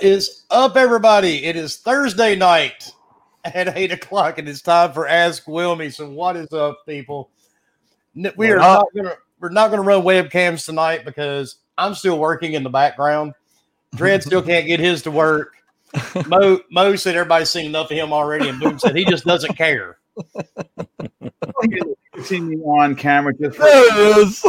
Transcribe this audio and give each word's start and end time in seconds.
What 0.00 0.06
is 0.08 0.44
up, 0.48 0.78
everybody? 0.78 1.44
It 1.44 1.56
is 1.56 1.76
Thursday 1.76 2.34
night 2.34 2.90
at 3.44 3.76
eight 3.76 3.92
o'clock, 3.92 4.38
and 4.38 4.48
it's 4.48 4.62
time 4.62 4.94
for 4.94 5.06
Ask 5.06 5.44
Wilmy. 5.44 5.92
So, 5.92 6.08
what 6.08 6.36
is 6.36 6.50
up, 6.54 6.86
people? 6.86 7.28
N- 8.16 8.32
We 8.34 8.46
What 8.48 8.56
are 8.56 8.60
up? 8.60 8.86
not 8.94 9.04
gonna 9.04 9.16
we're 9.40 9.50
not 9.50 9.70
gonna 9.70 9.82
run 9.82 10.00
webcams 10.02 10.64
tonight 10.64 11.04
because 11.04 11.56
I'm 11.76 11.94
still 11.94 12.18
working 12.18 12.54
in 12.54 12.62
the 12.62 12.70
background. 12.70 13.34
Dread 13.94 14.22
still 14.22 14.40
can't 14.40 14.66
get 14.66 14.80
his 14.80 15.02
to 15.02 15.10
work. 15.10 15.52
Mo 16.26 16.60
Mo 16.70 16.96
said 16.96 17.14
everybody's 17.14 17.50
seen 17.50 17.66
enough 17.66 17.90
of 17.90 17.98
him 17.98 18.10
already, 18.10 18.48
and 18.48 18.58
Boom 18.58 18.78
said 18.78 18.96
he 18.96 19.04
just 19.04 19.26
doesn't 19.26 19.54
care. 19.54 19.98
you 21.62 21.94
see 22.24 22.40
me 22.40 22.56
on 22.62 22.94
camera 22.96 23.34
just 23.34 23.58
for 23.58 23.64
There 23.64 24.14
it 24.14 24.18
is. 24.22 24.46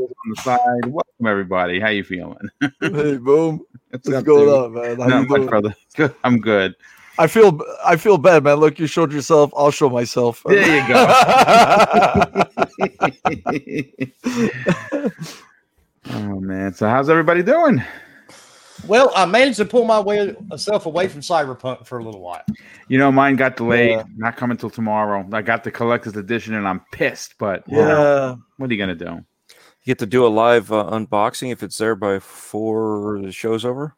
On 0.00 0.30
the 0.34 0.42
side. 0.42 0.86
Welcome 0.86 1.26
everybody. 1.26 1.80
How 1.80 1.88
you 1.88 2.04
feeling? 2.04 2.48
hey, 2.80 3.16
boom. 3.16 3.64
What's 3.90 4.08
What's 4.08 4.18
up, 4.18 4.24
going 4.24 4.46
dude? 4.46 4.54
on, 4.54 4.72
man? 4.74 5.00
How 5.00 5.06
Not 5.06 5.22
you 5.22 5.28
much, 5.28 5.36
doing? 5.38 5.48
brother. 5.48 5.74
Good. 5.96 6.14
I'm 6.24 6.38
good. 6.40 6.74
I 7.18 7.26
feel 7.26 7.60
I 7.84 7.96
feel 7.96 8.16
bad, 8.16 8.44
man. 8.44 8.56
Look, 8.56 8.78
you 8.78 8.86
showed 8.86 9.12
yourself. 9.12 9.52
I'll 9.54 9.70
show 9.70 9.90
myself. 9.90 10.42
There 10.46 10.80
you 10.80 10.88
go. 10.88 11.06
oh 16.10 16.40
man. 16.40 16.72
So 16.72 16.88
how's 16.88 17.10
everybody 17.10 17.42
doing? 17.42 17.82
Well, 18.86 19.12
I 19.14 19.26
managed 19.26 19.58
to 19.58 19.64
pull 19.64 19.84
my 19.84 20.00
way 20.00 20.34
myself 20.46 20.86
away 20.86 21.06
from 21.06 21.20
Cyberpunk 21.20 21.86
for 21.86 21.98
a 21.98 22.04
little 22.04 22.20
while. 22.20 22.42
You 22.88 22.98
know, 22.98 23.12
mine 23.12 23.36
got 23.36 23.56
delayed. 23.56 23.90
Yeah. 23.90 24.04
Not 24.16 24.36
coming 24.36 24.56
till 24.56 24.70
tomorrow. 24.70 25.28
I 25.32 25.42
got 25.42 25.62
the 25.62 25.70
collector's 25.70 26.16
edition, 26.16 26.54
and 26.54 26.66
I'm 26.66 26.80
pissed. 26.92 27.34
But 27.38 27.62
you 27.68 27.76
know, 27.76 28.30
yeah. 28.30 28.34
what 28.56 28.70
are 28.70 28.74
you 28.74 28.80
gonna 28.80 28.94
do? 28.94 29.24
You 29.84 29.90
get 29.90 29.98
to 29.98 30.06
do 30.06 30.24
a 30.24 30.28
live 30.28 30.70
uh, 30.72 30.88
unboxing 30.92 31.50
if 31.52 31.62
it's 31.62 31.78
there 31.78 31.94
by 31.96 32.18
four 32.20 33.20
the 33.20 33.32
show's 33.32 33.64
over. 33.64 33.94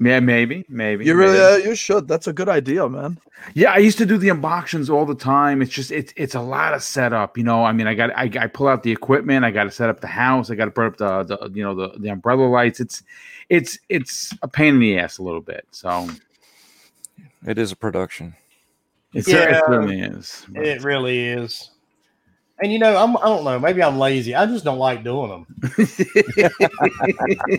Yeah, 0.00 0.18
maybe, 0.20 0.64
maybe. 0.68 1.04
You 1.04 1.14
really 1.14 1.38
maybe. 1.38 1.62
uh, 1.62 1.68
you 1.68 1.74
should. 1.76 2.08
That's 2.08 2.26
a 2.26 2.32
good 2.32 2.48
idea, 2.48 2.88
man. 2.88 3.18
Yeah, 3.54 3.70
I 3.72 3.76
used 3.78 3.96
to 3.98 4.06
do 4.06 4.18
the 4.18 4.28
unboxings 4.28 4.90
all 4.90 5.06
the 5.06 5.14
time. 5.14 5.62
It's 5.62 5.70
just 5.70 5.92
it's 5.92 6.12
it's 6.16 6.34
a 6.34 6.40
lot 6.40 6.74
of 6.74 6.82
setup, 6.82 7.38
you 7.38 7.44
know. 7.44 7.64
I 7.64 7.72
mean, 7.72 7.86
I 7.86 7.94
got 7.94 8.10
I, 8.16 8.28
I 8.40 8.46
pull 8.48 8.66
out 8.66 8.82
the 8.82 8.90
equipment, 8.90 9.44
I 9.44 9.50
got 9.52 9.64
to 9.64 9.70
set 9.70 9.88
up 9.88 10.00
the 10.00 10.06
house, 10.08 10.50
I 10.50 10.56
got 10.56 10.64
to 10.64 10.70
put 10.72 10.86
up 10.86 10.96
the, 10.96 11.22
the 11.36 11.50
you 11.54 11.62
know 11.62 11.74
the 11.74 11.96
the 11.98 12.08
umbrella 12.08 12.44
lights. 12.46 12.80
It's 12.80 13.02
it's 13.50 13.78
it's 13.88 14.34
a 14.42 14.48
pain 14.48 14.74
in 14.74 14.80
the 14.80 14.98
ass 14.98 15.18
a 15.18 15.22
little 15.22 15.40
bit. 15.42 15.66
So 15.70 16.08
It 17.46 17.58
is 17.58 17.70
a 17.72 17.76
production. 17.76 18.34
it, 19.12 19.24
cer- 19.26 19.48
it 19.48 19.52
Yeah. 19.52 19.60
certainly 19.66 20.00
is. 20.00 20.44
But- 20.48 20.66
It 20.66 20.82
really 20.82 21.20
is. 21.28 21.70
And 22.62 22.72
you 22.72 22.78
know, 22.78 22.96
I'm 22.96 23.16
I 23.18 23.22
don't 23.22 23.44
know, 23.44 23.58
maybe 23.58 23.82
I'm 23.82 23.98
lazy. 23.98 24.34
I 24.34 24.46
just 24.46 24.64
don't 24.64 24.78
like 24.78 25.04
doing 25.04 25.30
them. 25.30 25.46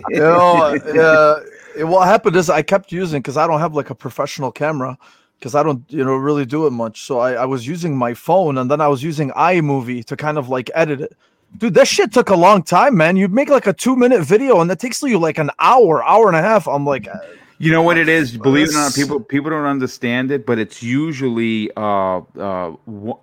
You 0.08 0.20
know, 0.20 0.76
uh, 0.98 1.40
it- 1.74 1.84
what 1.84 2.06
happened 2.08 2.36
is 2.36 2.48
I 2.50 2.62
kept 2.62 2.92
using 2.92 3.20
because 3.22 3.36
I 3.36 3.46
don't 3.46 3.60
have 3.60 3.74
like 3.74 3.90
a 3.90 3.94
professional 3.94 4.50
camera 4.52 4.96
because 5.38 5.54
I 5.54 5.62
don't 5.62 5.84
you 5.92 6.04
know 6.04 6.16
really 6.16 6.46
do 6.46 6.66
it 6.66 6.70
much. 6.70 7.02
So 7.02 7.18
I, 7.18 7.32
I 7.34 7.44
was 7.44 7.66
using 7.66 7.96
my 7.96 8.14
phone 8.14 8.58
and 8.58 8.70
then 8.70 8.80
I 8.80 8.88
was 8.88 9.02
using 9.02 9.30
iMovie 9.32 10.04
to 10.06 10.16
kind 10.16 10.38
of 10.38 10.48
like 10.48 10.70
edit 10.74 11.00
it. 11.02 11.16
Dude, 11.58 11.74
that 11.74 11.88
shit 11.88 12.12
took 12.12 12.30
a 12.30 12.36
long 12.36 12.62
time, 12.62 12.96
man. 12.96 13.16
You 13.16 13.28
make 13.28 13.48
like 13.48 13.66
a 13.66 13.72
two 13.72 13.96
minute 13.96 14.22
video 14.24 14.60
and 14.60 14.70
that 14.70 14.80
takes 14.80 15.02
you 15.02 15.18
like 15.18 15.38
an 15.38 15.50
hour, 15.58 16.04
hour 16.04 16.26
and 16.28 16.36
a 16.36 16.42
half. 16.42 16.66
I'm 16.68 16.84
like, 16.86 17.08
uh, 17.08 17.18
You 17.58 17.72
know 17.72 17.82
what 17.82 17.96
it 17.98 18.08
is? 18.08 18.36
Believe 18.36 18.68
it 18.68 18.72
or 18.72 18.74
not, 18.74 18.94
people 18.94 19.20
people 19.20 19.50
don't 19.50 19.66
understand 19.66 20.30
it, 20.30 20.46
but 20.46 20.58
it's 20.58 20.82
usually 20.82 21.70
uh 21.76 22.20
uh 22.38 22.72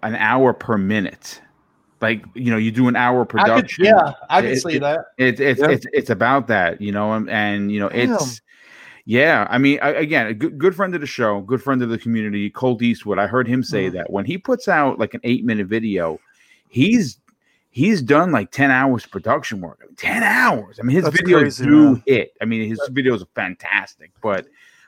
an 0.04 0.16
hour 0.16 0.54
per 0.54 0.78
minute. 0.78 1.42
Like 2.04 2.26
you 2.36 2.52
know, 2.52 2.58
you 2.58 2.70
do 2.72 2.88
an 2.90 2.96
hour 2.98 3.22
I 3.22 3.24
could, 3.24 3.30
production. 3.30 3.86
yeah, 3.86 4.12
I 4.30 4.42
can 4.42 4.52
It- 4.52 4.62
see 4.62 4.76
it- 4.76 4.82
that. 4.82 5.00
It's 5.18 5.40
it's 5.40 5.62
Yeah. 5.62 5.70
it's 5.70 5.86
it's 5.94 6.10
about 6.10 6.48
that, 6.48 6.82
you 6.82 6.92
know, 6.92 7.14
and, 7.14 7.30
and 7.30 7.72
you 7.72 7.80
know, 7.80 7.88
it's 7.88 8.42
yeah. 9.06 9.48
I 9.50 9.58
mean, 9.58 9.80
I, 9.82 9.90
again, 9.92 10.28
a 10.28 10.34
good, 10.34 10.58
good 10.58 10.76
friend 10.76 10.94
of 10.96 11.02
the 11.02 11.08
show, 11.08 11.40
good 11.42 11.62
friend 11.64 11.82
of 11.82 11.90
the 11.90 11.98
community, 11.98 12.50
Colt 12.50 12.82
Eastwood. 12.82 13.20
I 13.20 13.28
heard 13.28 13.48
him 13.48 13.64
say 13.64 13.88
Mhm. 13.90 13.94
that 13.94 14.12
when 14.12 14.26
he 14.26 14.38
puts 14.38 14.68
out 14.68 15.00
like 15.00 15.14
an 15.14 15.22
eight 15.24 15.46
minute 15.46 15.68
video, 15.68 16.20
he's 16.68 17.20
he's 17.72 18.02
done 18.02 18.32
like 18.32 18.52
ten 18.52 18.70
hours 18.70 19.06
production 19.06 19.62
work. 19.62 19.80
Ten 19.96 20.24
hours. 20.24 20.80
I 20.80 20.84
mean, 20.84 20.96
his 20.98 21.06
That's 21.06 21.22
videos 21.22 21.40
crazy, 21.42 21.66
do 21.66 21.84
man. 21.94 22.04
hit. 22.06 22.34
I 22.42 22.46
mean, 22.46 22.68
his 22.70 22.80
videos 22.92 23.24
are 23.24 23.32
fantastic, 23.34 24.12
but. 24.22 24.46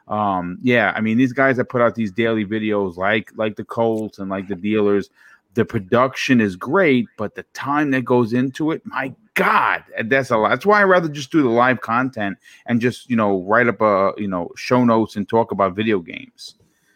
Um, 0.08 0.60
yeah, 0.62 0.94
I 0.96 1.02
mean, 1.02 1.18
these 1.18 1.34
guys 1.34 1.58
that 1.58 1.66
put 1.66 1.82
out 1.82 1.96
these 1.96 2.12
daily 2.12 2.46
videos, 2.46 2.96
like 2.96 3.32
like 3.36 3.56
the 3.56 3.64
Colts 3.66 4.20
and 4.20 4.30
like 4.30 4.48
the 4.48 4.54
dealers, 4.54 5.10
the 5.56 5.66
production 5.66 6.40
is 6.40 6.56
great, 6.56 7.08
but 7.18 7.34
the 7.34 7.44
time 7.54 7.92
that 7.92 8.06
goes 8.06 8.34
into 8.34 8.72
it, 8.72 8.82
my 8.86 9.14
God, 9.34 9.84
that's 10.06 10.30
a 10.30 10.38
lot. 10.38 10.50
That's 10.50 10.66
why 10.66 10.80
I 10.80 10.84
rather 10.84 11.10
just 11.10 11.32
do 11.32 11.42
the 11.42 11.50
live 11.50 11.82
content 11.82 12.38
and 12.68 12.80
just 12.80 13.10
you 13.10 13.16
know 13.16 13.42
write 13.44 13.68
up 13.68 13.82
a 13.82 14.14
you 14.18 14.28
know 14.28 14.52
show 14.56 14.86
notes 14.86 15.16
and 15.16 15.28
talk 15.28 15.52
about 15.52 15.76
video 15.76 16.00
games. 16.00 16.56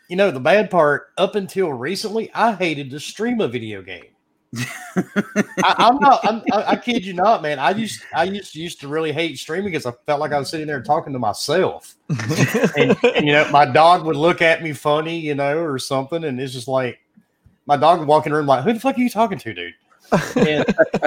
You 0.09 0.15
know, 0.15 0.31
the 0.31 0.39
bad 0.39 0.71
part, 0.71 1.09
up 1.17 1.35
until 1.35 1.71
recently, 1.71 2.31
I 2.33 2.53
hated 2.53 2.89
to 2.91 3.00
stream 3.00 3.41
a 3.41 3.47
video 3.47 3.81
game. 3.81 4.06
I, 4.95 5.75
I'm 5.77 6.00
not. 6.00 6.25
I'm, 6.25 6.41
I, 6.51 6.71
I 6.71 6.75
kid 6.75 7.05
you 7.05 7.13
not, 7.13 7.41
man. 7.41 7.59
I 7.59 7.71
used 7.71 8.01
I 8.15 8.23
used 8.23 8.55
used 8.55 8.81
to 8.81 8.88
really 8.88 9.12
hate 9.12 9.38
streaming 9.38 9.71
because 9.71 9.85
I 9.85 9.94
felt 10.05 10.19
like 10.19 10.31
I 10.31 10.39
was 10.39 10.50
sitting 10.50 10.65
there 10.65 10.81
talking 10.81 11.13
to 11.13 11.19
myself, 11.19 11.95
and, 12.09 12.97
and, 13.03 13.25
you 13.25 13.33
know, 13.33 13.47
my 13.51 13.65
dog 13.65 14.05
would 14.05 14.15
look 14.15 14.41
at 14.41 14.63
me 14.63 14.73
funny, 14.73 15.19
you 15.19 15.35
know, 15.35 15.59
or 15.59 15.77
something, 15.77 16.23
and 16.23 16.41
it's 16.41 16.53
just 16.53 16.67
like 16.67 17.00
my 17.69 17.77
dog 17.77 18.00
would 18.00 18.07
walk 18.07 18.25
in 18.25 18.31
the 18.31 18.38
room 18.38 18.48
like, 18.48 18.63
"Who 18.63 18.74
the 18.74 18.80
fuck 18.80 18.98
are 18.98 19.01
you 19.01 19.10
talking 19.12 19.38
to, 19.38 19.54
dude?" 19.54 19.74
And 20.36 20.66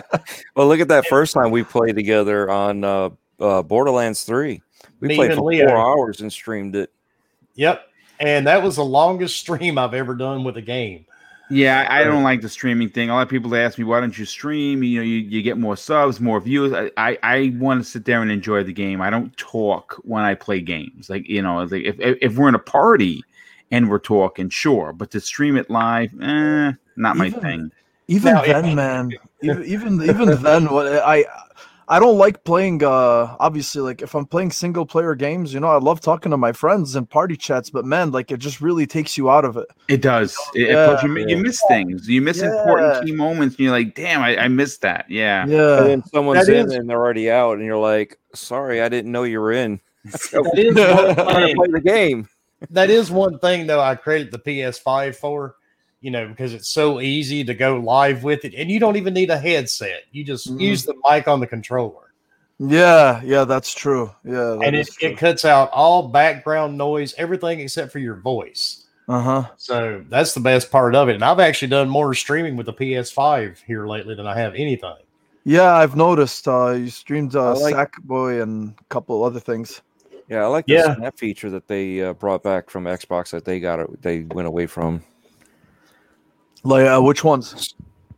Well, 0.55 0.69
look 0.69 0.79
at 0.81 0.89
that 0.89 1.07
first 1.09 1.35
time 1.35 1.51
we 1.51 1.65
played 1.65 1.97
together 1.97 2.49
on 2.49 2.85
uh, 2.85 3.11
uh, 3.41 3.63
Borderlands 3.63 4.23
3. 4.23 4.63
We 5.01 5.09
Me 5.09 5.17
played 5.17 5.35
for 5.35 5.41
Leo. 5.43 5.67
four 5.69 5.77
hours 5.77 6.21
and 6.21 6.33
streamed 6.33 6.77
it. 6.77 6.93
yep, 7.57 7.89
and 8.21 8.47
that 8.47 8.63
was 8.63 8.77
the 8.77 8.85
longest 8.85 9.41
stream 9.41 9.77
I've 9.77 9.93
ever 9.93 10.15
done 10.15 10.45
with 10.45 10.57
a 10.57 10.63
game. 10.63 11.05
Yeah, 11.51 11.87
I 11.91 12.01
I 12.01 12.05
don't 12.05 12.23
like 12.23 12.41
the 12.41 12.49
streaming 12.49 12.89
thing. 12.89 13.11
A 13.11 13.15
lot 13.15 13.23
of 13.23 13.29
people 13.29 13.55
ask 13.57 13.77
me, 13.77 13.85
why 13.85 13.99
don't 14.01 14.17
you 14.17 14.25
stream? 14.25 14.85
You 14.85 15.01
know, 15.01 15.05
you, 15.05 15.17
you 15.17 15.43
get 15.43 15.59
more 15.59 15.77
subs, 15.77 16.21
more 16.21 16.41
views. 16.41 16.73
I, 16.73 16.91
I, 16.97 17.19
I 17.23 17.53
want 17.59 17.85
to 17.85 17.91
sit 17.91 18.05
there 18.05 18.23
and 18.23 18.31
enjoy 18.31 18.63
the 18.63 18.73
game. 18.73 19.03
I 19.03 19.11
don't 19.11 19.37
talk 19.37 20.01
when 20.05 20.23
I 20.23 20.35
play 20.35 20.61
games. 20.61 21.11
Like, 21.11 21.29
you 21.29 21.43
know, 21.43 21.59
like 21.65 21.83
if, 21.83 21.99
if 21.99 22.19
if 22.23 22.37
we're 22.37 22.49
in 22.49 22.55
a 22.55 22.61
party 22.61 23.25
and 23.73 23.91
we're 23.91 23.99
talking, 23.99 24.49
sure. 24.51 24.93
But 24.93 25.11
to 25.11 25.21
stream 25.21 25.57
it 25.57 25.69
live, 25.69 26.13
eh, 26.23 26.73
not 26.97 27.17
my 27.17 27.27
Even- 27.27 27.41
thing. 27.41 27.71
even 28.07 28.35
Now, 28.35 28.43
if- 28.43 28.49
then, 28.63 28.75
man, 28.77 29.11
even 29.43 29.65
even 29.65 30.03
even 30.03 30.41
then, 30.43 30.67
what 30.71 30.87
I 30.87 31.25
I 31.89 31.99
don't 31.99 32.17
like 32.17 32.45
playing. 32.45 32.83
Uh, 32.85 33.37
obviously, 33.41 33.83
like 33.83 34.01
if 34.03 34.15
I'm 34.15 34.25
playing 34.25 34.53
single 34.53 34.87
player 34.87 35.15
games, 35.15 35.53
you 35.53 35.61
know, 35.61 35.67
I 35.69 35.79
love 35.79 36.01
talking 36.01 36.31
to 36.31 36.37
my 36.39 36.53
friends 36.53 36.95
and 36.95 37.11
party 37.11 37.37
chats. 37.37 37.69
But 37.71 37.85
man, 37.85 38.13
like 38.13 38.31
it 38.31 38.39
just 38.39 38.61
really 38.61 38.87
takes 38.87 39.19
you 39.19 39.29
out 39.31 39.45
of 39.45 39.57
it. 39.57 39.67
It 39.89 40.01
does. 40.01 40.37
It, 40.55 40.63
it- 40.63 40.69
Yeah. 40.71 40.87
plus 40.87 41.03
you, 41.03 41.09
mi- 41.09 41.25
you 41.29 41.37
miss 41.39 41.61
things. 41.69 42.09
You 42.09 42.23
miss 42.23 42.41
Yeah. 42.41 42.57
important 42.57 43.05
key 43.05 43.13
moments. 43.13 43.57
And 43.57 43.65
you're 43.65 43.73
like, 43.73 43.95
damn, 43.95 44.23
I, 44.23 44.37
I 44.39 44.49
missed 44.49 44.83
that. 44.83 45.07
Yeah. 45.09 45.45
Yeah. 45.45 45.45
And 45.45 45.51
Yeah, 45.53 45.81
then 45.83 46.03
someone's 46.05 46.47
That 46.47 46.57
in 46.57 46.67
is- 46.67 46.73
and 46.75 46.89
they're 46.89 46.99
already 47.01 47.31
out, 47.31 47.57
and 47.59 47.65
you're 47.67 47.77
like, 47.77 48.19
sorry, 48.35 48.81
I 48.81 48.89
didn't 48.89 49.11
know 49.13 49.25
you 49.25 49.41
were 49.41 49.53
in. 49.53 49.81
That 50.33 50.53
is 50.57 50.75
one 50.77 51.09
I'm 51.09 51.15
trying 51.17 51.49
to 51.49 51.55
play 51.57 51.69
the 51.73 51.81
game. 51.81 52.29
That 52.71 52.91
is 52.91 53.11
one 53.11 53.39
thing 53.39 53.67
though 53.67 53.81
I 53.81 53.95
credit 53.95 54.31
the 54.31 54.39
PS5 54.39 55.17
for, 55.17 55.57
you 56.01 56.11
know, 56.11 56.29
because 56.29 56.55
it's 56.55 56.69
so 56.69 57.01
easy 57.01 57.45
to 57.45 57.55
go 57.55 57.79
live 57.79 58.23
with 58.25 58.45
it, 58.45 58.55
and 58.55 58.71
you 58.71 58.79
don't 58.81 58.97
even 58.97 59.15
need 59.15 59.31
a 59.31 59.39
headset. 59.39 60.03
You 60.13 60.25
just 60.25 60.53
Mhm. 60.53 60.61
use 60.61 60.85
the 60.85 60.95
mic 61.09 61.29
on 61.29 61.41
the 61.41 61.47
controller, 61.47 62.13
yeah, 62.59 63.21
yeah. 63.25 63.45
That's 63.45 63.75
true. 63.75 64.11
Yeah, 64.25 64.59
and 64.63 64.77
it, 64.77 64.89
it 65.01 65.17
cuts 65.19 65.45
out 65.45 65.71
all 65.73 66.09
background 66.09 66.79
noise, 66.79 67.15
everything 67.19 67.61
except 67.61 67.91
for 67.93 67.99
your 67.99 68.17
voice. 68.17 68.79
uh 69.09 69.21
huh. 69.21 69.45
So 69.57 70.05
that's 70.09 70.33
the 70.33 70.41
best 70.41 70.71
part 70.71 70.95
of 70.95 71.09
it. 71.09 71.17
And 71.17 71.25
I've 71.25 71.41
actually 71.41 71.69
done 71.69 71.89
more 71.89 72.15
streaming 72.15 72.57
with 72.57 72.67
the 72.67 72.73
PS5 72.73 73.59
here 73.67 73.87
lately 73.89 74.15
than 74.15 74.27
I 74.29 74.39
have 74.39 74.55
anything. 74.55 74.95
Yeah, 75.45 75.75
I've 75.75 75.97
noticed. 75.97 76.47
Uh, 76.47 76.71
you 76.71 76.89
streamed 76.89 77.35
uh, 77.35 77.51
I 77.51 77.55
like- 77.55 77.75
Sackboy 77.75 78.43
and 78.43 78.75
a 78.81 78.85
couple 78.91 79.25
other 79.25 79.41
things. 79.41 79.83
Yeah, 80.29 80.45
I 80.45 80.47
like 80.47 80.67
the 80.67 80.75
Yeah. 80.75 80.95
snap 80.95 81.19
feature 81.19 81.51
that 81.51 81.67
they 81.69 82.01
uh, 82.03 82.13
brought 82.15 82.43
back 82.43 82.71
from 82.71 82.85
Xbox 82.85 83.31
that 83.31 83.45
they 83.45 83.61
got 83.61 83.81
it. 83.81 84.03
They 84.03 84.21
went 84.23 84.49
away 84.49 84.67
from. 84.67 85.03
Like 86.65 86.87
uh, 86.87 87.01
which 87.01 87.25
ones? 87.25 87.75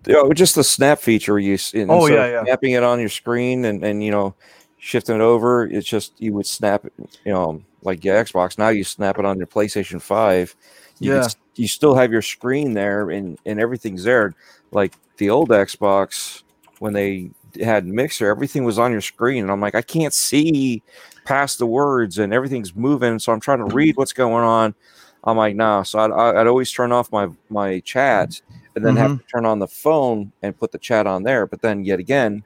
Yeah, 0.06 0.22
just 0.34 0.54
the 0.54 0.64
snap 0.64 0.98
feature. 1.00 1.38
You 1.38 1.56
and 1.74 1.90
Oh, 1.90 2.06
yeah, 2.06 2.26
yeah. 2.26 2.44
snapping 2.44 2.72
it 2.72 2.82
on 2.82 3.00
your 3.00 3.08
screen 3.08 3.64
and 3.64 3.82
and 3.82 4.04
you 4.04 4.10
know 4.10 4.34
shifting 4.78 5.16
it 5.16 5.20
over. 5.22 5.64
It's 5.64 5.88
just 5.88 6.12
you 6.18 6.34
would 6.34 6.46
snap 6.46 6.84
it. 6.84 6.92
You 7.24 7.32
know, 7.32 7.62
like 7.82 8.04
your 8.04 8.22
Xbox. 8.22 8.58
Now 8.58 8.68
you 8.68 8.84
snap 8.84 9.18
it 9.18 9.24
on 9.24 9.38
your 9.38 9.46
PlayStation 9.46 10.00
Five. 10.00 10.54
You 11.00 11.14
Yeah. 11.14 11.24
s- 11.24 11.36
you 11.56 11.68
still 11.68 11.94
have 11.94 12.12
your 12.12 12.20
screen 12.22 12.74
there 12.74 13.10
and 13.10 13.38
and 13.46 13.58
everything's 13.58 14.04
there. 14.04 14.34
Like 14.72 14.92
the 15.16 15.30
old 15.30 15.48
Xbox 15.48 16.42
when 16.80 16.92
they 16.92 17.30
had 17.62 17.86
Mixer, 17.86 18.28
everything 18.28 18.64
was 18.64 18.78
on 18.78 18.92
your 18.92 19.00
screen, 19.00 19.42
and 19.44 19.50
I'm 19.50 19.60
like, 19.60 19.74
I 19.76 19.82
can't 19.82 20.12
see 20.12 20.82
past 21.24 21.58
the 21.58 21.66
words, 21.66 22.18
and 22.18 22.32
everything's 22.32 22.74
moving. 22.74 23.18
So 23.18 23.32
I'm 23.32 23.40
trying 23.40 23.58
to 23.58 23.74
read 23.74 23.96
what's 23.96 24.12
going 24.12 24.44
on. 24.44 24.74
I'm 25.24 25.36
like, 25.36 25.56
nah. 25.56 25.82
So 25.82 25.98
I'd, 25.98 26.10
I'd 26.10 26.46
always 26.46 26.70
turn 26.70 26.92
off 26.92 27.10
my 27.10 27.28
my 27.48 27.80
chat 27.80 28.40
and 28.76 28.84
then 28.84 28.96
have 28.96 29.12
mm-hmm. 29.12 29.18
to 29.18 29.24
turn 29.24 29.46
on 29.46 29.58
the 29.58 29.68
phone 29.68 30.32
and 30.42 30.58
put 30.58 30.72
the 30.72 30.78
chat 30.78 31.06
on 31.06 31.22
there. 31.22 31.46
But 31.46 31.62
then 31.62 31.84
yet 31.84 31.98
again, 31.98 32.44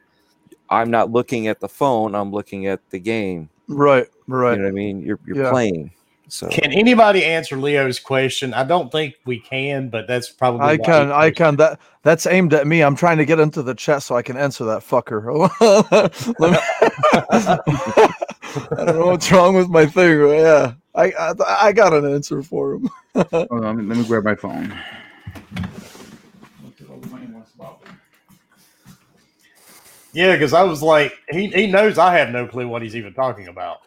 I'm 0.70 0.90
not 0.90 1.10
looking 1.10 1.48
at 1.48 1.60
the 1.60 1.68
phone. 1.68 2.14
I'm 2.14 2.30
looking 2.30 2.66
at 2.66 2.80
the 2.90 2.98
game. 2.98 3.48
Right, 3.68 4.06
right. 4.26 4.52
You 4.52 4.58
know 4.58 4.64
what 4.64 4.68
I 4.68 4.72
mean? 4.72 5.02
You're 5.02 5.18
you're 5.26 5.44
Yeah. 5.44 5.50
playing. 5.50 5.92
So 6.30 6.46
Can 6.48 6.72
anybody 6.72 7.24
answer 7.24 7.56
Leo's 7.56 7.98
question? 7.98 8.52
I 8.52 8.62
don't 8.62 8.92
think 8.92 9.14
we 9.24 9.40
can, 9.40 9.88
but 9.88 10.06
that's 10.06 10.28
probably 10.28 10.66
I 10.66 10.76
can, 10.76 11.10
I 11.10 11.30
can. 11.30 11.56
That 11.56 11.80
that's 12.02 12.26
aimed 12.26 12.52
at 12.52 12.66
me. 12.66 12.82
I'm 12.82 12.96
trying 12.96 13.16
to 13.16 13.24
get 13.24 13.40
into 13.40 13.62
the 13.62 13.74
chat 13.74 14.02
so 14.02 14.14
I 14.14 14.20
can 14.20 14.36
answer 14.36 14.64
that 14.64 14.80
fucker. 14.80 15.24
Let 18.54 18.62
me- 18.70 18.76
I 18.78 18.84
don't 18.84 18.98
know 18.98 19.06
what's 19.06 19.30
wrong 19.32 19.54
with 19.54 19.68
my 19.68 19.86
thing, 19.86 20.20
but 20.20 20.30
yeah, 20.32 20.72
I 20.94 21.12
I, 21.12 21.34
I 21.68 21.72
got 21.72 21.92
an 21.92 22.06
answer 22.12 22.42
for 22.42 22.74
him. 22.74 22.90
Hold 23.14 23.64
on, 23.64 23.88
let 23.88 23.98
me 23.98 24.04
grab 24.04 24.24
my 24.24 24.34
phone. 24.34 24.72
Yeah, 30.12 30.32
because 30.32 30.52
I 30.52 30.62
was 30.62 30.82
like, 30.82 31.12
he, 31.30 31.48
he 31.48 31.66
knows 31.66 31.98
I 31.98 32.16
have 32.16 32.30
no 32.30 32.46
clue 32.46 32.66
what 32.66 32.82
he's 32.82 32.96
even 32.96 33.12
talking 33.14 33.48
about. 33.48 33.78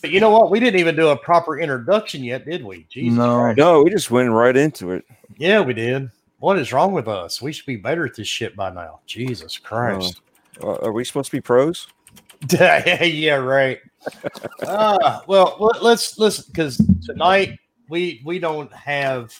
But 0.00 0.10
you 0.10 0.20
know 0.20 0.30
what? 0.30 0.50
We 0.50 0.60
didn't 0.60 0.80
even 0.80 0.96
do 0.96 1.08
a 1.08 1.16
proper 1.16 1.60
introduction 1.60 2.24
yet, 2.24 2.44
did 2.46 2.64
we? 2.64 2.86
Jesus 2.90 3.16
No. 3.16 3.36
Christ. 3.36 3.58
no, 3.58 3.82
we 3.82 3.90
just 3.90 4.10
went 4.10 4.30
right 4.30 4.56
into 4.56 4.92
it. 4.92 5.04
Yeah, 5.36 5.60
we 5.60 5.74
did. 5.74 6.10
What 6.38 6.58
is 6.58 6.72
wrong 6.72 6.92
with 6.92 7.06
us? 7.06 7.40
We 7.40 7.52
should 7.52 7.66
be 7.66 7.76
better 7.76 8.06
at 8.06 8.14
this 8.16 8.26
shit 8.26 8.56
by 8.56 8.70
now. 8.70 9.00
Jesus 9.06 9.58
Christ. 9.58 10.20
Uh, 10.62 10.76
are 10.76 10.92
we 10.92 11.04
supposed 11.04 11.30
to 11.30 11.36
be 11.36 11.40
pros? 11.40 11.86
yeah, 12.58 13.34
right. 13.34 13.78
uh, 14.66 15.20
well, 15.26 15.56
let- 15.60 15.82
let's 15.82 16.18
listen 16.18 16.44
because 16.48 16.80
tonight 17.04 17.58
we 17.88 18.22
we 18.24 18.38
don't 18.38 18.72
have 18.72 19.38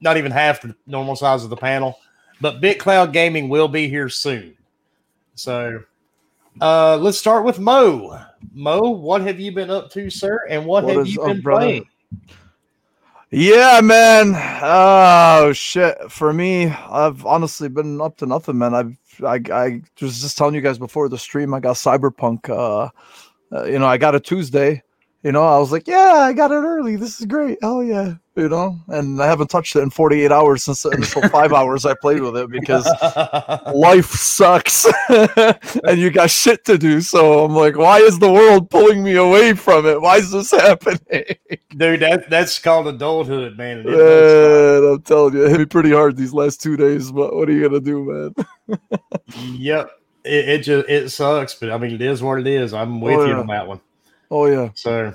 not 0.00 0.16
even 0.16 0.30
half 0.32 0.60
the 0.62 0.74
normal 0.86 1.16
size 1.16 1.44
of 1.44 1.50
the 1.50 1.56
panel, 1.56 1.98
but 2.40 2.60
Big 2.60 2.78
Cloud 2.78 3.12
Gaming 3.12 3.48
will 3.48 3.68
be 3.68 3.88
here 3.88 4.08
soon. 4.08 4.56
So 5.34 5.82
uh, 6.60 6.98
let's 6.98 7.18
start 7.18 7.44
with 7.44 7.58
Mo. 7.58 8.20
Mo, 8.52 8.90
what 8.90 9.22
have 9.22 9.40
you 9.40 9.52
been 9.52 9.70
up 9.70 9.90
to, 9.92 10.10
sir? 10.10 10.40
And 10.48 10.66
what, 10.66 10.84
What 10.84 10.96
have 10.96 11.06
you 11.06 11.18
been 11.20 11.40
brother? 11.40 11.66
playing? 11.66 11.88
Yeah, 13.30 13.80
man. 13.82 14.34
Oh 14.62 15.52
shit. 15.54 15.96
For 16.10 16.32
me, 16.34 16.66
I've 16.66 17.24
honestly 17.24 17.68
been 17.68 18.00
up 18.00 18.18
to 18.18 18.26
nothing, 18.26 18.58
man. 18.58 18.74
I've 18.74 18.96
I 19.24 19.40
I 19.52 19.82
was 20.00 20.20
just 20.20 20.38
telling 20.38 20.54
you 20.54 20.60
guys 20.60 20.78
before 20.78 21.08
the 21.08 21.18
stream. 21.18 21.54
I 21.54 21.60
got 21.60 21.76
Cyberpunk. 21.76 22.48
Uh, 22.48 22.90
uh, 23.54 23.64
you 23.64 23.78
know, 23.78 23.86
I 23.86 23.98
got 23.98 24.14
it 24.14 24.24
Tuesday. 24.24 24.82
You 25.22 25.30
know, 25.30 25.44
I 25.44 25.58
was 25.58 25.70
like, 25.70 25.86
yeah, 25.86 26.14
I 26.16 26.32
got 26.32 26.50
it 26.50 26.56
early. 26.56 26.96
This 26.96 27.20
is 27.20 27.26
great. 27.26 27.58
Oh 27.62 27.80
yeah. 27.80 28.14
You 28.34 28.48
know, 28.48 28.76
and 28.88 29.22
I 29.22 29.26
haven't 29.26 29.50
touched 29.50 29.76
it 29.76 29.80
in 29.80 29.90
48 29.90 30.32
hours 30.32 30.64
since 30.64 30.82
the 30.82 30.88
initial 30.90 31.22
five 31.28 31.52
hours 31.52 31.86
I 31.86 31.94
played 31.94 32.22
with 32.22 32.36
it 32.36 32.50
because 32.50 32.86
life 33.74 34.10
sucks 34.10 34.86
and 35.84 36.00
you 36.00 36.10
got 36.10 36.30
shit 36.30 36.64
to 36.64 36.76
do. 36.76 37.02
So 37.02 37.44
I'm 37.44 37.54
like, 37.54 37.76
why 37.76 37.98
is 37.98 38.18
the 38.18 38.32
world 38.32 38.68
pulling 38.68 39.04
me 39.04 39.14
away 39.14 39.52
from 39.52 39.86
it? 39.86 40.00
Why 40.00 40.16
is 40.16 40.32
this 40.32 40.50
happening? 40.50 40.98
Dude, 41.76 42.00
that 42.00 42.28
that's 42.28 42.58
called 42.58 42.88
adulthood, 42.88 43.56
man. 43.56 43.84
Man, 43.84 44.92
I'm 44.92 45.02
telling 45.02 45.34
you, 45.34 45.44
it 45.44 45.50
hit 45.50 45.60
me 45.60 45.66
pretty 45.66 45.92
hard 45.92 46.16
these 46.16 46.32
last 46.32 46.60
two 46.60 46.76
days. 46.76 47.12
But 47.12 47.36
what 47.36 47.48
are 47.48 47.52
you 47.52 47.68
gonna 47.68 47.80
do, 47.80 48.04
man? 48.04 48.46
Yep. 49.36 49.90
It, 50.24 50.48
it 50.48 50.58
just 50.58 50.88
it 50.88 51.10
sucks, 51.10 51.54
but 51.54 51.70
I 51.70 51.78
mean 51.78 51.92
it 51.92 52.02
is 52.02 52.22
what 52.22 52.38
it 52.38 52.46
is. 52.46 52.72
I'm 52.72 53.00
with 53.00 53.14
Oh, 53.14 53.26
you 53.26 53.34
on 53.34 53.46
that 53.48 53.66
one. 53.66 53.80
Oh 54.30 54.46
yeah, 54.46 54.70
So, 54.74 55.14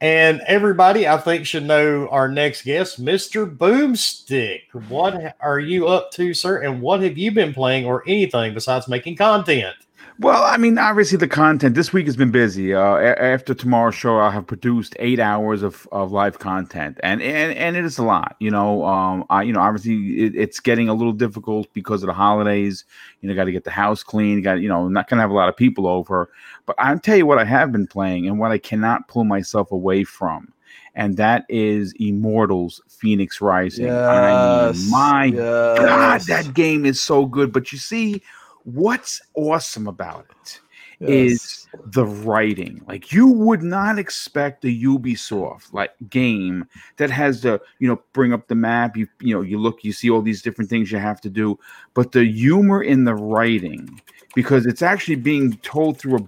and 0.00 0.40
everybody, 0.46 1.08
I 1.08 1.16
think, 1.16 1.46
should 1.46 1.64
know 1.64 2.06
our 2.08 2.28
next 2.28 2.62
guest, 2.62 3.02
Mr. 3.02 3.52
Boomstick. 3.56 4.62
What 4.88 5.34
are 5.40 5.58
you 5.58 5.88
up 5.88 6.10
to, 6.12 6.34
sir? 6.34 6.62
And 6.62 6.80
what 6.80 7.02
have 7.02 7.16
you 7.18 7.32
been 7.32 7.54
playing 7.54 7.86
or 7.86 8.04
anything 8.06 8.54
besides 8.54 8.86
making 8.86 9.16
content? 9.16 9.74
Well, 10.18 10.42
I 10.44 10.56
mean, 10.56 10.78
obviously 10.78 11.18
the 11.18 11.28
content 11.28 11.74
this 11.74 11.92
week 11.92 12.06
has 12.06 12.16
been 12.16 12.30
busy. 12.30 12.72
Uh, 12.72 12.96
a- 12.96 13.22
after 13.22 13.52
tomorrow's 13.52 13.94
show, 13.94 14.18
I 14.18 14.30
have 14.30 14.46
produced 14.46 14.96
eight 14.98 15.20
hours 15.20 15.62
of, 15.62 15.86
of 15.92 16.10
live 16.10 16.38
content, 16.38 16.98
and, 17.02 17.20
and 17.20 17.52
and 17.52 17.76
it 17.76 17.84
is 17.84 17.98
a 17.98 18.02
lot. 18.02 18.34
You 18.40 18.50
know, 18.50 18.84
um, 18.86 19.26
I 19.28 19.42
you 19.42 19.52
know 19.52 19.60
obviously 19.60 20.24
it, 20.24 20.34
it's 20.34 20.58
getting 20.58 20.88
a 20.88 20.94
little 20.94 21.12
difficult 21.12 21.68
because 21.74 22.02
of 22.02 22.06
the 22.06 22.14
holidays. 22.14 22.84
You 23.20 23.28
know, 23.28 23.34
got 23.34 23.44
to 23.44 23.52
get 23.52 23.64
the 23.64 23.70
house 23.70 24.02
clean. 24.02 24.40
Got 24.40 24.60
you 24.60 24.68
know, 24.68 24.88
not 24.88 25.08
gonna 25.08 25.20
have 25.20 25.30
a 25.30 25.34
lot 25.34 25.50
of 25.50 25.56
people 25.56 25.86
over. 25.86 26.30
But 26.64 26.76
I'll 26.78 26.98
tell 26.98 27.16
you 27.16 27.26
what 27.26 27.38
I 27.38 27.44
have 27.44 27.70
been 27.70 27.86
playing 27.86 28.26
and 28.26 28.38
what 28.38 28.52
I 28.52 28.58
cannot 28.58 29.08
pull 29.08 29.24
myself 29.24 29.70
away 29.70 30.04
from, 30.04 30.50
and 30.94 31.18
that 31.18 31.44
is 31.50 31.92
Immortals: 32.00 32.80
Fenyx 32.88 33.42
Rising. 33.42 33.90
I 33.90 34.68
mean, 34.68 34.74
yes, 34.74 34.90
my 34.90 35.30
God, 35.30 36.20
that 36.22 36.54
game 36.54 36.86
is 36.86 37.02
so 37.02 37.26
good. 37.26 37.52
But 37.52 37.70
you 37.70 37.76
see, 37.76 38.22
what's 38.66 39.22
awesome 39.34 39.86
about 39.86 40.26
it 40.42 40.60
yes. 40.98 41.10
is 41.10 41.68
the 41.86 42.04
writing. 42.04 42.82
Like 42.88 43.12
you 43.12 43.28
would 43.28 43.62
not 43.62 43.98
expect 43.98 44.64
a 44.64 44.68
Ubisoft 44.68 45.72
like 45.72 45.92
game 46.10 46.66
that 46.96 47.10
has 47.10 47.42
the 47.42 47.60
you 47.78 47.88
know 47.88 48.02
bring 48.12 48.32
up 48.32 48.48
the 48.48 48.54
map. 48.54 48.96
You 48.96 49.06
you 49.20 49.34
know 49.34 49.40
you 49.40 49.58
look, 49.58 49.84
you 49.84 49.92
see 49.92 50.10
all 50.10 50.22
these 50.22 50.42
different 50.42 50.68
things 50.68 50.90
you 50.90 50.98
have 50.98 51.20
to 51.22 51.30
do, 51.30 51.58
but 51.94 52.12
the 52.12 52.24
humor 52.24 52.82
in 52.82 53.04
the 53.04 53.14
writing 53.14 54.00
because 54.34 54.66
it's 54.66 54.82
actually 54.82 55.16
being 55.16 55.54
told 55.58 55.98
through 55.98 56.16
a 56.16 56.26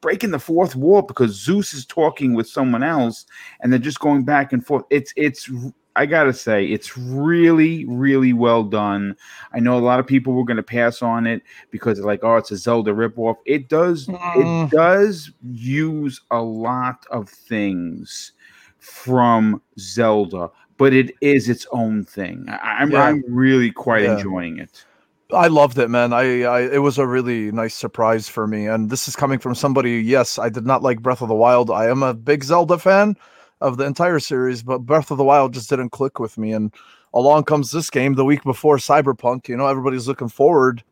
breaking 0.00 0.30
the 0.30 0.38
fourth 0.38 0.74
wall 0.74 1.02
because 1.02 1.32
Zeus 1.32 1.74
is 1.74 1.84
talking 1.84 2.34
with 2.34 2.48
someone 2.48 2.82
else 2.82 3.26
and 3.60 3.72
they're 3.72 3.78
just 3.78 4.00
going 4.00 4.24
back 4.24 4.52
and 4.52 4.64
forth. 4.64 4.84
It's 4.90 5.12
it's 5.16 5.50
I 5.96 6.06
gotta 6.06 6.32
say 6.32 6.66
it's 6.66 6.96
really 6.96 7.84
really 7.86 8.32
well 8.32 8.62
done. 8.64 9.16
I 9.52 9.60
know 9.60 9.76
a 9.76 9.80
lot 9.80 10.00
of 10.00 10.06
people 10.06 10.32
were 10.32 10.44
to 10.54 10.62
pass 10.62 11.02
on 11.02 11.26
it 11.26 11.42
because 11.70 11.98
they're 11.98 12.06
like, 12.06 12.24
oh, 12.24 12.36
it's 12.36 12.50
a 12.50 12.56
Zelda 12.56 12.92
ripoff. 12.92 13.36
It 13.44 13.68
does 13.68 14.06
Mm. 14.06 14.36
it 14.36 14.70
does 14.70 15.30
use 15.42 16.20
a 16.30 16.40
lot 16.42 17.04
of 17.10 17.28
things 17.28 18.32
from 18.78 19.60
Zelda, 19.78 20.50
but 20.76 20.92
it 20.92 21.14
is 21.20 21.48
its 21.48 21.66
own 21.72 22.04
thing. 22.04 22.46
I, 22.48 22.78
I'm 22.80 22.90
Yeah. 22.90 23.02
I'm 23.04 23.24
really 23.28 23.70
quite 23.70 24.02
Yeah. 24.02 24.16
enjoying 24.16 24.58
it. 24.58 24.84
I 25.32 25.46
loved 25.46 25.78
it, 25.78 25.88
man. 25.88 26.12
I, 26.12 26.42
I 26.42 26.60
it 26.60 26.82
was 26.82 26.98
a 26.98 27.06
really 27.06 27.50
nice 27.52 27.74
surprise 27.74 28.28
for 28.28 28.46
me, 28.46 28.66
and 28.66 28.90
this 28.90 29.08
is 29.08 29.16
coming 29.16 29.38
from 29.38 29.54
somebody. 29.54 29.92
Yes, 30.00 30.38
I 30.38 30.48
did 30.50 30.66
not 30.66 30.82
like 30.82 31.00
Breath 31.00 31.22
of 31.22 31.28
the 31.28 31.34
Wild. 31.34 31.70
I 31.70 31.86
am 31.86 32.02
a 32.02 32.12
big 32.12 32.44
Zelda 32.44 32.78
fan 32.78 33.16
of 33.62 33.76
the 33.78 33.84
entire 33.86 34.18
series, 34.18 34.62
but 34.62 34.80
Breath 34.80 35.10
of 35.10 35.18
the 35.18 35.24
Wild 35.24 35.54
just 35.54 35.70
didn't 35.70 35.90
click 35.90 36.18
with 36.18 36.36
me. 36.36 36.52
And 36.52 36.72
along 37.14 37.44
comes 37.44 37.70
this 37.70 37.90
game 37.90 38.14
the 38.14 38.24
week 38.24 38.42
before 38.44 38.76
Cyberpunk. 38.76 39.48
You 39.48 39.56
know, 39.56 39.66
everybody's 39.66 40.08
looking 40.08 40.28
forward, 40.28 40.82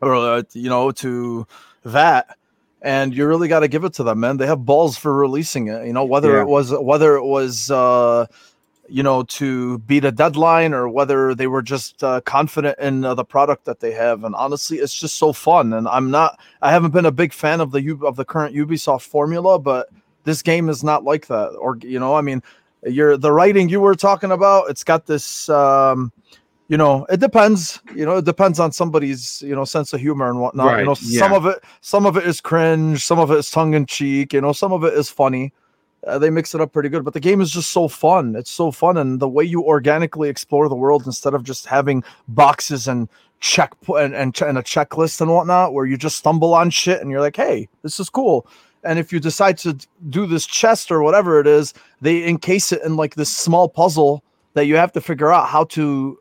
or 0.00 0.14
uh, 0.14 0.42
you 0.52 0.68
know, 0.68 0.90
to 0.92 1.46
that. 1.84 2.36
And 2.82 3.14
you 3.14 3.26
really 3.26 3.48
got 3.48 3.60
to 3.60 3.68
give 3.68 3.84
it 3.84 3.92
to 3.94 4.04
them, 4.04 4.20
man. 4.20 4.36
They 4.36 4.46
have 4.46 4.64
balls 4.64 4.96
for 4.96 5.12
releasing 5.12 5.68
it. 5.68 5.86
You 5.86 5.92
know, 5.92 6.04
whether 6.04 6.32
Yeah. 6.36 6.42
it 6.42 6.48
was 6.48 6.72
whether 6.72 7.16
it 7.16 7.24
was. 7.24 7.70
uh 7.70 8.26
you 8.90 9.02
know, 9.02 9.22
to 9.22 9.76
beat 9.80 10.02
a 10.06 10.10
deadline 10.10 10.72
or 10.72 10.88
whether 10.88 11.34
they 11.34 11.46
were 11.46 11.60
just 11.60 12.02
uh, 12.02 12.22
confident 12.22 12.78
in 12.78 13.04
uh, 13.04 13.12
the 13.12 13.22
product 13.22 13.66
that 13.66 13.80
they 13.80 13.92
have. 13.92 14.24
And 14.24 14.34
honestly, 14.34 14.78
it's 14.78 14.98
just 14.98 15.16
so 15.16 15.34
fun. 15.34 15.74
And 15.74 15.86
I'm 15.86 16.10
not, 16.10 16.40
I 16.62 16.70
haven't 16.70 16.92
been 16.92 17.04
a 17.04 17.12
big 17.12 17.34
fan 17.34 17.60
of 17.60 17.70
the 17.70 17.82
U- 17.82 18.06
of 18.06 18.16
the 18.16 18.24
current 18.24 18.56
Ubisoft 18.56 19.02
formula, 19.02 19.58
but 19.58 19.90
this 20.28 20.42
game 20.42 20.68
is 20.68 20.84
not 20.84 21.04
like 21.04 21.26
that. 21.26 21.48
Or 21.50 21.78
you 21.80 21.98
know, 21.98 22.14
I 22.14 22.20
mean, 22.20 22.42
you're 22.84 23.16
the 23.16 23.32
writing 23.32 23.68
you 23.68 23.80
were 23.80 23.94
talking 23.94 24.30
about. 24.30 24.70
It's 24.70 24.84
got 24.84 25.06
this. 25.06 25.48
um 25.48 26.12
you 26.70 26.76
know, 26.76 27.06
it 27.08 27.18
depends. 27.18 27.80
You 27.94 28.04
know, 28.04 28.18
it 28.18 28.26
depends 28.26 28.60
on 28.60 28.72
somebody's 28.72 29.40
you 29.40 29.54
know 29.54 29.64
sense 29.64 29.94
of 29.94 30.00
humor 30.00 30.28
and 30.28 30.38
whatnot. 30.38 30.66
Right, 30.66 30.80
You 30.80 30.84
know, 30.84 30.94
some 30.94 31.32
of 31.32 31.46
it, 31.46 31.64
some 31.80 32.04
of 32.04 32.18
it 32.18 32.26
is 32.26 32.42
cringe, 32.42 33.02
some 33.02 33.18
of 33.18 33.30
it 33.30 33.38
is 33.38 33.50
tongue 33.50 33.72
in 33.72 33.86
cheek. 33.86 34.34
You 34.34 34.42
know, 34.42 34.52
some 34.52 34.72
of 34.72 34.84
it 34.84 34.92
is 34.92 35.08
funny 35.08 35.54
uh, 36.06 36.18
they 36.18 36.30
mix 36.30 36.54
it 36.54 36.60
up 36.60 36.72
pretty 36.72 36.88
good 36.88 37.04
but 37.04 37.14
the 37.14 37.20
game 37.20 37.40
is 37.40 37.50
just 37.50 37.72
so 37.72 37.88
fun 37.88 38.36
it's 38.36 38.50
so 38.50 38.70
fun 38.70 38.96
and 38.96 39.20
the 39.20 39.28
way 39.28 39.44
you 39.44 39.62
organically 39.62 40.28
explore 40.28 40.68
the 40.68 40.74
world 40.74 41.04
instead 41.06 41.34
of 41.34 41.42
just 41.42 41.66
having 41.66 42.02
boxes 42.28 42.86
and 42.86 43.08
check 43.40 43.72
and, 43.88 44.14
and, 44.14 44.40
and 44.42 44.58
a 44.58 44.62
checklist 44.62 45.20
and 45.20 45.30
whatnot 45.30 45.72
where 45.72 45.86
you 45.86 45.96
just 45.96 46.16
stumble 46.16 46.54
on 46.54 46.70
shit 46.70 47.00
and 47.00 47.10
you're 47.10 47.20
like 47.20 47.36
hey 47.36 47.68
this 47.82 47.98
is 47.98 48.08
cool 48.08 48.46
and 48.84 48.98
if 48.98 49.12
you 49.12 49.20
decide 49.20 49.58
to 49.58 49.76
do 50.08 50.26
this 50.26 50.46
chest 50.46 50.90
or 50.90 51.02
whatever 51.02 51.40
it 51.40 51.46
is 51.46 51.74
they 52.00 52.26
encase 52.26 52.72
it 52.72 52.82
in 52.82 52.96
like 52.96 53.14
this 53.14 53.34
small 53.34 53.68
puzzle 53.68 54.22
that 54.54 54.66
you 54.66 54.76
have 54.76 54.92
to 54.92 55.00
figure 55.00 55.32
out 55.32 55.48
how 55.48 55.64
to 55.64 56.18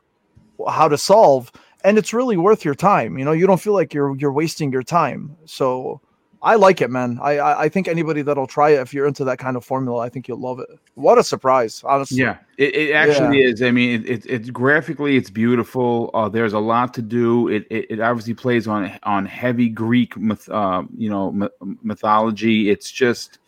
how 0.67 0.87
to 0.87 0.97
solve. 0.97 1.51
And 1.83 1.97
it's 1.97 2.13
really 2.13 2.37
worth 2.37 2.65
your 2.65 2.75
time 2.75 3.17
you 3.17 3.25
know? 3.25 3.31
You 3.31 3.47
don't 3.47 3.61
feel 3.61 3.73
like 3.73 3.93
you're 3.93 4.15
you're 4.17 4.31
wasting 4.31 4.71
your 4.71 4.83
time. 4.83 5.35
So 5.45 6.01
I 6.41 6.55
like 6.55 6.81
it, 6.81 6.89
man. 6.91 7.19
I, 7.21 7.37
I 7.39 7.61
I 7.63 7.69
think 7.69 7.87
anybody 7.87 8.21
that'll 8.21 8.47
try 8.47 8.71
it, 8.71 8.79
if 8.79 8.93
you're 8.93 9.07
into 9.07 9.23
that 9.25 9.39
kind 9.39 9.57
of 9.57 9.65
formula, 9.65 9.99
I 9.99 10.09
think 10.09 10.27
you'll 10.27 10.39
love 10.39 10.59
it. 10.59 10.69
What 10.93 11.17
a 11.17 11.23
surprise, 11.23 11.83
honestly. 11.83 12.19
Yeah, 12.19 12.37
it, 12.57 12.75
it 12.75 12.93
actually 12.93 13.41
is. 13.41 13.61
I 13.61 13.71
mean, 13.71 14.01
it, 14.01 14.09
it, 14.09 14.25
it's 14.27 14.49
graphically, 14.49 15.17
it's 15.17 15.29
beautiful. 15.29 16.11
Uh, 16.13 16.29
there's 16.29 16.53
a 16.53 16.59
lot 16.59 16.93
to 16.95 17.01
do. 17.01 17.47
It, 17.47 17.65
it, 17.69 17.85
it 17.89 17.99
obviously 17.99 18.35
plays 18.35 18.67
on 18.67 18.91
on 19.03 19.25
heavy 19.25 19.69
Greek, 19.69 20.15
myth, 20.17 20.47
uh, 20.49 20.83
you 20.95 21.09
know, 21.09 21.31
myth- 21.31 21.51
mythology. 21.81 22.69
It's 22.69 22.91
just, 22.91 23.39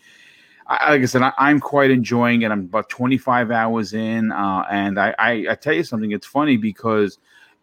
I, 0.65 0.91
like 0.91 1.01
I 1.03 1.05
said, 1.05 1.21
I, 1.21 1.33
I'm 1.37 1.59
quite 1.59 1.91
enjoying 1.91 2.41
it. 2.41 2.51
I'm 2.51 2.61
about 2.61 2.89
25 2.89 3.51
hours 3.51 3.93
in, 3.93 4.31
uh, 4.31 4.65
and 4.71 4.99
I, 4.99 5.13
I, 5.19 5.45
I 5.51 5.55
tell 5.55 5.73
you 5.73 5.83
something. 5.83 6.11
It's 6.11 6.27
funny 6.27 6.57
because 6.57 7.19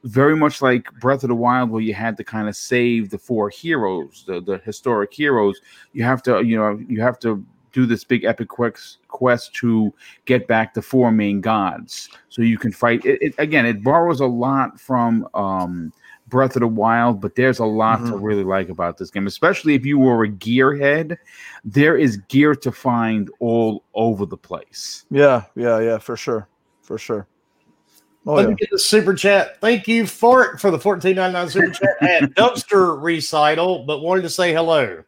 very 0.06 0.36
much 0.36 0.62
like 0.62 0.90
Breath 1.00 1.24
of 1.24 1.28
the 1.28 1.34
Wild, 1.34 1.70
where 1.70 1.82
you 1.82 1.94
had 1.94 2.16
to 2.16 2.24
kind 2.24 2.48
of 2.48 2.56
save 2.56 3.10
the 3.10 3.18
four 3.18 3.50
heroes, 3.50 4.24
the, 4.26 4.40
the 4.40 4.58
historic 4.58 5.12
heroes. 5.12 5.60
You 5.92 6.04
have 6.04 6.22
to, 6.24 6.42
you 6.42 6.56
know, 6.56 6.78
you 6.88 7.00
have 7.00 7.18
to 7.20 7.44
do 7.72 7.84
this 7.86 8.04
big 8.04 8.24
epic 8.24 8.48
quest, 8.48 8.98
quest 9.08 9.54
to 9.56 9.92
get 10.24 10.46
back 10.48 10.72
the 10.72 10.80
four 10.80 11.10
main 11.10 11.40
gods, 11.40 12.08
so 12.28 12.40
you 12.42 12.56
can 12.56 12.72
fight. 12.72 13.04
It, 13.04 13.18
it 13.20 13.34
again, 13.38 13.66
it 13.66 13.82
borrows 13.82 14.20
a 14.20 14.26
lot 14.26 14.80
from 14.80 15.28
um, 15.34 15.92
Breath 16.28 16.56
of 16.56 16.60
the 16.60 16.68
Wild, 16.68 17.20
but 17.20 17.34
there's 17.34 17.58
a 17.58 17.64
lot 17.66 17.98
to 18.06 18.12
Mhm. 18.12 18.22
really 18.22 18.44
like 18.44 18.68
about 18.68 18.96
this 18.98 19.10
game, 19.10 19.26
especially 19.26 19.74
if 19.74 19.84
you 19.84 19.98
were 19.98 20.24
a 20.24 20.28
gearhead. 20.28 21.16
There 21.64 21.96
is 21.98 22.16
gear 22.28 22.54
to 22.54 22.72
find 22.72 23.28
all 23.40 23.82
over 23.94 24.24
the 24.24 24.38
place. 24.38 25.04
Yeah, 25.10 25.44
yeah, 25.54 25.78
yeah, 25.80 25.98
for 25.98 26.16
sure, 26.16 26.48
for 26.82 26.96
sure. 26.96 27.26
Oh 28.26 28.34
Let 28.34 28.42
yeah. 28.42 28.48
me 28.48 28.54
get 28.56 28.70
the 28.70 28.78
super 28.78 29.14
chat. 29.14 29.60
Thank 29.60 29.86
you 29.86 30.06
for 30.06 30.44
it 30.44 30.60
for 30.60 30.70
the 30.72 30.78
fourteen 30.78 31.16
ninety 31.16 31.34
nine 31.34 31.48
super 31.48 31.70
chat 31.70 31.96
at 32.00 32.22
Dumpster 32.34 33.00
Recital, 33.00 33.84
but 33.86 34.00
wanted 34.00 34.22
to 34.22 34.30
say 34.30 34.52
hello. 34.52 35.04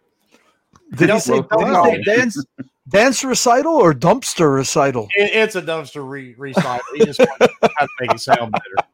Did 0.95 1.11
he 1.11 1.21
say, 1.21 1.43
Well, 1.51 1.85
did 1.85 1.99
he 1.99 2.05
say 2.05 2.17
dance 2.17 2.45
dance 2.89 3.25
recital 3.25 3.75
or 3.75 3.93
dumpster 3.93 4.55
recital? 4.55 5.09
It, 5.17 5.33
it's 5.35 5.57
a 5.57 5.63
dumpster 5.63 6.09
re- 6.09 6.35
recital. 6.39 6.81
He 6.95 7.05
just 7.05 7.19
wanted 7.19 7.51
to 7.63 7.69
to 7.69 7.89
make 8.01 8.13
it 8.13 8.21
sound 8.21 8.53
better. 8.53 8.89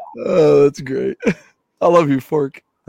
Oh, 0.18 0.64
that's 0.64 0.80
great. 0.82 1.16
I 1.80 1.88
love 1.88 2.10
you, 2.10 2.20
Fork. 2.20 2.62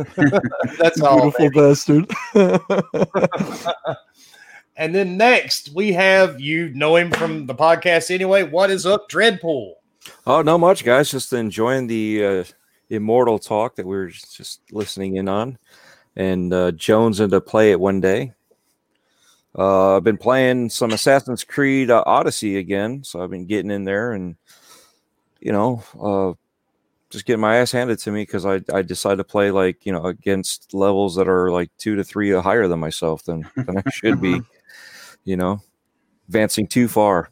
That's 0.78 1.02
all. 1.02 1.32
Beautiful 1.32 1.50
baby. 1.50 2.06
bastard. 2.36 3.06
And 4.78 4.94
then 4.94 5.16
next 5.18 5.74
we 5.74 5.94
have 5.94 6.40
you 6.42 6.70
know 6.70 6.98
him 6.98 7.12
from 7.12 7.46
the 7.48 7.56
podcast 7.56 8.12
anyway. 8.14 8.44
What 8.44 8.70
is 8.72 8.86
up, 8.86 9.10
Dreadpool? 9.10 9.72
Oh, 10.26 10.42
not 10.42 10.60
much, 10.60 10.84
guys. 10.84 11.12
Just 11.12 11.34
enjoying 11.34 11.88
the 11.88 12.26
uh, 12.26 12.44
immortal 12.90 13.40
talk 13.40 13.76
that 13.76 13.86
we 13.86 13.96
were 13.96 14.10
just 14.10 14.62
listening 14.72 15.18
in 15.18 15.28
on, 15.28 15.58
and 16.16 16.54
uh, 16.54 16.72
Jones 16.72 17.20
into 17.20 17.42
play 17.42 17.72
it 17.72 17.80
one 17.80 18.02
day. 18.02 18.34
Uh, 19.58 19.98
I've 19.98 20.04
been 20.04 20.18
playing 20.18 20.70
some 20.70 20.92
Assassin's 20.92 21.44
Creed 21.44 21.90
uh, 21.90 22.04
Odyssey 22.06 22.58
again, 22.58 23.04
so 23.04 23.22
I've 23.22 23.30
been 23.30 23.46
getting 23.46 23.72
in 23.72 23.86
there 23.86 24.12
and 24.12 24.36
you 25.46 25.52
know, 25.52 25.84
uh, 26.02 26.34
just 27.12 27.26
getting 27.26 27.42
my 27.42 27.58
ass 27.58 27.72
handed 27.72 28.00
to 28.00 28.12
me 28.12 28.24
because 28.24 28.46
I 28.48 28.62
I 28.74 28.82
decided 28.82 29.18
to 29.18 29.24
play 29.24 29.52
like 29.52 29.86
you 29.86 29.92
know 29.94 30.06
against 30.06 30.74
levels 30.74 31.16
that 31.16 31.30
are 31.30 31.52
like 31.52 31.70
two 31.78 31.96
to 31.96 32.04
three 32.04 32.32
higher 32.32 32.68
than 32.68 32.80
myself 32.80 33.24
than 33.24 33.48
than 33.56 33.78
I 33.78 33.90
should 33.92 34.20
be, 34.20 34.42
you 35.24 35.38
know, 35.38 35.62
advancing 36.28 36.68
too 36.68 36.88
far. 36.88 37.30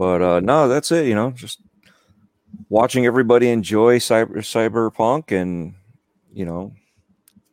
But 0.00 0.22
uh, 0.22 0.40
no, 0.40 0.66
that's 0.66 0.90
it. 0.92 1.06
You 1.08 1.14
know, 1.14 1.30
just 1.30 1.60
watching 2.70 3.04
everybody 3.04 3.50
enjoy 3.50 3.98
cyber 3.98 4.38
cyberpunk 4.38 5.30
and 5.30 5.74
you 6.32 6.46
know 6.46 6.72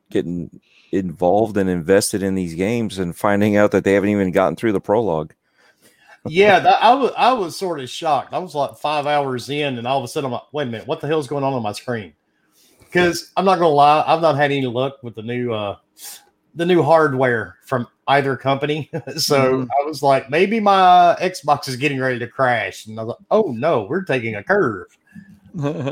getting 0.09 0.61
involved 0.93 1.57
and 1.57 1.69
invested 1.69 2.23
in 2.23 2.35
these 2.35 2.53
games 2.53 2.99
and 2.99 3.13
finding 3.13 3.57
out 3.57 3.71
that 3.71 3.83
they 3.83 3.91
haven't 3.91 4.11
even 4.11 4.31
gotten 4.31 4.55
through 4.55 4.71
the 4.71 4.79
prologue. 4.79 5.33
Yeah, 6.25 6.59
that, 6.59 6.81
I 6.81 6.93
was 6.93 7.11
I 7.17 7.33
was 7.33 7.59
sort 7.59 7.81
of 7.81 7.89
shocked. 7.89 8.33
I 8.33 8.39
was 8.39 8.55
like 8.55 8.77
five 8.77 9.07
hours 9.07 9.49
in, 9.49 9.77
and 9.77 9.85
all 9.85 9.97
of 9.97 10.05
a 10.05 10.07
sudden 10.07 10.27
I'm 10.27 10.31
like, 10.31 10.53
wait 10.53 10.69
a 10.69 10.71
minute, 10.71 10.87
what 10.87 11.01
the 11.01 11.07
hell's 11.07 11.27
going 11.27 11.43
on 11.43 11.51
on 11.51 11.61
my 11.61 11.73
screen? 11.73 12.13
Because 12.79 13.33
I'm 13.35 13.43
not 13.43 13.59
gonna 13.59 13.67
lie, 13.67 14.05
I've 14.07 14.21
not 14.21 14.37
had 14.37 14.53
any 14.53 14.67
luck 14.67 15.03
with 15.03 15.15
the 15.15 15.21
new 15.21 15.53
uh 15.53 15.75
the 16.57 16.65
new 16.65 16.81
hardware 16.81 17.55
from 17.63 17.87
either 18.07 18.35
company. 18.35 18.89
so 19.17 19.59
Mhm. 19.61 19.67
I 19.81 19.85
was 19.85 20.01
like, 20.03 20.29
maybe 20.29 20.59
my 20.59 21.15
Xbox 21.21 21.67
is 21.67 21.75
getting 21.77 21.99
ready 21.99 22.19
to 22.19 22.27
crash, 22.27 22.87
and 22.87 22.99
I 22.99 23.03
was 23.03 23.09
like, 23.09 23.27
oh 23.31 23.51
no, 23.55 23.83
we're 23.83 24.03
taking 24.03 24.35
a 24.35 24.43
curve. 24.43 24.87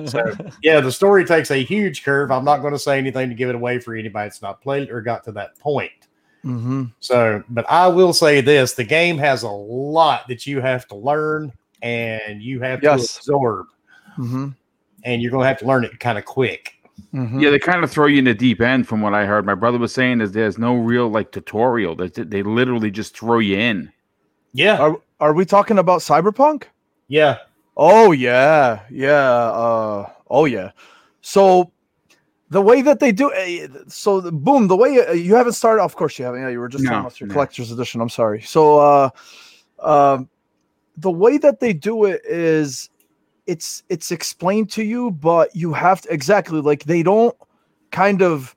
So 0.05 0.19
yeah, 0.63 0.81
the 0.81 0.91
story 0.91 1.23
takes 1.25 1.51
a 1.51 1.63
huge 1.63 2.03
curve. 2.03 2.31
I'm 2.31 2.45
not 2.45 2.59
going 2.59 2.73
to 2.73 2.79
say 2.79 2.97
anything 2.97 3.29
to 3.29 3.35
give 3.35 3.49
it 3.49 3.55
away 3.55 3.79
for 3.79 3.95
anybody 3.95 4.25
that's 4.27 4.41
not 4.41 4.61
played 4.61 4.89
or 4.89 5.01
got 5.01 5.23
to 5.25 5.31
that 5.33 5.57
point. 5.59 5.91
hmm 6.43 6.85
So, 6.99 7.43
but 7.49 7.69
I 7.69 7.87
will 7.87 8.13
say 8.13 8.41
this: 8.41 8.73
the 8.73 8.83
game 8.83 9.17
has 9.17 9.43
a 9.43 9.49
lot 9.49 10.27
that 10.27 10.45
you 10.45 10.61
have 10.61 10.87
to 10.87 10.95
learn 10.95 11.51
and 11.81 12.41
you 12.41 12.59
have 12.61 12.81
Yes. 12.81 13.13
to 13.13 13.19
absorb, 13.19 13.67
hmm 14.15 14.49
and 15.03 15.21
you're 15.21 15.31
going 15.31 15.43
to 15.43 15.47
have 15.47 15.59
to 15.59 15.67
learn 15.67 15.83
it 15.85 15.99
kind 15.99 16.17
of 16.17 16.25
quick. 16.25 16.74
Hmm 17.11 17.41
Yeah, 17.41 17.49
they 17.49 17.59
kind 17.59 17.83
of 17.83 17.91
throw 17.91 18.07
you 18.07 18.19
in 18.19 18.25
the 18.25 18.33
deep 18.33 18.61
end, 18.61 18.87
from 18.87 19.01
what 19.01 19.13
I 19.13 19.25
heard. 19.25 19.45
My 19.45 19.55
brother 19.55 19.77
was 19.77 19.93
saying 19.93 20.21
is 20.21 20.31
there's 20.31 20.57
no 20.57 20.75
real 20.75 21.09
like 21.09 21.31
tutorial. 21.31 21.95
They 21.95 22.07
they 22.09 22.43
literally 22.43 22.91
just 22.91 23.17
throw 23.17 23.39
you 23.39 23.57
in. 23.57 23.91
Yeah, 24.53 24.79
Are 24.79 24.97
are 25.19 25.33
we 25.33 25.45
talking 25.45 25.77
about 25.79 26.01
Cyberpunk? 26.01 26.63
yeah, 27.07 27.37
Oh 27.77 28.11
yeah, 28.11 28.81
yeah. 28.89 29.11
Uh, 29.51 30.09
oh 30.29 30.45
yeah. 30.45 30.71
So 31.21 31.71
the 32.49 32.61
way 32.61 32.81
that 32.81 32.99
they 32.99 33.11
do, 33.11 33.33
eh, 33.33 33.67
so 33.87 34.21
the, 34.21 34.31
boom, 34.31 34.67
the 34.67 34.77
way 34.77 34.99
uh, 35.05 35.11
you 35.11 35.35
haven't 35.35 35.53
started. 35.53 35.83
Of 35.83 35.95
course 35.95 36.17
you 36.17 36.25
haven't. 36.25 36.41
Yeah, 36.41 36.49
you 36.49 36.59
were 36.59 36.69
just 36.69 36.85
No, 36.85 36.91
telling 36.91 37.05
us 37.05 37.19
your 37.19 37.27
no. 37.27 37.33
collector's 37.33 37.71
edition. 37.71 38.01
I'm 38.01 38.09
sorry. 38.09 38.41
So, 38.41 38.79
uh, 38.79 39.09
um, 39.79 40.29
the 40.97 41.11
way 41.11 41.37
that 41.37 41.59
they 41.59 41.73
do 41.73 42.05
it 42.05 42.21
is, 42.25 42.89
it's 43.47 43.83
it's 43.89 44.11
explained 44.11 44.71
to 44.71 44.83
you, 44.83 45.11
but 45.11 45.55
you 45.55 45.73
have 45.73 46.01
to 46.01 46.13
exactly 46.13 46.61
like 46.61 46.83
they 46.83 47.03
don't 47.03 47.35
kind 47.91 48.21
of 48.21 48.55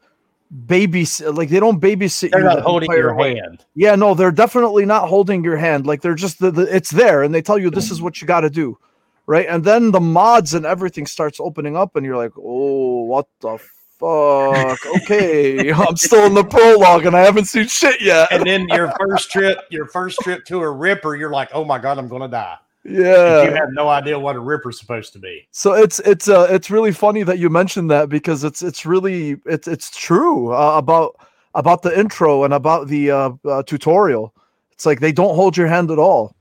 babysit 0.66 1.36
like 1.36 1.50
they 1.50 1.60
don't 1.60 1.80
babysit 1.80 2.30
they're 2.30 2.40
you 2.40 2.46
not 2.46 2.60
holding 2.60 2.90
your 2.92 3.14
way. 3.14 3.36
hand. 3.36 3.64
Yeah, 3.74 3.94
no, 3.94 4.14
they're 4.14 4.32
definitely 4.32 4.86
not 4.86 5.08
holding 5.08 5.44
your 5.44 5.56
hand. 5.56 5.86
Like 5.86 6.00
they're 6.00 6.14
just 6.14 6.38
the, 6.38 6.50
the 6.50 6.74
it's 6.74 6.90
there 6.90 7.22
and 7.22 7.34
they 7.34 7.42
tell 7.42 7.58
you 7.58 7.70
this 7.70 7.90
is 7.90 8.00
what 8.00 8.20
you 8.20 8.26
got 8.26 8.40
to 8.40 8.50
do. 8.50 8.78
Right? 9.26 9.46
And 9.46 9.62
then 9.62 9.90
the 9.90 10.00
mods 10.00 10.54
and 10.54 10.64
everything 10.64 11.06
starts 11.06 11.38
opening 11.38 11.76
up 11.76 11.96
and 11.96 12.06
you're 12.06 12.16
like, 12.16 12.32
"Oh, 12.38 13.02
what 13.02 13.26
the 13.40 13.58
fuck? 13.98 14.78
Okay, 15.02 15.70
I'm 15.72 15.98
still 15.98 16.24
in 16.24 16.32
the 16.32 16.44
prologue 16.44 17.04
and 17.04 17.14
I 17.14 17.20
haven't 17.20 17.44
seen 17.44 17.66
shit 17.66 18.00
yet." 18.00 18.28
And 18.30 18.46
then 18.46 18.66
your 18.70 18.90
first 18.98 19.30
trip, 19.30 19.58
your 19.68 19.84
first 19.84 20.18
trip 20.20 20.46
to 20.46 20.60
a 20.60 20.70
ripper, 20.70 21.14
you're 21.14 21.30
like, 21.30 21.50
"Oh 21.52 21.66
my 21.66 21.78
god, 21.78 21.98
I'm 21.98 22.08
going 22.08 22.22
to 22.22 22.28
die." 22.28 22.56
Yeah. 22.88 23.44
you 23.44 23.54
have 23.54 23.72
no 23.72 23.88
idea 23.88 24.18
what 24.18 24.36
a 24.36 24.40
ripper's 24.40 24.78
supposed 24.78 25.12
to 25.12 25.18
be. 25.18 25.46
So 25.50 25.74
it's 25.74 25.98
it's 26.00 26.28
uh 26.28 26.46
it's 26.50 26.70
really 26.70 26.92
funny 26.92 27.22
that 27.22 27.38
you 27.38 27.50
mentioned 27.50 27.90
that 27.90 28.08
because 28.08 28.44
it's 28.44 28.62
it's 28.62 28.86
really 28.86 29.36
it's 29.44 29.68
it's 29.68 29.96
true 29.96 30.54
uh, 30.54 30.76
about 30.76 31.16
about 31.54 31.82
the 31.82 31.98
intro 31.98 32.44
and 32.44 32.54
about 32.54 32.88
the 32.88 33.10
uh, 33.10 33.30
uh, 33.44 33.62
tutorial. 33.64 34.34
It's 34.72 34.86
like 34.86 35.00
they 35.00 35.12
don't 35.12 35.34
hold 35.34 35.56
your 35.56 35.66
hand 35.66 35.90
at 35.90 35.98
all, 35.98 36.34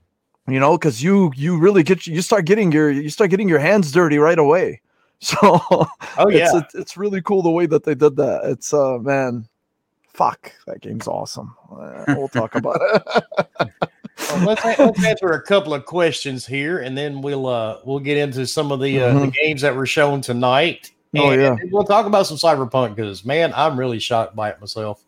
you 0.46 0.60
know, 0.60 0.78
because 0.78 1.02
you 1.02 1.32
you 1.36 1.58
really 1.58 1.82
get 1.82 2.06
you 2.06 2.22
start 2.22 2.46
getting 2.46 2.72
your 2.72 2.90
you 2.90 3.10
start 3.10 3.30
getting 3.30 3.48
your 3.48 3.58
hands 3.58 3.92
dirty 3.92 4.18
right 4.18 4.38
away. 4.38 4.80
So 5.20 5.36
Oh 5.42 6.28
it's 6.28 6.38
yeah, 6.38 6.60
it's, 6.60 6.74
it's 6.76 6.96
really 6.96 7.20
cool 7.20 7.42
the 7.42 7.50
way 7.50 7.66
that 7.66 7.82
they 7.82 7.96
did 7.96 8.14
that. 8.16 8.42
It's 8.44 8.72
uh 8.72 8.98
man, 8.98 9.48
fuck 10.18 10.52
that 10.66 10.80
game's 10.80 11.06
awesome. 11.06 11.54
Uh, 11.70 12.04
we'll 12.08 12.28
talk 12.28 12.54
about 12.56 12.76
it. 12.82 13.70
Well, 14.30 14.44
let's, 14.44 14.64
let's 14.64 15.04
answer 15.04 15.28
a 15.28 15.42
couple 15.42 15.72
of 15.72 15.86
questions 15.86 16.44
here, 16.44 16.80
and 16.80 16.98
then 16.98 17.22
we'll 17.22 17.46
uh 17.46 17.78
we'll 17.84 18.00
get 18.00 18.18
into 18.18 18.44
some 18.48 18.72
of 18.72 18.80
the 18.80 19.00
uh, 19.00 19.14
the 19.20 19.30
games 19.30 19.62
that 19.62 19.74
were 19.76 19.86
shown 19.86 20.20
tonight. 20.20 20.90
Oh, 21.16 21.30
And 21.30 21.40
yeah. 21.40 21.56
we'll 21.70 21.84
talk 21.84 22.04
about 22.06 22.26
some 22.26 22.36
cyberpunk 22.36 22.96
because 22.96 23.24
man, 23.24 23.52
I'm 23.54 23.78
really 23.78 24.00
shocked 24.00 24.34
by 24.34 24.50
it 24.50 24.60
myself. 24.60 25.04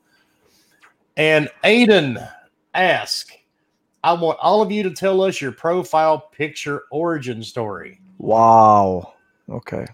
And 1.16 1.50
Aiden 1.64 2.26
ask, 2.72 3.32
I 4.04 4.12
want 4.12 4.38
all 4.40 4.62
of 4.62 4.70
you 4.70 4.84
to 4.84 4.90
tell 4.92 5.20
us 5.22 5.40
your 5.40 5.52
profile 5.52 6.18
picture 6.32 6.84
origin 6.92 7.42
story. 7.42 8.00
wow. 8.18 9.12
Okay. 9.50 9.84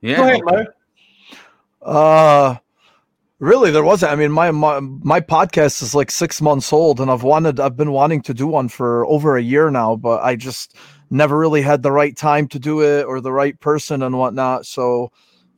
Yeah, 0.00 0.16
Go 0.16 0.22
ahead, 0.22 0.40
Mo. 0.44 0.64
Uh 1.82 2.56
really 3.40 3.70
there 3.70 3.82
wasn't. 3.82 4.12
I 4.12 4.16
mean 4.16 4.30
my, 4.30 4.50
my 4.52 4.80
my 4.80 5.20
podcast 5.20 5.82
is 5.82 5.94
like 5.94 6.10
6 6.10 6.40
months 6.40 6.72
old 6.72 7.00
and 7.00 7.10
I've 7.10 7.24
wanted 7.24 7.58
I've 7.58 7.76
been 7.76 7.92
wanting 7.92 8.22
to 8.22 8.34
do 8.34 8.46
one 8.46 8.68
for 8.68 9.04
over 9.06 9.36
a 9.36 9.42
year 9.42 9.70
now, 9.70 9.96
but 9.96 10.22
I 10.22 10.36
just 10.36 10.76
never 11.10 11.36
really 11.36 11.62
had 11.62 11.82
the 11.82 11.90
right 11.90 12.16
time 12.16 12.46
to 12.48 12.58
do 12.58 12.82
it 12.82 13.04
or 13.04 13.20
the 13.20 13.32
right 13.32 13.58
person 13.58 14.02
and 14.02 14.16
whatnot. 14.18 14.66
So 14.66 15.10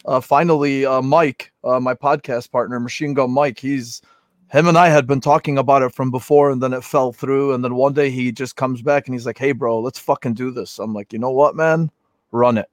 uh 0.06 0.20
finally 0.20 0.86
uh 0.86 1.02
Mike, 1.02 1.52
uh 1.64 1.80
my 1.80 1.94
podcast 1.94 2.50
partner, 2.50 2.80
Machine 2.80 3.14
Gun 3.14 3.30
Mike, 3.32 3.58
he's 3.58 4.00
him 4.50 4.68
and 4.68 4.78
I 4.78 4.88
had 4.88 5.06
been 5.06 5.20
talking 5.20 5.58
about 5.58 5.82
it 5.82 5.94
from 5.94 6.10
before 6.10 6.50
and 6.50 6.62
then 6.62 6.72
it 6.72 6.84
fell 6.84 7.12
through 7.12 7.52
and 7.54 7.64
then 7.64 7.74
one 7.74 7.94
day 7.94 8.10
he 8.10 8.32
just 8.32 8.56
comes 8.56 8.82
back 8.82 9.06
and 9.06 9.14
he's 9.14 9.26
like, 9.26 9.38
"Hey 9.38 9.52
bro, 9.52 9.80
let's 9.80 9.98
fucking 9.98 10.34
do 10.34 10.50
this." 10.50 10.78
I'm 10.78 10.94
like, 10.94 11.12
"You 11.12 11.18
know 11.18 11.30
what, 11.30 11.56
man? 11.56 11.90
Run 12.32 12.58
it." 12.58 12.68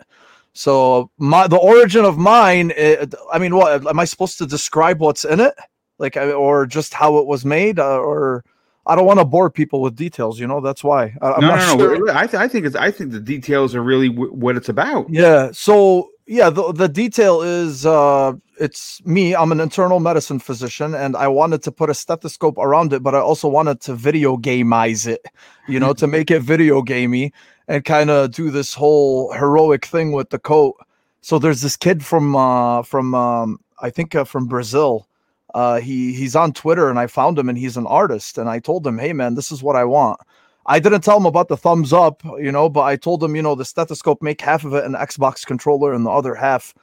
So 0.60 1.10
my 1.18 1.48
the 1.48 1.56
origin 1.56 2.04
of 2.04 2.18
mine, 2.18 2.74
eh, 2.75 3.06
I 3.32 3.39
mean, 3.39 3.56
what 3.56 3.88
am 3.88 3.98
I 3.98 4.04
supposed 4.04 4.38
to 4.39 4.46
describe 4.46 5.00
what's 5.00 5.24
in 5.24 5.39
it, 5.39 5.54
like, 6.00 6.18
or 6.18 6.66
just 6.66 6.94
how 6.94 7.18
it 7.20 7.25
was 7.28 7.46
made, 7.46 7.80
uh, 7.80 8.00
or 8.00 8.44
I 8.86 8.98
don't 8.98 9.06
want 9.06 9.20
to 9.20 9.25
bore 9.25 9.50
people 9.50 9.82
with 9.82 9.96
details. 9.96 10.38
You 10.38 10.48
know, 10.48 10.60
that's 10.60 10.84
why 10.84 11.16
I, 11.22 11.32
I'm 11.32 11.42
no, 11.44 11.56
not 11.56 11.60
no, 11.60 11.78
sure. 11.78 12.06
no. 12.06 12.13
I, 12.13 12.28
th- 12.28 12.42
I 12.42 12.50
think 12.50 12.66
it's. 12.66 12.75
I 12.75 12.92
think 12.92 13.13
the 13.13 13.22
details 13.22 13.74
are 13.74 13.82
really 13.82 14.10
w- 14.10 14.34
what 14.34 14.58
it's 14.58 14.68
about. 14.68 15.10
Yeah. 15.10 15.51
So 15.54 16.10
yeah, 16.28 16.50
the 16.50 16.74
the 16.74 16.89
detail 16.89 17.42
is 17.42 17.86
uh 17.86 18.34
it's 18.60 19.01
me. 19.06 19.34
I'm 19.34 19.54
an 19.54 19.62
internal 19.62 20.01
medicine 20.01 20.39
physician, 20.39 20.94
and 20.94 21.16
I 21.16 21.30
wanted 21.30 21.63
to 21.63 21.72
put 21.72 21.89
a 21.89 21.94
stethoscope 21.94 22.58
around 22.58 22.92
it, 22.92 23.01
but 23.01 23.16
I 23.16 23.20
also 23.20 23.48
wanted 23.48 23.80
to 23.82 23.96
video 23.96 24.36
gameize 24.36 25.08
it, 25.08 25.25
you 25.70 25.80
know, 25.80 25.94
to 25.94 26.06
make 26.06 26.30
it 26.30 26.42
video 26.42 26.82
gamey 26.82 27.32
and 27.70 27.86
kind 27.86 28.10
of 28.10 28.32
do 28.32 28.50
this 28.50 28.74
whole 28.74 29.32
heroic 29.32 29.86
thing 29.86 30.12
with 30.12 30.32
the 30.32 30.40
coat. 30.40 30.76
So 31.22 31.38
there's 31.38 31.62
this 31.62 31.78
kid 31.78 32.04
from 32.04 32.36
uh, 32.36 32.82
from 32.84 33.16
um, 33.16 33.60
I 33.82 33.90
think 33.90 34.16
uh, 34.16 34.26
from 34.26 34.48
Brazil. 34.48 35.08
Uh, 35.54 35.80
he 35.80 36.14
he's 36.14 36.36
on 36.36 36.52
Twitter, 36.52 36.90
and 36.90 37.00
I 37.00 37.08
found 37.08 37.40
him, 37.40 37.48
and 37.48 37.58
he's 37.58 37.78
an 37.78 37.88
artist. 37.88 38.38
And 38.38 38.50
I 38.50 38.60
told 38.60 38.86
him, 38.86 38.98
"Hey, 38.98 39.14
man, 39.14 39.36
this 39.36 39.52
is 39.52 39.64
what 39.64 39.76
I 39.76 39.86
want." 39.86 40.20
I 40.65 40.80
didn't 40.80 41.02
tell 41.02 41.17
him 41.17 41.26
about 41.26 41.48
the 41.48 41.58
thumbs 41.58 41.93
up, 41.93 42.22
you 42.38 42.52
know, 42.52 42.70
but 42.70 42.82
I 42.82 42.96
told 42.96 43.24
him, 43.24 43.36
you 43.36 43.41
know, 43.41 43.56
the 43.56 43.65
stethoscope 43.65 44.22
make 44.22 44.39
half 44.39 44.63
of 44.65 44.74
it 44.76 44.86
an 44.86 44.93
Xbox 44.93 45.43
controller 45.43 45.93
and 45.93 46.06
the 46.06 46.12
other 46.12 46.36
half 46.36 46.76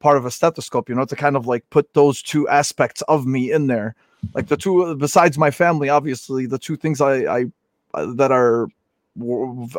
part 0.00 0.16
of 0.16 0.24
a 0.24 0.30
stethoscope, 0.30 0.88
you 0.88 0.94
know, 0.96 1.04
to 1.04 1.14
kind 1.14 1.36
of 1.36 1.46
like 1.46 1.68
put 1.70 1.94
those 1.94 2.20
two 2.20 2.48
aspects 2.48 3.00
of 3.02 3.26
me 3.26 3.52
in 3.52 3.68
there. 3.68 3.94
Like 4.34 4.48
the 4.48 4.56
two, 4.56 4.96
besides 4.96 5.38
my 5.38 5.52
family, 5.52 5.88
obviously, 5.88 6.46
the 6.46 6.58
two 6.58 6.76
things 6.76 7.00
I, 7.00 7.14
I 7.38 7.44
uh, 7.94 8.12
that 8.14 8.32
are 8.32 8.68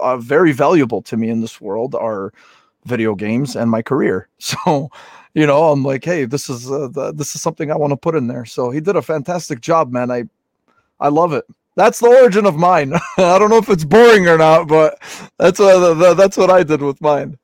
uh, 0.02 0.17
very 0.17 0.52
valuable 0.52 1.02
to 1.04 1.17
me 1.17 1.30
in 1.30 1.41
this 1.41 1.60
world 1.62 1.95
are 1.95 2.34
video 2.86 3.15
games 3.15 3.56
and 3.56 3.69
my 3.71 3.82
career. 3.82 4.28
So, 4.39 4.89
you 5.36 5.45
know, 5.45 5.71
I'm 5.71 5.84
like, 5.84 6.04
hey, 6.04 6.25
this 6.25 6.49
is 6.49 6.71
uh, 6.71 6.88
the, 6.91 7.13
this 7.13 7.36
is 7.36 7.41
something 7.41 7.71
I 7.71 7.78
want 7.78 7.91
to 7.91 7.97
put 7.97 8.15
in 8.15 8.28
there. 8.28 8.45
So 8.45 8.71
he 8.71 8.80
did 8.82 8.95
a 8.95 9.02
fantastic 9.02 9.62
job, 9.62 9.91
man. 9.91 10.10
I 10.12 10.23
I 10.99 11.10
love 11.10 11.34
it. 11.34 11.45
That's 11.75 11.99
the 11.99 12.08
origin 12.08 12.45
of 12.45 12.56
mine. 12.56 12.93
I 13.17 13.38
don't 13.39 13.49
know 13.49 13.58
if 13.58 13.69
it's 13.69 13.86
boring 13.86 14.28
or 14.28 14.38
not, 14.38 14.67
but 14.67 14.97
that's 15.38 15.60
what 15.60 16.15
that's 16.17 16.36
what 16.36 16.49
I 16.49 16.63
did 16.63 16.82
with 16.82 16.99
mine. 16.99 17.38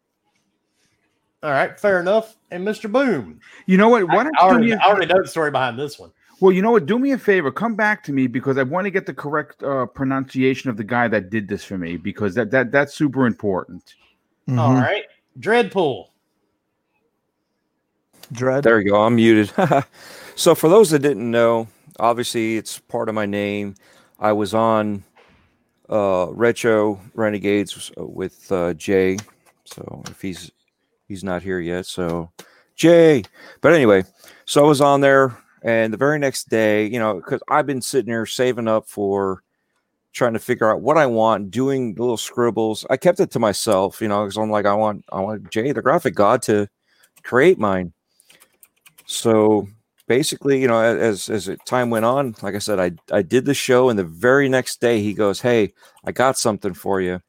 All 1.44 1.52
right, 1.52 1.80
fair 1.80 2.00
enough. 2.00 2.36
And 2.50 2.68
Mr. 2.68 2.92
Boom, 2.92 3.40
You 3.68 3.78
know 3.78 3.90
what? 3.90 4.08
Why 4.08 4.24
don't 4.24 4.36
I 4.40 4.46
already, 4.46 4.66
me 4.68 4.72
a- 4.72 4.78
I 4.78 4.88
already 4.88 5.06
know 5.14 5.22
the 5.22 5.28
story 5.28 5.52
behind 5.52 5.78
this 5.78 6.00
one. 6.00 6.12
Well, 6.42 6.52
you 6.52 6.62
know 6.62 6.72
what? 6.72 6.86
Do 6.86 7.00
me 7.00 7.12
a 7.12 7.18
favor. 7.18 7.52
Come 7.52 7.76
back 7.76 8.04
to 8.04 8.12
me 8.14 8.28
because 8.28 8.58
I 8.58 8.64
want 8.64 8.86
to 8.86 8.92
get 8.92 9.06
the 9.06 9.14
correct 9.14 9.64
uh, 9.64 9.86
pronunciation 9.86 10.70
of 10.70 10.78
the 10.78 10.84
guy 10.84 11.08
that 11.08 11.30
did 11.30 11.48
this 11.48 11.64
for 11.64 11.78
me 11.78 11.96
because 11.98 12.36
that 12.36 12.52
that 12.52 12.72
that's 12.72 12.94
super 12.94 13.26
important. 13.26 13.96
All 14.50 14.74
Mhm. 14.76 14.82
right, 14.82 15.06
Dreadpool. 15.40 16.08
Dread. 18.32 18.64
There 18.64 18.80
you 18.82 18.92
go. 18.92 19.02
I'm 19.02 19.16
muted. 19.16 19.52
so 20.36 20.56
for 20.56 20.68
those 20.70 20.90
that 20.92 21.00
didn't 21.00 21.30
know, 21.30 21.68
obviously 22.00 22.58
it's 22.58 22.80
part 22.80 23.08
of 23.08 23.16
my 23.16 23.26
name. 23.26 23.76
I 24.20 24.32
was 24.34 24.54
on 24.54 25.04
uh 25.90 26.28
Retro 26.32 27.00
Renegades 27.14 27.92
with 27.98 28.52
uh 28.52 28.74
Jay. 28.74 29.18
So 29.66 30.04
if 30.08 30.22
he's 30.22 30.52
he's 31.08 31.24
not 31.24 31.44
here 31.44 31.60
yet, 31.60 31.86
so 31.86 32.32
Jay. 32.76 33.24
But 33.62 33.74
anyway, 33.74 34.04
so 34.46 34.64
I 34.66 34.68
was 34.68 34.82
on 34.82 35.02
there 35.02 35.38
and 35.66 35.92
the 35.92 35.98
very 35.98 36.20
next 36.20 36.48
day, 36.48 36.86
you 36.86 37.00
know, 37.00 37.16
because 37.16 37.42
I've 37.50 37.66
been 37.66 37.82
sitting 37.82 38.12
here 38.12 38.28
saving 38.28 38.68
up 38.68 38.88
for 38.88 39.42
trying 40.14 40.34
to 40.34 40.40
figure 40.40 40.72
out 40.72 40.82
what 40.82 40.96
I 40.96 41.08
want, 41.08 41.50
doing 41.50 41.96
little 41.96 42.18
scribbles. 42.18 42.86
I 42.92 42.98
kept 42.98 43.20
it 43.20 43.32
to 43.32 43.40
myself, 43.40 44.00
you 44.00 44.08
know, 44.08 44.24
because 44.24 44.38
I'm 44.38 44.52
like, 44.52 44.68
I 44.68 44.76
want 44.76 45.04
I 45.12 45.20
want 45.22 45.50
Jay, 45.50 45.72
the 45.72 45.82
graphic 45.82 46.14
god, 46.14 46.44
to 46.44 46.70
create 47.24 47.58
mine. 47.58 47.94
So 49.08 49.68
basically, 50.08 50.62
you 50.62 50.68
know, 50.68 50.80
as 50.80 51.30
as 51.30 51.50
time 51.66 51.90
went 51.90 52.06
on, 52.06 52.36
like 52.44 52.54
I 52.54 52.60
said, 52.60 52.80
I 52.80 52.92
I 53.12 53.24
did 53.24 53.46
the 53.46 53.56
show, 53.56 53.90
and 53.90 53.98
the 53.98 54.04
very 54.04 54.48
next 54.48 54.80
day 54.80 55.02
he 55.02 55.16
goes, 55.16 55.42
"Hey, 55.42 55.74
I 56.06 56.12
got 56.12 56.38
something 56.38 56.76
for 56.76 57.02
you," 57.02 57.22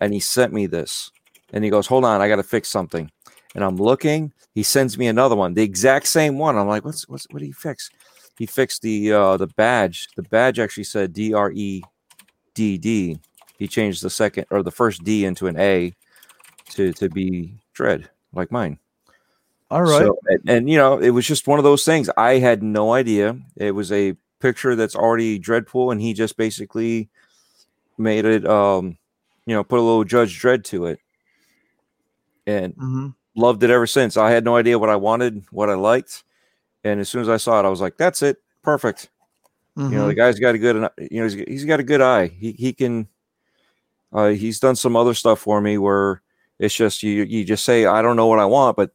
and 0.00 0.12
he 0.12 0.18
sent 0.18 0.52
me 0.52 0.66
this, 0.66 1.12
and 1.52 1.62
he 1.62 1.70
goes, 1.70 1.86
"Hold 1.86 2.04
on, 2.04 2.20
I 2.20 2.26
got 2.26 2.36
to 2.36 2.42
fix 2.42 2.68
something," 2.68 3.12
and 3.54 3.62
I'm 3.62 3.76
looking. 3.76 4.32
He 4.56 4.62
sends 4.62 4.96
me 4.96 5.06
another 5.06 5.36
one, 5.36 5.52
the 5.52 5.62
exact 5.62 6.06
same 6.06 6.38
one. 6.38 6.56
I'm 6.56 6.66
like, 6.66 6.82
"What's 6.82 7.06
what's 7.06 7.26
what 7.30 7.40
did 7.40 7.46
he 7.46 7.52
fix?" 7.52 7.90
He 8.38 8.46
fixed 8.46 8.80
the 8.80 9.12
uh 9.12 9.36
the 9.36 9.48
badge. 9.48 10.08
The 10.16 10.22
badge 10.22 10.58
actually 10.58 10.84
said 10.84 11.12
D 11.12 11.34
R 11.34 11.52
E 11.52 11.82
D 12.54 12.78
D. 12.78 13.20
He 13.58 13.68
changed 13.68 14.02
the 14.02 14.08
second 14.08 14.46
or 14.50 14.62
the 14.62 14.70
first 14.70 15.04
D 15.04 15.26
into 15.26 15.46
an 15.46 15.60
A 15.60 15.92
to 16.70 16.94
to 16.94 17.10
be 17.10 17.52
Dread, 17.74 18.08
like 18.32 18.50
mine. 18.50 18.78
All 19.70 19.82
right. 19.82 20.06
So, 20.06 20.18
and, 20.26 20.40
and, 20.48 20.70
you 20.70 20.78
know, 20.78 20.98
it 21.00 21.10
was 21.10 21.26
just 21.26 21.46
one 21.46 21.58
of 21.58 21.64
those 21.64 21.84
things. 21.84 22.08
I 22.16 22.38
had 22.38 22.62
no 22.62 22.94
idea. 22.94 23.36
It 23.56 23.72
was 23.72 23.92
a 23.92 24.14
picture 24.40 24.74
that's 24.74 24.96
already 24.96 25.38
Dreadpool, 25.38 25.92
and 25.92 26.00
he 26.00 26.14
just 26.14 26.38
basically 26.38 27.10
made 27.98 28.24
it, 28.24 28.46
um, 28.46 28.96
you 29.44 29.54
know, 29.54 29.64
put 29.64 29.80
a 29.80 29.82
little 29.82 30.04
Judge 30.04 30.40
Dredd 30.40 30.64
to 30.64 30.86
it, 30.86 31.00
and 32.46 32.74
Mhm. 32.76 33.14
Loved 33.36 33.62
it 33.62 33.70
ever 33.70 33.86
since. 33.86 34.16
I 34.16 34.30
had 34.30 34.44
no 34.44 34.56
idea 34.56 34.78
what 34.78 34.90
I 34.90 34.96
wanted, 34.96 35.44
what 35.50 35.70
I 35.70 35.74
liked, 35.74 36.24
and 36.84 36.98
as 37.00 37.08
soon 37.08 37.22
as 37.22 37.28
I 37.28 37.36
saw 37.36 37.60
it, 37.60 37.64
I 37.66 37.68
was 37.68 37.80
like, 37.80 37.96
"That's 37.96 38.22
it, 38.22 38.38
perfect." 38.62 39.10
You 39.78 39.90
know, 39.90 40.06
the 40.06 40.14
guy's 40.14 40.38
got 40.38 40.54
a 40.54 40.58
good, 40.58 40.88
you 41.10 41.20
know, 41.20 41.24
he's, 41.28 41.34
he's 41.34 41.64
got 41.66 41.80
a 41.80 41.84
good 41.84 42.00
eye. 42.00 42.28
He 42.28 42.52
he 42.52 42.72
can. 42.72 43.08
Uh, 44.12 44.28
he's 44.28 44.58
done 44.58 44.74
some 44.74 44.96
other 44.96 45.12
stuff 45.12 45.38
for 45.40 45.60
me 45.60 45.76
where 45.76 46.22
it's 46.58 46.74
just 46.74 47.02
you 47.02 47.24
you 47.24 47.44
just 47.44 47.62
say 47.64 47.84
I 47.84 48.00
don't 48.00 48.16
know 48.16 48.26
what 48.26 48.38
I 48.38 48.46
want, 48.46 48.76
but 48.78 48.92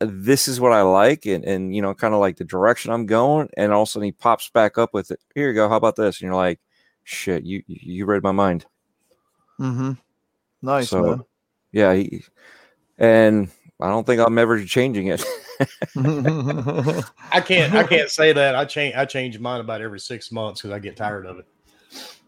this 0.00 0.46
is 0.46 0.60
what 0.60 0.72
I 0.72 0.82
like, 0.82 1.24
and 1.24 1.44
and 1.44 1.74
you 1.74 1.80
know, 1.80 1.94
kind 1.94 2.12
of 2.12 2.20
like 2.20 2.36
the 2.36 2.44
direction 2.44 2.92
I'm 2.92 3.06
going, 3.06 3.48
and 3.56 3.72
all 3.72 3.82
of 3.82 3.88
a 3.88 3.90
sudden 3.90 4.04
he 4.04 4.12
pops 4.12 4.50
back 4.50 4.76
up 4.76 4.92
with 4.92 5.10
it. 5.10 5.20
Here 5.34 5.48
you 5.48 5.54
go. 5.54 5.66
How 5.68 5.76
about 5.76 5.96
this? 5.96 6.20
And 6.20 6.26
you're 6.26 6.34
like, 6.34 6.60
shit, 7.04 7.44
you 7.44 7.62
you 7.66 8.04
read 8.04 8.22
my 8.22 8.32
mind. 8.32 8.66
Mm-hmm. 9.58 9.92
Nice 10.60 10.90
So- 10.90 11.02
man. 11.02 11.24
Yeah, 11.72 11.94
he, 11.94 12.22
and 12.98 13.50
I 13.80 13.88
don't 13.88 14.04
think 14.04 14.20
I'm 14.20 14.38
ever 14.38 14.64
changing 14.64 15.08
it. 15.08 15.24
I 15.96 17.40
can't. 17.40 17.74
I 17.74 17.84
can't 17.84 18.10
say 18.10 18.32
that. 18.32 18.56
I 18.56 18.64
change. 18.64 18.94
I 18.96 19.04
change 19.04 19.38
mine 19.38 19.60
about 19.60 19.80
every 19.80 20.00
six 20.00 20.32
months 20.32 20.60
because 20.60 20.74
I 20.74 20.80
get 20.80 20.96
tired 20.96 21.26
of 21.26 21.38
it. 21.38 21.46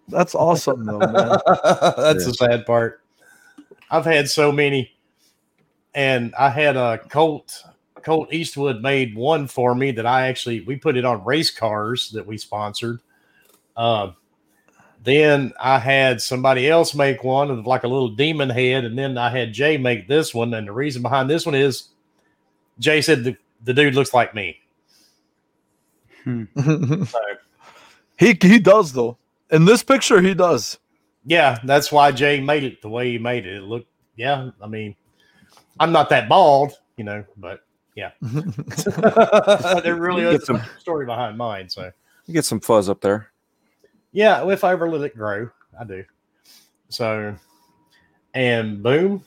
That's 0.08 0.34
awesome 0.34 0.84
though, 0.84 0.98
man. 0.98 1.12
That's 1.46 2.26
the 2.26 2.34
sad 2.38 2.66
part. 2.66 3.02
I've 3.90 4.04
had 4.04 4.28
so 4.28 4.52
many, 4.52 4.92
and 5.94 6.34
I 6.38 6.50
had 6.50 6.76
a 6.76 6.98
Colt. 6.98 7.64
Colt 8.02 8.32
Eastwood 8.32 8.80
made 8.80 9.14
one 9.14 9.46
for 9.46 9.74
me 9.74 9.90
that 9.90 10.06
I 10.06 10.28
actually 10.28 10.60
we 10.62 10.76
put 10.76 10.96
it 10.96 11.04
on 11.04 11.24
race 11.24 11.50
cars 11.50 12.10
that 12.12 12.26
we 12.26 12.38
sponsored. 12.38 13.00
Um, 13.76 14.16
then 15.02 15.52
I 15.60 15.78
had 15.78 16.20
somebody 16.20 16.68
else 16.68 16.94
make 16.94 17.24
one 17.24 17.50
of 17.50 17.66
like 17.66 17.84
a 17.84 17.88
little 17.88 18.08
demon 18.08 18.50
head, 18.50 18.84
and 18.84 18.98
then 18.98 19.16
I 19.16 19.30
had 19.30 19.52
Jay 19.52 19.76
make 19.78 20.08
this 20.08 20.34
one. 20.34 20.52
And 20.54 20.68
the 20.68 20.72
reason 20.72 21.02
behind 21.02 21.30
this 21.30 21.46
one 21.46 21.54
is 21.54 21.88
Jay 22.78 23.00
said 23.00 23.24
the, 23.24 23.36
the 23.64 23.72
dude 23.74 23.94
looks 23.94 24.12
like 24.14 24.34
me. 24.34 24.58
Hmm. 26.24 26.44
So 27.04 27.18
he 28.18 28.36
he 28.42 28.58
does 28.58 28.92
though. 28.92 29.16
In 29.50 29.64
this 29.64 29.82
picture, 29.82 30.20
he 30.20 30.34
does. 30.34 30.78
Yeah, 31.24 31.58
that's 31.64 31.90
why 31.90 32.12
Jay 32.12 32.40
made 32.40 32.64
it 32.64 32.82
the 32.82 32.88
way 32.88 33.12
he 33.12 33.18
made 33.18 33.46
it. 33.46 33.56
It 33.56 33.62
looked, 33.62 33.88
yeah. 34.16 34.50
I 34.62 34.66
mean, 34.66 34.94
I'm 35.78 35.92
not 35.92 36.08
that 36.10 36.28
bald, 36.28 36.72
you 36.96 37.04
know, 37.04 37.24
but 37.38 37.60
yeah, 37.94 38.10
there 38.22 39.96
really 39.96 40.22
is 40.24 40.44
some- 40.44 40.56
a 40.56 40.68
story 40.78 41.06
behind 41.06 41.38
mine. 41.38 41.68
So 41.70 41.90
you 42.26 42.34
get 42.34 42.44
some 42.44 42.60
fuzz 42.60 42.88
up 42.90 43.00
there. 43.00 43.30
Yeah, 44.12 44.48
if 44.50 44.64
I 44.64 44.72
ever 44.72 44.88
let 44.90 45.02
it 45.02 45.16
grow, 45.16 45.50
I 45.78 45.84
do. 45.84 46.04
So, 46.88 47.36
and 48.34 48.82
boom, 48.82 49.22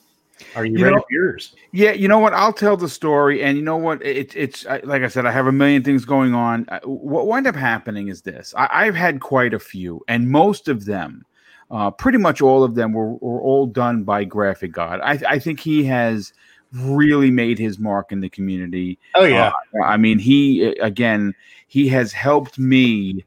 are 0.56 0.66
you, 0.66 0.78
You 0.78 0.84
ready 0.84 0.96
know- 0.96 1.02
for 1.02 1.08
yours? 1.14 1.56
Yeah, 1.72 1.92
you 1.92 2.08
know 2.08 2.20
what? 2.20 2.34
I'll 2.34 2.54
tell 2.54 2.76
the 2.78 2.90
story, 2.90 3.42
and 3.44 3.58
you 3.58 3.64
know 3.64 3.78
what? 3.78 4.04
It's 4.06 4.36
it's 4.36 4.66
I- 4.66 4.82
like 4.84 5.02
I 5.04 5.08
said, 5.08 5.26
I 5.26 5.32
have 5.32 5.48
a 5.48 5.52
million 5.52 5.84
things 5.84 6.06
going 6.06 6.34
on. 6.34 6.68
What 6.84 7.28
wound 7.28 7.48
up 7.48 7.56
happening 7.56 8.10
is 8.10 8.22
this: 8.22 8.54
I, 8.58 8.68
I've 8.72 8.96
had 8.96 9.22
quite 9.22 9.54
a 9.54 9.60
few, 9.60 10.02
and 10.08 10.30
most 10.30 10.68
of 10.68 10.86
them, 10.86 11.26
uh, 11.72 11.90
pretty 11.92 12.18
much 12.18 12.42
all 12.42 12.64
of 12.64 12.76
them, 12.76 12.92
were, 12.94 13.14
were 13.14 13.42
all 13.42 13.66
done 13.66 14.04
by 14.04 14.24
Graphic 14.26 14.72
God. 14.72 15.00
I, 15.02 15.20
I 15.28 15.40
think 15.40 15.60
he 15.60 15.84
has 15.86 16.34
really 16.74 17.30
made 17.32 17.58
his 17.60 17.78
mark 17.80 18.12
in 18.12 18.20
the 18.20 18.30
community. 18.30 19.00
Oh 19.16 19.24
yeah, 19.24 19.52
I 19.86 19.96
mean, 19.98 20.20
he 20.20 20.64
again, 20.80 21.34
he 21.68 21.88
has 21.90 22.12
helped 22.12 22.60
me 22.60 23.24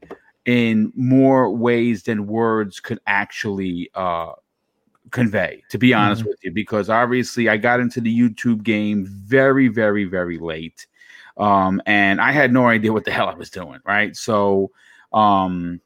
in 0.47 0.91
more 0.95 1.51
ways 1.51 2.01
than 2.03 2.25
words 2.25 2.79
could 2.79 2.99
actually 3.05 3.91
uh, 3.93 4.31
convey. 5.11 5.61
To 5.69 5.77
be 5.77 5.93
honest 5.93 6.25
with 6.25 6.39
you, 6.43 6.51
because 6.51 6.89
obviously 6.89 7.47
I 7.47 7.57
got 7.57 7.79
into 7.79 8.01
the 8.01 8.19
YouTube 8.19 8.63
game 8.63 9.05
very, 9.05 9.67
very, 9.67 10.05
very 10.05 10.39
late, 10.39 10.87
um, 11.37 11.79
and 11.85 12.19
I 12.19 12.31
had 12.31 12.51
no 12.51 12.65
idea 12.65 12.91
what 12.91 13.05
the 13.05 13.11
hell 13.11 13.29
I 13.29 13.35
was 13.35 13.51
doing. 13.51 13.81
Right, 13.85 14.15
so. 14.15 14.71
Um, 15.13 15.79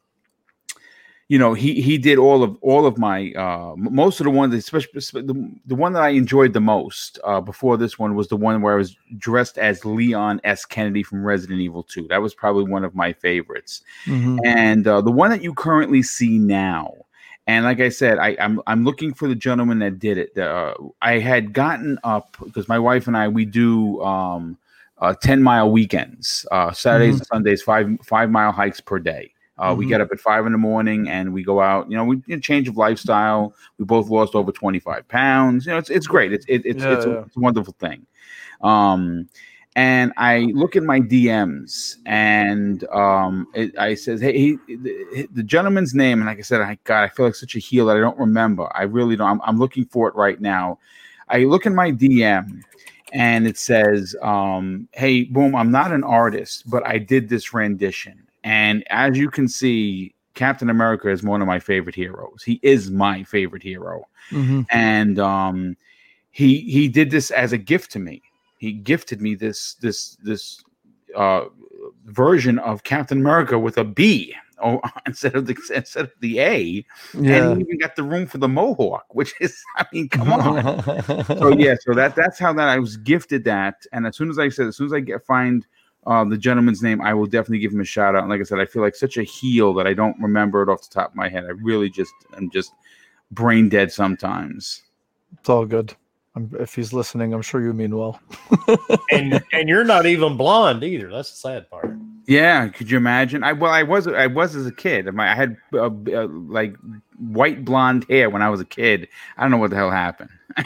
you 1.32 1.38
know 1.38 1.54
he 1.54 1.80
he 1.80 1.96
did 1.96 2.18
all 2.18 2.42
of 2.42 2.58
all 2.60 2.84
of 2.84 2.98
my 2.98 3.32
uh 3.32 3.72
most 3.76 4.20
of 4.20 4.24
the 4.24 4.30
ones 4.30 4.52
especially 4.54 5.22
the, 5.22 5.50
the 5.64 5.74
one 5.74 5.94
that 5.94 6.02
i 6.02 6.10
enjoyed 6.10 6.52
the 6.52 6.60
most 6.60 7.18
uh 7.24 7.40
before 7.40 7.78
this 7.78 7.98
one 7.98 8.14
was 8.14 8.28
the 8.28 8.36
one 8.36 8.60
where 8.60 8.74
i 8.74 8.76
was 8.76 8.94
dressed 9.16 9.56
as 9.56 9.82
leon 9.86 10.42
s. 10.44 10.66
Kennedy 10.66 11.02
from 11.02 11.24
resident 11.24 11.58
evil 11.60 11.84
2 11.84 12.06
that 12.08 12.20
was 12.20 12.34
probably 12.34 12.64
one 12.64 12.84
of 12.84 12.94
my 12.94 13.14
favorites. 13.14 13.80
Mhm. 14.04 14.40
and 14.44 14.86
uh, 14.86 15.00
the 15.00 15.10
one 15.10 15.30
that 15.30 15.42
you 15.42 15.54
currently 15.54 16.02
see 16.02 16.36
now 16.38 16.92
and 17.46 17.64
like 17.64 17.80
i 17.80 17.88
said 17.88 18.18
I, 18.18 18.36
i'm 18.38 18.60
i'm 18.66 18.84
looking 18.84 19.14
for 19.14 19.26
the 19.26 19.34
gentleman 19.34 19.78
that 19.78 19.98
did 19.98 20.18
it 20.18 20.36
uh, 20.36 20.74
i 21.00 21.18
had 21.18 21.54
gotten 21.54 21.98
up 22.04 22.36
because 22.44 22.68
my 22.68 22.78
wife 22.78 23.06
and 23.06 23.16
i 23.16 23.26
we 23.26 23.46
do 23.46 24.02
um 24.02 24.58
uh, 24.98 25.14
10 25.14 25.42
mile 25.42 25.70
weekends 25.72 26.44
uh 26.52 26.72
saturdays 26.72 27.16
and 27.20 27.26
sundays 27.26 27.62
five 27.62 27.88
five 28.04 28.30
mile 28.30 28.52
hikes 28.52 28.82
per 28.82 28.98
day 28.98 29.32
uh, 29.62 29.74
We 29.74 29.86
Mhm. 29.86 29.88
get 29.88 30.00
up 30.00 30.10
at 30.10 30.20
five 30.20 30.44
in 30.44 30.52
the 30.52 30.58
morning 30.58 31.08
and 31.08 31.32
we 31.32 31.44
go 31.44 31.60
out. 31.60 31.88
You 31.90 31.96
know, 31.96 32.04
we 32.04 32.16
you 32.26 32.36
know, 32.36 32.40
change 32.40 32.68
of 32.68 32.76
lifestyle. 32.76 33.54
We 33.78 33.84
both 33.84 34.08
lost 34.08 34.34
over 34.34 34.50
twenty 34.50 34.80
five 34.80 35.06
pounds. 35.08 35.66
You 35.66 35.72
know, 35.72 35.78
it's 35.78 35.90
it's 35.90 36.06
great. 36.06 36.32
It's 36.32 36.44
it, 36.48 36.62
it's 36.64 36.82
Yeah, 36.82 36.92
it's, 36.94 37.06
a, 37.06 37.20
it's 37.22 37.36
a 37.36 37.40
wonderful 37.40 37.74
thing. 37.78 38.06
Um, 38.60 39.28
and 39.74 40.12
I 40.18 40.50
look 40.52 40.76
at 40.76 40.82
my 40.82 41.00
DMs 41.00 41.96
and 42.04 42.84
um, 42.88 43.46
it, 43.54 43.76
I 43.78 43.94
says, 43.94 44.20
"Hey, 44.20 44.36
he, 44.36 44.76
the, 44.76 45.28
the, 45.32 45.42
gentleman's 45.42 45.94
name." 45.94 46.18
And 46.18 46.26
like 46.26 46.38
I 46.38 46.42
said, 46.42 46.60
I 46.60 46.76
God, 46.84 47.04
I 47.04 47.08
feel 47.08 47.26
like 47.26 47.34
such 47.34 47.56
a 47.56 47.58
heel 47.58 47.86
that 47.86 47.96
I 47.96 48.00
don't 48.00 48.18
remember. 48.18 48.70
I 48.76 48.82
really 48.82 49.16
don't. 49.16 49.28
I'm, 49.28 49.40
I'm 49.44 49.58
looking 49.58 49.86
for 49.86 50.08
it 50.08 50.14
right 50.14 50.40
now. 50.40 50.78
I 51.28 51.44
look 51.44 51.64
in 51.64 51.74
my 51.74 51.90
DM 51.90 52.62
and 53.12 53.46
it 53.46 53.56
says, 53.56 54.14
um, 54.22 54.88
"Hey, 54.92 55.24
boom! 55.24 55.54
I'm 55.56 55.70
not 55.70 55.92
an 55.92 56.04
artist, 56.04 56.68
but 56.68 56.86
I 56.86 56.98
did 56.98 57.28
this 57.28 57.54
rendition." 57.54 58.26
And 58.44 58.84
as 58.90 59.16
you 59.16 59.30
can 59.30 59.48
see, 59.48 60.14
Captain 60.34 60.70
America 60.70 61.08
is 61.10 61.22
one 61.22 61.42
of 61.42 61.46
my 61.48 61.58
favorite 61.58 61.94
heroes. 61.94 62.42
He 62.44 62.58
is 62.62 62.90
my 62.90 63.22
favorite 63.24 63.62
hero, 63.62 64.06
Mhm. 64.30 64.66
and 64.70 65.18
um, 65.18 65.76
he 66.30 66.60
he 66.60 66.88
did 66.88 67.10
this 67.10 67.30
as 67.30 67.52
a 67.52 67.58
gift 67.58 67.92
to 67.92 67.98
me. 67.98 68.22
He 68.58 68.72
gifted 68.72 69.20
me 69.20 69.34
this 69.34 69.74
this 69.74 70.16
this 70.22 70.62
uh, 71.14 71.44
version 72.06 72.58
of 72.60 72.82
Captain 72.84 73.18
America 73.20 73.58
with 73.58 73.76
a 73.78 73.84
B 73.84 74.34
or 74.58 74.80
instead 75.06 75.34
of 75.36 75.46
the 75.46 75.56
instead 75.74 76.04
of 76.04 76.12
the 76.20 76.40
A, 76.40 76.84
Yeah. 77.14 77.50
and 77.50 77.56
he 77.58 77.64
even 77.64 77.78
got 77.78 77.94
the 77.96 78.02
room 78.02 78.26
for 78.26 78.38
the 78.38 78.48
mohawk, 78.48 79.04
which 79.14 79.34
is 79.40 79.56
I 79.76 79.84
mean, 79.92 80.08
come 80.08 80.32
on. 80.32 80.82
so 81.38 81.48
yeah, 81.50 81.74
so 81.80 81.92
that 81.94 82.14
that's 82.16 82.38
how 82.38 82.52
that 82.54 82.68
I 82.68 82.78
was 82.78 82.96
gifted 82.96 83.44
that, 83.44 83.84
and 83.92 84.06
as 84.06 84.16
soon 84.16 84.30
as 84.30 84.38
I 84.38 84.48
said, 84.48 84.66
as 84.66 84.76
soon 84.78 84.86
as 84.86 84.92
I 84.94 85.00
get 85.00 85.24
find 85.26 85.66
uh, 86.06 86.24
the 86.24 86.36
gentleman's 86.36 86.82
name, 86.82 87.00
I 87.00 87.14
will 87.14 87.26
definitely 87.26 87.60
give 87.60 87.72
him 87.72 87.80
a 87.80 87.84
shout 87.84 88.16
out. 88.16 88.22
And 88.22 88.30
like 88.30 88.40
I 88.40 88.44
said, 88.44 88.58
I 88.58 88.66
feel 88.66 88.82
like 88.82 88.94
such 88.94 89.16
a 89.16 89.22
heel 89.22 89.72
that 89.74 89.86
I 89.86 89.94
don't 89.94 90.18
remember 90.20 90.62
it 90.62 90.68
off 90.68 90.82
the 90.82 90.92
top 90.92 91.10
of 91.10 91.16
my 91.16 91.28
head. 91.28 91.44
I 91.44 91.50
really 91.50 91.90
just 91.90 92.12
I'm 92.36 92.50
just 92.50 92.72
brain 93.30 93.68
dead 93.68 93.92
sometimes. 93.92 94.82
It's 95.38 95.48
all 95.48 95.64
good. 95.64 95.94
I'm, 96.34 96.50
if 96.58 96.74
he's 96.74 96.92
listening, 96.92 97.32
I'm 97.34 97.42
sure 97.42 97.62
you 97.62 97.72
mean 97.72 97.96
well. 97.96 98.20
and 99.12 99.42
and 99.52 99.68
you're 99.68 99.84
not 99.84 100.06
even 100.06 100.36
blonde 100.36 100.82
either. 100.82 101.10
That's 101.10 101.30
the 101.30 101.36
sad 101.36 101.70
part. 101.70 101.96
Yeah, 102.26 102.68
could 102.68 102.90
you 102.90 102.96
imagine? 102.96 103.42
I 103.42 103.52
well, 103.52 103.72
I 103.72 103.82
was 103.82 104.06
I 104.06 104.26
was 104.28 104.54
as 104.54 104.66
a 104.66 104.72
kid. 104.72 105.08
I 105.18 105.34
had 105.34 105.56
uh, 105.72 105.86
uh, 105.86 106.28
like 106.28 106.76
white 107.18 107.64
blonde 107.64 108.06
hair 108.08 108.30
when 108.30 108.42
I 108.42 108.50
was 108.50 108.60
a 108.60 108.64
kid. 108.64 109.08
I 109.36 109.42
don't 109.42 109.50
know 109.50 109.56
what 109.56 109.70
the 109.70 109.76
hell 109.76 109.90
happened. 109.90 110.30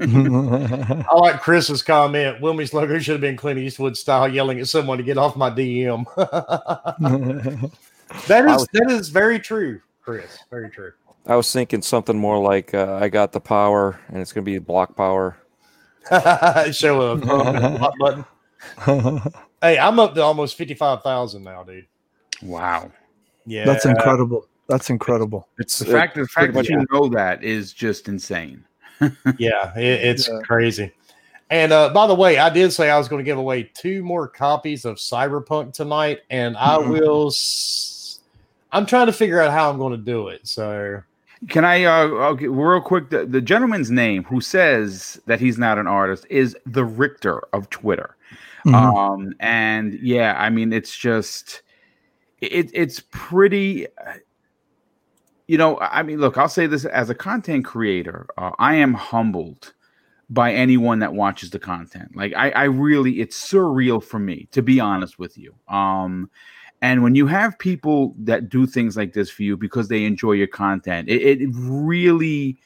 I 0.00 1.14
like 1.14 1.40
Chris's 1.40 1.82
comment. 1.82 2.40
Wilmie's 2.40 2.72
logo 2.72 2.98
should 2.98 3.12
have 3.12 3.20
been 3.20 3.36
Clint 3.36 3.58
Eastwood 3.58 3.96
style, 3.96 4.28
yelling 4.28 4.60
at 4.60 4.68
someone 4.68 4.98
to 4.98 5.04
get 5.04 5.18
off 5.18 5.36
my 5.36 5.50
DM. 5.50 6.04
that 8.28 8.44
is 8.46 8.56
was, 8.56 8.68
that 8.72 8.90
is 8.90 9.08
very 9.08 9.38
true, 9.38 9.80
Chris. 10.02 10.38
Very 10.50 10.70
true. 10.70 10.92
I 11.26 11.36
was 11.36 11.52
thinking 11.52 11.82
something 11.82 12.16
more 12.16 12.38
like 12.38 12.72
uh, 12.72 12.98
I 13.00 13.08
got 13.08 13.32
the 13.32 13.40
power, 13.40 14.00
and 14.08 14.18
it's 14.18 14.32
going 14.32 14.44
to 14.44 14.50
be 14.50 14.58
block 14.58 14.96
power. 14.96 15.36
Show 16.72 17.00
a 17.00 17.26
hot 17.26 17.94
button. 17.98 19.32
Hey, 19.66 19.78
I'm 19.78 19.98
up 19.98 20.14
to 20.14 20.22
almost 20.22 20.56
fifty 20.56 20.74
five 20.74 21.02
thousand 21.02 21.42
now, 21.42 21.64
dude. 21.64 21.86
Wow. 22.42 22.92
Yeah, 23.46 23.64
That's 23.64 23.84
incredible. 23.84 24.46
That's 24.68 24.90
incredible. 24.90 25.48
It's 25.58 25.78
The 25.80 25.88
uh, 25.88 25.92
fact, 25.92 26.14
the 26.16 26.26
fact 26.26 26.52
that 26.52 26.58
much- 26.60 26.68
you 26.68 26.84
know 26.92 27.08
that 27.08 27.42
is 27.42 27.72
just 27.72 28.06
insane. 28.08 28.64
yeah, 29.38 29.76
it, 29.76 29.82
it's 30.04 30.28
Yeah. 30.28 30.38
crazy. 30.44 30.92
And 31.50 31.72
uh, 31.72 31.90
by 31.90 32.06
the 32.08 32.14
way, 32.14 32.38
I 32.38 32.48
did 32.50 32.72
say 32.72 32.90
I 32.90 32.98
was 32.98 33.06
going 33.08 33.18
to 33.20 33.24
give 33.24 33.38
away 33.38 33.64
two 33.74 34.02
more 34.04 34.26
copies 34.28 34.84
of 34.84 34.96
Cyberpunk 34.96 35.72
tonight, 35.72 36.20
and 36.30 36.56
I 36.56 36.76
Mhm. 36.78 36.90
will. 36.90 37.26
S- 37.28 38.20
I'm 38.72 38.86
trying 38.86 39.06
to 39.06 39.12
figure 39.12 39.40
out 39.40 39.52
how 39.52 39.70
I'm 39.70 39.78
going 39.78 39.92
to 39.92 39.96
do 40.04 40.28
it. 40.28 40.46
So 40.46 41.02
Can 41.48 41.64
I, 41.64 41.84
uh, 41.84 42.04
okay, 42.32 42.48
real 42.48 42.80
quick, 42.80 43.10
the, 43.10 43.26
the 43.26 43.40
gentleman's 43.40 43.90
name 43.90 44.24
who 44.24 44.40
says 44.40 45.20
that 45.26 45.38
he's 45.40 45.58
not 45.58 45.78
an 45.78 45.86
artist 45.86 46.26
is 46.30 46.56
the 46.66 46.84
Richter 46.84 47.42
of 47.52 47.68
Twitter. 47.70 48.16
Mhm. 48.66 48.96
Um, 48.96 49.34
and 49.40 49.94
yeah, 49.94 50.34
I 50.38 50.50
mean, 50.50 50.72
it's 50.72 50.96
just, 50.96 51.62
it, 52.40 52.70
it's 52.74 53.00
pretty, 53.10 53.86
uh, 53.86 54.14
you 55.46 55.56
know, 55.56 55.78
I 55.80 56.02
mean, 56.02 56.18
look, 56.18 56.36
I'll 56.36 56.48
say 56.48 56.66
this 56.66 56.84
as 56.84 57.08
a 57.08 57.14
content 57.14 57.64
creator, 57.64 58.26
uh, 58.36 58.50
I 58.58 58.74
am 58.74 58.94
humbled 58.94 59.72
by 60.28 60.52
anyone 60.52 60.98
that 60.98 61.14
watches 61.14 61.50
the 61.50 61.60
content. 61.60 62.16
Like, 62.16 62.34
I, 62.34 62.50
I 62.50 62.64
really, 62.64 63.20
it's 63.20 63.38
surreal 63.52 64.02
for 64.02 64.18
me, 64.18 64.48
to 64.50 64.62
be 64.62 64.80
honest 64.80 65.18
with 65.18 65.38
you. 65.38 65.54
Um, 65.68 66.28
and 66.82 67.04
when 67.04 67.14
you 67.14 67.28
have 67.28 67.58
people 67.60 68.14
that 68.18 68.48
do 68.48 68.66
things 68.66 68.96
like 68.96 69.12
this 69.12 69.30
for 69.30 69.44
you 69.44 69.56
because 69.56 69.86
they 69.88 70.04
enjoy 70.04 70.32
your 70.32 70.48
content, 70.48 71.08
it, 71.08 71.40
it 71.40 71.48
really, 71.54 72.58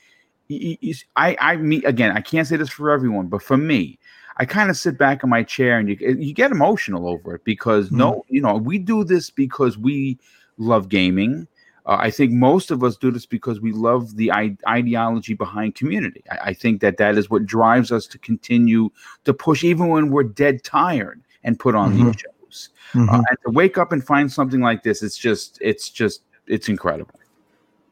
I 1.17 1.57
mean, 1.57 1.85
again, 1.87 2.17
I 2.17 2.23
can't 2.23 2.49
say 2.49 2.57
this 2.57 2.71
for 2.71 2.91
everyone, 2.91 3.29
but 3.29 3.43
for 3.43 3.57
me, 3.59 4.00
I 4.40 4.46
kind 4.46 4.70
of 4.70 4.76
sit 4.76 4.96
back 4.96 5.22
in 5.22 5.29
my 5.29 5.42
chair 5.42 5.79
and 5.79 5.87
you 5.88 5.96
you 6.18 6.33
get 6.33 6.50
emotional 6.50 7.07
over 7.07 7.35
it 7.35 7.44
because 7.44 7.90
no, 7.92 8.24
you 8.29 8.40
know, 8.40 8.57
we 8.57 8.79
do 8.79 9.05
this 9.05 9.29
because 9.29 9.76
we 9.76 10.18
love 10.57 10.88
gaming. 10.88 11.46
Uh, 11.87 11.96
I 12.00 12.11
think 12.11 12.33
most 12.33 12.70
of 12.70 12.83
us 12.83 12.96
do 12.96 13.11
this 13.11 13.26
because 13.26 13.61
we 13.61 13.72
love 13.72 14.16
the 14.16 14.33
I- 14.33 14.57
ideology 14.68 15.35
behind 15.35 15.74
community. 15.74 16.22
I-, 16.31 16.50
I 16.50 16.55
think 16.55 16.81
that 16.81 16.96
that 16.98 17.18
is 17.18 17.29
what 17.31 17.44
drives 17.44 17.92
us 17.92 18.07
to 18.09 18.18
continue 18.18 18.90
to 19.24 19.35
push, 19.35 19.62
even 19.62 19.88
when 19.88 20.11
we're 20.11 20.22
dead 20.24 20.62
tired, 20.64 21.20
and 21.44 21.59
put 21.59 21.74
on 21.74 21.94
these 21.96 22.16
shows. 22.16 22.68
Mhm. 22.92 23.09
Uh, 23.12 23.22
and 23.29 23.38
to 23.44 23.50
wake 23.50 23.76
up 23.79 23.92
and 23.92 24.03
find 24.05 24.31
something 24.33 24.61
like 24.61 24.83
this, 24.83 25.03
it's 25.03 25.16
just, 25.16 25.59
it's 25.61 25.88
just, 25.90 26.22
it's 26.46 26.68
incredible. 26.68 27.14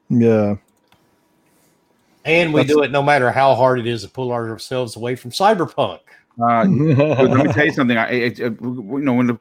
yeah. 0.09 0.57
and 2.25 2.53
we 2.53 2.61
That's- 2.61 2.75
do 2.77 2.83
it 2.83 2.91
no 2.91 3.03
matter 3.03 3.31
how 3.31 3.55
hard 3.55 3.79
it 3.81 3.87
is 3.87 4.03
to 4.03 4.09
pull 4.09 4.33
ourselves 4.33 4.97
away 4.97 5.15
from 5.17 5.31
Cyberpunk. 5.31 6.01
Uh, 6.41 6.65
let 7.19 7.47
me 7.47 7.49
tell 7.53 7.65
you 7.67 7.73
something. 7.73 7.97
I, 7.97 8.11
it, 8.11 8.41
it- 8.41 8.61
you 8.61 9.01
know, 9.01 9.15
when 9.15 9.27
the 9.29 9.39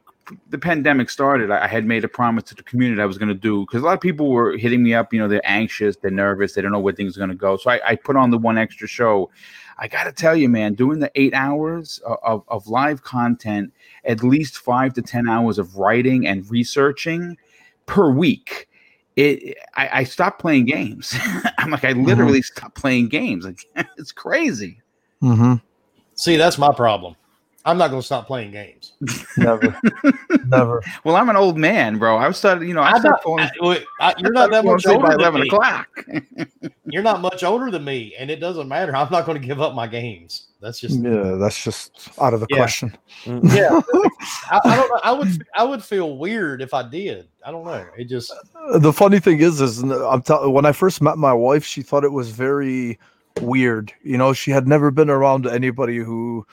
the 0.50 0.58
pandemic 0.58 1.08
started, 1.08 1.50
I 1.50 1.64
I 1.64 1.66
had 1.68 1.86
made 1.86 2.04
a 2.04 2.08
promise 2.08 2.44
to 2.44 2.54
the 2.54 2.62
community 2.62 3.00
I 3.00 3.06
was 3.06 3.16
going 3.18 3.28
to 3.30 3.34
do 3.34 3.62
because 3.64 3.82
a 3.82 3.84
lot 3.86 3.94
of 3.94 4.00
people 4.00 4.30
were 4.30 4.56
hitting 4.58 4.82
me 4.82 4.94
up. 4.94 5.12
You 5.12 5.20
know, 5.20 5.28
they're 5.28 5.40
anxious, 5.44 5.96
they're 5.96 6.10
nervous, 6.10 6.52
they 6.54 6.60
don't 6.62 6.72
know 6.72 6.78
where 6.80 6.92
things 6.92 7.16
are 7.16 7.20
going 7.20 7.30
to 7.30 7.36
go. 7.36 7.56
So 7.56 7.70
I, 7.70 7.80
I 7.84 7.94
put 7.96 8.16
on 8.16 8.30
the 8.30 8.38
one 8.38 8.58
extra 8.58 8.86
show. 8.88 9.30
I 9.78 9.86
got 9.88 10.04
to 10.04 10.12
tell 10.12 10.36
you, 10.36 10.48
man, 10.48 10.74
doing 10.74 10.98
the 10.98 11.10
eight 11.14 11.32
hours 11.34 11.98
of, 12.04 12.18
of, 12.24 12.44
of 12.48 12.66
live 12.66 13.04
content, 13.04 13.72
at 14.04 14.22
least 14.24 14.58
five 14.58 14.92
to 14.94 15.02
ten 15.02 15.28
hours 15.28 15.56
of 15.58 15.76
writing 15.76 16.26
and 16.26 16.48
researching 16.50 17.38
per 17.86 18.10
week. 18.10 18.68
It, 19.16 19.56
I, 19.76 20.00
I 20.00 20.04
stopped 20.04 20.40
playing 20.40 20.64
games. 20.66 21.14
I'm 21.58 21.70
like, 21.70 21.84
I 21.84 21.92
literally 21.92 22.42
stopped 22.42 22.74
playing 22.74 23.08
games. 23.08 23.44
Like, 23.44 23.64
it's 23.98 24.12
crazy. 24.12 24.80
hmm 25.20 25.54
See, 26.18 26.36
that's 26.36 26.58
my 26.58 26.72
problem. 26.74 27.14
I'm 27.64 27.76
not 27.78 27.88
going 27.90 28.00
to 28.00 28.06
stop 28.06 28.26
playing 28.26 28.50
games. 28.50 28.92
Never. 29.36 29.78
Never. 30.46 30.82
Well, 31.04 31.16
I'm 31.16 31.28
an 31.28 31.36
old 31.36 31.58
man, 31.58 31.98
bro. 31.98 32.16
I 32.16 32.30
started, 32.32 32.66
you 32.66 32.72
know, 32.72 32.80
I 32.80 32.90
I'm 32.92 33.00
started 33.00 33.10
not, 33.10 33.22
falling 33.22 33.44
I- 33.60 33.84
I- 34.00 34.14
you're 34.18 34.32
not 34.32 34.50
that 34.50 34.64
much 34.64 34.84
asleep 34.86 35.00
by 35.00 35.12
older 35.12 35.16
than 35.16 35.20
eleven 35.20 35.40
me. 35.42 35.46
o'clock. 35.48 35.88
You're 36.90 37.02
not 37.02 37.20
much 37.20 37.44
older 37.44 37.70
than 37.70 37.84
me, 37.84 38.14
and 38.18 38.30
it 38.30 38.36
doesn't 38.40 38.66
matter. 38.66 38.96
I'm 38.96 39.10
not 39.12 39.26
going 39.26 39.38
to 39.38 39.46
give 39.46 39.60
up 39.60 39.74
my 39.74 39.86
games. 39.86 40.46
That's 40.62 40.80
just 40.80 40.98
Yeah, 41.00 41.36
that's 41.38 41.62
just 41.62 42.08
out 42.18 42.32
of 42.32 42.40
the 42.40 42.46
Yeah. 42.48 42.56
question. 42.56 42.96
yeah. 43.26 43.80
I, 44.50 44.60
I 44.64 44.76
don't 44.76 44.88
know. 44.88 45.00
I 45.04 45.12
would 45.12 45.46
I 45.54 45.62
would 45.64 45.84
feel 45.84 46.16
weird 46.16 46.62
if 46.62 46.72
I 46.72 46.88
did. 46.88 47.28
I 47.44 47.50
don't 47.50 47.66
know. 47.66 47.84
It 47.98 48.04
just 48.04 48.32
the 48.78 48.92
funny 48.92 49.20
thing 49.20 49.40
is, 49.40 49.60
is 49.60 49.82
I'm 49.82 50.22
tell- 50.22 50.50
when 50.50 50.64
I 50.64 50.72
first 50.72 51.02
met 51.02 51.18
my 51.18 51.34
wife, 51.34 51.64
she 51.66 51.82
thought 51.82 52.04
it 52.04 52.12
was 52.12 52.30
very 52.30 52.98
weird. 53.40 53.92
You 54.02 54.18
know, 54.18 54.32
she 54.32 54.50
had 54.50 54.66
never 54.66 54.90
been 54.90 55.10
around 55.10 55.46
anybody 55.46 55.98
who, 55.98 56.46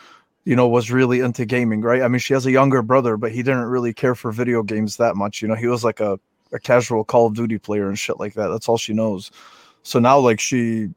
you 0.44 0.56
know, 0.56 0.68
was 0.68 0.92
really 0.92 1.20
into 1.20 1.46
gaming, 1.46 1.82
right? 1.82 2.02
I 2.02 2.08
mean, 2.08 2.20
she 2.20 2.34
has 2.34 2.46
a 2.46 2.52
younger 2.52 2.82
brother, 2.82 3.18
but 3.18 3.32
he 3.32 3.44
didn't 3.44 3.64
really 3.64 3.94
care 3.94 4.16
for 4.16 4.32
video 4.32 4.64
games 4.64 4.98
that 4.98 5.16
much. 5.16 5.42
You 5.42 5.48
know, 5.48 5.56
he 5.56 5.68
was 5.68 5.84
like 5.84 6.00
a, 6.00 6.20
a 6.52 6.60
casual 6.60 7.04
Call 7.04 7.28
of 7.28 7.36
Duty 7.36 7.58
player 7.58 7.88
and 7.88 7.98
shit 7.98 8.20
like 8.20 8.34
that. 8.36 8.48
That's 8.48 8.70
all 8.70 8.78
she 8.78 8.94
knows. 8.94 9.32
So 9.84 10.00
now, 10.00 10.20
like, 10.20 10.40
she. 10.40 10.90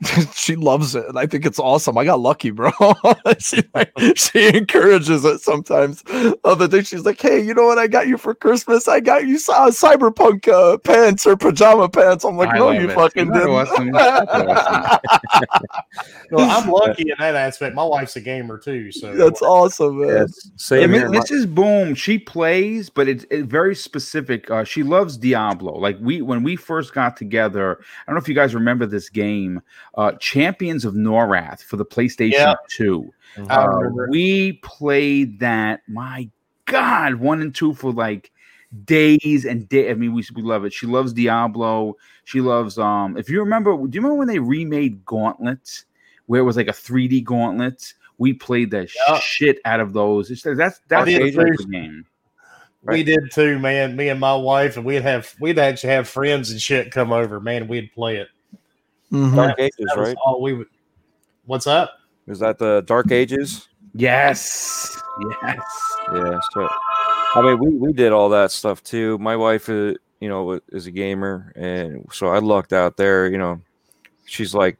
she 0.34 0.54
loves 0.54 0.94
it, 0.94 1.08
and 1.08 1.18
I 1.18 1.26
think 1.26 1.44
it's 1.44 1.58
awesome. 1.58 1.98
I 1.98 2.04
got 2.04 2.20
lucky, 2.20 2.50
bro. 2.50 2.70
she 3.40 3.62
like, 3.74 3.92
she 4.16 4.56
encourages 4.56 5.24
it 5.24 5.40
sometimes. 5.40 6.04
Other 6.44 6.68
day, 6.68 6.82
she's 6.82 7.04
like, 7.04 7.20
"Hey, 7.20 7.44
you 7.44 7.52
know 7.52 7.66
what 7.66 7.78
I 7.78 7.88
got 7.88 8.06
you 8.06 8.16
for 8.16 8.32
Christmas? 8.32 8.86
I 8.86 9.00
got 9.00 9.26
you 9.26 9.36
uh, 9.36 9.70
cyberpunk 9.70 10.46
uh, 10.46 10.78
pants 10.78 11.26
or 11.26 11.36
pajama 11.36 11.88
pants." 11.88 12.24
I'm 12.24 12.36
like, 12.36 12.50
I 12.50 12.58
"No, 12.58 12.70
you 12.70 12.88
it. 12.88 12.94
fucking 12.94 13.32
didn't." 13.32 13.48
awesome? 13.48 13.92
Awesome. 14.38 15.62
no, 16.30 16.38
I'm 16.38 16.70
lucky 16.70 17.10
in 17.10 17.16
that 17.18 17.34
aspect. 17.34 17.74
My 17.74 17.84
wife's 17.84 18.16
a 18.16 18.20
gamer 18.20 18.58
too, 18.58 18.92
so 18.92 19.14
That's 19.14 19.42
awesome, 19.42 20.00
man. 20.00 20.08
Yes, 20.08 20.50
same 20.56 20.92
mean, 20.92 21.00
here. 21.00 21.10
this 21.10 21.30
is 21.30 21.46
boom. 21.46 21.94
She 21.94 22.18
plays, 22.18 22.88
but 22.90 23.08
it's, 23.08 23.24
it's 23.30 23.46
very 23.46 23.74
specific. 23.74 24.50
Uh, 24.50 24.64
she 24.64 24.82
loves 24.82 25.16
Diablo. 25.16 25.76
Like 25.76 25.96
we, 26.00 26.22
when 26.22 26.42
we 26.42 26.56
first 26.56 26.94
got 26.94 27.16
together, 27.16 27.78
I 27.80 28.02
don't 28.06 28.14
know 28.14 28.20
if 28.20 28.28
you 28.28 28.34
guys 28.34 28.54
remember 28.54 28.86
this 28.86 29.08
game, 29.08 29.60
uh, 29.98 30.12
Champions 30.12 30.86
of 30.86 30.94
Norrath 30.94 31.62
for 31.62 31.76
the 31.76 31.84
PlayStation 31.84 32.32
Yeah. 32.32 32.54
Two. 32.70 33.12
I 33.50 33.66
Uh, 33.66 33.90
we 34.08 34.54
played 34.62 35.40
that. 35.40 35.82
My 35.86 36.30
God, 36.64 37.16
one 37.16 37.42
and 37.42 37.54
two 37.54 37.74
for 37.74 37.92
like 37.92 38.30
days 38.84 39.44
and 39.44 39.68
day. 39.68 39.90
I 39.90 39.94
mean, 39.94 40.14
we 40.14 40.24
we 40.34 40.42
love 40.42 40.64
it. 40.64 40.72
She 40.72 40.86
loves 40.86 41.12
Diablo. 41.12 41.96
She 42.24 42.40
loves. 42.40 42.78
Um, 42.78 43.16
if 43.18 43.28
you 43.28 43.40
remember, 43.40 43.72
do 43.72 43.82
you 43.92 44.00
remember 44.00 44.14
when 44.14 44.28
they 44.28 44.38
remade 44.38 45.04
Gauntlet, 45.04 45.84
where 46.26 46.40
it 46.40 46.44
was 46.44 46.56
like 46.56 46.68
a 46.68 46.72
3D 46.72 47.24
Gauntlet? 47.24 47.92
we 48.18 48.32
played 48.32 48.72
the 48.72 48.88
shit 49.20 49.60
out 49.64 49.80
of 49.80 49.92
those. 49.92 50.30
It's, 50.30 50.42
that's 50.42 50.80
that's 50.88 51.06
did 51.06 51.22
the 51.22 51.30
too. 51.30 51.56
type 51.56 51.70
game. 51.70 52.04
We 52.82 53.02
did 53.02 53.30
too, 53.32 53.58
man. 53.58 53.96
Me 53.96 54.08
and 54.08 54.20
my 54.20 54.34
wife, 54.34 54.76
and 54.76 54.84
we'd 54.84 55.02
have 55.02 55.34
we'd 55.40 55.58
actually 55.58 55.90
have 55.90 56.08
friends 56.08 56.50
and 56.50 56.60
shit 56.60 56.90
come 56.90 57.12
over, 57.12 57.40
man. 57.40 57.68
We'd 57.68 57.92
play 57.92 58.16
it. 58.16 58.28
Mhm. 59.12 59.34
Dark 59.34 59.58
Ages, 59.58 59.74
That 59.78 59.96
right? 59.96 60.16
all 60.24 60.42
we 60.42 60.52
would. 60.54 60.66
What's 61.46 61.66
up? 61.66 61.90
Is 62.26 62.38
that 62.40 62.58
the 62.58 62.82
Dark 62.86 63.10
Ages? 63.10 63.68
Yes, 63.94 65.00
yes. 65.42 65.62
Yeah. 66.12 66.38
So, 66.52 66.68
I 67.34 67.42
mean, 67.42 67.58
we, 67.58 67.68
we 67.70 67.92
did 67.92 68.12
all 68.12 68.28
that 68.30 68.50
stuff 68.50 68.82
too. 68.82 69.16
My 69.18 69.34
wife, 69.34 69.68
uh, 69.68 69.94
you 70.20 70.28
know, 70.28 70.60
is 70.70 70.86
a 70.86 70.90
gamer, 70.90 71.52
and 71.56 72.06
so 72.12 72.28
I 72.28 72.38
lucked 72.38 72.72
out 72.72 72.96
there. 72.98 73.30
You 73.30 73.38
know, 73.38 73.60
she's 74.26 74.54
like 74.54 74.76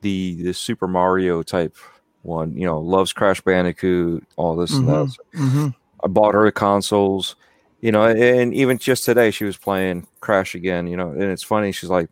the 0.00 0.42
the 0.42 0.52
Super 0.54 0.88
Mario 0.88 1.42
type 1.42 1.76
one. 2.22 2.52
You 2.56 2.66
know, 2.66 2.80
loves 2.80 3.12
Crash 3.12 3.40
Bandicoot, 3.42 4.26
all 4.36 4.56
this 4.56 4.72
and 4.72 4.88
that. 4.88 5.10
So 5.10 5.22
Mhm. 5.38 5.74
I 6.02 6.08
bought 6.08 6.34
her 6.34 6.50
consoles. 6.50 7.36
You 7.80 7.92
know, 7.92 8.02
and 8.04 8.52
even 8.54 8.76
just 8.78 9.04
today, 9.04 9.30
she 9.30 9.44
was 9.44 9.56
playing 9.56 10.08
Crash 10.20 10.56
again. 10.56 10.88
You 10.88 10.96
know, 10.96 11.10
and 11.10 11.22
it's 11.22 11.44
funny. 11.44 11.70
She's 11.70 11.90
like, 11.90 12.08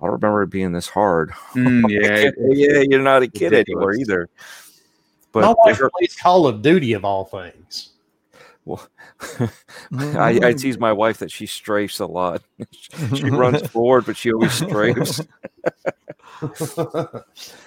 I 0.00 0.04
don't 0.06 0.12
remember 0.12 0.42
it 0.42 0.50
being 0.50 0.72
this 0.72 0.88
hard. 0.88 1.30
Mm, 1.54 1.88
yeah, 1.88 2.30
yeah, 2.50 2.82
you're 2.88 3.00
not 3.02 3.22
a 3.22 3.28
kid 3.28 3.52
anymore 3.54 3.90
ridiculous. 3.90 4.00
either. 4.00 4.28
my 5.34 5.40
But 5.42 5.58
wife 5.58 5.80
plays 5.98 6.16
Call 6.16 6.46
of 6.48 6.62
Duty 6.62 6.92
of 6.94 7.04
all 7.04 7.24
things. 7.24 7.90
well, 8.64 8.86
I, 9.96 10.40
I 10.42 10.52
tease 10.58 10.78
my 10.78 10.92
wife 10.92 11.18
that 11.18 11.30
she 11.30 11.46
strafes 11.46 12.00
a 12.00 12.06
lot. 12.06 12.42
she 13.14 13.30
runs 13.30 13.66
forward, 13.68 14.04
but 14.06 14.16
she 14.16 14.32
always 14.32 14.50
strafes. 14.60 15.24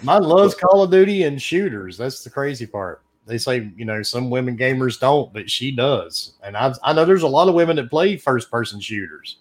Mine 0.03 0.23
loves 0.23 0.53
Call 0.55 0.83
of 0.83 0.91
Duty 0.91 1.23
and 1.23 1.41
shooters. 1.41 1.97
That's 1.97 2.23
the 2.23 2.29
crazy 2.29 2.67
part. 2.67 3.01
They 3.25 3.37
say, 3.37 3.71
you 3.75 3.85
know, 3.85 4.01
some 4.03 4.29
women 4.29 4.57
gamers 4.57 4.99
don't, 4.99 5.33
but 5.33 5.49
she 5.49 5.71
does. 5.71 6.33
And 6.43 6.55
I 6.55 6.73
I 6.83 6.93
know 6.93 7.05
there's 7.05 7.23
a 7.23 7.27
lot 7.27 7.49
of 7.49 7.55
women 7.55 7.75
that 7.77 7.89
play 7.89 8.15
first 8.17 8.49
person 8.49 8.79
shooters. 8.79 9.37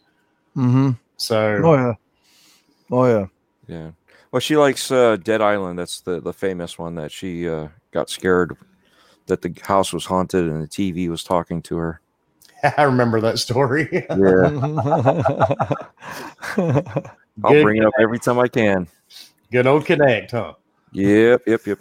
Mhm. 0.56 0.98
So 1.16 1.60
Oh 1.64 1.74
yeah. 1.74 1.92
Oh 2.90 3.06
yeah. 3.06 3.26
Yeah. 3.66 3.90
Well, 4.30 4.40
she 4.40 4.56
likes 4.56 4.90
uh, 4.90 5.16
Dead 5.16 5.40
Island. 5.40 5.78
That's 5.78 6.00
the 6.00 6.20
the 6.20 6.32
famous 6.32 6.78
one 6.78 6.94
that 6.96 7.12
she 7.12 7.48
uh, 7.48 7.68
got 7.92 8.10
scared 8.10 8.56
that 9.26 9.42
the 9.42 9.54
house 9.64 9.92
was 9.92 10.04
haunted 10.04 10.46
and 10.46 10.62
the 10.62 10.68
TV 10.68 11.08
was 11.08 11.24
talking 11.24 11.62
to 11.62 11.76
her. 11.76 12.00
I 12.76 12.82
remember 12.84 13.20
that 13.20 13.38
story. 13.38 13.88
Yeah, 13.92 14.06
I'll 16.56 17.52
Good- 17.52 17.62
bring 17.62 17.76
it 17.78 17.84
up 17.86 17.92
every 18.00 18.18
time 18.18 18.38
I 18.38 18.48
can. 18.48 18.86
Good 19.52 19.66
old 19.66 19.84
Kinect, 19.84 20.32
huh? 20.32 20.54
Yep, 20.92 21.42
yep, 21.46 21.66
yep. 21.66 21.78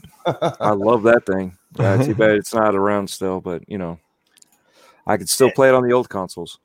I 0.59 0.71
love 0.71 1.03
that 1.03 1.25
thing. 1.25 1.57
Uh, 1.79 2.03
too 2.03 2.15
bad 2.15 2.31
it's 2.31 2.53
not 2.53 2.75
around 2.75 3.09
still, 3.09 3.41
but 3.41 3.63
you 3.67 3.77
know, 3.77 3.99
I 5.07 5.17
could 5.17 5.29
still 5.29 5.51
play 5.51 5.69
it 5.69 5.75
on 5.75 5.87
the 5.87 5.93
old 5.93 6.09
consoles. 6.09 6.59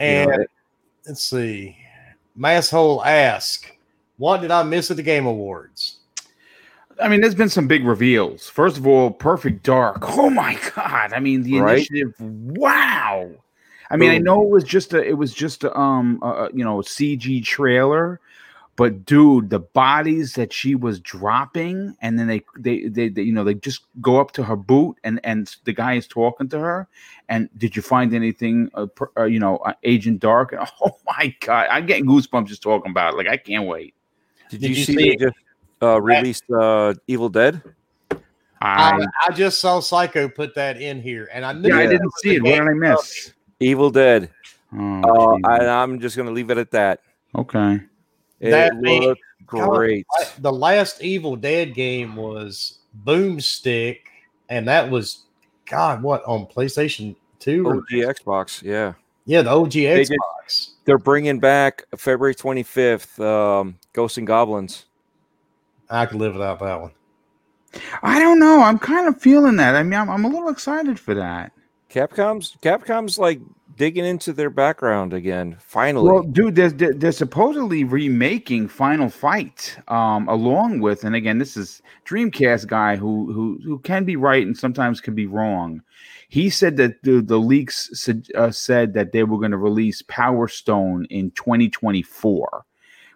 You 0.00 0.06
know, 0.06 0.30
and 0.30 0.42
it- 0.42 0.50
let's 1.06 1.22
see. 1.22 1.76
Masshole 2.38 3.04
ask, 3.04 3.70
what 4.18 4.40
did 4.40 4.50
I 4.50 4.62
miss 4.62 4.90
at 4.90 4.96
the 4.96 5.02
Game 5.02 5.26
Awards? 5.26 5.98
I 7.00 7.08
mean, 7.08 7.20
there's 7.20 7.34
been 7.34 7.48
some 7.50 7.66
big 7.68 7.84
reveals. 7.84 8.48
First 8.48 8.78
of 8.78 8.86
all, 8.86 9.10
Perfect 9.10 9.62
Dark. 9.62 9.98
Oh 10.02 10.30
my 10.30 10.58
god! 10.74 11.12
I 11.12 11.20
mean, 11.20 11.42
the 11.42 11.60
Right? 11.60 11.76
initiative. 11.76 12.14
Wow. 12.20 13.30
I 13.90 13.96
mean, 13.96 14.10
I 14.10 14.18
know 14.18 14.42
it 14.42 14.48
was 14.48 14.64
just 14.64 14.94
a, 14.94 15.04
it 15.04 15.12
was 15.16 15.32
just 15.32 15.62
a, 15.62 15.78
um, 15.78 16.18
uh, 16.22 16.48
you 16.52 16.64
know, 16.64 16.80
a 16.80 16.82
CG 16.82 17.44
trailer, 17.44 18.20
but 18.76 19.04
dude, 19.06 19.48
the 19.50 19.58
bodies 19.60 20.34
that 20.34 20.52
she 20.52 20.74
was 20.74 21.00
dropping, 21.00 21.96
and 22.02 22.18
then 22.18 22.26
they, 22.26 22.42
they, 22.58 22.88
they, 22.88 23.08
they, 23.08 23.22
you 23.22 23.32
know, 23.32 23.42
they 23.44 23.54
just 23.54 23.82
go 24.00 24.20
up 24.20 24.32
to 24.32 24.42
her 24.44 24.56
boot, 24.56 24.96
and 25.02 25.18
and 25.24 25.56
the 25.64 25.72
guy 25.72 25.94
is 25.94 26.06
talking 26.06 26.48
to 26.50 26.58
her. 26.58 26.86
And 27.28 27.48
did 27.58 27.74
you 27.74 27.82
find 27.82 28.14
anything, 28.14 28.70
uh, 28.74 28.86
per, 28.86 29.10
uh, 29.16 29.24
you 29.24 29.40
know, 29.40 29.56
uh, 29.58 29.72
Agent 29.82 30.20
Dark? 30.20 30.54
Oh 30.82 30.96
my 31.06 31.34
god, 31.40 31.68
I'm 31.70 31.86
getting 31.86 32.04
goosebumps 32.06 32.46
just 32.46 32.62
talking 32.62 32.90
about 32.90 33.14
it. 33.14 33.16
Like 33.16 33.28
I 33.28 33.36
can't 33.38 33.66
wait. 33.66 33.94
did, 34.50 34.60
Did 34.60 34.70
you 34.70 34.76
you 34.76 34.84
see, 34.84 34.94
see- 34.96 35.16
just 35.16 35.36
uh, 35.82 36.00
released 36.00 36.44
uh, 36.50 36.94
Evil 37.06 37.28
Dead? 37.28 37.62
I, 38.60 38.92
I, 39.02 39.06
I 39.28 39.32
just 39.32 39.60
saw 39.60 39.80
Psycho 39.80 40.28
put 40.28 40.54
that 40.54 40.80
in 40.80 41.00
here, 41.02 41.28
and 41.32 41.44
I 41.44 41.52
knew 41.52 41.68
yeah, 41.68 41.78
I 41.78 41.86
didn't 41.86 42.10
see 42.18 42.36
it. 42.36 42.42
What 42.42 42.50
did 42.50 42.60
I 42.62 42.64
game 42.66 42.78
miss? 42.80 43.32
Evil 43.60 43.90
Dead. 43.90 44.30
Oh, 44.74 45.38
Uh. 45.44 45.48
I, 45.48 45.82
I'm 45.82 46.00
just 46.00 46.16
gonna 46.16 46.30
leave 46.30 46.50
it 46.50 46.58
at 46.58 46.70
that. 46.72 47.00
okay. 47.34 47.80
It 48.40 48.50
That 48.50 48.76
mean- 48.76 49.02
looked 49.02 49.20
great. 49.46 50.06
I- 50.18 50.26
The 50.40 50.52
last 50.52 51.02
Evil 51.02 51.36
Dead 51.36 51.74
game 51.74 52.16
was 52.16 52.78
Boomstick, 53.04 53.98
and 54.48 54.66
that 54.68 54.90
was 54.90 55.24
God, 55.68 56.02
what 56.02 56.24
on 56.24 56.46
PlayStation 56.46 57.16
Two? 57.38 57.66
or- 57.66 57.76
OG 57.76 58.02
Xbox, 58.02 58.62
yeah. 58.62 58.94
Yeah, 59.24 59.42
the 59.42 59.50
OG 59.50 59.72
just- 59.72 60.12
Xbox. 60.12 60.70
They're 60.84 60.98
bringing 60.98 61.40
back 61.40 61.84
February 61.96 62.34
25th, 62.34 63.18
um, 63.20 63.76
Ghosts 63.92 64.18
and 64.18 64.26
Goblins. 64.26 64.86
I 65.90 66.06
could 66.06 66.18
live 66.18 66.34
without 66.34 66.60
that 66.60 66.80
one. 66.80 66.92
I 68.02 68.18
don't 68.20 68.38
know. 68.38 68.62
I'm 68.62 68.78
kind 68.78 69.06
of 69.08 69.20
feeling 69.20 69.56
that. 69.56 69.74
I 69.74 69.82
mean, 69.82 69.98
I'm, 69.98 70.08
I'm 70.08 70.24
a 70.24 70.28
little 70.28 70.48
excited 70.48 70.98
for 70.98 71.14
that. 71.14 71.52
Capcom's 71.90 72.56
Capcom's 72.62 73.18
like 73.18 73.40
digging 73.76 74.04
into 74.04 74.32
their 74.32 74.50
background 74.50 75.12
again. 75.12 75.56
Finally, 75.60 76.10
Well, 76.10 76.22
dude, 76.22 76.54
they're, 76.54 76.70
they're, 76.70 76.94
they're 76.94 77.12
supposedly 77.12 77.84
remaking 77.84 78.68
Final 78.68 79.08
Fight, 79.08 79.76
um, 79.88 80.28
along 80.28 80.80
with, 80.80 81.04
and 81.04 81.14
again, 81.14 81.38
this 81.38 81.56
is 81.56 81.82
Dreamcast 82.06 82.66
guy 82.66 82.96
who 82.96 83.32
who 83.32 83.58
who 83.64 83.78
can 83.80 84.04
be 84.04 84.16
right 84.16 84.46
and 84.46 84.56
sometimes 84.56 85.00
can 85.00 85.14
be 85.14 85.26
wrong. 85.26 85.82
He 86.28 86.50
said 86.50 86.76
that 86.78 87.02
the 87.02 87.20
the 87.20 87.38
leaks 87.38 87.90
said, 87.92 88.26
uh, 88.34 88.50
said 88.50 88.94
that 88.94 89.12
they 89.12 89.24
were 89.24 89.38
going 89.38 89.50
to 89.50 89.56
release 89.58 90.02
Power 90.02 90.48
Stone 90.48 91.06
in 91.10 91.30
2024, 91.32 92.64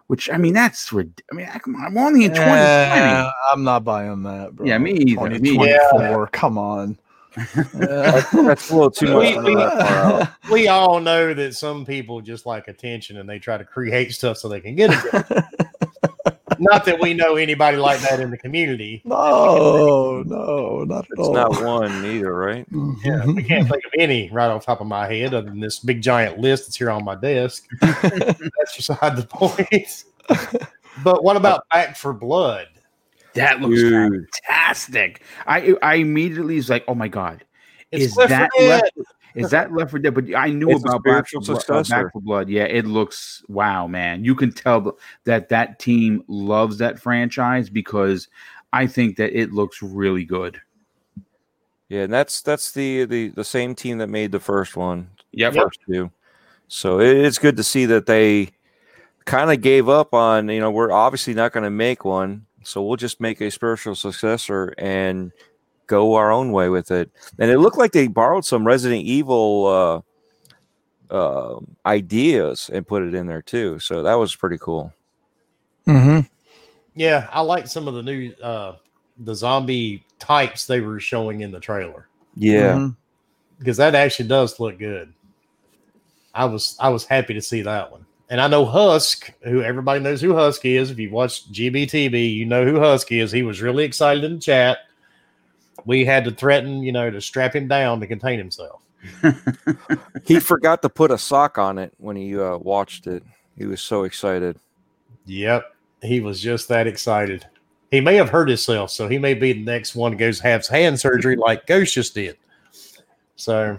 which 0.07 0.29
I 0.29 0.37
mean 0.37 0.53
that's 0.53 0.93
rid- 0.93 1.21
I 1.31 1.35
mean 1.35 1.47
come 1.47 1.75
on, 1.75 1.85
I'm 1.85 1.97
only 1.97 2.25
in 2.25 2.31
2020. 2.31 2.61
Eh, 2.61 3.31
I'm 3.51 3.63
not 3.63 3.83
buying 3.83 4.23
that, 4.23 4.55
bro. 4.55 4.65
Yeah, 4.67 4.77
me 4.77 4.91
either, 4.93 5.29
me 5.29 5.51
either. 5.51 5.77
2024. 5.79 6.27
Come 6.27 6.57
on. 6.57 6.97
Uh, 7.37 7.43
that's, 7.73 8.31
that's 8.31 8.69
a 8.69 8.73
little 8.75 8.91
too 8.91 9.13
much. 9.13 9.35
We- 9.37 9.39
we- 9.43 9.55
that. 9.55 10.33
We 10.51 10.67
all 10.67 10.99
know 10.99 11.33
that 11.33 11.53
some 11.55 11.85
people 11.85 12.21
just 12.21 12.45
like 12.45 12.67
attention 12.67 13.17
and 13.17 13.29
they 13.29 13.39
try 13.39 13.57
to 13.57 13.63
create 13.65 14.13
stuff 14.13 14.37
so 14.37 14.49
they 14.49 14.59
can 14.61 14.75
get 14.75 14.89
it. 14.91 15.45
Not 16.59 16.85
that 16.85 16.99
we 17.01 17.15
know 17.15 17.37
anybody 17.37 17.77
like 17.77 18.01
that 18.01 18.19
in 18.19 18.29
the 18.29 18.37
community. 18.37 19.01
no, 19.03 20.21
no, 20.23 20.83
not 20.83 21.05
at 21.05 21.11
It's 21.17 21.19
all. 21.27 21.33
not 21.33 21.63
one 21.63 22.05
either, 22.05 22.31
right? 22.35 22.69
Mm-hmm. 22.71 23.07
Yeah, 23.07 23.25
we 23.25 23.41
can't 23.41 23.67
think 23.67 23.83
of 23.83 23.91
any 23.97 24.29
right 24.29 24.45
off 24.47 24.61
the 24.61 24.65
top 24.67 24.79
of 24.81 24.85
my 24.85 25.07
head 25.11 25.33
other 25.33 25.49
than 25.49 25.59
this 25.59 25.79
big 25.79 26.03
giant 26.03 26.37
list 26.37 26.65
that's 26.67 26.75
here 26.75 26.91
on 26.91 27.03
my 27.03 27.15
desk. 27.15 27.67
That's 27.81 28.75
beside 28.77 29.15
the 29.15 29.25
point. 29.27 30.03
But 31.03 31.23
what 31.23 31.35
about 31.35 31.67
Back 31.69 31.95
4 31.97 32.13
Blood? 32.13 32.67
That 33.35 33.61
looks 33.61 33.75
Dude. 33.75 34.27
fantastic. 34.47 35.23
I 35.47 35.75
I 35.81 35.95
immediately 35.95 36.55
was 36.57 36.69
like, 36.69 36.83
oh 36.87 36.95
my 36.95 37.07
god, 37.07 37.43
It's 37.91 38.05
is 38.05 38.15
Left 38.17 38.29
4 38.29 38.39
that 38.39 38.51
left, 38.67 38.91
is 39.35 39.49
that 39.51 39.73
Left 39.73 39.91
4 39.91 39.99
Dead? 39.99 40.13
But 40.13 40.35
I 40.35 40.49
knew 40.49 40.69
It's 40.71 40.83
about 40.83 41.03
Back 41.03 41.27
for, 41.29 41.39
Blo- 41.39 41.55
uh, 41.55 41.59
successor. 41.59 42.03
Back 42.03 42.13
4 42.13 42.21
Blood. 42.21 42.49
Yeah, 42.49 42.63
it 42.63 42.85
looks 42.85 43.43
wow, 43.47 43.87
man. 43.87 44.25
You 44.25 44.35
can 44.35 44.51
tell 44.51 44.97
that 45.23 45.49
that 45.49 45.79
team 45.79 46.23
loves 46.27 46.77
that 46.79 46.99
franchise 46.99 47.69
because 47.69 48.27
I 48.73 48.87
think 48.87 49.17
that 49.17 49.37
it 49.37 49.51
looks 49.53 49.81
really 49.81 50.25
good. 50.25 50.59
Yeah, 51.89 52.03
and 52.03 52.13
that's 52.13 52.41
that's 52.41 52.71
the 52.71 53.03
the 53.05 53.29
the 53.29 53.43
same 53.43 53.75
team 53.75 53.97
that 53.97 54.07
made 54.07 54.31
the 54.31 54.39
first 54.39 54.77
one. 54.77 55.09
Yep. 55.33 55.53
first 55.55 55.79
two. 55.87 56.11
So 56.69 57.01
it, 57.01 57.17
it's 57.17 57.37
good 57.37 57.57
to 57.57 57.63
see 57.63 57.85
that 57.87 58.05
they 58.05 58.49
kind 59.25 59.51
of 59.51 59.59
gave 59.61 59.89
up 59.89 60.13
on. 60.13 60.47
You 60.47 60.61
know, 60.61 60.71
we're 60.71 60.91
obviously 60.93 61.33
not 61.33 61.51
going 61.51 61.65
to 61.65 61.69
make 61.69 62.05
one, 62.05 62.45
so 62.63 62.83
we'll 62.83 62.97
just 62.97 63.19
make 63.19 63.41
a 63.41 63.49
spiritual 63.51 63.95
successor 63.95 64.73
and 64.77 65.31
go 65.87 66.15
our 66.15 66.31
own 66.31 66.51
way 66.51 66.69
with 66.69 66.91
it. 66.91 67.11
And 67.39 67.51
it 67.51 67.59
looked 67.59 67.77
like 67.77 67.91
they 67.91 68.07
borrowed 68.07 68.45
some 68.45 68.65
Resident 68.65 69.03
Evil 69.03 70.03
uh, 71.09 71.13
uh, 71.13 71.59
ideas 71.85 72.69
and 72.73 72.87
put 72.87 73.03
it 73.03 73.13
in 73.13 73.27
there 73.27 73.41
too. 73.41 73.79
So 73.79 74.03
that 74.03 74.15
was 74.15 74.35
pretty 74.35 74.57
cool. 74.57 74.93
Mm-hmm. 75.87 76.19
Yeah, 76.95 77.27
I 77.31 77.41
like 77.41 77.67
some 77.67 77.87
of 77.87 77.93
the 77.95 78.03
new 78.03 78.33
uh 78.41 78.75
the 79.19 79.35
zombie 79.35 80.03
types 80.19 80.65
they 80.65 80.81
were 80.81 80.99
showing 80.99 81.41
in 81.41 81.51
the 81.51 81.59
trailer 81.59 82.07
Yeah. 82.35 82.75
Mhm. 82.75 82.95
because 83.59 83.77
that 83.77 83.93
actually 83.95 84.27
does 84.29 84.59
look 84.59 84.77
good. 84.79 85.13
I 86.33 86.45
was 86.45 86.75
I 86.79 86.89
was 86.89 87.05
happy 87.05 87.33
to 87.33 87.41
see 87.41 87.61
that 87.63 87.91
one. 87.91 88.05
And 88.31 88.39
I 88.39 88.47
know 88.47 88.65
Husk, 88.65 89.29
who 89.41 89.61
everybody 89.61 89.99
knows 89.99 90.21
who 90.21 90.33
Husk 90.33 90.63
is. 90.63 90.89
If 90.89 90.97
you've 90.97 91.11
watched 91.11 91.51
GBTV, 91.51 92.33
you 92.33 92.45
know 92.45 92.63
who 92.63 92.79
Husk 92.79 93.11
is. 93.11 93.29
He 93.29 93.43
was 93.43 93.61
really 93.61 93.83
excited 93.83 94.23
in 94.23 94.35
the 94.35 94.39
chat. 94.39 94.77
We 95.83 96.05
had 96.05 96.23
to 96.23 96.31
threaten, 96.31 96.81
you 96.81 96.93
know, 96.93 97.11
to 97.11 97.19
strap 97.19 97.53
him 97.53 97.67
down 97.67 97.99
to 97.99 98.07
contain 98.07 98.39
himself. 98.39 98.81
He 100.23 100.39
forgot 100.39 100.81
to 100.83 100.89
put 100.89 101.11
a 101.11 101.17
sock 101.17 101.57
on 101.57 101.77
it 101.77 101.93
when 101.97 102.15
he 102.15 102.39
uh, 102.39 102.57
watched 102.57 103.05
it. 103.05 103.23
He 103.57 103.65
was 103.65 103.81
so 103.81 104.03
excited. 104.03 104.57
Yep, 105.25 105.75
he 106.01 106.21
was 106.21 106.39
just 106.39 106.69
that 106.69 106.87
excited. 106.87 107.45
he 107.89 107.99
may 107.99 108.15
have 108.15 108.29
hurt 108.29 108.47
himself, 108.47 108.91
so 108.91 109.09
he 109.09 109.17
may 109.17 109.33
be 109.33 109.51
the 109.51 109.63
next 109.63 109.93
one 109.93 110.13
who 110.13 110.17
goes 110.17 110.39
have 110.39 110.65
hand 110.67 110.97
surgery 110.97 111.35
like 111.47 111.67
Ghost 111.67 111.95
just 111.95 112.13
did. 112.13 112.37
So, 113.35 113.77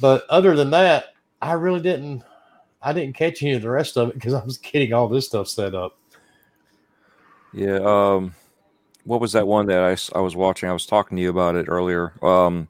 but 0.00 0.24
other 0.30 0.56
than 0.56 0.70
that, 0.70 1.06
I 1.42 1.52
really 1.52 1.80
didn't. 1.80 2.22
I 2.84 2.92
didn't 2.92 3.16
catch 3.16 3.42
any 3.42 3.54
of 3.54 3.62
the 3.62 3.70
rest 3.70 3.96
of 3.96 4.10
it 4.10 4.14
because 4.14 4.34
I 4.34 4.44
was 4.44 4.58
getting 4.58 4.92
all 4.92 5.08
this 5.08 5.26
stuff 5.26 5.48
set 5.48 5.74
up. 5.74 5.96
Yeah. 7.52 7.78
Um, 7.82 8.34
what 9.04 9.20
was 9.20 9.32
that 9.32 9.46
one 9.46 9.66
that 9.66 9.98
I 10.14 10.20
was 10.20 10.34
watching? 10.36 10.68
I 10.68 10.72
was 10.72 10.86
talking 10.86 11.16
to 11.16 11.22
you 11.22 11.30
about 11.30 11.54
it 11.56 11.66
earlier. 11.68 12.12
Um, 12.24 12.68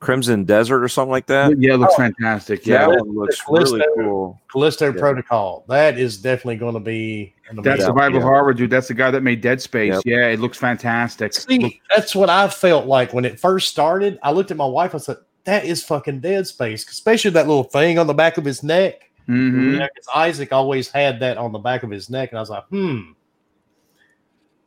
Crimson 0.00 0.44
Desert 0.44 0.82
or 0.82 0.88
something 0.88 1.12
like 1.12 1.26
that. 1.26 1.56
Yeah, 1.60 1.74
it 1.74 1.76
looks 1.76 1.94
fantastic. 1.94 2.66
Yeah, 2.66 2.88
Yeah, 2.88 2.96
that 2.96 3.06
one 3.06 3.14
looks 3.16 3.40
Callisto- 3.40 3.76
really 3.76 3.86
cool. 3.96 4.40
Callisto 4.50 4.92
Yeah. 4.92 4.98
Protocol. 4.98 5.64
That 5.68 5.96
is 5.98 6.18
definitely 6.18 6.56
going 6.56 6.74
to 6.74 6.80
be. 6.80 7.34
An 7.48 7.56
that 7.56 7.66
amazing- 7.66 7.86
survival 7.86 8.18
yeah. 8.18 8.24
horror 8.24 8.52
dude. 8.52 8.70
That's 8.70 8.88
the 8.88 8.94
guy 8.94 9.10
that 9.12 9.22
made 9.22 9.40
Dead 9.40 9.62
Space. 9.62 9.94
Yep. 9.94 10.02
Yeah, 10.04 10.26
it 10.28 10.40
looks 10.40 10.58
fantastic. 10.58 11.32
See, 11.34 11.80
that's 11.94 12.14
what 12.16 12.30
I 12.30 12.48
felt 12.48 12.86
like 12.86 13.12
when 13.14 13.24
it 13.24 13.38
first 13.38 13.68
started. 13.68 14.18
I 14.22 14.32
looked 14.32 14.50
at 14.50 14.56
my 14.56 14.66
wife. 14.66 14.94
I 14.94 14.98
said, 14.98 15.18
"That 15.44 15.64
is 15.64 15.84
fucking 15.84 16.18
Dead 16.20 16.46
Space," 16.48 16.88
especially 16.90 17.30
that 17.32 17.46
little 17.46 17.64
thing 17.64 17.98
on 17.98 18.06
the 18.08 18.14
back 18.14 18.38
of 18.38 18.44
his 18.44 18.62
neck. 18.64 19.08
Mhm. 19.28 19.72
You 19.72 19.78
know, 19.78 19.88
'cause 19.94 20.06
Isaac 20.14 20.52
always 20.52 20.90
had 20.90 21.20
that 21.20 21.38
on 21.38 21.52
the 21.52 21.58
back 21.58 21.82
of 21.82 21.90
his 21.90 22.10
neck, 22.10 22.30
and 22.30 22.38
I 22.38 22.42
was 22.42 22.50
like, 22.50 22.64
"Hmm." 22.68 23.12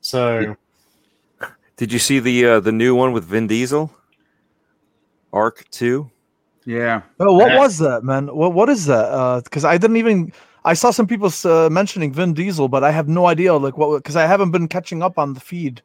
So 0.02 0.56
Did 1.78 1.91
you 1.91 2.00
see 2.00 2.20
the 2.20 2.46
uh, 2.46 2.60
the 2.62 2.72
new 2.72 2.96
one 2.96 3.12
with 3.12 3.26
Vin 3.26 3.48
Diesel? 3.48 3.91
ARK 5.34 5.65
Two. 5.72 6.10
Yeah, 6.65 7.02
Oh, 7.20 7.34
what 7.34 7.52
Yeah. 7.52 7.60
was 7.60 7.78
that, 7.80 8.04
man? 8.04 8.28
What 8.34 8.54
what 8.54 8.70
is 8.70 8.86
that? 8.86 9.44
Because 9.44 9.65
I 9.65 9.78
didn't 9.78 9.98
even. 9.98 10.32
I 10.63 10.74
saw 10.74 10.89
some 10.89 11.06
people 11.06 11.30
uh, 11.44 11.70
mentioning 11.70 12.12
Vin 12.12 12.34
Diesel, 12.34 12.68
but 12.70 12.84
I 12.84 12.89
have 12.91 13.08
no 13.08 13.28
idea 13.28 13.54
like 13.54 13.78
what 13.78 13.98
because 13.98 14.15
I 14.15 14.26
haven't 14.26 14.52
been 14.52 14.68
catching 14.68 15.04
up 15.04 15.20
on 15.20 15.34
the 15.34 15.39
feed. 15.39 15.82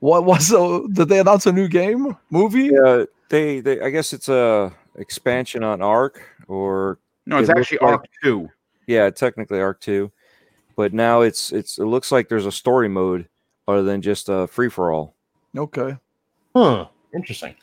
What 0.00 0.24
was? 0.24 0.52
Uh, 0.52 0.80
did 0.92 1.08
they 1.08 1.18
announce 1.18 1.46
a 1.46 1.52
new 1.52 1.66
game 1.68 2.16
movie? 2.30 2.70
Yeah, 2.72 3.04
they, 3.30 3.60
they. 3.60 3.80
I 3.80 3.90
guess 3.90 4.12
it's 4.12 4.28
a 4.28 4.70
expansion 4.96 5.64
on 5.64 5.80
ARK, 5.82 6.20
or 6.46 6.98
no, 7.26 7.38
it's 7.38 7.48
It 7.48 7.56
actually 7.56 7.78
like- 7.82 7.90
ARK 7.92 8.06
Two. 8.22 8.48
yeah, 8.86 9.10
technically 9.10 9.60
ARK 9.60 9.80
Two, 9.80 10.10
but 10.76 10.92
now 10.92 11.20
it's 11.22 11.52
it's. 11.52 11.78
It 11.78 11.84
looks 11.86 12.10
like 12.12 12.28
there's 12.28 12.46
a 12.46 12.52
story 12.52 12.88
mode 12.88 13.28
other 13.68 13.82
than 13.82 14.02
just 14.02 14.28
a 14.28 14.46
free 14.46 14.68
for 14.68 14.92
all. 14.92 15.14
Okay. 15.56 15.96
Huh. 16.54 16.86
Interesting. 17.14 17.54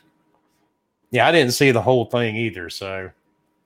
Yeah, 1.10 1.26
I 1.26 1.32
didn't 1.32 1.52
see 1.52 1.70
the 1.72 1.82
whole 1.82 2.04
thing 2.04 2.36
either. 2.36 2.70
So 2.70 3.10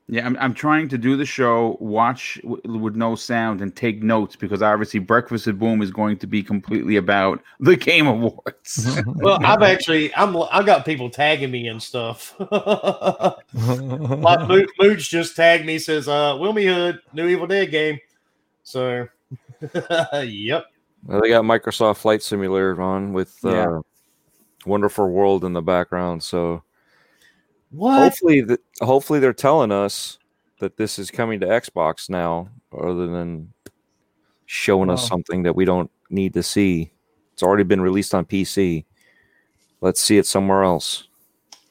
Yeah, 0.06 0.26
I'm, 0.26 0.36
I'm 0.38 0.52
trying 0.52 0.88
to 0.88 0.98
do 0.98 1.16
the 1.16 1.24
show, 1.24 1.78
watch 1.80 2.38
w- 2.42 2.60
with 2.78 2.94
no 2.94 3.14
sound, 3.14 3.62
and 3.62 3.74
take 3.74 4.02
notes 4.02 4.36
because 4.36 4.60
obviously 4.60 5.00
Breakfast 5.00 5.46
at 5.46 5.58
Boom 5.58 5.80
is 5.80 5.90
going 5.90 6.18
to 6.18 6.26
be 6.26 6.42
completely 6.42 6.96
about 6.96 7.42
the 7.58 7.74
Game 7.74 8.06
Awards. 8.06 9.00
well, 9.06 9.38
I've 9.42 9.62
actually 9.62 10.14
I'm 10.14 10.36
I 10.36 10.62
got 10.62 10.84
people 10.84 11.08
tagging 11.08 11.50
me 11.50 11.68
and 11.68 11.82
stuff. 11.82 12.34
like 12.38 13.38
Mo- 13.54 14.66
Mooch 14.78 15.08
just 15.08 15.36
tagged 15.36 15.64
me, 15.64 15.78
says, 15.78 16.06
uh, 16.06 16.34
Wilmy 16.34 16.66
Hood, 16.66 17.00
new 17.14 17.26
Evil 17.26 17.46
Dead 17.46 17.70
game. 17.70 17.98
So 18.62 19.08
yep. 20.22 20.66
Well, 21.06 21.20
they 21.22 21.30
got 21.30 21.44
Microsoft 21.44 21.96
Flight 21.98 22.22
Simulator 22.22 22.80
on 22.80 23.14
with 23.14 23.38
uh, 23.42 23.50
Yeah. 23.50 23.80
Wonderful 24.66 25.10
World 25.10 25.44
in 25.44 25.54
the 25.54 25.62
background. 25.62 26.22
So 26.22 26.62
What? 27.74 27.98
hopefully, 28.02 28.40
the, 28.40 28.58
hopefully 28.80 29.20
they're 29.20 29.32
telling 29.32 29.72
us 29.72 30.18
that 30.60 30.76
this 30.76 30.98
is 30.98 31.10
coming 31.10 31.40
to 31.40 31.46
Xbox 31.46 32.08
now, 32.08 32.48
other 32.72 33.06
than 33.06 33.52
showing 34.46 34.90
us 34.90 35.06
something 35.08 35.42
that 35.42 35.56
we 35.56 35.64
don't 35.64 35.90
need 36.10 36.34
to 36.34 36.42
see. 36.42 36.90
It's 37.32 37.42
already 37.42 37.64
been 37.64 37.80
released 37.80 38.14
on 38.14 38.24
PC. 38.24 38.84
Let's 39.80 40.00
see 40.00 40.18
it 40.18 40.26
somewhere 40.26 40.62
else. 40.62 41.08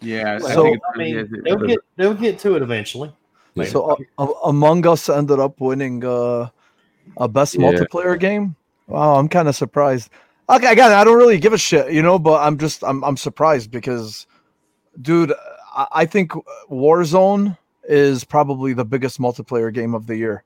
yeah, 0.02 0.36
I 0.36 0.54
So- 0.54 0.64
think 0.64 0.82
I 0.94 0.98
mean, 0.98 1.42
they'll 1.46 1.58
get 1.66 1.80
they'll 1.96 2.14
get 2.14 2.38
to 2.40 2.56
it 2.56 2.62
eventually. 2.62 3.14
Yeah. 3.56 3.66
So 3.66 3.92
uh, 3.92 3.96
uh, 4.18 4.28
Among 4.46 4.86
Us 4.86 5.08
ended 5.08 5.40
up 5.40 5.62
winning 5.62 6.04
uh, 6.04 6.50
a 7.18 7.28
best 7.30 7.56
Yeah. 7.56 7.72
multiplayer 7.72 8.20
game. 8.20 8.56
Wow, 8.88 9.16
I'm 9.16 9.30
kind 9.30 9.48
of 9.48 9.56
surprised. 9.56 10.10
Okay, 10.50 10.70
again, 10.70 10.92
I 10.92 11.06
don't 11.06 11.18
really 11.18 11.38
give 11.40 11.54
a 11.54 11.58
shit, 11.58 11.94
you 11.94 12.02
know, 12.02 12.20
but 12.20 12.42
I'm 12.42 12.58
just 12.58 12.84
I'm 12.84 13.02
I'm 13.06 13.16
surprised 13.16 13.72
because, 13.72 14.28
dude, 15.02 15.32
I, 15.76 16.06
think 16.06 16.32
Warzone 16.70 17.58
is 17.88 18.24
probably 18.24 18.74
the 18.74 18.86
biggest 18.86 19.20
multiplayer 19.20 19.74
game 19.74 19.94
of 19.94 20.08
the 20.08 20.16
year. 20.16 20.44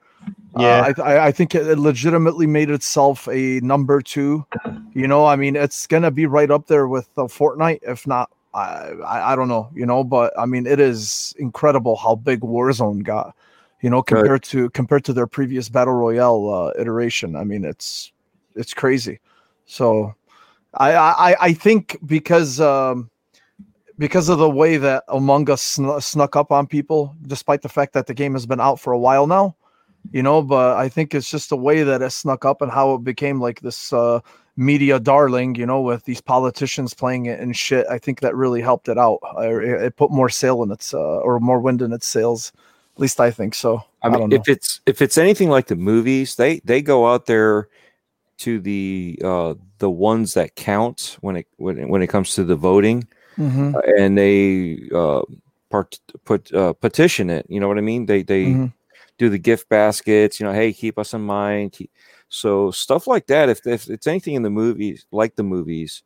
Yeah. 0.58 0.94
Uh, 0.98 1.04
I, 1.04 1.28
I 1.28 1.32
think 1.32 1.54
it 1.56 1.78
legitimately 1.78 2.48
made 2.48 2.70
itself 2.70 3.28
a 3.28 3.60
number 3.62 4.02
two. 4.02 4.46
You 4.94 5.08
know, 5.08 5.26
I 5.26 5.36
mean, 5.36 5.56
it's 5.56 5.86
gonna 5.88 6.12
be 6.12 6.26
right 6.26 6.50
up 6.50 6.68
there 6.68 6.88
with 6.88 7.08
uh, 7.18 7.24
Fortnite, 7.24 7.80
if 7.84 8.08
not. 8.08 8.32
I, 8.54 8.94
I 9.06 9.34
I 9.34 9.36
don't 9.36 9.48
know, 9.48 9.70
you 9.76 9.86
know, 9.86 10.04
but 10.04 10.34
I 10.38 10.46
mean, 10.46 10.66
it 10.66 10.80
is 10.80 11.36
incredible 11.38 11.96
how 11.96 12.16
big 12.16 12.42
Warzone 12.42 13.04
got. 13.04 13.36
You 13.82 13.92
know, 13.92 13.98
Right. 13.98 14.08
compared 14.08 14.44
to 14.44 14.70
compared 14.72 15.06
to 15.06 15.14
their 15.14 15.28
previous 15.28 15.70
battle 15.70 15.94
royale 15.94 16.50
uh, 16.50 16.82
iteration. 16.82 17.36
I 17.36 17.44
mean, 17.44 17.64
it's 17.64 18.12
it's 18.56 18.74
crazy. 18.74 19.20
So, 19.68 20.16
I 20.74 20.96
I 20.96 21.36
I 21.40 21.54
think 21.54 21.98
because 22.06 22.60
um, 22.60 23.12
because 23.98 24.30
of 24.30 24.38
the 24.38 24.50
way 24.50 24.78
that 24.78 25.04
Among 25.08 25.50
Us 25.50 25.62
sn- 25.62 26.00
snuck 26.02 26.36
up 26.36 26.52
on 26.52 26.68
people, 26.68 27.16
despite 27.24 27.62
the 27.62 27.70
fact 27.70 27.94
that 27.94 28.08
the 28.08 28.14
game 28.14 28.34
has 28.34 28.46
been 28.46 28.62
out 28.62 28.80
for 28.80 28.94
a 28.94 29.00
while 29.00 29.28
now, 29.28 29.56
you 30.12 30.22
know. 30.24 30.42
But 30.42 30.78
I 30.78 30.90
think 30.90 31.14
it's 31.14 31.30
just 31.30 31.50
the 31.50 31.58
way 31.58 31.84
that 31.84 32.02
it 32.02 32.10
snuck 32.12 32.46
up 32.46 32.62
and 32.62 32.72
how 32.72 32.94
it 32.96 33.04
became 33.04 33.42
like 33.42 33.62
this 33.62 33.92
uh, 33.92 34.20
media 34.56 35.00
darling, 35.00 35.56
you 35.56 35.66
know, 35.66 35.82
with 35.82 36.06
these 36.06 36.22
politicians 36.22 36.94
playing 36.94 37.26
it 37.28 37.40
and 37.40 37.56
shit. 37.56 37.86
I 37.90 37.98
think 37.98 38.20
that 38.22 38.36
really 38.36 38.62
helped 38.62 38.90
it 38.90 38.98
out. 38.98 39.20
I, 39.38 39.48
it 39.48 39.82
it 39.82 39.96
put 39.96 40.12
more 40.12 40.30
sail 40.30 40.64
in 40.64 40.72
its 40.72 40.94
uh, 40.94 40.98
or 41.00 41.40
more 41.40 41.60
wind 41.60 41.82
in 41.82 41.94
its 41.94 42.08
sails. 42.08 42.52
At 42.96 43.02
least 43.02 43.20
I 43.20 43.32
think 43.32 43.54
so. 43.54 43.84
I 44.02 44.08
I, 44.08 44.10
mean, 44.10 44.20
don't 44.20 44.30
know. 44.30 44.36
if 44.36 44.48
it's 44.48 44.82
if 44.86 45.02
it's 45.02 45.18
anything 45.18 45.50
like 45.50 45.68
the 45.68 45.76
movies, 45.76 46.36
they 46.36 46.60
they 46.60 46.82
go 46.82 47.08
out 47.08 47.26
there 47.26 47.68
to 48.40 48.60
the 48.60 49.20
uh 49.24 49.56
the 49.80 49.90
ones 49.90 50.34
that 50.34 50.56
count 50.56 51.18
when 51.22 51.38
it 51.38 51.48
when 51.58 51.78
it, 51.80 51.90
when 51.90 52.02
it 52.02 52.08
comes 52.08 52.34
to 52.36 52.44
the 52.44 52.56
voting, 52.56 53.08
Mhm, 53.38 53.76
uh, 53.76 53.82
and 53.98 54.18
they 54.18 54.90
uh 54.94 55.22
part 55.70 56.00
put 56.26 56.54
uh, 56.54 56.74
petition 56.74 57.30
it. 57.30 57.46
You 57.50 57.60
know 57.60 57.68
what 57.68 57.78
I 57.78 57.82
mean? 57.82 58.06
They 58.06 58.24
they 58.24 58.46
mhm. 58.54 58.74
do 59.18 59.30
the 59.30 59.40
gift 59.40 59.70
baskets. 59.70 60.40
You 60.40 60.46
know, 60.46 60.54
hey, 60.54 60.74
keep 60.74 60.98
us 61.00 61.14
in 61.14 61.22
mind. 61.22 61.74
Keep- 61.74 61.92
So 62.30 62.72
stuff 62.72 63.08
like 63.08 63.28
that. 63.28 63.50
If 63.50 63.66
if 63.68 63.90
it's 63.90 64.08
anything 64.08 64.36
in 64.36 64.44
the 64.44 64.50
movies 64.50 65.06
like 65.12 65.36
the 65.36 65.44
movies, 65.44 66.04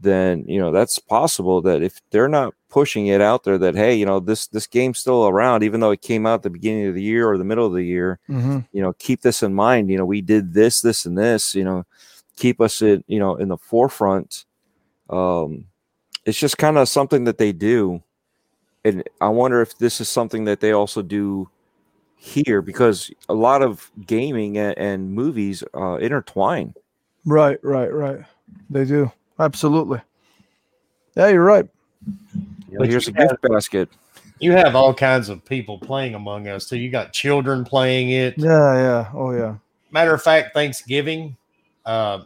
then 0.00 0.44
you 0.48 0.58
know 0.60 0.72
that's 0.72 0.98
possible 0.98 1.62
that 1.62 1.82
if 1.82 2.00
they're 2.10 2.28
not 2.28 2.54
pushing 2.68 3.06
it 3.08 3.20
out 3.20 3.44
there 3.44 3.58
that 3.58 3.74
hey 3.76 3.94
you 3.94 4.04
know 4.06 4.18
this 4.20 4.48
this 4.48 4.66
game's 4.66 4.98
still 4.98 5.28
around 5.28 5.62
even 5.62 5.80
though 5.80 5.92
it 5.92 6.02
came 6.02 6.26
out 6.26 6.42
the 6.42 6.50
beginning 6.50 6.88
of 6.88 6.94
the 6.94 7.02
year 7.02 7.28
or 7.30 7.38
the 7.38 7.44
middle 7.44 7.66
of 7.66 7.72
the 7.74 7.82
year 7.84 8.18
Mhm. 8.28 8.66
you 8.72 8.82
know 8.82 8.92
keep 8.94 9.22
this 9.22 9.42
in 9.42 9.54
mind 9.54 9.88
you 9.90 9.96
know 9.96 10.04
we 10.04 10.20
did 10.20 10.52
this 10.52 10.80
this 10.80 11.06
and 11.06 11.16
this 11.16 11.54
you 11.54 11.62
know 11.64 11.84
keep 12.36 12.60
us 12.60 12.82
in 12.82 13.04
you 13.06 13.20
know 13.20 13.36
in 13.36 13.48
the 13.48 13.56
forefront 13.56 14.44
um 15.10 15.66
it's 16.26 16.38
just 16.38 16.58
kind 16.58 16.78
of 16.78 16.88
something 16.88 17.24
that 17.24 17.38
they 17.38 17.52
do 17.52 18.02
and 18.84 19.02
i 19.20 19.28
wonder 19.28 19.60
if 19.60 19.76
this 19.78 20.00
is 20.00 20.08
something 20.08 20.44
that 20.44 20.60
they 20.60 20.72
also 20.72 21.02
do 21.02 21.48
here 22.16 22.62
because 22.62 23.10
a 23.28 23.34
lot 23.34 23.60
of 23.62 23.90
gaming 24.06 24.56
and, 24.58 24.76
and 24.78 25.12
movies 25.12 25.62
uh 25.74 25.96
intertwine 25.96 26.74
Right, 27.26 27.58
right, 27.62 27.90
right. 27.90 28.20
They 28.68 28.84
do 28.84 29.10
absolutely. 29.40 30.02
Yeah, 31.16 31.28
you're 31.28 31.42
right. 31.42 31.66
But 32.76 32.88
here's 32.90 33.08
a 33.08 33.12
you 33.12 33.16
have- 33.18 33.28
gift 33.30 33.42
basket 33.42 33.88
You 34.40 34.52
have 34.52 34.76
all 34.76 34.92
kinds 34.92 35.30
of 35.30 35.42
people 35.42 35.78
playing 35.78 36.14
Among 36.14 36.48
Us 36.48 36.66
so 36.66 36.76
You 36.76 36.90
got 36.90 37.14
children 37.14 37.64
playing 37.64 38.10
it. 38.10 38.34
Yeah, 38.36 38.74
yeah. 38.74 39.10
Oh, 39.14 39.30
yeah. 39.30 39.54
Matter 39.90 40.12
of 40.12 40.22
fact, 40.22 40.52
Thanksgiving, 40.52 41.36
uh, 41.86 42.24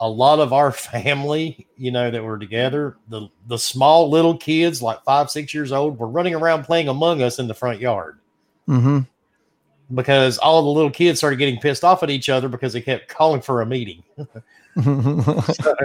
a 0.00 0.08
lot 0.08 0.38
of 0.38 0.52
our 0.52 0.72
family, 0.72 1.66
you 1.76 1.90
know, 1.90 2.10
that 2.10 2.22
were 2.22 2.38
together, 2.38 2.96
the 3.08 3.28
the 3.46 3.58
small 3.58 4.10
little 4.10 4.36
kids, 4.36 4.82
like 4.82 5.02
five, 5.04 5.30
six 5.30 5.54
years 5.54 5.72
old, 5.72 5.98
were 5.98 6.08
running 6.08 6.34
around 6.34 6.64
playing 6.64 6.88
Among 6.88 7.22
Us 7.22 7.38
in 7.38 7.48
the 7.48 7.54
front 7.54 7.80
yard 7.80 8.18
Mm-hmm. 8.68 9.00
because 9.94 10.38
all 10.38 10.60
the 10.62 10.68
little 10.70 10.90
kids 10.90 11.20
started 11.20 11.36
getting 11.36 11.60
pissed 11.60 11.84
off 11.84 12.02
at 12.02 12.10
each 12.10 12.28
other 12.28 12.48
because 12.48 12.72
they 12.72 12.80
kept 12.80 13.06
calling 13.06 13.40
for 13.40 13.62
a 13.62 13.66
meeting. 13.66 14.02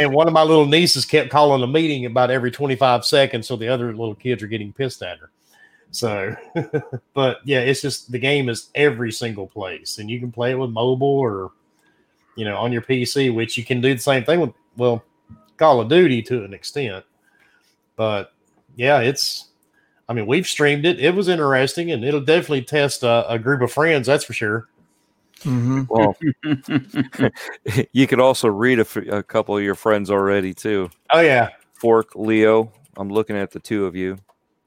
And 0.00 0.12
one 0.12 0.26
of 0.26 0.32
my 0.32 0.42
little 0.42 0.66
nieces 0.66 1.04
kept 1.04 1.30
calling 1.30 1.62
a 1.62 1.66
meeting 1.66 2.06
about 2.06 2.30
every 2.30 2.50
25 2.50 3.04
seconds, 3.04 3.46
so 3.46 3.56
the 3.56 3.68
other 3.68 3.94
little 3.94 4.14
kids 4.14 4.42
are 4.42 4.48
getting 4.48 4.72
pissed 4.72 5.02
at 5.02 5.18
her. 5.18 5.30
So, 5.90 6.34
but 7.14 7.38
yeah, 7.44 7.60
it's 7.60 7.80
just 7.80 8.10
the 8.10 8.18
game 8.18 8.48
is 8.48 8.70
every 8.74 9.12
single 9.12 9.46
place, 9.46 9.98
and 9.98 10.10
you 10.10 10.18
can 10.18 10.32
play 10.32 10.50
it 10.50 10.58
with 10.58 10.70
mobile 10.70 11.06
or 11.06 11.52
you 12.36 12.44
know 12.44 12.56
on 12.56 12.72
your 12.72 12.82
PC, 12.82 13.34
which 13.34 13.56
you 13.58 13.64
can 13.64 13.80
do 13.80 13.94
the 13.94 14.00
same 14.00 14.24
thing 14.24 14.40
with. 14.40 14.52
Well, 14.76 15.04
Call 15.56 15.80
of 15.80 15.88
Duty 15.88 16.20
to 16.22 16.44
an 16.44 16.52
extent, 16.54 17.04
but 17.96 18.32
yeah, 18.76 19.00
it's. 19.00 19.48
I 20.08 20.12
mean, 20.12 20.26
we've 20.26 20.46
streamed 20.46 20.84
it. 20.84 21.00
It 21.00 21.14
was 21.14 21.28
interesting, 21.28 21.90
and 21.92 22.04
it'll 22.04 22.20
definitely 22.20 22.62
test 22.62 23.02
a, 23.04 23.24
a 23.30 23.38
group 23.38 23.62
of 23.62 23.72
friends. 23.72 24.06
That's 24.06 24.24
for 24.24 24.32
sure. 24.34 24.68
Mhm. 25.42 25.86
Well, 25.88 26.14
you 27.92 28.06
could 28.06 28.20
also 28.20 28.48
read 28.48 28.78
a, 28.78 28.82
f- 28.82 28.96
a 28.96 29.22
couple 29.22 29.56
of 29.56 29.62
your 29.62 29.74
friends 29.74 30.10
already 30.10 30.52
too. 30.54 30.90
Oh 31.10 31.20
yeah, 31.20 31.50
Fork, 31.74 32.14
Leo. 32.16 32.70
I'm 32.96 33.08
looking 33.08 33.36
at 33.36 33.50
the 33.50 33.60
two 33.60 33.86
of 33.86 33.96
you. 33.96 34.18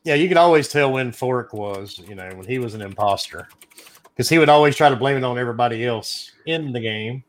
yeah. 0.04 0.16
You 0.16 0.28
could 0.28 0.38
always 0.38 0.68
tell 0.68 0.92
when 0.92 1.12
Fork 1.12 1.54
was, 1.54 2.00
you 2.08 2.16
know, 2.16 2.30
when 2.36 2.46
he 2.48 2.60
was 2.60 2.74
an 2.74 2.82
imposter, 2.82 3.48
because 4.10 4.28
he 4.30 4.38
would 4.40 4.50
always 4.50 4.76
try 4.76 4.90
to 4.90 4.96
blame 4.96 5.18
it 5.18 5.24
on 5.24 5.38
everybody 5.38 5.86
else 5.86 6.32
in 6.46 6.72
the 6.74 6.80
game. 6.80 7.24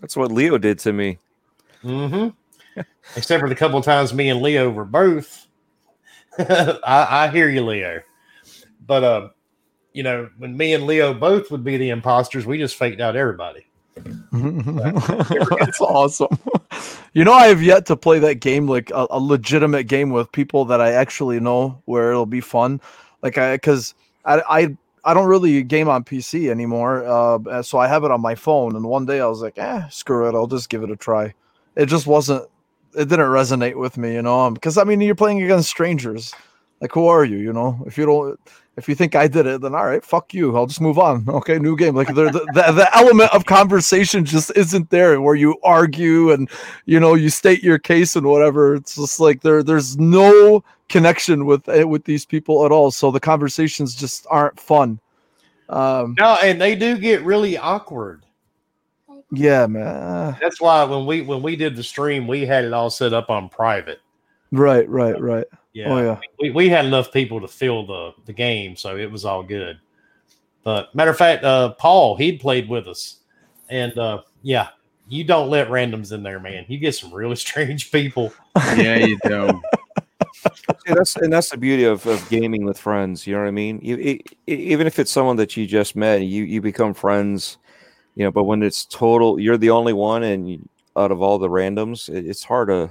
That's 0.00 0.16
what 0.16 0.32
Leo 0.32 0.58
did 0.58 0.78
to 0.80 0.92
me. 0.92 1.18
Mm-hmm. 1.84 2.80
Except 3.16 3.40
for 3.40 3.48
the 3.48 3.54
couple 3.54 3.78
of 3.78 3.84
times 3.84 4.14
me 4.14 4.28
and 4.28 4.40
Leo 4.40 4.70
were 4.70 4.84
both. 4.84 5.46
I, 6.38 6.78
I 6.84 7.28
hear 7.28 7.48
you, 7.48 7.64
Leo. 7.64 8.00
But 8.86 9.04
uh, 9.04 9.28
you 9.92 10.02
know, 10.02 10.28
when 10.38 10.56
me 10.56 10.74
and 10.74 10.86
Leo 10.86 11.12
both 11.12 11.50
would 11.50 11.64
be 11.64 11.76
the 11.76 11.90
imposters, 11.90 12.46
we 12.46 12.58
just 12.58 12.76
faked 12.76 13.00
out 13.00 13.16
everybody. 13.16 13.66
That's 14.32 15.80
awesome. 15.80 16.38
You 17.12 17.24
know, 17.24 17.32
I 17.32 17.48
have 17.48 17.62
yet 17.62 17.86
to 17.86 17.96
play 17.96 18.18
that 18.20 18.36
game 18.36 18.68
like 18.68 18.90
a, 18.90 19.06
a 19.10 19.18
legitimate 19.18 19.84
game 19.84 20.10
with 20.10 20.30
people 20.32 20.64
that 20.66 20.80
I 20.80 20.92
actually 20.92 21.40
know 21.40 21.82
where 21.84 22.10
it'll 22.10 22.26
be 22.26 22.40
fun. 22.40 22.80
Like 23.22 23.36
I, 23.36 23.56
because 23.56 23.94
I, 24.24 24.42
I, 24.48 24.76
I 25.04 25.14
don't 25.14 25.28
really 25.28 25.62
game 25.62 25.88
on 25.88 26.04
PC 26.04 26.50
anymore. 26.50 27.04
Uh, 27.04 27.62
so 27.62 27.78
I 27.78 27.88
have 27.88 28.04
it 28.04 28.10
on 28.10 28.20
my 28.20 28.34
phone. 28.34 28.76
And 28.76 28.84
one 28.84 29.06
day 29.06 29.20
I 29.20 29.26
was 29.26 29.40
like, 29.40 29.58
eh, 29.58 29.88
screw 29.88 30.28
it, 30.28 30.34
I'll 30.34 30.46
just 30.46 30.68
give 30.68 30.82
it 30.82 30.90
a 30.90 30.96
try. 30.96 31.34
It 31.76 31.86
just 31.86 32.06
wasn't. 32.06 32.48
It 32.92 33.08
didn't 33.08 33.26
resonate 33.26 33.76
with 33.76 33.96
me, 33.96 34.14
you 34.14 34.22
know, 34.22 34.50
because 34.50 34.76
I 34.76 34.82
mean, 34.82 35.00
you're 35.00 35.14
playing 35.14 35.42
against 35.42 35.68
strangers. 35.68 36.34
Like, 36.80 36.92
who 36.92 37.06
are 37.06 37.24
you? 37.24 37.36
You 37.36 37.52
know, 37.52 37.82
if 37.86 37.98
you 37.98 38.06
don't, 38.06 38.40
if 38.76 38.88
you 38.88 38.94
think 38.94 39.14
I 39.14 39.28
did 39.28 39.46
it, 39.46 39.60
then 39.60 39.74
all 39.74 39.84
right, 39.84 40.02
fuck 40.02 40.32
you. 40.32 40.56
I'll 40.56 40.66
just 40.66 40.80
move 40.80 40.98
on. 40.98 41.26
Okay, 41.40 41.58
new 41.58 41.76
game. 41.76 41.94
Like 41.94 42.08
the 42.08 42.24
the, 42.24 42.72
the, 42.72 42.88
element 42.96 43.32
of 43.34 43.44
conversation 43.44 44.24
just 44.24 44.50
isn't 44.56 44.90
there 44.90 45.20
where 45.20 45.34
you 45.34 45.56
argue 45.62 46.32
and 46.32 46.50
you 46.86 46.98
know 46.98 47.14
you 47.14 47.28
state 47.28 47.62
your 47.62 47.78
case 47.78 48.16
and 48.16 48.26
whatever. 48.26 48.74
It's 48.74 48.96
just 48.96 49.20
like 49.20 49.42
there 49.42 49.62
there's 49.62 49.98
no 49.98 50.64
connection 50.88 51.44
with 51.44 51.68
eh, 51.68 51.84
with 51.84 52.04
these 52.04 52.24
people 52.24 52.64
at 52.64 52.72
all. 52.72 52.90
So 52.90 53.10
the 53.10 53.20
conversations 53.20 53.94
just 53.94 54.26
aren't 54.30 54.58
fun. 54.58 54.98
Um, 55.68 56.16
No, 56.18 56.36
and 56.42 56.60
they 56.60 56.74
do 56.74 56.98
get 56.98 57.22
really 57.22 57.56
awkward. 57.56 58.24
yeah, 59.30 59.66
man. 59.66 60.36
That's 60.40 60.60
why 60.60 60.84
when 60.84 61.06
we 61.06 61.20
when 61.20 61.42
we 61.42 61.56
did 61.56 61.76
the 61.76 61.84
stream, 61.84 62.26
we 62.26 62.46
had 62.46 62.64
it 62.64 62.72
all 62.72 62.90
set 62.90 63.12
up 63.12 63.30
on 63.30 63.48
private. 63.48 64.00
Right, 64.52 64.88
right, 64.88 65.20
right. 65.20 65.46
Yeah, 65.72 65.92
Oh 65.92 65.98
yeah. 66.02 66.18
we, 66.40 66.50
we 66.50 66.68
had 66.68 66.84
enough 66.84 67.12
people 67.12 67.40
to 67.40 67.48
fill 67.48 67.86
the 67.86 68.12
the 68.26 68.32
game, 68.32 68.76
so 68.76 68.96
it 68.96 69.10
was 69.10 69.24
all 69.24 69.42
good. 69.42 69.78
But 70.64 70.94
matter 70.94 71.10
of 71.10 71.16
fact, 71.16 71.44
uh, 71.44 71.70
Paul 71.74 72.16
he'd 72.16 72.40
played 72.40 72.68
with 72.68 72.88
us, 72.88 73.20
and 73.68 73.96
uh, 73.98 74.22
yeah, 74.42 74.68
you 75.08 75.24
don't 75.24 75.48
let 75.48 75.68
randoms 75.68 76.12
in 76.12 76.22
there, 76.22 76.40
man. 76.40 76.64
You 76.68 76.78
get 76.78 76.94
some 76.94 77.12
really 77.14 77.36
strange 77.48 77.92
people. 77.92 78.32
yeah, 78.76 78.96
you 78.96 79.18
do. 79.24 79.60
See, 80.86 80.94
that's 80.94 81.16
and 81.16 81.32
that's 81.32 81.50
the 81.50 81.56
beauty 81.56 81.84
of, 81.84 82.06
of 82.06 82.26
gaming 82.30 82.64
with 82.64 82.78
friends. 82.78 83.26
You 83.26 83.34
know 83.34 83.40
what 83.42 83.48
I 83.48 83.52
mean? 83.52 83.78
You, 83.82 83.96
e- 83.96 84.24
even 84.46 84.86
if 84.86 84.98
it's 84.98 85.10
someone 85.10 85.36
that 85.36 85.56
you 85.56 85.66
just 85.66 85.94
met, 85.96 86.22
you 86.22 86.44
you 86.44 86.60
become 86.60 86.94
friends. 86.94 87.58
You 88.16 88.24
know, 88.24 88.30
but 88.30 88.44
when 88.44 88.62
it's 88.62 88.84
total, 88.86 89.38
you're 89.38 89.56
the 89.58 89.70
only 89.70 89.92
one, 89.92 90.22
and 90.22 90.50
you, 90.50 90.68
out 90.96 91.12
of 91.12 91.22
all 91.22 91.38
the 91.38 91.48
randoms, 91.48 92.08
it, 92.08 92.26
it's 92.26 92.42
hard 92.44 92.68
to 92.68 92.90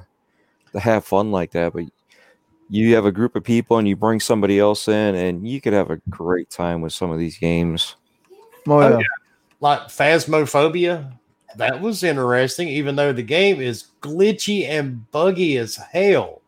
to 0.73 0.79
have 0.79 1.05
fun 1.05 1.31
like 1.31 1.51
that. 1.51 1.73
But 1.73 1.85
you 2.69 2.95
have 2.95 3.05
a 3.05 3.11
group 3.11 3.35
of 3.35 3.43
people, 3.43 3.77
and 3.77 3.87
you 3.87 3.95
bring 3.95 4.19
somebody 4.19 4.59
else 4.59 4.87
in, 4.87 5.15
and 5.15 5.47
you 5.47 5.59
could 5.59 5.73
have 5.73 5.89
a 5.89 5.97
great 6.09 6.49
time 6.49 6.81
with 6.81 6.93
some 6.93 7.11
of 7.11 7.17
these 7.19 7.37
games. 7.37 7.95
Oh 8.67 8.79
Oh, 8.79 8.89
yeah. 8.89 8.97
yeah. 8.99 9.05
Like 9.61 9.81
Phasmophobia, 9.87 11.11
that 11.55 11.81
was 11.81 12.03
interesting. 12.03 12.67
Even 12.67 12.95
though 12.95 13.11
the 13.11 13.23
game 13.23 13.59
is 13.59 13.87
glitchy 14.01 14.67
and 14.67 15.09
buggy 15.11 15.57
as 15.57 15.75
hell, 15.75 16.41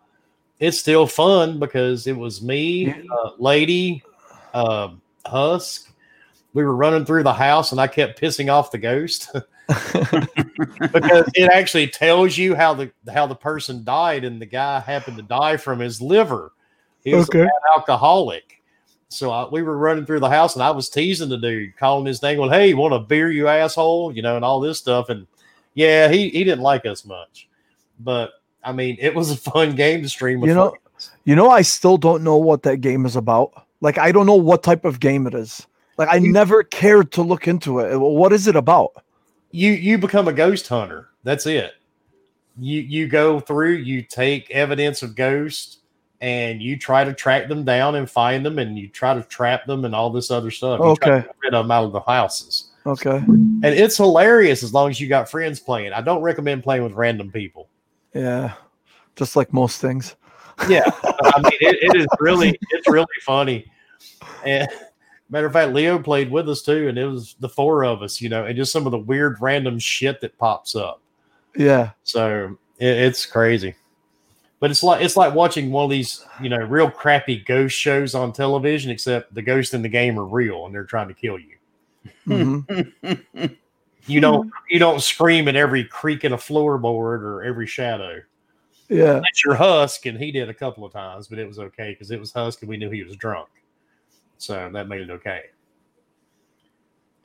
it's 0.59 0.77
still 0.77 1.07
fun 1.07 1.59
because 1.59 2.07
it 2.07 2.15
was 2.15 2.41
me, 2.41 2.89
uh, 2.91 3.31
Lady, 3.39 4.03
uh, 4.53 4.89
Husk. 5.25 5.91
We 6.53 6.63
were 6.63 6.75
running 6.75 7.05
through 7.05 7.23
the 7.23 7.33
house, 7.33 7.71
and 7.71 7.81
I 7.81 7.87
kept 7.87 8.21
pissing 8.21 8.51
off 8.51 8.71
the 8.71 8.77
ghost. 8.77 9.35
because 10.93 11.29
it 11.33 11.49
actually 11.51 11.87
tells 11.87 12.37
you 12.37 12.55
how 12.55 12.73
the 12.73 12.91
how 13.13 13.27
the 13.27 13.35
person 13.35 13.83
died, 13.83 14.23
and 14.23 14.41
the 14.41 14.45
guy 14.45 14.79
happened 14.79 15.17
to 15.17 15.23
die 15.23 15.57
from 15.57 15.79
his 15.79 16.01
liver. 16.01 16.51
He 17.03 17.13
was 17.13 17.29
Okay. 17.29 17.41
an 17.41 17.49
alcoholic. 17.75 18.61
So 19.09 19.29
I, 19.31 19.47
we 19.49 19.61
were 19.61 19.77
running 19.77 20.05
through 20.05 20.21
the 20.21 20.29
house, 20.29 20.55
and 20.55 20.63
I 20.63 20.71
was 20.71 20.87
teasing 20.89 21.29
the 21.29 21.37
dude, 21.37 21.75
calling 21.77 22.05
his 22.05 22.21
name, 22.21 22.37
going, 22.37 22.51
"Hey, 22.51 22.69
you 22.69 22.77
want 22.77 22.93
a 22.93 22.99
beer, 22.99 23.31
you 23.31 23.47
asshole?" 23.47 24.13
You 24.15 24.21
know, 24.21 24.35
and 24.35 24.45
all 24.45 24.59
this 24.59 24.77
stuff. 24.79 25.09
And 25.09 25.27
yeah, 25.73 26.07
he 26.09 26.29
he 26.29 26.43
didn't 26.43 26.61
like 26.61 26.85
us 26.85 27.05
much, 27.05 27.47
but 27.99 28.31
I 28.63 28.71
mean, 28.71 28.97
it 28.99 29.13
was 29.15 29.31
a 29.31 29.37
fun 29.37 29.75
game 29.75 30.01
to 30.03 30.09
stream. 30.09 30.39
With 30.41 30.49
You 30.49 30.55
know- 30.55 30.69
friends. 30.69 30.77
You 31.23 31.35
know, 31.35 31.49
I 31.49 31.63
still 31.63 31.97
don't 31.97 32.23
know 32.23 32.37
what 32.37 32.61
that 32.63 32.77
game 32.77 33.05
is 33.07 33.15
about. 33.15 33.51
Like, 33.81 33.97
I 33.97 34.11
don't 34.11 34.27
know 34.27 34.35
what 34.35 34.61
type 34.61 34.85
of 34.85 34.99
game 34.99 35.25
it 35.25 35.33
is. 35.33 35.65
Like, 35.97 36.09
I 36.09 36.17
You- 36.17 36.31
never 36.31 36.61
cared 36.63 37.11
to 37.13 37.23
look 37.23 37.47
into 37.47 37.79
it. 37.79 37.97
What 37.97 38.31
is 38.33 38.47
it 38.47 38.55
about? 38.55 38.91
You 39.51 39.71
you 39.71 39.97
become 39.97 40.27
a 40.27 40.33
ghost 40.33 40.67
hunter. 40.67 41.09
That's 41.23 41.45
it. 41.45 41.73
You 42.59 42.81
you 42.81 43.07
go 43.07 43.39
through, 43.39 43.75
you 43.75 44.01
take 44.01 44.49
evidence 44.51 45.03
of 45.03 45.15
ghosts, 45.15 45.77
and 46.19 46.61
you 46.61 46.77
try 46.77 47.03
to 47.03 47.13
track 47.13 47.47
them 47.47 47.63
down 47.63 47.95
and 47.95 48.09
find 48.09 48.45
them, 48.45 48.59
and 48.59 48.77
you 48.77 48.87
try 48.87 49.13
to 49.13 49.23
trap 49.23 49.65
them 49.65 49.85
and 49.85 49.95
all 49.95 50.09
this 50.09 50.31
other 50.31 50.51
stuff. 50.51 50.79
You 50.79 50.95
try 50.97 51.07
to 51.09 51.15
Okay. 51.17 51.27
rid 51.43 51.53
of 51.53 51.63
them 51.65 51.71
out 51.71 51.85
of 51.85 51.91
the 51.93 52.01
houses, 52.01 52.71
Okay. 52.85 53.17
and 53.17 53.65
it's 53.65 53.97
hilarious 53.97 54.63
as 54.63 54.73
long 54.73 54.89
as 54.89 54.99
you 54.99 55.07
got 55.07 55.29
friends 55.29 55.59
playing. 55.59 55.93
I 55.93 56.01
don't 56.01 56.21
recommend 56.21 56.63
playing 56.63 56.83
with 56.83 56.93
random 56.93 57.31
people. 57.31 57.69
Yeah. 58.13 58.53
Just 59.15 59.35
like 59.35 59.53
most 59.53 59.79
things. 59.81 60.15
Yeah, 60.69 60.83
I 61.03 61.41
mean 61.41 61.57
it, 61.61 61.77
it 61.81 61.95
is 62.01 62.07
really 62.19 62.57
it's 62.69 62.87
really 62.87 63.07
funny. 63.25 63.65
And 64.45 64.67
matter 65.31 65.47
of 65.47 65.53
fact, 65.53 65.73
Leo 65.73 65.97
played 65.97 66.29
with 66.29 66.49
us 66.49 66.61
too, 66.61 66.87
and 66.87 66.97
it 66.97 67.05
was 67.05 67.35
the 67.39 67.49
four 67.49 67.83
of 67.83 68.03
us, 68.03 68.21
you 68.21 68.29
know, 68.29 68.45
and 68.45 68.55
just 68.55 68.71
some 68.71 68.85
of 68.85 68.91
the 68.91 68.97
weird 68.97 69.37
random 69.41 69.79
shit 69.79 70.21
that 70.21 70.37
pops 70.37 70.75
up. 70.75 71.01
Yeah. 71.55 71.91
So 72.03 72.57
it, 72.77 72.97
it's 72.97 73.25
crazy, 73.25 73.75
but 74.59 74.69
it's 74.69 74.83
like 74.83 75.01
it's 75.03 75.17
like 75.17 75.33
watching 75.33 75.71
one 75.71 75.85
of 75.85 75.89
these 75.89 76.25
you 76.41 76.49
know 76.49 76.59
real 76.59 76.91
crappy 76.91 77.37
ghost 77.37 77.75
shows 77.75 78.13
on 78.13 78.33
television, 78.33 78.91
except 78.91 79.33
the 79.33 79.41
ghosts 79.41 79.73
in 79.73 79.81
the 79.81 79.89
game 79.89 80.19
are 80.19 80.25
real 80.25 80.65
and 80.65 80.75
they're 80.75 80.83
trying 80.83 81.07
to 81.07 81.13
kill 81.13 81.39
you. 81.39 81.55
Mhm. 82.27 83.57
You 84.07 84.19
don't 84.19 84.51
you 84.69 84.79
don't 84.79 85.01
scream 85.01 85.47
at 85.47 85.55
every 85.55 85.83
creak 85.83 86.23
in 86.23 86.33
a 86.33 86.37
floorboard 86.37 87.21
or 87.21 87.43
every 87.43 87.67
shadow. 87.67 88.19
Yeah. 88.89 89.13
That's 89.13 89.45
your 89.45 89.55
Husk, 89.55 90.05
and 90.05 90.17
he 90.17 90.31
did 90.31 90.49
a 90.49 90.53
couple 90.53 90.83
of 90.83 90.91
times, 90.91 91.27
but 91.27 91.39
it 91.39 91.47
was 91.47 91.59
okay 91.59 91.91
because 91.91 92.11
it 92.11 92.19
was 92.19 92.33
Husk 92.33 92.61
and 92.61 92.69
we 92.69 92.77
knew 92.77 92.89
he 92.89 93.03
was 93.03 93.15
drunk, 93.15 93.47
so 94.41 94.69
that 94.73 94.87
made 94.87 95.01
it 95.01 95.09
okay. 95.09 95.43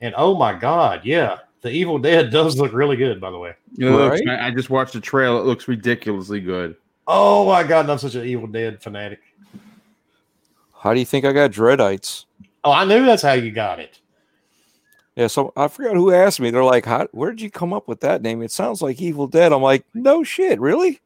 And 0.01 0.13
oh 0.17 0.35
my 0.37 0.53
god, 0.53 1.01
yeah, 1.03 1.37
the 1.61 1.69
Evil 1.71 1.97
Dead 1.97 2.29
does 2.31 2.57
look 2.57 2.73
really 2.73 2.95
good, 2.95 3.19
by 3.19 3.31
the 3.31 3.37
way. 3.37 3.53
It 3.77 3.85
looks- 3.85 4.21
Right? 4.25 4.39
I 4.39 4.51
just 4.51 4.69
watched 4.69 4.93
the 4.93 5.01
trailer. 5.01 5.39
It 5.41 5.45
looks 5.45 5.67
ridiculously 5.67 6.39
good. 6.39 6.75
Oh 7.07 7.45
my 7.47 7.63
god, 7.63 7.89
I'm 7.89 7.97
such 7.97 8.15
an 8.15 8.25
Evil 8.25 8.47
Dead 8.47 8.81
fanatic. 8.81 9.19
How 10.79 10.93
do 10.93 10.99
you 10.99 11.05
think 11.05 11.25
I 11.25 11.31
got 11.33 11.51
Dreadites? 11.51 12.25
Oh, 12.63 12.71
I 12.71 12.85
knew 12.85 13.05
that's 13.05 13.21
how 13.23 13.33
you 13.33 13.51
got 13.51 13.79
it. 13.79 13.99
Yeah, 15.15 15.27
so 15.27 15.51
I 15.57 15.67
forgot 15.67 15.95
who 15.95 16.11
asked 16.13 16.39
me. 16.39 16.51
They're 16.51 16.63
like, 16.63 16.85
"How? 16.85 17.07
Where 17.11 17.31
did 17.31 17.41
you 17.41 17.49
come 17.49 17.73
up 17.73 17.87
with 17.87 18.01
that 18.01 18.21
name? 18.21 18.43
It 18.43 18.51
sounds 18.51 18.83
like 18.83 19.01
Evil 19.01 19.25
Dead." 19.25 19.51
I'm 19.51 19.63
like, 19.63 19.83
"No 19.95 20.23
shit, 20.23 20.59
really? 20.59 21.01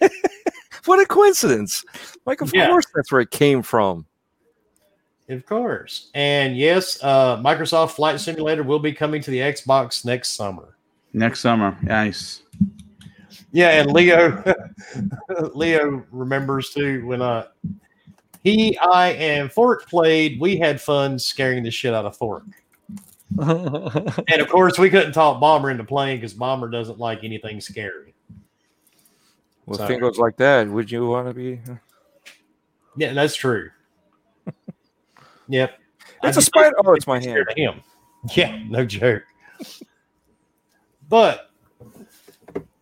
what 0.84 1.00
a 1.00 1.06
coincidence!" 1.06 1.84
Like, 2.24 2.40
of 2.40 2.52
Yeah. 2.54 2.68
course, 2.68 2.84
that's 2.94 3.10
where 3.10 3.22
it 3.22 3.32
came 3.32 3.62
from. 3.62 4.06
Of 5.28 5.44
course. 5.44 6.10
And 6.14 6.56
yes, 6.56 7.02
uh, 7.02 7.38
Microsoft 7.38 7.92
Flight 7.92 8.20
Simulator 8.20 8.62
will 8.62 8.78
be 8.78 8.92
coming 8.92 9.20
to 9.22 9.30
the 9.30 9.38
Xbox 9.38 10.04
next 10.04 10.32
summer. 10.36 10.76
Next 11.12 11.40
summer, 11.40 11.76
nice. 11.82 12.42
Yeah, 13.52 13.80
and 13.80 13.90
Leo 13.92 14.44
Leo 15.54 16.04
remembers 16.10 16.70
too 16.70 17.06
when 17.06 17.22
uh 17.22 17.46
he, 18.44 18.78
I, 18.78 19.08
and 19.12 19.50
Fork 19.50 19.88
played, 19.88 20.38
we 20.40 20.56
had 20.56 20.80
fun 20.80 21.18
scaring 21.18 21.64
the 21.64 21.70
shit 21.70 21.92
out 21.92 22.04
of 22.04 22.16
Fork. 22.16 22.44
And 23.38 24.40
of 24.40 24.48
course, 24.48 24.78
we 24.78 24.88
couldn't 24.88 25.12
talk 25.12 25.40
Bomber 25.40 25.70
into 25.70 25.82
playing 25.82 26.18
because 26.18 26.32
Bomber 26.32 26.68
doesn't 26.70 27.00
like 27.00 27.24
anything 27.24 27.60
scary. 27.60 28.14
Well, 29.66 29.78
So- 29.78 29.84
if 29.84 29.90
it 29.90 30.00
goes 30.00 30.18
like 30.18 30.36
that, 30.36 30.68
would 30.68 30.90
you 30.92 31.06
want 31.08 31.26
to 31.26 31.34
be? 31.34 31.60
Yeah, 32.96 33.14
that's 33.14 33.34
true. 33.34 33.70
Yep. 35.48 35.78
It's 36.22 36.36
I'd 36.36 36.42
a 36.42 36.42
spider. 36.42 36.76
Oh, 36.84 36.92
it's 36.94 37.06
my 37.06 37.20
hand. 37.22 37.46
him. 37.56 37.80
Yeah, 38.34 38.58
no 38.68 38.84
joke. 38.84 39.22
But 41.08 41.50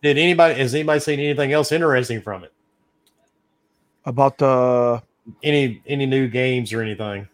did 0.01 0.17
anybody 0.17 0.55
has 0.55 0.73
anybody 0.73 0.99
seen 0.99 1.19
anything 1.19 1.53
else 1.53 1.71
interesting 1.71 2.21
from 2.21 2.43
it? 2.43 2.53
About 4.05 4.37
the 4.37 5.01
Any 5.43 5.81
any 5.87 6.05
new 6.05 6.27
games 6.27 6.73
or 6.73 6.81
anything? 6.81 7.27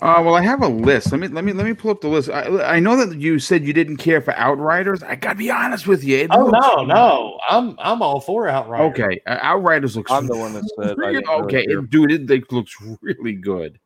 Uh, 0.00 0.22
well, 0.24 0.36
I 0.36 0.42
have 0.42 0.62
a 0.62 0.68
list. 0.68 1.10
Let 1.10 1.20
me 1.20 1.26
let 1.26 1.44
me 1.44 1.52
let 1.52 1.66
me 1.66 1.74
pull 1.74 1.90
up 1.90 2.00
the 2.00 2.08
list. 2.08 2.30
I, 2.30 2.76
I 2.76 2.78
know 2.78 2.94
that 3.04 3.18
you 3.18 3.40
said 3.40 3.64
you 3.64 3.72
didn't 3.72 3.96
care 3.96 4.20
for 4.20 4.32
Outriders. 4.34 5.02
I 5.02 5.16
gotta 5.16 5.34
be 5.36 5.50
honest 5.50 5.88
with 5.88 6.04
you. 6.04 6.18
It 6.18 6.28
Oh 6.32 6.46
looks- 6.46 6.66
no, 6.76 6.84
no, 6.84 7.38
I'm 7.50 7.76
I'm 7.80 8.00
all 8.00 8.20
for 8.20 8.46
Outriders. 8.48 8.92
Okay, 8.92 9.20
uh, 9.26 9.38
Outriders 9.42 9.96
looks. 9.96 10.12
I'm 10.12 10.28
the 10.28 10.36
one 10.36 10.52
that 10.52 10.62
said 10.78 10.96
really- 10.98 11.14
didn't 11.14 11.28
really 11.28 11.42
okay, 11.42 11.62
it- 11.64 11.90
dude, 11.90 12.12
it, 12.12 12.30
it 12.30 12.52
looks 12.52 12.76
really 13.02 13.32
good. 13.34 13.80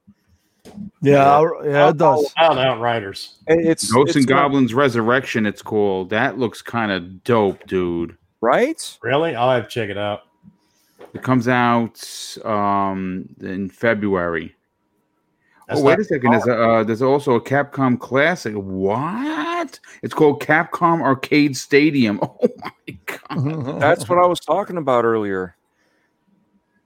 Yeah, 1.01 1.39
I- 1.41 1.65
yeah, 1.67 1.89
it 1.91 1.97
does. 1.97 2.33
Out 2.39 2.59
Outriders. 2.59 3.39
It's 3.47 3.91
Ghosts 3.91 4.17
and 4.17 4.23
it's 4.25 4.31
not- 4.31 4.37
Goblins 4.43 4.75
Resurrection. 4.75 5.47
It's 5.47 5.63
called. 5.63 6.11
That 6.11 6.39
looks 6.39 6.63
kind 6.63 6.91
of 6.93 7.23
dope, 7.25 7.67
dude. 7.67 8.17
right? 8.41 8.99
Really? 9.03 9.35
I'll 9.35 9.51
have 9.51 9.65
to 9.65 9.71
check 9.71 9.89
it 9.91 9.99
out. 9.99 10.23
It 11.15 11.23
comes 11.23 11.47
out 11.49 12.03
um 12.45 13.29
in 13.41 13.69
February. 13.69 14.55
That's 15.69 15.81
oh 15.81 15.85
wait 15.85 15.99
a 16.01 16.05
second. 16.05 16.33
There's 16.33 16.47
a, 16.49 16.61
uh, 16.63 16.85
there's 16.85 17.03
also 17.03 17.35
a 17.35 17.41
Capcom 17.41 17.99
Classic. 17.99 18.53
What? 18.55 19.79
It's 20.03 20.13
called 20.13 20.43
Capcom 20.43 21.01
Arcade 21.03 21.57
Stadium. 21.57 22.21
Oh 23.35 23.39
my 23.39 23.55
god! 23.71 23.81
That's 23.81 24.09
what 24.09 24.19
I 24.19 24.27
was 24.27 24.39
talking 24.41 24.77
about 24.77 25.05
earlier. 25.05 25.57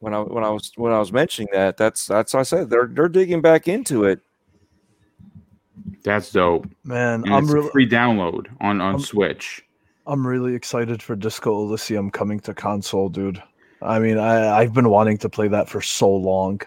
When 0.01 0.12
I 0.14 0.20
when 0.20 0.44
I 0.44 0.51
was 0.51 0.72
when 0.76 0.92
I 0.92 0.99
was 0.99 1.12
mentioning 1.12 1.49
that, 1.53 1.76
that's 1.76 2.07
that's 2.07 2.34
what 2.34 2.40
I 2.40 2.42
said. 2.44 2.70
They're 2.70 2.86
they're 2.86 3.09
digging 3.09 3.40
back 3.40 3.66
into 3.68 4.05
it. 4.05 4.20
That's 6.05 6.30
dope. 6.30 6.68
man. 6.84 7.22
And 7.24 7.34
I'm 7.34 7.44
it's 7.44 7.53
really 7.53 7.68
a 7.68 7.70
free 7.70 7.88
download 7.88 8.47
on 8.61 8.80
on 8.80 8.94
I'm- 8.94 8.99
Switch. 9.01 9.62
I'm 10.09 10.24
really 10.24 10.55
excited 10.55 11.03
for 11.03 11.16
Disco 11.16 11.53
Elysium 11.62 12.11
coming 12.12 12.38
to 12.40 12.55
console, 12.55 13.09
dude. 13.09 13.42
I 13.82 13.99
mean, 13.99 14.18
I 14.18 14.57
I've 14.59 14.72
been 14.72 14.88
wanting 14.88 15.18
to 15.18 15.28
play 15.28 15.49
that 15.49 15.68
for 15.68 15.80
so 15.82 16.09
long. 16.09 16.61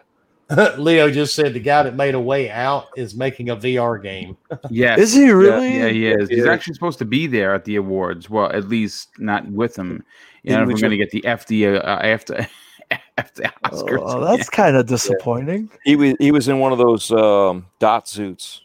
Leo 0.77 1.09
just 1.09 1.35
said 1.35 1.53
the 1.53 1.59
guy 1.59 1.83
that 1.83 1.95
made 1.95 2.15
a 2.15 2.19
way 2.19 2.49
out 2.49 2.87
is 2.97 3.15
making 3.15 3.49
a 3.49 3.55
VR 3.55 4.01
game. 4.01 4.35
Yes. 4.69 4.99
Is 4.99 5.13
he 5.13 5.29
really? 5.29 5.77
Yeah, 5.77 5.87
he 5.89 6.07
is. 6.07 6.27
He's 6.27 6.45
Yeah. 6.45 6.51
actually 6.51 6.73
supposed 6.73 6.99
to 6.99 7.05
be 7.05 7.27
there 7.27 7.53
at 7.55 7.63
the 7.65 7.77
awards. 7.77 8.29
Well, 8.29 8.51
at 8.51 8.67
least 8.67 9.09
not 9.19 9.47
with 9.49 9.77
him. 9.77 10.03
You 10.43 10.55
know, 10.55 10.63
if 10.63 10.67
we're 10.69 10.77
going 10.77 10.91
to 10.91 10.97
get 10.97 11.11
the 11.11 11.21
FD 11.21 11.75
uh, 11.77 11.81
after 11.85 12.47
after 13.19 13.43
Oscars. 13.65 13.99
Oh, 14.01 14.25
that's 14.25 14.49
kind 14.49 14.75
of 14.75 14.85
disappointing. 14.87 15.69
He 15.83 15.95
was 15.95 16.15
he 16.19 16.31
was 16.31 16.47
in 16.47 16.59
one 16.59 16.71
of 16.71 16.77
those 16.77 17.11
um, 17.11 17.65
dot 17.79 18.07
suits, 18.07 18.61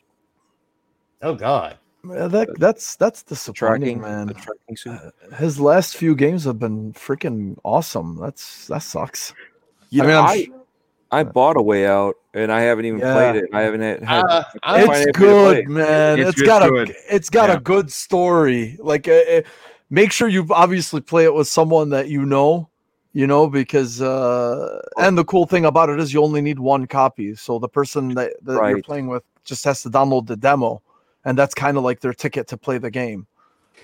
Oh 1.22 1.34
God. 1.34 1.78
Man, 2.02 2.30
that 2.32 2.48
that's 2.58 2.96
that's 2.96 3.22
disappointing, 3.22 3.98
tracking 3.98 4.00
man. 4.00 4.26
the 4.26 4.34
tracking 4.34 4.76
suit. 4.76 5.00
His 5.38 5.58
last 5.58 5.96
few 5.96 6.14
games 6.14 6.44
have 6.44 6.58
been 6.58 6.92
freaking 6.92 7.56
awesome. 7.64 8.18
That's 8.20 8.66
that 8.66 8.82
sucks. 8.82 9.32
You 9.88 10.02
I 10.02 10.06
know, 10.06 10.12
mean, 10.12 10.18
I'm 10.22 10.28
I, 10.30 10.42
sh- 10.42 10.48
I 11.12 11.24
bought 11.24 11.56
a 11.56 11.62
way 11.62 11.86
out 11.86 12.16
and 12.34 12.52
I 12.52 12.60
haven't 12.60 12.84
even 12.84 12.98
Yeah. 13.00 13.14
played 13.14 13.36
it. 13.44 13.50
I 13.54 13.62
haven't 13.62 13.80
had. 13.80 14.02
had 14.02 14.24
Uh, 14.24 14.44
I 14.64 14.74
I- 14.74 14.76
can't 14.84 14.86
find 14.88 15.00
it's 15.00 15.00
anybody 15.00 15.04
to 15.12 15.12
play 15.18 15.54
good, 15.62 15.68
man. 15.68 16.18
It's 16.18 16.28
it's 16.30 16.38
just 16.40 16.46
got 16.46 16.62
a 16.62 16.68
good. 16.70 16.94
it's 17.08 17.30
got 17.30 17.48
Yeah. 17.48 17.56
a 17.56 17.60
good 17.60 17.90
story. 17.90 18.76
Like, 18.80 19.08
uh, 19.08 19.12
uh, 19.12 19.40
make 19.88 20.12
sure 20.12 20.28
you 20.28 20.46
obviously 20.50 21.00
play 21.00 21.24
it 21.24 21.32
with 21.32 21.48
someone 21.48 21.88
that 21.90 22.08
you 22.08 22.26
know, 22.26 22.68
you 23.14 23.26
know, 23.26 23.48
because 23.48 24.02
uh, 24.02 24.82
and 24.98 25.16
the 25.16 25.24
cool 25.24 25.46
thing 25.46 25.64
about 25.64 25.88
it 25.88 25.98
is 26.00 26.12
you 26.12 26.22
only 26.22 26.42
need 26.42 26.58
one 26.58 26.86
copy. 26.86 27.34
So 27.36 27.58
the 27.58 27.68
person 27.68 28.10
that, 28.16 28.34
that 28.42 28.54
you're 28.68 28.82
playing 28.82 29.06
with 29.06 29.22
just 29.44 29.64
has 29.64 29.82
to 29.84 29.90
download 29.90 30.26
the 30.26 30.36
demo, 30.36 30.82
and 31.24 31.38
that's 31.38 31.54
kind 31.54 31.78
of 31.78 31.84
like 31.84 32.00
their 32.00 32.12
ticket 32.12 32.48
to 32.48 32.56
play 32.56 32.76
the 32.78 32.90
game. 32.90 33.26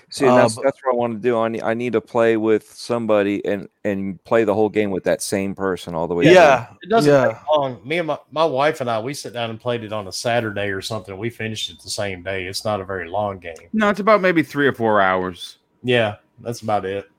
See, 0.09 0.25
Uh, 0.27 0.35
that's 0.35 0.55
but- 0.55 0.65
that's 0.65 0.77
what 0.83 0.93
I 0.93 0.97
want 0.97 1.13
to 1.13 1.19
do. 1.19 1.39
I 1.39 1.47
need 1.47 1.63
I 1.63 1.73
need 1.73 1.93
to 1.93 2.01
play 2.01 2.35
with 2.35 2.69
somebody 2.69 3.43
and 3.45 3.69
and 3.85 4.21
play 4.25 4.43
the 4.43 4.53
whole 4.53 4.67
game 4.67 4.91
with 4.91 5.05
that 5.05 5.21
same 5.21 5.55
person 5.55 5.95
all 5.95 6.07
the 6.09 6.13
way. 6.13 6.25
Yeah, 6.25 6.65
through. 6.65 6.77
It 6.83 6.89
doesn't 6.89 7.13
Yeah. 7.13 7.27
take 7.27 7.47
long. 7.55 7.79
Me 7.87 7.97
and 7.99 8.07
my, 8.07 8.17
my 8.31 8.43
wife 8.43 8.81
and 8.81 8.89
I, 8.89 8.99
we 8.99 9.13
sit 9.13 9.31
down 9.31 9.49
and 9.49 9.59
played 9.59 9.85
it 9.85 9.93
on 9.93 10.07
a 10.07 10.11
Saturday 10.11 10.67
or 10.71 10.81
something. 10.81 11.17
We 11.17 11.29
finished 11.29 11.69
it 11.71 11.79
the 11.81 11.89
same 11.89 12.21
day. 12.23 12.45
It's 12.47 12.65
not 12.65 12.81
a 12.81 12.85
very 12.85 13.07
long 13.09 13.39
game. 13.39 13.55
No, 13.71 13.87
it's 13.89 14.01
about 14.01 14.19
maybe 14.19 14.43
three 14.43 14.67
or 14.67 14.73
four 14.73 14.99
hours. 14.99 15.59
Yeah, 15.83 16.17
that's 16.41 16.61
about 16.61 16.83
it. 16.83 17.09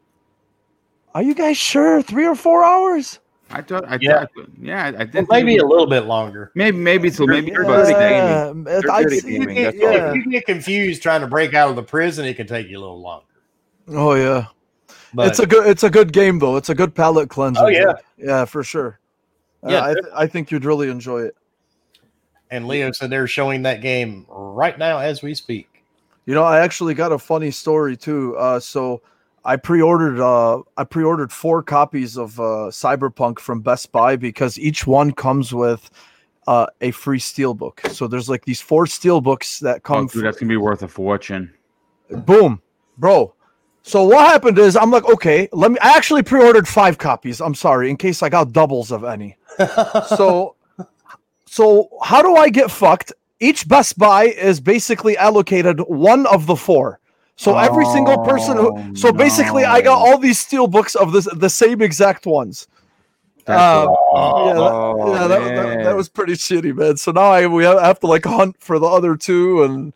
Are 1.14 1.22
you 1.22 1.34
guys 1.34 1.56
sure? 1.56 2.02
Three 2.02 2.26
or 2.26 2.34
four 2.34 2.64
hours? 2.64 3.18
I 3.50 3.60
thought. 3.60 3.84
I 3.86 3.98
Yeah. 4.00 4.20
thought. 4.34 4.48
Yeah, 4.60 4.92
I 4.98 5.04
Well, 5.12 5.26
maybe 5.28 5.58
a 5.58 5.66
little 5.66 5.86
bit 5.86 6.06
longer. 6.06 6.50
Maybe 6.54 6.76
maybe 6.78 7.10
so. 7.10 7.26
Maybe 7.26 7.54
uh, 7.54 7.60
uh, 7.60 7.64
They're 7.64 7.64
about 7.64 7.82
good 7.84 7.92
at 7.92 7.92
six. 7.92 8.04
gaming. 8.54 8.66
Yeah, 8.66 8.80
They're 8.82 8.90
I'd 8.90 9.04
good 9.04 9.12
at 9.12 9.18
say- 9.22 9.30
gaming, 9.30 9.56
If 9.58 9.64
that's 9.64 9.76
you, 9.78 9.88
all. 9.88 10.10
if 10.10 10.14
you 10.16 10.30
get 10.30 10.46
confused 10.46 11.02
trying 11.02 11.20
to 11.20 11.26
break 11.26 11.52
out 11.52 11.68
of 11.68 11.76
the 11.76 11.82
prison, 11.82 12.24
it 12.24 12.34
can 12.34 12.46
take 12.46 12.68
you 12.68 12.78
a 12.78 12.80
little 12.80 13.00
longer. 13.00 13.26
Oh 13.88 14.14
yeah. 14.14 14.46
But 15.14 15.26
it's 15.28 15.38
a 15.40 15.46
good 15.46 15.66
it's 15.66 15.82
a 15.82 15.90
good 15.90 16.12
game 16.14 16.38
though. 16.38 16.56
It's 16.56 16.70
a 16.70 16.74
good 16.74 16.94
palate 16.94 17.28
cleanser. 17.28 17.64
Oh, 17.64 17.68
yeah. 17.68 17.92
yeah, 18.16 18.44
for 18.46 18.62
sure. 18.64 18.98
Yeah, 19.64 19.70
Yeah, 19.70 19.84
I, 19.84 19.92
th- 19.94 20.06
I 20.16 20.26
think 20.26 20.50
you'd 20.50 20.64
really 20.64 20.88
enjoy 20.88 21.22
it. 21.24 21.36
and 22.50 22.66
Leo 22.66 22.90
said 22.92 23.10
they're 23.10 23.26
showing 23.26 23.62
that 23.62 23.82
game 23.82 24.24
right 24.30 24.78
now 24.78 24.98
as 24.98 25.22
we 25.22 25.34
speak. 25.34 25.68
You 26.24 26.34
know, 26.34 26.42
I 26.44 26.60
actually 26.60 26.94
got 26.94 27.12
a 27.12 27.18
funny 27.18 27.50
story 27.50 27.96
too. 27.98 28.34
Uh, 28.38 28.58
so 28.60 29.02
I 29.44 29.56
pre-ordered 29.56 30.20
uh, 30.20 30.62
I 30.76 30.84
pre-ordered 30.84 31.32
four 31.32 31.62
copies 31.62 32.16
of 32.16 32.38
uh, 32.38 32.70
Cyberpunk 32.70 33.38
from 33.38 33.60
Best 33.60 33.90
Buy 33.92 34.16
because 34.16 34.58
each 34.58 34.86
one 34.86 35.12
comes 35.12 35.52
with 35.52 35.90
uh, 36.46 36.66
a 36.80 36.90
free 36.92 37.18
steelbook. 37.18 37.90
So 37.92 38.06
there's 38.06 38.28
like 38.28 38.44
these 38.44 38.60
four 38.60 38.86
steelbooks 38.86 39.58
that 39.60 39.76
Oh, 39.76 39.80
come. 39.80 40.06
dude, 40.06 40.24
that's 40.24 40.38
gonna 40.38 40.48
be 40.48 40.56
worth 40.56 40.82
a 40.82 40.88
fortune. 40.88 41.52
boom, 42.10 42.60
bro. 42.98 43.34
So 43.84 44.04
what 44.04 44.20
happened 44.28 44.58
is 44.60 44.76
I'm 44.76 44.92
like, 44.92 45.04
okay, 45.08 45.48
let 45.52 45.72
me. 45.72 45.78
I 45.80 45.96
actually 45.96 46.22
pre-ordered 46.22 46.68
five 46.68 46.98
copies. 46.98 47.40
I'm 47.40 47.54
sorry, 47.56 47.90
in 47.90 47.96
case 47.96 48.22
I 48.22 48.28
got 48.28 48.52
doubles 48.52 48.92
of 48.92 49.02
any. 49.02 49.36
so 50.08 50.54
so 51.46 51.88
how 52.02 52.22
do 52.22 52.36
I 52.36 52.48
get 52.48 52.70
fucked? 52.70 53.12
Each 53.40 53.66
Best 53.66 53.98
Buy 53.98 54.26
is 54.26 54.60
basically 54.60 55.16
allocated 55.18 55.80
one 55.80 56.26
of 56.26 56.46
the 56.46 56.54
four. 56.54 57.00
So 57.42 57.58
every 57.58 57.84
single 57.86 58.18
person 58.18 58.56
who 58.56 58.78
Oh, 58.78 58.94
so 58.94 59.12
basically 59.12 59.64
I 59.64 59.80
got 59.80 59.98
all 59.98 60.16
these 60.16 60.38
steel 60.38 60.68
books 60.68 60.94
of 60.94 61.10
this 61.12 61.26
the 61.34 61.50
same 61.50 61.82
exact 61.82 62.24
ones. 62.24 62.68
Um, 63.48 63.56
yeah, 63.56 63.84
that, 63.84 63.96
Oh, 64.14 65.12
yeah, 65.12 65.26
that, 65.26 65.54
that, 65.56 65.84
that 65.84 65.96
was 65.96 66.08
pretty 66.08 66.34
shitty, 66.34 66.72
man. 66.72 66.96
So 66.96 67.10
now 67.10 67.32
I 67.32 67.48
we 67.48 67.64
have, 67.64 67.80
have 67.80 67.98
to 68.00 68.06
like 68.06 68.24
hunt 68.24 68.56
for 68.60 68.78
the 68.78 68.86
other 68.86 69.16
two 69.16 69.64
and 69.64 69.92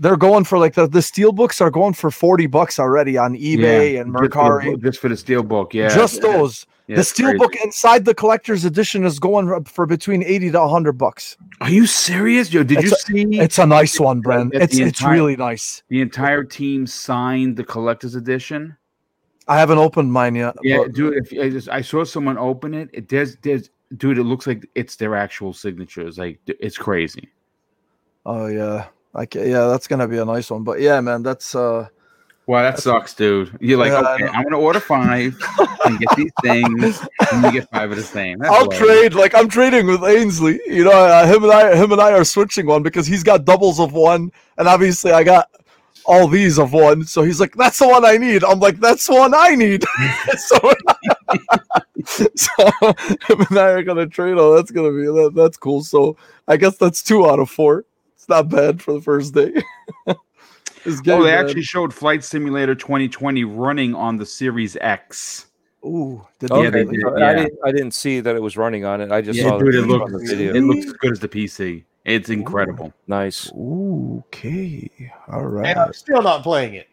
they're 0.00 0.16
going 0.16 0.44
for 0.44 0.58
like 0.58 0.74
the, 0.74 0.88
the 0.88 1.02
steel 1.02 1.30
books 1.30 1.60
are 1.60 1.70
going 1.70 1.92
for 1.92 2.10
40 2.10 2.46
bucks 2.46 2.78
already 2.80 3.16
on 3.18 3.34
eBay 3.36 3.92
yeah, 3.92 4.00
and 4.00 4.12
just 4.16 4.30
Mercari. 4.32 4.82
just 4.82 4.98
for 4.98 5.08
the 5.08 5.16
steel 5.16 5.42
book. 5.42 5.72
Yeah, 5.74 5.88
Just 5.94 6.22
those. 6.22 6.66
Yeah, 6.86 6.96
the 6.96 7.04
steel 7.04 7.26
crazy. 7.26 7.38
book 7.38 7.54
inside 7.62 8.04
the 8.04 8.14
collector's 8.14 8.64
edition 8.64 9.04
is 9.04 9.20
going 9.20 9.46
for- 9.46 9.62
for 9.64 9.86
between 9.86 10.24
80 10.24 10.50
to 10.52 10.60
100 10.60 10.94
bucks. 10.94 11.36
Are 11.60 11.70
you 11.70 11.86
serious, 11.86 12.52
Yo, 12.52 12.64
Did 12.64 12.78
It's 12.78 13.08
you 13.08 13.28
see 13.30 13.38
It's 13.38 13.58
a 13.58 13.66
nice 13.66 14.00
one, 14.00 14.22
Bren. 14.22 14.50
That's 14.52 14.64
It's 14.64 14.76
the 14.78 14.82
it's 14.84 15.02
really 15.04 15.36
nice. 15.36 15.82
the 15.88 16.00
entire 16.00 16.42
team 16.42 16.86
signed 16.88 17.56
the 17.56 17.62
collector's 17.64 18.16
edition? 18.16 18.76
I 19.46 19.58
haven't 19.58 19.78
opened 19.78 20.12
mine 20.12 20.34
yet. 20.34 20.56
Yeah, 20.62 20.78
but- 20.78 20.94
dude. 20.94 21.14
If 21.18 21.32
I, 21.38 21.50
just, 21.50 21.68
I 21.68 21.80
saw 21.82 22.02
someone 22.04 22.38
open 22.38 22.72
it, 22.74 22.88
it 22.92 23.08
there's 23.08 23.36
there's 23.42 23.70
dude. 23.96 24.18
It 24.18 24.24
looks 24.24 24.46
like 24.46 24.66
it's 24.74 24.96
their 24.96 25.14
actual 25.14 25.52
signatures. 25.52 26.18
Like 26.18 26.40
it's 26.46 26.78
crazy. 26.78 27.28
Oh 28.26 28.46
yeah. 28.46 28.86
Like 29.12 29.34
yeah, 29.34 29.66
that's 29.66 29.86
gonna 29.86 30.08
be 30.08 30.18
a 30.18 30.24
nice 30.24 30.50
one. 30.50 30.62
But 30.62 30.80
yeah, 30.80 31.00
man, 31.00 31.22
that's 31.22 31.54
uh 31.54 31.88
Well, 32.46 32.62
that 32.62 32.78
sucks, 32.78 33.14
dude. 33.14 33.56
You're 33.60 33.78
like, 33.78 33.90
Yeah, 33.92 34.14
okay. 34.14 34.28
I'm 34.28 34.44
gonna 34.44 34.58
order 34.58 34.80
five 34.80 35.36
and 35.84 35.98
get 35.98 36.08
these 36.16 36.32
things, 36.42 37.00
and 37.32 37.44
you 37.44 37.52
get 37.52 37.70
five 37.70 37.90
of 37.90 37.96
the 37.96 38.02
same. 38.02 38.38
That's 38.38 38.52
I'll 38.52 38.72
I- 38.72 38.76
trade 38.76 39.14
like 39.14 39.34
I'm 39.34 39.48
trading 39.48 39.86
with 39.86 40.04
Ainsley. 40.04 40.60
You 40.66 40.84
know, 40.84 40.92
uh, 40.92 41.26
him 41.26 41.42
and 41.42 41.52
I 41.52 41.74
him 41.76 41.90
and 41.92 42.00
I 42.00 42.12
are 42.12 42.24
switching 42.24 42.66
one 42.66 42.82
because 42.82 43.06
he's 43.06 43.24
got 43.24 43.44
doubles 43.44 43.80
of 43.80 43.92
one, 43.92 44.30
and 44.58 44.68
obviously 44.68 45.10
I 45.12 45.24
got 45.24 45.48
all 46.06 46.28
these 46.28 46.58
of 46.58 46.72
one. 46.72 47.04
So 47.04 47.22
he's 47.22 47.40
like, 47.40 47.54
"That's 47.56 47.78
the 47.78 47.88
one 47.88 48.04
I 48.04 48.16
need." 48.16 48.44
I'm 48.44 48.60
like, 48.60 48.78
"That's 48.78 49.06
the 49.06 49.14
one 49.14 49.34
I 49.34 49.54
need." 49.56 49.84
so, 50.38 50.74
so 52.36 52.64
him 53.28 53.46
and 53.48 53.58
I 53.58 53.70
are 53.70 53.82
gonna 53.82 54.06
trade. 54.06 54.36
Oh, 54.38 54.54
that's 54.54 54.70
gonna 54.70 54.90
be 54.92 55.04
that, 55.04 55.32
that's 55.34 55.56
cool. 55.56 55.82
So 55.82 56.16
I 56.46 56.56
guess 56.56 56.76
that's 56.76 57.02
two 57.02 57.28
out 57.28 57.40
of 57.40 57.50
four. 57.50 57.84
It's 58.20 58.28
not 58.28 58.50
bad 58.50 58.82
for 58.82 58.92
the 58.92 59.00
first 59.00 59.32
day. 59.32 59.54
It's 60.84 61.00
Oh, 61.08 61.22
they 61.22 61.30
bad. 61.32 61.40
actually 61.40 61.62
showed 61.62 61.92
Flight 61.92 62.22
Simulator 62.22 62.74
2020 62.74 63.44
running 63.44 63.94
on 63.94 64.16
the 64.18 64.24
Series 64.26 64.76
X. 64.80 65.46
Ooh, 65.84 66.26
did 66.38 66.50
Yeah, 66.50 66.68
they 66.70 66.84
they 66.84 66.96
did. 66.96 67.04
I, 67.06 67.18
yeah. 67.18 67.32
didn't, 67.34 67.58
I 67.64 67.72
didn't 67.72 67.90
see 67.92 68.20
that 68.20 68.36
it 68.36 68.40
was 68.40 68.56
running 68.58 68.84
on 68.84 69.00
it. 69.00 69.10
I 69.10 69.20
just 69.22 69.38
Yeah, 69.40 69.50
saw 69.50 69.58
dude, 69.58 69.74
it 69.74 69.82
looks 69.82 70.04
on 70.04 70.12
the 70.12 70.26
video. 70.26 70.54
it 70.54 70.60
looks 70.62 70.86
as 70.86 70.92
good 70.94 71.12
as 71.12 71.20
the 71.20 71.28
PC. 71.28 71.84
It's 72.04 72.28
incredible. 72.30 72.92
nice. 73.06 73.50
Ooh, 73.52 74.22
okay, 74.28 74.88
All 75.28 75.44
right. 75.44 75.70
And. 75.70 75.78
I'm 75.78 75.92
still 75.92 76.22
not 76.22 76.42
playing 76.42 76.74
it. 76.74 76.88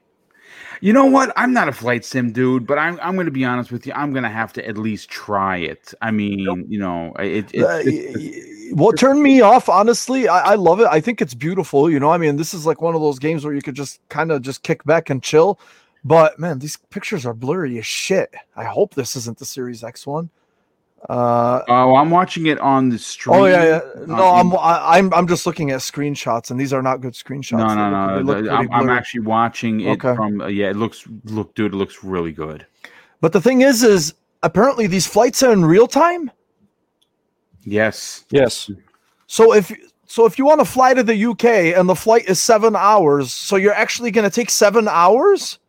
You 0.82 0.94
know 0.94 1.06
what? 1.06 1.32
I'm 1.36 1.54
not 1.54 1.68
a 1.68 1.74
flight 1.74 2.06
sim 2.06 2.32
dude, 2.32 2.68
but 2.68 2.78
I'm 2.78 3.00
I'm 3.02 3.16
going 3.16 3.26
to 3.26 3.32
be 3.32 3.46
honest 3.46 3.72
with 3.72 3.88
you. 3.88 3.94
I'm 3.94 4.12
going 4.12 4.24
to 4.24 4.30
have 4.30 4.54
to 4.54 4.68
at 4.68 4.78
least 4.78 5.10
try 5.10 5.58
it. 5.58 5.94
I 6.02 6.12
mean, 6.12 6.66
you 6.70 6.80
know, 6.80 7.14
it, 7.20 7.54
it, 7.54 7.62
Uh, 7.64 7.82
it- 7.86 8.16
y- 8.16 8.57
what 8.74 8.98
turned 8.98 9.22
me 9.22 9.42
off, 9.42 9.70
honestly, 9.70 10.28
I, 10.28 10.52
I 10.52 10.56
love 10.56 10.80
it. 10.80 10.88
I 10.90 11.00
think 11.02 11.22
it's 11.22 11.34
beautiful. 11.34 11.90
You 11.90 12.00
know, 12.00 12.10
I 12.12 12.18
mean, 12.18 12.36
this 12.38 12.54
is 12.54 12.66
like 12.66 12.82
one 12.82 12.96
of 12.96 13.02
those 13.02 13.20
games 13.20 13.46
where 13.46 13.54
you 13.54 13.62
could 13.62 13.76
just 13.76 14.00
kind 14.10 14.32
of 14.32 14.42
just 14.42 14.64
kick 14.64 14.84
back 14.84 15.10
and 15.10 15.22
chill. 15.24 15.60
But 16.04 16.40
man, 16.40 16.60
these 16.60 16.78
pictures 16.90 17.26
are 17.26 17.34
blurry 17.34 17.78
as 17.80 17.86
shit. 17.86 18.34
I 18.56 18.64
hope 18.66 18.94
this 18.96 19.16
isn't 19.16 19.38
the 19.40 19.46
Series 19.46 19.84
X 19.84 20.08
one. 20.08 20.30
Uh, 21.10 21.62
Oh, 21.68 21.96
I'm 21.96 22.10
watching 22.10 22.48
it 22.48 22.60
on 22.60 22.90
the 22.90 22.98
stream. 22.98 23.36
oh 23.40 23.46
yeah, 23.46 23.64
yeah. 23.64 23.80
No, 24.08 24.16
Uh, 24.16 24.32
I'm 24.34 24.54
I, 24.56 24.98
I'm 24.98 25.14
I'm 25.14 25.28
just 25.28 25.46
looking 25.46 25.70
at 25.72 25.80
screenshots, 25.82 26.50
and 26.50 26.60
these 26.60 26.74
are 26.74 26.82
not 26.82 27.02
good 27.02 27.14
screenshots. 27.14 27.60
No, 27.60 27.90
no, 27.90 28.22
look- 28.24 28.38
they 28.38 28.42
no. 28.44 28.50
look 28.54 28.72
I'm, 28.72 28.72
I'm 28.72 28.90
actually 28.90 29.22
watching 29.22 29.82
it 29.82 30.04
Okay. 30.04 30.16
from. 30.16 30.42
Uh, 30.42 30.48
yeah, 30.48 30.70
it 30.70 30.76
looks 30.76 31.04
look, 31.26 31.54
dude. 31.56 31.74
It 31.74 31.78
looks 31.78 32.04
really 32.04 32.32
good. 32.32 32.66
But 33.22 33.32
the 33.34 33.42
thing 33.42 33.62
is, 33.62 33.84
is 33.84 34.14
apparently 34.44 34.88
these 34.88 35.06
flights 35.08 35.44
are 35.44 35.52
in 35.52 35.66
real 35.66 35.88
time. 35.88 36.32
Yes. 37.68 38.26
Yes. 38.32 38.72
So 39.28 39.54
if 39.54 39.72
so, 40.06 40.26
if 40.26 40.40
you 40.40 40.46
want 40.46 40.62
to 40.62 40.66
fly 40.66 40.94
to 40.94 41.04
the 41.04 41.26
UK 41.26 41.76
and 41.78 41.90
the 41.90 41.96
flight 41.96 42.30
is 42.30 42.42
seven 42.42 42.78
hours, 42.78 43.34
so 43.34 43.58
you're 43.58 43.74
actually 43.74 44.10
going 44.10 44.30
to 44.30 44.34
take 44.34 44.50
seven 44.50 44.88
hours. 44.88 45.60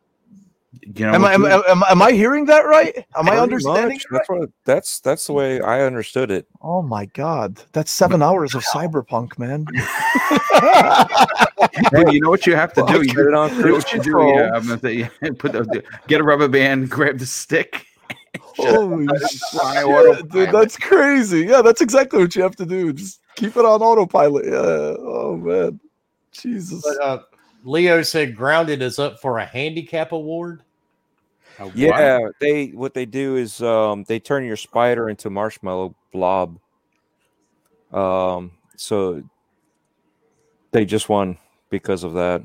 You 0.95 1.07
know. 1.07 1.15
Am 1.15 1.25
I 1.25 1.35
am, 1.35 1.45
am, 1.45 1.63
am, 1.69 1.83
am 1.91 2.03
I 2.03 2.13
hearing 2.13 2.45
that 2.47 2.61
right? 2.61 3.05
Am 3.17 3.29
I 3.29 3.39
understanding? 3.39 3.97
much. 3.97 4.05
it 4.05 4.11
right? 4.13 4.19
That's 4.21 4.29
what. 4.29 4.51
That's 4.65 5.01
that's 5.01 5.27
the 5.27 5.33
way 5.33 5.61
I 5.61 5.83
understood 5.83 6.31
it. 6.31 6.47
Oh 6.63 6.83
my 6.83 7.07
god, 7.07 7.61
that's 7.73 7.91
seven 7.91 8.23
hours 8.23 8.55
of 8.55 8.63
cyberpunk, 8.63 9.37
man. 9.39 9.65
Dude, 11.91 12.13
you 12.13 12.21
know 12.21 12.31
what 12.31 12.47
you 12.47 12.55
have 12.55 12.73
to 12.75 12.83
do? 12.83 12.99
Put 12.99 13.13
You, 13.13 13.29
it 13.29 13.35
on 13.35 13.51
you 13.51 13.57
know 13.57 13.63
cruise 13.63 13.85
what 13.85 13.93
you 13.93 13.99
do? 13.99 14.03
control. 14.05 14.39
Yeah, 14.39 14.51
I'm 14.55 14.67
gonna 14.69 14.81
say, 14.81 14.93
yeah, 14.95 15.09
put 15.37 15.53
the, 15.53 15.83
get 16.07 16.21
a 16.21 16.25
rubber 16.25 16.49
band, 16.49 16.91
grab 16.91 17.19
the 17.19 17.27
stick. 17.27 17.88
Holy 18.59 19.07
fly 19.07 19.75
shit, 19.75 19.85
autopilot. 19.85 20.31
dude, 20.31 20.53
that's 20.53 20.77
crazy. 20.77 21.47
Yeah, 21.47 21.63
that's 21.63 21.81
exactly 21.81 22.19
what 22.21 22.35
you 22.37 22.43
have 22.43 22.57
to 22.57 22.67
do. 22.67 22.93
Just 22.93 23.21
keep 23.37 23.57
it 23.57 23.65
on 23.65 23.81
autopilot. 23.81 24.47
Yeah. 24.47 24.97
Oh 24.99 25.37
man, 25.37 25.81
Jesus. 26.33 26.83
But, 26.83 27.05
uh, 27.05 27.23
Leo 27.65 28.03
said 28.03 28.37
Grounded 28.37 28.83
is 28.83 28.99
up 28.99 29.21
for 29.21 29.39
a 29.39 29.45
handicap 29.45 30.13
award. 30.13 30.63
A 31.59 31.65
what? 31.65 31.77
Yeah, 31.77 32.19
they 32.41 32.69
what 32.69 32.95
they 32.95 33.07
do 33.07 33.37
is 33.37 33.61
um, 33.63 34.05
they 34.05 34.19
turn 34.21 34.45
your 34.45 34.57
spider 34.57 35.09
into 35.09 35.31
marshmallow 35.31 35.95
blob. 36.13 36.59
Um, 37.93 38.53
so 38.77 39.23
they 40.71 40.85
just 40.85 41.09
won 41.09 41.39
because 41.71 42.05
of 42.05 42.15
that. 42.15 42.43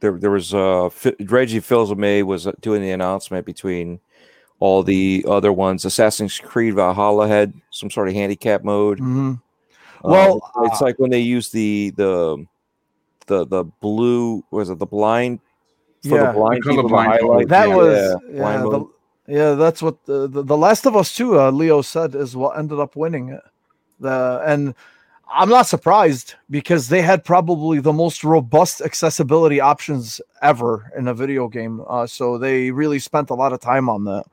There, 0.00 0.18
there 0.18 0.30
was 0.30 0.52
uh, 0.52 0.86
F- 0.86 1.14
Reggie 1.20 1.60
Fils-Aimé 1.60 2.22
was 2.22 2.46
uh, 2.46 2.52
doing 2.60 2.82
the 2.82 2.90
announcement 2.90 3.46
between 3.46 4.00
all 4.58 4.82
the 4.82 5.24
other 5.28 5.52
ones. 5.52 5.84
Assassin's 5.84 6.38
Creed 6.38 6.74
Valhalla 6.74 7.28
had 7.28 7.52
some 7.70 7.90
sort 7.90 8.08
of 8.08 8.14
handicap 8.14 8.64
mode. 8.64 8.98
Mhm. 9.00 9.40
Uh, 10.04 10.08
Well, 10.08 10.36
it's, 10.62 10.72
it's 10.72 10.80
like 10.80 10.98
when 10.98 11.10
they 11.10 11.20
use 11.20 11.50
the 11.50 11.92
the 11.96 12.44
the 13.26 13.46
the 13.46 13.64
blue 13.80 14.44
was 14.50 14.70
it 14.70 14.78
the 14.78 14.86
blind 14.86 15.40
for 16.02 16.16
Yeah. 16.16 16.26
the 16.28 16.32
blind 16.38 16.62
The 16.62 16.70
people 16.70 16.88
to 16.88 16.94
colorblind 16.94 17.06
highlight. 17.06 17.48
That 17.48 17.68
Yeah, 17.68 17.76
was 17.76 18.16
yeah, 18.30 18.36
yeah, 18.36 18.58
the, 18.62 18.86
yeah. 19.26 19.54
That's 19.54 19.82
what 19.82 20.04
the, 20.06 20.28
the 20.28 20.42
the 20.42 20.56
Last 20.56 20.86
of 20.86 20.96
Us 20.96 21.14
Two. 21.14 21.38
Uh, 21.40 21.50
Leo 21.50 21.82
said 21.82 22.14
is 22.14 22.36
what 22.36 22.58
ended 22.58 22.78
up 22.78 22.94
winning 22.96 23.30
it. 23.30 23.42
The 24.00 24.42
and 24.46 24.74
I'm 25.28 25.48
not 25.48 25.66
surprised 25.66 26.34
because 26.50 26.88
they 26.88 27.02
had 27.02 27.24
probably 27.24 27.80
the 27.80 27.92
most 27.92 28.22
robust 28.22 28.80
accessibility 28.80 29.60
options 29.60 30.20
ever 30.40 30.90
in 30.96 31.08
a 31.08 31.14
video 31.14 31.48
game. 31.48 31.82
Uh, 31.88 32.06
so 32.06 32.38
they 32.38 32.70
really 32.70 32.98
spent 32.98 33.30
a 33.30 33.34
lot 33.34 33.52
of 33.52 33.60
time 33.60 33.88
on 33.88 34.04
that. 34.04 34.24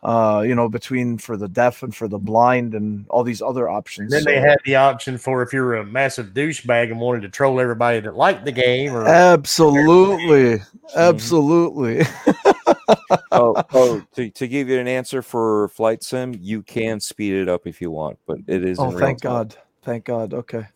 Uh, 0.00 0.44
you 0.46 0.54
know, 0.54 0.68
between 0.68 1.18
for 1.18 1.36
the 1.36 1.48
deaf 1.48 1.82
and 1.82 1.92
for 1.92 2.06
the 2.06 2.20
blind 2.20 2.72
and 2.72 3.04
all 3.08 3.24
these 3.24 3.42
other 3.42 3.68
options. 3.68 4.12
Then 4.12 4.22
they 4.22 4.38
had 4.38 4.58
the 4.64 4.76
option 4.76 5.18
for 5.18 5.42
if 5.42 5.52
you're 5.52 5.74
a 5.74 5.84
massive 5.84 6.28
douchebag 6.28 6.92
and 6.92 7.00
wanted 7.00 7.22
to 7.22 7.28
troll 7.28 7.58
everybody 7.58 7.98
that 7.98 8.14
liked 8.14 8.44
the 8.44 8.52
game, 8.52 8.94
or 8.94 9.08
absolutely, 9.08 10.62
absolutely. 10.94 12.02
oh, 13.32 13.60
oh 13.72 14.02
to, 14.14 14.30
to 14.30 14.46
give 14.46 14.68
you 14.68 14.78
an 14.78 14.86
answer 14.86 15.20
for 15.20 15.68
flight 15.70 16.04
sim, 16.04 16.32
you 16.40 16.62
can 16.62 17.00
speed 17.00 17.34
it 17.34 17.48
up 17.48 17.66
if 17.66 17.80
you 17.80 17.90
want, 17.90 18.20
but 18.24 18.38
it 18.46 18.64
is. 18.64 18.78
oh, 18.78 18.84
in 18.84 18.90
real 18.90 19.00
thank 19.00 19.22
time. 19.22 19.32
God, 19.32 19.56
thank 19.88 20.04
God. 20.04 20.34
Okay. 20.34 20.66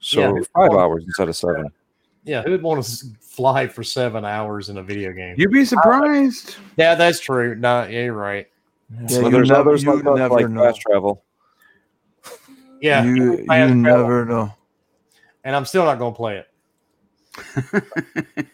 So 0.00 0.20
Yeah. 0.20 0.42
five 0.54 0.72
hours 0.72 1.04
instead 1.04 1.28
of 1.28 1.36
seven. 1.36 1.68
yeah, 2.24 2.42
who 2.42 2.50
would 2.50 2.62
want 2.62 2.84
to 2.84 3.06
fly 3.20 3.66
for 3.66 3.82
seven 3.82 4.24
hours 4.24 4.68
in 4.68 4.76
a 4.78 4.82
video 4.82 5.12
game? 5.12 5.34
You'd 5.38 5.50
be 5.52 5.64
surprised. 5.64 6.56
yeah, 6.76 6.94
that's 6.94 7.18
true. 7.20 7.54
No, 7.54 7.84
yeah, 7.84 8.04
you're 8.04 8.12
right. 8.12 8.46
Yeah, 9.00 9.06
so 9.06 9.20
you 9.22 9.30
there's 9.30 9.48
never- 9.48 9.70
others 9.70 9.82
you 9.84 10.02
never 10.02 10.28
like 10.28 10.48
know. 10.50 10.62
fast 10.64 10.80
travel. 10.82 11.24
Yeah, 12.80 13.04
you 13.04 13.46
I 13.48 13.56
have 13.56 13.70
you 13.74 13.82
travel. 13.82 14.02
never 14.02 14.24
know. 14.26 14.54
and 15.44 15.56
I'm 15.56 15.64
still 15.64 15.84
not 15.84 15.98
going 15.98 16.12
to 16.12 16.16
play 16.16 16.44
it. 16.44 16.48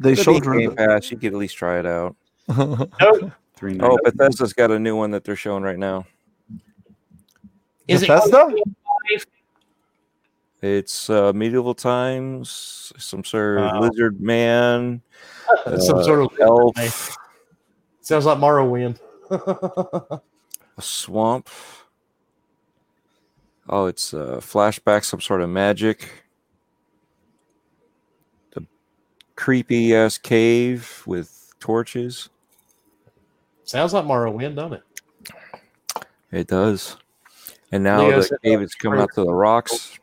They 0.00 0.14
Could 0.16 0.24
showed 0.24 0.44
her. 0.44 0.58
Game 0.58 0.74
Pass. 0.76 1.10
You 1.10 1.16
could 1.16 1.32
at 1.32 1.38
least 1.38 1.56
try 1.56 1.78
it 1.78 1.86
out. 1.86 2.14
the- 2.46 2.88
Nope. 3.00 3.32
Three 3.56 3.78
oh, 3.80 3.96
Bethesda's 4.04 4.52
got 4.52 4.70
a 4.70 4.78
new 4.78 4.96
one 4.96 5.10
that 5.12 5.24
they're 5.24 5.36
showing 5.36 5.62
right 5.62 5.78
now. 5.78 6.04
Is 7.88 8.02
it 8.02 8.08
Bethesda? 8.08 8.52
It's 10.64 11.10
uh, 11.10 11.30
medieval 11.34 11.74
times, 11.74 12.90
some 12.96 13.22
sort 13.22 13.58
of 13.58 13.64
Wow. 13.66 13.80
lizard 13.80 14.18
man, 14.18 15.02
some 15.78 15.98
uh, 15.98 16.02
sort 16.02 16.20
of 16.20 16.40
elf, 16.40 17.18
Sounds 18.00 18.24
like 18.24 18.38
Morrowind. 18.38 18.98
a 19.30 20.20
swamp. 20.80 21.50
Oh, 23.68 23.84
it's 23.84 24.14
a 24.14 24.38
flashback, 24.40 25.04
some 25.04 25.20
sort 25.20 25.42
of 25.42 25.50
magic. 25.50 26.24
The 28.52 28.64
creepy 29.36 29.94
ass 29.94 30.16
cave 30.16 31.02
with 31.04 31.52
torches. 31.60 32.30
Sounds 33.64 33.92
like 33.92 34.06
Morrowind, 34.06 34.56
doesn't 34.56 34.80
it? 34.80 36.06
It 36.32 36.46
does. 36.46 36.96
And 37.70 37.84
now 37.84 38.06
Leo 38.06 38.16
the 38.20 38.22
said 38.22 38.38
cave 38.42 38.62
is 38.62 38.74
coming 38.74 38.98
out 38.98 39.12
to 39.14 39.24
the 39.24 39.34
rocks. 39.34 39.98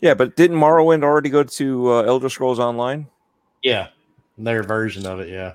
Yeah, 0.00 0.14
but 0.14 0.36
didn't 0.36 0.56
Morrowind 0.56 1.02
already 1.02 1.28
go 1.28 1.42
to 1.42 1.92
uh, 1.92 2.02
Elder 2.02 2.28
Scrolls 2.28 2.58
Online? 2.58 3.08
Yeah, 3.62 3.88
their 4.36 4.62
version 4.62 5.06
of 5.06 5.20
it. 5.20 5.28
Yeah, 5.28 5.54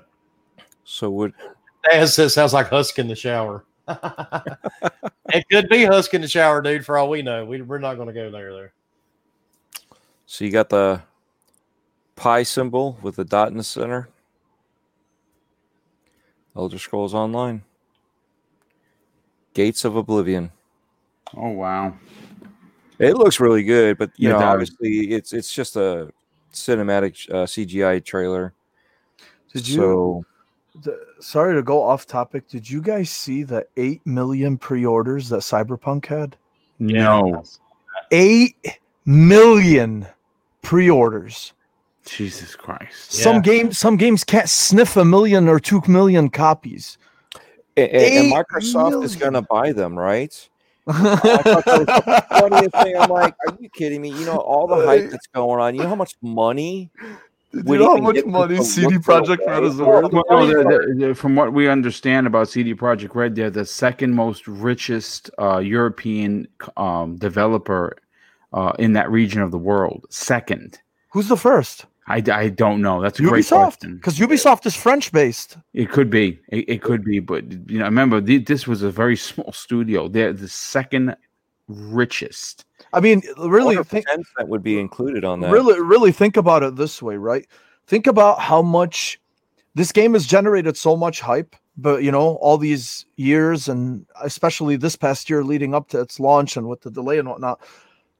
So 0.84 1.10
would 1.10 1.32
that 1.90 2.08
says 2.08 2.34
sounds 2.34 2.52
like 2.52 2.68
Husk 2.68 2.98
in 2.98 3.08
the 3.08 3.14
shower. 3.14 3.64
it 3.88 5.44
could 5.50 5.68
be 5.68 5.84
Husk 5.84 6.14
in 6.14 6.22
the 6.22 6.28
shower, 6.28 6.62
dude. 6.62 6.84
For 6.84 6.96
all 6.96 7.10
we 7.10 7.22
know, 7.22 7.44
we, 7.44 7.62
we're 7.62 7.78
not 7.78 7.96
going 7.96 8.08
to 8.08 8.14
go 8.14 8.30
there. 8.30 8.52
There. 8.52 8.72
so 10.26 10.44
you 10.44 10.50
got 10.50 10.70
the 10.70 11.02
pi 12.16 12.42
symbol 12.42 12.98
with 13.02 13.16
the 13.16 13.24
dot 13.24 13.48
in 13.48 13.56
the 13.56 13.64
center. 13.64 14.08
Elder 16.56 16.78
Scrolls 16.78 17.14
Online. 17.14 17.62
Gates 19.54 19.84
of 19.84 19.96
Oblivion. 19.96 20.50
Oh 21.36 21.50
wow. 21.50 21.96
It 22.98 23.16
looks 23.16 23.40
really 23.40 23.62
good, 23.64 23.98
but 23.98 24.10
you 24.16 24.28
It 24.28 24.32
know, 24.32 24.38
does. 24.40 24.52
obviously, 24.52 25.12
it's 25.12 25.32
it's 25.32 25.52
just 25.52 25.76
a 25.76 26.12
cinematic 26.52 27.28
uh, 27.30 27.44
CGI 27.46 28.04
trailer. 28.04 28.52
Did 29.52 29.66
you? 29.68 29.74
So 29.76 30.24
the- 30.82 31.00
sorry 31.20 31.54
to 31.54 31.62
go 31.62 31.82
off 31.82 32.06
topic. 32.06 32.48
Did 32.48 32.68
you 32.68 32.80
guys 32.80 33.10
see 33.10 33.42
the 33.42 33.66
eight 33.76 34.04
million 34.06 34.56
pre-orders 34.56 35.28
that 35.30 35.40
Cyberpunk 35.40 36.06
had? 36.06 36.36
No. 36.78 37.42
Eight 38.10 38.56
million 39.04 40.06
pre-orders. 40.62 41.52
Jesus 42.04 42.54
Christ. 42.54 43.12
Some 43.12 43.36
Yeah. 43.36 43.42
games, 43.42 43.78
some 43.78 43.96
games 43.96 44.24
can't 44.24 44.48
sniff 44.48 44.96
a 44.96 45.04
million 45.04 45.48
or 45.48 45.58
two 45.58 45.80
million 45.88 46.28
copies. 46.28 46.98
and, 47.76 47.88
and- 47.90 48.02
and 48.02 48.26
Eight 48.26 48.32
Microsoft 48.32 49.02
is 49.04 49.16
going 49.16 49.32
to 49.32 49.42
buy 49.42 49.72
them, 49.72 49.98
right? 49.98 50.48
Thought 50.86 51.64
that 51.64 51.64
was 51.66 51.86
the 51.86 52.24
funniest 52.40 52.72
thing. 52.82 52.96
I'm 52.96 53.10
like, 53.10 53.34
are 53.46 53.56
you 53.60 53.68
kidding 53.70 54.02
me? 54.02 54.10
You 54.10 54.26
know 54.26 54.36
all 54.36 54.66
the 54.66 54.84
hype 54.84 55.10
that's 55.10 55.26
going 55.28 55.60
on. 55.60 55.74
You 55.74 55.82
know 55.82 55.88
how 55.88 55.94
much 55.94 56.14
money? 56.22 56.90
Did 57.52 57.66
would 57.66 57.78
you 57.80 57.86
know 57.86 57.96
how 57.96 58.02
much 58.02 58.24
money 58.24 58.62
CD 58.64 58.94
look 58.94 59.02
Projekt 59.02 59.46
Red 59.46 59.62
is 59.62 59.76
worth? 59.76 60.12
Well, 60.12 60.46
the- 60.46 60.54
the- 60.98 61.06
the- 61.08 61.14
from 61.14 61.36
what 61.36 61.52
we 61.52 61.68
understand 61.68 62.26
about 62.26 62.48
CD 62.48 62.74
Projekt 62.74 63.14
Red, 63.14 63.34
they're 63.36 63.48
the 63.50 63.64
second 63.64 64.14
most 64.14 64.46
richest 64.48 65.30
uh, 65.38 65.58
European 65.58 66.48
um, 66.76 67.16
developer 67.16 67.96
uh, 68.52 68.72
in 68.78 68.92
that 68.94 69.10
region 69.10 69.40
of 69.40 69.50
the 69.52 69.58
world. 69.58 70.04
Second, 70.10 70.80
Who's 71.10 71.28
the 71.28 71.36
first? 71.36 71.86
I, 72.06 72.22
I 72.30 72.48
don't 72.50 72.82
know. 72.82 73.00
That's 73.00 73.18
a 73.18 73.22
great 73.22 73.44
Ubisoft, 73.44 73.78
question. 73.78 73.96
because 73.96 74.18
Ubisoft 74.18 74.66
is 74.66 74.76
French 74.76 75.10
based. 75.10 75.56
It 75.72 75.90
could 75.90 76.10
be. 76.10 76.38
It, 76.48 76.68
it 76.68 76.82
could 76.82 77.02
be. 77.02 77.18
But 77.18 77.50
you 77.70 77.78
know, 77.78 77.86
remember, 77.86 78.20
th- 78.20 78.44
this 78.46 78.66
was 78.66 78.82
a 78.82 78.90
very 78.90 79.16
small 79.28 79.52
studio. 79.52 80.08
They're 80.08 80.32
the 80.32 80.48
second 80.48 81.16
richest. 81.68 82.66
I 82.92 83.00
mean, 83.00 83.22
really, 83.38 83.76
wonder 83.76 83.84
think, 83.84 84.06
Tencent 84.06 84.48
would 84.48 84.62
be 84.62 84.78
included 84.78 85.24
on 85.24 85.40
that. 85.40 85.50
really, 85.50 85.80
really 85.80 86.12
think 86.12 86.36
about 86.36 86.62
it 86.62 86.76
this 86.76 87.02
way, 87.02 87.16
right? 87.16 87.46
Think 87.86 88.06
about 88.06 88.38
how 88.38 88.62
much 88.62 89.20
this 89.74 89.90
game 89.90 90.12
has 90.12 90.26
generated 90.26 90.76
so 90.76 90.96
much 90.96 91.20
hype, 91.20 91.56
but 91.76 92.02
you 92.02 92.12
know, 92.12 92.36
all 92.36 92.58
these 92.58 93.06
years 93.16 93.68
and 93.68 94.06
especially 94.22 94.76
this 94.76 94.94
past 94.94 95.28
year 95.28 95.42
leading 95.42 95.74
up 95.74 95.88
to 95.88 96.00
its 96.00 96.20
launch 96.20 96.56
and 96.56 96.68
with 96.68 96.82
the 96.82 96.90
delay 96.90 97.18
and 97.18 97.28
whatnot, 97.28 97.60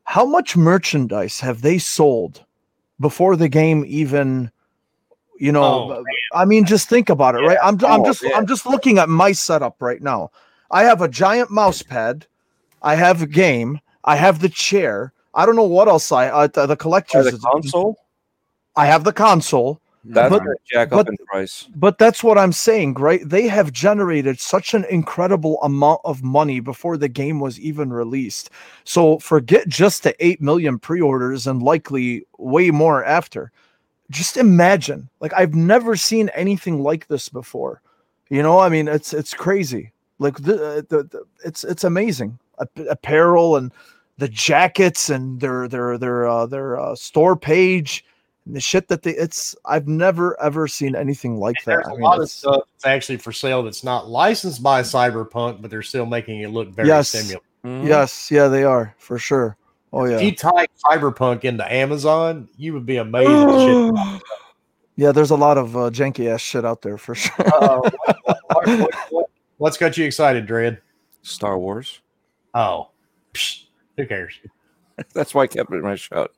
how 0.05 0.25
much 0.25 0.57
merchandise 0.57 1.41
have 1.41 1.63
they 1.63 1.79
sold 1.79 2.45
before 3.01 3.37
the 3.37 3.49
game 3.49 3.85
even 3.87 4.51
You 5.39 5.53
know, 5.53 5.91
Oh, 5.91 6.05
I 6.33 6.45
mean, 6.45 6.65
just 6.65 6.89
think 6.89 7.09
about 7.11 7.35
it, 7.35 7.39
right? 7.41 7.59
I'm 7.63 7.79
I'm 7.85 8.03
Oh, 8.03 8.07
just 8.07 8.23
yeah. 8.23 8.37
I'm 8.37 8.47
just 8.47 8.67
looking 8.67 8.99
at 8.99 9.09
my 9.09 9.33
setup 9.33 9.83
right 9.83 10.01
now. 10.01 10.31
I 10.71 10.85
have 10.85 11.03
a 11.03 11.09
giant 11.09 11.51
mouse 11.51 11.83
pad. 11.83 12.27
I 12.83 12.95
have 12.95 13.23
a 13.23 13.27
game. 13.27 13.81
I 14.05 14.17
have 14.17 14.41
the 14.41 14.49
chair. 14.49 15.13
I 15.35 15.45
don't 15.47 15.57
know 15.57 15.65
what 15.65 15.89
else 15.89 16.13
I 16.13 16.29
uh, 16.29 16.47
the, 16.47 16.67
the 16.67 16.77
Or 16.77 16.77
collector's. 16.77 17.31
the 17.33 17.39
console. 17.39 17.97
I 18.77 18.87
have 18.87 19.05
the 19.05 19.13
console. 19.13 19.81
That's 20.05 20.31
But- 20.31 20.43
jack 20.71 20.91
but- 20.91 21.09
in 21.09 21.17
price. 21.27 21.69
But 21.75 21.99
that's 21.99 22.23
what 22.23 22.37
I'm 22.37 22.53
saying, 22.53 22.95
right? 22.95 23.27
They 23.27 23.49
have 23.49 23.73
generated 23.73 24.39
such 24.39 24.75
an 24.75 24.85
incredible 24.91 25.61
amount 25.63 26.01
of 26.05 26.23
money 26.23 26.61
before 26.61 26.97
the 26.97 27.09
game 27.09 27.41
was 27.41 27.59
even 27.59 27.93
released. 27.93 28.51
So 28.85 29.19
forget 29.19 29.67
just 29.67 30.03
the 30.03 30.15
8 30.25 30.43
million 30.43 30.79
pre 30.79 31.01
orders 31.01 31.47
and 31.47 31.63
likely 31.63 32.27
way 32.39 32.71
more 32.71 33.05
after. 33.05 33.51
Just 34.11 34.37
imagine, 34.37 35.09
like, 35.21 35.33
I've 35.33 35.55
never 35.55 35.97
seen 35.97 36.29
anything 36.35 36.83
like 36.83 37.07
this 37.09 37.31
before. 37.31 37.81
You 38.29 38.43
know, 38.43 38.59
I 38.59 38.69
mean, 38.69 38.87
it's 38.87 39.15
it's 39.15 39.33
crazy. 39.33 39.93
Like, 40.19 40.37
the, 40.37 40.85
the, 40.89 41.05
the 41.05 41.25
it's 41.45 41.65
it's 41.65 41.85
amazing. 41.85 42.39
Ap- 42.61 42.87
Apparel 42.91 43.57
and 43.57 43.73
the 44.19 44.29
jackets 44.29 45.09
and 45.09 45.41
their 45.41 45.67
their 45.69 45.97
their 45.97 46.29
uh, 46.29 46.45
their 46.47 46.79
uh, 46.79 46.95
store 46.95 47.35
page 47.35 48.05
and 48.47 48.55
the 48.57 48.61
shit 48.61 48.89
that 48.89 49.03
they 49.03 49.13
it's 49.13 49.55
I've 49.65 49.89
never 49.89 50.41
ever 50.41 50.69
seen 50.69 50.95
anything 50.95 51.39
like 51.39 51.57
that. 51.65 51.77
There's 51.77 51.87
I 51.87 51.91
a 51.91 51.95
mean, 51.95 52.03
lot 52.03 52.17
of 52.19 52.23
it's- 52.25 52.33
stuff 52.33 52.63
that's 52.73 52.87
actually 52.87 53.19
for 53.19 53.33
sale 53.33 53.63
that's 53.63 53.85
not 53.85 54.09
licensed 54.09 54.63
by 54.63 54.83
Cyberpunk, 54.83 55.63
but 55.63 55.71
they're 55.71 55.83
still 55.83 56.07
making 56.07 56.41
it 56.41 56.49
look 56.51 56.69
very 56.71 56.89
Yes. 56.89 57.09
similar. 57.11 57.41
Mhm. 57.65 57.87
yes, 57.87 58.31
yeah, 58.31 58.49
they 58.49 58.63
are 58.65 58.95
for 58.99 59.19
sure. 59.19 59.57
Oh 59.93 60.05
If 60.05 60.21
yeah, 60.21 60.27
you 60.27 60.35
type 60.35 60.71
Cyberpunk 60.85 61.45
into 61.45 61.71
Amazon, 61.73 62.49
you 62.57 62.73
would 62.75 62.85
be 62.85 62.97
amazed 62.99 63.31
at 63.31 63.61
shit. 64.15 64.23
yeah. 64.97 65.13
There's 65.13 65.31
a 65.31 65.37
lot 65.37 65.57
of 65.57 65.77
uh, 65.77 65.91
janky 65.91 66.29
ass 66.29 66.41
shit 66.41 66.65
out 66.65 66.83
there 66.83 66.99
for 66.99 67.15
sure. 67.15 67.35
Uh, 67.47 67.79
what- 68.05 68.39
what- 68.49 68.67
what- 68.67 68.95
what- 69.11 69.31
what's 69.57 69.77
got 69.79 69.97
you 69.97 70.05
excited, 70.05 70.47
Dread? 70.47 70.81
Star 71.23 71.59
Wars. 71.59 72.01
Oh, 72.55 72.91
psh, 73.33 73.65
who 73.97 74.05
cares? 74.07 74.35
That's 75.15 75.35
why 75.35 75.43
I 75.43 75.47
kept 75.47 75.73
it 75.73 75.77
in 75.77 75.83
my 75.83 75.95
shot. 75.97 76.31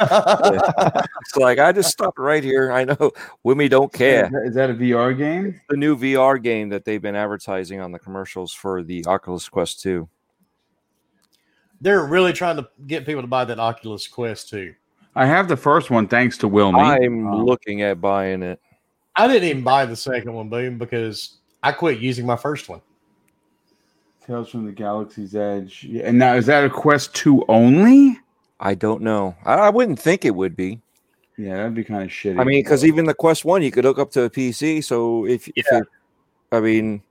It's 0.00 1.36
like 1.36 1.58
I 1.58 1.72
just 1.72 1.90
stopped 1.90 2.18
right 2.18 2.42
here. 2.42 2.72
I 2.72 2.84
know 2.84 3.12
Wimmy 3.46 3.68
don't 3.70 3.92
care. 3.92 4.24
Is 4.26 4.30
that- 4.32 4.42
is 4.46 4.54
that 4.54 4.70
a 4.70 4.74
VR 4.74 5.16
game? 5.16 5.60
The 5.68 5.76
new 5.76 5.96
VR 5.96 6.42
game 6.42 6.68
that 6.70 6.84
they've 6.84 7.00
been 7.02 7.14
advertising 7.16 7.80
on 7.80 7.92
the 7.92 7.98
commercials 7.98 8.52
for 8.52 8.82
the 8.82 9.04
Oculus 9.06 9.48
Quest 9.48 9.80
2. 9.82 10.08
They're 11.80 12.04
really 12.04 12.32
trying 12.32 12.56
to 12.56 12.68
get 12.86 13.06
people 13.06 13.22
to 13.22 13.28
buy 13.28 13.44
that 13.46 13.58
Oculus 13.58 14.06
Quest 14.06 14.48
2. 14.50 14.74
I 15.16 15.26
have 15.26 15.48
the 15.48 15.56
first 15.56 15.90
one 15.90 16.06
thanks 16.08 16.36
to 16.38 16.48
Wilmy. 16.48 16.78
I'm 16.80 17.26
Um, 17.26 17.44
looking 17.44 17.82
at 17.82 18.00
buying 18.00 18.42
it. 18.42 18.60
I 19.16 19.26
didn't 19.26 19.48
even 19.48 19.62
buy 19.64 19.86
the 19.86 19.96
second 19.96 20.32
one, 20.32 20.48
boom, 20.48 20.78
because 20.78 21.38
I 21.62 21.72
quit 21.72 21.98
using 21.98 22.24
my 22.26 22.36
first 22.36 22.68
one. 22.68 22.80
Tales 24.26 24.50
from 24.50 24.66
the 24.66 24.72
Galaxy's 24.72 25.34
Edge. 25.34 25.84
Yeah, 25.88 26.04
and 26.04 26.18
now 26.18 26.34
is 26.34 26.46
that 26.46 26.64
a 26.64 26.70
Quest 26.70 27.14
2 27.14 27.44
only? 27.48 28.18
I 28.60 28.74
don't 28.74 29.02
know. 29.02 29.34
I, 29.44 29.54
I 29.54 29.70
wouldn't 29.70 29.98
think 29.98 30.24
it 30.24 30.34
would 30.34 30.54
be. 30.54 30.80
Yeah, 31.38 31.56
that'd 31.56 31.74
be 31.74 31.84
kind 31.84 32.02
of 32.02 32.10
shitty. 32.10 32.38
I 32.38 32.44
mean, 32.44 32.62
because 32.62 32.84
even 32.84 33.06
the 33.06 33.14
Quest 33.14 33.44
One, 33.46 33.62
you 33.62 33.70
could 33.70 33.84
hook 33.84 33.98
up 33.98 34.10
to 34.12 34.24
a 34.24 34.30
PC. 34.30 34.84
So 34.84 35.24
if, 35.26 35.48
if 35.56 35.64
Yeah. 35.72 35.78
you're, 35.78 35.88
I 36.52 36.60
mean, 36.60 37.02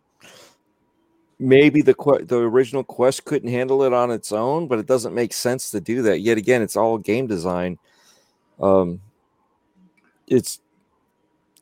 maybe 1.39 1.81
the 1.81 1.95
que- 1.95 2.25
the 2.25 2.37
original 2.37 2.83
Quest 2.83 3.25
couldn't 3.25 3.49
handle 3.49 3.81
it 3.83 3.93
on 3.93 4.11
its 4.11 4.31
own, 4.31 4.67
but 4.67 4.77
it 4.77 4.85
doesn't 4.85 5.15
make 5.15 5.33
sense 5.33 5.71
to 5.71 5.81
do 5.81 6.03
that. 6.03 6.19
Yet 6.19 6.37
again, 6.37 6.61
it's 6.61 6.75
all 6.75 6.97
game 6.99 7.25
design. 7.25 7.79
Um, 8.61 9.01
it's 10.27 10.59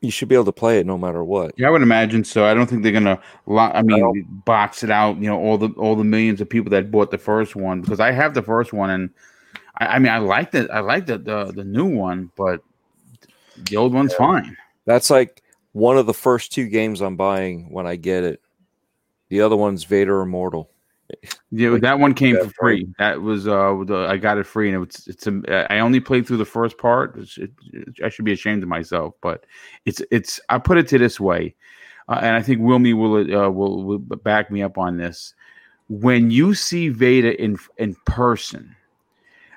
you 0.00 0.10
should 0.10 0.28
be 0.28 0.34
able 0.34 0.44
to 0.44 0.52
play 0.52 0.78
it 0.78 0.86
no 0.86 0.96
matter 0.96 1.24
what. 1.24 1.52
Yeah, 1.56 1.68
I 1.68 1.70
would 1.70 1.82
imagine 1.82 2.22
so. 2.24 2.44
I 2.44 2.54
don't 2.54 2.66
think 2.68 2.82
they're 2.82 2.92
gonna. 2.92 3.20
Lo- 3.46 3.70
I 3.74 3.82
mean, 3.82 3.98
No. 4.00 4.12
box 4.44 4.82
it 4.82 4.90
out. 4.90 5.16
You 5.18 5.28
know, 5.28 5.38
all 5.38 5.58
the 5.58 5.68
all 5.70 5.96
the 5.96 6.04
millions 6.04 6.40
of 6.40 6.48
people 6.48 6.70
that 6.70 6.90
bought 6.90 7.10
the 7.10 7.18
first 7.18 7.56
one 7.56 7.80
because 7.80 8.00
I 8.00 8.12
have 8.12 8.34
the 8.34 8.42
first 8.42 8.72
one, 8.72 8.90
and 8.90 9.10
I, 9.78 9.86
I 9.86 9.98
mean, 9.98 10.12
I 10.12 10.18
like 10.18 10.52
the 10.52 10.68
I 10.72 10.80
like 10.80 11.06
the, 11.06 11.18
the 11.18 11.46
the 11.52 11.64
new 11.64 11.86
one, 11.86 12.30
but 12.36 12.60
the 13.68 13.76
old 13.76 13.92
one's 13.92 14.14
fine. 14.14 14.56
That's 14.86 15.10
like 15.10 15.42
one 15.72 15.98
of 15.98 16.06
the 16.06 16.14
first 16.14 16.52
two 16.52 16.68
games 16.68 17.00
I'm 17.00 17.16
buying 17.16 17.70
when 17.70 17.86
I 17.86 17.96
get 17.96 18.24
it. 18.24 18.40
The 19.30 19.40
other 19.42 19.56
one's 19.56 19.84
Vader 19.84 20.20
Immortal. 20.22 20.70
Yeah, 21.50 21.70
Like, 21.70 21.82
that 21.82 21.98
one 21.98 22.12
came 22.14 22.34
that 22.34 22.44
for 22.44 22.52
free. 22.60 22.86
That 22.98 23.22
was 23.22 23.48
uh, 23.48 23.82
the, 23.86 24.06
I 24.08 24.18
got 24.18 24.38
it 24.38 24.46
free, 24.46 24.72
and 24.72 24.82
it's 24.84 25.06
it's 25.08 25.26
a, 25.26 25.72
I 25.72 25.78
only 25.78 26.00
played 26.00 26.26
through 26.26 26.36
the 26.36 26.44
first 26.44 26.76
part. 26.76 27.16
It's, 27.16 27.38
it, 27.38 27.50
I 28.04 28.10
should 28.10 28.24
be 28.26 28.32
ashamed 28.32 28.62
of 28.62 28.68
myself, 28.68 29.14
but 29.22 29.46
it's 29.86 30.02
it's. 30.10 30.38
I 30.50 30.58
put 30.58 30.76
it 30.76 30.86
to 30.88 30.98
this 30.98 31.18
way, 31.18 31.54
uh, 32.08 32.18
and 32.20 32.36
I 32.36 32.42
think 32.42 32.60
Wilmy 32.60 32.94
will 32.94 33.16
uh, 33.16 33.48
will 33.48 33.82
will 33.84 33.98
back 33.98 34.50
me 34.50 34.62
up 34.62 34.76
on 34.76 34.98
this. 34.98 35.34
When 35.88 36.30
you 36.30 36.54
see 36.54 36.90
Vader 36.90 37.30
in 37.30 37.56
in 37.78 37.96
person, 38.04 38.76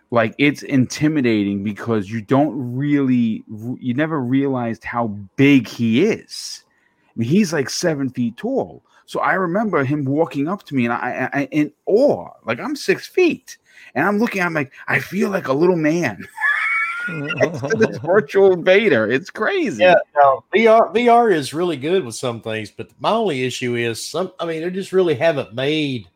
like 0.09 0.33
it's 0.37 0.63
intimidating 0.63 1.63
because 1.63 2.09
you 2.09 2.21
don't 2.21 2.75
really 2.75 3.43
you 3.79 3.93
never 3.93 4.21
realized 4.21 4.85
how 4.85 5.07
big 5.35 5.67
he 5.67 6.05
is. 6.05 6.63
I 7.07 7.11
mean, 7.19 7.27
he's 7.27 7.51
like 7.51 7.69
seven 7.69 8.09
feet 8.09 8.37
tall. 8.37 8.83
So 9.11 9.19
I 9.19 9.33
remember 9.33 9.83
him 9.83 10.05
walking 10.05 10.47
up 10.47 10.63
to 10.63 10.73
me 10.73 10.85
and 10.85 10.93
I, 10.93 11.29
I 11.33 11.43
in 11.51 11.73
awe, 11.85 12.29
like 12.45 12.61
I'm 12.61 12.77
six 12.77 13.05
feet, 13.05 13.57
and 13.93 14.07
I'm 14.07 14.19
looking. 14.19 14.41
I'm 14.41 14.53
like, 14.53 14.71
I 14.87 14.99
feel 14.99 15.29
like 15.29 15.49
a 15.49 15.53
little 15.53 15.75
man 15.75 16.25
next 17.09 17.59
to 17.59 17.75
this 17.75 17.97
virtual 18.05 18.55
Vader. 18.55 19.11
It's 19.11 19.29
crazy. 19.29 19.83
Yeah, 19.83 19.95
no, 20.15 20.45
VR 20.55 20.95
VR 20.95 21.29
is 21.29 21.53
really 21.53 21.75
good 21.75 22.05
with 22.05 22.15
some 22.15 22.39
things, 22.39 22.71
but 22.71 22.87
my 23.01 23.11
only 23.11 23.43
issue 23.43 23.75
is 23.75 24.01
some. 24.01 24.31
I 24.39 24.45
mean, 24.45 24.61
they 24.61 24.69
just 24.69 24.93
really 24.93 25.15
haven't 25.15 25.53
made. 25.53 26.07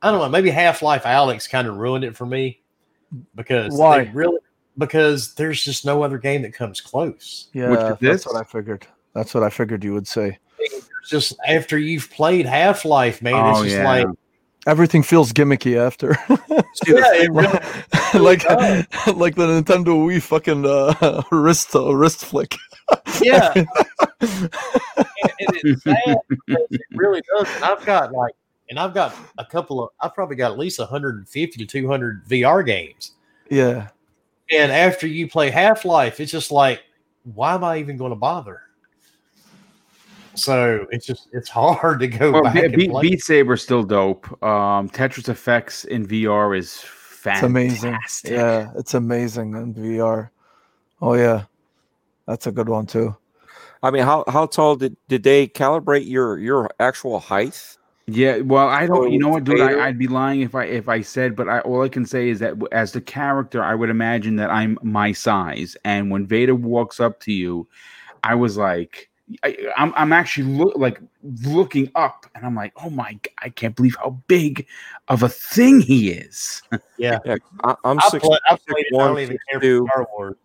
I 0.00 0.10
don't 0.10 0.20
know. 0.20 0.28
Maybe 0.30 0.48
Half 0.48 0.80
Life 0.80 1.02
Alyx 1.02 1.46
kind 1.50 1.68
of 1.68 1.76
ruined 1.76 2.04
it 2.04 2.16
for 2.16 2.24
me 2.24 2.58
because 3.34 3.76
Why? 3.76 4.04
they 4.04 4.10
really 4.12 4.38
because 4.78 5.34
there's 5.34 5.62
just 5.62 5.84
no 5.84 6.02
other 6.02 6.16
game 6.16 6.40
that 6.40 6.54
comes 6.54 6.80
close. 6.80 7.48
yeah, 7.52 7.96
that's 8.00 8.24
what 8.24 8.36
I 8.36 8.44
figured. 8.44 8.86
That's 9.12 9.34
what 9.34 9.42
I 9.42 9.50
figured 9.50 9.84
you 9.84 9.92
would 9.92 10.08
say. 10.08 10.38
It's 11.04 11.10
just 11.10 11.36
after 11.46 11.76
you've 11.76 12.10
played 12.10 12.46
Half 12.46 12.86
Life, 12.86 13.20
man, 13.20 13.34
Oh, 13.34 13.50
it's 13.50 13.60
just 13.64 13.76
yeah. 13.76 13.84
like 13.84 14.06
Everything 14.66 15.02
feels 15.02 15.30
gimmicky 15.34 15.76
after. 15.76 16.16
yeah, 16.86 17.26
really, 17.30 18.18
like 18.18 18.40
does. 18.42 18.86
like 19.14 19.34
the 19.34 19.46
Nintendo 19.46 19.88
Wii 19.88 20.22
fucking 20.22 20.64
uh, 20.64 21.22
wrist 21.30 21.76
uh, 21.76 21.94
wrist 21.94 22.24
flick. 22.24 22.56
yeah. 23.20 23.52
and, 23.54 23.66
and 25.64 25.82
sad 25.82 26.16
it 26.48 26.80
really 26.94 27.22
does. 27.36 27.54
And 27.56 27.64
I've 27.64 27.84
got 27.84 28.12
like, 28.12 28.32
and 28.70 28.78
I've 28.78 28.94
got 28.94 29.14
a 29.36 29.44
couple 29.44 29.84
of, 29.84 29.90
I've 30.00 30.14
probably 30.14 30.36
got 30.36 30.52
at 30.52 30.58
least 30.58 30.78
150 30.78 31.58
to 31.58 31.66
200 31.66 32.26
VR 32.26 32.64
games. 32.64 33.12
Yeah. 33.50 33.88
And 34.50 34.72
after 34.72 35.06
you 35.06 35.28
play 35.28 35.50
Half 35.50 35.84
Life, 35.84 36.20
it's 36.20 36.32
just 36.32 36.50
like, 36.50 36.80
why 37.34 37.52
am 37.54 37.64
I 37.64 37.76
even 37.76 37.98
going 37.98 38.12
to 38.12 38.16
bother? 38.16 38.62
So 40.34 40.86
it's 40.90 41.06
just 41.06 41.28
it's 41.32 41.48
hard 41.48 42.00
to 42.00 42.08
go 42.08 42.32
Well, 42.32 42.42
back 42.44 42.54
Be- 42.54 42.76
Beat, 42.76 42.90
play. 42.90 43.02
Beat 43.02 43.20
Saber's 43.22 43.62
still 43.62 43.82
dope. 43.82 44.26
Um, 44.42 44.88
Tetris 44.90 45.28
Effects 45.28 45.84
in 45.84 46.06
VR 46.06 46.56
is 46.58 46.72
It's 46.72 46.84
fantastic. 46.84 47.44
amazing. 47.50 47.98
Yeah, 48.24 48.70
it's 48.76 48.94
amazing 48.94 49.54
in 49.54 49.74
VR. 49.74 50.30
Oh 51.00 51.14
yeah. 51.14 51.44
That's 52.26 52.46
a 52.46 52.52
good 52.52 52.68
one 52.68 52.86
too. 52.86 53.14
I 53.82 53.90
mean, 53.90 54.02
how 54.02 54.24
how 54.28 54.46
tall 54.46 54.76
did 54.76 54.96
did 55.08 55.22
they 55.22 55.46
calibrate 55.46 56.08
your 56.08 56.38
your 56.38 56.70
actual 56.80 57.20
height? 57.20 57.76
Yeah, 58.06 58.38
well, 58.38 58.68
I 58.68 58.86
don't. 58.86 59.12
You 59.12 59.18
know 59.18 59.28
what, 59.30 59.44
dude? 59.44 59.60
I, 59.60 59.86
I'd 59.86 59.98
be 59.98 60.08
lying 60.08 60.42
if 60.42 60.54
I 60.54 60.64
if 60.64 60.88
I 60.88 61.00
said, 61.00 61.34
but 61.36 61.48
I, 61.48 61.60
all 61.60 61.82
I 61.82 61.88
can 61.88 62.04
say 62.04 62.28
is 62.28 62.38
that 62.40 62.54
as 62.72 62.92
the 62.92 63.00
character, 63.00 63.62
I 63.62 63.74
would 63.74 63.88
imagine 63.88 64.36
that 64.36 64.50
I'm 64.50 64.78
my 64.82 65.12
size, 65.12 65.76
and 65.84 66.10
when 66.10 66.26
Vader 66.26 66.54
walks 66.54 67.00
up 67.00 67.20
to 67.20 67.32
you, 67.32 67.66
I 68.22 68.34
was 68.34 68.56
like, 68.58 69.08
I, 69.42 69.56
I'm 69.76 69.92
I'm 69.96 70.12
actually 70.12 70.52
look 70.52 70.76
like 70.76 71.00
looking 71.22 71.90
up, 71.94 72.26
and 72.34 72.44
I'm 72.44 72.54
like, 72.54 72.72
oh 72.82 72.90
my, 72.90 73.18
I 73.38 73.48
can't 73.48 73.74
believe 73.74 73.96
how 73.96 74.22
big 74.26 74.66
of 75.08 75.22
a 75.22 75.28
thing 75.28 75.80
he 75.80 76.10
is. 76.10 76.62
yeah. 76.98 77.18
Yeah, 77.24 77.36
I, 77.62 77.74
I'm 77.84 77.98
I, 78.00 78.08
six. 78.10 78.26
play, 78.26 78.38
I 78.48 78.52
six 78.52 78.64
played 78.66 78.86
it. 78.86 78.94
I 78.94 78.98
one, 78.98 79.08
don't 79.08 79.20
even 79.20 79.34
six 79.36 79.44
care 79.50 79.60
two. 79.60 79.86
for 79.86 79.92
Star 79.92 80.08
Wars. 80.16 80.36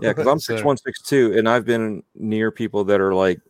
Yeah, 0.00 0.10
because 0.10 0.26
I'm 0.26 0.38
six 0.40 0.62
one, 0.62 0.76
six 0.76 1.00
two, 1.02 1.36
and 1.36 1.48
I've 1.48 1.64
been 1.64 2.02
near 2.14 2.50
people 2.50 2.84
that 2.84 3.00
are 3.00 3.14
like 3.14 3.40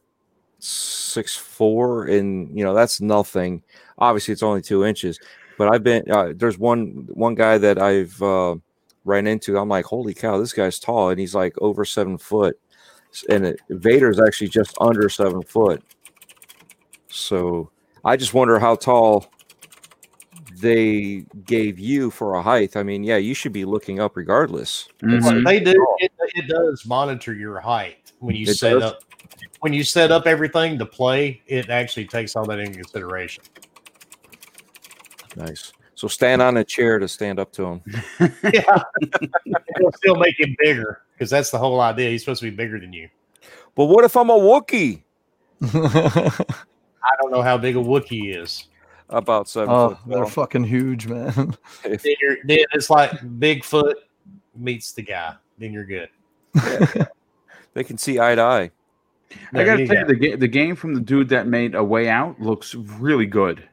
six 0.59 1.37
four, 1.37 2.07
and 2.07 2.57
you 2.57 2.65
know 2.65 2.75
that's 2.75 3.01
nothing. 3.01 3.63
Obviously, 3.99 4.33
it's 4.33 4.43
only 4.43 4.63
two 4.63 4.85
inches, 4.85 5.19
but 5.59 5.73
I've 5.73 5.83
been 5.83 6.11
uh, 6.11 6.33
there's 6.37 6.59
one 6.59 7.09
one 7.13 7.35
guy 7.35 7.59
that 7.59 7.79
I've 7.79 8.21
uh, 8.23 8.57
ran 9.05 9.27
into. 9.27 9.59
I'm 9.59 9.69
like, 9.69 9.87
holy 9.87 10.15
cow, 10.15 10.39
this 10.39 10.53
guy's 10.53 10.79
tall, 10.79 11.11
and 11.11 11.19
he's 11.19 11.35
like 11.35 11.55
over 11.61 11.85
seven 11.85 12.19
foot, 12.19 12.59
S- 12.59 12.96
and 13.29 13.47
it, 13.47 13.61
Vader's 13.71 14.21
actually 14.21 14.49
just 14.49 14.77
under 14.81 15.09
seven 15.09 15.43
foot. 15.43 15.83
So 17.09 17.71
I 18.05 18.17
just 18.17 18.35
wonder 18.35 18.59
how 18.59 18.75
tall 18.77 19.27
they 20.61 21.25
gave 21.45 21.79
you 21.79 22.11
for 22.11 22.35
a 22.35 22.43
height, 22.43 22.77
I 22.77 22.83
mean, 22.83 23.05
yeah, 23.05 23.17
you 23.17 23.35
should 23.35 23.53
be 23.53 23.65
looking 23.65 24.01
up 24.01 24.17
regardless. 24.17 24.89
Mhm. 25.03 25.45
They 25.45 25.61
do. 25.61 25.97
It, 25.99 26.13
it 26.35 26.49
does 26.49 26.87
monitor 26.87 27.35
your 27.35 27.61
height 27.61 28.13
when 28.21 28.37
you 28.37 28.47
It 28.49 28.57
set 28.57 28.73
does? 28.75 28.83
up. 28.83 29.01
When 29.61 29.73
you 29.73 29.85
set 29.85 30.11
up 30.13 30.27
everything 30.27 30.79
to 30.79 30.87
play, 30.87 31.43
it 31.47 31.71
actually 31.71 32.07
takes 32.07 32.37
all 32.37 32.45
that 32.47 32.59
into 32.59 32.75
consideration. 32.79 33.45
Nice. 35.35 35.73
So 35.95 36.09
stand 36.09 36.43
on 36.43 36.57
a 36.59 36.65
chair 36.65 36.99
to 36.99 37.09
stand 37.09 37.39
up 37.39 37.53
to 37.53 37.65
him. 37.65 37.83
yeah, 38.53 38.83
it'll 39.77 39.93
still 39.93 40.17
make 40.17 40.39
him 40.39 40.55
bigger 40.63 41.03
because 41.17 41.31
that's 41.31 41.51
the 41.51 41.59
whole 41.59 41.81
idea. 41.81 42.11
He's 42.11 42.23
supposed 42.23 42.43
to 42.43 42.51
be 42.51 42.55
bigger 42.55 42.79
than 42.79 42.93
you. 42.93 43.09
But 43.75 43.87
what 43.87 44.05
if 44.05 44.17
I'm 44.17 44.31
a 44.31 44.39
Wookie? 44.39 45.03
I 45.63 47.11
don't 47.21 47.31
know 47.31 47.43
how 47.43 47.57
big 47.57 47.77
a 47.77 47.81
Wookie 47.81 48.37
is. 48.37 48.67
About 49.09 49.49
seven 49.49 49.73
oh, 49.73 49.89
foot 49.91 49.99
they're 50.07 50.19
tall. 50.23 50.29
fucking 50.31 50.65
huge, 50.65 51.07
man. 51.07 51.57
If- 51.85 52.03
Then, 52.03 52.15
you're, 52.21 52.37
then 52.45 52.59
it's 52.73 52.91
like 52.91 53.13
Bigfoot 53.39 53.95
meets 54.57 54.93
the 54.93 55.03
guy. 55.03 55.35
Then 55.59 55.73
you're 55.73 55.85
good. 55.85 56.09
they 57.75 57.85
can 57.85 57.97
see 57.99 58.19
eye 58.19 58.35
to 58.35 58.43
eye. 58.43 58.71
I 59.53 59.65
gotta 59.65 59.83
you 59.83 59.87
tell 59.87 59.99
you, 59.99 60.05
the, 60.07 60.15
ga- 60.15 60.37
the 60.37 60.49
game 60.49 60.75
from 60.77 60.95
the 60.95 61.01
dude 61.01 61.29
that 61.29 61.47
made 61.47 61.75
A 61.75 61.85
Way 61.85 62.09
Out 62.09 62.41
looks 62.41 62.75
really 62.75 63.27
good. 63.27 63.69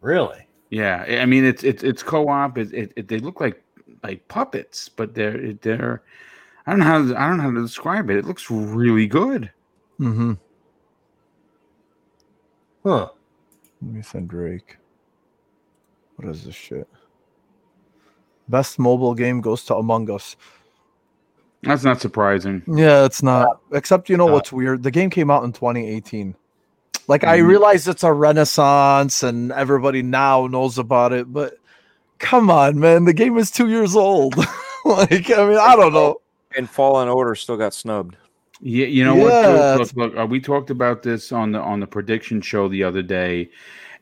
Really? 0.00 0.46
Yeah, 0.70 1.04
I- 1.08 1.18
I 1.20 1.26
mean 1.26 1.44
it's 1.44 1.64
it's 1.64 1.82
it's 1.82 2.02
co-op. 2.02 2.56
It, 2.58 2.72
it, 2.72 2.92
it 2.96 3.08
they 3.08 3.18
look 3.18 3.40
like 3.40 3.63
like 4.04 4.28
puppets, 4.28 4.88
but 4.88 5.14
they're 5.14 5.54
they're 5.54 6.02
I 6.66 6.70
don't 6.70 6.78
know 6.80 6.84
how 6.86 6.98
to, 7.06 7.20
I 7.20 7.28
don't 7.28 7.38
know 7.38 7.42
how 7.44 7.50
to 7.50 7.62
describe 7.62 8.10
it. 8.10 8.18
It 8.18 8.24
looks 8.24 8.50
really 8.50 9.06
good. 9.06 9.50
mm-hmm. 9.98 10.34
Huh? 12.84 13.08
Let 13.82 13.92
me 13.92 14.02
send 14.02 14.28
Drake. 14.28 14.76
What 16.16 16.28
is 16.28 16.44
this 16.44 16.54
shit? 16.54 16.86
Best 18.48 18.78
mobile 18.78 19.14
game 19.14 19.40
goes 19.40 19.64
to 19.64 19.74
Among 19.76 20.10
Us. 20.10 20.36
That's 21.62 21.82
not 21.82 22.00
surprising. 22.00 22.62
Yeah, 22.66 23.06
it's 23.06 23.22
not. 23.22 23.60
Except 23.72 24.10
you 24.10 24.18
know 24.18 24.26
what's 24.26 24.52
weird? 24.52 24.82
The 24.82 24.90
game 24.90 25.08
came 25.08 25.30
out 25.30 25.44
in 25.44 25.52
2018. 25.52 26.36
Like 27.08 27.24
I 27.24 27.38
Mhm. 27.38 27.46
realize 27.48 27.88
it's 27.88 28.02
a 28.04 28.12
renaissance 28.12 29.22
and 29.22 29.50
everybody 29.52 30.02
now 30.02 30.46
knows 30.46 30.76
about 30.78 31.14
it, 31.14 31.32
but 31.32 31.54
come 32.18 32.50
on, 32.50 32.78
man, 32.78 33.04
the 33.04 33.12
game 33.12 33.36
is 33.38 33.50
two 33.50 33.68
years 33.68 33.96
old. 33.96 34.36
like, 34.84 35.30
I 35.30 35.46
mean, 35.48 35.58
I 35.58 35.76
don't 35.76 35.92
know. 35.92 36.20
And 36.56 36.68
Fallen 36.68 37.08
Order 37.08 37.34
still 37.34 37.56
got 37.56 37.74
snubbed. 37.74 38.16
Yeah, 38.60 38.86
you 38.86 39.04
know 39.04 39.16
Yeah, 39.16 39.22
what? 39.22 39.80
it's- 39.80 39.94
Look, 39.96 40.12
look, 40.14 40.22
uh, 40.22 40.26
we 40.26 40.40
talked 40.40 40.70
about 40.70 41.02
this 41.02 41.32
on 41.32 41.52
the 41.52 41.58
on 41.60 41.80
the 41.80 41.86
prediction 41.86 42.40
show 42.40 42.68
the 42.68 42.84
other 42.84 43.02
day, 43.02 43.50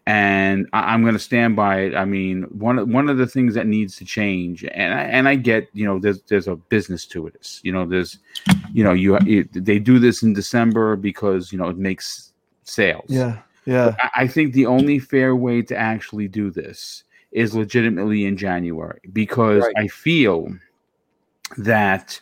and 0.06 0.68
I, 0.72 0.92
I'm 0.92 1.02
going 1.02 1.14
to 1.14 1.18
stand 1.18 1.56
by 1.56 1.80
it. 1.80 1.94
I 1.96 2.04
mean, 2.04 2.42
one 2.44 2.78
of 2.78 2.88
one 2.88 3.08
of 3.08 3.16
the 3.16 3.26
things 3.26 3.54
that 3.54 3.66
needs 3.66 3.96
to 3.96 4.04
change, 4.04 4.62
and 4.64 4.92
I, 4.94 5.02
and 5.04 5.28
I 5.28 5.36
get, 5.36 5.68
you 5.72 5.86
know, 5.86 5.98
there's 5.98 6.20
there's 6.22 6.48
a 6.48 6.56
business 6.56 7.06
to 7.06 7.26
it. 7.26 7.60
You 7.62 7.72
know, 7.72 7.86
there's, 7.86 8.18
you 8.72 8.84
know, 8.84 8.92
you 8.92 9.16
it, 9.26 9.48
they 9.64 9.78
do 9.78 9.98
this 9.98 10.22
in 10.22 10.34
December 10.34 10.96
because 10.96 11.50
you 11.50 11.58
know 11.58 11.68
it 11.70 11.78
makes 11.78 12.32
sales. 12.64 13.06
Yeah, 13.08 13.38
yeah, 13.64 13.96
I- 13.98 14.24
I 14.24 14.26
think 14.28 14.52
the 14.52 14.66
only 14.66 14.98
fair 14.98 15.34
way 15.34 15.62
to 15.62 15.76
actually 15.76 16.28
do 16.28 16.50
this 16.50 17.04
is 17.32 17.54
legitimately 17.54 18.24
in 18.24 18.36
January 18.36 19.00
because 19.12 19.62
Right. 19.62 19.74
I 19.76 19.88
feel 19.88 20.54
that 21.58 22.20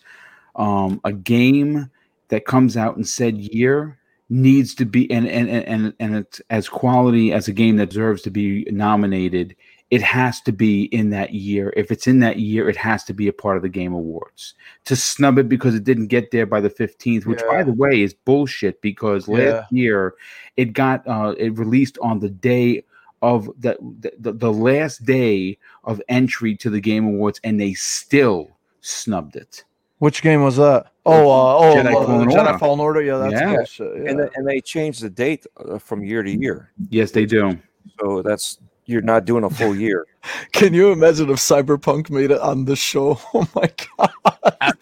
um, 0.56 1.00
a 1.04 1.12
game 1.12 1.90
that 2.28 2.44
comes 2.44 2.76
out 2.76 2.96
in 2.96 3.04
said 3.04 3.36
year 3.38 3.98
needs 4.28 4.74
to 4.76 4.84
be 4.84 5.10
and 5.10 5.26
and 5.26 5.50
and 5.50 5.64
and, 5.66 5.94
and 5.98 6.16
it's 6.16 6.40
as 6.50 6.68
quality 6.68 7.32
as 7.32 7.48
a 7.48 7.52
game 7.52 7.76
that 7.76 7.90
deserves 7.90 8.22
to 8.22 8.30
be 8.30 8.64
nominated 8.70 9.56
it 9.90 10.02
has 10.02 10.40
to 10.42 10.52
be 10.52 10.84
in 10.84 11.10
that 11.10 11.34
year. 11.34 11.72
If 11.76 11.90
it's 11.90 12.06
in 12.06 12.20
that 12.20 12.38
year 12.38 12.68
it 12.68 12.76
has 12.76 13.02
to 13.04 13.12
be 13.12 13.26
a 13.26 13.32
part 13.32 13.56
of 13.56 13.62
the 13.62 13.68
game 13.68 13.92
awards. 13.92 14.54
To 14.84 14.94
snub 14.94 15.38
it 15.38 15.48
because 15.48 15.74
it 15.74 15.82
didn't 15.82 16.06
get 16.06 16.30
there 16.30 16.46
by 16.46 16.60
the 16.60 16.70
15th 16.70 17.26
which 17.26 17.42
by 17.48 17.64
the 17.64 17.72
way 17.72 18.02
is 18.02 18.14
bullshit 18.14 18.80
because 18.82 19.26
last 19.26 19.70
year 19.72 20.14
it 20.56 20.72
got 20.72 21.06
uh 21.08 21.34
it 21.36 21.58
released 21.58 21.98
on 22.00 22.20
the 22.20 22.30
day 22.30 22.84
of 23.22 23.46
the, 23.58 23.76
the 24.18 24.32
the 24.32 24.52
last 24.52 25.04
day 25.04 25.58
of 25.84 26.00
entry 26.08 26.56
to 26.56 26.70
the 26.70 26.80
game 26.80 27.06
awards 27.06 27.40
and 27.44 27.60
they 27.60 27.74
still 27.74 28.48
snubbed 28.80 29.36
it 29.36 29.62
Which 29.98 30.22
game 30.22 30.42
was 30.42 30.56
that? 30.56 30.86
Oh, 31.04 31.28
uh, 31.30 31.58
oh, 31.58 31.74
Jedi 31.76 31.86
uh, 31.94 32.04
Fallen 32.06 32.28
Jedi 32.28 32.46
Order. 32.46 32.58
Fallen 32.58 32.80
Order. 32.80 33.02
Yeah, 33.02 33.18
that's 33.18 33.32
Yeah. 33.32 33.56
bullshit. 33.56 33.92
Yeah. 34.04 34.10
And, 34.10 34.20
they, 34.20 34.28
and 34.36 34.46
they 34.48 34.60
changed 34.60 35.02
the 35.02 35.10
date 35.10 35.46
uh, 35.58 35.78
from 35.78 36.02
year 36.04 36.22
to 36.22 36.30
year. 36.30 36.70
yes 36.90 37.10
they 37.10 37.26
do 37.26 37.58
So 38.00 38.22
that's 38.22 38.58
you're 38.86 39.02
not 39.02 39.24
doing 39.24 39.44
a 39.44 39.50
full 39.50 39.76
year. 39.76 40.06
Can 40.52 40.74
you 40.74 40.90
imagine 40.92 41.30
if 41.30 41.36
Cyberpunk 41.38 42.10
made 42.10 42.30
it 42.30 42.40
on 42.40 42.64
the 42.64 42.74
show? 42.76 43.18
Oh 43.34 43.46
my 43.54 43.70
god! 43.96 44.72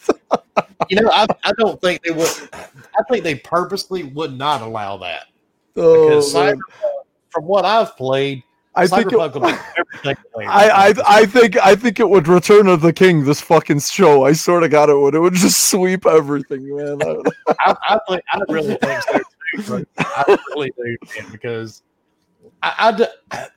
You 0.89 1.01
know, 1.03 1.11
I, 1.13 1.27
I 1.45 1.53
don't 1.59 1.79
think 1.81 2.03
they 2.03 2.11
would. 2.13 2.29
I 2.53 3.03
think 3.11 3.23
they 3.25 3.35
purposely 3.35 4.05
would 4.05 4.37
not 4.39 4.63
allow 4.63 4.97
that 4.99 5.25
Oh, 5.77 6.09
because. 6.09 6.33
Cyberpunk, 6.35 6.59
from 7.39 7.47
what 7.47 7.65
I've 7.65 7.97
played, 7.97 8.43
I 8.75 8.87
think 8.87 9.13
it, 9.13 9.17
will 9.17 9.41
make 9.41 9.59
everything. 10.05 10.17
I, 10.49 10.69
I 10.71 10.95
I 11.07 11.27
think 11.27 11.57
I 11.57 11.75
think 11.75 12.01
it 12.01 12.09
would 12.09 12.29
Return 12.29 12.67
of 12.69 12.81
the 12.81 12.93
King. 12.93 13.25
This 13.25 13.41
fucking 13.41 13.81
show. 13.81 14.25
I 14.25 14.33
sort 14.33 14.63
of 14.63 14.71
got 14.71 14.89
it 14.89 14.95
would. 14.97 15.15
It 15.15 15.21
would 15.21 15.35
just 15.35 15.71
sweep 15.71 16.07
everything, 16.07 16.77
man. 16.77 16.99
I- 17.49 17.55
I, 17.61 17.77
I, 17.89 17.99
think, 18.09 18.23
I 18.33 18.41
really 18.49 18.75
think 18.77 19.03
so 19.03 19.19
too. 19.19 19.63
But 19.69 19.89
I 19.99 20.39
really 20.55 20.73
do, 20.77 20.97
man, 21.17 21.33
because 21.33 21.83
I, 22.63 23.07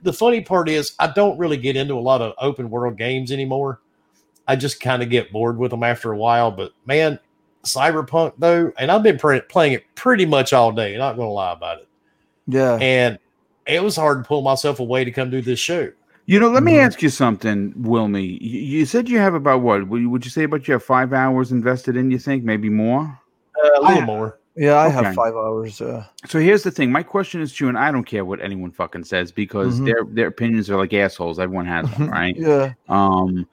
the 0.01 0.13
funny 0.13 0.41
part 0.41 0.69
is 0.69 0.93
I 0.99 1.07
don't 1.07 1.37
really 1.37 1.57
get 1.57 1.75
into 1.75 1.95
a 1.95 1.99
lot 1.99 2.21
of 2.21 2.33
open 2.39 2.69
world 2.69 2.97
games 2.97 3.31
anymore. 3.31 3.81
I 4.47 4.55
just 4.55 4.79
kind 4.79 5.03
of 5.03 5.09
get 5.09 5.31
bored 5.31 5.57
with 5.57 5.71
them 5.71 5.83
after 5.83 6.11
a 6.11 6.17
while. 6.17 6.51
But 6.51 6.71
man, 6.85 7.19
Cyberpunk 7.63 8.33
though, 8.37 8.71
and 8.77 8.91
I've 8.91 9.03
been 9.03 9.17
pre- 9.17 9.41
playing 9.41 9.73
it 9.73 9.85
pretty 9.95 10.25
much 10.25 10.53
all 10.53 10.71
day. 10.71 10.97
Not 10.97 11.15
going 11.15 11.27
to 11.27 11.31
lie 11.33 11.53
about 11.53 11.79
it, 11.79 11.87
yeah. 12.47 12.75
and 12.75 13.19
it 13.67 13.83
was 13.83 13.95
hard 13.95 14.23
to 14.23 14.27
pull 14.27 14.41
myself 14.41 14.79
away 14.79 15.03
to 15.05 15.11
come 15.11 15.29
do 15.29 15.41
this 15.41 15.59
show. 15.59 15.91
You 16.27 16.39
know, 16.39 16.49
let 16.49 16.63
me 16.63 16.73
Mhm. 16.73 16.85
ask 16.85 17.01
you 17.01 17.09
something, 17.09 17.73
Wilmy. 17.73 18.37
You, 18.39 18.59
you 18.59 18.85
said 18.85 19.09
you 19.09 19.17
have 19.17 19.33
about 19.33 19.61
what? 19.61 19.87
Would 19.87 20.23
you, 20.23 20.31
say 20.31 20.43
about 20.43 20.67
you 20.67 20.73
have 20.73 20.83
five 20.83 21.13
hours 21.13 21.51
invested 21.51 21.97
in? 21.97 22.11
You 22.11 22.19
think 22.19 22.43
maybe 22.43 22.69
more? 22.69 23.19
Uh, 23.63 23.69
a 23.77 23.81
little 23.81 24.03
I- 24.03 24.05
more. 24.05 24.37
Yeah, 24.55 24.73
I 24.73 24.87
Okay. 24.87 24.95
have 25.05 25.15
five 25.15 25.33
hours. 25.33 25.79
Yeah. 25.79 26.03
So 26.27 26.37
here's 26.39 26.63
the 26.63 26.71
thing. 26.71 26.91
My 26.91 27.03
question 27.03 27.39
is 27.41 27.53
to 27.55 27.65
you, 27.65 27.69
and 27.69 27.77
I 27.77 27.89
don't 27.89 28.03
care 28.03 28.25
what 28.25 28.41
anyone 28.41 28.69
fucking 28.71 29.05
says 29.05 29.31
because 29.31 29.79
Mhm. 29.79 29.85
their 29.85 30.03
their 30.03 30.27
opinions 30.27 30.69
are 30.69 30.75
like 30.75 30.93
assholes. 30.93 31.39
Everyone 31.39 31.65
has 31.65 31.85
one, 31.97 32.09
right? 32.09 32.35
Yeah. 32.37 32.73
Um, 32.89 33.47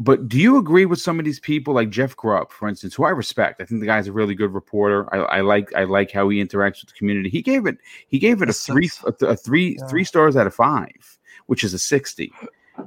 but 0.00 0.28
do 0.28 0.38
you 0.38 0.56
agree 0.56 0.86
with 0.86 0.98
some 0.98 1.18
of 1.18 1.24
these 1.26 1.38
people, 1.38 1.74
like 1.74 1.90
Jeff 1.90 2.16
Grubb, 2.16 2.50
for 2.50 2.66
instance, 2.68 2.94
who 2.94 3.04
I 3.04 3.10
respect? 3.10 3.60
I 3.60 3.66
think 3.66 3.80
the 3.80 3.86
guy's 3.86 4.08
a 4.08 4.12
really 4.12 4.34
good 4.34 4.52
reporter. 4.54 5.06
I, 5.14 5.18
I 5.18 5.40
like 5.42 5.72
I 5.76 5.84
like 5.84 6.10
how 6.10 6.28
he 6.30 6.42
interacts 6.42 6.80
with 6.80 6.86
the 6.88 6.98
community. 6.98 7.28
He 7.28 7.42
gave 7.42 7.66
it 7.66 7.76
he 8.08 8.18
gave 8.18 8.40
it 8.42 8.48
a 8.48 8.52
three 8.52 8.90
a, 9.06 9.26
a 9.26 9.36
three 9.36 9.76
Yeah. 9.78 9.86
three 9.86 10.04
stars 10.04 10.36
out 10.36 10.46
of 10.46 10.54
five, 10.54 11.18
which 11.46 11.62
is 11.62 11.74
a 11.74 11.78
sixty. 11.78 12.32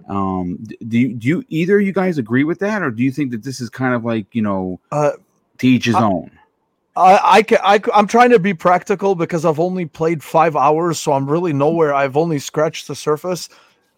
Um, 0.10 0.58
do 0.88 0.98
you, 0.98 1.14
do 1.14 1.28
you 1.28 1.44
either 1.50 1.80
of 1.80 1.86
you 1.86 1.94
guys 1.94 2.18
agree 2.18 2.44
with 2.44 2.58
that, 2.60 2.82
or 2.82 2.90
do 2.90 3.04
you 3.04 3.12
think 3.12 3.30
that 3.30 3.44
this 3.44 3.62
is 3.62 3.70
kind 3.70 3.94
of 3.94 4.04
like 4.04 4.26
you 4.34 4.42
know 4.42 4.80
Uh, 4.92 5.12
to 5.60 5.68
each 5.68 5.86
his 5.86 5.96
I- 5.96 6.04
own? 6.04 6.32
I 6.96 7.20
I 7.24 7.42
can 7.44 7.60
I 7.64 7.80
am 7.94 8.08
trying 8.08 8.30
to 8.32 8.40
be 8.40 8.54
practical 8.54 9.14
because 9.16 9.46
I've 9.46 9.60
only 9.60 9.86
played 9.86 10.24
five 10.24 10.56
hours, 10.56 11.00
so 11.00 11.14
I'm 11.14 11.30
really 11.30 11.54
nowhere. 11.54 11.94
I've 11.94 12.18
only 12.18 12.40
scratched 12.40 12.88
the 12.88 12.96
surface. 12.96 13.50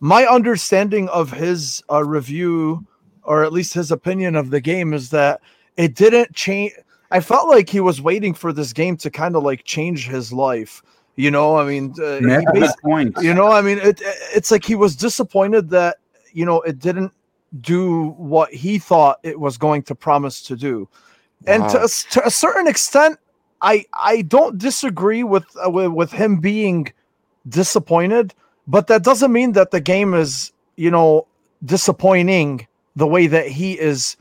My 0.01 0.26
understanding 0.26 1.07
of 1.09 1.32
his 1.32 1.82
uh, 1.91 2.03
review, 2.03 2.86
or 3.26 3.43
at 3.43 3.51
least 3.53 3.73
his 3.73 3.91
opinion 3.91 4.36
of 4.36 4.49
the 4.51 4.61
game, 4.61 4.93
is 4.93 5.09
that 5.09 5.41
it 5.78 5.95
didn't 5.95 6.34
change. 6.34 6.71
I 7.11 7.19
felt 7.19 7.47
like 7.49 7.69
he 7.69 7.80
was 7.80 8.01
waiting 8.01 8.34
for 8.34 8.51
this 8.53 8.73
game 8.73 8.97
to 8.97 9.09
kind 9.09 9.36
of 9.36 9.43
like 9.43 9.63
change 9.63 10.07
his 10.07 10.32
life. 10.34 10.82
You 11.15 11.32
know, 11.32 11.57
I 11.57 11.65
mean, 11.65 11.93
uh, 12.01 12.19
he 12.19 12.26
That's 12.26 12.43
a 12.43 12.47
basi- 12.47 12.59
good 12.59 12.69
point. 12.82 13.17
you 13.21 13.34
know, 13.34 13.51
I 13.51 13.61
mean, 13.61 13.78
it 13.78 14.01
it's 14.34 14.51
like 14.51 14.65
he 14.65 14.76
was 14.76 14.95
disappointed 14.95 15.69
that 15.69 15.97
you 16.34 16.45
know 16.45 16.61
it 16.61 16.80
didn't 16.80 17.11
do 17.61 18.09
what 18.17 18.53
he 18.53 18.78
thought 18.80 19.19
it 19.23 19.39
was 19.39 19.57
going 19.57 19.82
to 19.84 19.95
promise 19.95 20.41
to 20.41 20.57
do 20.57 20.89
and 21.47 21.63
to, 21.69 21.78
Wow. 21.78 21.86
a 21.86 21.88
to 22.11 22.26
a 22.26 22.30
certain 22.32 22.67
extent 22.67 23.17
i 23.61 23.86
i 23.93 24.23
don't 24.23 24.57
disagree 24.57 25.23
with, 25.23 25.45
uh, 25.65 25.69
with 25.69 25.89
with 25.91 26.11
him 26.11 26.41
being 26.41 26.91
disappointed 27.47 28.34
but 28.67 28.88
that 28.88 29.03
doesn't 29.03 29.32
mean 29.32 29.53
that 29.53 29.71
the 29.71 29.80
game 29.80 30.13
is 30.13 30.51
you 30.76 30.91
know 30.91 31.26
disappointing 31.63 32.67
the 32.96 33.08
way 33.08 33.28
that 33.28 33.48
he 33.48 33.80
is 33.80 34.18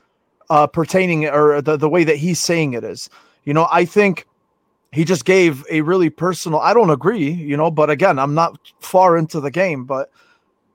uh 0.51 0.66
pertaining 0.66 1.27
or 1.27 1.61
the, 1.62 1.77
the 1.77 1.89
way 1.89 2.05
that 2.05 2.16
he's 2.16 2.39
saying 2.39 2.75
it 2.75 2.85
is 2.85 3.09
you 3.45 3.55
know 3.55 3.66
i 3.70 3.85
think 3.85 4.27
he 4.93 5.05
just 5.05 5.25
gave 5.25 5.64
a 5.70 5.81
really 5.81 6.11
personal 6.11 6.61
i 6.61 6.75
don't 6.75 6.91
agree 6.91 7.31
you 7.31 7.57
know 7.57 7.70
but 7.70 7.91
again 7.91 8.18
i'm 8.18 8.35
not 8.35 8.59
far 8.81 9.16
into 9.16 9.41
the 9.41 9.51
game 9.51 9.85
but 9.85 10.11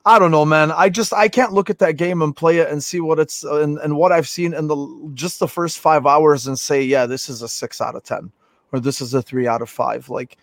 I 0.05 0.17
don't 0.17 0.31
know, 0.31 0.45
man. 0.45 0.71
I 0.71 0.89
just 0.89 1.13
I 1.13 1.27
can't 1.27 1.53
look 1.53 1.69
at 1.69 1.79
that 1.79 1.97
game 1.97 2.21
and 2.21 2.35
play 2.35 2.57
it 2.57 2.69
and 2.69 2.83
see 2.83 2.99
what 2.99 3.19
it's 3.19 3.43
and, 3.43 3.77
and 3.79 3.95
what 3.97 4.11
I've 4.11 4.27
seen 4.27 4.53
in 4.53 4.67
the 4.67 5.11
just 5.13 5.39
the 5.39 5.47
first 5.47 5.77
five 5.77 6.05
hours 6.05 6.47
and 6.47 6.57
say, 6.57 6.81
yeah, 6.81 7.05
this 7.05 7.29
is 7.29 7.41
a 7.41 7.47
six 7.47 7.81
out 7.81 7.95
of 7.95 8.03
ten, 8.03 8.31
or 8.71 8.79
this 8.79 9.01
is 9.01 9.13
a 9.13 9.21
three 9.21 9.45
out 9.45 9.61
of 9.61 9.69
five. 9.69 10.09
Like, 10.09 10.37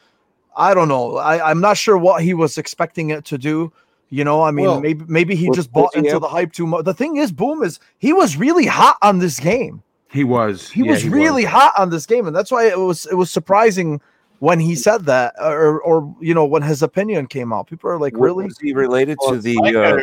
I 0.56 0.74
don't 0.74 0.88
know. 0.88 1.16
I, 1.16 1.50
I'm 1.50 1.60
not 1.60 1.78
sure 1.78 1.96
what 1.96 2.22
he 2.22 2.34
was 2.34 2.58
expecting 2.58 3.10
it 3.10 3.24
to 3.26 3.38
do. 3.38 3.72
You 4.08 4.22
know, 4.22 4.42
I 4.42 4.50
mean, 4.52 4.66
Well, 4.66 4.80
maybe 4.80 5.04
maybe 5.08 5.34
he 5.34 5.50
just 5.50 5.72
bought 5.72 5.94
into 5.96 6.10
able- 6.10 6.20
the 6.20 6.28
hype 6.28 6.52
too 6.52 6.66
much. 6.66 6.84
The 6.84 6.94
thing 6.94 7.16
is, 7.16 7.32
Boom 7.32 7.62
is 7.62 7.80
he 7.98 8.12
was 8.12 8.36
really 8.36 8.66
hot 8.66 8.96
on 9.02 9.18
this 9.18 9.40
game. 9.40 9.82
He 10.10 10.22
was. 10.22 10.70
He 10.70 10.82
Yeah, 10.84 10.92
was 10.92 11.08
really 11.08 11.44
hot 11.44 11.72
on 11.76 11.90
this 11.90 12.06
game, 12.06 12.26
and 12.26 12.34
that's 12.36 12.50
why 12.52 12.66
it 12.66 12.78
was 12.78 13.06
it 13.06 13.14
was 13.16 13.32
surprising 13.32 14.00
when 14.38 14.60
he 14.60 14.76
said 14.76 15.06
that, 15.06 15.34
or 15.40 15.80
or 15.80 16.14
you 16.20 16.34
know 16.34 16.44
when 16.44 16.62
his 16.62 16.82
opinion 16.82 17.26
came 17.26 17.52
out. 17.52 17.66
People 17.68 17.90
are 17.90 17.98
like, 17.98 18.16
Wa- 18.16 18.26
really? 18.26 18.44
Was 18.44 18.58
he 18.60 18.72
related 18.72 19.18
Well, 19.20 19.32
to 19.32 19.40
the 19.40 19.56
uh, 19.58 19.98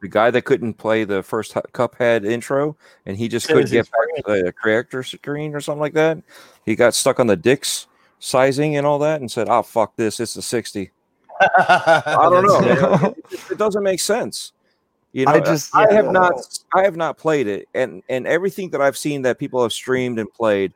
the 0.00 0.08
guy 0.08 0.30
that 0.30 0.42
couldn't 0.42 0.74
play 0.74 1.02
the 1.02 1.24
first 1.24 1.52
Cuphead 1.72 2.24
intro, 2.24 2.76
and 3.06 3.16
he 3.16 3.26
just 3.26 3.48
couldn't 3.48 3.72
get 3.72 3.90
back 3.90 4.24
to 4.24 4.44
the 4.44 4.54
character 4.62 5.02
screen 5.02 5.52
or 5.56 5.60
something 5.60 5.80
like 5.80 5.94
that? 5.94 6.18
He 6.64 6.76
got 6.76 6.94
stuck 6.94 7.18
on 7.18 7.26
the 7.26 7.36
dicks 7.36 7.88
sizing 8.20 8.76
and 8.76 8.86
all 8.86 9.00
that, 9.00 9.20
and 9.20 9.28
said, 9.28 9.48
"Oh 9.48 9.62
fuck 9.62 9.96
this! 9.96 10.20
It's 10.20 10.36
a 10.36 10.42
60. 10.42 10.92
I 11.40 12.28
don't 12.30 12.46
know. 12.46 13.14
man. 13.38 13.46
It, 13.48 13.52
it 13.52 13.58
doesn't 13.58 13.82
make 13.82 14.00
sense. 14.00 14.52
You 15.12 15.24
know, 15.26 15.32
I 15.32 15.40
just- 15.40 15.74
I 15.74 15.92
have 15.92 16.04
yeah. 16.06 16.10
not 16.12 16.34
I 16.74 16.82
have 16.82 16.96
not 16.96 17.16
played 17.16 17.46
it, 17.46 17.68
and 17.74 18.02
and 18.08 18.26
everything 18.26 18.70
that 18.70 18.80
I've 18.82 18.96
seen 18.96 19.22
that 19.22 19.38
people 19.38 19.62
have 19.62 19.72
streamed 19.72 20.18
and 20.18 20.30
played, 20.32 20.74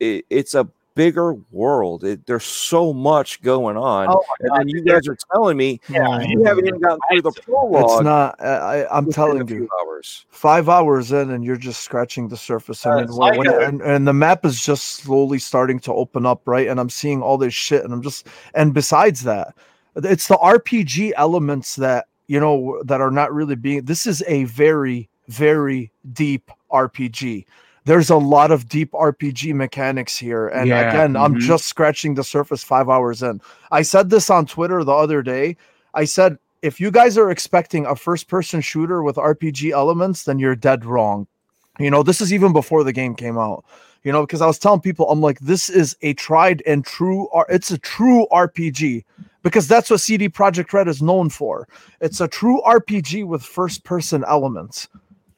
it, 0.00 0.24
it's 0.30 0.54
a 0.54 0.68
bigger 0.94 1.34
world. 1.50 2.04
It, 2.04 2.26
there's 2.26 2.44
so 2.44 2.92
much 2.92 3.40
going 3.40 3.76
on, 3.76 4.08
Oh 4.10 4.24
and 4.40 4.50
God, 4.50 4.58
then 4.58 4.68
you 4.68 4.82
guys 4.82 5.06
are 5.08 5.16
telling 5.32 5.56
me 5.56 5.80
Yeah, 5.88 6.20
you 6.22 6.44
haven't 6.44 6.66
even 6.66 6.80
gotten 6.80 6.98
through 7.10 7.22
the 7.22 7.32
prologue. 7.32 7.84
It's 7.84 8.02
not. 8.02 8.40
I, 8.42 8.82
I- 8.82 8.98
I'm 8.98 9.10
telling 9.10 9.46
you, 9.48 9.68
hours. 9.80 10.26
five 10.28 10.68
hours 10.68 11.12
in, 11.12 11.30
and 11.30 11.44
you're 11.44 11.56
just 11.56 11.82
scratching 11.82 12.28
the 12.28 12.36
surface. 12.36 12.84
I 12.84 12.90
Uh, 12.90 12.96
mean, 12.96 13.16
when, 13.16 13.36
when- 13.38 13.62
and, 13.62 13.80
and 13.80 14.08
the 14.08 14.12
map 14.12 14.44
is 14.44 14.60
just 14.60 14.88
slowly 14.88 15.38
starting 15.38 15.78
to 15.80 15.94
open 15.94 16.26
up, 16.26 16.42
right? 16.46 16.66
And 16.66 16.80
I'm 16.80 16.90
seeing 16.90 17.22
all 17.22 17.38
this 17.38 17.54
shit, 17.54 17.84
and 17.84 17.92
I'm 17.92 18.02
just. 18.02 18.26
And 18.54 18.74
besides 18.74 19.22
that, 19.22 19.54
it's 19.96 20.28
the 20.28 20.36
RPG 20.36 21.12
elements 21.16 21.76
that 21.76 22.06
you 22.26 22.40
know 22.40 22.82
that 22.84 23.00
are 23.00 23.10
not 23.10 23.32
really 23.32 23.56
being. 23.56 23.84
This 23.84 24.06
is 24.06 24.22
a 24.26 24.44
very, 24.44 25.08
very 25.28 25.90
deep 26.12 26.50
RPG. 26.70 27.44
There's 27.84 28.10
a 28.10 28.16
lot 28.16 28.52
of 28.52 28.68
deep 28.68 28.92
RPG 28.92 29.54
mechanics 29.54 30.16
here, 30.16 30.48
and 30.48 30.68
Yeah, 30.68 30.88
again, 30.88 31.16
I'm 31.16 31.34
mhm. 31.34 31.40
just 31.40 31.66
scratching 31.66 32.14
the 32.14 32.24
surface. 32.24 32.62
Five 32.62 32.88
hours 32.88 33.22
in, 33.22 33.40
I 33.70 33.82
said 33.82 34.10
this 34.10 34.30
on 34.30 34.46
Twitter 34.46 34.84
the 34.84 34.92
other 34.92 35.22
day. 35.22 35.56
I 35.94 36.04
said 36.04 36.38
if 36.62 36.80
you 36.80 36.90
guys 36.90 37.18
are 37.18 37.30
expecting 37.30 37.84
a 37.86 37.96
first 37.96 38.28
person 38.28 38.60
shooter 38.60 39.02
with 39.02 39.16
RPG 39.16 39.72
elements, 39.72 40.24
then 40.24 40.38
you're 40.38 40.54
dead 40.56 40.84
wrong. 40.84 41.26
You 41.78 41.90
know, 41.90 42.02
this 42.02 42.20
is 42.20 42.32
even 42.32 42.52
before 42.52 42.84
the 42.84 42.92
game 42.92 43.14
came 43.14 43.36
out. 43.36 43.64
You 44.04 44.12
know, 44.12 44.22
because 44.22 44.40
I 44.40 44.46
was 44.46 44.58
telling 44.58 44.80
people, 44.80 45.08
I'm 45.10 45.20
like, 45.20 45.38
this 45.40 45.68
is 45.68 45.96
a 46.02 46.14
tried 46.14 46.62
and 46.66 46.84
true, 46.84 47.28
it's 47.48 47.70
a 47.70 47.78
true 47.78 48.26
RPG 48.32 49.04
because 49.42 49.68
that's 49.68 49.90
what 49.90 50.00
CD 50.00 50.28
Projekt 50.28 50.72
Red 50.72 50.88
is 50.88 51.02
known 51.02 51.28
for. 51.28 51.68
It's 52.00 52.20
a 52.20 52.28
true 52.28 52.60
RPG 52.64 53.26
with 53.26 53.42
first 53.42 53.84
person 53.84 54.24
elements. 54.26 54.88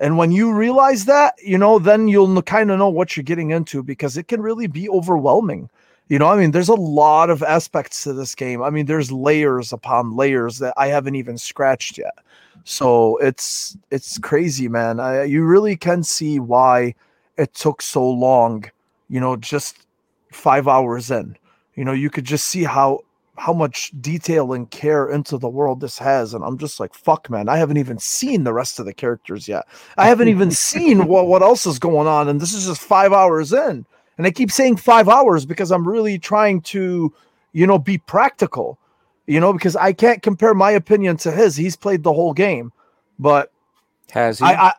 And 0.01 0.19
when 0.19 0.33
you 0.33 0.53
realize 0.53 1.05
that, 1.07 1.35
you 1.43 1.57
know, 1.57 1.79
then 1.79 2.09
you'll 2.09 2.43
kind 2.43 2.71
of 2.71 2.79
know 2.79 2.89
what 2.89 3.17
you're 3.17 3.25
getting 3.25 3.51
into 3.51 3.83
because 3.83 4.17
it 4.17 4.29
can 4.29 4.43
really 4.43 4.67
be 4.67 4.89
overwhelming. 4.89 5.71
You 6.09 6.19
know, 6.19 6.27
I 6.27 6.37
mean, 6.37 6.51
there's 6.51 6.69
a 6.69 6.75
lot 6.75 7.31
of 7.31 7.43
aspects 7.43 8.03
to 8.05 8.13
this 8.13 8.35
game. 8.35 8.63
I 8.63 8.69
mean, 8.71 8.87
there's 8.87 9.11
layers 9.11 9.73
upon 9.73 10.17
layers 10.17 10.59
that 10.59 10.75
I 10.77 10.89
haven't 10.89 11.15
even 11.15 11.39
scratched 11.39 11.97
yet. 11.97 12.19
So 12.65 13.17
it's 13.19 13.77
it's 13.91 14.19
crazy, 14.19 14.69
man. 14.69 15.01
I, 15.01 15.25
you 15.25 15.45
really 15.45 15.77
can 15.77 16.03
see 16.03 16.39
why 16.39 16.95
it 17.39 17.55
took 17.55 17.81
so 17.81 18.09
long. 18.09 18.65
You 19.09 19.21
know, 19.21 19.37
just 19.37 19.87
five 20.31 20.69
hours 20.69 21.11
in. 21.11 21.37
You 21.75 21.85
know, 21.85 21.93
you 21.93 22.11
could 22.11 22.25
just 22.25 22.47
see 22.47 22.65
how 22.65 23.01
how 23.37 23.53
much 23.53 23.93
detail 24.01 24.53
and 24.53 24.71
care 24.71 25.09
into 25.09 25.39
the 25.39 25.49
world 25.49 25.81
this 25.81 25.99
has, 25.99 26.35
and 26.35 26.45
I'm 26.45 26.59
just 26.59 26.79
like, 26.79 26.95
fuck, 26.95 27.29
man. 27.29 27.49
I 27.49 27.57
haven't 27.57 27.79
even 27.79 27.99
seen 27.99 28.45
the 28.45 28.53
rest 28.53 28.79
of 28.79 28.87
the 28.87 28.95
characters 28.95 29.49
yet. 29.49 29.65
I 29.97 30.07
haven't 30.07 30.29
even 30.29 30.51
seen 30.53 31.07
what 31.07 31.27
what 31.27 31.43
else 31.43 31.67
is 31.67 31.79
going 31.79 32.07
on, 32.07 32.29
and 32.29 32.41
this 32.41 32.53
is 32.55 32.67
just 32.67 32.81
five 32.81 33.13
hours 33.13 33.53
in. 33.53 33.85
And 34.17 34.27
I 34.27 34.31
keep 34.31 34.51
saying 34.53 34.77
five 34.77 35.09
hours 35.09 35.45
because 35.45 35.73
I'm 35.73 35.87
really 35.87 36.19
trying 36.19 36.61
to, 36.63 37.13
you 37.53 37.67
know, 37.67 37.79
be 37.79 37.99
practical, 37.99 38.79
you 39.27 39.41
know, 39.41 39.53
because 39.53 39.75
I 39.75 39.93
can't 39.93 40.23
compare 40.23 40.55
my 40.55 40.71
opinion 40.71 41.17
to 41.19 41.33
his. 41.33 41.57
He's 41.57 41.75
played 41.75 42.05
the 42.05 42.13
whole 42.13 42.33
game, 42.33 42.73
but 43.19 43.51
Has 44.13 44.39
he? 44.39 44.45
I, 44.45 44.69
I, 44.69 44.73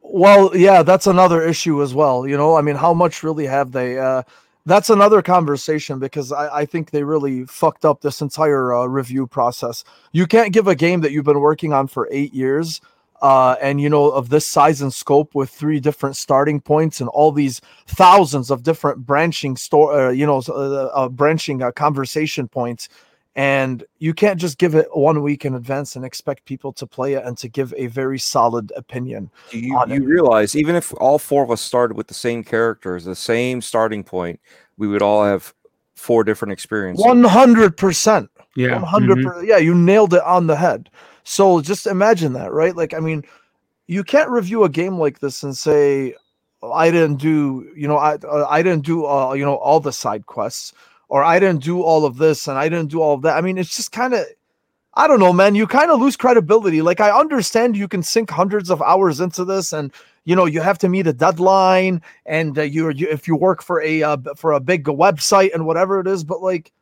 well, 0.00 0.56
yeah, 0.56 0.82
that's 0.82 1.06
another 1.06 1.42
issue 1.42 1.82
as 1.82 1.94
well. 1.94 2.26
You 2.26 2.38
know, 2.38 2.56
I 2.56 2.62
mean, 2.62 2.76
how 2.76 2.94
much 2.94 3.22
really 3.22 3.46
have 3.46 3.72
they? 3.72 3.98
Uh, 3.98 4.22
that's 4.68 4.90
another 4.90 5.22
conversation 5.22 5.98
because 5.98 6.30
I, 6.32 6.58
I 6.58 6.64
think 6.66 6.90
they 6.90 7.02
really 7.02 7.44
fucked 7.46 7.84
up 7.84 8.00
this 8.00 8.20
entire 8.20 8.74
uh, 8.74 8.86
review 8.86 9.26
process. 9.26 9.84
You 10.12 10.26
can't 10.26 10.52
give 10.52 10.68
a 10.68 10.74
game 10.74 11.00
that 11.00 11.12
you've 11.12 11.24
been 11.24 11.40
working 11.40 11.72
on 11.72 11.86
for 11.88 12.08
eight 12.10 12.34
years, 12.34 12.80
uh, 13.22 13.56
and 13.60 13.80
you 13.80 13.88
know 13.88 14.10
of 14.10 14.28
this 14.28 14.46
size 14.46 14.80
and 14.80 14.92
scope 14.92 15.34
with 15.34 15.50
three 15.50 15.80
different 15.80 16.16
starting 16.16 16.60
points 16.60 17.00
and 17.00 17.08
all 17.10 17.32
these 17.32 17.60
thousands 17.86 18.50
of 18.50 18.62
different 18.62 19.04
branching 19.04 19.56
store, 19.56 20.08
uh, 20.08 20.10
you 20.10 20.26
know, 20.26 20.42
uh, 20.48 20.84
uh, 20.86 21.08
branching 21.08 21.62
uh, 21.62 21.72
conversation 21.72 22.46
points 22.46 22.88
and 23.38 23.84
you 24.00 24.12
can't 24.14 24.40
just 24.40 24.58
give 24.58 24.74
it 24.74 24.88
one 24.92 25.22
week 25.22 25.44
in 25.44 25.54
advance 25.54 25.94
and 25.94 26.04
expect 26.04 26.44
people 26.44 26.72
to 26.72 26.88
play 26.88 27.12
it 27.12 27.24
and 27.24 27.38
to 27.38 27.48
give 27.48 27.72
a 27.76 27.86
very 27.86 28.18
solid 28.18 28.72
opinion. 28.74 29.30
Do 29.50 29.60
you, 29.60 29.76
on 29.78 29.90
you 29.90 30.02
realize 30.02 30.56
even 30.56 30.74
if 30.74 30.92
all 30.94 31.20
four 31.20 31.44
of 31.44 31.50
us 31.52 31.60
started 31.60 31.96
with 31.96 32.08
the 32.08 32.14
same 32.14 32.42
characters, 32.42 33.04
the 33.04 33.14
same 33.14 33.62
starting 33.62 34.02
point, 34.02 34.40
we 34.76 34.88
would 34.88 35.02
all 35.02 35.24
have 35.24 35.54
four 35.94 36.24
different 36.24 36.50
experiences. 36.50 37.06
One 37.06 37.22
hundred 37.22 37.76
percent, 37.76 38.28
Yeah. 38.56 38.72
one 38.72 38.82
hundred 38.82 39.18
mhm. 39.18 39.26
percent. 39.26 39.46
Yeah, 39.46 39.58
you 39.58 39.72
nailed 39.72 40.14
it 40.14 40.22
on 40.24 40.48
the 40.48 40.56
head. 40.56 40.90
So 41.22 41.60
just 41.60 41.86
imagine 41.86 42.32
that, 42.32 42.52
right? 42.52 42.74
Like, 42.74 42.92
I 42.92 42.98
mean, 42.98 43.22
you 43.86 44.02
can't 44.02 44.30
review 44.30 44.64
a 44.64 44.68
game 44.68 44.98
like 44.98 45.20
this 45.20 45.44
and 45.44 45.56
say, 45.56 46.16
"I 46.60 46.90
didn't 46.90 47.20
do," 47.20 47.70
you 47.76 47.86
know, 47.86 47.98
I 47.98 48.14
uh, 48.16 48.46
I 48.50 48.62
didn't 48.62 48.84
do, 48.84 49.06
uh, 49.06 49.34
you 49.34 49.44
know, 49.44 49.54
all 49.56 49.78
the 49.78 49.92
side 49.92 50.26
quests, 50.26 50.72
or 51.08 51.24
I 51.24 51.38
didn't 51.38 51.62
do 51.62 51.82
all 51.82 52.04
of 52.04 52.18
this 52.18 52.48
and 52.48 52.58
I 52.58 52.68
didn't 52.68 52.90
do 52.90 53.00
all 53.00 53.14
of 53.14 53.22
that. 53.22 53.36
I 53.36 53.40
mean, 53.40 53.58
it's 53.58 53.74
just 53.76 53.92
kind 53.92 54.14
of. 54.14 54.24
I 54.94 55.06
don't 55.06 55.20
know, 55.20 55.32
man. 55.32 55.54
You 55.54 55.68
kind 55.68 55.92
of 55.92 56.00
lose 56.00 56.16
credibility. 56.16 56.82
Like 56.82 56.98
I 56.98 57.16
understand 57.16 57.76
you 57.76 57.86
can 57.86 58.02
sink 58.02 58.30
hundreds 58.30 58.68
of 58.68 58.82
hours 58.82 59.20
into 59.20 59.44
this, 59.44 59.72
and 59.72 59.92
you 60.24 60.34
know 60.34 60.44
you 60.46 60.60
have 60.60 60.78
to 60.78 60.88
meet 60.88 61.06
a 61.06 61.12
deadline, 61.12 62.02
and 62.26 62.58
uh, 62.58 62.62
you, 62.62 62.90
you 62.90 63.06
if 63.08 63.28
you 63.28 63.36
work 63.36 63.62
for 63.62 63.80
a 63.80 64.02
uh, 64.02 64.16
for 64.34 64.52
a 64.52 64.60
big 64.60 64.84
website 64.84 65.54
and 65.54 65.66
whatever 65.66 66.00
it 66.00 66.08
is. 66.08 66.24
But 66.24 66.42
like, 66.42 66.72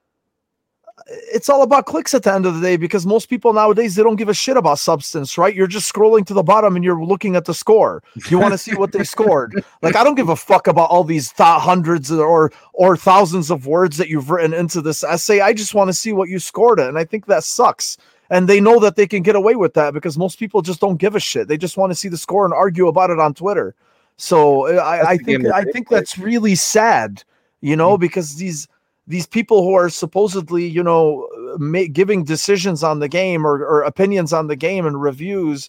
it's 1.08 1.48
all 1.48 1.62
about 1.62 1.86
clicks 1.86 2.14
at 2.14 2.24
the 2.24 2.32
end 2.32 2.46
of 2.46 2.54
the 2.54 2.60
day 2.60 2.76
because 2.76 3.06
most 3.06 3.30
people 3.30 3.52
nowadays 3.52 3.94
they 3.94 4.02
don't 4.02 4.16
give 4.16 4.28
a 4.28 4.34
shit 4.34 4.56
about 4.56 4.78
substance, 4.78 5.38
right? 5.38 5.54
You're 5.54 5.68
just 5.68 5.92
scrolling 5.92 6.26
to 6.26 6.34
the 6.34 6.42
bottom 6.42 6.74
and 6.74 6.84
you're 6.84 7.02
looking 7.02 7.36
at 7.36 7.44
the 7.44 7.54
score. 7.54 8.02
You 8.28 8.38
want 8.38 8.52
to 8.52 8.58
see 8.58 8.74
what 8.74 8.92
they 8.92 9.04
scored. 9.16 9.64
Like 9.82 9.94
I 9.94 10.02
don't 10.02 10.16
give 10.16 10.30
a 10.30 10.36
fuck 10.36 10.66
about 10.66 10.90
all 10.90 11.04
these 11.04 11.30
th- 11.32 11.60
hundreds 11.60 12.10
or 12.10 12.52
or 12.72 12.96
thousands 12.96 13.50
of 13.50 13.66
words 13.66 13.96
that 13.98 14.08
you've 14.08 14.30
written 14.30 14.52
into 14.52 14.80
this 14.80 15.04
essay. 15.04 15.40
I 15.40 15.52
just 15.52 15.74
want 15.74 15.88
to 15.88 15.94
see 15.94 16.12
what 16.12 16.28
you 16.28 16.40
scored 16.40 16.80
it, 16.80 16.88
and 16.88 16.98
I 16.98 17.04
think 17.04 17.26
that 17.26 17.44
sucks. 17.44 17.96
And 18.28 18.48
they 18.48 18.60
know 18.60 18.80
that 18.80 18.96
they 18.96 19.06
can 19.06 19.22
get 19.22 19.36
away 19.36 19.54
with 19.54 19.74
that 19.74 19.94
because 19.94 20.18
most 20.18 20.40
people 20.40 20.60
just 20.60 20.80
don't 20.80 20.96
give 20.96 21.14
a 21.14 21.20
shit. 21.20 21.46
They 21.46 21.56
just 21.56 21.76
want 21.76 21.92
to 21.92 21.94
see 21.94 22.08
the 22.08 22.16
score 22.16 22.44
and 22.44 22.52
argue 22.52 22.88
about 22.88 23.10
it 23.10 23.20
on 23.20 23.34
Twitter. 23.34 23.76
So 24.16 24.66
I, 24.78 25.10
I 25.10 25.16
think 25.18 25.46
I 25.46 25.62
think 25.62 25.88
that's 25.88 26.18
really 26.18 26.56
sad, 26.56 27.22
you 27.60 27.76
know, 27.76 27.96
because 27.96 28.34
these 28.34 28.66
these 29.06 29.26
people 29.26 29.62
who 29.62 29.74
are 29.74 29.88
supposedly, 29.88 30.66
you 30.66 30.82
know, 30.82 31.28
ma- 31.58 31.84
giving 31.92 32.24
decisions 32.24 32.82
on 32.82 32.98
the 32.98 33.08
game 33.08 33.46
or, 33.46 33.64
or 33.64 33.82
opinions 33.82 34.32
on 34.32 34.48
the 34.48 34.56
game 34.56 34.86
and 34.86 35.00
reviews. 35.00 35.68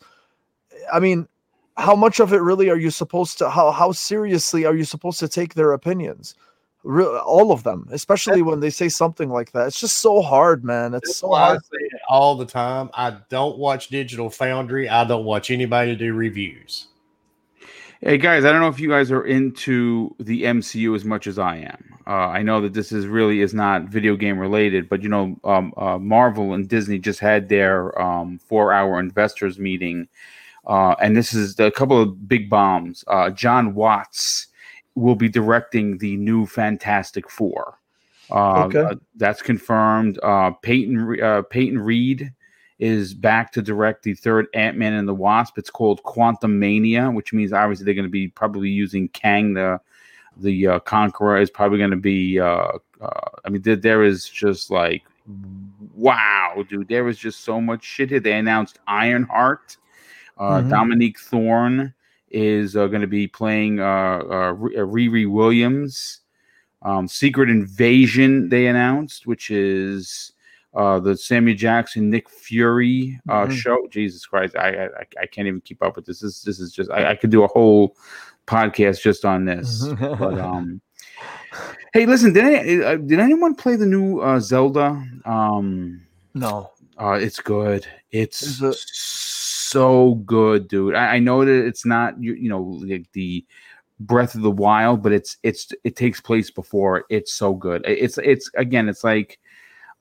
I 0.92 1.00
mean, 1.00 1.28
how 1.78 1.96
much 1.96 2.20
of 2.20 2.34
it 2.34 2.42
really 2.42 2.70
are 2.70 2.78
you 2.78 2.90
supposed 2.90 3.38
to? 3.38 3.50
How 3.50 3.72
how 3.72 3.92
seriously 3.92 4.66
are 4.66 4.76
you 4.76 4.84
supposed 4.84 5.20
to 5.20 5.28
take 5.28 5.54
their 5.54 5.74
opinions? 5.74 6.34
All 6.86 7.52
of 7.52 7.64
them, 7.64 7.88
especially 7.92 8.42
when 8.42 8.62
they 8.62 8.70
say 8.70 8.88
something 8.88 9.30
like 9.30 9.52
that. 9.52 9.68
It's 9.68 9.80
just 9.80 9.98
so 9.98 10.22
hard, 10.22 10.64
man. 10.64 10.94
It's 10.94 11.10
That's 11.10 11.18
so 11.18 11.28
why 11.28 11.42
I 11.42 11.46
hard. 11.48 11.66
say 11.66 11.78
it 11.82 12.02
all 12.08 12.36
the 12.36 12.46
time. 12.46 12.90
I 12.94 13.18
don't 13.30 13.58
watch 13.58 13.90
Digital 13.90 14.30
Foundry. 14.30 14.88
I 14.88 15.04
don't 15.04 15.26
watch 15.26 15.52
anybody 15.52 15.96
do 15.96 16.14
reviews. 16.14 16.88
Hey 18.02 18.20
guys, 18.20 18.46
I 18.46 18.52
don't 18.52 18.62
know 18.62 18.68
if 18.68 18.80
you 18.80 18.90
guys 18.90 19.12
are 19.12 19.26
into 19.26 20.16
the 20.20 20.44
MCU 20.44 20.96
as 20.96 21.04
much 21.04 21.26
as 21.26 21.40
I 21.40 21.58
am. 21.58 21.96
Uh, 22.06 22.28
I 22.28 22.44
know 22.44 22.62
that 22.62 22.74
this 22.74 22.92
is 22.92 23.08
really 23.08 23.42
is 23.42 23.56
not 23.56 23.86
video 23.86 24.16
game 24.16 24.38
related, 24.38 24.88
but 24.88 25.02
you 25.02 25.10
know, 25.10 25.36
um, 25.44 25.74
uh, 25.78 25.98
Marvel 25.98 26.54
and 26.54 26.70
Disney 26.70 27.00
just 27.00 27.20
had 27.20 27.50
their 27.50 28.00
um, 28.00 28.38
four-hour 28.38 29.00
investors 29.00 29.58
meeting, 29.58 30.08
uh, 30.68 30.94
and 31.02 31.18
this 31.18 31.34
is 31.34 31.60
a 31.60 31.72
couple 31.72 32.00
of 32.00 32.28
big 32.28 32.52
bombs. 32.52 33.04
Uh, 33.08 33.32
Jon 33.32 33.74
Watts 33.74 34.48
will 34.94 35.16
be 35.16 35.28
directing 35.28 35.98
the 35.98 36.18
new 36.18 36.46
Fantastic 36.46 37.30
Four. 37.32 37.80
Uh, 38.30 38.68
Okay. 38.68 38.96
that's 39.16 39.42
confirmed. 39.42 40.20
Uh, 40.22 40.52
Peyton 40.52 41.20
uh, 41.22 41.42
Peyton 41.50 41.80
Reed 41.80 42.32
is 42.80 43.14
back 43.14 43.52
to 43.54 43.62
direct 43.62 44.04
the 44.04 44.14
third 44.14 44.48
Ant 44.54 44.78
Man 44.78 44.94
and 44.94 45.08
the 45.08 45.14
Wasp. 45.14 45.58
It's 45.58 45.70
called 45.70 46.04
Quantumania, 46.04 47.14
which 47.14 47.34
means 47.34 47.54
obviously 47.54 47.86
they're 47.86 47.94
going 47.94 48.06
to 48.06 48.12
be 48.12 48.28
probably 48.28 48.70
using 48.70 49.08
Kang 49.10 49.54
the 49.54 49.80
the 50.40 50.68
uh, 50.68 50.80
Conqueror 50.80 51.40
is 51.40 51.50
probably 51.50 51.80
going 51.80 51.92
to 51.92 51.98
be. 51.98 52.40
Uh, 52.40 52.74
uh, 53.02 53.30
I 53.46 53.50
mean, 53.50 53.62
there, 53.64 53.76
there 53.76 54.04
is 54.04 54.30
just 54.30 54.70
like 54.70 55.04
wow, 55.96 56.64
dude, 56.70 56.88
there 56.88 57.04
was 57.04 57.18
just 57.18 57.44
so 57.44 57.60
much 57.60 57.84
shit 57.84 58.10
here. 58.10 58.20
They 58.20 58.34
announced 58.34 58.80
Ironheart. 58.88 59.78
Uh, 60.38 60.62
Mhm. 60.62 60.70
Dominique 60.70 61.20
Thorne 61.20 61.94
is 62.30 62.76
uh, 62.76 62.88
going 62.88 63.02
to 63.02 63.08
be 63.08 63.28
playing 63.28 63.80
uh, 63.80 63.84
uh, 63.84 64.54
Riri 64.54 65.30
Williams. 65.30 66.22
Um, 66.84 67.08
Secret 67.08 67.50
Invasion 67.50 68.50
they 68.50 68.68
announced, 68.68 69.26
which 69.26 69.50
is 69.50 70.34
uh, 70.78 71.00
the 71.00 71.18
Sammy 71.18 71.54
Jackson 71.56 72.10
Nick 72.10 72.30
Fury 72.30 73.20
uh, 73.28 73.48
Mhm. 73.48 73.52
show. 73.52 73.88
Jesus 73.90 74.26
Christ, 74.26 74.56
I, 74.56 74.86
I 74.86 74.90
I 75.22 75.26
can't 75.26 75.48
even 75.48 75.60
keep 75.62 75.82
up 75.84 75.96
with 75.98 76.06
this. 76.06 76.20
This 76.22 76.42
this 76.44 76.60
is 76.60 76.72
just 76.72 76.90
I, 76.92 77.12
I 77.12 77.16
could 77.16 77.32
do 77.32 77.44
a 77.44 77.48
whole 77.48 77.98
podcast 78.46 79.02
just 79.02 79.26
on 79.26 79.44
this. 79.46 79.88
but 80.00 80.40
um, 80.40 80.80
hey, 81.94 82.06
listen, 82.06 82.32
did 82.32 82.46
any, 82.46 82.84
uh, 82.84 82.96
did 82.98 83.20
anyone 83.20 83.56
play 83.56 83.76
the 83.76 83.86
new 83.86 84.20
uh, 84.20 84.40
Zelda? 84.40 85.04
Um, 85.26 86.02
no. 86.34 86.72
uh, 86.98 87.18
it's 87.20 87.40
good. 87.42 87.86
It's 88.12 88.62
it- 88.62 88.76
so 88.76 90.16
good, 90.26 90.68
dude. 90.70 90.96
I, 90.96 91.16
I 91.16 91.20
know 91.20 91.44
that 91.44 91.66
it's 91.68 91.86
not 91.86 92.22
you, 92.22 92.34
you 92.36 92.50
know 92.50 92.62
like 92.62 93.06
the 93.14 93.46
Breath 94.00 94.36
of 94.36 94.42
the 94.44 94.52
Wild, 94.52 95.02
but 95.02 95.12
it's 95.12 95.38
it's 95.44 95.72
it 95.84 95.96
takes 95.96 96.22
place 96.22 96.52
before. 96.52 97.06
It's 97.10 97.34
so 97.34 97.54
good. 97.54 97.84
It's 97.86 98.18
it's 98.20 98.50
again, 98.56 98.88
it's 98.90 99.04
like 99.04 99.40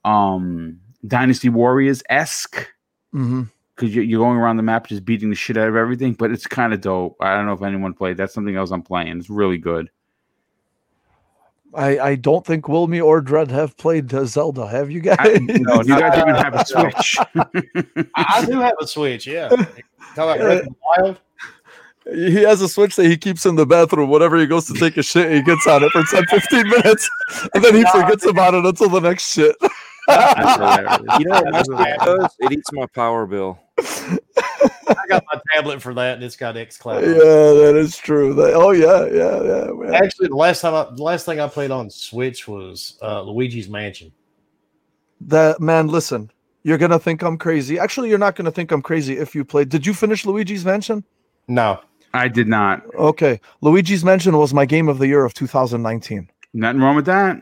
um 0.05 0.79
Dynasty 1.05 1.49
Warriors 1.49 2.03
esque 2.09 2.67
hmm 3.11 3.43
because 3.77 3.93
you're, 3.93 4.03
you're 4.03 4.19
going 4.19 4.37
around 4.37 4.57
the 4.57 4.63
map 4.63 4.87
just 4.87 5.05
beating 5.05 5.29
the 5.29 5.35
shit 5.35 5.55
out 5.55 5.67
of 5.67 5.75
everything, 5.75 6.13
but 6.13 6.31
it's 6.31 6.47
kind 6.47 6.73
of 6.73 6.81
dope. 6.81 7.15
I 7.19 7.35
don't 7.35 7.45
know 7.45 7.53
if 7.53 7.61
anyone 7.61 7.93
played. 7.93 8.17
That's 8.17 8.33
something 8.33 8.55
else 8.55 8.71
I'm 8.71 8.81
playing. 8.81 9.19
It's 9.19 9.29
really 9.29 9.59
good. 9.59 9.91
I, 11.75 11.99
I 11.99 12.15
don't 12.15 12.45
think 12.45 12.65
Wilmy 12.65 13.03
or 13.03 13.21
Dread 13.21 13.51
have 13.51 13.77
played 13.77 14.11
uh, 14.13 14.25
Zelda. 14.25 14.67
Have 14.67 14.89
you 14.89 14.99
guys? 14.99 15.17
I, 15.19 15.37
no, 15.41 15.81
you 15.83 15.99
guys 15.99 16.17
even 16.17 16.33
have 16.35 16.55
a 16.55 16.65
Switch. 16.65 17.17
I, 18.15 18.25
I 18.37 18.45
do 18.45 18.59
have 18.59 18.73
a 18.79 18.87
Switch. 18.87 19.27
Yeah. 19.27 19.49
Talk 20.15 20.35
about 20.35 20.39
Breath 20.39 20.59
of 20.61 20.65
the 20.65 20.75
Wild. 20.97 21.19
he 22.05 22.41
has 22.43 22.61
a 22.61 22.69
Switch 22.69 22.95
that 22.95 23.05
he 23.05 23.15
keeps 23.15 23.45
in 23.45 23.55
the 23.55 23.65
bathroom. 23.65 24.09
Whenever 24.09 24.37
he 24.37 24.47
goes 24.47 24.65
to 24.67 24.73
take 24.73 24.97
a 24.97 25.03
shit, 25.03 25.31
he 25.31 25.41
gets 25.43 25.67
on 25.67 25.83
it 25.83 25.91
for 25.91 26.03
10, 26.03 26.25
15 26.25 26.67
minutes, 26.67 27.09
and 27.53 27.63
then 27.63 27.75
he 27.75 27.85
forgets 27.91 28.25
about 28.25 28.55
it 28.55 28.65
until 28.65 28.89
the 28.89 29.01
next 29.01 29.33
shit. 29.33 29.55
That's 30.07 30.55
hilarious. 30.55 31.19
You 31.19 31.25
know 31.25 31.41
what 31.41 31.51
my 31.51 31.63
Switch 31.63 31.97
does? 31.99 32.35
It 32.39 32.51
eats 32.53 32.71
my 32.71 32.85
power 32.87 33.25
bill. 33.25 33.59
I 34.89 35.05
got 35.09 35.23
my 35.31 35.39
tablet 35.53 35.81
for 35.81 35.93
that, 35.93 36.15
and 36.15 36.23
it's 36.23 36.35
got 36.35 36.55
XCloud. 36.55 36.97
on 36.97 37.03
it. 37.03 37.07
yeah, 37.09 37.65
that 37.65 37.75
is 37.75 37.97
true. 37.97 38.33
That- 38.33 38.53
oh 38.53 38.71
yeah, 38.71 39.05
yeah, 39.05 39.43
yeah. 39.43 39.71
man. 39.73 39.93
Actually, 39.95 40.29
the 40.29 40.35
last 40.35 40.61
time, 40.61 40.73
I, 40.73 40.87
the 40.95 41.03
last 41.03 41.25
thing 41.25 41.39
I 41.39 41.47
played 41.47 41.71
on 41.71 41.89
Switch 41.89 42.47
was 42.47 42.97
uh, 43.01 43.21
Luigi's 43.21 43.67
Mansion. 43.69 44.11
That 45.21 45.59
man, 45.59 45.87
listen, 45.87 46.31
you're 46.63 46.77
gonna 46.77 46.99
think 46.99 47.21
I'm 47.21 47.37
crazy. 47.37 47.77
Actually, 47.79 48.09
you're 48.09 48.17
not 48.17 48.35
gonna 48.35 48.51
think 48.51 48.71
I'm 48.71 48.81
crazy 48.81 49.17
if 49.17 49.35
you 49.35 49.43
played. 49.43 49.69
Did 49.69 49.85
you 49.85 49.93
finish 49.93 50.25
Luigi's 50.25 50.63
Mansion? 50.65 51.03
No, 51.47 51.79
I 52.13 52.27
did 52.27 52.47
not. 52.47 52.83
Okay, 52.95 53.39
Luigi's 53.61 54.03
Mansion 54.03 54.37
was 54.37 54.53
my 54.53 54.65
game 54.65 54.87
of 54.87 54.99
the 54.99 55.07
year 55.07 55.25
of 55.25 55.33
2019. 55.33 56.29
Nothing 56.53 56.81
wrong 56.81 56.95
with 56.95 57.05
that. 57.05 57.41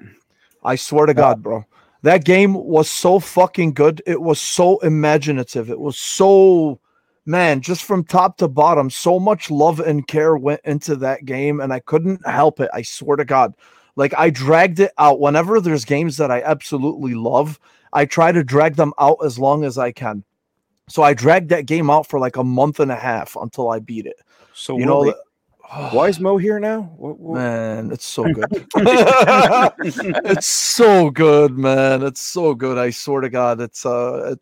I 0.63 0.75
swear 0.75 1.05
to 1.05 1.13
God, 1.13 1.43
bro. 1.43 1.63
That 2.05 2.23
game 2.23 2.53
was 2.53 2.87
so 2.87 3.19
fucking 3.19 3.73
good. 3.73 3.99
It 4.05 4.21
was 4.21 4.39
so 4.39 4.77
imaginative. 4.81 5.71
It 5.71 5.79
was 5.79 5.97
so, 5.97 6.79
man, 7.25 7.61
just 7.61 7.83
from 7.83 8.03
top 8.03 8.37
to 8.37 8.47
bottom, 8.47 8.91
so 8.91 9.19
much 9.19 9.49
love 9.49 9.79
and 9.79 10.07
care 10.07 10.37
went 10.37 10.61
into 10.65 10.95
that 10.97 11.25
game, 11.25 11.59
and 11.59 11.73
I 11.73 11.79
couldn't 11.79 12.23
help 12.27 12.59
it. 12.59 12.69
I 12.71 12.83
swear 12.83 13.17
to 13.17 13.25
God. 13.25 13.55
Like, 13.95 14.13
I 14.15 14.29
dragged 14.29 14.79
it 14.79 14.91
out. 14.99 15.19
Whenever 15.19 15.59
there's 15.59 15.83
games 15.83 16.17
that 16.17 16.29
I 16.29 16.43
absolutely 16.43 17.15
love, 17.15 17.59
I 17.91 18.05
try 18.05 18.31
to 18.31 18.43
drag 18.43 18.75
them 18.75 18.93
out 18.99 19.17
as 19.25 19.39
long 19.39 19.63
as 19.63 19.79
I 19.79 19.91
can. 19.91 20.23
So 20.87 21.01
I 21.01 21.15
dragged 21.15 21.49
that 21.49 21.65
game 21.65 21.89
out 21.89 22.05
for 22.05 22.19
like 22.19 22.37
a 22.37 22.43
month 22.43 22.79
and 22.79 22.91
a 22.91 22.95
half 22.95 23.35
until 23.35 23.69
I 23.69 23.79
beat 23.79 24.05
it. 24.05 24.19
So 24.53 24.77
You 24.77 24.85
know, 24.85 25.11
why 25.91 26.07
is 26.07 26.19
Mo 26.21 26.37
here 26.37 26.59
now? 26.59 26.83
What, 26.97 27.19
what- 27.19 27.35
Man, 27.35 27.91
it's 27.91 28.05
so 28.05 28.23
good. 28.23 28.45
it's 28.75 30.47
so 30.47 31.09
good, 31.09 31.57
man. 31.57 32.03
It's 32.03 32.21
so 32.21 32.53
good. 32.53 32.77
I 32.77 32.89
swear 32.89 33.21
to 33.21 33.29
God, 33.29 33.61
it's 33.61 33.85
uh, 33.85 34.33
it- 34.33 34.39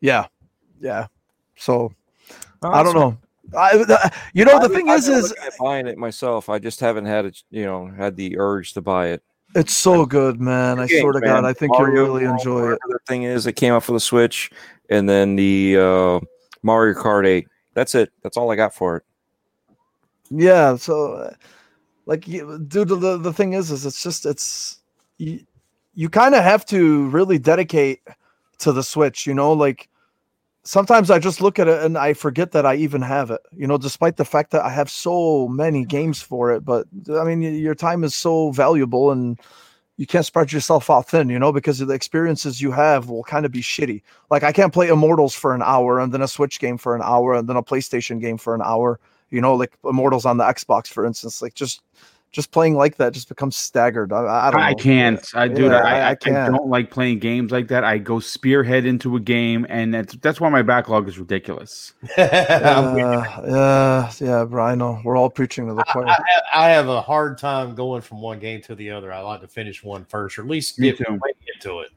yeah, 0.00 0.26
yeah. 0.80 1.06
So 1.56 1.92
Oh, 2.64 2.70
I 2.70 2.82
don't 2.82 2.94
know. 2.94 3.18
I, 3.56 3.76
the- 3.76 4.12
you 4.34 4.44
know, 4.44 4.58
the 4.60 4.68
thing 4.68 4.88
I've 4.88 5.00
is, 5.00 5.08
is 5.08 5.30
looking 5.30 5.44
at 5.44 5.52
buying 5.58 5.86
it 5.86 5.98
myself. 5.98 6.48
I 6.48 6.58
just 6.58 6.80
haven't 6.80 7.06
had 7.06 7.24
it. 7.24 7.42
You 7.50 7.64
know, 7.64 7.86
had 7.86 8.16
the 8.16 8.38
urge 8.38 8.72
to 8.74 8.80
buy 8.80 9.08
it. 9.08 9.22
it's 9.54 9.74
so 9.74 10.06
good, 10.06 10.40
man. 10.40 10.78
I 10.78 10.86
Games, 10.86 11.00
swear 11.00 11.12
to 11.12 11.20
God, 11.20 11.34
man. 11.34 11.44
I 11.44 11.52
think 11.52 11.72
Mario 11.72 11.94
you'll 11.94 12.04
really 12.06 12.24
World, 12.26 12.38
enjoy 12.38 12.72
it. 12.72 12.78
The 12.88 12.98
thing 13.06 13.24
is, 13.24 13.46
it 13.46 13.54
came 13.54 13.72
out 13.72 13.82
for 13.82 13.92
the 13.92 14.00
Switch, 14.00 14.50
and 14.90 15.08
then 15.08 15.36
the 15.36 15.76
uh, 15.76 16.20
Mario 16.62 16.94
Kart 17.00 17.26
8. 17.26 17.46
That's 17.74 17.94
it. 17.94 18.10
That's 18.22 18.36
all 18.36 18.50
I 18.50 18.56
got 18.56 18.74
for 18.74 18.96
it. 18.98 19.02
Yeah. 20.32 20.76
So, 20.76 21.14
uh, 21.14 21.34
like, 22.06 22.24
dude, 22.24 22.88
the 22.88 23.18
the 23.18 23.32
thing 23.32 23.52
is, 23.52 23.70
is 23.70 23.86
it's 23.86 24.02
just 24.02 24.26
it's 24.26 24.80
you, 25.18 25.40
you 25.94 26.08
kind 26.08 26.34
of 26.34 26.42
have 26.42 26.64
to 26.66 27.08
really 27.08 27.38
dedicate 27.38 28.00
to 28.58 28.72
the 28.72 28.82
Switch. 28.82 29.26
You 29.26 29.34
know, 29.34 29.52
like 29.52 29.88
sometimes 30.64 31.10
I 31.10 31.18
just 31.18 31.40
look 31.40 31.58
at 31.58 31.68
it 31.68 31.82
and 31.82 31.98
I 31.98 32.14
forget 32.14 32.52
that 32.52 32.66
I 32.66 32.76
even 32.76 33.02
have 33.02 33.30
it. 33.30 33.40
You 33.52 33.66
know, 33.66 33.78
despite 33.78 34.16
the 34.16 34.24
fact 34.24 34.50
that 34.52 34.62
I 34.64 34.70
have 34.70 34.90
so 34.90 35.48
many 35.48 35.84
games 35.84 36.22
for 36.22 36.50
it. 36.52 36.64
But 36.64 36.86
I 37.10 37.24
mean, 37.24 37.42
your 37.42 37.74
time 37.74 38.04
is 38.04 38.14
so 38.14 38.50
valuable 38.50 39.10
and. 39.10 39.38
You 39.98 40.06
can't 40.06 40.24
spread 40.24 40.52
yourself 40.52 40.88
out 40.90 41.10
thin, 41.10 41.28
you 41.28 41.38
know, 41.38 41.52
because 41.52 41.78
the 41.78 41.92
experiences 41.92 42.62
you 42.62 42.72
have 42.72 43.10
will 43.10 43.22
kind 43.24 43.44
of 43.44 43.52
be 43.52 43.60
shitty. 43.60 44.02
Like 44.30 44.42
I 44.42 44.50
can't 44.50 44.72
play 44.72 44.88
Immortals 44.88 45.34
for 45.34 45.54
an 45.54 45.62
hour 45.62 46.00
and 46.00 46.12
then 46.12 46.22
a 46.22 46.26
Switch 46.28 46.58
game 46.58 46.78
for 46.78 46.96
an 46.96 47.02
hour 47.04 47.34
and 47.34 47.46
then 47.46 47.56
a 47.56 47.62
PlayStation 47.62 48.18
game 48.18 48.38
for 48.38 48.54
an 48.54 48.62
hour 48.62 48.98
you 49.32 49.40
know, 49.40 49.54
like 49.54 49.76
Immortals 49.84 50.24
on 50.26 50.36
the 50.36 50.44
Xbox, 50.44 50.86
for 50.88 51.04
instance, 51.04 51.42
like 51.42 51.54
just 51.54 51.82
just 52.32 52.50
playing 52.50 52.74
like 52.76 52.96
that 52.96 53.12
just 53.12 53.28
becomes 53.28 53.56
staggered. 53.56 54.10
I, 54.10 54.48
I 54.48 54.50
don't. 54.50 54.60
I 54.60 54.72
can't. 54.74 55.22
I 55.34 55.48
do. 55.48 55.64
Yeah, 55.64 55.76
I, 55.76 55.78
I- 55.78 55.80
I, 55.80 56.00
I 56.00 56.10
I, 56.10 56.14
can't. 56.14 56.54
don't 56.54 56.68
like 56.68 56.90
playing 56.90 57.18
games 57.18 57.52
like 57.52 57.68
that. 57.68 57.84
I 57.84 57.98
go 57.98 58.20
spearhead 58.20 58.86
into 58.86 59.16
a 59.16 59.20
game, 59.20 59.66
and 59.68 59.92
that's 59.92 60.14
that's 60.16 60.40
why 60.40 60.48
my 60.48 60.62
backlog 60.62 61.08
is 61.08 61.18
ridiculous. 61.18 61.92
I'm 62.16 62.94
with 62.94 63.04
you. 63.04 63.54
yeah, 63.54 64.12
yeah, 64.18 64.44
bro. 64.44 64.64
I 64.64 64.74
know 64.74 65.00
we're 65.04 65.16
all 65.16 65.28
preaching 65.30 65.66
to 65.68 65.74
the 65.74 65.84
choir. 65.84 66.06
I, 66.08 66.18
I 66.54 66.70
have 66.70 66.88
a 66.88 67.02
hard 67.02 67.36
time 67.36 67.74
going 67.74 68.00
from 68.00 68.22
one 68.22 68.38
game 68.38 68.62
to 68.62 68.74
the 68.74 68.90
other. 68.90 69.12
I 69.12 69.20
like 69.20 69.42
to 69.42 69.48
finish 69.48 69.84
one 69.84 70.04
first, 70.06 70.38
or 70.38 70.42
at 70.42 70.48
least 70.48 70.78
get 70.78 70.98
into 71.00 71.80
it. 71.80 71.90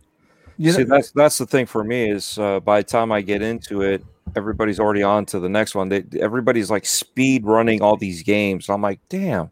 You 0.58 0.72
See, 0.72 0.84
that's 0.84 1.12
that's 1.12 1.38
the 1.38 1.46
thing 1.46 1.66
for 1.66 1.84
me 1.84 2.10
is 2.10 2.38
uh, 2.38 2.60
by 2.62 2.80
the 2.82 2.88
time 2.88 3.12
I 3.12 3.22
get 3.22 3.42
into 3.42 3.82
it, 3.82 4.04
everybody's 4.36 4.80
already 4.80 5.04
on 5.04 5.26
to 5.28 5.40
the 5.40 5.50
next 5.50 5.76
one. 5.76 5.90
They, 5.90 6.04
everybody's 6.20 6.70
like 6.72 6.86
speed 6.86 7.46
running 7.46 7.82
all 7.82 7.98
these 7.98 8.24
games. 8.24 8.70
I'm 8.70 8.82
like, 8.82 9.00
damn, 9.10 9.52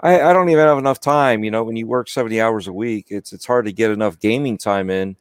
I, 0.00 0.20
I 0.20 0.32
don't 0.32 0.48
even 0.48 0.66
have 0.66 0.78
enough 0.78 1.00
time. 1.00 1.44
You 1.44 1.50
know, 1.50 1.64
when 1.64 1.76
you 1.76 1.86
work 1.86 2.08
70 2.08 2.40
hours 2.40 2.66
a 2.68 2.72
week, 2.72 3.06
it's 3.10 3.32
it's 3.32 3.46
hard 3.46 3.66
to 3.66 3.72
get 3.72 3.90
enough 3.90 4.18
gaming 4.18 4.58
time 4.58 4.90
in. 4.90 5.16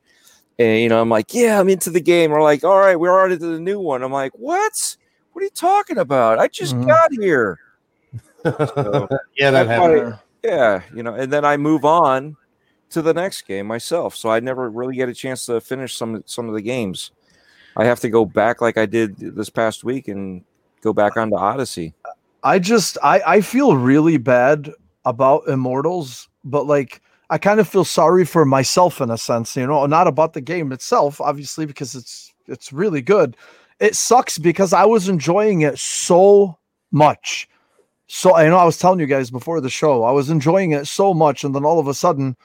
And 0.60 0.80
you 0.82 0.90
know, 0.90 1.02
I'm 1.02 1.10
like, 1.10 1.34
yeah, 1.34 1.60
I'm 1.60 1.70
into 1.70 1.90
the 1.90 2.02
game. 2.02 2.32
We're 2.32 2.41
like, 2.41 2.64
all 2.64 2.78
right, 2.80 2.99
we're 2.99 3.12
already 3.12 3.38
to 3.38 3.48
the 3.48 3.60
new 3.60 3.80
one. 3.80 4.03
I'm 4.03 4.12
like, 4.12 4.32
what? 4.36 4.98
What 5.34 5.41
are 5.41 5.45
you 5.45 5.49
talking 5.52 5.98
about? 5.98 6.40
I 6.40 6.48
just 6.48 6.76
Mhm. 6.76 6.88
got 6.88 7.12
here. 7.12 7.60
So, 8.44 9.07
yeah, 9.38 9.52
that 9.52 9.82
why- 9.82 10.14
yeah, 10.44 10.82
you 10.94 11.03
know, 11.03 11.14
and 11.16 11.34
then 11.34 11.44
I 11.44 11.57
move 11.57 11.84
on 11.84 12.38
to 12.91 13.02
the 13.02 13.14
next 13.14 13.41
game 13.41 13.66
myself. 13.66 14.16
So 14.16 14.30
I 14.30 14.40
never 14.40 14.70
really 14.70 14.95
get 14.95 15.10
a 15.10 15.14
chance 15.14 15.45
to 15.48 15.60
finish 15.60 15.98
some 15.98 16.24
some 16.26 16.48
of 16.48 16.53
the 16.56 16.62
games. 16.62 17.12
I 17.77 17.85
have 17.85 17.99
to 18.02 18.10
go 18.10 18.26
back 18.26 18.61
like 18.61 18.77
I 18.77 18.85
did 18.85 19.18
this 19.18 19.49
past 19.49 19.84
week 19.84 20.07
and 20.07 20.43
go 20.81 20.93
back 20.93 21.18
onto 21.18 21.35
Odyssey. 21.35 21.93
I 22.43 22.60
just 22.60 22.97
I 23.03 23.22
I 23.26 23.41
feel 23.41 23.76
really 23.76 24.18
bad 24.18 24.72
about 25.03 25.47
Immortals, 25.47 26.30
but 26.43 26.68
like 26.68 27.02
I 27.30 27.38
kind 27.38 27.60
of 27.60 27.68
feel 27.68 27.85
sorry 27.85 28.23
for 28.23 28.45
myself 28.45 29.02
in 29.02 29.10
a 29.10 29.18
sense, 29.18 29.56
you 29.56 29.65
know, 29.65 29.85
not 29.88 30.07
about 30.07 30.34
the 30.34 30.41
game 30.41 30.72
itself, 30.72 31.19
obviously, 31.19 31.65
because 31.65 31.95
it's 31.95 32.34
it's 32.47 32.72
really 32.72 33.02
good. 33.02 33.35
It 33.80 33.95
sucks 33.95 34.38
because 34.38 34.72
I 34.72 34.85
was 34.85 35.10
enjoying 35.10 35.61
it 35.61 35.80
so 35.80 36.57
much. 36.91 37.49
So 38.07 38.35
I 38.35 38.47
know 38.47 38.57
I 38.57 38.65
was 38.65 38.77
telling 38.77 38.99
you 38.99 39.07
guys 39.07 39.31
before 39.31 39.60
the 39.60 39.69
show, 39.69 40.03
I 40.03 40.11
was 40.11 40.30
enjoying 40.30 40.72
it 40.72 40.85
so 40.85 41.14
much, 41.14 41.43
and 41.43 41.56
then 41.56 41.65
all 41.65 41.80
of 41.80 41.88
a 41.88 41.93
sudden 41.93 42.38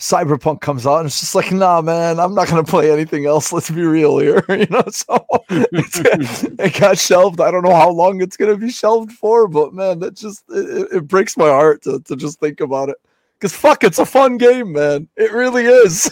Cyberpunk 0.00 0.62
comes 0.62 0.86
out, 0.86 0.96
and 1.00 1.06
it's 1.06 1.20
just 1.20 1.34
like, 1.34 1.52
nah, 1.52 1.82
man, 1.82 2.18
I'm 2.18 2.34
not 2.34 2.48
gonna 2.48 2.64
play 2.64 2.90
anything 2.90 3.26
else. 3.26 3.52
Let's 3.52 3.70
be 3.70 3.82
real 3.82 4.18
here, 4.18 4.42
you 4.48 4.66
know. 4.70 4.82
So 4.90 5.26
it's- 5.50 6.42
it 6.58 6.80
got 6.80 6.98
shelved. 6.98 7.38
I 7.40 7.50
don't 7.50 7.62
know 7.62 7.74
how 7.76 7.90
long 7.90 8.22
it's 8.22 8.36
gonna 8.36 8.56
be 8.56 8.70
shelved 8.70 9.12
for, 9.12 9.46
but 9.46 9.74
man, 9.74 9.98
that 9.98 10.14
just 10.14 10.42
it, 10.48 10.78
it- 10.78 10.88
it 10.96 11.08
breaks 11.08 11.36
my 11.36 11.48
heart 11.48 11.82
to, 11.82 12.00
to 12.00 12.16
just 12.16 12.40
think 12.40 12.60
about 12.60 12.88
it. 12.88 12.96
Cause 13.40 13.52
fuck, 13.54 13.84
it's 13.84 13.98
a 13.98 14.06
fun 14.06 14.36
game, 14.38 14.72
man. 14.72 15.06
It 15.16 15.32
really 15.32 15.64
is. 15.66 16.10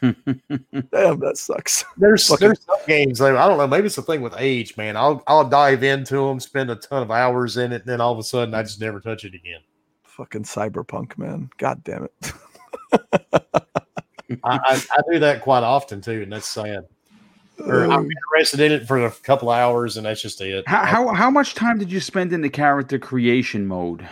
Damn, 0.00 0.14
that 1.20 1.34
sucks. 1.36 1.84
There's 1.96 2.26
Fucking- 2.28 2.46
there's 2.48 2.64
some 2.64 2.76
games 2.86 3.20
like, 3.20 3.34
I 3.34 3.48
don't 3.48 3.58
know. 3.58 3.66
Maybe 3.66 3.86
it's 3.86 3.96
the 3.96 4.02
thing 4.02 4.20
with 4.20 4.34
age, 4.38 4.76
man. 4.76 4.96
I'll 4.96 5.24
I'll 5.26 5.48
dive 5.48 5.82
into 5.82 6.16
them, 6.28 6.38
spend 6.38 6.70
a 6.70 6.76
ton 6.76 7.02
of 7.02 7.10
hours 7.10 7.56
in 7.56 7.72
it, 7.72 7.82
and 7.82 7.86
then 7.90 8.00
all 8.00 8.12
of 8.12 8.18
a 8.18 8.22
sudden 8.22 8.54
I 8.54 8.62
just 8.62 8.80
never 8.80 9.00
touch 9.00 9.24
it 9.24 9.34
again. 9.34 9.60
Fucking 10.04 10.44
cyberpunk, 10.44 11.18
man. 11.18 11.50
God 11.58 11.82
damn 11.84 12.04
it. 12.04 12.32
I, 12.92 14.58
I, 14.58 14.82
I 14.90 15.12
do 15.12 15.18
that 15.20 15.42
quite 15.42 15.62
often 15.62 16.00
too, 16.00 16.22
and 16.22 16.32
that's 16.32 16.48
sad. 16.48 16.84
Or 17.58 17.84
I'm 17.90 18.08
interested 18.10 18.60
in 18.60 18.72
it 18.72 18.86
for 18.86 19.06
a 19.06 19.10
couple 19.10 19.50
hours, 19.50 19.96
and 19.96 20.06
that's 20.06 20.20
just 20.20 20.40
it. 20.40 20.66
How, 20.68 20.84
how 20.84 21.14
how 21.14 21.30
much 21.30 21.54
time 21.54 21.78
did 21.78 21.90
you 21.90 22.00
spend 22.00 22.32
in 22.32 22.42
the 22.42 22.50
character 22.50 22.98
creation 22.98 23.66
mode? 23.66 24.06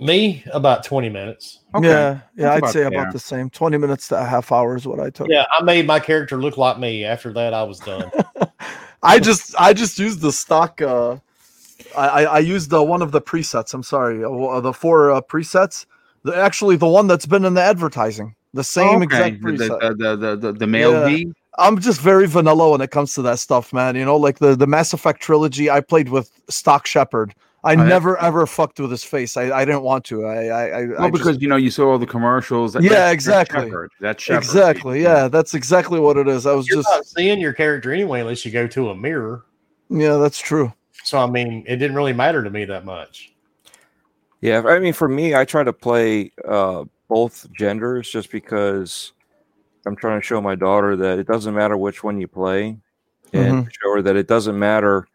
Me 0.00 0.44
about 0.52 0.84
twenty 0.84 1.08
minutes. 1.08 1.60
Okay, 1.74 1.86
Yeah, 1.86 2.10
yeah, 2.10 2.20
that's 2.36 2.54
I'd 2.54 2.58
about 2.58 2.72
say 2.72 2.80
there. 2.80 2.88
about 2.88 3.12
the 3.12 3.18
same. 3.18 3.48
Twenty 3.50 3.78
minutes 3.78 4.08
to 4.08 4.20
a 4.20 4.24
half 4.24 4.50
hour 4.50 4.76
is 4.76 4.86
what 4.86 5.00
I 5.00 5.10
took. 5.10 5.28
Yeah, 5.28 5.44
I 5.50 5.62
made 5.62 5.86
my 5.86 6.00
character 6.00 6.36
look 6.36 6.56
like 6.56 6.78
me. 6.78 7.04
After 7.04 7.32
that, 7.32 7.54
I 7.54 7.62
was 7.62 7.78
done. 7.78 8.10
I 9.02 9.18
just 9.20 9.54
I 9.58 9.72
just 9.72 9.98
used 9.98 10.20
the 10.20 10.32
stock. 10.32 10.82
Uh, 10.82 11.18
I 11.96 12.08
I, 12.08 12.22
I 12.24 12.38
used 12.40 12.70
the 12.70 12.82
one 12.82 13.02
of 13.02 13.12
the 13.12 13.20
presets. 13.20 13.72
I'm 13.72 13.82
sorry, 13.84 14.24
uh, 14.24 14.60
the 14.60 14.72
four 14.72 15.12
uh, 15.12 15.20
presets. 15.20 15.86
The, 16.24 16.36
actually, 16.36 16.76
the 16.76 16.86
one 16.88 17.06
that's 17.06 17.26
been 17.26 17.44
in 17.44 17.54
the 17.54 17.62
advertising. 17.62 18.34
The 18.54 18.64
same 18.64 19.02
Okay, 19.02 19.04
exact 19.04 19.42
the, 19.42 19.48
preset. 19.48 19.80
the, 19.80 19.94
the, 19.94 20.16
the, 20.16 20.36
the, 20.36 20.52
the 20.52 20.66
male 20.66 20.92
Yeah. 20.92 21.06
V. 21.08 21.32
I'm 21.58 21.80
just 21.80 22.00
very 22.00 22.26
vanilla 22.26 22.70
when 22.70 22.80
it 22.80 22.90
comes 22.90 23.14
to 23.14 23.22
that 23.22 23.38
stuff, 23.40 23.72
man. 23.72 23.96
You 23.96 24.04
know, 24.04 24.16
like 24.16 24.38
the 24.38 24.54
the 24.54 24.66
Mass 24.66 24.92
Effect 24.92 25.20
trilogy. 25.20 25.68
I 25.70 25.80
played 25.80 26.08
with 26.08 26.30
stock 26.48 26.86
Shepard. 26.86 27.34
I 27.64 27.74
oh, 27.74 27.78
yeah. 27.78 27.84
never 27.88 28.16
ever 28.18 28.46
fucked 28.46 28.78
with 28.78 28.92
his 28.92 29.02
face. 29.02 29.36
I, 29.36 29.50
I 29.50 29.64
didn't 29.64 29.82
want 29.82 30.04
to. 30.04 30.24
I 30.24 30.44
I, 30.46 30.62
I, 30.68 30.84
Well, 30.86 31.02
I 31.02 31.10
because 31.10 31.26
just- 31.30 31.40
you 31.42 31.48
know 31.48 31.56
you 31.56 31.70
saw 31.72 31.90
all 31.90 31.98
the 31.98 32.06
commercials. 32.06 32.74
That, 32.74 32.84
Yeah, 32.84 32.90
that's- 32.90 33.24
that's 33.24 33.42
exactly. 33.50 33.68
Shepard. 33.70 33.90
That's 34.00 34.22
Shepard. 34.22 34.44
exactly 34.44 35.02
yeah, 35.02 35.26
that's 35.28 35.54
exactly 35.54 35.98
what 35.98 36.16
it 36.16 36.28
is. 36.28 36.46
I 36.46 36.52
was 36.52 36.68
You're 36.68 36.78
just 36.78 36.88
not 36.90 37.04
seeing 37.04 37.40
your 37.40 37.52
character 37.52 37.92
anyway, 37.92 38.20
unless 38.20 38.44
you 38.46 38.52
go 38.52 38.68
to 38.68 38.90
a 38.90 38.94
mirror. 38.94 39.44
yeah, 39.90 40.16
that's 40.16 40.38
true. 40.38 40.72
So 41.02 41.18
I 41.18 41.26
mean, 41.26 41.64
it 41.66 41.76
didn't 41.76 41.96
really 41.96 42.12
matter 42.12 42.44
to 42.44 42.50
me 42.50 42.64
that 42.66 42.84
much. 42.84 43.32
Yeah, 44.40 44.62
I 44.66 44.78
mean, 44.78 44.92
for 44.92 45.08
me, 45.08 45.34
I 45.34 45.44
try 45.44 45.64
to 45.64 45.72
play 45.72 46.32
uh, 46.46 46.84
both 47.08 47.46
genders 47.52 48.08
just 48.08 48.30
because 48.30 49.12
I'm 49.86 49.96
trying 49.96 50.20
to 50.20 50.24
show 50.24 50.40
my 50.40 50.54
daughter 50.54 50.96
that 50.96 51.18
it 51.18 51.26
doesn't 51.26 51.54
matter 51.54 51.76
which 51.76 52.04
one 52.04 52.20
you 52.20 52.28
play, 52.28 52.78
and 53.32 53.64
to 53.64 53.70
show 53.70 53.94
her 53.94 54.02
that 54.02 54.16
it 54.16 54.28
doesn't 54.28 54.58
matter 54.58 55.08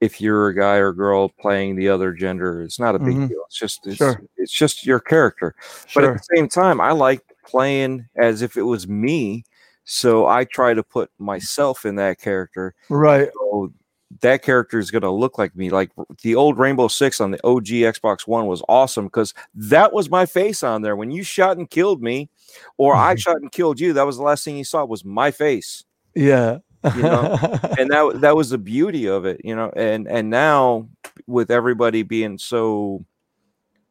if 0.00 0.20
you're 0.20 0.48
a 0.48 0.54
guy 0.54 0.76
or 0.76 0.92
girl 0.92 1.28
playing 1.28 1.76
the 1.76 1.88
other 1.88 2.12
gender. 2.12 2.62
It's 2.62 2.78
not 2.78 2.94
a 2.94 2.98
big 2.98 3.16
Mhm. 3.16 3.28
deal. 3.28 3.42
It's 3.46 3.58
just 3.58 3.86
it's, 3.86 3.96
Sure. 3.96 4.20
it's 4.36 4.52
just 4.52 4.84
your 4.84 5.00
character. 5.00 5.54
But 5.94 6.04
at 6.04 6.12
the 6.14 6.36
same 6.36 6.48
time, 6.48 6.80
I 6.80 6.92
like 6.92 7.22
playing 7.46 8.06
as 8.16 8.42
if 8.42 8.56
it 8.58 8.62
was 8.62 8.86
me. 8.86 9.44
So 9.84 10.26
I 10.26 10.44
try 10.44 10.74
to 10.74 10.82
put 10.82 11.10
myself 11.18 11.86
in 11.86 11.94
that 11.96 12.18
character 12.20 12.74
Right. 12.90 13.30
so 13.32 13.72
that 14.20 14.42
character 14.42 14.78
is 14.78 14.90
going 14.90 15.02
to 15.02 15.10
look 15.10 15.38
like 15.38 15.54
me. 15.56 15.70
Like 15.70 15.90
the 16.22 16.34
old 16.36 16.58
Rainbow 16.58 16.88
Six 16.88 17.20
on 17.20 17.30
the 17.30 17.44
OG 17.46 17.66
Xbox 17.66 18.26
One 18.26 18.46
was 18.46 18.62
awesome 18.68 19.06
because 19.06 19.34
that 19.54 19.92
was 19.92 20.10
my 20.10 20.26
face 20.26 20.62
on 20.62 20.82
there. 20.82 20.96
When 20.96 21.10
you 21.10 21.22
shot 21.22 21.56
and 21.56 21.68
killed 21.68 22.02
me, 22.02 22.28
or 22.76 22.94
I 22.94 23.14
Mhm. 23.14 23.18
shot 23.18 23.36
and 23.36 23.50
killed 23.50 23.80
you, 23.80 23.92
that 23.94 24.06
was 24.06 24.16
the 24.16 24.22
last 24.22 24.44
thing 24.44 24.56
you 24.56 24.64
saw 24.64 24.84
was 24.84 25.04
my 25.04 25.30
face, 25.30 25.84
Yeah. 26.14 26.58
You 26.94 27.02
know, 27.02 27.22
and 27.78 27.90
that 27.90 28.20
that 28.20 28.36
was 28.36 28.50
the 28.50 28.58
beauty 28.58 29.06
of 29.06 29.24
it, 29.24 29.40
you 29.42 29.56
know. 29.56 29.72
And 29.74 30.06
and 30.06 30.28
now 30.30 30.86
with 31.26 31.50
everybody 31.50 32.02
being 32.02 32.36
so 32.36 33.04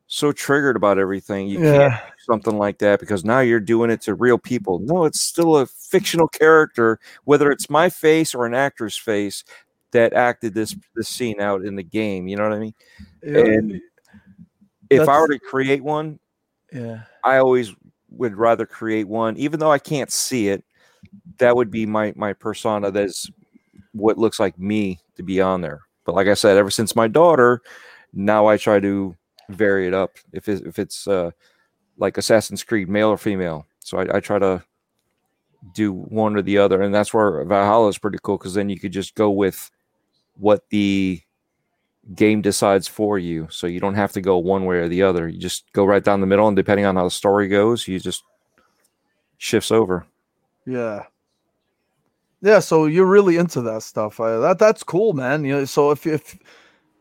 so 0.07 0.31
triggered 0.31 0.75
about 0.75 0.99
everything, 0.99 1.47
you 1.47 1.57
can't 1.59 1.93
do 1.93 2.23
something 2.31 2.55
like 2.57 2.77
that 2.79 2.99
because 2.99 3.25
now 3.25 3.39
you're 3.39 3.59
doing 3.59 3.89
it 3.89 4.01
to 4.01 4.13
real 4.13 4.37
people. 4.37 4.77
No, 4.79 5.05
it's 5.05 5.21
still 5.21 5.57
a 5.57 5.65
fictional 5.65 6.27
character, 6.27 6.99
whether 7.23 7.49
it's 7.49 7.67
my 7.69 7.89
face 7.89 8.35
or 8.35 8.45
an 8.45 8.53
actor's 8.53 8.95
face 8.95 9.43
that 9.94 10.14
acted 10.14 10.53
this 10.53 10.76
this 10.95 11.07
scene 11.07 11.40
out 11.40 11.64
in 11.64 11.76
the 11.76 11.84
game. 11.84 12.28
You 12.28 12.36
know 12.36 12.44
what 12.44 12.53
I 12.53 12.60
mean? 12.60 12.74
Yeah. 13.24 13.38
And 13.40 13.82
if 14.90 15.07
I 15.07 15.20
were 15.20 15.30
to 15.30 15.40
create 15.40 15.84
one, 15.84 16.20
yeah. 16.72 17.03
I 17.24 17.38
always 17.38 17.74
would 18.10 18.36
rather 18.36 18.65
create 18.65 19.07
one, 19.07 19.38
even 19.38 19.60
though 19.60 19.72
I 19.72 19.80
can't 19.80 20.11
see 20.11 20.49
it. 20.49 20.64
That 21.38 21.56
would 21.56 21.72
be 21.72 21.86
my 21.86 22.14
my 22.15 22.34
persona. 22.34 22.91
That's 22.91 23.30
what 23.94 24.18
looks 24.18 24.40
like 24.40 24.60
me 24.60 24.99
to 25.15 25.24
be 25.24 25.41
on 25.41 25.61
there. 25.61 25.82
But 26.06 26.15
like 26.15 26.28
I 26.28 26.34
said, 26.34 26.57
ever 26.57 26.72
since 26.72 26.95
my 26.95 27.07
daughter, 27.07 27.61
now 28.14 28.48
I 28.48 28.57
try 28.57 28.80
to 28.80 29.15
vary 29.49 29.88
it 29.88 29.94
up. 29.94 30.18
If 30.34 30.49
it, 30.49 30.65
if 30.65 30.80
it's 30.80 31.07
uh, 31.07 31.32
like 31.98 32.18
Assassin's 32.18 32.64
Creed, 32.64 32.90
male 32.90 33.10
or 33.10 33.18
female, 33.18 33.65
so 33.80 33.99
I, 33.99 34.18
I 34.18 34.20
try 34.20 34.40
to 34.40 34.64
do 35.74 35.94
one 35.94 36.36
or 36.36 36.41
the 36.41 36.57
other, 36.57 36.82
and 36.82 36.94
that's 36.94 37.14
where 37.14 37.44
Valhalla 37.45 37.88
is 37.88 37.98
pretty 37.98 38.20
cool 38.22 38.38
because 38.38 38.53
then 38.53 38.70
you 38.70 38.80
could 38.80 38.91
just 38.91 39.15
go 39.15 39.30
with 39.30 39.70
what 40.35 40.69
the 40.69 41.22
game 42.15 42.41
decides 42.41 42.88
for 42.88 43.18
you, 43.18 43.47
so 43.49 43.68
you 43.68 43.80
don't 43.80 43.93
have 43.95 44.11
to 44.14 44.22
go 44.22 44.38
one 44.38 44.65
way 44.65 44.77
or 44.77 44.88
the 44.89 45.03
other. 45.03 45.27
You 45.27 45.39
just 45.39 45.72
go 45.73 45.85
right 45.85 46.03
down 46.03 46.22
the 46.22 46.27
middle, 46.27 46.47
and 46.47 46.55
depending 46.57 46.85
on 46.85 46.95
how 46.95 47.05
the 47.05 47.11
story 47.11 47.47
goes, 47.47 47.88
you 47.88 47.99
just 47.99 48.23
shifts 49.38 49.72
over. 49.72 50.05
Yeah. 50.65 51.03
Yeah, 52.41 52.60
so 52.60 52.88
you're 52.88 53.05
really 53.05 53.38
into 53.38 53.61
that 53.61 53.84
stuff. 53.84 54.19
Uh, 54.19 54.39
that 54.39 54.60
that's 54.60 54.84
cool, 54.84 55.14
man. 55.14 55.45
You 55.45 55.53
know, 55.53 55.65
so 55.65 55.91
if 55.91 56.05
if 56.05 56.38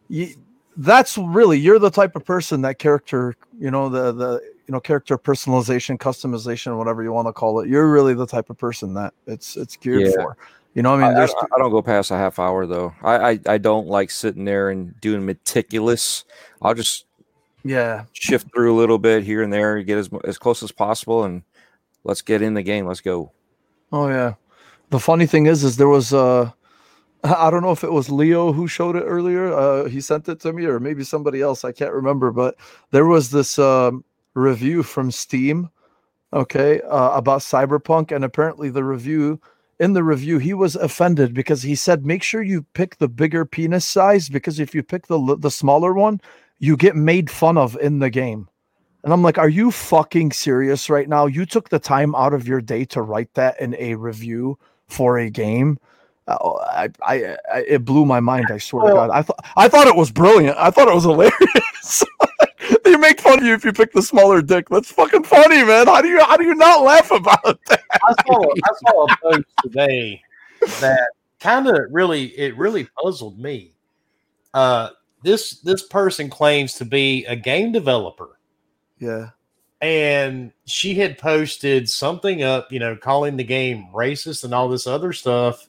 you 0.09 0.34
that's 0.76 1.18
really 1.18 1.59
you're 1.59 1.80
the 1.80 1.90
type 1.90 2.14
of 2.14 2.24
person 2.24 2.62
that 2.62 2.78
character, 2.78 3.34
you 3.59 3.70
know, 3.70 3.88
the 3.88 4.12
the 4.12 4.40
you 4.68 4.72
know 4.72 4.78
character 4.78 5.18
personalization, 5.18 5.98
customization, 5.98 6.78
whatever 6.78 7.02
you 7.02 7.12
want 7.12 7.26
to 7.26 7.32
call 7.32 7.59
it. 7.59 7.68
You're 7.68 7.90
really 7.90 8.14
the 8.14 8.26
type 8.26 8.50
of 8.50 8.59
person 8.59 8.94
that 8.94 9.14
it's 9.26 9.56
it's 9.56 9.76
geared 9.76 10.02
Yeah. 10.02 10.12
for. 10.14 10.36
You 10.74 10.82
know, 10.82 10.92
what 10.92 11.00
I 11.00 11.06
I, 11.06 11.08
mean, 11.08 11.16
I, 11.16 11.20
there's 11.20 11.34
I 11.54 11.58
don't 11.58 11.70
go 11.70 11.82
past 11.82 12.10
a 12.10 12.16
half 12.16 12.38
hour 12.38 12.66
though. 12.66 12.94
I, 13.02 13.32
I 13.32 13.38
I 13.46 13.58
don't 13.58 13.88
like 13.88 14.10
sitting 14.10 14.44
there 14.44 14.70
and 14.70 14.98
doing 15.00 15.24
meticulous. 15.24 16.24
I'll 16.62 16.74
just 16.74 17.04
yeah, 17.64 18.04
shift 18.12 18.48
through 18.54 18.74
a 18.74 18.78
little 18.78 18.98
bit 18.98 19.22
here 19.22 19.42
and 19.42 19.52
there, 19.52 19.82
get 19.82 19.98
as 19.98 20.08
as 20.24 20.38
close 20.38 20.62
as 20.62 20.72
possible, 20.72 21.24
and 21.24 21.42
let's 22.04 22.22
get 22.22 22.42
in 22.42 22.54
the 22.54 22.62
game. 22.62 22.86
Let's 22.86 23.00
go. 23.00 23.32
Oh 23.92 24.08
yeah. 24.08 24.34
The 24.90 24.98
funny 24.98 25.26
thing 25.26 25.46
is, 25.46 25.62
is 25.62 25.76
there 25.76 25.88
was 25.88 26.14
uh 26.14 26.50
I 27.24 27.50
don't 27.50 27.62
know 27.62 27.72
if 27.72 27.84
it 27.84 27.92
was 27.92 28.10
Leo 28.10 28.52
who 28.52 28.66
showed 28.66 28.96
it 28.96 29.04
earlier. 29.04 29.52
Uh 29.52 29.84
he 29.84 30.00
sent 30.00 30.28
it 30.28 30.40
to 30.40 30.52
me 30.52 30.64
or 30.64 30.80
maybe 30.80 31.04
somebody 31.04 31.42
else. 31.42 31.64
I 31.64 31.72
can't 31.72 31.92
remember, 31.92 32.30
but 32.32 32.56
there 32.92 33.06
was 33.06 33.30
this 33.30 33.58
um 33.58 34.04
review 34.34 34.82
from 34.82 35.10
Steam, 35.10 35.68
okay, 36.32 36.80
uh, 36.82 37.10
about 37.10 37.40
Cyberpunk, 37.40 38.10
and 38.10 38.24
apparently 38.24 38.70
the 38.70 38.82
review 38.82 39.38
in 39.82 39.94
the 39.94 40.04
review 40.04 40.38
he 40.38 40.54
was 40.54 40.76
offended 40.76 41.34
because 41.34 41.62
he 41.62 41.74
said 41.74 42.06
make 42.06 42.22
sure 42.22 42.40
you 42.40 42.64
pick 42.72 42.98
the 42.98 43.09
bigger 43.09 43.44
penis 43.44 43.84
size 43.84 44.28
because 44.28 44.60
if 44.60 44.76
you 44.76 44.82
pick 44.82 45.09
the 45.09 45.36
the 45.40 45.50
smaller 45.50 45.92
one, 45.92 46.20
you 46.60 46.76
get 46.76 46.94
made 46.94 47.28
fun 47.28 47.59
of 47.59 47.76
in 47.80 47.98
the 47.98 48.09
game. 48.09 48.48
And 49.02 49.12
I'm 49.12 49.22
like, 49.22 49.38
are 49.38 49.48
you 49.48 49.72
fucking 49.72 50.30
serious 50.30 50.88
right 50.88 51.09
now? 51.09 51.26
You 51.26 51.44
took 51.44 51.68
the 51.68 51.80
time 51.80 52.14
out 52.14 52.32
of 52.32 52.46
your 52.46 52.60
day 52.60 52.84
to 52.86 53.02
write 53.02 53.34
that 53.34 53.60
in 53.60 53.74
a 53.76 53.96
review 53.96 54.56
for 54.86 55.18
a 55.18 55.28
game. 55.28 55.80
Uh, 56.28 56.52
I, 56.60 56.88
I, 57.04 57.36
I, 57.52 57.64
it 57.66 57.84
blew 57.84 58.06
my 58.06 58.20
mind. 58.20 58.46
I 58.52 58.59
swear 58.59 58.86
to 58.86 58.94
God. 58.94 59.10
I 59.10 59.22
thought, 59.22 59.44
I 59.56 59.66
thought 59.66 59.88
it 59.88 59.96
was 59.96 60.12
brilliant. 60.12 60.56
I 60.56 60.70
thought 60.70 60.86
it 60.86 60.94
was 60.94 61.02
hilarious. 61.02 62.04
they 62.84 62.96
make 62.96 63.20
fun 63.20 63.38
of 63.38 63.44
you 63.44 63.54
if 63.54 63.64
you 63.64 63.72
pick 63.72 63.92
the 63.92 64.02
smaller 64.02 64.42
dick. 64.42 64.68
That's 64.68 64.90
fucking 64.92 65.24
funny, 65.24 65.64
man. 65.64 65.86
How 65.86 66.00
do 66.02 66.08
you, 66.08 66.20
how 66.20 66.36
do 66.36 66.44
you 66.44 66.54
not 66.54 66.82
laugh 66.82 67.10
about 67.10 67.58
that? 67.66 67.82
I 67.92 68.14
saw 68.26 68.42
I 68.42 68.72
saw 68.86 69.04
a 69.04 69.16
post 69.22 69.46
today 69.62 70.22
that 70.80 71.08
kind 71.40 71.66
of 71.68 71.76
really 71.90 72.26
it 72.38 72.56
really 72.56 72.88
puzzled 73.02 73.38
me. 73.38 73.74
Uh, 74.54 74.90
this 75.22 75.60
this 75.60 75.82
person 75.86 76.28
claims 76.30 76.74
to 76.74 76.84
be 76.84 77.24
a 77.26 77.36
game 77.36 77.72
developer, 77.72 78.38
Yeah. 78.98 79.30
and 79.80 80.52
she 80.66 80.94
had 80.94 81.16
posted 81.18 81.88
something 81.88 82.42
up, 82.42 82.70
you 82.72 82.78
know, 82.78 82.96
calling 82.96 83.36
the 83.36 83.44
game 83.44 83.86
racist 83.94 84.44
and 84.44 84.52
all 84.52 84.68
this 84.68 84.86
other 84.86 85.12
stuff, 85.12 85.68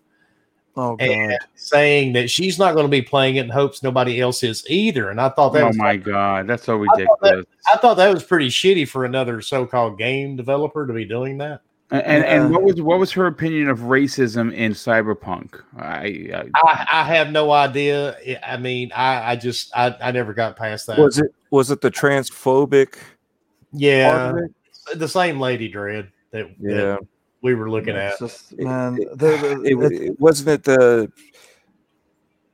Oh 0.75 0.95
God. 0.95 1.07
and 1.07 1.37
saying 1.55 2.13
that 2.13 2.29
she's 2.31 2.57
not 2.57 2.73
going 2.73 2.85
to 2.85 2.89
be 2.91 3.01
playing 3.01 3.35
it 3.35 3.41
and 3.41 3.51
hopes 3.51 3.83
nobody 3.83 4.19
else 4.19 4.41
is 4.41 4.65
either. 4.67 5.09
And 5.11 5.21
I 5.21 5.29
thought 5.29 5.49
that 5.53 5.63
Oh 5.63 5.67
was 5.67 5.77
my 5.77 5.95
god, 5.97 6.47
that's 6.47 6.63
so 6.63 6.83
thought 6.83 6.97
that- 6.97 7.05
ridiculous. 7.21 7.45
I 7.71 7.77
thought 7.77 7.93
that 7.97 8.11
was 8.13 8.23
pretty 8.23 8.49
shitty 8.49 8.87
for 8.87 9.05
another 9.05 9.41
so-called 9.41 9.97
game 9.99 10.35
developer 10.35 10.87
to 10.87 10.93
be 10.93 11.05
doing 11.05 11.37
that. 11.39 11.61
And, 11.91 12.01
and 12.01 12.23
and 12.25 12.51
what 12.51 12.63
was 12.63 12.81
what 12.81 12.97
was 12.97 13.11
her 13.11 13.27
opinion 13.27 13.69
of 13.69 13.79
racism 13.81 14.51
in 14.51 14.71
Cyberpunk? 14.71 15.61
I, 15.77 16.31
I 16.33 16.45
I, 16.55 16.87
I 16.91 17.03
have 17.03 17.29
no 17.31 17.51
idea. 17.51 18.17
I- 18.25 18.39
I 18.53 18.57
mean, 18.57 18.91
I, 18.95 19.33
I 19.33 19.35
just 19.35 19.69
I, 19.77 19.95
I 20.01 20.11
never 20.11 20.33
got 20.33 20.55
past 20.55 20.87
that. 20.87 20.97
Was 20.97 21.19
it 21.19 21.31
was 21.51 21.69
it 21.69 21.81
the 21.81 21.91
transphobic? 21.91 22.93
part 22.93 23.03
yeah, 23.73 24.29
of 24.31 24.37
it? 24.37 24.99
the 24.99 25.07
same 25.07 25.39
lady 25.39 25.67
dread 25.67 26.11
that, 26.31 26.49
Yeah. 26.59 26.73
that 26.73 26.99
we 27.43 27.53
were 27.53 27.69
looking 27.69 27.95
It's 27.95 28.13
at. 28.21 28.27
just, 28.27 28.53
It- 28.53 28.61
man, 28.61 28.97
it- 28.99 29.09
the- 29.11 29.15
the- 29.37 29.61
It, 29.63 29.73
it's- 29.77 30.01
it 30.09 30.19
wasn't 30.19 30.49
it 30.49 30.63
the 30.63 31.11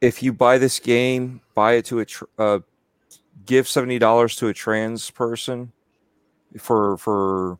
if 0.02 0.24
you 0.24 0.34
buy 0.34 0.57
this 0.57 0.80
game, 0.80 1.41
buy 1.56 1.74
it 1.74 1.86
to 1.86 1.99
a 1.99 2.06
tr- 2.06 2.26
uh, 2.38 2.60
give 3.45 3.68
seventy 3.68 3.99
dollars 3.99 4.36
to 4.38 4.48
a 4.48 4.53
trans 4.53 5.10
person 5.11 5.72
for 6.57 6.98
for 6.98 7.57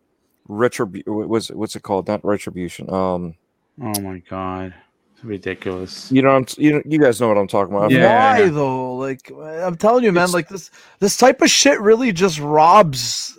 retribution. 0.48 1.14
Was 1.30 1.50
what's 1.52 1.76
it 1.76 1.84
called? 1.84 2.08
Not 2.08 2.24
retribution. 2.26 2.90
Um, 2.92 3.36
oh 3.82 4.00
my 4.02 4.20
god, 4.30 4.74
it's 5.16 5.24
ridiculous. 5.26 6.10
you 6.12 6.22
know, 6.22 6.30
I'm, 6.30 6.46
you 6.58 6.74
know, 6.74 6.82
you 6.86 6.98
guys 6.98 7.20
know 7.20 7.28
what 7.28 7.38
I'm 7.38 7.48
talking 7.48 7.76
about. 7.76 7.92
Yeah. 7.92 8.40
why 8.40 8.50
though? 8.50 8.96
Like 8.96 9.30
I'm 9.38 9.76
telling 9.76 10.04
you, 10.06 10.12
man, 10.14 10.24
It's- 10.24 10.34
like 10.34 10.48
this 10.48 10.72
this 11.00 11.18
type 11.18 11.42
of 11.42 11.50
shit 11.50 11.80
really 11.82 12.12
just 12.14 12.40
robs 12.40 13.00
s- 13.02 13.38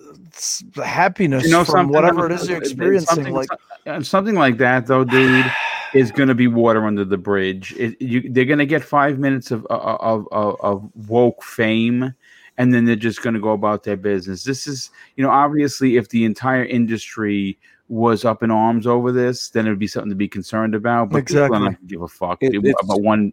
happiness 0.77 1.45
You 1.45 1.51
know 1.51 1.65
from 1.65 1.89
whatever 1.89 2.27
it 2.27 2.33
is 2.33 2.49
you're 2.49 2.59
Uh, 2.59 2.61
experiencing. 2.61 3.15
Something, 3.17 3.35
like 3.35 3.49
uh, 3.87 4.03
something 4.03 4.35
like 4.35 4.59
that, 4.59 4.87
though, 4.87 5.05
dude, 5.05 5.47
is 5.95 6.11
going 6.17 6.29
to 6.29 6.35
be 6.35 6.47
water 6.47 6.87
under 6.87 7.05
the 7.05 7.19
bridge. 7.19 7.75
It, 7.79 8.01
you, 8.01 8.31
they're 8.33 8.45
going 8.45 8.59
to 8.59 8.67
get 8.67 8.83
five 8.85 9.19
minutes 9.19 9.51
of, 9.51 9.67
of 9.67 10.27
of 10.33 10.57
of 10.61 10.91
woke 11.09 11.43
fame, 11.43 12.15
and 12.59 12.73
then 12.75 12.85
they're 12.85 12.97
just 12.97 13.23
going 13.23 13.35
to 13.35 13.41
go 13.41 13.53
about 13.53 13.85
their 13.85 13.97
business. 13.97 14.45
This 14.45 14.67
is, 14.67 14.91
you 15.17 15.25
know, 15.25 15.31
obviously, 15.31 15.97
if 15.97 16.09
the 16.11 16.25
entire 16.25 16.65
industry 16.65 17.59
was 17.91 18.25
up 18.25 18.45
in 18.45 18.53
arms 18.53 18.87
over 18.87 19.11
this, 19.11 19.49
then 19.49 19.67
it 19.67 19.71
would 19.71 19.79
be 19.81 19.87
something 19.89 20.11
to 20.11 20.17
be 20.17 20.29
concerned 20.29 20.77
about. 20.77 21.11
But 21.11 21.27
people 21.27 21.49
don't 21.49 21.87
give 21.89 22.03
a 22.03 22.09
fuck 22.09 22.39
It- 22.41 22.55
it's- 22.55 22.75
about 22.85 23.03
one 23.03 23.33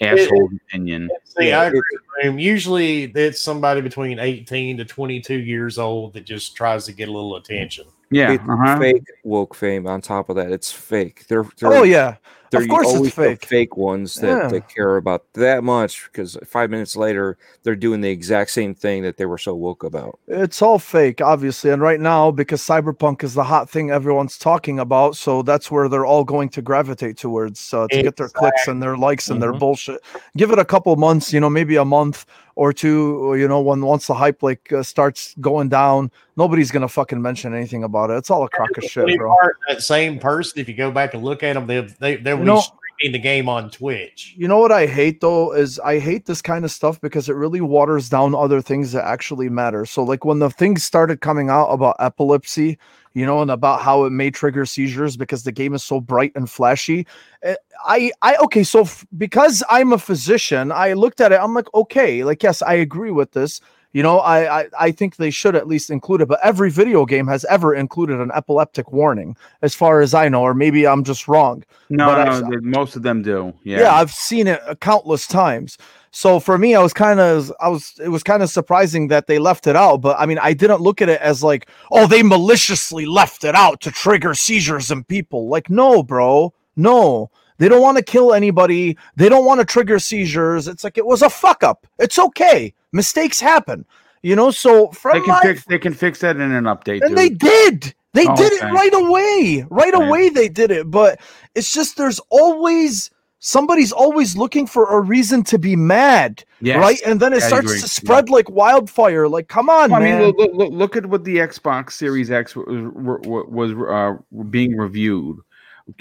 asshole 0.00 0.50
opinion. 0.68 1.10
See, 1.24 1.48
Yeah, 1.48 1.60
I 1.60 1.66
agree 1.66 1.80
with 1.92 2.24
him. 2.24 2.38
Usually, 2.38 3.04
it's 3.04 3.42
somebody 3.42 3.82
between 3.82 4.18
18 4.18 4.78
to 4.78 4.86
22 4.86 5.38
years 5.38 5.78
old 5.78 6.14
that 6.14 6.24
just 6.24 6.56
tries 6.56 6.86
to 6.86 6.92
get 6.92 7.08
a 7.10 7.12
little 7.12 7.36
attention. 7.36 7.84
Yeah, 8.12 8.32
uh-huh. 8.48 8.78
fake 8.78 9.04
woke 9.24 9.54
fame. 9.54 9.86
On 9.86 10.00
top 10.00 10.28
of 10.28 10.36
that, 10.36 10.50
it's 10.52 10.70
fake. 10.70 11.26
They're, 11.28 11.44
they're 11.58 11.72
oh 11.72 11.82
yeah, 11.82 12.16
they're 12.50 12.62
of 12.62 12.68
course 12.68 12.92
it's 12.92 13.14
fake. 13.14 13.44
fake 13.46 13.76
ones 13.76 14.14
that, 14.16 14.26
Yeah. 14.42 14.48
that 14.48 14.68
care 14.68 14.96
about 14.98 15.24
that 15.32 15.64
much 15.64 16.04
because 16.12 16.36
five 16.44 16.68
minutes 16.70 16.96
later 16.96 17.38
they're 17.62 17.74
doing 17.76 18.00
the 18.02 18.10
exact 18.10 18.50
same 18.50 18.74
thing 18.74 19.02
that 19.04 19.16
they 19.16 19.24
were 19.24 19.38
so 19.38 19.54
woke 19.54 19.84
about. 19.84 20.18
It's 20.28 20.60
all 20.60 20.78
fake, 20.78 21.20
obviously. 21.22 21.70
And 21.70 21.80
right 21.80 22.00
now, 22.00 22.30
because 22.30 22.60
cyberpunk 22.62 23.24
is 23.24 23.32
the 23.34 23.44
hot 23.44 23.70
thing 23.70 23.90
everyone's 23.90 24.36
talking 24.36 24.78
about, 24.78 25.16
so 25.16 25.42
that's 25.42 25.70
where 25.70 25.88
they're 25.88 26.06
all 26.06 26.24
going 26.24 26.50
to 26.50 26.62
gravitate 26.62 27.16
towards 27.16 27.72
uh, 27.72 27.86
to 27.90 28.02
get 28.02 28.16
their 28.16 28.28
clicks 28.28 28.68
and 28.68 28.82
their 28.82 28.96
likes 28.96 29.30
and 29.30 29.42
their 29.42 29.52
Mhm. 29.54 29.58
bullshit. 29.58 30.00
Give 30.36 30.50
it 30.50 30.58
a 30.58 30.64
couple 30.64 30.94
months, 30.96 31.32
you 31.32 31.40
know, 31.40 31.50
maybe 31.50 31.76
a 31.76 31.84
month 31.84 32.26
or 32.54 32.72
two. 32.72 33.34
You 33.38 33.48
know, 33.48 33.60
when 33.60 33.80
once 33.82 34.06
the 34.06 34.14
hype 34.14 34.42
like 34.42 34.72
uh, 34.72 34.82
starts 34.82 35.34
going 35.40 35.68
down, 35.68 36.10
nobody's 36.36 36.70
gonna 36.70 36.88
fucking 36.88 37.20
mention 37.20 37.54
anything 37.54 37.84
about 37.84 38.10
it. 38.10 38.14
It's 38.14 38.30
all 38.30 38.44
a 38.44 38.48
crock 38.48 38.76
of 38.76 38.84
shit, 38.84 39.16
bro. 39.18 39.34
part, 39.40 39.56
that 39.68 39.82
same 39.82 40.18
person, 40.18 40.60
if 40.60 40.68
you 40.68 40.74
go 40.74 40.90
back 40.90 41.14
and 41.14 41.22
look 41.22 41.42
at 41.42 41.54
them, 41.54 41.66
they'll 41.66 41.86
they, 41.98 42.16
they'll 42.16 42.38
You 42.38 42.44
know- 42.44 42.60
streaming 42.60 43.12
the 43.12 43.18
game 43.18 43.48
on 43.48 43.70
Twitch. 43.70 44.34
You 44.36 44.46
know 44.46 44.58
what 44.58 44.70
I 44.72 44.86
hate 44.86 45.20
though 45.20 45.52
is 45.52 45.78
I 45.80 45.98
hate 45.98 46.26
this 46.26 46.40
kind 46.42 46.64
of 46.64 46.70
stuff 46.70 47.00
because 47.00 47.28
it 47.28 47.34
really 47.34 47.60
waters 47.60 48.08
down 48.08 48.34
other 48.34 48.60
things 48.60 48.92
that 48.92 49.04
actually 49.04 49.48
matter. 49.48 49.84
So 49.86 50.02
like 50.04 50.24
when 50.24 50.38
the 50.38 50.50
things 50.50 50.82
started 50.84 51.20
coming 51.20 51.48
out 51.50 51.68
about 51.68 51.96
epilepsy, 51.98 52.78
you 53.14 53.26
know, 53.26 53.42
and 53.42 53.50
about 53.50 53.82
how 53.82 54.04
it 54.04 54.10
may 54.10 54.30
trigger 54.30 54.64
seizures 54.66 55.16
because 55.16 55.42
the 55.44 55.52
game 55.52 55.74
is 55.74 55.82
so 55.82 56.00
bright 56.00 56.32
and 56.34 56.50
flashy. 56.50 57.06
eh, 57.42 57.54
I 57.84 58.12
I 58.22 58.36
okay, 58.36 58.62
so 58.64 58.82
f- 58.82 59.04
because 59.16 59.62
I'm 59.70 59.92
a 59.92 59.98
physician, 59.98 60.72
I 60.72 60.92
looked 60.94 61.20
at 61.20 61.32
it. 61.32 61.40
I'm 61.40 61.54
like, 61.54 61.72
okay, 61.74 62.24
like 62.24 62.42
yes, 62.42 62.62
I 62.62 62.74
agree 62.74 63.10
with 63.10 63.32
this. 63.32 63.60
You 63.92 64.02
know, 64.02 64.18
I, 64.18 64.60
I 64.60 64.68
I 64.78 64.90
think 64.90 65.16
they 65.16 65.30
should 65.30 65.54
at 65.54 65.68
least 65.68 65.90
include 65.90 66.22
it. 66.22 66.28
But 66.28 66.40
every 66.42 66.70
video 66.70 67.04
game 67.04 67.26
has 67.26 67.44
ever 67.46 67.74
included 67.74 68.20
an 68.20 68.30
epileptic 68.34 68.92
warning, 68.92 69.36
as 69.60 69.74
far 69.74 70.00
as 70.00 70.14
I 70.14 70.28
know, 70.28 70.42
or 70.42 70.54
maybe 70.54 70.86
I'm 70.86 71.04
just 71.04 71.28
wrong. 71.28 71.64
No, 71.90 72.06
but 72.06 72.40
no, 72.48 72.60
most 72.62 72.96
of 72.96 73.02
them 73.02 73.22
do. 73.22 73.52
Yeah, 73.64 73.80
yeah 73.80 73.94
i've 73.94 74.12
seen 74.12 74.46
it 74.46 74.60
countless 74.80 75.26
times 75.26 75.78
so 76.10 76.40
for 76.40 76.58
me 76.58 76.74
i 76.74 76.82
was 76.82 76.92
kind 76.92 77.20
of 77.20 77.52
i 77.60 77.68
was 77.68 77.94
it 78.02 78.08
was 78.08 78.22
kind 78.22 78.42
of 78.42 78.50
surprising 78.50 79.08
that 79.08 79.26
they 79.26 79.38
left 79.38 79.66
it 79.66 79.76
out 79.76 79.98
but 79.98 80.18
i 80.18 80.26
mean 80.26 80.38
i 80.38 80.52
didn't 80.52 80.80
look 80.80 81.00
at 81.00 81.08
it 81.08 81.20
as 81.20 81.42
like 81.42 81.68
oh 81.90 82.06
they 82.06 82.22
maliciously 82.22 83.06
left 83.06 83.44
it 83.44 83.54
out 83.54 83.80
to 83.80 83.90
trigger 83.90 84.34
seizures 84.34 84.90
in 84.90 85.04
people 85.04 85.48
like 85.48 85.70
no 85.70 86.02
bro 86.02 86.52
no 86.76 87.30
they 87.58 87.68
don't 87.68 87.82
want 87.82 87.96
to 87.96 88.02
kill 88.02 88.32
anybody 88.34 88.96
they 89.16 89.28
don't 89.28 89.44
want 89.44 89.60
to 89.60 89.64
trigger 89.64 89.98
seizures 89.98 90.68
it's 90.68 90.84
like 90.84 90.98
it 90.98 91.06
was 91.06 91.22
a 91.22 91.30
fuck 91.30 91.62
up 91.62 91.86
it's 91.98 92.18
okay 92.18 92.72
mistakes 92.92 93.40
happen 93.40 93.84
you 94.22 94.36
know 94.36 94.50
so 94.50 94.88
from 94.92 95.18
they 95.18 95.20
can 95.20 95.34
my 95.34 95.40
fix. 95.42 95.64
They 95.64 95.78
can 95.78 95.94
fix 95.94 96.20
that 96.20 96.36
in 96.36 96.52
an 96.52 96.64
update. 96.64 97.02
and 97.04 97.16
they 97.16 97.28
did. 97.28 97.94
They 98.14 98.26
Oh, 98.28 98.36
did 98.36 98.52
it 98.52 98.62
right 98.62 98.94
away. 98.94 99.66
Right 99.70 99.94
Okay. 99.94 100.06
away, 100.06 100.28
they 100.28 100.48
did 100.48 100.70
it. 100.70 100.90
But 100.90 101.18
it's 101.54 101.72
just 101.72 101.96
there's 101.96 102.20
always 102.30 103.10
somebody's 103.40 103.90
always 103.90 104.36
looking 104.36 104.66
for 104.66 104.86
a 104.96 105.00
reason 105.00 105.42
to 105.44 105.58
be 105.58 105.74
mad, 105.74 106.44
Yes. 106.60 106.78
right? 106.78 107.00
And 107.04 107.18
then 107.18 107.32
it 107.32 107.42
I 107.42 107.46
starts 107.48 107.66
agree. 107.66 107.80
to 107.80 107.88
spread 107.88 108.28
like 108.30 108.48
wildfire. 108.50 109.28
Like, 109.28 109.48
come 109.48 109.68
on, 109.68 109.92
I 109.92 109.98
mean, 109.98 110.20
look, 110.20 110.36
look, 110.38 110.50
look, 110.54 110.72
look 110.72 110.96
at 110.96 111.06
what 111.06 111.24
the 111.24 111.38
Xbox 111.38 111.92
Series 111.92 112.30
X 112.30 112.54
was, 112.54 112.64
was 112.68 113.72
uh, 113.72 114.42
being 114.50 114.76
reviewed. 114.76 115.38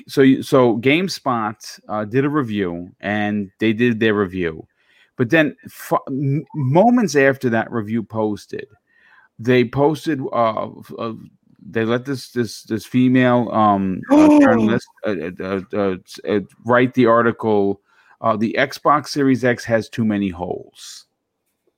So, 0.08 0.22
you- 0.22 0.44
so 0.44 0.78
GameSpot 0.78 1.80
uh, 1.90 2.06
did 2.06 2.26
a 2.26 2.30
review, 2.30 2.92
and 3.00 3.50
they 3.60 3.74
did 3.74 4.00
their 4.00 4.14
review, 4.14 4.68
but 5.18 5.30
then 5.30 5.56
f- 5.66 6.00
moments 6.54 7.16
after 7.16 7.50
that 7.50 7.72
review 7.72 8.04
posted, 8.04 8.68
they 9.40 9.66
posted. 9.66 10.22
Uh, 10.32 10.70
uh, 10.98 11.14
they 11.64 11.86
let 11.86 12.06
this 12.06 12.32
this 12.32 12.64
this 12.64 12.86
female 12.86 13.50
um, 13.52 14.02
uh, 14.12 14.28
journalist 14.42 14.88
uh, 15.06 15.16
uh, 15.40 15.62
uh, 15.74 15.96
uh, 16.28 16.40
write 16.66 16.94
the 16.96 17.06
article. 17.06 17.82
Uh, 18.22 18.38
the 18.38 18.56
Xbox 18.58 19.08
Series 19.08 19.44
X 19.44 19.64
has 19.66 19.90
too 19.90 20.06
many 20.06 20.30
holes. 20.30 21.01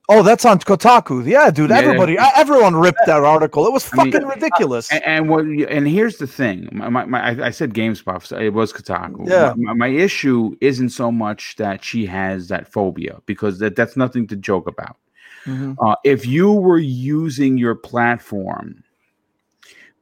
Oh, 0.10 0.24
that's 0.24 0.46
on 0.46 0.60
Kotaku. 0.60 1.26
Yeah, 1.26 1.50
dude. 1.52 1.70
Yeah. 1.70 1.78
Everybody, 1.78 2.18
everyone 2.36 2.76
ripped 2.76 3.00
that 3.06 3.24
article. 3.24 3.66
It 3.68 3.74
was 3.74 3.90
I 3.94 4.04
mean- 4.04 4.12
fucking 4.12 4.28
ridiculous. 4.28 4.92
And, 4.92 5.04
and 5.04 5.30
what? 5.30 5.46
And 5.46 5.88
here's 5.88 6.18
the 6.18 6.28
thing. 6.28 6.70
My, 6.72 6.90
my, 6.90 7.06
my 7.06 7.30
I- 7.30 7.48
I 7.48 7.50
said 7.52 7.74
GameSpot. 7.74 8.26
so 8.26 8.38
It 8.38 8.54
was 8.54 8.74
Kotaku. 8.74 9.30
Yeah. 9.30 9.54
My, 9.58 9.74
my 9.74 9.88
issue 9.88 10.56
isn't 10.62 10.90
so 10.90 11.12
much 11.12 11.56
that 11.58 11.84
she 11.84 12.06
has 12.06 12.48
that 12.50 12.72
phobia 12.72 13.22
because 13.26 13.60
that, 13.60 13.76
that's 13.76 13.96
nothing 13.98 14.28
to 14.28 14.36
joke 14.36 14.68
about. 14.68 14.98
Mhm. 15.46 15.76
Uh, 15.86 15.96
if 16.06 16.26
you 16.26 16.52
were 16.54 16.78
using 16.80 17.58
your 17.58 17.76
platform 17.76 18.84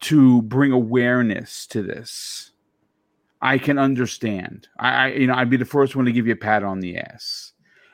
to 0.02 0.42
bring 0.44 0.72
awareness 0.72 1.66
to 1.68 1.82
this, 1.82 2.52
I 3.42 3.58
can 3.58 3.80
understand. 3.80 4.68
I, 4.78 4.90
I 4.90 5.08
you 5.14 5.26
know 5.28 5.34
I'd 5.34 5.50
be 5.50 5.58
the 5.58 5.66
first 5.66 5.96
one 5.96 6.06
to 6.06 6.12
give 6.12 6.28
you 6.28 6.34
a 6.34 6.36
pat 6.36 6.64
on 6.64 6.80
the 6.80 6.98
ass. 6.98 7.51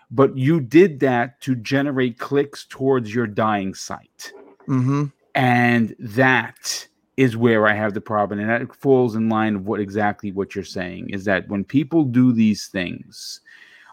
But 0.10 0.38
you 0.38 0.60
did 0.62 1.00
that 1.02 1.42
to 1.42 1.56
generate 1.56 2.18
clicks 2.18 2.66
towards 2.70 3.14
your 3.14 3.28
dying 3.28 3.74
site. 3.74 4.32
Mhm. 4.68 5.12
And 5.36 5.96
that 6.00 6.88
is 7.18 7.36
where 7.36 7.68
I 7.68 7.74
have 7.74 7.94
the 7.94 8.02
problem. 8.02 8.40
And 8.40 8.50
that 8.50 8.74
falls 8.76 9.16
in 9.16 9.28
line 9.28 9.56
of 9.56 9.66
what 9.66 9.80
exactly 9.80 10.32
what 10.32 10.56
you're 10.56 10.64
saying 10.64 11.10
is 11.10 11.26
that 11.26 11.48
when 11.50 11.64
people 11.64 12.04
do 12.04 12.32
these 12.32 12.68
things, 12.68 13.42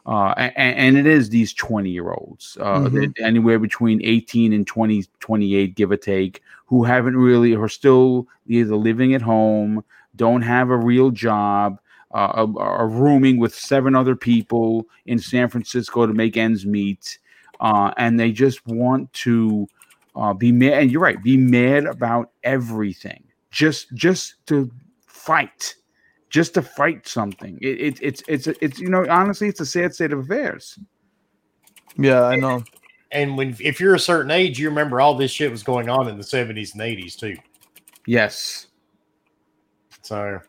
uh, 0.06 0.34
and, 0.36 0.76
and 0.76 0.96
it 0.98 1.06
is 1.06 1.30
these 1.30 1.52
20 1.54 1.90
year 1.90 2.12
olds, 2.12 2.58
uh, 2.60 2.80
Mhm. 2.80 3.12
anywhere 3.20 3.58
between 3.58 4.00
18 4.04 4.52
and 4.52 4.66
20, 4.66 5.04
28, 5.20 5.74
give 5.74 5.90
or 5.90 5.96
take, 5.96 6.42
who 6.66 6.84
haven't 6.84 7.16
really, 7.16 7.54
are 7.54 7.68
still 7.68 8.28
either 8.46 8.76
living 8.76 9.14
at 9.14 9.22
home, 9.22 9.82
don't 10.16 10.42
have 10.42 10.70
a 10.70 10.76
real 10.76 11.10
job, 11.10 11.80
uh, 12.14 12.46
are, 12.56 12.60
are 12.60 12.88
rooming 12.88 13.38
with 13.38 13.54
seven 13.54 13.94
other 13.94 14.14
people 14.14 14.86
in 15.06 15.18
San 15.18 15.48
Francisco 15.48 16.06
to 16.06 16.14
make 16.14 16.36
ends 16.36 16.64
meet. 16.64 17.18
Uh, 17.60 17.92
and 17.96 18.18
they 18.18 18.30
just 18.30 18.64
want 18.66 19.12
to 19.12 19.66
uh, 20.16 20.32
be 20.32 20.52
mad. 20.52 20.74
And 20.74 20.92
you're 20.92 21.00
right, 21.00 21.22
be 21.22 21.36
mad 21.36 21.86
about 21.86 22.30
everything. 22.44 23.24
Just, 23.50 23.92
just 23.94 24.34
to 24.46 24.70
fight, 25.06 25.74
just 26.30 26.54
to 26.54 26.62
fight 26.62 27.06
something. 27.06 27.58
It, 27.60 27.80
it, 27.80 27.98
it's, 28.00 28.22
it's, 28.28 28.46
it's, 28.46 28.78
you 28.78 28.88
know, 28.88 29.04
honestly, 29.10 29.48
it's 29.48 29.60
a 29.60 29.66
sad 29.66 29.94
state 29.94 30.12
of 30.12 30.20
affairs. 30.20 30.78
Yeah, 31.96 32.22
I 32.22 32.36
know. 32.36 32.62
And 33.10 33.38
when 33.38 33.56
if 33.60 33.78
you're 33.80 33.94
a 33.94 34.00
certain 34.00 34.32
age, 34.32 34.58
you 34.58 34.68
remember 34.68 35.00
all 35.00 35.14
this 35.14 35.30
shit 35.30 35.50
was 35.50 35.62
going 35.62 35.88
on 35.88 36.08
in 36.08 36.16
the 36.16 36.24
70s 36.24 36.72
and 36.72 36.82
80s 36.82 37.16
too. 37.16 37.36
Yes. 38.06 38.66
So 40.02 40.40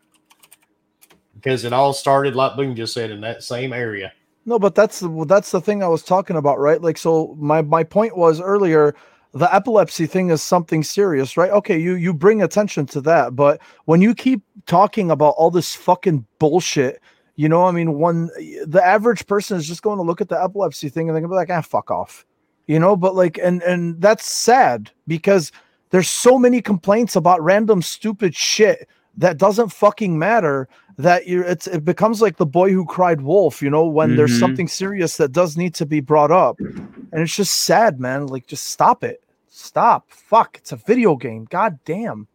because 1.46 1.64
it 1.64 1.72
all 1.72 1.92
started, 1.92 2.34
like 2.34 2.56
Boone 2.56 2.74
just 2.74 2.92
said, 2.92 3.12
in 3.12 3.20
that 3.20 3.40
same 3.44 3.72
area. 3.72 4.12
No, 4.46 4.58
but 4.58 4.74
that's 4.74 4.98
the- 4.98 5.24
that's 5.28 5.52
the 5.52 5.60
thing 5.60 5.80
I 5.80 5.86
was 5.86 6.02
talking 6.02 6.34
about, 6.34 6.58
right? 6.58 6.82
Like, 6.82 6.98
so 6.98 7.36
my 7.38 7.62
my 7.62 7.84
point 7.84 8.16
was 8.16 8.40
earlier, 8.40 8.96
the 9.32 9.52
epilepsy 9.54 10.06
thing 10.06 10.30
is 10.30 10.42
something 10.42 10.82
serious, 10.82 11.36
right? 11.36 11.52
Okay, 11.52 11.78
you 11.78 11.94
you 11.94 12.12
bring 12.12 12.42
attention 12.42 12.84
to 12.86 13.00
that, 13.02 13.36
but 13.36 13.60
when 13.84 14.02
you 14.02 14.12
keep 14.12 14.42
talking 14.66 15.08
about 15.12 15.34
all 15.36 15.52
this 15.52 15.72
fucking 15.72 16.26
bullshit, 16.40 17.00
you 17.36 17.48
know, 17.48 17.64
I 17.64 17.70
mean, 17.70 17.94
one 17.94 18.28
the 18.66 18.82
average 18.84 19.24
person 19.28 19.56
is 19.56 19.68
just 19.68 19.82
going 19.82 19.98
to 19.98 20.02
look 20.02 20.20
at 20.20 20.28
the 20.28 20.42
epilepsy 20.42 20.88
thing 20.88 21.08
and 21.08 21.14
they're 21.14 21.22
gonna 21.22 21.30
be 21.32 21.36
like, 21.36 21.50
ah, 21.50 21.60
fuck 21.60 21.92
off, 21.92 22.26
you 22.66 22.80
know. 22.80 22.96
But 22.96 23.14
like, 23.14 23.38
and 23.38 23.62
and 23.62 24.00
that's 24.00 24.26
sad 24.26 24.90
because 25.06 25.52
there's 25.90 26.08
so 26.08 26.38
many 26.38 26.60
complaints 26.60 27.14
about 27.14 27.40
random 27.40 27.82
stupid 27.82 28.34
shit 28.34 28.88
that 29.18 29.38
doesn't 29.38 29.70
fucking 29.72 30.18
matter 30.18 30.68
that 30.98 31.26
you 31.26 31.42
it's 31.42 31.66
it 31.66 31.84
becomes 31.84 32.22
like 32.22 32.36
the 32.38 32.46
boy 32.46 32.72
who 32.72 32.84
cried 32.86 33.20
wolf 33.20 33.60
you 33.60 33.68
know 33.68 33.84
when 33.86 34.16
there's 34.16 34.32
Mhm. 34.36 34.40
something 34.40 34.68
serious 34.68 35.16
that 35.18 35.32
does 35.32 35.56
need 35.56 35.74
to 35.74 35.84
be 35.86 36.00
brought 36.00 36.30
up. 36.30 36.58
And 36.58 37.20
it's 37.22 37.36
just 37.36 37.54
sad 37.62 38.00
man. 38.00 38.26
Like 38.28 38.46
just 38.46 38.64
stop 38.70 39.04
it. 39.04 39.22
Stop. 39.48 40.06
Fuck. 40.10 40.56
It's 40.58 40.72
a 40.72 40.76
video 40.76 41.14
game. 41.16 41.46
God 41.50 41.78
damn. 41.84 42.26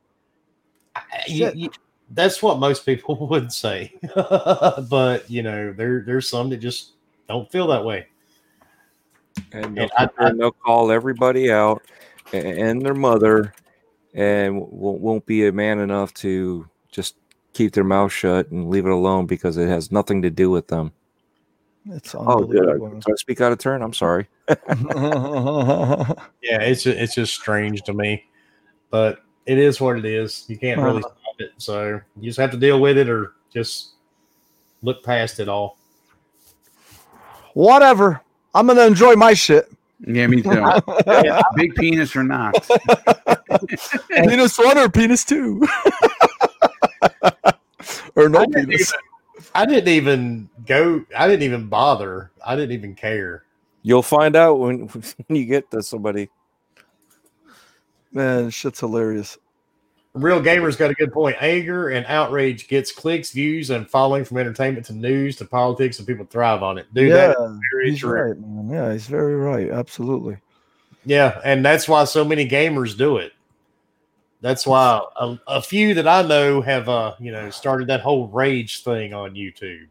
You- 1.28 1.52
you- 1.56 1.70
that's 2.14 2.44
what 2.44 2.60
most 2.60 2.86
people 2.86 3.28
would 3.30 3.52
say, 3.54 3.94
but 4.16 5.24
you 5.30 5.42
know, 5.44 5.72
there 5.74 6.02
there's 6.06 6.30
some 6.30 6.50
that 6.50 6.58
just 6.58 6.92
don't 7.30 7.50
feel 7.52 7.68
that 7.68 7.84
way. 7.86 8.08
And 9.54 9.76
they'll, 9.78 9.84
And 9.84 9.92
I- 9.98 10.04
sit 10.04 10.12
there 10.18 10.28
and 10.28 10.40
they'll 10.40 10.52
call 10.52 10.92
everybody 10.92 11.52
out 11.52 11.82
a- 12.34 12.38
and 12.60 12.82
their 12.82 12.94
mother 12.94 13.54
and 14.14 14.58
won't, 14.60 15.00
won't 15.00 15.26
be 15.26 15.48
a 15.48 15.52
man 15.52 15.80
enough 15.80 16.14
to 16.16 16.68
just 16.92 17.16
keep 17.54 17.74
their 17.74 17.84
mouth 17.84 18.12
shut 18.12 18.50
and 18.52 18.70
leave 18.70 18.86
it 18.86 18.92
alone 18.92 19.26
because 19.26 19.58
it 19.58 19.68
has 19.68 19.92
nothing 19.92 20.22
to 20.22 20.30
do 20.30 20.50
with 20.50 20.68
them. 20.68 20.92
It's 21.90 22.14
Oh, 22.16 22.46
did 22.46 22.58
I, 22.58 22.74
unbelievable. 22.74 23.00
did 23.00 23.14
I 23.14 23.16
speak 23.16 23.42
out 23.42 23.52
of 23.52 23.58
turn? 23.58 23.82
I'm 23.82 23.94
sorry. 23.94 24.28
Yeah, 26.44 26.62
it's 26.62 26.86
it's 26.86 27.16
just 27.16 27.34
strange 27.34 27.82
to 27.84 27.94
me, 27.94 28.26
but 28.90 29.20
it 29.46 29.58
is 29.58 29.80
what 29.80 29.98
it 29.98 30.06
is. 30.06 30.46
You 30.48 30.58
can't 30.58 30.80
really 30.82 31.04
uh-huh. 31.04 31.14
stop 31.24 31.36
it, 31.40 31.52
so 31.58 32.02
you 32.18 32.24
just 32.24 32.40
have 32.40 32.52
to 32.52 32.58
deal 32.58 32.80
with 32.82 32.98
it 32.98 33.10
or 33.10 33.34
just 33.52 33.92
look 34.82 35.04
past 35.04 35.40
it 35.40 35.48
all. 35.48 35.78
Whatever. 37.54 38.22
I'm 38.54 38.68
gonna 38.68 38.86
enjoy 38.86 39.16
my 39.16 39.34
shit. 39.34 39.72
Yeah, 40.06 40.28
me 40.28 40.42
too. 40.42 40.50
Big 41.56 41.76
penis 41.76 42.16
or 42.16 42.24
not. 42.24 42.56
penis 44.10 44.58
one 44.58 44.78
or 44.78 44.90
penis 44.90 45.24
two? 45.24 45.66
or 48.16 48.30
no 48.30 48.40
I 48.40 48.46
didn't, 48.46 48.70
penis. 48.70 48.94
even, 48.94 49.50
I 49.56 49.66
didn't 49.66 49.90
even 49.90 50.50
go. 50.66 51.06
I 51.18 51.28
didn't 51.28 51.44
even 51.44 51.68
bother. 51.68 52.32
I 52.46 52.56
didn't 52.56 52.74
even 52.74 52.96
care. 52.96 53.44
You'll 53.84 54.04
find 54.04 54.36
out 54.36 54.60
when, 54.60 54.80
when 54.88 55.04
you 55.30 55.46
get 55.46 55.70
to 55.72 55.82
somebody. 55.82 56.30
Man, 58.12 58.50
shit's 58.50 58.80
hilarious. 58.80 59.38
Real 60.14 60.42
gamers 60.42 60.78
got 60.78 60.92
a 60.92 60.94
good 60.94 61.14
point. 61.14 61.38
Anger 61.40 61.90
and 61.90 62.06
outrage 62.06 62.68
gets 62.68 62.92
clicks, 62.92 63.32
views, 63.32 63.70
and 63.70 63.90
following 63.90 64.26
from 64.26 64.38
entertainment 64.40 64.86
to 64.88 64.94
news 64.94 65.38
to 65.38 65.46
politics, 65.46 66.00
and 66.00 66.08
people 66.08 66.26
thrive 66.26 66.64
on 66.64 66.78
it. 66.78 66.94
Dude, 66.94 67.10
yeah, 67.10 67.28
that 67.28 67.38
is 67.40 67.60
very 67.72 67.90
he's 67.92 68.00
true. 68.00 68.12
right, 68.12 68.38
man. 68.38 68.70
Yeah, 68.70 68.92
he's 68.92 69.08
very 69.08 69.36
right. 69.36 69.70
Absolutely. 69.70 70.38
Yeah, 71.06 71.40
and 71.46 71.64
that's 71.64 71.88
why 71.88 72.04
so 72.04 72.26
many 72.26 72.48
gamers 72.48 72.98
do 72.98 73.18
it. 73.18 73.32
That's 74.42 74.66
why 74.66 75.02
a, 75.18 75.40
a 75.48 75.62
few 75.62 75.94
that 75.94 76.08
I 76.08 76.24
know 76.24 76.62
have, 76.62 76.90
uh, 76.90 77.14
you 77.20 77.32
know, 77.32 77.50
started 77.52 77.88
that 77.88 78.02
whole 78.02 78.28
rage 78.28 78.84
thing 78.84 79.14
on 79.14 79.36
YouTube. 79.36 79.88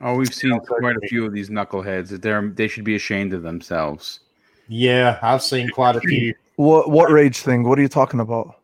Oh, 0.00 0.16
we've 0.16 0.34
seen 0.34 0.58
quite 0.60 0.96
a 0.96 1.06
few 1.06 1.24
of 1.24 1.32
these 1.32 1.48
knuckleheads. 1.48 2.08
That 2.08 2.22
they're 2.22 2.48
they 2.48 2.68
should 2.68 2.84
be 2.84 2.96
ashamed 2.96 3.34
of 3.34 3.42
themselves. 3.42 4.20
Yeah, 4.68 5.18
I've 5.22 5.42
seen 5.42 5.68
quite 5.68 5.96
a 5.96 6.00
few. 6.00 6.34
What 6.56 6.90
what 6.90 7.10
rage 7.10 7.38
thing? 7.38 7.62
What 7.62 7.78
are 7.78 7.82
you 7.82 7.88
talking 7.88 8.20
about? 8.20 8.56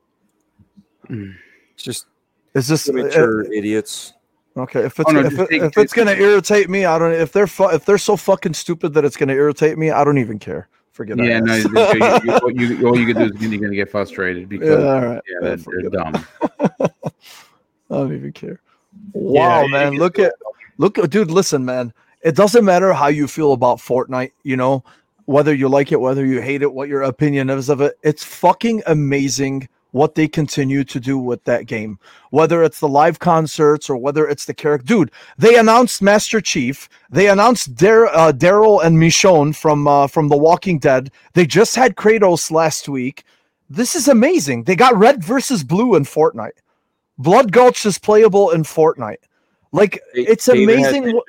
It's 1.09 1.83
just 1.83 2.07
Is 2.55 2.67
this 2.67 2.89
immature 2.89 3.51
idiots. 3.53 4.15
uh, 4.57 4.63
okay? 4.63 4.81
If 4.81 4.99
it's 4.99 5.09
Oh, 5.09 5.13
no, 5.13 5.21
if, 5.21 5.39
it, 5.39 5.49
if 5.51 5.79
it's 5.79 5.93
gonna 5.93 6.13
irritate 6.13 6.69
me, 6.69 6.85
I 6.87 6.99
don't. 6.99 7.13
If 7.13 7.33
they're 7.33 7.47
fu- 7.47 7.71
if 7.71 7.85
they're 7.85 7.99
so 7.99 8.17
fucking 8.17 8.55
stupid 8.55 8.95
that 8.95 9.05
it's 9.05 9.17
gonna 9.17 9.35
irritate 9.35 9.79
me, 9.79 9.91
I 9.91 10.05
don't 10.05 10.19
even 10.19 10.39
care. 10.39 10.69
Forget 10.99 11.16
Yeah, 11.19 11.39
it. 11.39 11.45
no. 11.45 11.55
you, 11.55 11.62
you, 11.62 12.39
what 12.41 12.57
you, 12.57 12.87
all 12.89 12.99
you 12.99 13.07
can 13.07 13.16
do 13.29 13.33
is 13.33 13.41
you're 13.41 13.51
going 13.61 13.70
to 13.70 13.77
get 13.77 13.89
frustrated 13.89 14.43
yeah, 14.43 14.59
because 14.59 14.83
all 14.85 15.01
right. 15.01 15.23
yeah, 15.29 15.55
they're, 15.55 15.57
they're 15.57 15.91
dumb. 15.91 16.27
I 16.51 16.89
don't 17.89 18.12
even 18.12 18.33
care. 18.33 18.61
Wow, 19.12 19.61
Yeah, 19.62 19.66
man. 19.69 19.93
Look 19.95 20.19
at 20.19 20.35
look 20.79 20.97
dude, 21.09 21.31
listen, 21.31 21.65
man. 21.65 21.95
It 22.23 22.35
doesn't 22.35 22.65
matter 22.65 22.93
how 22.93 23.07
you 23.07 23.29
feel 23.29 23.53
about 23.53 23.79
Fortnite, 23.79 24.33
you 24.43 24.57
know, 24.57 24.83
whether 25.27 25.55
you 25.55 25.69
like 25.69 25.93
it, 25.93 26.01
whether 26.01 26.27
you 26.27 26.41
hate 26.43 26.62
it, 26.62 26.73
what 26.73 26.89
your 26.89 27.03
opinion 27.03 27.49
is 27.49 27.69
of 27.69 27.81
it. 27.81 27.97
It's 28.03 28.25
fucking 28.25 28.83
amazing 28.89 29.69
what 29.93 30.15
they 30.15 30.28
continue 30.28 30.85
to 30.85 31.01
do 31.01 31.19
with 31.19 31.43
that 31.44 31.66
game. 31.66 31.98
Whether 32.31 32.62
it's 32.62 32.81
the 32.81 32.89
live 32.89 33.19
concerts 33.19 33.89
or 33.89 33.97
whether 33.97 34.28
it's 34.28 34.44
the 34.44 34.55
character. 34.55 34.86
Dude, 34.86 35.10
they 35.39 35.56
announced 35.56 36.02
Master 36.02 36.40
Chief. 36.40 36.89
They 37.10 37.28
announced 37.28 37.74
Dar- 37.74 38.06
uh, 38.15 38.32
Daryl 38.32 38.85
and 38.85 38.98
Michonne 38.98 39.55
from 39.56 39.89
uh, 39.89 40.06
from 40.06 40.28
The 40.28 40.36
Walking 40.36 40.78
Dead. 40.78 41.10
They 41.35 41.47
just 41.47 41.74
had 41.74 41.97
Kratos 41.97 42.51
last 42.51 42.89
week. 42.89 43.24
This 43.70 43.94
is 43.94 44.09
amazing. 44.09 44.65
They 44.65 44.77
got 44.77 44.97
red 44.97 45.23
versus 45.23 45.62
blue 45.65 45.94
in 45.94 46.05
Fortnite. 46.05 46.59
Blood 47.19 47.52
Gulch 47.52 47.85
is 47.85 47.98
playable 47.98 48.51
in 48.51 48.62
Fortnite. 48.62 49.24
Like 49.73 50.01
They- 50.15 50.27
it's 50.27 50.47
they 50.47 50.59
even 50.62 50.78
had 50.81 50.94
amazing. 50.94 51.20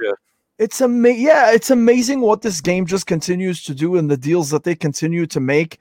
It's 0.58 0.82
ama- 0.82 1.10
Yeah, 1.10 1.52
it's 1.52 1.70
amazing 1.72 2.20
what 2.20 2.42
this 2.42 2.60
game 2.60 2.86
just 2.86 3.08
continues 3.08 3.64
to 3.64 3.74
do 3.74 3.96
and 3.96 4.12
the 4.12 4.18
deals 4.18 4.50
that 4.50 4.64
they 4.66 4.76
continue 4.76 5.26
to 5.28 5.40
make 5.40 5.80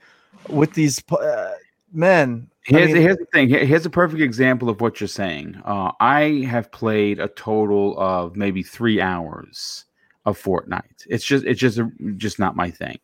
with 0.49 0.73
these. 0.75 1.03
Uh, 1.11 1.55
man, 1.93 2.48
I 2.69 2.73
Here's, 2.73 2.93
mean- 2.93 3.03
here's 3.03 3.17
the 3.17 3.25
thing. 3.27 3.49
Here's 3.49 3.87
a 3.87 3.91
perfect 3.91 4.21
example 4.23 4.69
of 4.69 4.81
what 4.81 5.01
you're 5.01 5.09
saying. 5.09 5.61
Uh, 5.65 5.93
I 6.01 6.47
have 6.49 6.71
played 6.71 7.19
a 7.19 7.29
total 7.29 7.99
of 7.99 8.37
maybe 8.37 8.63
three 8.63 9.01
hours 9.01 9.85
of 10.27 10.41
Fortnite. 10.41 11.07
It's 11.09 11.25
just 11.25 11.45
it's 11.45 11.59
just 11.61 11.79
a, 11.79 11.91
just 12.17 12.39
not 12.39 12.57
my 12.57 12.71
thing. 12.71 12.99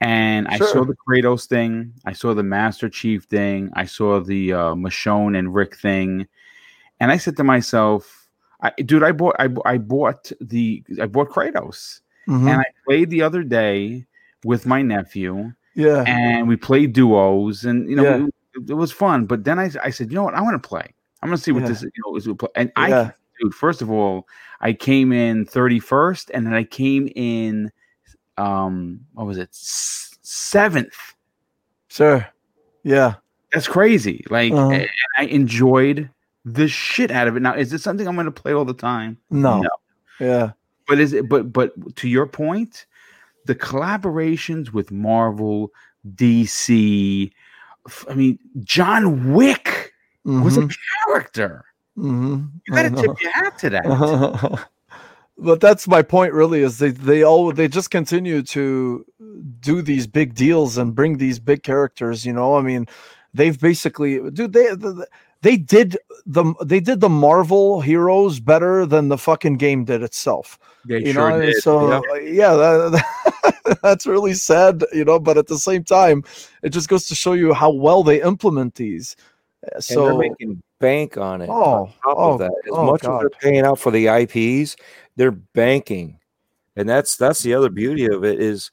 And 0.00 0.48
I 0.48 0.58
saw 0.58 0.84
the 0.84 0.96
Kratos 0.96 1.46
thing. 1.46 1.92
I 2.04 2.12
saw 2.12 2.34
the 2.34 2.42
Master 2.42 2.88
Chief 2.88 3.22
thing. 3.24 3.70
I 3.74 3.84
saw 3.86 4.18
the 4.20 4.52
uh, 4.52 4.74
Michonne 4.74 5.38
and 5.38 5.54
Rick 5.54 5.76
thing. 5.76 6.26
And 6.98 7.12
I 7.12 7.16
said 7.18 7.36
to 7.36 7.44
myself, 7.44 8.28
I, 8.62 8.72
"Dude, 8.84 9.04
I 9.04 9.12
bought 9.12 9.36
I, 9.38 9.48
I 9.64 9.78
bought 9.78 10.30
the 10.40 10.82
I 11.00 11.06
bought 11.06 11.30
Kratos, 11.30 12.00
Mhm. 12.28 12.50
and 12.50 12.60
I 12.60 12.64
played 12.86 13.10
the 13.10 13.22
other 13.22 13.42
day 13.42 14.06
with 14.44 14.66
my 14.66 14.82
nephew." 14.82 15.52
yeah, 15.74 16.04
and 16.06 16.46
we 16.48 16.56
played 16.56 16.92
duos, 16.92 17.64
and 17.64 17.88
you 17.88 17.96
know 17.96 18.02
Yeah. 18.02 18.26
It, 18.54 18.74
was 18.74 18.92
fun. 18.92 19.26
But 19.26 19.44
then 19.44 19.58
I, 19.58 19.70
I 19.82 19.90
said, 19.90 20.10
you 20.10 20.14
know 20.16 20.24
what, 20.24 20.34
I 20.34 20.40
want 20.42 20.60
to 20.62 20.68
play. 20.68 20.94
I'm 21.22 21.28
going 21.28 21.36
to 21.36 21.42
see 21.42 21.52
what 21.52 21.62
Yeah. 21.62 21.68
this 21.68 21.82
you 21.82 21.90
know 22.06 22.16
is. 22.16 22.28
And 22.56 22.72
I, 22.76 22.88
Yeah. 22.88 23.10
dude, 23.40 23.54
first 23.54 23.82
of 23.82 23.90
all, 23.90 24.26
I 24.60 24.72
came 24.72 25.12
in 25.12 25.44
31st, 25.46 26.30
and 26.34 26.46
then 26.46 26.54
I 26.54 26.64
came 26.64 27.08
in, 27.14 27.70
um, 28.38 29.00
what 29.14 29.26
was 29.26 29.38
it, 29.38 29.48
S- 29.50 30.18
seventh. 30.22 30.94
sure, 31.88 32.26
yeah, 32.84 33.14
That's 33.52 33.68
crazy. 33.68 34.24
Like, 34.30 34.52
Uh-huh. 34.52 34.70
and 34.70 34.88
I 35.18 35.24
enjoyed 35.24 36.08
the 36.44 36.66
shit 36.68 37.10
out 37.10 37.28
of 37.28 37.36
it. 37.36 37.40
Now, 37.40 37.54
is 37.54 37.70
this 37.70 37.82
something 37.82 38.08
I'm 38.08 38.14
going 38.14 38.24
to 38.24 38.30
play 38.32 38.52
all 38.54 38.64
the 38.64 38.72
time? 38.74 39.18
no, 39.30 39.60
No. 39.60 39.68
yeah, 40.18 40.52
But 40.88 40.98
is 41.00 41.12
it? 41.12 41.28
But 41.28 41.52
but 41.52 41.72
to 41.96 42.08
your 42.08 42.26
point, 42.26 42.86
the 43.46 43.54
collaborations 43.54 44.72
with 44.72 44.90
Marvel, 44.90 45.70
DC. 46.16 47.30
F- 47.86 48.04
I 48.08 48.14
mean, 48.14 48.38
John 48.64 49.32
Wick 49.32 49.92
was 50.24 50.56
a 50.56 50.62
mhm, 50.62 50.74
character. 51.06 51.64
mhm, 51.98 52.50
You 52.66 52.74
I 52.74 52.82
got 52.82 52.96
to 52.96 53.02
tip 53.02 53.20
your 53.20 53.30
hat 53.32 53.58
to 53.58 53.70
that. 53.70 54.68
but 55.38 55.60
that's 55.60 55.88
my 55.88 56.02
point 56.02 56.32
really 56.32 56.62
is 56.62 56.78
they 56.78 56.90
they 56.90 57.22
all 57.24 57.52
they 57.52 57.66
just 57.68 57.90
continue 57.90 58.42
to 58.42 59.04
do 59.60 59.82
these 59.82 60.06
big 60.06 60.34
deals 60.34 60.76
and 60.78 60.94
bring 60.94 61.16
these 61.18 61.38
big 61.40 61.62
characters 61.62 62.24
you 62.26 62.32
know 62.32 62.54
i 62.56 62.60
mean 62.62 62.86
they've 63.34 63.58
basically 63.58 64.20
dude 64.30 64.52
they 64.52 64.74
they, 64.74 64.92
they 65.40 65.56
did 65.56 65.96
the 66.26 66.54
they 66.64 66.80
did 66.80 67.00
the 67.00 67.08
marvel 67.08 67.80
heroes 67.80 68.40
better 68.40 68.84
than 68.86 69.08
the 69.08 69.18
fucking 69.18 69.56
game 69.56 69.84
did 69.84 70.02
itself 70.02 70.58
They 70.84 71.00
you 71.00 71.12
sure 71.12 71.30
know 71.30 71.40
did. 71.40 71.54
so 71.62 72.04
uh, 72.10 72.14
yeah 72.16 72.52
that, 72.54 73.04
that's 73.82 74.06
really 74.06 74.34
sad 74.34 74.84
you 74.92 75.04
know 75.04 75.18
but 75.18 75.36
at 75.36 75.46
the 75.46 75.58
same 75.58 75.82
time 75.82 76.22
it 76.62 76.70
just 76.70 76.88
goes 76.88 77.06
to 77.06 77.14
show 77.14 77.32
you 77.32 77.52
how 77.52 77.70
well 77.70 78.02
they 78.02 78.22
implement 78.22 78.74
these 78.74 79.16
Uh, 79.64 79.74
and 79.74 79.84
so 79.84 80.04
they're 80.06 80.18
making 80.18 80.62
bank 80.82 81.16
on 81.16 81.40
it. 81.40 81.48
Oh, 81.48 81.54
on 81.54 81.86
top 81.86 81.94
oh, 82.04 82.32
of 82.32 82.38
that, 82.40 82.50
as 82.50 82.72
oh, 82.72 82.84
much 82.84 83.02
God. 83.02 83.14
as 83.14 83.20
they're 83.20 83.40
paying 83.40 83.64
out 83.64 83.78
for 83.78 83.90
the 83.90 84.08
IPs, 84.08 84.76
they're 85.16 85.30
banking, 85.30 86.18
and 86.76 86.86
that's 86.86 87.16
that's 87.16 87.42
the 87.42 87.54
other 87.54 87.70
beauty 87.70 88.04
of 88.06 88.24
it 88.24 88.38
is 88.40 88.70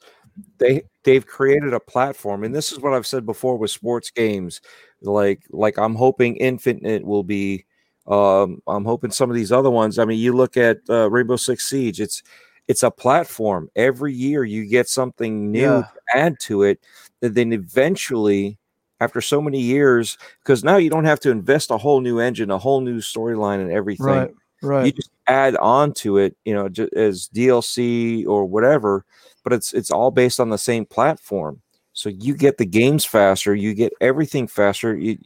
they 0.57 0.81
they've 1.03 1.25
created 1.25 1.73
a 1.73 1.79
platform, 1.79 2.43
and 2.43 2.53
this 2.53 2.73
is 2.73 2.79
what 2.79 2.93
I've 2.93 3.07
said 3.07 3.25
before 3.25 3.57
with 3.57 3.71
sports 3.71 4.11
games, 4.11 4.59
like 5.01 5.43
like 5.51 5.77
I'm 5.77 5.95
hoping 5.95 6.35
Infinite 6.35 7.05
will 7.05 7.23
be. 7.23 7.65
Um, 8.07 8.63
I'm 8.65 8.85
hoping 8.85 9.11
some 9.11 9.29
of 9.29 9.35
these 9.35 9.51
other 9.51 9.69
ones. 9.69 9.99
I 9.99 10.05
mean, 10.05 10.17
you 10.17 10.33
look 10.33 10.57
at 10.57 10.79
uh, 10.89 11.11
Rainbow 11.11 11.35
Six 11.35 11.69
Siege. 11.69 12.01
It's 12.01 12.23
it's 12.69 12.83
a 12.83 12.91
platform. 12.91 13.69
Every 13.75 14.13
year 14.13 14.45
you 14.45 14.65
get 14.65 14.87
something 14.87 15.51
new 15.51 15.59
Yeah. 15.59 15.81
to 15.81 16.17
add 16.17 16.39
to 16.41 16.63
it. 16.63 16.79
That 17.19 17.33
then 17.35 17.51
eventually, 17.51 18.57
after 19.01 19.19
so 19.21 19.41
many 19.41 19.59
years, 19.59 20.17
because 20.43 20.63
now 20.63 20.77
you 20.77 20.89
don't 20.89 21.05
have 21.05 21.19
to 21.21 21.31
invest 21.31 21.71
a 21.71 21.77
whole 21.77 21.99
new 21.99 22.19
engine, 22.19 22.51
a 22.51 22.57
whole 22.57 22.79
new 22.81 22.99
storyline, 22.99 23.59
and 23.61 23.71
everything. 23.71 24.05
right 24.05 24.31
right. 24.61 24.85
You 24.85 24.91
just 24.93 25.09
add 25.27 25.55
on 25.57 25.93
to 25.95 26.17
it, 26.17 26.37
you 26.45 26.53
know, 26.53 26.67
as 26.95 27.29
DLC 27.33 28.25
or 28.27 28.45
whatever. 28.45 29.03
But 29.43 29.53
it's 29.53 29.73
it's 29.73 29.91
all 29.91 30.11
based 30.11 30.39
on 30.39 30.49
the 30.49 30.57
same 30.57 30.85
platform. 30.85 31.61
So 31.93 32.09
you 32.09 32.35
get 32.35 32.57
the 32.57 32.65
games 32.65 33.03
faster, 33.03 33.55
you 33.55 33.73
get 33.73 33.93
everything 33.99 34.47
faster. 34.47 34.95
You, 34.97 35.17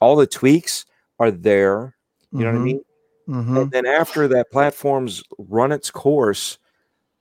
all 0.00 0.16
the 0.16 0.26
tweaks 0.26 0.86
are 1.18 1.30
there. 1.30 1.94
You 2.32 2.44
know 2.44 2.52
what 2.52 2.58
I 2.58 2.64
mean? 2.64 2.82
hmm 3.26 3.56
And 3.58 3.70
then 3.70 3.86
after 3.86 4.26
that 4.28 4.50
platform's 4.50 5.22
run 5.38 5.72
its 5.72 5.90
course, 5.90 6.58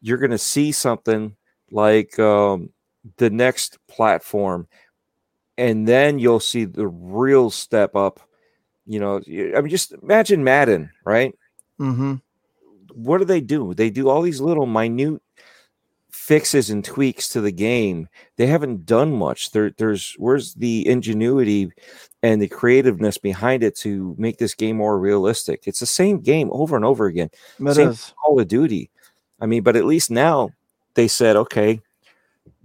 you're 0.02 0.18
going 0.18 0.32
to 0.32 0.38
see 0.38 0.72
something 0.72 1.36
like 1.72 2.18
um, 2.20 2.70
the 3.18 3.30
next 3.30 3.78
platform, 3.88 4.68
and 5.58 5.88
then 5.88 6.20
you'll 6.20 6.40
see 6.40 6.66
the 6.66 6.88
real 6.88 7.50
step 7.50 7.96
up. 7.96 8.20
You 8.86 9.00
know, 9.00 9.18
I 9.28 9.62
mean, 9.62 9.70
just 9.70 9.94
imagine 10.02 10.44
Madden, 10.44 10.90
right? 11.06 11.34
hmm 11.78 12.16
What 12.94 13.20
do 13.20 13.26
they 13.26 13.42
do? 13.42 13.74
They 13.74 13.90
do 13.90 14.10
all 14.10 14.22
these 14.22 14.42
little 14.42 14.66
minute 14.66 15.22
fixes 16.12 16.70
and 16.70 16.84
tweaks 16.84 17.30
to 17.30 17.42
the 17.42 17.52
game, 17.52 18.08
they 18.38 18.48
haven't 18.48 18.86
done 18.86 19.12
much. 19.14 19.52
There, 19.52 19.72
there's 19.78 20.14
where's 20.18 20.54
the 20.56 20.88
ingenuity 20.88 21.72
and 22.24 22.42
the 22.42 22.48
creativeness 22.48 23.18
behind 23.18 23.64
it 23.64 23.76
to 23.78 24.16
make 24.18 24.38
this 24.38 24.54
game 24.54 24.78
more 24.78 25.00
realistic? 25.00 25.64
It's 25.66 25.80
the 25.80 25.86
same 25.86 26.20
game 26.20 26.50
over 26.52 26.76
and 26.76 26.86
over 26.86 27.06
again. 27.06 27.30
Same 27.68 27.90
is. 27.90 28.14
Call 28.24 28.40
of 28.40 28.48
Duty. 28.48 28.90
I 29.42 29.46
mean, 29.46 29.64
but 29.64 29.76
at 29.76 29.86
least 29.86 30.12
now 30.12 30.52
they 30.96 31.08
said, 31.08 31.36
okay, 31.36 31.82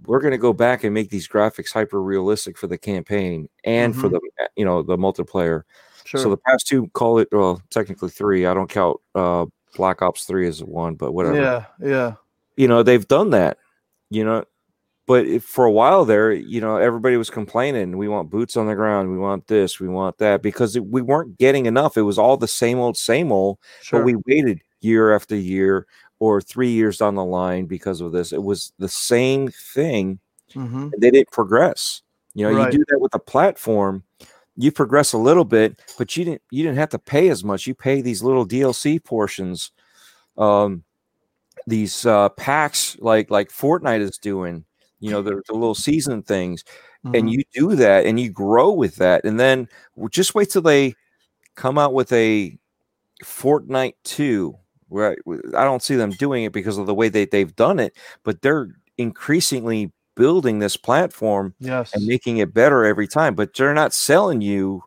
we're 0.05 0.19
going 0.19 0.31
to 0.31 0.37
go 0.37 0.53
back 0.53 0.83
and 0.83 0.93
make 0.93 1.09
these 1.09 1.27
graphics 1.27 1.71
hyper 1.71 2.01
realistic 2.01 2.57
for 2.57 2.67
the 2.67 2.77
campaign 2.77 3.49
and 3.63 3.95
for 3.95 4.07
Mhm. 4.09 4.11
the 4.11 4.49
you 4.55 4.65
know 4.65 4.81
the 4.83 4.97
multiplayer. 4.97 5.63
Sure. 6.03 6.21
So 6.21 6.29
the 6.29 6.37
past 6.37 6.67
two 6.67 6.87
call 6.93 7.17
it 7.19 7.27
well, 7.31 7.61
technically 7.71 8.09
three. 8.09 8.45
I 8.45 8.53
don't 8.53 8.69
count 8.69 8.97
uh 9.15 9.45
Black 9.75 10.01
Ops 10.01 10.25
three 10.25 10.47
as 10.47 10.63
one, 10.63 10.95
but 10.95 11.13
whatever. 11.13 11.35
yeah, 11.41 11.65
yeah. 11.81 12.13
You 12.55 12.67
know 12.67 12.83
they've 12.83 13.07
done 13.07 13.31
that. 13.31 13.57
You 14.11 14.23
know, 14.23 14.45
but 15.07 15.25
if, 15.25 15.43
for 15.43 15.65
a 15.65 15.71
while 15.71 16.05
there, 16.05 16.31
you 16.31 16.61
know, 16.61 16.77
everybody 16.77 17.17
was 17.17 17.29
complaining. 17.31 17.97
We 17.97 18.07
want 18.07 18.29
boots 18.29 18.55
on 18.55 18.67
the 18.67 18.75
ground. 18.75 19.11
We 19.11 19.17
want 19.17 19.47
this. 19.47 19.79
We 19.79 19.87
want 19.87 20.19
that 20.19 20.41
because 20.43 20.75
it, 20.75 20.85
we 20.85 21.01
weren't 21.01 21.37
getting 21.39 21.65
enough. 21.65 21.97
It 21.97 22.03
was 22.03 22.19
all 22.19 22.37
the 22.37 22.47
same 22.47 22.77
old, 22.79 22.97
same 22.97 23.31
old 23.31 23.57
Sure. 23.81 23.99
but 23.99 24.05
we 24.05 24.15
waited 24.27 24.61
year 24.81 25.13
after 25.15 25.35
year 25.35 25.87
or 26.19 26.41
three 26.41 26.69
years 26.71 26.97
down 26.97 27.15
the 27.15 27.23
line 27.25 27.65
because 27.65 28.01
of 28.01 28.11
this. 28.11 28.31
It 28.33 28.41
was 28.43 28.71
the 28.79 28.89
same 28.89 29.49
thing. 29.49 30.19
Mhm. 30.53 30.91
They 30.99 31.11
didn't 31.11 31.31
progress. 31.31 32.01
You 32.33 32.49
know, 32.49 32.55
Right. 32.57 32.71
you 32.73 32.79
do 32.79 32.85
that 32.89 32.99
with 32.99 33.13
a 33.15 33.19
platform, 33.19 34.03
you 34.57 34.71
progress 34.71 35.13
a 35.13 35.17
little 35.17 35.45
bit, 35.45 35.81
but 35.97 36.15
you 36.17 36.23
didn't 36.25 36.41
you 36.51 36.63
didn't 36.63 36.77
have 36.77 36.89
to 36.89 36.99
pay 36.99 37.29
as 37.29 37.43
much. 37.43 37.67
You 37.67 37.75
pay 37.75 38.01
these 38.01 38.23
little 38.23 38.45
DLC 38.45 38.99
portions, 38.99 39.71
um, 40.37 40.83
these 41.67 42.05
uh, 42.05 42.29
packs 42.29 42.97
like 42.99 43.29
like 43.31 43.49
Fortnite 43.49 44.01
is 44.01 44.17
doing. 44.17 44.65
You 44.99 45.11
know, 45.11 45.21
the, 45.21 45.41
the 45.47 45.53
little 45.53 45.75
season 45.75 46.23
things, 46.23 46.63
Mhm. 47.05 47.19
and 47.19 47.29
you 47.29 47.43
do 47.53 47.75
that 47.75 48.05
and 48.05 48.19
you 48.19 48.31
grow 48.31 48.71
with 48.71 48.95
that 48.95 49.23
and 49.25 49.39
then 49.39 49.67
just 50.09 50.33
wait 50.35 50.49
till 50.49 50.61
they 50.63 50.95
come 51.55 51.77
out 51.77 51.93
with 51.93 52.11
a 52.13 52.57
fortnite 53.23 53.93
2 54.03 54.57
where 54.89 55.17
I 55.57 55.63
don't 55.63 55.81
see 55.83 55.95
them 55.95 56.11
doing 56.11 56.43
it 56.43 56.53
because 56.53 56.77
of 56.77 56.85
the 56.85 56.93
way 56.95 57.09
they, 57.09 57.25
they've 57.25 57.55
done 57.55 57.79
it 57.79 57.95
but 58.23 58.41
they're 58.41 58.69
increasingly 58.97 59.91
building 60.15 60.59
this 60.59 60.77
platform 60.77 61.53
yes. 61.59 61.93
and 61.93 62.05
making 62.05 62.37
it 62.37 62.53
better 62.53 62.85
every 62.85 63.07
time 63.07 63.35
but 63.35 63.53
they're 63.53 63.73
not 63.73 63.93
selling 63.93 64.41
you 64.41 64.83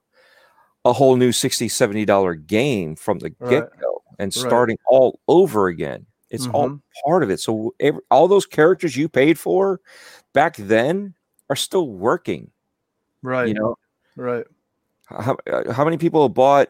a 0.85 0.93
whole 0.93 1.17
new 1.17 1.33
60 1.33 1.69
70 1.69 2.05
dollar 2.05 2.35
game 2.35 2.97
from 2.97 3.19
the 3.19 3.35
Right. 3.39 3.51
get-go 3.51 4.03
and 4.19 4.35
Right. 4.35 4.47
starting 4.49 4.79
all 4.89 5.21
over 5.29 5.69
again 5.69 6.07
it's 6.31 6.47
all 6.49 6.69
Mhm. 6.71 6.81
part 7.05 7.23
of 7.23 7.31
it 7.31 7.41
so 7.41 7.75
every, 7.81 8.01
all 8.11 8.29
those 8.29 8.47
characters 8.47 8.97
you 8.97 9.09
paid 9.09 9.39
for 9.39 9.81
back 10.33 10.57
then 10.57 11.15
are 11.51 11.57
still 11.57 11.89
working 11.89 12.51
right. 13.23 13.49
you 13.49 13.55
know 13.55 13.77
right. 14.17 14.47
how, 15.07 15.37
uh, 15.51 15.73
how 15.73 15.85
many 15.85 15.97
people 15.99 16.23
have 16.23 16.35
bought 16.35 16.69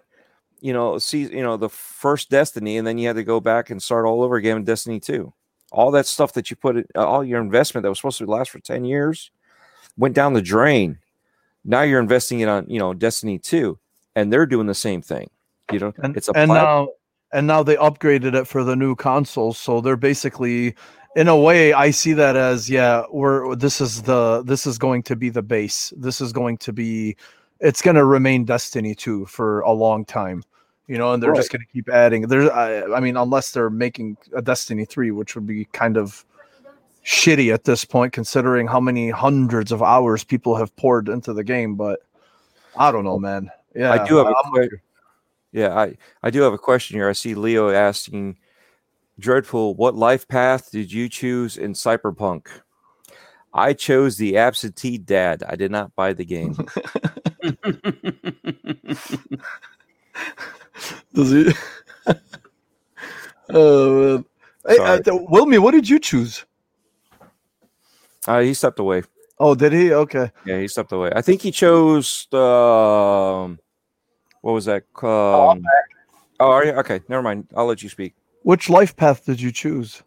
you 0.61 0.73
know 0.73 0.99
see 0.99 1.23
you 1.23 1.43
know 1.43 1.57
the 1.57 1.69
first 1.69 2.31
destiny 2.31 2.77
and 2.77 2.87
then 2.87 2.99
you 2.99 3.07
had 3.07 3.17
to 3.17 3.25
go 3.25 3.41
back 3.41 3.71
and 3.71 3.83
start 3.83 4.07
all 4.07 4.23
over 4.23 4.37
again 4.37 4.57
in 4.57 4.65
destiny 4.65 5.01
2 5.01 5.33
all 5.71 5.91
that 5.91 6.07
stuff 6.07 6.33
that 6.33 6.51
you 6.51 6.57
put 6.57 6.77
in 6.77 6.85
uh, 6.95 7.07
all 7.07 7.25
your 7.25 7.41
investment 7.41 7.83
that 7.83 7.89
was 7.89 7.99
supposed 7.99 8.19
to 8.19 8.27
last 8.27 8.51
for 8.51 8.59
10 8.59 8.85
years 8.85 9.31
went 9.97 10.15
down 10.15 10.33
the 10.33 10.43
drain. 10.43 10.99
Now 11.65 11.83
you're 11.83 12.01
investing 12.01 12.41
it 12.41 12.49
on 12.49 12.67
you 12.69 12.79
know 12.79 12.95
destiny 12.95 13.39
2 13.39 13.79
and 14.15 14.33
they're 14.33 14.47
doing 14.47 14.67
the 14.67 14.75
same 14.75 15.03
thing 15.03 15.31
you 15.71 15.79
know? 15.79 15.93
And, 15.99 16.17
it's 16.17 16.29
a 16.29 16.37
and 16.37 16.49
now 16.51 16.89
and 17.33 17.47
now 17.47 17.63
they 17.63 17.77
upgraded 17.77 18.35
it 18.35 18.47
for 18.47 18.65
the 18.65 18.75
new 18.75 18.95
consoles 18.95 19.59
so 19.59 19.81
they're 19.81 19.97
basically 19.97 20.75
in 21.17 21.29
a 21.29 21.37
way 21.37 21.73
i 21.75 21.91
see 21.91 22.15
that 22.15 22.37
as 22.37 22.71
yeah 22.71 23.05
we're 23.11 23.55
this 23.55 23.81
is 23.81 24.03
the 24.03 24.43
this 24.45 24.67
is 24.67 24.79
going 24.79 25.03
to 25.03 25.17
be 25.17 25.29
the 25.29 25.43
base. 25.43 25.93
This 25.97 26.21
is 26.21 26.33
going 26.33 26.59
to 26.59 26.73
be 26.73 27.17
it's 27.61 27.83
going 27.83 27.97
to 27.97 28.05
remain 28.05 28.45
destiny 28.45 28.95
2 28.95 29.27
for 29.27 29.61
a 29.61 29.73
long 29.73 30.05
time 30.05 30.43
you 30.87 30.97
know 30.97 31.13
and 31.13 31.23
they're 31.23 31.35
just 31.35 31.53
going 31.53 31.61
to 31.61 31.73
keep 31.73 31.89
adding 31.89 32.23
there's 32.23 32.49
I, 32.51 32.83
I 32.85 33.01
mean 33.01 33.17
unless 33.17 33.53
they're 33.53 33.71
making 33.71 34.17
a 34.35 34.43
destiny 34.43 34.85
3 34.85 35.11
which 35.13 35.35
would 35.35 35.47
be 35.47 35.67
kind 35.67 35.97
of 35.97 36.25
shitty 37.05 37.55
at 37.55 37.65
this 37.65 37.85
point 37.85 38.13
considering 38.13 38.67
how 38.67 38.81
many 38.81 39.11
hundreds 39.11 39.73
of 39.73 39.83
hours 39.83 40.25
people 40.25 40.57
have 40.57 40.75
poured 40.77 41.09
into 41.09 41.33
the 41.33 41.45
game 41.45 41.75
but 41.75 42.01
i 42.77 42.91
don't 42.91 43.05
know 43.05 43.19
man. 43.19 43.51
Yeah 43.75 43.93
i 43.93 44.07
do 44.07 44.17
have 44.17 44.27
a 44.27 44.31
I'm- 44.31 44.53
que- 44.53 44.79
yeah 45.53 45.79
i 45.79 45.97
i 46.23 46.31
do 46.31 46.43
have 46.43 46.53
a 46.53 46.59
question 46.59 46.97
here. 46.99 47.09
I 47.09 47.13
see 47.13 47.35
leo 47.35 47.71
asking 47.71 48.37
dreadful 49.19 49.75
what 49.75 49.95
life 49.95 50.27
path 50.29 50.71
did 50.71 50.93
you 50.93 51.09
choose 51.09 51.57
in 51.57 51.73
cyberpunk? 51.73 52.47
I 53.53 53.73
chose 53.73 54.17
the 54.17 54.37
absentee 54.37 54.99
dad. 54.99 55.43
I 55.43 55.57
did 55.57 55.71
not 55.71 55.97
buy 55.97 56.13
the 56.13 56.25
game 56.25 56.55
Does 61.15 61.31
he? 61.31 61.53
oh 63.51 64.17
man. 64.17 64.25
Hey, 64.67 64.79
uh, 64.79 65.01
Sorry. 65.05 65.27
Wilmy, 65.31 65.59
what 65.59 65.73
did 65.73 65.89
you 65.89 65.99
choose? 65.99 66.45
uh, 68.27 68.41
he 68.41 68.55
stepped 68.55 68.79
away 68.79 69.03
Oh, 69.41 69.55
did 69.55 69.73
he? 69.73 69.93
Okay. 69.93 70.31
yeah 70.45 70.61
he 70.61 70.69
stepped 70.69 70.93
away 70.93 71.11
i 71.15 71.23
think 71.23 71.41
he 71.41 71.51
chose 71.53 72.27
um 72.33 73.59
what 74.43 74.53
was 74.53 74.65
that 74.67 74.83
um, 75.03 75.63
oh 76.41 76.41
are 76.41 76.65
you 76.65 76.73
okay 76.73 77.01
never 77.09 77.23
mind 77.23 77.47
i'll 77.57 77.67
let 77.67 77.83
you 77.83 77.89
speak 77.89 78.15
Which 78.43 78.69
life 78.69 78.97
path 78.97 79.25
did 79.25 79.41
you 79.41 79.53
choose? 79.53 80.03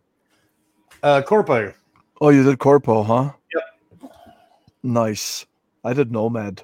Uh, 1.03 1.21
Corpo. 1.21 1.73
Oh, 2.19 2.29
you 2.29 2.43
did 2.43 2.59
Corpo, 2.59 3.03
huh? 3.03 3.31
Yep. 3.53 4.11
Nice. 4.83 5.45
I 5.83 5.93
did 5.93 6.11
Nomad. 6.11 6.63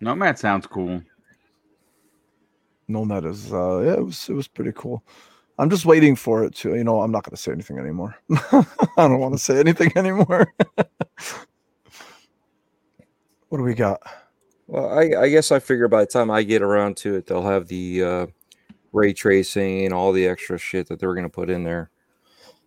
Nomad 0.00 0.38
sounds 0.38 0.66
cool. 0.66 1.02
Nomad 2.86 3.24
is 3.24 3.52
uh 3.52 3.80
yeah, 3.80 3.94
it 3.94 4.04
was 4.04 4.28
it 4.28 4.34
was 4.34 4.48
pretty 4.48 4.72
cool. 4.74 5.02
I'm 5.58 5.70
just 5.70 5.86
waiting 5.86 6.14
for 6.14 6.44
it 6.44 6.54
to, 6.56 6.76
you 6.76 6.84
know, 6.84 7.00
I'm 7.00 7.10
not 7.10 7.24
gonna 7.24 7.36
say 7.36 7.52
anything 7.52 7.78
anymore. 7.78 8.16
I 8.52 8.64
don't 8.96 9.18
want 9.18 9.34
to 9.34 9.38
say 9.38 9.58
anything 9.58 9.92
anymore. 9.96 10.52
what 13.48 13.58
do 13.58 13.62
we 13.62 13.74
got? 13.74 14.00
well 14.68 14.90
I, 14.90 15.22
I 15.22 15.28
guess 15.28 15.50
i 15.50 15.58
figure 15.58 15.88
by 15.88 16.02
the 16.02 16.06
time 16.06 16.30
i 16.30 16.44
get 16.44 16.62
around 16.62 16.96
to 16.98 17.16
it 17.16 17.26
they'll 17.26 17.42
have 17.42 17.66
the 17.66 18.04
uh 18.04 18.26
ray 18.92 19.12
tracing 19.12 19.84
and 19.84 19.92
all 19.92 20.12
the 20.12 20.26
extra 20.26 20.56
shit 20.58 20.86
that 20.88 21.00
they're 21.00 21.14
going 21.14 21.24
to 21.24 21.28
put 21.28 21.50
in 21.50 21.64
there 21.64 21.90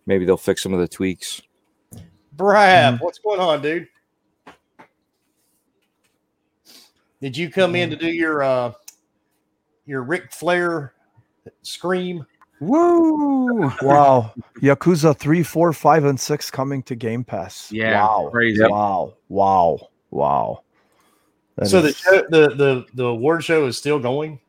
maybe 0.04 0.24
they'll 0.26 0.36
fix 0.36 0.62
some 0.62 0.74
of 0.74 0.80
the 0.80 0.88
tweaks 0.88 1.40
Brad, 2.34 2.98
what's 3.00 3.18
going 3.18 3.40
on, 3.40 3.60
dude? 3.60 3.88
Did 7.22 7.36
you 7.36 7.48
come 7.50 7.76
in 7.76 7.88
to 7.88 7.96
do 7.96 8.08
your 8.08 8.42
uh 8.42 8.72
your 9.86 10.02
Ric 10.02 10.32
Flair 10.32 10.92
scream? 11.62 12.26
Woo! 12.60 13.70
Wow. 13.82 14.32
Yakuza 14.60 15.16
3, 15.16 15.42
4, 15.42 15.72
5, 15.72 16.04
and 16.04 16.18
6 16.18 16.50
coming 16.50 16.82
to 16.84 16.94
Game 16.96 17.22
Pass. 17.24 17.70
Yeah, 17.70 18.00
Wow. 18.02 18.28
crazy. 18.32 18.64
Wow. 18.64 19.14
Wow. 19.28 19.88
Wow. 20.10 20.62
That 21.56 21.68
so 21.68 21.80
the, 21.82 21.92
show, 21.92 22.22
the 22.30 22.48
the 22.56 22.86
the 22.94 23.04
award 23.04 23.44
show 23.44 23.66
is 23.66 23.76
still 23.78 23.98
going. 24.00 24.40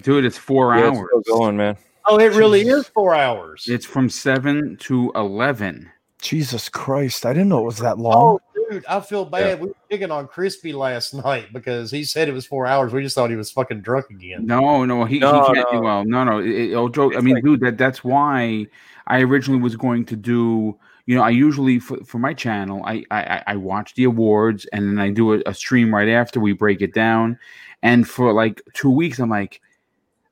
Dude, 0.00 0.24
it's 0.24 0.38
four 0.38 0.74
Yeah, 0.74 0.88
it's 0.88 0.98
hours. 0.98 1.08
still 1.22 1.36
going 1.36 1.56
man 1.56 1.76
Oh, 2.06 2.18
it 2.18 2.32
really 2.34 2.62
is 2.62 2.88
four 2.88 3.14
hours. 3.14 3.66
It's 3.68 3.84
from 3.84 4.08
seven 4.08 4.76
to 4.78 5.12
eleven. 5.14 5.90
Jesus 6.22 6.68
Christ. 6.68 7.26
I 7.26 7.32
didn't 7.32 7.48
know 7.50 7.58
it 7.58 7.64
was 7.66 7.78
that 7.78 7.98
long. 7.98 8.38
oh, 8.56 8.70
dude, 8.70 8.84
I 8.86 9.00
feel 9.00 9.24
bad. 9.24 9.60
We 9.60 9.68
were 9.68 9.74
picking 9.90 10.10
on 10.10 10.28
Crispy 10.28 10.72
last 10.72 11.12
night 11.24 11.52
because 11.52 11.90
he 11.90 12.04
said 12.04 12.28
it 12.28 12.32
was 12.32 12.46
four 12.46 12.66
hours. 12.66 12.92
We 12.92 13.02
just 13.02 13.14
thought 13.14 13.28
he 13.28 13.36
was 13.36 13.50
fucking 13.50 13.82
drunk 13.82 14.06
again. 14.10 14.46
No, 14.46 14.84
no, 14.84 15.04
he, 15.04 15.18
No, 15.18 15.48
he 15.48 15.54
can't 15.54 15.68
do 15.70 15.76
no. 15.76 15.82
well. 15.82 16.04
No, 16.04 16.24
no. 16.24 16.38
It, 16.38 16.48
it- 16.48 16.74
oh, 16.74 16.88
Joe, 16.88 17.12
I 17.14 17.20
mean, 17.20 17.34
like- 17.34 17.44
dude, 17.44 17.60
that 17.60 17.76
that's 17.76 18.02
why 18.02 18.66
I 19.08 19.20
originally 19.20 19.60
was 19.60 19.76
going 19.76 20.04
to 20.06 20.16
do. 20.16 20.78
You 21.06 21.16
know, 21.16 21.22
I 21.24 21.30
usually 21.30 21.80
for, 21.80 21.98
for 22.04 22.18
my 22.18 22.32
channel, 22.32 22.82
I, 22.86 23.04
I 23.10 23.22
I- 23.24 23.44
I 23.48 23.56
watch 23.56 23.94
the 23.94 24.04
awards 24.04 24.64
and 24.72 24.88
then 24.88 24.98
I 25.00 25.10
do 25.10 25.34
a, 25.34 25.42
a 25.46 25.52
stream 25.54 25.92
right 25.94 26.08
after 26.08 26.38
we 26.40 26.52
break 26.52 26.80
it 26.80 26.94
down. 26.94 27.38
And 27.82 28.08
for 28.08 28.32
like 28.32 28.62
two 28.74 28.90
weeks, 28.90 29.18
I'm 29.18 29.28
like, 29.28 29.60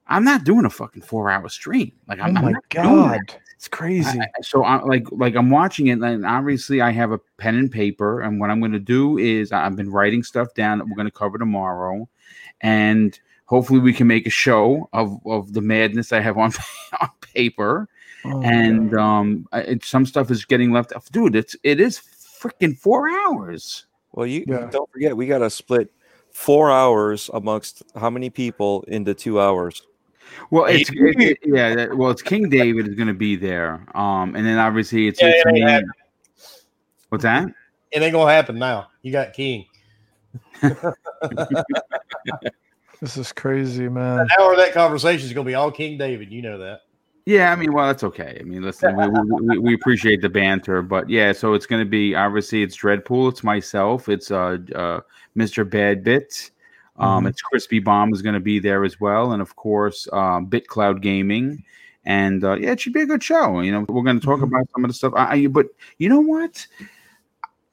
I'm 0.07 0.23
not 0.23 0.45
doing 0.45 0.65
a 0.65 0.71
fucking 0.71 1.03
four 1.03 1.29
hour 1.31 1.49
stream. 1.49 1.91
Like, 2.07 2.21
Oh 2.21 2.23
I'm, 2.23 2.37
I'm 2.37 2.45
my 2.45 2.53
not 2.53 2.69
doing 2.69 3.09
that. 3.09 3.39
God. 3.69 3.91
It's 3.91 4.05
crazy. 4.05 4.19
I- 4.21 4.25
I- 4.25 4.43
so 4.43 4.65
I 4.65 4.83
like 4.83 5.07
like 5.13 5.35
I'm 5.35 5.51
watching 5.51 5.89
it, 5.89 6.01
and 6.01 6.25
obviously 6.25 6.81
I 6.81 6.91
have 6.91 7.13
a 7.13 7.19
pen 7.37 7.57
and 7.57 7.71
paper, 7.71 8.21
and 8.23 8.41
what 8.41 8.51
I'm 8.51 8.59
going 8.61 8.73
to 8.73 8.79
do 8.79 9.19
is 9.19 9.53
I've 9.53 9.77
been 9.77 9.91
writing 9.91 10.23
stuff 10.23 10.55
down 10.55 10.79
that 10.79 10.87
we're 10.89 10.97
going 10.97 11.07
to 11.07 11.13
cover 11.13 11.37
tomorrow, 11.39 12.09
and 12.63 13.19
hopefully 13.47 13.81
we 13.81 13.93
can 13.93 14.07
make 14.07 14.27
a 14.27 14.31
show 14.31 14.89
of 14.93 15.19
of 15.27 15.53
the 15.53 15.61
madness 15.61 16.13
I 16.13 16.21
have 16.21 16.39
on 16.39 16.53
on 17.01 17.09
paper, 17.35 17.89
Oh 18.25 18.41
and 18.43 18.93
God. 18.93 19.01
um, 19.01 19.47
it, 19.53 19.85
some 19.85 20.07
stuff 20.07 20.31
is 20.31 20.45
getting 20.45 20.73
left 20.73 20.93
off. 20.95 21.11
Dude, 21.11 21.37
it's 21.37 21.55
it 21.63 21.81
is 21.81 21.99
freaking 22.41 22.77
four 22.79 23.09
hours. 23.11 23.87
well 24.13 24.27
you 24.27 24.45
Yeah. 24.49 24.69
don't 24.73 24.91
forget 24.91 25.15
we 25.17 25.27
got 25.27 25.39
to 25.41 25.51
split 25.51 25.93
four 26.33 26.71
hours 26.71 27.29
amongst 27.35 27.83
how 27.95 28.09
many 28.09 28.31
people 28.31 28.83
into 28.89 29.13
two 29.15 29.39
hours 29.41 29.83
Well, 30.51 30.65
it's 30.67 30.91
it, 30.91 31.21
it- 31.21 31.39
yeah. 31.45 31.75
that- 31.75 31.97
Well, 31.97 32.11
it's 32.11 32.23
King 32.23 32.49
David 32.49 32.89
is 32.89 32.95
going 32.95 33.09
to 33.09 33.15
be 33.15 33.37
there. 33.37 33.87
Um, 33.95 34.35
and 34.37 34.47
then 34.47 34.59
obviously 34.59 35.09
it's, 35.09 35.21
Yeah, 35.21 35.29
it's 35.35 35.45
it 35.47 35.55
ain't 35.55 35.85
me. 35.87 35.91
What's 37.09 37.23
that? 37.25 37.49
It 37.91 38.03
ain't 38.03 38.13
gonna 38.13 38.33
happen 38.33 38.59
now. 38.59 38.89
You 39.03 39.13
got 39.13 39.33
King. 39.33 39.67
This 43.01 43.17
is 43.17 43.33
crazy, 43.33 43.89
man. 43.89 44.21
An 44.21 44.29
hour 44.39 44.53
of 44.53 44.59
that 44.59 44.75
conversation 44.75 45.27
is 45.27 45.33
gonna 45.33 45.47
be 45.47 45.55
all 45.55 45.71
King 45.73 45.97
David. 45.97 46.31
You 46.31 46.43
know 46.43 46.59
that. 46.59 46.81
Yeah, 47.25 47.51
I 47.51 47.57
mean, 47.57 47.73
well, 47.73 47.87
that's 47.87 48.05
okay. 48.05 48.37
I 48.41 48.43
mean, 48.43 48.63
listen, 48.63 48.95
we, 48.97 49.07
we, 49.09 49.47
we, 49.47 49.59
we 49.59 49.75
appreciate 49.75 50.21
the 50.21 50.29
banter, 50.29 50.83
but 50.83 51.09
yeah, 51.09 51.33
so 51.33 51.55
it's 51.55 51.67
going 51.67 51.85
to 51.85 51.89
be 51.89 52.15
obviously 52.15 52.63
it's 52.63 52.77
Dreadpool, 52.77 53.31
it's 53.31 53.45
myself, 53.45 54.09
it's 54.09 54.31
uh, 54.31 54.57
uh 54.75 55.01
Mr. 55.37 55.65
Badbit, 55.69 56.51
um, 57.01 57.25
Mhm. 57.25 57.29
it's 57.31 57.43
Crispy 57.43 57.79
Bomb 57.81 58.13
is 58.13 58.23
going 58.23 58.35
to 58.35 58.41
be 58.41 58.59
there 58.61 58.85
as 58.85 59.01
well, 59.01 59.33
and 59.33 59.43
of 59.43 59.57
course, 59.57 60.07
um, 60.13 60.47
BitCloud 60.47 61.01
Gaming, 61.01 61.65
and 62.05 62.45
uh, 62.45 62.55
yeah, 62.55 62.71
it 62.73 62.81
should 62.81 62.93
be 62.93 63.01
a 63.03 63.07
good 63.07 63.23
show. 63.23 63.61
You 63.61 63.73
know, 63.73 63.85
we're 63.89 64.03
going 64.05 64.21
to 64.21 64.25
talk 64.27 64.41
Mhm. 64.41 64.45
about 64.45 64.69
some 64.75 64.85
of 64.85 64.91
the 64.91 64.95
stuff. 64.95 65.13
I, 65.17 65.33
I, 65.35 65.47
but 65.47 65.67
you 65.99 66.09
know 66.09 66.21
what? 66.21 66.67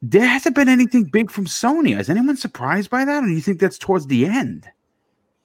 There 0.02 0.28
hasn't 0.28 0.56
been 0.56 0.70
anything 0.70 1.06
big 1.06 1.32
from 1.32 1.46
Sony. 1.46 2.00
Is 2.00 2.10
anyone 2.10 2.38
surprised 2.38 2.90
by 2.90 3.04
that, 3.06 3.24
or 3.24 3.28
do 3.28 3.34
you 3.34 3.42
think 3.42 3.60
that's 3.60 3.78
towards 3.80 4.08
the 4.08 4.26
end? 4.26 4.70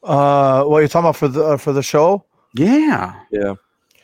Uh, 0.02 0.64
what 0.64 0.80
you're 0.80 0.88
talking 0.88 1.06
about 1.06 1.16
for 1.16 1.28
the 1.28 1.44
uh, 1.44 1.56
for 1.56 1.72
the 1.72 1.82
show? 1.82 2.24
Yeah. 2.54 3.14
Yeah, 3.30 3.54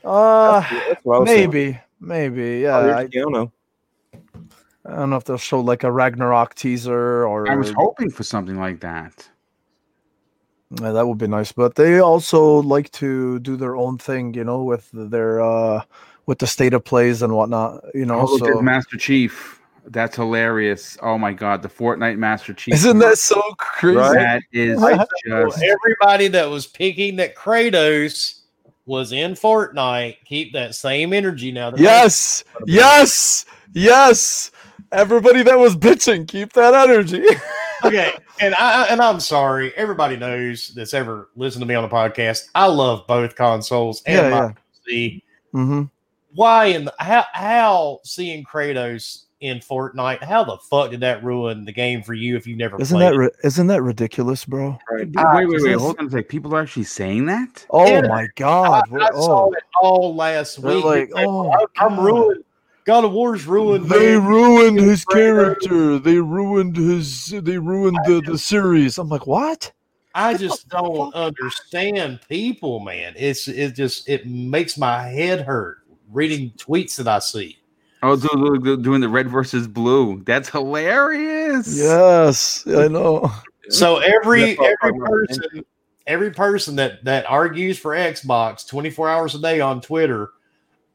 Uh, 0.04 0.60
that's 0.60 1.04
what 1.04 1.16
I 1.16 1.18
was 1.20 1.28
saying. 1.28 1.50
maybe, 1.50 1.78
maybe. 2.00 2.60
Yeah, 2.60 2.78
Oh, 2.78 2.82
here's 2.84 2.96
I, 2.96 3.06
Keanu. 3.08 3.52
I 4.86 4.96
don't 4.96 5.10
know 5.10 5.16
if 5.16 5.24
they'll 5.24 5.36
show 5.36 5.60
like 5.60 5.84
a 5.84 5.92
Ragnarok 5.92 6.54
teaser 6.54 7.26
or 7.26 7.46
I 7.50 7.56
was 7.56 7.70
hoping 7.76 8.08
for 8.10 8.22
something 8.22 8.56
like 8.58 8.80
that. 8.80 9.28
Yeah, 10.70 10.92
that 10.92 11.06
would 11.06 11.18
be 11.18 11.26
nice. 11.26 11.52
But 11.52 11.76
they 11.76 11.98
also 12.00 12.60
like 12.62 12.90
to 12.92 13.38
do 13.38 13.56
their 13.56 13.76
own 13.76 13.98
thing, 13.98 14.34
you 14.34 14.44
know, 14.44 14.62
with 14.64 14.88
their 14.92 15.40
uh 15.40 15.82
with 16.26 16.38
the 16.38 16.46
state 16.46 16.74
of 16.74 16.84
plays 16.84 17.22
and 17.22 17.32
whatnot. 17.32 17.82
You 17.94 18.04
know, 18.04 18.20
Oh, 18.20 18.24
look, 18.24 18.42
there's 18.42 18.56
so 18.56 18.62
Master 18.62 18.96
Chief. 18.96 19.60
That's 19.86 20.16
hilarious. 20.16 20.98
Oh 21.00 21.16
my 21.16 21.32
god, 21.32 21.62
the 21.62 21.68
Fortnite 21.68 22.18
Master 22.18 22.52
Chief. 22.52 22.74
isn't 22.74 22.98
that 22.98 23.16
so 23.16 23.40
crazy? 23.56 23.98
that 23.98 24.42
is 24.52 24.78
just 25.26 25.62
everybody 25.62 26.28
that 26.28 26.50
was 26.50 26.66
picking 26.66 27.16
that 27.16 27.34
Kratos 27.34 28.40
was 28.84 29.12
in 29.12 29.32
Fortnite, 29.32 30.16
keep 30.26 30.52
that 30.52 30.74
same 30.74 31.14
energy 31.14 31.52
now. 31.52 31.70
that 31.70 31.80
Yes, 31.80 32.44
yes, 32.66 33.46
yes. 33.72 34.50
Everybody 34.92 35.42
that 35.42 35.58
was 35.58 35.76
bitching, 35.76 36.26
keep 36.26 36.52
that 36.54 36.74
energy. 36.74 37.24
okay, 37.84 38.12
and 38.40 38.54
I 38.54 38.86
and 38.86 39.00
I'm 39.00 39.20
sorry. 39.20 39.72
Everybody 39.76 40.16
knows 40.16 40.68
that's 40.74 40.94
ever 40.94 41.28
listened 41.36 41.62
to 41.62 41.66
me 41.66 41.74
on 41.74 41.82
the 41.82 41.94
podcast. 41.94 42.48
I 42.54 42.66
love 42.66 43.06
both 43.06 43.34
consoles 43.36 44.02
and 44.06 44.16
Yeah, 44.16 44.30
my 44.30 44.36
yeah. 44.46 44.52
PC. 44.88 45.22
hmm 45.52 45.82
Why 46.34 46.66
and 46.66 46.90
how 46.98 47.24
how 47.32 48.00
seeing 48.04 48.44
Kratos 48.44 49.24
in 49.40 49.58
Fortnite? 49.60 50.22
How 50.22 50.42
the 50.44 50.56
fuck 50.70 50.90
did 50.90 51.00
that 51.00 51.22
ruin 51.22 51.64
the 51.64 51.72
game 51.72 52.02
for 52.02 52.12
you 52.14 52.36
if 52.36 52.46
you've 52.46 52.58
never 52.58 52.80
Isn't 52.80 52.96
played? 52.98 53.12
that 53.12 53.16
ri- 53.16 53.30
isn't 53.44 53.66
that 53.68 53.82
ridiculous, 53.82 54.44
bro? 54.44 54.76
wait, 54.90 55.08
Ah, 55.16 55.36
wait, 55.36 55.46
wait, 55.48 55.60
this- 55.62 55.80
Hold 55.80 55.98
on 56.00 56.06
a 56.06 56.10
sec. 56.10 56.28
People 56.28 56.54
are 56.56 56.60
actually 56.60 56.84
saying 56.84 57.26
that. 57.26 57.64
Oh 57.70 57.86
Yeah. 57.86 58.00
my 58.08 58.26
god! 58.36 58.84
I, 58.88 58.90
what- 58.92 59.02
I 59.02 59.10
saw 59.10 59.46
oh, 59.46 59.52
it 59.52 59.62
all 59.80 60.14
last 60.16 60.60
They're 60.60 60.74
week. 60.74 60.84
like, 60.84 61.10
oh 61.14 61.50
I- 61.52 61.64
I'm 61.78 61.96
God. 61.96 62.04
ruined. 62.04 62.44
God 62.88 63.04
of 63.04 63.12
War's 63.12 63.44
ruined. 63.44 63.90
they 63.90 64.16
man. 64.16 64.26
ruined 64.26 64.78
his 64.78 65.04
character. 65.04 65.98
They 65.98 66.16
ruined 66.16 66.74
his. 66.74 67.26
They 67.26 67.58
ruined 67.58 67.98
the, 68.06 68.22
the 68.24 68.38
series. 68.38 68.96
I'm 68.96 69.10
like, 69.10 69.26
what? 69.26 69.70
I 70.14 70.38
just 70.38 70.70
don't 70.70 71.14
understand 71.14 72.20
people, 72.30 72.80
man. 72.80 73.12
It's 73.14 73.46
it 73.46 73.74
just 73.74 74.08
it 74.08 74.26
makes 74.26 74.78
my 74.78 75.02
head 75.02 75.42
hurt 75.42 75.80
reading 76.10 76.50
tweets 76.56 76.96
that 76.96 77.06
I 77.06 77.18
see. 77.18 77.58
Oh, 78.02 78.16
do- 78.16 78.28
do- 78.28 78.58
do- 78.58 78.82
doing 78.82 79.02
the 79.02 79.08
red 79.10 79.28
versus 79.28 79.68
blue. 79.68 80.22
That's 80.24 80.48
hilarious. 80.48 81.76
Yes, 81.76 82.66
I 82.66 82.88
know. 82.88 83.30
So 83.70 83.98
every 83.98 84.58
every 84.58 84.98
person 84.98 85.62
every 86.06 86.30
person 86.30 86.76
that 86.76 87.04
that 87.04 87.26
argues 87.26 87.78
for 87.78 87.90
Xbox 87.92 88.66
24 88.66 89.10
hours 89.10 89.34
a 89.34 89.40
day 89.40 89.60
on 89.60 89.82
Twitter, 89.82 90.30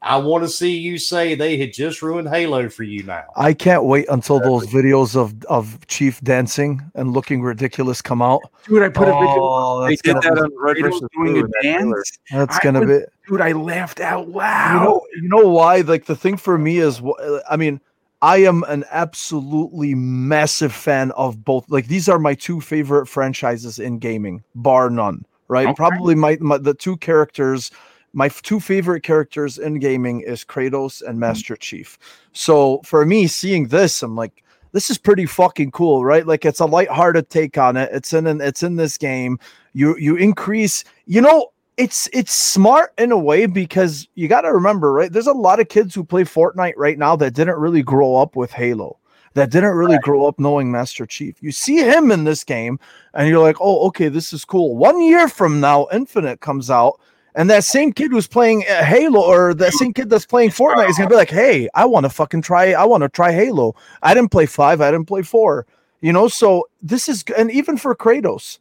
I 0.04 0.18
want 0.18 0.44
to 0.44 0.48
see 0.48 0.76
you 0.76 0.98
say 0.98 1.34
they 1.34 1.56
had 1.56 1.72
just 1.72 2.02
ruined 2.02 2.28
Halo 2.28 2.68
for 2.68 2.82
you 2.82 3.02
now. 3.04 3.24
I 3.36 3.54
can't 3.54 3.84
wait 3.84 4.06
until 4.10 4.38
those 4.38 4.66
videos 4.66 5.16
of 5.16 5.42
of 5.46 5.84
Chief 5.86 6.20
dancing 6.20 6.82
and 6.94 7.12
looking 7.12 7.40
ridiculous 7.42 8.02
come 8.02 8.20
out. 8.20 8.42
dude, 8.66 8.82
I 8.82 8.90
put 8.90 9.08
a 9.08 9.12
video. 9.12 9.36
Oh, 9.40 9.86
They 9.86 9.96
did 9.96 10.16
that 10.16 10.38
on 10.38 10.50
Red 10.58 10.76
Kratos 10.76 10.82
versus 10.82 11.08
doing 11.16 11.36
a 11.36 11.40
in 11.40 11.46
that 11.46 11.60
trailer. 11.62 11.94
dance. 11.96 12.12
that's 12.30 12.56
I 12.56 12.60
gonna 12.62 12.80
was- 12.80 13.00
be. 13.00 13.04
Dude, 13.28 13.40
I 13.40 13.52
laughed 13.52 14.00
out 14.00 14.28
loud. 14.28 14.72
You 14.74 14.78
loud. 14.78 14.84
know, 14.84 15.00
you 15.22 15.28
know 15.28 15.48
why? 15.48 15.78
Like 15.80 16.04
the 16.04 16.14
thing 16.16 16.36
for 16.36 16.58
me 16.58 16.76
is, 16.78 16.98
wh- 16.98 17.18
uh, 17.18 17.40
I 17.50 17.56
mean, 17.56 17.80
I 18.20 18.36
am 18.44 18.62
an 18.68 18.84
absolutely 18.90 19.94
massive 19.94 20.74
fan 20.74 21.10
of 21.12 21.42
both. 21.42 21.64
Like 21.70 21.86
these 21.86 22.08
are 22.10 22.18
my 22.18 22.34
two 22.34 22.60
favorite 22.60 23.06
franchises 23.06 23.78
in 23.78 23.98
gaming, 23.98 24.44
bar 24.54 24.90
none. 24.90 25.24
Right? 25.48 25.66
Okay. 25.68 25.74
Probably 25.74 26.14
my, 26.14 26.36
my 26.40 26.58
the 26.58 26.74
two 26.74 26.96
characters. 26.98 27.70
My 28.14 28.28
two 28.28 28.60
favorite 28.60 29.02
characters 29.02 29.58
in 29.58 29.80
gaming 29.80 30.20
is 30.20 30.44
Kratos 30.44 31.02
and 31.02 31.10
mm-hmm. 31.10 31.20
Master 31.20 31.56
Chief. 31.56 31.98
So 32.32 32.80
for 32.84 33.04
me, 33.04 33.26
seeing 33.26 33.66
this, 33.66 34.02
I'm 34.02 34.16
like, 34.16 34.42
this 34.72 34.88
is 34.90 34.98
pretty 34.98 35.26
fucking 35.26 35.70
cool, 35.70 36.04
right? 36.04 36.26
Like 36.26 36.44
it's 36.44 36.60
a 36.60 36.66
lighthearted 36.66 37.28
take 37.28 37.58
on 37.58 37.76
it. 37.76 37.90
It's 37.92 38.12
in 38.12 38.26
an, 38.26 38.40
it's 38.40 38.62
in 38.62 38.76
this 38.76 38.96
game. 38.96 39.38
You 39.72 39.96
you 39.98 40.16
increase, 40.16 40.84
you 41.06 41.20
know, 41.20 41.52
it's 41.76 42.08
it's 42.12 42.32
smart 42.32 42.92
in 42.98 43.12
a 43.12 43.18
way 43.18 43.46
because 43.46 44.08
you 44.14 44.28
got 44.28 44.42
to 44.42 44.52
remember, 44.52 44.92
right? 44.92 45.12
There's 45.12 45.26
a 45.26 45.32
lot 45.32 45.60
of 45.60 45.68
kids 45.68 45.94
who 45.94 46.04
play 46.04 46.24
Fortnite 46.24 46.74
right 46.76 46.98
now 46.98 47.16
that 47.16 47.34
didn't 47.34 47.58
really 47.58 47.82
grow 47.82 48.16
up 48.16 48.36
with 48.36 48.52
Halo, 48.52 48.98
that 49.34 49.50
didn't 49.50 49.76
really 49.76 49.98
grow 49.98 50.26
up 50.26 50.38
knowing 50.38 50.70
Master 50.70 51.06
Chief. 51.06 51.42
You 51.42 51.52
see 51.52 51.78
him 51.78 52.10
in 52.10 52.24
this 52.24 52.44
game, 52.44 52.78
and 53.14 53.28
you're 53.28 53.40
like, 53.40 53.56
oh, 53.60 53.86
okay, 53.88 54.08
this 54.08 54.32
is 54.32 54.44
cool. 54.44 54.76
One 54.76 55.00
year 55.00 55.28
from 55.28 55.60
now, 55.60 55.88
Infinite 55.92 56.40
comes 56.40 56.70
out, 56.70 57.00
and 57.34 57.50
that 57.50 57.64
same 57.64 57.92
kid 57.92 58.10
who's 58.10 58.26
playing 58.26 58.64
uh, 58.68 58.84
Halo, 58.84 59.20
or 59.20 59.54
that 59.54 59.72
same 59.72 59.92
kid 59.92 60.08
that's 60.08 60.26
playing 60.26 60.50
Fortnite, 60.50 60.88
is 60.88 60.96
gonna 60.96 61.10
be 61.10 61.16
like, 61.16 61.30
hey, 61.30 61.68
I 61.74 61.84
want 61.84 62.04
to 62.04 62.10
fucking 62.10 62.42
try. 62.42 62.72
I 62.72 62.84
want 62.84 63.02
to 63.02 63.08
try 63.08 63.32
Halo. 63.32 63.74
I 64.02 64.14
didn't 64.14 64.30
play 64.30 64.46
five. 64.46 64.80
I 64.80 64.90
didn't 64.90 65.06
play 65.06 65.22
four. 65.22 65.66
You 66.00 66.12
know, 66.12 66.28
so 66.28 66.68
this 66.82 67.08
is, 67.08 67.24
and 67.36 67.50
even 67.50 67.78
for 67.78 67.94
Kratos, 67.94 68.58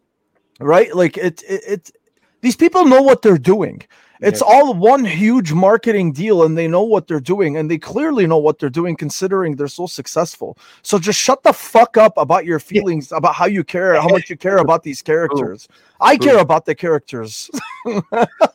right? 0.60 0.96
Like 0.96 1.18
it, 1.18 1.44
it, 1.44 1.62
it 1.68 1.92
these 2.42 2.56
people 2.56 2.86
know 2.86 3.02
what 3.02 3.22
they're 3.22 3.38
doing. 3.38 3.82
It's 4.24 4.42
all 4.42 4.74
one 4.74 5.04
huge 5.04 5.52
marketing 5.54 6.14
deal, 6.14 6.44
and 6.44 6.58
they 6.58 6.68
know 6.68 6.84
what 6.84 7.08
they're 7.08 7.20
doing, 7.20 7.58
and 7.58 7.70
they 7.70 7.78
clearly 7.78 8.26
know 8.26 8.38
what 8.38 8.60
they're 8.60 8.70
doing, 8.70 8.96
considering 8.96 9.56
they're 9.56 9.68
so 9.68 9.86
successful. 9.86 10.58
So 10.82 10.98
just 10.98 11.20
shut 11.20 11.44
the 11.44 11.54
fuck 11.54 11.98
up 11.98 12.14
about 12.18 12.46
your 12.46 12.60
feelings, 12.60 13.12
about 13.12 13.36
how 13.36 13.46
you 13.46 13.64
care, 13.64 14.00
how 14.02 14.08
much 14.08 14.30
you 14.30 14.38
care 14.38 14.58
about 14.58 14.84
these 14.84 15.02
characters. 15.02 15.68
I 16.00 16.18
care 16.18 16.40
about 16.40 16.66
the 16.66 16.76
characters. 16.76 17.50
Yeah, 17.86 18.02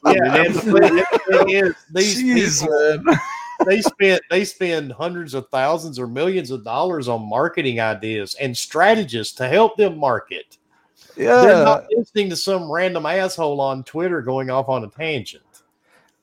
and 0.04 0.54
the 0.54 1.06
thing- 1.28 1.50
is, 1.50 1.74
these 1.92 2.22
Jeez, 2.60 2.60
people, 2.62 3.18
they 3.66 3.82
spend 3.82 4.20
they 4.30 4.44
spend 4.44 4.92
hundreds 4.92 5.34
of 5.34 5.48
thousands 5.50 5.98
or 5.98 6.06
millions 6.06 6.50
of 6.50 6.64
dollars 6.64 7.08
on 7.08 7.28
marketing 7.28 7.80
ideas 7.80 8.36
and 8.40 8.56
strategists 8.56 9.34
to 9.36 9.48
help 9.48 9.76
them 9.76 9.98
market. 9.98 10.56
Yeah, 11.16 11.40
They're 11.42 11.64
not 11.64 11.86
listening 11.90 12.30
to 12.30 12.36
some 12.36 12.70
random 12.70 13.04
asshole 13.04 13.60
on 13.60 13.82
Twitter 13.82 14.22
going 14.22 14.50
off 14.50 14.68
on 14.68 14.84
a 14.84 14.88
tangent. 14.88 15.42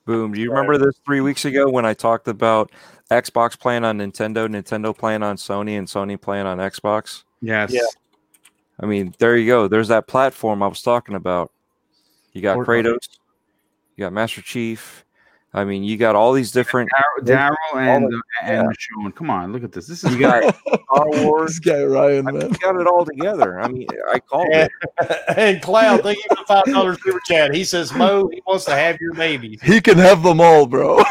Boom. 0.05 0.33
Do 0.33 0.39
you 0.39 0.51
remember 0.51 0.77
this 0.77 0.95
three 1.05 1.21
weeks 1.21 1.45
ago 1.45 1.69
when 1.69 1.85
I 1.85 1.93
talked 1.93 2.27
about 2.27 2.71
Xbox 3.09 3.59
playing 3.59 3.83
on 3.83 3.97
Nintendo, 3.97 4.47
Nintendo 4.47 4.95
playing 4.95 5.23
on 5.23 5.35
Sony, 5.37 5.77
and 5.77 5.87
Sony 5.87 6.19
playing 6.19 6.45
on 6.45 6.59
Xbox? 6.59 7.23
Yes. 7.41 7.71
Yeah. 7.73 7.81
I 8.79 8.85
mean, 8.85 9.15
there 9.19 9.37
you 9.37 9.47
go. 9.47 9.67
There's 9.67 9.87
that 9.87 10.07
platform 10.07 10.61
I 10.61 10.67
was 10.67 10.81
talking 10.81 11.15
about. 11.15 11.51
You 12.33 12.41
got 12.41 12.57
Fortnite. 12.57 12.83
Kratos, 12.83 13.09
you 13.95 14.03
got 14.03 14.13
Master 14.13 14.41
Chief. 14.41 15.04
I 15.55 15.63
mean, 15.63 15.85
you 15.85 15.95
got 15.95 16.15
all 16.15 16.33
these 16.33 16.51
different. 16.51 16.89
Daryl 17.23 17.55
and 17.75 18.11
the- 18.11 18.17
uh, 18.43 18.45
and 18.45 18.67
Michonne. 18.67 19.15
Come 19.15 19.29
on, 19.29 19.53
look 19.53 19.63
at 19.63 19.71
this. 19.71 19.87
This 19.87 20.03
is 20.03 20.13
You 20.13 20.19
got 20.19 20.53
Star 20.53 21.07
Wars. 21.23 21.51
this 21.51 21.59
guy 21.59 21.81
Ryan, 21.83 22.27
I 22.27 22.31
mean, 22.31 22.39
man. 22.41 22.49
you 22.51 22.57
got 22.57 22.75
it 22.79 22.85
all 22.87 23.05
together. 23.05 23.61
I 23.61 23.69
mean, 23.69 23.87
I 24.11 24.19
called 24.19 24.49
Yeah. 24.51 24.67
it. 24.99 25.21
and 25.37 25.61
Cloud, 25.61 26.03
thank 26.03 26.17
you 26.17 26.23
for 26.27 26.35
the 26.35 26.45
five 26.45 26.65
dollars 26.65 26.97
super 27.01 27.21
chat. 27.25 27.55
He 27.55 27.63
says 27.63 27.93
Mo, 27.93 28.27
he 28.27 28.41
wants 28.45 28.65
to 28.65 28.75
have 28.75 28.99
your 28.99 29.13
baby. 29.13 29.57
He 29.63 29.79
can 29.79 29.97
have 29.97 30.23
them 30.23 30.41
all, 30.41 30.65
bro. 30.65 30.97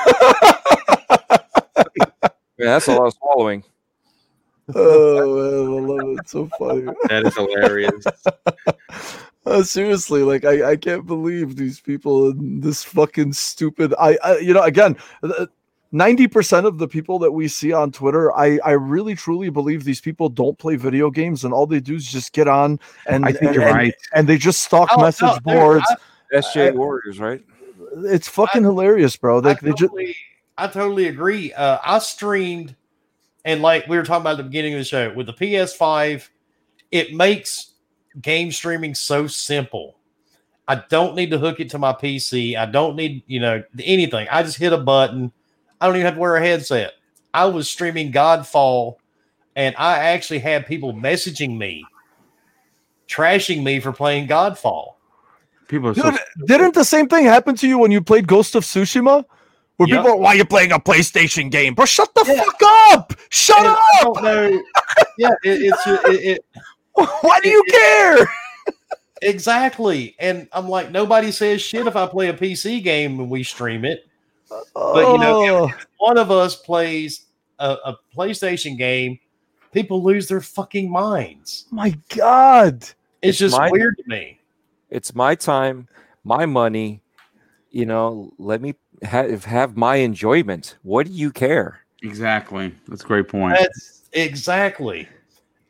Man, 2.56 2.68
that's 2.68 2.86
a 2.86 2.92
lot 2.92 3.06
of 3.06 3.14
swallowing. 3.14 3.64
oh 4.74 5.36
man, 5.36 6.00
I 6.00 6.04
love 6.04 6.18
it. 6.18 6.28
So 6.28 6.48
funny. 6.58 6.86
that 7.08 7.26
is 7.26 7.34
hilarious. 7.34 8.04
Uh, 9.46 9.62
seriously, 9.62 10.22
like 10.22 10.44
I, 10.44 10.70
I 10.72 10.76
can't 10.76 11.06
believe 11.06 11.56
these 11.56 11.80
people 11.80 12.30
and 12.30 12.62
this 12.62 12.82
fucking 12.82 13.32
stupid. 13.34 13.94
I, 13.98 14.16
I 14.24 14.38
you 14.38 14.54
know, 14.54 14.62
again, 14.62 14.96
ninety 15.92 16.26
percent 16.26 16.66
of 16.66 16.78
the 16.78 16.88
people 16.88 17.18
that 17.18 17.32
we 17.32 17.48
see 17.48 17.72
on 17.72 17.92
Twitter, 17.92 18.34
I, 18.36 18.58
I 18.64 18.72
really 18.72 19.14
truly 19.14 19.50
believe 19.50 19.84
these 19.84 20.00
people 20.00 20.28
don't 20.30 20.58
play 20.58 20.76
video 20.76 21.10
games, 21.10 21.44
and 21.44 21.52
all 21.52 21.66
they 21.66 21.80
do 21.80 21.94
is 21.96 22.10
just 22.10 22.32
get 22.32 22.48
on 22.48 22.80
and 23.06 23.26
I 23.26 23.32
think 23.32 23.42
and, 23.44 23.54
you're 23.54 23.64
and- 23.64 23.76
right. 23.76 23.94
and 24.14 24.26
they 24.28 24.38
just 24.38 24.60
stalk 24.60 24.88
Oh, 24.92 25.02
message 25.02 25.30
dude, 25.34 25.44
boards. 25.44 25.84
I- 25.88 25.96
SJ 26.36 26.74
Warriors, 26.74 27.20
right? 27.20 27.40
it's 27.98 28.26
fucking 28.26 28.62
hilarious, 28.64 29.14
bro. 29.14 29.40
They, 29.40 29.50
I, 29.50 29.54
they 29.60 29.70
just 29.70 29.80
totally, 29.82 30.16
I 30.58 30.66
totally 30.66 31.06
agree. 31.06 31.52
Uh, 31.52 31.78
I 31.84 31.98
streamed, 31.98 32.74
and 33.44 33.62
like 33.62 33.86
we 33.86 33.96
were 33.96 34.02
talking 34.04 34.22
about 34.22 34.32
at 34.32 34.36
the 34.38 34.42
beginning 34.44 34.72
of 34.72 34.80
the 34.80 34.84
show, 34.84 35.12
with 35.12 35.26
the 35.26 35.32
PS5, 35.34 36.28
it 36.90 37.14
makes 37.14 37.73
game 38.20 38.52
streaming 38.52 38.94
so 38.94 39.26
simple. 39.26 39.96
I 40.66 40.76
don't 40.88 41.14
need 41.14 41.30
to 41.30 41.38
hook 41.38 41.60
it 41.60 41.70
to 41.70 41.78
my 41.78 41.92
PC. 41.92 42.56
I 42.56 42.66
don't 42.66 42.96
need, 42.96 43.22
you 43.26 43.40
know, 43.40 43.62
anything. 43.82 44.26
I 44.30 44.42
just 44.42 44.56
hit 44.56 44.72
a 44.72 44.78
button. 44.78 45.30
I 45.80 45.86
don't 45.86 45.96
even 45.96 46.06
have 46.06 46.14
to 46.14 46.20
wear 46.20 46.36
a 46.36 46.40
headset. 46.40 46.92
I 47.34 47.46
was 47.46 47.68
streaming 47.68 48.12
Godfall, 48.12 48.96
and 49.56 49.74
I 49.76 49.98
actually 49.98 50.38
had 50.38 50.66
people 50.66 50.94
messaging 50.94 51.58
me, 51.58 51.84
trashing 53.08 53.62
me 53.62 53.80
for 53.80 53.92
playing 53.92 54.28
Godfall. 54.28 54.94
People 55.68 55.88
are 55.88 55.94
so 55.94 56.16
didn't 56.46 56.74
the 56.74 56.84
same 56.84 57.08
thing 57.08 57.24
happen 57.24 57.54
to 57.56 57.68
you 57.68 57.78
when 57.78 57.90
you 57.90 58.00
played 58.00 58.26
Ghost 58.26 58.54
of 58.54 58.64
Tsushima? 58.64 59.24
Where 59.76 59.88
Yep. 59.88 59.98
people 59.98 60.10
are, 60.12 60.16
why 60.16 60.28
are 60.28 60.36
you 60.36 60.44
playing 60.44 60.70
a 60.72 60.78
PlayStation 60.78 61.50
game? 61.50 61.74
Bro, 61.74 61.86
shut 61.86 62.14
the 62.14 62.24
Yeah. 62.26 62.42
fuck 62.44 62.62
up! 62.92 63.12
Shut 63.30 63.58
And 63.58 63.68
I 63.68 63.72
up! 63.72 64.14
don't 64.14 64.22
know. 64.22 64.62
Yeah, 65.18 65.30
it, 65.42 65.62
it's 65.62 65.86
it, 65.86 66.24
it, 66.24 66.44
Why 67.20 67.40
do 67.42 67.48
you 67.48 67.64
care? 67.70 68.26
Exactly. 69.22 70.14
And 70.18 70.48
I'm 70.52 70.68
like, 70.68 70.90
nobody 70.90 71.30
says 71.32 71.62
shit 71.62 71.86
if 71.86 71.96
I 71.96 72.06
play 72.06 72.28
a 72.28 72.34
PC 72.34 72.82
game 72.84 73.18
and 73.20 73.30
we 73.30 73.42
stream 73.42 73.86
it. 73.86 74.06
But 74.74 75.12
you 75.12 75.18
know, 75.18 75.64
oh. 75.66 75.72
One 75.96 76.18
of 76.18 76.30
us 76.30 76.56
plays 76.56 77.24
a, 77.58 77.70
a 77.86 77.98
PlayStation 78.14 78.76
game, 78.76 79.18
people 79.72 80.02
lose 80.02 80.28
their 80.28 80.42
fucking 80.42 80.90
minds. 80.90 81.64
my 81.70 81.96
God. 82.14 82.82
It's, 82.82 82.94
It's 83.22 83.38
just 83.38 83.56
my- 83.56 83.70
weird 83.70 83.96
to 83.96 84.04
me. 84.06 84.40
It's 84.90 85.14
my 85.14 85.34
time, 85.34 85.88
my 86.22 86.44
money. 86.44 87.00
You 87.70 87.86
know, 87.86 88.32
let 88.38 88.60
me 88.60 88.74
have 89.02 89.44
have 89.46 89.76
my 89.76 89.96
enjoyment. 89.96 90.76
What 90.82 91.06
do 91.06 91.12
you 91.12 91.30
care? 91.32 91.80
exactly. 92.02 92.74
That's 92.86 93.02
a 93.02 93.06
great 93.06 93.28
point. 93.28 93.56
That's 93.58 94.02
exactly. 94.12 95.08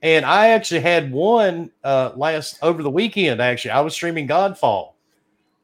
And 0.04 0.26
I 0.26 0.48
actually 0.50 0.80
had 0.82 1.10
one 1.10 1.70
uh 1.82 2.12
last 2.14 2.58
over 2.62 2.82
the 2.82 2.90
weekend. 2.90 3.40
Actually, 3.40 3.70
I 3.72 3.80
was 3.80 3.94
streaming 3.94 4.28
Godfall. 4.28 4.92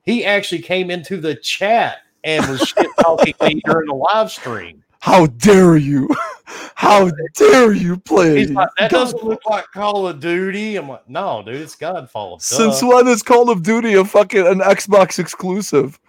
He 0.04 0.24
actually 0.24 0.62
came 0.62 0.90
into 0.90 1.18
the 1.18 1.34
chat 1.36 1.98
and 2.24 2.44
was 2.48 2.60
shit 2.62 2.88
talking 3.00 3.34
me 3.42 3.60
during 3.66 3.86
the 3.86 3.94
live 3.94 4.32
stream. 4.32 4.82
How 5.00 5.26
dare 5.26 5.76
you? 5.76 6.08
How 6.74 7.10
dare 7.36 7.72
you 7.74 7.98
play? 7.98 8.38
He's 8.38 8.50
like, 8.50 8.70
that 8.78 8.90
doesn't 8.90 9.22
look 9.22 9.44
like 9.46 9.66
Call 9.72 10.08
of 10.08 10.20
Duty. 10.20 10.76
I'm 10.76 10.88
like, 10.88 11.08
no, 11.08 11.42
dude, 11.44 11.56
it's 11.56 11.76
Godfall. 11.76 12.36
Duh. 12.36 12.38
Since 12.40 12.82
when 12.82 13.06
is 13.08 13.22
Call 13.22 13.50
of 13.50 13.62
Duty 13.62 13.94
a 13.94 14.04
fucking 14.04 14.46
an 14.46 14.60
Xbox 14.60 15.18
exclusive? 15.18 16.00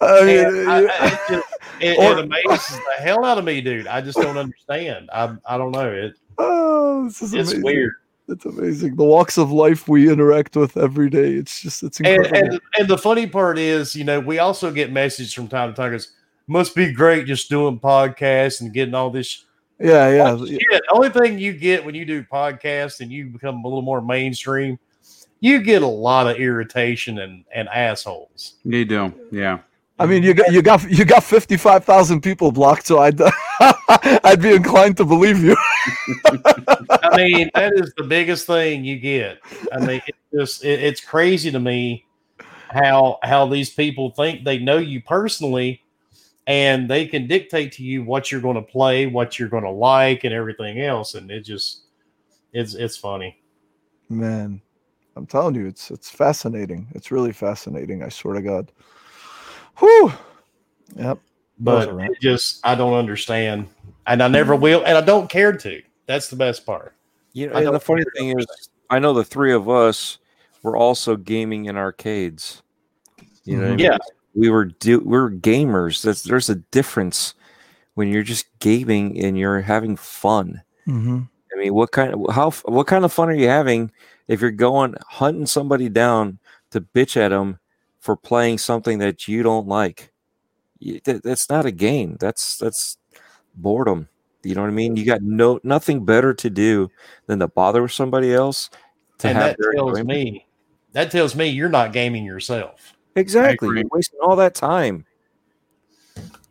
I 0.00 0.24
mean, 0.24 0.68
I- 0.68 0.86
I- 0.86 1.06
it, 1.06 1.20
just, 1.28 1.48
it, 1.80 1.98
Or- 1.98 2.18
it 2.18 2.24
amazes 2.24 2.68
the 2.78 3.02
hell 3.02 3.24
out 3.24 3.38
of 3.38 3.44
me, 3.44 3.60
dude. 3.60 3.88
I 3.88 4.00
just 4.00 4.18
don't 4.18 4.38
understand. 4.38 5.10
I 5.12 5.34
I 5.44 5.58
don't 5.58 5.72
know. 5.72 5.90
It 5.92 6.14
oh, 6.42 7.04
this 7.04 7.22
is 7.22 7.32
it's 7.34 7.50
amazing. 7.52 7.62
weird. 7.62 7.92
It's 8.28 8.44
amazing. 8.44 8.96
The 8.96 9.04
walks 9.04 9.36
of 9.36 9.50
life 9.50 9.88
we 9.88 10.10
interact 10.10 10.56
with 10.56 10.76
every 10.76 11.10
day. 11.10 11.32
It's 11.32 11.60
just 11.60 11.82
it's 11.82 11.98
And, 12.00 12.06
incredible. 12.24 12.52
and 12.52 12.60
and 12.78 12.88
the 12.88 12.96
funny 12.98 13.26
part 13.26 13.58
is, 13.58 13.94
you 13.96 14.04
know, 14.04 14.20
we 14.20 14.38
also 14.38 14.70
get 14.70 14.92
messages 14.92 15.32
from 15.34 15.48
time 15.48 15.70
to 15.70 15.76
time. 15.76 15.90
Goes, 15.90 16.12
must 16.46 16.74
be 16.74 16.92
great 16.92 17.26
just 17.26 17.48
doing 17.50 17.78
podcasts 17.78 18.60
and 18.60 18.72
getting 18.72 18.94
all 18.94 19.10
this. 19.10 19.44
yeah, 19.80 20.08
yeah. 20.10 20.36
shit. 20.38 20.60
The 20.70 20.82
only 20.92 21.10
thing 21.10 21.38
you 21.38 21.52
get 21.52 21.84
when 21.84 21.94
you 21.94 22.04
do 22.04 22.22
podcasts 22.22 23.00
and 23.00 23.10
you 23.10 23.26
become 23.26 23.64
a 23.64 23.68
little 23.68 23.82
more 23.82 24.00
mainstream, 24.00 24.78
you 25.40 25.60
get 25.60 25.82
a 25.82 25.86
lot 25.86 26.28
of 26.28 26.36
irritation 26.36 27.18
and 27.18 27.44
and 27.52 27.68
assholes. 27.68 28.54
You 28.64 28.84
do. 28.84 29.12
Yeah. 29.32 29.58
I 30.02 30.06
mean, 30.06 30.24
you 30.24 30.34
got 30.34 30.52
you 30.52 30.62
got 30.62 30.90
you 30.90 31.04
got 31.04 31.22
fifty 31.22 31.56
five 31.56 31.84
thousand 31.84 32.22
people 32.22 32.50
blocked, 32.50 32.88
so 32.88 32.98
I'd 32.98 33.20
I'd 34.24 34.42
be 34.42 34.52
inclined 34.52 34.96
to 34.96 35.04
believe 35.04 35.44
you. 35.44 35.56
I 36.26 37.16
mean, 37.16 37.50
that 37.54 37.72
is 37.76 37.92
the 37.96 38.02
biggest 38.02 38.48
thing 38.48 38.84
you 38.84 38.98
get. 38.98 39.38
I 39.72 39.78
mean, 39.78 40.02
it's 40.04 40.18
just 40.34 40.64
it, 40.64 40.82
it's 40.82 41.00
crazy 41.00 41.52
to 41.52 41.60
me 41.60 42.04
how 42.68 43.20
how 43.22 43.46
these 43.46 43.70
people 43.70 44.10
think 44.10 44.44
they 44.44 44.58
know 44.58 44.78
you 44.78 45.00
personally, 45.02 45.84
and 46.48 46.90
they 46.90 47.06
can 47.06 47.28
dictate 47.28 47.70
to 47.74 47.84
you 47.84 48.02
what 48.02 48.32
you're 48.32 48.40
going 48.40 48.56
to 48.56 48.62
play, 48.62 49.06
what 49.06 49.38
you're 49.38 49.48
going 49.48 49.62
to 49.62 49.70
like, 49.70 50.24
and 50.24 50.34
everything 50.34 50.80
else. 50.80 51.14
And 51.14 51.30
it 51.30 51.42
just 51.42 51.82
it's 52.52 52.74
it's 52.74 52.96
funny. 52.96 53.40
Man, 54.08 54.60
I'm 55.14 55.26
telling 55.26 55.54
you, 55.54 55.68
it's 55.68 55.92
it's 55.92 56.10
fascinating. 56.10 56.88
It's 56.90 57.12
really 57.12 57.32
fascinating. 57.32 58.02
I 58.02 58.08
swear 58.08 58.34
to 58.34 58.42
God. 58.42 58.72
Whew. 59.78 60.12
Yep. 60.96 61.18
But 61.58 61.94
right. 61.94 62.10
just 62.20 62.60
I 62.64 62.74
don't 62.74 62.94
understand, 62.94 63.68
and 64.06 64.22
I 64.22 64.28
never 64.28 64.56
will, 64.56 64.84
and 64.84 64.98
I 64.98 65.00
don't 65.00 65.30
care 65.30 65.52
to. 65.52 65.82
That's 66.06 66.28
the 66.28 66.36
best 66.36 66.66
part. 66.66 66.94
You 67.34 67.48
know, 67.48 67.54
I 67.54 67.64
the 67.64 67.78
funny 67.80 68.04
thing 68.16 68.38
is, 68.38 68.46
I 68.90 68.98
know 68.98 69.12
the 69.14 69.24
three 69.24 69.52
of 69.52 69.68
us 69.68 70.18
were 70.62 70.76
also 70.76 71.16
gaming 71.16 71.66
in 71.66 71.76
arcades. 71.76 72.62
You 73.44 73.56
know, 73.56 73.62
what 73.62 73.68
I 73.68 73.74
Mhm. 73.74 73.76
mean? 73.76 73.86
Yeah. 73.86 73.98
we 74.34 74.48
were 74.50 74.64
do 74.64 74.98
we 75.00 75.16
are 75.16 75.30
gamers. 75.30 76.02
That's 76.02 76.22
there's 76.22 76.48
a 76.50 76.56
difference 76.56 77.34
when 77.94 78.08
you're 78.08 78.22
just 78.22 78.46
gaming 78.58 79.22
and 79.22 79.38
you're 79.38 79.60
having 79.60 79.96
fun. 79.96 80.62
Mm-hmm. 80.88 81.20
I 81.54 81.58
mean, 81.58 81.74
what 81.74 81.92
kind 81.92 82.14
of 82.14 82.34
how 82.34 82.50
what 82.64 82.86
kind 82.86 83.04
of 83.04 83.12
fun 83.12 83.28
are 83.28 83.34
you 83.34 83.48
having 83.48 83.92
if 84.28 84.40
you're 84.40 84.50
going 84.50 84.94
hunting 85.06 85.46
somebody 85.46 85.88
down 85.88 86.38
to 86.70 86.80
bitch 86.80 87.16
at 87.16 87.28
them 87.28 87.58
for 88.02 88.16
playing 88.16 88.58
something 88.58 88.98
that 88.98 89.26
you 89.28 89.42
don't 89.42 89.66
like? 89.66 90.12
You- 90.78 91.00
that's 91.00 91.48
not 91.48 91.64
a 91.64 91.70
game. 91.70 92.16
That's 92.20 92.58
that's 92.58 92.98
boredom. 93.54 94.08
You 94.42 94.56
know 94.56 94.62
what 94.62 94.68
I 94.68 94.72
mean? 94.72 94.96
You 94.96 95.04
got 95.06 95.22
no 95.22 95.60
nothing 95.62 96.04
better 96.04 96.34
to 96.34 96.50
do 96.50 96.90
than 97.26 97.38
to 97.38 97.48
bother 97.48 97.80
with 97.82 97.92
somebody 97.92 98.34
else 98.34 98.68
to 99.18 99.28
and 99.28 99.38
have 99.38 99.56
that 99.56 99.72
tells 99.72 99.98
enjoyment. 99.98 100.08
me 100.08 100.46
that 100.92 101.10
tells 101.12 101.36
me 101.36 101.46
you're 101.46 101.68
not 101.68 101.92
gaming 101.92 102.24
yourself. 102.24 102.94
exactly. 103.14 103.68
You're 103.68 103.88
wasting 103.92 104.18
all 104.20 104.34
that 104.36 104.54
time. 104.56 105.06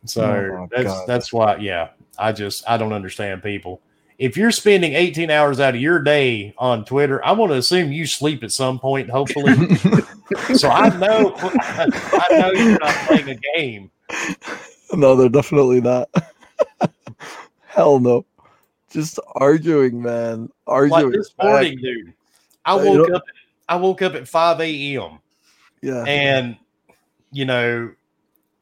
So 0.06 0.22
Oh 0.24 0.68
that's 0.70 0.84
God. 0.84 1.06
that's 1.06 1.32
why, 1.32 1.56
yeah. 1.56 1.90
I 2.18 2.32
just 2.32 2.68
I 2.68 2.76
don't 2.78 2.92
understand 2.94 3.42
people. 3.42 3.80
If 4.18 4.36
you're 4.36 4.50
spending 4.52 4.92
18 4.94 5.30
hours 5.30 5.58
out 5.60 5.74
of 5.74 5.80
your 5.80 5.98
day 6.00 6.54
on 6.58 6.84
Twitter, 6.84 7.24
I 7.24 7.32
want 7.32 7.50
to 7.52 7.56
assume 7.58 7.90
you 7.92 8.06
sleep 8.06 8.42
at 8.44 8.52
some 8.52 8.78
point, 8.78 9.10
hopefully. 9.10 9.54
so 10.54 10.68
I 10.68 10.96
know 10.98 11.34
I 11.36 12.26
know 12.30 12.50
you're 12.52 12.78
not 12.78 12.94
playing 13.06 13.28
a 13.30 13.56
game. 13.56 13.90
no, 14.92 15.16
they're 15.16 15.28
definitely 15.28 15.80
not. 15.80 16.08
Hell 17.66 17.98
no. 17.98 18.24
Just 18.90 19.18
arguing, 19.34 20.02
man. 20.02 20.50
Arguing. 20.66 21.04
Like 21.06 21.12
this 21.14 21.30
back. 21.30 21.46
morning, 21.46 21.78
dude. 21.78 22.12
I 22.64 22.74
Uh, 22.74 22.84
woke 22.84 23.10
up 23.10 23.22
I 23.68 23.76
woke 23.76 24.02
up 24.02 24.14
at 24.14 24.28
5 24.28 24.60
a.m. 24.60 25.18
Yeah. 25.80 26.04
and 26.06 26.56
you 27.32 27.46
know, 27.46 27.90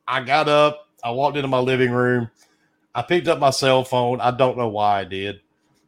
I 0.06 0.22
got 0.22 0.48
up, 0.48 0.86
I 1.02 1.10
walked 1.10 1.36
into 1.36 1.48
my 1.48 1.58
living 1.58 1.90
room, 1.90 2.30
I 2.94 3.02
picked 3.02 3.28
up 3.28 3.38
my 3.38 3.50
cell 3.50 3.84
phone. 3.84 4.20
I 4.20 4.30
don't 4.30 4.58
know 4.58 4.68
why 4.68 5.00
I 5.00 5.04
did, 5.04 5.40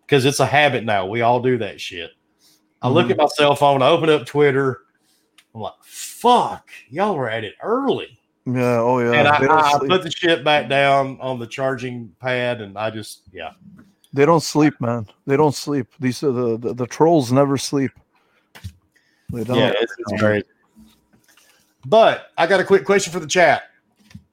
because 0.07 0.25
it's 0.25 0.41
a 0.41 0.47
habit 0.47 0.85
now. 0.85 1.07
We 1.07 1.23
all 1.23 1.41
do 1.41 1.59
that 1.59 1.81
shit. 1.81 2.11
I 2.81 2.89
look 2.89 3.05
Mm-hmm. 3.05 3.13
at 3.13 3.19
my 3.19 3.27
cell 3.27 3.55
phone, 3.57 3.83
I 3.83 3.89
open 3.89 4.11
up 4.11 4.27
Twitter. 4.27 4.83
I'm 5.55 5.61
like, 5.61 5.75
fuck, 5.83 6.71
y'all 6.89 7.15
were 7.15 7.29
at 7.29 7.45
it 7.45 7.55
early. 7.63 8.19
Yeah. 8.47 8.81
Oh 8.81 8.99
yeah. 8.99 9.13
and 9.13 9.29
I, 9.29 9.37
I 9.37 9.79
put 9.79 10.03
the 10.03 10.11
shit 10.11 10.43
back 10.43 10.69
down 10.69 11.19
on 11.21 11.39
the 11.39 11.47
charging 11.47 12.13
pad, 12.21 12.61
and 12.61 12.77
I 12.77 12.91
just, 12.91 13.23
yeah. 13.33 13.53
they 14.13 14.27
don't 14.27 14.43
sleep, 14.43 14.75
man. 14.81 15.07
They 15.27 15.37
don't 15.37 15.55
sleep. 15.55 15.87
These 16.01 16.25
are 16.25 16.33
the 16.33 16.57
the, 16.59 16.75
the 16.75 16.87
trolls 16.87 17.31
never 17.31 17.57
sleep. 17.57 17.93
They 19.33 19.45
don't. 19.45 19.59
Yeah, 19.59 19.73
it's, 19.81 19.95
it's 19.99 20.21
crazy. 20.21 20.47
But 21.87 22.29
I 22.37 22.47
got 22.47 22.61
a 22.61 22.65
quick 22.65 22.85
question 22.85 23.13
for 23.13 23.21
the 23.21 23.27
chat. 23.27 23.65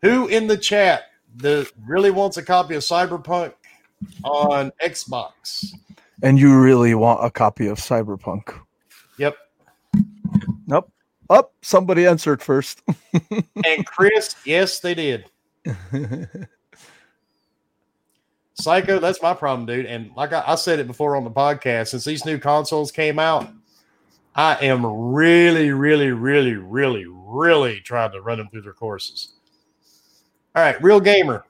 Who 0.02 0.28
in 0.28 0.48
the 0.48 0.58
chat 0.58 1.09
that 1.38 1.72
really 1.86 2.12
wants 2.12 2.38
a 2.38 2.44
copy 2.44 2.76
of 2.76 2.84
Cyberpunk 2.84 3.54
on 4.24 4.72
Xbox? 4.84 5.74
And 6.22 6.38
you 6.40 6.60
really 6.60 6.96
want 6.96 7.24
a 7.24 7.30
copy 7.30 7.68
of 7.68 7.78
Cyberpunk? 7.78 8.54
Yep. 9.18 9.38
Nope. 10.68 10.92
Up. 11.30 11.54
somebody 11.62 12.06
answered 12.08 12.42
first. 12.42 12.82
And 13.66 13.86
Chris, 13.86 14.36
yes, 14.46 14.80
they 14.80 14.96
did. 14.96 15.26
Psycho, 18.54 19.00
that's 19.00 19.22
my 19.22 19.34
problem, 19.34 19.66
dude. 19.66 19.86
And 19.86 20.12
like 20.16 20.34
I, 20.34 20.44
I 20.46 20.56
said 20.56 20.80
it 20.80 20.88
before 20.88 21.16
on 21.16 21.24
the 21.24 21.32
podcast, 21.32 21.90
since 21.90 22.04
these 22.04 22.26
new 22.26 22.38
consoles 22.38 22.92
came 22.92 23.20
out, 23.20 23.50
I 24.36 24.56
am 24.66 24.86
really, 24.86 25.72
really, 25.72 26.12
really, 26.12 26.54
really, 26.54 27.06
really 27.08 27.80
trying 27.82 28.12
to 28.12 28.22
run 28.22 28.38
them 28.38 28.50
through 28.50 28.64
their 28.64 28.74
courses. 28.74 29.34
All 30.60 30.66
right, 30.66 30.84
real 30.84 31.00
gamer. 31.00 31.46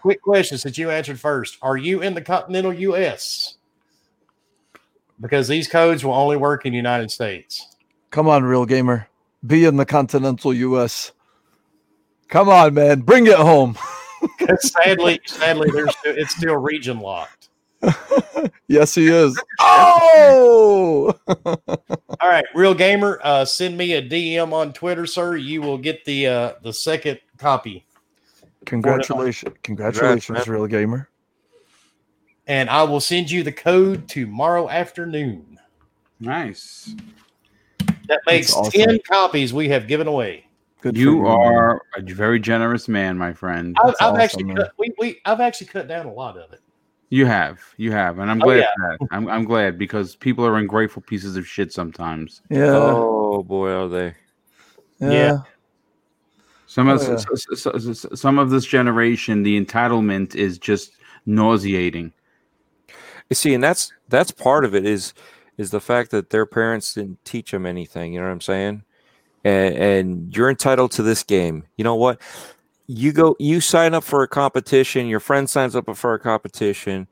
Quick 0.00 0.22
question 0.22 0.56
since 0.56 0.78
you 0.78 0.90
answered 0.90 1.20
first. 1.20 1.58
Are 1.60 1.76
you 1.76 2.00
in 2.00 2.14
the 2.14 2.22
continental 2.22 2.72
US? 2.72 3.58
Because 5.20 5.48
these 5.48 5.68
codes 5.68 6.02
will 6.02 6.14
only 6.14 6.38
work 6.38 6.64
in 6.64 6.72
the 6.72 6.78
United 6.78 7.10
States. 7.10 7.76
Come 8.10 8.26
on, 8.26 8.42
real 8.42 8.64
gamer. 8.64 9.10
Be 9.46 9.66
in 9.66 9.76
the 9.76 9.84
continental 9.84 10.54
U.S. 10.54 11.12
Come 12.28 12.48
on, 12.48 12.72
man, 12.72 13.00
bring 13.02 13.26
it 13.26 13.36
home. 13.36 13.76
sadly, 14.60 15.20
sadly, 15.26 15.68
there's 15.70 15.94
it's 16.04 16.34
still 16.34 16.56
region 16.56 17.00
locked. 17.00 17.37
Yes, 18.68 18.94
he 18.94 19.08
is. 19.08 19.40
Oh, 19.60 21.14
All 21.46 22.28
right, 22.28 22.44
real 22.54 22.74
gamer, 22.74 23.20
uh, 23.22 23.44
send 23.44 23.76
me 23.76 23.92
a 23.94 24.02
DM 24.02 24.52
on 24.52 24.72
Twitter, 24.72 25.06
sir. 25.06 25.36
You 25.36 25.62
will 25.62 25.78
get 25.78 26.04
the 26.04 26.26
uh, 26.26 26.52
the 26.62 26.72
second 26.72 27.20
copy, 27.38 27.86
congratulations, 28.66 29.54
congratulations, 29.62 30.46
man. 30.46 30.54
real 30.56 30.66
gamer. 30.66 31.08
and 32.46 32.68
I 32.68 32.82
will 32.82 33.00
send 33.00 33.30
you 33.30 33.42
the 33.42 33.52
code 33.52 34.08
tomorrow 34.08 34.68
afternoon. 34.68 35.58
Nice. 36.20 36.94
That 38.08 38.20
makes 38.26 38.52
awesome. 38.54 38.72
ten 38.72 38.98
copies 39.08 39.52
we 39.52 39.68
have 39.68 39.86
given 39.86 40.06
away. 40.08 40.46
Good 40.80 40.96
You 40.96 41.22
man. 41.22 41.26
are 41.32 41.82
a 41.96 42.02
very 42.02 42.38
generous 42.40 42.88
man, 42.88 43.18
my 43.18 43.32
friend. 43.32 43.76
I've, 43.82 43.90
I've 44.00 44.12
awesome, 44.12 44.20
actually 44.20 44.44
man. 44.44 44.56
cut, 44.56 44.72
we, 44.78 44.94
we 44.98 45.20
I've 45.24 45.40
actually 45.40 45.66
cut 45.68 45.86
down 45.88 46.06
a 46.06 46.12
lot 46.12 46.36
of 46.36 46.52
it. 46.52 46.60
You 47.10 47.24
have, 47.24 47.60
you 47.78 47.90
have, 47.92 48.18
and 48.18 48.30
I'm 48.30 48.40
Oh, 48.40 48.44
glad 48.44 48.58
yeah. 48.58 48.66
that. 48.76 48.98
I'm, 49.10 49.28
I'm 49.28 49.44
glad 49.44 49.78
because 49.78 50.14
people 50.14 50.44
are 50.44 50.56
ungrateful 50.56 51.02
pieces 51.02 51.36
of 51.36 51.46
shit 51.46 51.72
sometimes. 51.72 52.42
Yeah, 52.50 52.74
Oh 52.74 53.42
boy, 53.42 53.70
are 53.70 53.88
they? 53.88 54.14
yeah. 55.00 55.10
yeah. 55.10 55.38
Some 56.66 56.88
of 56.88 57.00
Oh, 57.00 57.02
yeah. 57.02 57.14
s- 57.14 57.46
s- 57.50 57.66
s- 57.66 58.04
s- 58.04 58.20
some 58.20 58.38
of 58.38 58.50
this 58.50 58.66
generation, 58.66 59.42
the 59.42 59.58
entitlement 59.58 60.34
is 60.34 60.58
just 60.58 60.92
nauseating. 61.24 62.12
You 63.30 63.34
see, 63.34 63.54
and 63.54 63.64
that's 63.64 63.90
that's 64.08 64.30
part 64.30 64.66
of 64.66 64.74
it 64.74 64.84
is 64.84 65.14
is 65.56 65.70
the 65.70 65.80
fact 65.80 66.10
that 66.10 66.28
their 66.30 66.44
parents 66.46 66.94
didn't 66.94 67.24
teach 67.24 67.50
them 67.52 67.64
anything. 67.64 68.12
You 68.12 68.20
know 68.20 68.26
what 68.26 68.32
I'm 68.32 68.40
saying? 68.42 68.82
And 69.44 69.74
and 69.76 70.36
you're 70.36 70.50
entitled 70.50 70.92
to 70.92 71.02
this 71.02 71.22
game. 71.22 71.64
You 71.76 71.84
know 71.84 71.94
what? 71.94 72.20
You 72.88 73.12
go, 73.12 73.36
you 73.38 73.60
sign 73.60 73.92
up 73.94 74.02
for 74.02 74.22
a 74.22 74.28
competition. 74.28 75.06
Your 75.06 75.20
friend 75.20 75.48
signs 75.48 75.76
up 75.76 75.94
for 75.94 76.14
a 76.14 76.18
competition, 76.18 77.06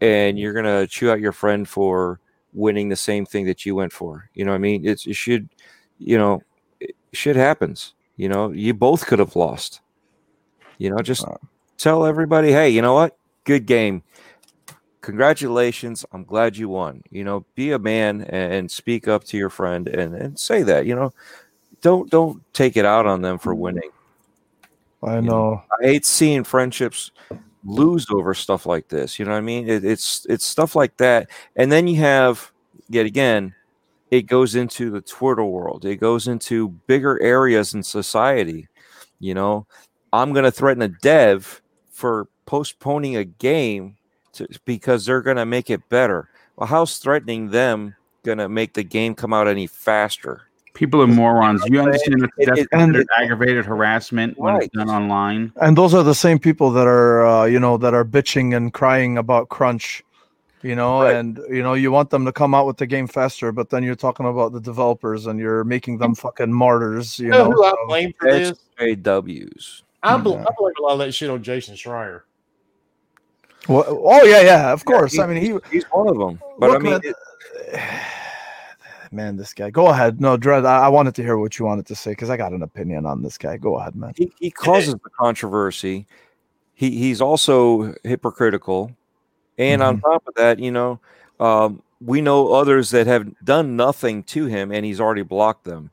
and 0.00 0.38
you're 0.38 0.52
gonna 0.52 0.86
chew 0.86 1.10
out 1.10 1.20
your 1.20 1.32
friend 1.32 1.68
for 1.68 2.18
winning 2.52 2.88
the 2.88 2.96
same 2.96 3.24
thing 3.24 3.46
that 3.46 3.64
you 3.64 3.74
went 3.76 3.92
for. 3.92 4.28
You 4.34 4.44
know 4.44 4.50
what 4.50 4.56
I 4.56 4.58
mean? 4.58 4.86
It's 4.86 5.06
it 5.06 5.14
should, 5.14 5.48
you 5.98 6.18
know, 6.18 6.42
it, 6.80 6.96
shit 7.12 7.36
happens. 7.36 7.94
You 8.16 8.28
know, 8.28 8.50
you 8.50 8.74
both 8.74 9.06
could 9.06 9.20
have 9.20 9.36
lost. 9.36 9.80
You 10.78 10.90
know, 10.90 10.98
just 10.98 11.24
Uh. 11.24 11.36
tell 11.78 12.04
everybody, 12.04 12.50
hey, 12.50 12.70
you 12.70 12.82
know 12.82 12.94
what? 12.94 13.16
Good 13.44 13.66
game 13.66 14.02
congratulations 15.02 16.06
i'm 16.12 16.22
glad 16.22 16.56
you 16.56 16.68
won 16.68 17.02
you 17.10 17.24
know 17.24 17.44
be 17.56 17.72
a 17.72 17.78
man 17.78 18.20
and, 18.22 18.52
and 18.52 18.70
speak 18.70 19.08
up 19.08 19.24
to 19.24 19.36
your 19.36 19.50
friend 19.50 19.88
and, 19.88 20.14
and 20.14 20.38
say 20.38 20.62
that 20.62 20.86
you 20.86 20.94
know 20.94 21.12
don't 21.80 22.08
don't 22.08 22.40
take 22.54 22.76
it 22.76 22.84
out 22.84 23.04
on 23.04 23.20
them 23.20 23.36
for 23.36 23.52
winning 23.52 23.90
I 25.04 25.20
know. 25.20 25.62
i 25.80 25.84
hate 25.86 26.04
seeing 26.04 26.44
friendships 26.44 27.10
lose 27.64 28.06
over 28.10 28.34
stuff 28.34 28.66
like 28.66 28.88
this 28.88 29.18
you 29.18 29.24
know 29.24 29.32
what 29.32 29.38
i 29.38 29.40
mean? 29.40 29.68
It, 29.68 29.84
it's 29.84 30.26
it's 30.28 30.44
stuff 30.44 30.74
like 30.74 30.96
that. 30.96 31.30
And 31.56 31.70
then 31.70 31.86
you 31.86 31.96
have 31.96 32.52
yet 32.88 33.06
again 33.06 33.54
it 34.10 34.22
goes 34.22 34.54
into 34.54 34.90
the 34.90 35.00
twitter 35.00 35.44
world. 35.44 35.84
It 35.84 35.96
goes 35.96 36.28
into 36.28 36.68
bigger 36.86 37.20
areas 37.22 37.74
in 37.74 37.82
society 37.82 38.68
you 39.22 39.32
know? 39.32 39.66
I'm 40.12 40.34
going 40.34 40.44
to 40.44 40.50
threaten 40.50 40.82
a 40.82 40.88
dev 40.88 41.62
for 41.90 42.28
postponing 42.44 43.16
a 43.16 43.24
game 43.24 43.96
to, 44.34 44.46
because 44.66 45.06
they're 45.06 45.22
going 45.22 45.38
to 45.38 45.46
make 45.46 45.70
it 45.70 45.88
better. 45.88 46.28
Well 46.56 46.66
how's 46.66 46.98
threatening 46.98 47.50
them 47.50 47.96
going 48.24 48.38
to 48.38 48.48
make 48.48 48.74
the 48.74 48.84
game 48.84 49.14
come 49.14 49.32
out 49.32 49.48
any 49.48 49.66
faster 49.66 50.42
People 50.74 51.02
are 51.02 51.06
morons. 51.06 51.62
You 51.66 51.80
understand 51.80 52.22
that 52.22 52.30
that's 52.38 52.60
it- 52.60 52.70
considered 52.70 53.02
it- 53.02 53.08
aggravated 53.18 53.66
harassment 53.66 54.38
when 54.38 54.56
it's 54.56 54.68
done 54.68 54.88
online. 54.88 55.52
And 55.60 55.76
those 55.76 55.92
are 55.92 56.02
the 56.02 56.14
same 56.14 56.38
people 56.38 56.70
that 56.70 56.86
are, 56.86 57.26
uh, 57.26 57.44
you 57.44 57.60
know, 57.60 57.76
that 57.76 57.92
are 57.92 58.04
bitching 58.06 58.56
and 58.56 58.72
crying 58.72 59.18
about 59.18 59.50
crunch, 59.50 60.02
you 60.62 60.74
know, 60.74 61.02
Right. 61.02 61.14
and 61.16 61.38
you 61.50 61.62
know, 61.62 61.74
you 61.74 61.92
want 61.92 62.08
them 62.08 62.24
to 62.24 62.32
come 62.32 62.54
out 62.54 62.66
with 62.66 62.78
the 62.78 62.86
game 62.86 63.06
faster, 63.06 63.52
but 63.52 63.68
then 63.68 63.82
you're 63.82 63.94
talking 63.94 64.24
about 64.26 64.52
the 64.52 64.60
developers 64.60 65.26
and 65.26 65.38
you're 65.38 65.62
making 65.64 65.98
them 65.98 66.14
fucking 66.14 66.50
martyrs, 66.52 67.18
you 67.18 67.26
You 67.26 67.32
know 67.32 67.44
know. 67.48 67.50
who 67.52 67.64
I 67.64 67.74
blame 67.86 68.12
for 68.18 68.30
this? 68.32 68.52
SJWs. 68.80 69.82
I, 70.02 70.16
bel 70.16 70.32
Yeah. 70.32 70.44
I 70.48 70.54
blame 70.56 70.72
a 70.78 70.82
lot 70.82 70.92
of 70.94 70.98
that 71.00 71.12
shit 71.12 71.28
on 71.28 71.42
Jason 71.42 71.74
Schreier. 71.76 72.22
Well, 73.68 73.84
oh 73.88 74.24
yeah, 74.24 74.40
yeah, 74.40 74.72
of 74.72 74.84
course. 74.86 75.18
I 75.18 75.26
mean, 75.26 75.36
he 75.40 75.56
He's 75.70 75.84
one 75.92 76.08
of 76.08 76.16
them. 76.18 76.40
But 76.58 76.70
Look, 76.70 76.80
I 76.80 76.82
mean, 76.82 76.92
man, 76.92 77.00
it- 77.04 77.16
man, 79.12 79.36
this 79.36 79.52
guy. 79.54 79.70
Go 79.70 79.88
ahead. 79.88 80.20
No, 80.20 80.36
Dread. 80.36 80.64
I, 80.64 80.80
I 80.82 80.88
wanted 80.88 81.14
to 81.16 81.22
hear 81.22 81.36
what 81.36 81.58
you 81.58 81.64
wanted 81.64 81.86
to 81.86 81.94
say 81.94 82.12
because 82.12 82.30
I 82.30 82.36
got 82.36 82.52
an 82.52 82.62
opinion 82.62 83.06
on 83.06 83.22
this 83.22 83.38
guy. 83.38 83.56
Go 83.56 83.78
ahead, 83.78 83.94
man. 83.94 84.12
he, 84.16 84.32
he 84.38 84.50
causes 84.50 84.94
the 84.94 85.10
controversy. 85.18 86.06
He 86.74 86.90
he's 86.90 87.20
also 87.20 87.94
hypocritical, 88.02 88.90
and 89.58 89.82
on 89.82 90.00
top 90.00 90.26
of 90.26 90.34
that, 90.34 90.58
you 90.58 90.70
know, 90.70 90.98
um, 91.38 91.82
we 92.00 92.20
know 92.20 92.52
others 92.54 92.90
that 92.90 93.06
have 93.06 93.32
done 93.44 93.76
nothing 93.76 94.22
to 94.24 94.46
him, 94.46 94.72
and 94.72 94.84
he's 94.84 95.00
already 95.00 95.22
blocked 95.22 95.64
them. 95.64 95.90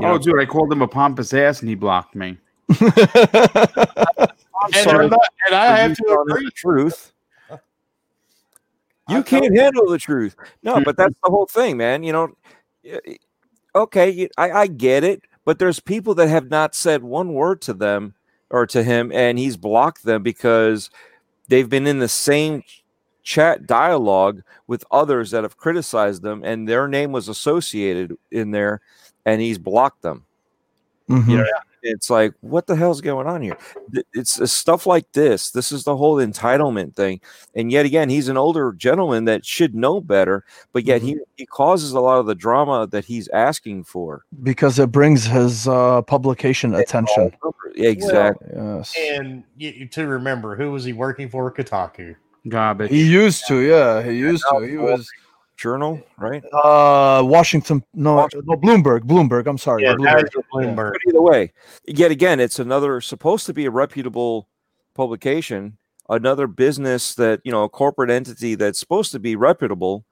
You 0.00 0.06
oh, 0.06 0.12
know, 0.12 0.18
dude, 0.18 0.40
I 0.40 0.46
called 0.46 0.72
him 0.72 0.82
a 0.82 0.88
pompous 0.88 1.32
ass 1.32 1.60
and 1.60 1.68
he 1.68 1.76
blocked 1.76 2.16
me. 2.16 2.36
I'm 2.80 2.88
And, 4.72 4.74
sorry 4.74 5.04
I'm 5.04 5.10
not- 5.10 5.28
and 5.46 5.54
I 5.54 5.76
have 5.76 5.96
to 5.96 6.24
agree. 6.28 6.46
the 6.46 7.12
truth. 9.08 9.14
I 9.14 9.18
You 9.18 9.22
can't 9.24 9.42
totally- 9.44 9.60
handle 9.60 9.86
the 9.90 9.98
truth. 9.98 10.36
No, 10.62 10.76
mm, 10.76 10.84
but 10.84 10.96
that's 10.96 11.12
mm. 11.14 11.20
the 11.24 11.30
whole 11.30 11.46
thing, 11.46 11.76
man. 11.76 12.02
You 12.02 12.12
know, 12.12 12.28
y- 12.84 13.00
y- 13.06 13.18
okay, 13.74 14.28
I, 14.38 14.50
I 14.52 14.66
get 14.66 15.04
it, 15.04 15.22
but 15.44 15.58
there's 15.58 15.80
people 15.80 16.14
that 16.16 16.28
have 16.28 16.50
not 16.50 16.74
said 16.74 17.02
one 17.02 17.32
word 17.34 17.60
to 17.62 17.72
them 17.74 18.14
or 18.50 18.66
to 18.68 18.82
him, 18.82 19.10
and 19.12 19.38
he's 19.38 19.56
blocked 19.56 20.04
them 20.04 20.22
because 20.22 20.90
they've 21.48 21.68
been 21.68 21.86
in 21.86 21.98
the 21.98 22.08
same 22.08 22.62
chat 23.22 23.66
dialogue 23.66 24.42
with 24.66 24.84
others 24.90 25.30
that 25.30 25.42
have 25.44 25.56
criticized 25.56 26.22
them, 26.22 26.42
and 26.44 26.68
their 26.68 26.86
name 26.88 27.10
was 27.12 27.28
associated 27.28 28.16
in 28.30 28.50
there, 28.50 28.80
and 29.24 29.40
he's 29.40 29.58
blocked 29.58 30.02
them. 30.02 30.24
Mhm. 31.08 31.28
You 31.28 31.36
know, 31.38 31.46
it's 31.84 32.10
like, 32.10 32.32
what 32.40 32.66
the 32.66 32.74
hell's 32.74 33.00
going 33.00 33.26
on 33.26 33.42
here? 33.42 33.56
It's, 34.14 34.40
it's 34.40 34.52
stuff 34.52 34.86
like 34.86 35.12
this. 35.12 35.50
This 35.50 35.70
is 35.70 35.84
the 35.84 35.96
whole 35.96 36.16
entitlement 36.16 36.96
thing. 36.96 37.20
And 37.54 37.70
yet 37.70 37.86
again, 37.86 38.08
he's 38.08 38.28
an 38.28 38.36
older 38.36 38.72
gentleman 38.72 39.26
that 39.26 39.44
should 39.46 39.74
know 39.74 40.00
better, 40.00 40.44
but 40.72 40.84
yet 40.84 41.02
he, 41.02 41.18
he 41.36 41.46
causes 41.46 41.92
a 41.92 42.00
lot 42.00 42.18
of 42.18 42.26
the 42.26 42.34
drama 42.34 42.86
that 42.88 43.04
he's 43.04 43.28
asking 43.28 43.84
for. 43.84 44.24
because 44.42 44.78
it 44.78 44.90
brings 44.90 45.24
his 45.26 45.68
uh, 45.68 46.02
publication 46.02 46.74
attention. 46.74 47.30
Exactly. 47.76 48.48
Yes. 48.54 48.94
And 48.98 49.44
you, 49.56 49.70
you- 49.70 49.88
to 49.88 50.06
remember, 50.06 50.56
who 50.56 50.72
was 50.72 50.84
he 50.84 50.92
working 50.92 51.28
for? 51.28 51.52
Kotaku. 51.52 52.16
Garbage. 52.48 52.90
He 52.90 53.04
used 53.10 53.46
to, 53.48 53.60
yeah, 53.60 54.02
he 54.02 54.12
used 54.18 54.44
to. 54.50 54.60
He 54.60 54.76
was 54.76 55.08
Journal, 55.56 56.02
right? 56.18 56.42
uh 56.52 57.22
Washington 57.24 57.82
no, 57.94 58.14
Washington. 58.14 58.46
no 58.48 58.56
Bloomberg, 58.56 59.00
Bloomberg, 59.02 59.46
I'm 59.46 59.58
sorry. 59.58 59.84
Yeah, 59.84 59.94
Bloomberg. 59.94 60.28
Bloomberg. 60.52 60.92
But 60.92 61.00
either 61.08 61.22
way, 61.22 61.52
yet 61.86 62.10
again, 62.10 62.40
it's 62.40 62.58
another 62.58 63.00
supposed 63.00 63.46
to 63.46 63.54
be 63.54 63.64
a 63.66 63.70
reputable 63.70 64.48
publication, 64.94 65.76
another 66.08 66.46
business 66.46 67.14
that 67.14 67.40
you 67.44 67.52
know, 67.52 67.62
a 67.64 67.68
corporate 67.68 68.10
entity 68.10 68.54
that's 68.56 68.80
supposed 68.80 69.12
to 69.12 69.18
be 69.20 69.36
reputable, 69.36 70.04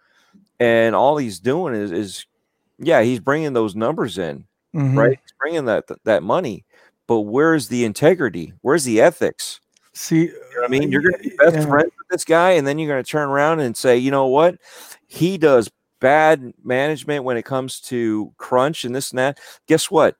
and 0.61 0.95
all 0.95 1.17
he's 1.17 1.41
doing 1.41 1.75
is 1.75 1.91
is 1.93 2.27
yeah, 2.79 3.03
he's 3.03 3.21
bringing 3.21 3.53
those 3.53 3.75
numbers 3.75 4.19
in, 4.19 4.45
Mhm. 4.75 4.97
right? 4.97 5.19
He's 5.23 5.35
bringing 5.41 5.65
that 5.67 5.85
that 6.05 6.23
money, 6.23 6.65
but 7.09 7.21
where's 7.23 7.67
the 7.69 7.85
integrity? 7.85 8.53
Where's 8.63 8.85
the 8.85 9.01
ethics? 9.01 9.59
See, 9.95 10.21
You 10.23 10.29
know 10.29 10.61
what 10.63 10.65
I 10.65 10.69
mean, 10.69 10.91
you're 10.91 11.03
going 11.03 11.13
to 11.13 11.19
be 11.29 11.37
best 11.37 11.55
yeah. 11.55 11.67
friends 11.67 11.93
with 11.99 12.09
this 12.09 12.25
guy, 12.25 12.53
and 12.53 12.67
then 12.67 12.79
you're 12.79 12.89
going 12.89 13.05
to 13.05 13.11
turn 13.11 13.29
around 13.29 13.61
and 13.61 13.77
say, 13.77 13.99
you 13.99 14.11
know 14.11 14.27
what, 14.27 14.57
he 15.13 15.37
does 15.37 15.71
bad 16.01 16.55
management 16.65 17.23
when 17.23 17.37
it 17.37 17.45
comes 17.45 17.81
to 17.81 18.33
crunch 18.39 18.85
and 18.85 18.95
this 18.95 19.11
and 19.11 19.19
that. 19.19 19.39
Guess 19.67 19.91
what? 19.91 20.17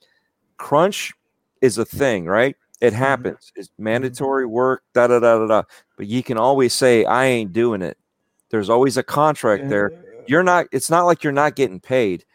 Crunch 0.59 1.15
is 1.63 1.79
a 1.79 1.85
thing, 1.87 2.27
right? 2.27 2.57
It 2.83 2.89
mm-hmm. 2.89 2.97
happens. 2.97 3.53
It's 3.57 3.69
mm-hmm. 3.69 3.85
mandatory 3.85 4.45
work, 4.45 4.83
da 4.93 5.07
da 5.07 5.19
da 5.19 5.39
da 5.39 5.47
da. 5.47 5.63
But 5.97 6.09
you 6.09 6.23
can 6.23 6.37
always 6.37 6.75
say, 6.75 7.07
I 7.07 7.25
ain't 7.25 7.55
doing 7.55 7.81
it. 7.81 7.97
There's 8.51 8.69
always 8.69 8.99
a 8.99 9.03
contract 9.03 9.71
there. 9.71 9.93
You're 10.27 10.43
not. 10.43 10.67
It's 10.73 10.91
not 10.91 11.07
like 11.07 11.25
you're 11.25 11.33
not 11.33 11.57
getting 11.57 11.81
paid. 11.81 12.27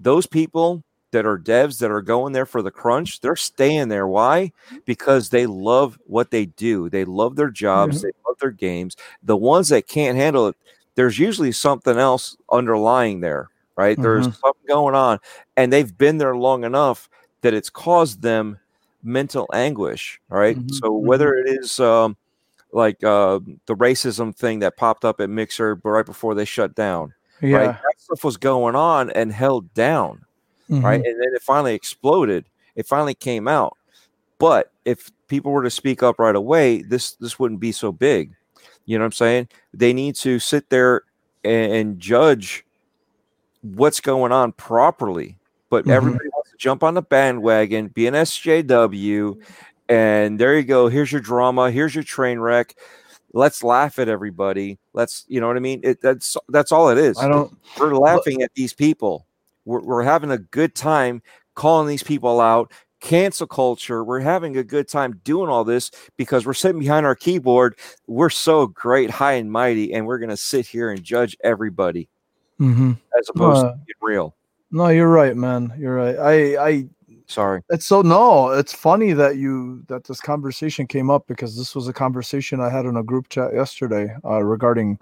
Those 0.00 0.26
people 0.26 0.82
that 1.10 1.26
are 1.26 1.38
devs 1.38 1.78
that 1.80 1.90
are 1.90 2.02
going 2.02 2.32
there 2.32 2.46
for 2.46 2.62
the 2.62 2.70
crunch, 2.70 3.20
they're 3.20 3.36
staying 3.36 3.88
there. 3.88 4.08
Why? 4.08 4.52
Because 4.86 5.28
they 5.28 5.44
love 5.44 5.98
what 6.06 6.30
they 6.30 6.46
do. 6.46 6.88
They 6.88 7.04
love 7.04 7.36
their 7.36 7.50
jobs. 7.50 7.98
Mm-hmm. 7.98 8.06
They 8.06 8.12
love 8.26 8.38
their 8.40 8.50
games. 8.50 8.96
The 9.22 9.36
ones 9.36 9.68
that 9.68 9.86
can't 9.86 10.16
handle 10.16 10.48
it, 10.48 10.56
there's 10.98 11.16
usually 11.16 11.52
something 11.52 11.96
else 11.96 12.36
underlying 12.50 13.20
there, 13.20 13.50
right? 13.76 13.96
There's 14.02 14.24
something 14.24 14.66
going 14.66 14.96
on, 14.96 15.20
and 15.56 15.72
they've 15.72 15.96
been 15.96 16.18
there 16.18 16.36
long 16.36 16.64
enough 16.64 17.08
that 17.42 17.54
it's 17.54 17.70
caused 17.70 18.20
them 18.20 18.58
mental 19.04 19.48
anguish. 19.52 20.20
Right? 20.28 20.58
Mhm, 20.58 20.74
So 20.74 20.90
whether 20.90 21.34
it 21.34 21.48
is 21.48 21.78
um, 21.78 22.16
like 22.72 23.04
uh, 23.04 23.38
the 23.66 23.76
racism 23.76 24.34
thing 24.34 24.58
that 24.58 24.76
popped 24.76 25.04
up 25.04 25.20
at 25.20 25.30
Mixer 25.30 25.80
right 25.84 26.04
before 26.04 26.34
they 26.34 26.44
shut 26.44 26.74
down, 26.74 27.14
Yeah. 27.40 27.56
right? 27.58 27.66
That 27.80 27.94
stuff 28.00 28.24
was 28.24 28.36
going 28.36 28.74
on 28.74 29.10
and 29.10 29.32
held 29.32 29.72
down 29.74 30.24
mhm. 30.68 30.82
right? 30.82 30.96
And 31.04 31.20
then 31.20 31.28
it 31.32 31.42
finally 31.42 31.74
exploded. 31.74 32.44
It 32.74 32.86
finally 32.88 33.14
came 33.14 33.46
out. 33.46 33.76
But 34.40 34.72
if 34.84 35.12
people 35.28 35.52
were 35.52 35.62
to 35.62 35.70
speak 35.70 36.02
up 36.02 36.18
right 36.18 36.34
away, 36.34 36.82
this 36.82 37.12
this 37.12 37.38
wouldn't 37.38 37.60
be 37.60 37.70
so 37.70 37.92
big. 37.92 38.34
You 38.88 38.96
know 38.96 39.02
what 39.02 39.08
I'm 39.08 39.12
saying? 39.12 39.48
They 39.74 39.92
need 39.92 40.16
to 40.16 40.38
sit 40.38 40.70
there 40.70 41.02
and, 41.44 41.72
and 41.72 42.00
judge 42.00 42.64
what's 43.60 44.00
going 44.00 44.32
on 44.32 44.52
properly. 44.52 45.36
But 45.68 45.84
Mhm. 45.84 45.90
everybody 45.92 46.28
wants 46.32 46.50
to 46.52 46.56
jump 46.56 46.82
on 46.82 46.94
the 46.94 47.02
bandwagon, 47.02 47.88
be 47.88 48.06
an 48.06 48.14
SJW, 48.14 49.36
and 49.90 50.40
there 50.40 50.56
you 50.56 50.62
go. 50.64 50.88
Here's 50.88 51.12
your 51.12 51.20
drama. 51.20 51.70
Here's 51.70 51.94
your 51.94 52.02
train 52.02 52.38
wreck. 52.40 52.74
Let's 53.34 53.62
laugh 53.62 53.98
at 53.98 54.08
everybody. 54.08 54.78
Let's, 54.94 55.26
you 55.28 55.38
know 55.38 55.48
what 55.48 55.58
I 55.58 55.60
mean? 55.60 55.80
It, 55.84 56.00
that's 56.00 56.34
that's 56.48 56.72
all 56.72 56.88
it 56.88 56.96
is. 56.96 57.18
I 57.18 57.28
don't. 57.28 57.54
We're 57.76 57.94
laughing 57.94 58.40
at 58.40 58.52
these 58.54 58.72
people. 58.72 59.26
We're, 59.66 59.82
we're 59.82 60.02
having 60.02 60.30
a 60.30 60.38
good 60.38 60.74
time 60.74 61.20
calling 61.54 61.88
these 61.88 62.02
people 62.02 62.40
out. 62.40 62.72
Cancel 63.00 63.46
culture. 63.46 64.02
We're 64.04 64.20
having 64.20 64.56
a 64.56 64.64
good 64.64 64.88
time 64.88 65.20
doing 65.24 65.48
all 65.48 65.64
this 65.64 65.90
because 66.16 66.44
we're 66.46 66.54
sitting 66.54 66.80
behind 66.80 67.06
our 67.06 67.14
keyboard. 67.14 67.78
We're 68.06 68.30
so 68.30 68.66
great, 68.66 69.10
high 69.10 69.34
and 69.34 69.50
mighty, 69.50 69.94
and 69.94 70.06
we're 70.06 70.18
going 70.18 70.30
to 70.30 70.36
sit 70.36 70.66
here 70.66 70.90
and 70.90 71.02
judge 71.02 71.36
everybody 71.44 72.08
hmm 72.58 72.92
as 73.18 73.28
opposed 73.28 73.64
Uh, 73.64 73.70
to 73.70 73.78
being 73.86 73.94
real. 74.00 74.36
No, 74.70 74.88
you're 74.88 75.08
right, 75.08 75.36
man. 75.36 75.72
You're 75.78 75.94
right. 75.94 76.18
I, 76.18 76.68
I, 76.68 76.88
Sorry. 77.26 77.62
it's 77.70 77.86
so 77.86 78.02
no. 78.02 78.50
It's 78.50 78.72
funny 78.72 79.12
that 79.12 79.36
you 79.36 79.82
that 79.88 80.04
this 80.04 80.20
conversation 80.20 80.86
came 80.86 81.10
up 81.10 81.26
because 81.26 81.56
this 81.56 81.74
was 81.74 81.86
a 81.86 81.92
conversation 81.92 82.60
I 82.60 82.70
had 82.70 82.84
in 82.84 82.96
a 82.96 83.02
group 83.02 83.28
chat 83.28 83.54
yesterday 83.54 84.14
uh, 84.24 84.42
regarding, 84.42 84.98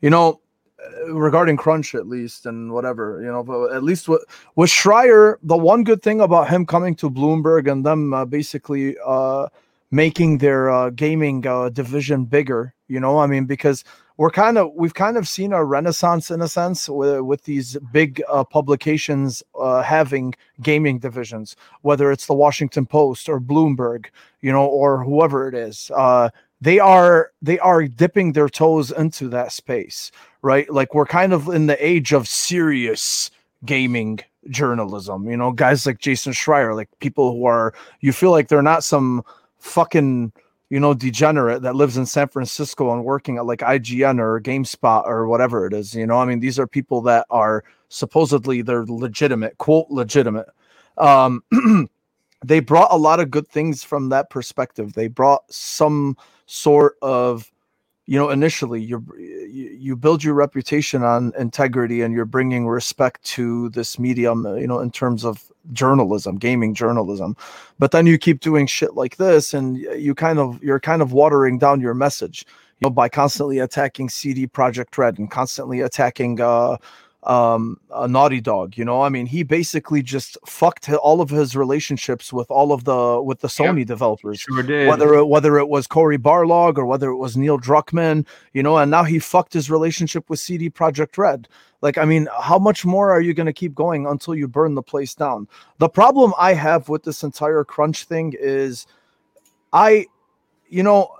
you 0.00 0.10
know, 0.10 0.40
regarding 1.08 1.56
Crunch 1.56 1.94
at 1.94 2.06
least 2.06 2.46
and 2.46 2.72
whatever. 2.72 3.20
You 3.22 3.28
know, 3.28 3.42
but 3.42 3.72
at 3.72 3.82
least 3.82 4.08
with 4.08 4.24
with 4.54 4.70
Schreier, 4.70 5.36
the 5.42 5.56
one 5.56 5.84
good 5.84 6.02
thing 6.02 6.20
about 6.20 6.48
him 6.48 6.66
coming 6.66 6.94
to 6.96 7.10
Bloomberg 7.10 7.70
and 7.70 7.84
them 7.84 8.14
uh, 8.14 8.24
basically 8.24 8.96
uh, 9.04 9.48
making 9.90 10.38
their 10.38 10.70
uh, 10.70 10.90
gaming 10.90 11.46
uh, 11.46 11.68
division 11.70 12.24
bigger. 12.24 12.74
You 12.88 13.00
know, 13.00 13.18
I 13.18 13.26
mean, 13.26 13.46
because 13.46 13.84
we're 14.16 14.30
kind 14.30 14.56
of 14.58 14.72
we've 14.74 14.94
kind 14.94 15.16
of 15.16 15.28
seen 15.28 15.52
a 15.52 15.64
renaissance 15.64 16.30
in 16.30 16.40
a 16.40 16.48
sense 16.48 16.88
with, 16.88 17.20
with 17.20 17.44
these 17.44 17.76
big 17.92 18.22
uh, 18.28 18.44
publications 18.44 19.42
uh, 19.58 19.82
having 19.82 20.34
gaming 20.62 20.98
divisions 20.98 21.56
whether 21.82 22.10
it's 22.10 22.26
the 22.26 22.34
washington 22.34 22.86
post 22.86 23.28
or 23.28 23.40
bloomberg 23.40 24.06
you 24.40 24.52
know 24.52 24.66
or 24.66 25.04
whoever 25.04 25.48
it 25.48 25.54
is 25.54 25.90
uh, 25.94 26.28
they 26.60 26.78
are 26.78 27.32
they 27.42 27.58
are 27.58 27.86
dipping 27.86 28.32
their 28.32 28.48
toes 28.48 28.90
into 28.90 29.28
that 29.28 29.52
space 29.52 30.10
right 30.42 30.70
like 30.72 30.94
we're 30.94 31.06
kind 31.06 31.32
of 31.32 31.48
in 31.48 31.66
the 31.66 31.86
age 31.86 32.12
of 32.12 32.26
serious 32.26 33.30
gaming 33.64 34.18
journalism 34.48 35.28
you 35.28 35.36
know 35.36 35.52
guys 35.52 35.86
like 35.86 35.98
jason 35.98 36.32
schreier 36.32 36.74
like 36.74 36.88
people 37.00 37.32
who 37.32 37.44
are 37.46 37.74
you 38.00 38.12
feel 38.12 38.30
like 38.30 38.48
they're 38.48 38.62
not 38.62 38.84
some 38.84 39.22
fucking 39.58 40.32
you 40.68 40.80
know, 40.80 40.94
degenerate 40.94 41.62
that 41.62 41.76
lives 41.76 41.96
in 41.96 42.06
San 42.06 42.28
Francisco 42.28 42.92
and 42.92 43.04
working 43.04 43.36
at 43.36 43.46
like 43.46 43.60
IGN 43.60 44.18
or 44.18 44.40
GameSpot 44.40 45.06
or 45.06 45.28
whatever 45.28 45.66
it 45.66 45.72
is. 45.72 45.94
You 45.94 46.06
know, 46.06 46.18
I 46.18 46.24
mean, 46.24 46.40
these 46.40 46.58
are 46.58 46.66
people 46.66 47.00
that 47.02 47.26
are 47.30 47.62
supposedly 47.88 48.62
they're 48.62 48.84
legitimate, 48.84 49.58
quote 49.58 49.86
legitimate. 49.90 50.48
Um, 50.98 51.44
they 52.44 52.60
brought 52.60 52.92
a 52.92 52.96
lot 52.96 53.20
of 53.20 53.30
good 53.30 53.46
things 53.46 53.84
from 53.84 54.08
that 54.08 54.28
perspective. 54.28 54.94
They 54.94 55.06
brought 55.06 55.42
some 55.52 56.16
sort 56.46 56.96
of, 57.02 57.50
you 58.06 58.18
know, 58.18 58.30
initially 58.30 58.82
you 58.82 59.04
you 59.18 59.96
build 59.96 60.22
your 60.22 60.34
reputation 60.34 61.02
on 61.02 61.32
integrity 61.38 62.02
and 62.02 62.14
you're 62.14 62.24
bringing 62.24 62.66
respect 62.66 63.22
to 63.24 63.68
this 63.70 63.98
medium, 63.98 64.46
you 64.58 64.66
know, 64.66 64.80
in 64.80 64.90
terms 64.90 65.24
of 65.24 65.50
journalism, 65.72 66.36
gaming 66.36 66.74
journalism. 66.74 67.36
But 67.78 67.90
then 67.90 68.06
you 68.06 68.18
keep 68.18 68.40
doing 68.40 68.66
shit 68.66 68.94
like 68.94 69.16
this 69.16 69.52
and 69.52 69.76
you 69.76 70.14
kind 70.14 70.38
of 70.38 70.62
you're 70.62 70.80
kind 70.80 71.02
of 71.02 71.12
watering 71.12 71.58
down 71.58 71.80
your 71.80 71.94
message 71.94 72.46
you 72.80 72.86
know 72.86 72.90
by 72.90 73.08
constantly 73.08 73.58
attacking 73.58 74.08
cd 74.08 74.46
projekt 74.46 74.96
red 74.98 75.18
and 75.18 75.30
constantly 75.30 75.80
attacking 75.80 76.40
uh 76.40 76.76
um 77.26 77.80
a 77.92 78.06
naughty 78.06 78.40
dog 78.40 78.76
you 78.78 78.84
know 78.84 79.02
i 79.02 79.08
mean 79.08 79.26
he 79.26 79.42
basically 79.42 80.00
just 80.02 80.38
fucked 80.46 80.88
all 80.92 81.20
of 81.20 81.28
his 81.28 81.56
relationships 81.56 82.32
with 82.32 82.48
all 82.50 82.72
of 82.72 82.84
the 82.84 83.20
with 83.20 83.40
the 83.40 83.48
sony 83.48 83.84
developers 83.84 84.38
Sure 84.40 84.62
did. 84.62 84.88
whether 84.88 85.14
it, 85.14 85.26
whether 85.26 85.58
it 85.58 85.68
was 85.68 85.86
Cory 85.86 86.18
Barlog 86.18 86.78
or 86.78 86.86
whether 86.86 87.10
it 87.10 87.16
was 87.16 87.36
Neil 87.36 87.58
Druckmann, 87.58 88.26
you 88.52 88.62
know, 88.62 88.76
and 88.78 88.90
now 88.90 89.02
he 89.04 89.18
fucked 89.18 89.52
his 89.52 89.70
relationship 89.70 90.28
with 90.28 90.38
CD 90.38 90.70
Projekt 90.70 91.18
Red. 91.18 91.48
Like, 91.82 91.98
I 91.98 92.04
mean, 92.04 92.28
how 92.40 92.58
much 92.58 92.84
more 92.84 93.10
are 93.10 93.20
you 93.20 93.34
going 93.34 93.46
to 93.46 93.52
keep 93.52 93.74
going 93.74 94.06
until 94.06 94.34
you 94.34 94.48
burn 94.48 94.74
the 94.74 94.82
place 94.82 95.14
down? 95.14 95.48
The 95.78 95.88
problem 95.88 96.32
I 96.38 96.54
have 96.54 96.88
with 96.88 97.02
this 97.04 97.22
entire 97.22 97.64
crunch 97.64 98.04
thing 98.04 98.34
is 98.38 98.86
I, 99.72 100.06
you 100.68 100.82
know, 100.82 101.10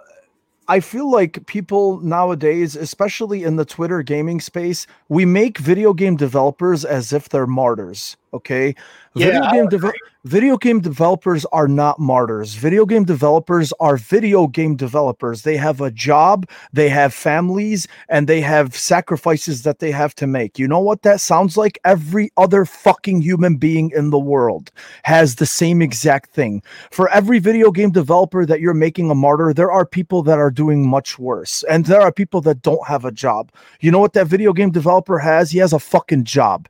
I 0.68 0.80
feel 0.80 1.08
like 1.08 1.46
people 1.46 2.00
nowadays, 2.00 2.74
especially 2.74 3.44
in 3.44 3.54
the 3.54 3.64
Twitter 3.64 4.02
gaming 4.02 4.40
space, 4.40 4.88
we 5.08 5.24
make 5.24 5.58
video 5.58 5.92
game 5.92 6.16
developers 6.16 6.84
as 6.84 7.12
if 7.12 7.28
they're 7.28 7.46
martyrs. 7.46 8.16
Okay. 8.32 8.74
Yeah, 9.14 9.50
video 9.50 9.68
game 9.68 9.92
video 10.24 10.56
game 10.56 10.80
developers 10.80 11.46
are 11.46 11.68
not 11.68 12.00
martyrs. 12.00 12.54
Video 12.54 12.84
game 12.84 13.04
developers 13.04 13.72
are 13.78 13.96
video 13.96 14.48
game 14.48 14.74
developers. 14.76 15.42
They 15.42 15.56
have 15.56 15.80
a 15.80 15.90
job, 15.90 16.48
they 16.72 16.88
have 16.88 17.14
families, 17.14 17.86
and 18.08 18.26
they 18.26 18.40
have 18.40 18.76
sacrifices 18.76 19.62
that 19.62 19.78
they 19.78 19.92
have 19.92 20.14
to 20.16 20.26
make. 20.26 20.58
You 20.58 20.66
know 20.66 20.80
what 20.80 21.02
that 21.02 21.20
sounds 21.20 21.56
like? 21.56 21.78
Every 21.84 22.30
other 22.36 22.64
fucking 22.64 23.22
human 23.22 23.56
being 23.56 23.92
in 23.94 24.10
the 24.10 24.18
world 24.18 24.72
has 25.04 25.36
the 25.36 25.46
same 25.46 25.80
exact 25.80 26.30
thing. 26.32 26.62
For 26.90 27.08
every 27.10 27.38
video 27.38 27.70
game 27.70 27.92
developer 27.92 28.44
that 28.44 28.60
you're 28.60 28.74
making 28.74 29.10
a 29.10 29.14
martyr, 29.14 29.54
there 29.54 29.70
are 29.70 29.86
people 29.86 30.22
that 30.24 30.38
are 30.38 30.50
doing 30.50 30.86
much 30.86 31.18
worse. 31.18 31.62
And 31.70 31.86
there 31.86 32.02
are 32.02 32.12
people 32.12 32.40
that 32.42 32.62
don't 32.62 32.86
have 32.86 33.04
a 33.04 33.12
job. 33.12 33.52
You 33.80 33.92
know 33.92 34.00
what 34.00 34.12
that 34.14 34.26
video 34.26 34.52
game 34.52 34.72
developer 34.72 35.18
has? 35.18 35.52
He 35.52 35.58
has 35.60 35.72
a 35.72 35.78
fucking 35.78 36.24
job. 36.24 36.68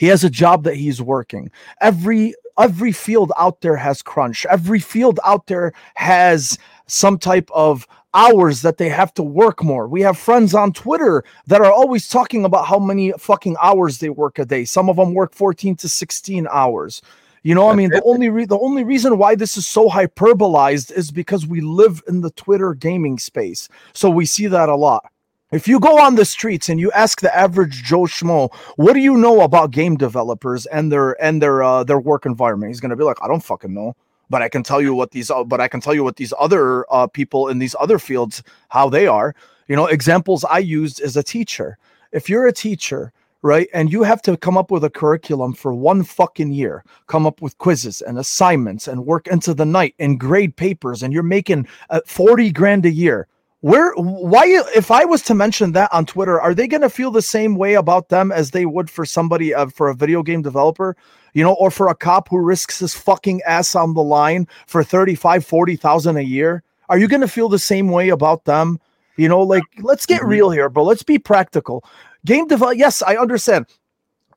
He 0.00 0.06
has 0.06 0.24
a 0.24 0.30
job 0.30 0.64
that 0.64 0.76
he's 0.76 1.02
working. 1.02 1.50
Every 1.82 2.34
every 2.58 2.90
field 2.90 3.32
out 3.36 3.60
there 3.60 3.76
has 3.76 4.00
crunch. 4.00 4.46
Every 4.46 4.78
field 4.78 5.20
out 5.26 5.46
there 5.46 5.74
has 5.94 6.58
some 6.86 7.18
type 7.18 7.50
of 7.52 7.86
hours 8.14 8.62
that 8.62 8.78
they 8.78 8.88
have 8.88 9.12
to 9.14 9.22
work 9.22 9.62
more. 9.62 9.86
We 9.86 10.00
have 10.00 10.16
friends 10.16 10.54
on 10.54 10.72
Twitter 10.72 11.22
that 11.48 11.60
are 11.60 11.70
always 11.70 12.08
talking 12.08 12.46
about 12.46 12.66
how 12.66 12.78
many 12.78 13.12
fucking 13.12 13.56
hours 13.62 13.98
they 13.98 14.08
work 14.08 14.38
a 14.38 14.46
day. 14.46 14.64
Some 14.64 14.88
of 14.88 14.96
them 14.96 15.12
work 15.12 15.34
14 15.34 15.76
to 15.76 15.88
16 15.90 16.48
hours. 16.50 17.02
You 17.42 17.54
know, 17.54 17.68
I 17.68 17.74
mean, 17.74 17.90
the 17.90 18.02
only 18.02 18.30
re- 18.30 18.46
the 18.46 18.58
only 18.58 18.84
reason 18.84 19.18
why 19.18 19.34
this 19.34 19.58
is 19.58 19.68
so 19.68 19.90
hyperbolized 19.90 20.92
is 20.92 21.10
because 21.10 21.46
we 21.46 21.60
live 21.60 22.02
in 22.08 22.22
the 22.22 22.30
Twitter 22.30 22.72
gaming 22.72 23.18
space. 23.18 23.68
So 23.92 24.08
we 24.08 24.24
see 24.24 24.46
that 24.46 24.70
a 24.70 24.76
lot. 24.76 25.09
If 25.52 25.66
you 25.66 25.80
go 25.80 25.98
on 25.98 26.14
the 26.14 26.24
streets 26.24 26.68
and 26.68 26.78
you 26.78 26.92
ask 26.92 27.20
the 27.20 27.36
average 27.36 27.82
Joe 27.82 28.02
Schmo, 28.02 28.54
what 28.76 28.92
do 28.92 29.00
you 29.00 29.16
know 29.16 29.40
about 29.40 29.72
game 29.72 29.96
developers 29.96 30.64
and 30.66 30.92
their 30.92 31.20
and 31.20 31.42
their 31.42 31.60
uh, 31.60 31.82
their 31.82 31.98
work 31.98 32.24
environment? 32.24 32.70
He's 32.70 32.78
gonna 32.78 32.94
be 32.94 33.02
like, 33.02 33.16
I 33.20 33.26
don't 33.26 33.42
fucking 33.42 33.74
know, 33.74 33.96
but 34.28 34.42
I 34.42 34.48
can 34.48 34.62
tell 34.62 34.80
you 34.80 34.94
what 34.94 35.10
these 35.10 35.28
uh, 35.28 35.42
but 35.42 35.60
I 35.60 35.66
can 35.66 35.80
tell 35.80 35.92
you 35.92 36.04
what 36.04 36.14
these 36.14 36.32
other 36.38 36.86
uh, 36.88 37.08
people 37.08 37.48
in 37.48 37.58
these 37.58 37.74
other 37.80 37.98
fields 37.98 38.44
how 38.68 38.88
they 38.88 39.08
are. 39.08 39.34
You 39.66 39.74
know, 39.74 39.86
examples 39.86 40.44
I 40.44 40.58
used 40.58 41.00
as 41.00 41.16
a 41.16 41.22
teacher. 41.22 41.78
If 42.12 42.28
you're 42.28 42.46
a 42.46 42.52
teacher, 42.52 43.12
right, 43.42 43.68
and 43.74 43.90
you 43.90 44.04
have 44.04 44.22
to 44.22 44.36
come 44.36 44.56
up 44.56 44.70
with 44.70 44.84
a 44.84 44.90
curriculum 44.90 45.54
for 45.54 45.74
one 45.74 46.04
fucking 46.04 46.52
year, 46.52 46.84
come 47.08 47.26
up 47.26 47.42
with 47.42 47.58
quizzes 47.58 48.02
and 48.02 48.20
assignments 48.20 48.86
and 48.86 49.04
work 49.04 49.26
into 49.26 49.52
the 49.52 49.66
night 49.66 49.96
and 49.98 50.20
grade 50.20 50.54
papers, 50.54 51.02
and 51.02 51.12
you're 51.12 51.24
making 51.24 51.66
uh, 51.90 52.00
forty 52.06 52.52
grand 52.52 52.86
a 52.86 52.90
year 52.90 53.26
where 53.60 53.92
why 53.94 54.46
if 54.74 54.90
i 54.90 55.04
was 55.04 55.22
to 55.22 55.34
mention 55.34 55.72
that 55.72 55.92
on 55.92 56.06
twitter 56.06 56.40
are 56.40 56.54
they 56.54 56.66
going 56.66 56.80
to 56.80 56.90
feel 56.90 57.10
the 57.10 57.22
same 57.22 57.54
way 57.56 57.74
about 57.74 58.08
them 58.08 58.32
as 58.32 58.50
they 58.50 58.64
would 58.64 58.88
for 58.88 59.04
somebody 59.04 59.54
uh, 59.54 59.66
for 59.66 59.88
a 59.88 59.94
video 59.94 60.22
game 60.22 60.42
developer? 60.42 60.96
You 61.34 61.44
know 61.44 61.54
or 61.54 61.70
for 61.70 61.88
a 61.88 61.94
cop 61.94 62.28
who 62.28 62.40
risks 62.40 62.78
his 62.80 62.94
fucking 62.94 63.42
ass 63.46 63.74
on 63.74 63.94
the 63.94 64.02
line 64.02 64.48
for 64.66 64.82
35 64.82 65.44
40,000 65.44 66.16
a 66.16 66.22
year? 66.22 66.62
Are 66.88 66.98
you 66.98 67.06
going 67.06 67.20
to 67.20 67.28
feel 67.28 67.48
the 67.48 67.58
same 67.58 67.88
way 67.90 68.08
about 68.08 68.44
them? 68.46 68.80
You 69.16 69.28
know 69.28 69.40
like 69.40 69.62
let's 69.82 70.06
get 70.06 70.24
real 70.24 70.50
here 70.50 70.68
bro. 70.68 70.84
Let's 70.84 71.02
be 71.02 71.18
practical. 71.18 71.84
Game 72.24 72.46
develop 72.48 72.76
yes 72.76 73.02
i 73.02 73.16
understand 73.16 73.66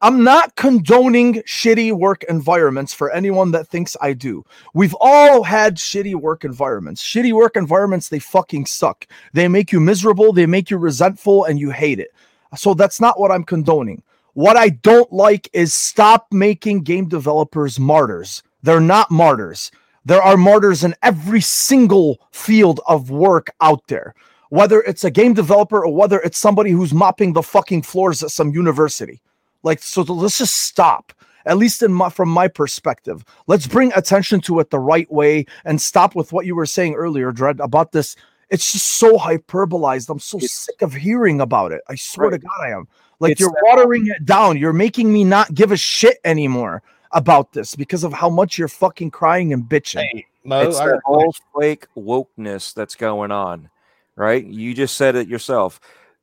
I'm 0.04 0.22
not 0.22 0.58
condoning 0.58 1.36
shitty 1.44 1.94
work 1.94 2.26
environments 2.28 2.94
for 2.94 3.10
anyone 3.12 3.52
that 3.52 3.70
thinks 3.70 3.96
I 4.02 4.12
do. 4.12 4.44
We've 4.74 4.96
all 5.00 5.44
had 5.44 5.78
shitty 5.78 6.16
work 6.16 6.44
environments. 6.44 7.02
Shitty 7.02 7.32
work 7.32 7.56
environments, 7.56 8.10
they 8.10 8.20
fucking 8.20 8.66
suck. 8.66 9.08
They 9.32 9.48
make 9.48 9.72
you 9.72 9.80
miserable, 9.80 10.34
they 10.34 10.46
make 10.46 10.70
you 10.70 10.78
resentful, 10.78 11.46
and 11.46 11.58
you 11.58 11.70
hate 11.70 12.02
it. 12.02 12.10
So 12.54 12.74
that's 12.74 13.00
not 13.00 13.18
what 13.18 13.32
I'm 13.32 13.46
condoning. 13.46 14.04
What 14.34 14.58
I 14.58 14.72
don't 14.72 15.10
like 15.14 15.50
is 15.54 15.74
stop 15.74 16.28
making 16.34 16.82
game 16.82 17.08
developers 17.08 17.80
martyrs. 17.80 18.44
They're 18.62 18.82
not 18.82 19.10
martyrs. 19.10 19.72
There 20.04 20.22
are 20.22 20.36
martyrs 20.36 20.84
in 20.84 20.96
every 21.02 21.40
single 21.40 22.20
field 22.34 22.82
of 22.90 23.10
work 23.10 23.52
out 23.62 23.88
there, 23.88 24.16
whether 24.50 24.82
it's 24.82 25.06
a 25.06 25.12
game 25.12 25.34
developer 25.34 25.86
or 25.86 25.96
whether 25.96 26.20
it's 26.20 26.38
somebody 26.38 26.72
who's 26.72 26.94
mopping 26.94 27.32
the 27.32 27.42
fucking 27.42 27.84
floors 27.84 28.22
at 28.22 28.32
some 28.32 28.50
university. 28.52 29.22
Like, 29.64 29.82
so 29.82 30.02
let's 30.04 30.38
just 30.38 30.56
stop. 30.56 31.14
at 31.46 31.58
least 31.58 31.84
in 31.84 31.92
my, 31.92 32.10
from 32.10 32.30
my 32.30 32.48
perspective. 32.48 33.26
Let's 33.48 33.68
bring 33.68 33.92
attention 33.98 34.40
to 34.42 34.60
it 34.62 34.70
the 34.70 34.80
right 34.80 35.12
way 35.12 35.46
and 35.66 35.82
stop 35.82 36.16
with 36.16 36.32
what 36.32 36.46
you 36.46 36.56
were 36.56 36.66
saying 36.66 36.94
earlier, 36.96 37.34
Dread, 37.34 37.60
about 37.60 37.92
this. 37.92 38.16
It's 38.50 38.72
just 38.72 38.88
so 38.88 39.18
hyperbolized. 39.18 40.10
I'm 40.10 40.20
so 40.20 40.38
It's- 40.38 40.52
sick 40.52 40.82
of 40.82 40.94
hearing 40.94 41.42
about 41.42 41.72
it. 41.74 41.82
I 41.90 41.96
swear 41.96 42.30
to 42.30 42.38
God, 42.38 42.50
I 42.62 42.70
am. 42.70 42.88
Like 43.20 43.34
It's 43.34 43.42
you're 43.42 43.50
that- 43.52 43.64
watering 43.64 44.04
um 44.04 44.12
it 44.12 44.26
down. 44.26 44.58
You're 44.58 44.72
making 44.74 45.12
me 45.12 45.24
not 45.26 45.54
give 45.54 45.72
a 45.74 45.78
shit 45.78 46.18
anymore 46.24 46.82
about 47.12 47.52
this 47.52 47.76
because 47.76 48.04
of 48.06 48.14
how 48.14 48.30
much 48.30 48.58
you're 48.58 48.68
fucking 48.70 49.12
crying 49.12 49.52
and 49.54 49.64
bitching. 49.64 50.06
Hey, 50.14 50.26
Mo, 50.46 50.62
it's 50.62 50.78
I 50.80 50.86
that 50.86 50.92
got 50.92 50.98
a 50.98 51.02
whole 51.06 51.36
fake 51.60 51.88
wokeness 51.98 52.74
that's 52.74 52.96
going 52.96 53.32
on, 53.32 53.70
right? 54.16 54.46
You 54.46 54.74
just 54.74 54.96
said 54.98 55.16
it 55.18 55.28
yourself. 55.28 55.80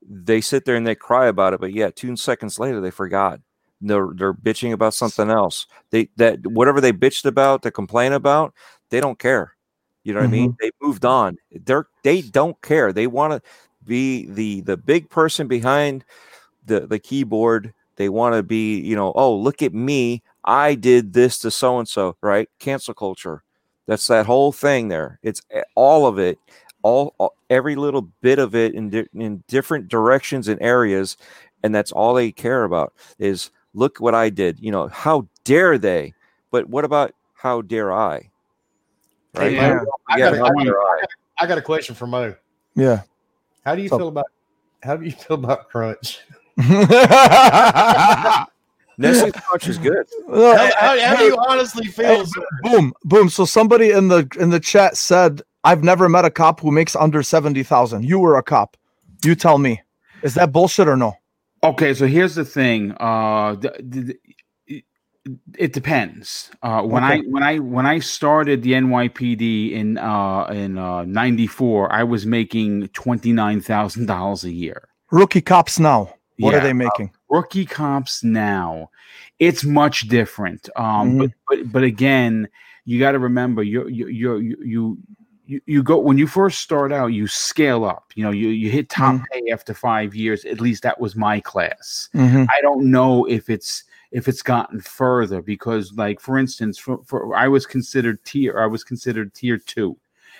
They 0.09 0.41
sit 0.41 0.65
there 0.65 0.77
and 0.77 0.87
they 0.87 0.95
cry 0.95 1.27
about 1.27 1.55
it, 1.55 1.61
but 1.61 1.73
yeah, 1.73 1.91
two 1.91 2.17
seconds 2.17 2.59
later 2.59 2.81
they 2.81 2.91
forgot. 2.91 3.41
They're 3.81 4.09
they're 4.15 4.35
bitching 4.35 4.73
about 4.73 4.95
something 4.95 5.31
else. 5.31 5.67
They 5.91 6.09
that 6.17 6.47
whatever 6.47 6.81
they 6.81 6.93
bitched 6.93 7.25
about, 7.25 7.63
they 7.63 7.71
complain 7.71 8.13
about, 8.13 8.55
they 8.91 9.01
don't 9.01 9.19
care. 9.19 9.57
You 10.05 10.15
know 10.15 10.21
what 10.21 10.29
I 10.29 10.31
mean? 10.31 10.51
Mm-hmm. 10.51 10.57
They 10.61 10.71
moved 10.83 11.05
on. 11.05 11.37
They're 11.51 11.87
they 12.03 12.23
don't 12.23 12.61
care. 12.63 12.93
They 12.93 13.07
want 13.07 13.33
to 13.33 13.43
be 13.85 14.27
the 14.27 14.61
the 14.63 14.77
big 14.77 15.09
person 15.09 15.49
behind 15.49 16.05
the 16.67 16.87
the 16.87 16.99
keyboard. 16.99 17.73
They 17.97 18.09
want 18.09 18.35
to 18.35 18.43
be, 18.43 18.81
you 18.81 18.97
know, 18.97 19.13
oh 19.15 19.35
look 19.37 19.63
at 19.63 19.75
me, 19.75 20.23
I 20.45 20.75
did 20.75 21.13
this 21.13 21.39
to 21.41 21.51
so 21.51 21.79
and 21.79 21.89
so, 21.89 22.17
right? 22.23 22.49
Cancel 22.59 22.95
culture. 22.95 23.43
That's 23.87 24.07
that 24.07 24.27
whole 24.27 24.53
thing 24.53 24.89
there. 24.89 25.19
It's 25.23 25.43
eh, 25.51 25.63
all 25.75 26.07
of 26.07 26.19
it, 26.19 26.39
all, 26.83 27.15
all- 27.19 27.35
every 27.49 27.77
little 27.77 28.03
bit 28.21 28.39
of 28.39 28.55
it 28.55 28.75
in 28.75 28.91
di- 28.91 29.09
in 29.15 29.43
different 29.49 29.89
directions 29.89 30.49
and 30.49 30.61
areas, 30.63 31.17
and 31.63 31.75
that's 31.75 31.93
all 31.93 32.15
they 32.15 32.33
care 32.33 32.65
about 32.65 32.93
is 33.19 33.51
look 33.75 33.99
what 33.99 34.15
I 34.15 34.31
did. 34.31 34.59
You 34.61 34.71
know, 34.73 34.89
how 34.89 35.27
dare 35.45 35.79
they? 35.79 36.15
But 36.51 36.69
what 36.69 36.85
about 36.85 37.13
how 37.35 37.63
dare 37.63 37.93
I? 37.93 38.31
Right? 39.35 39.53
Hey, 39.53 39.61
Mo, 39.61 39.75
Don't 39.77 39.89
I 40.09 40.19
got 40.19 40.35
a- 40.35 40.39
how 40.39 40.45
I 40.47 40.65
got 40.65 40.75
I. 40.75 41.05
I 41.43 41.47
got 41.47 41.59
a 41.59 41.63
question 41.63 41.95
for 41.95 42.07
Mo. 42.07 42.35
Yeah. 42.75 43.03
How 43.65 43.75
do 43.75 43.83
you 43.83 43.89
So- 43.89 43.99
feel 43.99 44.09
about 44.09 44.27
how 44.83 44.97
do 44.97 45.05
you 45.05 45.13
feel 45.13 45.37
about 45.37 45.69
crunch? 45.69 46.21
Nestle 48.99 49.33
Crunch 49.33 49.67
is 49.69 49.79
good. 49.79 50.07
How, 50.29 50.71
how, 50.79 51.01
how 51.01 51.17
do 51.17 51.25
you 51.25 51.37
honestly 51.49 51.87
feel? 51.87 52.25
hey, 52.25 52.31
boom, 52.63 52.93
boom. 53.05 53.29
So 53.31 53.45
somebody 53.47 53.93
in 53.93 54.09
the 54.09 54.29
in 54.39 54.51
the 54.51 54.61
chat 54.61 54.97
said, 54.97 55.41
"I've 55.65 55.83
never 55.85 56.09
met 56.09 56.25
a 56.25 56.31
cop 56.31 56.61
who 56.61 56.71
makes 56.71 56.97
under 56.97 57.23
seventy 57.23 57.63
thousand. 57.63 58.05
You 58.05 58.19
were 58.19 58.37
a 58.37 58.43
cop. 58.43 58.77
You 59.25 59.35
tell 59.35 59.59
me, 59.59 59.83
is 60.23 60.35
that 60.35 60.53
bullshit 60.53 60.89
or 60.89 60.97
no?" 60.97 61.15
Okay, 61.63 61.93
so 61.93 62.07
here's 62.07 62.35
the 62.35 62.45
thing. 62.45 62.93
Uh, 62.99 63.55
the, 63.55 63.75
the, 63.81 64.19
it, 64.67 64.85
it 65.59 65.73
depends. 65.73 66.51
Uh, 66.63 66.83
when 66.83 67.05
I 67.05 67.19
when 67.21 67.43
I 67.43 67.59
when 67.59 67.87
I 67.87 67.99
started 67.99 68.63
the 68.63 68.73
NYPD 68.73 69.73
in 69.73 69.99
uh 69.99 70.45
in 70.47 70.79
uh 70.79 71.05
'94, 71.05 71.93
I 71.93 72.05
was 72.05 72.25
making 72.25 72.89
twenty 72.89 73.33
nine 73.33 73.61
thousand 73.61 74.07
dollars 74.07 74.45
a 74.45 74.51
year. 74.51 74.89
Rookie 75.11 75.43
cops 75.43 75.79
now. 75.79 76.15
What 76.39 76.55
are 76.55 76.61
they 76.61 76.73
making? 76.73 77.11
Rookie 77.29 77.67
cops 77.67 78.25
now, 78.25 78.89
it's 79.39 79.65
much 79.65 80.09
different. 80.09 80.69
Um, 80.77 81.19
but 81.19 81.31
but 81.49 81.73
but 81.73 81.83
again, 81.83 82.49
you 82.85 82.99
got 82.99 83.13
to 83.13 83.19
remember 83.19 83.63
you 83.63 83.87
you 83.89 84.09
you 84.09 84.57
you 84.65 84.99
you 85.51 85.61
you 85.67 85.83
go 85.83 85.99
when 85.99 86.17
you 86.19 86.27
first 86.29 86.61
start 86.61 86.93
out, 86.93 87.09
you 87.09 87.27
scale 87.27 87.85
up. 87.85 88.13
You 88.15 88.23
know, 88.25 88.31
you 88.31 88.49
you 88.51 88.71
hit 88.71 88.89
top 88.89 89.21
pay 89.33 89.43
after 89.53 89.75
five 89.75 90.15
years. 90.15 90.45
At 90.45 90.61
least 90.61 90.83
that 90.85 91.01
was 91.01 91.17
my 91.17 91.41
class. 91.41 92.09
Mhm. 92.15 92.47
I 92.57 92.61
don't 92.63 92.85
know 92.91 93.25
if 93.25 93.51
it's 93.51 93.85
if 94.13 94.29
it's 94.29 94.43
gotten 94.43 94.81
further 94.81 95.43
because, 95.43 95.93
like 95.95 96.21
for 96.21 96.39
instance, 96.39 96.79
for, 96.79 97.01
for 97.05 97.35
I 97.35 97.49
was 97.49 97.67
considered 97.67 98.25
tier 98.25 98.59
I 98.61 98.67
was 98.67 98.85
considered 98.85 99.35
tier 99.35 99.59
2 99.59 99.97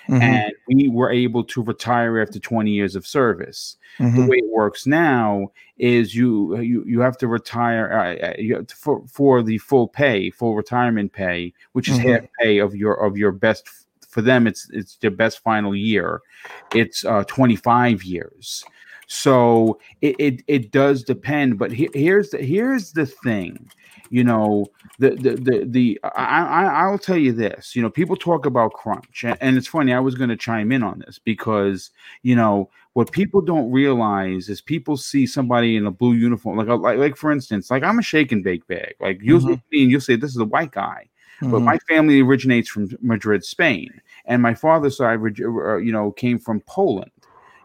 Mhm. 0.07 0.21
and 0.21 0.53
we 0.67 0.89
were 0.89 1.11
able 1.11 1.43
to 1.43 1.61
retire 1.61 2.19
after 2.21 2.39
20 2.39 2.71
years 2.71 2.95
of 2.95 3.05
service. 3.05 3.77
The 3.99 4.05
Mhm. 4.05 4.29
way 4.29 4.37
it 4.37 4.49
works 4.51 4.87
now 4.87 5.51
is 5.77 6.15
you 6.15 6.57
you 6.59 6.83
you 6.87 7.01
have 7.01 7.17
to 7.17 7.27
retire 7.27 7.85
uh, 7.91 8.27
uh, 8.27 8.33
you 8.39 8.55
have 8.55 8.67
to, 8.67 8.75
for 8.75 9.03
for 9.07 9.43
the 9.43 9.57
full 9.57 9.87
pay, 9.89 10.29
full 10.31 10.55
retirement 10.55 11.11
pay, 11.11 11.53
which 11.73 11.87
is 11.89 11.97
half 11.97 12.21
pay 12.39 12.59
of 12.59 12.75
your 12.75 12.93
of 13.05 13.17
your 13.17 13.33
best. 13.33 13.67
For 14.11 14.21
them, 14.21 14.47
it's 14.47 14.69
it's 14.71 14.97
their 14.97 15.11
best 15.11 15.39
final 15.39 15.75
year. 15.75 16.21
It's 16.75 17.03
uh, 17.05 17.23
25 17.25 18.03
years. 18.03 18.63
So 19.07 19.79
it, 20.01 20.15
it 20.19 20.43
it 20.47 20.71
does 20.71 21.03
depend, 21.03 21.57
but 21.57 21.71
he, 21.71 21.89
here's 21.93 22.29
the 22.29 22.37
here's 22.37 22.93
the 22.93 23.05
thing, 23.05 23.69
you 24.09 24.23
know 24.23 24.67
the 24.99 25.11
the 25.11 25.35
the, 25.35 25.65
the 25.65 25.99
I, 26.03 26.43
I 26.43 26.63
I'll 26.83 26.97
tell 26.97 27.17
you 27.17 27.31
this, 27.31 27.75
you 27.75 27.81
know 27.81 27.89
people 27.89 28.15
talk 28.15 28.45
about 28.45 28.73
crunch, 28.73 29.23
and, 29.23 29.37
and 29.41 29.57
it's 29.57 29.67
funny. 29.67 29.93
I 29.93 29.99
was 29.99 30.15
going 30.15 30.29
to 30.29 30.37
chime 30.37 30.71
in 30.71 30.83
on 30.83 30.99
this 30.99 31.17
because 31.17 31.91
you 32.21 32.35
know 32.35 32.69
what 32.93 33.11
people 33.11 33.41
don't 33.41 33.71
realize 33.71 34.49
is 34.49 34.61
people 34.61 34.97
see 34.97 35.25
somebody 35.25 35.77
in 35.77 35.85
a 35.87 35.91
blue 35.91 36.13
uniform, 36.13 36.57
like 36.57 36.67
like 36.67 36.97
like 36.97 37.15
for 37.15 37.31
instance, 37.31 37.71
like 37.71 37.83
I'm 37.83 37.99
a 37.99 38.03
shake 38.03 38.31
and 38.31 38.43
bake 38.43 38.67
bag, 38.67 38.95
like 38.99 39.19
you'll 39.21 39.43
at 39.51 39.59
me 39.71 39.83
and 39.83 39.91
you'll 39.91 40.01
say 40.01 40.15
this 40.15 40.31
is 40.31 40.37
a 40.37 40.45
white 40.45 40.71
guy, 40.71 41.07
but 41.41 41.61
Mhm. 41.61 41.65
my 41.65 41.77
family 41.89 42.21
originates 42.21 42.69
from 42.69 42.89
Madrid, 43.01 43.43
Spain, 43.43 44.01
and 44.25 44.41
my 44.41 44.53
father's 44.53 44.97
side, 44.97 45.19
uh, 45.19 45.77
you 45.77 45.91
know, 45.91 46.11
came 46.11 46.39
from 46.39 46.61
Poland. 46.61 47.11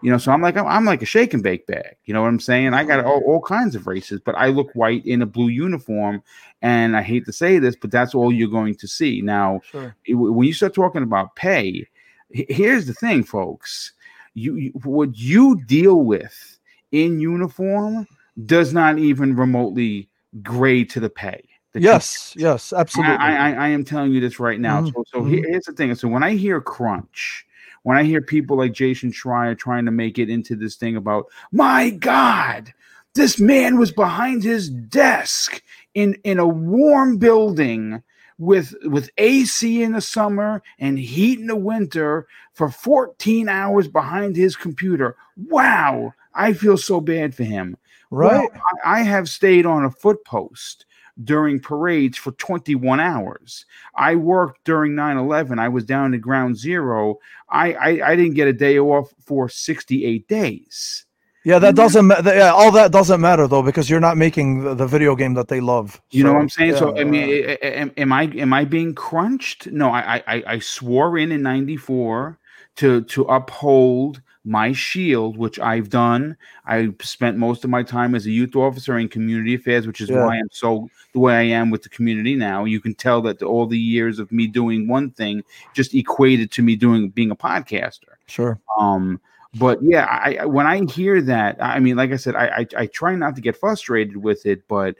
You 0.02 0.10
know, 0.10 0.18
so 0.18 0.30
I'm 0.30 0.42
like 0.42 0.56
I'm, 0.56 0.66
I'm 0.66 0.84
like 0.84 1.02
a 1.02 1.06
shake 1.06 1.34
and 1.34 1.42
bake 1.42 1.66
bag. 1.66 1.96
You 2.04 2.14
know 2.14 2.20
what 2.22 2.28
I'm 2.28 2.38
saying? 2.38 2.74
I 2.74 2.84
got 2.84 3.04
all, 3.04 3.22
all 3.26 3.40
kinds 3.40 3.74
of 3.74 3.86
races, 3.86 4.20
but 4.20 4.34
I 4.36 4.48
look 4.48 4.70
white 4.74 5.04
in 5.06 5.22
a 5.22 5.26
blue 5.26 5.48
uniform, 5.48 6.22
and 6.62 6.96
I 6.96 7.02
hate 7.02 7.24
to 7.26 7.32
say 7.32 7.58
this, 7.58 7.74
but 7.76 7.90
that's 7.90 8.14
all 8.14 8.30
you're 8.32 8.48
going 8.48 8.74
to 8.76 8.86
see. 8.86 9.20
Now, 9.22 9.60
Sure. 9.64 9.96
it- 10.04 10.14
when 10.14 10.46
you 10.46 10.52
start 10.52 10.74
talking 10.74 11.02
about 11.02 11.34
pay, 11.34 11.88
here's 12.30 12.86
the 12.86 12.92
thing, 12.94 13.24
folks. 13.24 13.92
You, 14.34 14.56
you 14.56 14.70
what 14.84 15.16
you 15.16 15.62
deal 15.64 16.00
with 16.04 16.58
in 16.92 17.18
uniform 17.18 18.06
does 18.44 18.74
not 18.74 18.98
even 18.98 19.34
remotely 19.34 20.10
grade 20.42 20.90
to 20.90 21.00
the 21.00 21.08
pay. 21.10 21.45
Yes. 21.82 22.34
Yes. 22.36 22.72
Absolutely. 22.72 23.16
I, 23.16 23.50
I- 23.50 23.66
I 23.66 23.68
am 23.68 23.84
telling 23.84 24.12
you 24.12 24.20
this 24.20 24.38
right 24.40 24.60
now. 24.60 24.82
Mhm, 24.82 24.92
So, 24.92 25.04
so 25.08 25.22
mhm. 25.22 25.44
here's 25.46 25.64
the 25.64 25.72
thing. 25.72 25.94
So 25.94 26.08
when 26.08 26.22
I 26.22 26.34
hear 26.34 26.60
crunch, 26.60 27.46
when 27.82 27.96
I 27.96 28.02
hear 28.04 28.20
people 28.20 28.56
like 28.56 28.72
Jason 28.72 29.12
Schreier 29.12 29.56
trying 29.56 29.84
to 29.86 29.90
make 29.92 30.18
it 30.18 30.28
into 30.28 30.56
this 30.56 30.76
thing 30.76 30.96
about, 30.96 31.26
my 31.52 31.90
God, 31.90 32.72
this 33.14 33.38
man 33.38 33.78
was 33.78 33.92
behind 33.92 34.42
his 34.42 34.68
desk 34.68 35.62
in 35.94 36.14
in 36.24 36.38
a 36.38 36.46
warm 36.46 37.16
building 37.18 38.02
with 38.38 38.74
with 38.84 39.08
AC 39.18 39.82
in 39.82 39.92
the 39.92 40.00
summer 40.00 40.62
and 40.78 40.98
heat 40.98 41.38
in 41.38 41.46
the 41.46 41.56
winter 41.56 42.26
for 42.52 42.70
14 42.70 43.48
hours 43.48 43.88
behind 43.88 44.36
his 44.36 44.56
computer. 44.56 45.16
Wow, 45.48 46.12
I 46.34 46.52
feel 46.52 46.76
so 46.76 47.00
bad 47.00 47.34
for 47.34 47.44
him. 47.44 47.76
Well, 48.10 48.40
right. 48.42 48.50
I, 48.84 49.00
I 49.00 49.02
have 49.02 49.28
stayed 49.28 49.64
on 49.66 49.84
a 49.84 49.90
foot 49.90 50.24
post 50.24 50.84
during 51.24 51.60
parades 51.60 52.18
for 52.18 52.32
21 52.32 53.00
hours. 53.00 53.64
I 53.94 54.16
worked 54.16 54.64
during 54.64 54.94
9 54.94 55.16
11. 55.16 55.58
I 55.58 55.68
was 55.68 55.84
down 55.84 56.14
at 56.14 56.20
ground 56.20 56.56
zero. 56.56 57.18
I, 57.48 57.72
I, 57.72 58.10
I 58.12 58.16
didn't 58.16 58.34
get 58.34 58.48
a 58.48 58.52
day 58.52 58.78
off 58.78 59.12
for 59.20 59.48
68 59.48 60.28
days. 60.28 61.06
Yeah, 61.44 61.60
that 61.60 61.76
doesn't. 61.76 62.08
Yeah, 62.24 62.50
all 62.52 62.72
that 62.72 62.90
doesn't 62.90 63.20
matter 63.20 63.46
though 63.46 63.62
because 63.62 63.88
you're 63.88 64.00
not 64.00 64.16
making 64.16 64.64
the, 64.64 64.74
the 64.74 64.86
video 64.86 65.14
game 65.14 65.34
that 65.34 65.46
they 65.46 65.60
love. 65.60 66.02
You 66.10 66.24
know 66.24 66.32
what 66.32 66.40
I'm 66.42 66.48
saying? 66.48 66.74
so 66.74 66.98
I 66.98 67.04
mean, 67.04 67.22
uh, 67.22 67.52
a- 67.52 67.58
a- 67.64 67.78
am, 67.78 67.92
am 67.96 68.12
I 68.12 68.24
am 68.24 68.52
I 68.52 68.64
being 68.64 68.96
crunched? 68.96 69.68
No, 69.68 69.90
I 69.90 70.24
I, 70.26 70.42
I 70.44 70.58
swore 70.58 71.16
in 71.18 71.30
in 71.30 71.42
'94 71.42 72.36
to 72.76 73.02
to 73.02 73.22
uphold 73.26 74.22
my 74.46 74.72
shield, 74.72 75.36
which 75.36 75.58
I've 75.58 75.90
done. 75.90 76.36
I 76.66 76.94
spent 77.02 77.36
most 77.36 77.64
of 77.64 77.70
my 77.70 77.82
time 77.82 78.14
as 78.14 78.26
a 78.26 78.30
youth 78.30 78.56
officer 78.56 78.96
in 78.98 79.08
community 79.08 79.54
affairs, 79.54 79.86
which 79.86 80.00
is 80.00 80.10
Yeah. 80.10 80.24
why 80.24 80.36
I'm 80.36 80.48
so 80.52 80.88
the 81.12 81.18
way 81.20 81.34
I 81.34 81.42
am 81.42 81.70
with 81.70 81.82
the 81.82 81.88
community 81.90 82.36
now. 82.36 82.64
You 82.64 82.80
can 82.80 82.94
tell 82.94 83.20
that 83.22 83.42
all 83.42 83.66
the 83.66 83.78
years 83.78 84.18
of 84.18 84.30
me 84.32 84.46
doing 84.46 84.88
one 84.88 85.10
thing 85.10 85.42
just 85.74 85.94
equated 85.94 86.52
to 86.52 86.62
me 86.62 86.76
doing 86.76 87.10
being 87.10 87.30
a 87.32 87.36
podcaster. 87.36 88.14
sure. 88.26 88.60
Um, 88.78 89.20
but 89.58 89.82
yeah, 89.82 90.04
I, 90.04 90.38
I 90.42 90.44
when 90.46 90.66
I 90.66 90.84
hear 90.84 91.20
that, 91.22 91.56
I 91.60 91.80
mean, 91.80 91.96
like 91.96 92.12
I 92.12 92.16
said, 92.16 92.36
I, 92.36 92.46
I 92.60 92.66
I 92.82 92.86
try 92.86 93.14
not 93.16 93.34
to 93.36 93.40
get 93.42 93.56
frustrated 93.56 94.16
with 94.16 94.46
it, 94.46 94.68
but 94.68 94.96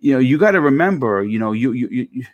you 0.00 0.12
know, 0.12 0.18
you 0.20 0.38
got 0.38 0.52
to 0.52 0.60
remember, 0.60 1.24
you 1.24 1.38
know, 1.38 1.52
you, 1.52 1.72
you 1.72 1.88
you 1.88 2.08
you- 2.12 2.26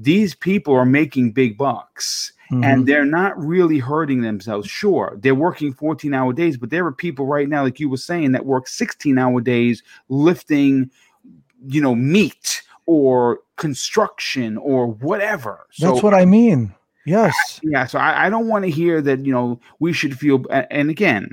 these 0.00 0.34
people 0.34 0.74
are 0.74 0.86
making 0.86 1.32
big 1.32 1.58
bucks 1.58 2.32
Mhm. 2.50 2.64
and 2.64 2.86
they're 2.86 3.04
not 3.04 3.38
really 3.38 3.78
hurting 3.78 4.22
themselves. 4.22 4.68
Sure, 4.68 5.18
they're 5.20 5.34
working 5.34 5.72
14 5.72 6.14
hour 6.14 6.32
days, 6.32 6.56
but 6.56 6.70
there 6.70 6.86
are 6.86 6.92
people 6.92 7.26
right 7.26 7.48
now, 7.48 7.62
like 7.62 7.80
you 7.80 7.88
were 7.88 7.96
saying, 7.96 8.32
that 8.32 8.46
work 8.46 8.68
16 8.68 9.18
hour 9.18 9.40
days 9.40 9.82
lifting, 10.08 10.90
you 11.66 11.80
know, 11.80 11.94
meat 11.94 12.62
or 12.86 13.40
construction 13.56 14.56
or 14.56 14.86
whatever. 14.86 15.66
That's 15.78 16.02
what 16.02 16.14
I 16.14 16.24
mean. 16.24 16.74
Yes. 17.04 17.60
yeah, 17.62 17.86
so 17.86 17.98
I, 17.98 18.26
I 18.26 18.30
don't 18.30 18.48
want 18.48 18.64
to 18.64 18.70
hear 18.70 19.00
that, 19.02 19.24
you 19.24 19.32
know, 19.32 19.60
we 19.78 19.92
should 19.92 20.18
feel, 20.18 20.44
and 20.50 20.90
again, 20.90 21.30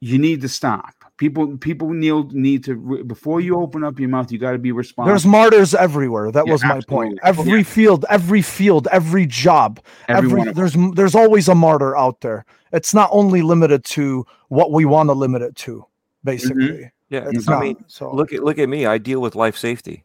you 0.00 0.18
need 0.18 0.40
to 0.42 0.48
stop 0.48 0.93
People 1.16 1.56
people 1.58 1.90
need 1.90 2.32
need 2.32 2.64
to 2.64 2.74
re- 2.74 3.02
before 3.02 3.40
you 3.40 3.56
open 3.60 3.84
up 3.84 4.00
your 4.00 4.08
mouth, 4.08 4.32
you 4.32 4.38
got 4.38 4.52
to 4.52 4.58
be 4.58 4.72
responsible. 4.72 5.10
There's 5.12 5.24
martyrs 5.24 5.72
everywhere. 5.72 6.32
That 6.32 6.46
Yeah, 6.46 6.52
was 6.52 6.64
my 6.64 6.80
point. 6.80 7.20
absolutely. 7.22 7.52
Every 7.52 7.62
field, 7.62 8.04
every 8.10 8.42
field, 8.42 8.88
every 8.90 9.24
job, 9.26 9.80
Every 10.08 10.40
every 10.40 10.52
there's 10.52 10.74
there's 10.94 11.14
always 11.14 11.48
a 11.48 11.54
martyr 11.54 11.96
out 11.96 12.20
there. 12.20 12.44
It's 12.72 12.92
not 12.94 13.10
only 13.12 13.42
limited 13.42 13.84
to 13.84 14.26
what 14.48 14.72
we 14.72 14.84
want 14.86 15.08
to 15.08 15.12
limit 15.12 15.42
it 15.42 15.54
to, 15.56 15.86
basically. 16.24 16.64
Mm-hmm. 16.68 16.84
Yeah, 17.10 17.28
It's 17.30 17.46
I 17.48 17.52
not. 17.52 17.62
mean, 17.62 17.84
so 17.86 18.12
look 18.12 18.32
at 18.32 18.42
look 18.42 18.58
at 18.58 18.68
me. 18.68 18.86
I 18.86 18.98
deal 18.98 19.20
with 19.20 19.36
life 19.36 19.56
safety, 19.56 20.02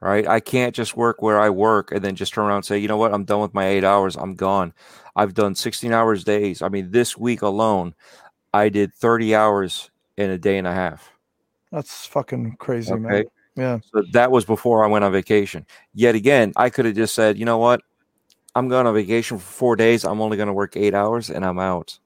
right? 0.00 0.26
I 0.26 0.40
can't 0.40 0.74
just 0.74 0.96
work 0.96 1.22
where 1.22 1.38
I 1.38 1.50
work 1.50 1.92
and 1.92 2.02
then 2.02 2.16
just 2.16 2.34
turn 2.34 2.46
around 2.46 2.56
and 2.56 2.64
say, 2.64 2.78
you 2.78 2.88
know 2.88 2.96
what, 2.96 3.14
I'm 3.14 3.24
done 3.24 3.40
with 3.40 3.54
my 3.54 3.68
eight 3.68 3.84
hours. 3.84 4.16
I'm 4.16 4.34
gone. 4.34 4.72
I've 5.14 5.34
done 5.34 5.54
16 5.54 5.92
hours 5.92 6.24
days. 6.24 6.60
I 6.62 6.68
mean, 6.68 6.90
this 6.90 7.16
week 7.16 7.42
alone, 7.42 7.94
I 8.52 8.68
did 8.68 8.92
30 8.94 9.34
hours 9.36 9.89
in 10.20 10.30
a 10.30 10.38
day 10.38 10.58
and 10.58 10.66
a 10.66 10.72
half. 10.74 11.10
that's 11.72 12.06
fucking 12.06 12.56
crazy, 12.58 12.94
man. 12.94 13.24
Yeah. 13.56 13.78
So 13.92 14.02
that 14.12 14.30
was 14.30 14.44
before 14.44 14.84
I 14.84 14.88
went 14.88 15.04
on 15.04 15.12
vacation. 15.12 15.66
Yet 15.94 16.14
again, 16.14 16.52
I 16.56 16.70
could 16.70 16.84
have 16.84 16.94
just 16.94 17.14
said, 17.14 17.38
you 17.38 17.44
know 17.44 17.58
what, 17.58 17.80
I'm 18.54 18.68
going 18.68 18.86
on 18.86 18.94
vacation 18.94 19.38
for 19.38 19.44
four 19.44 19.76
days. 19.76 20.04
I'm 20.04 20.20
only 20.20 20.36
going 20.36 20.48
to 20.48 20.52
work 20.52 20.76
eight 20.76 20.94
hours 20.94 21.30
and 21.30 21.44
I'm 21.44 21.58
out. 21.58 21.98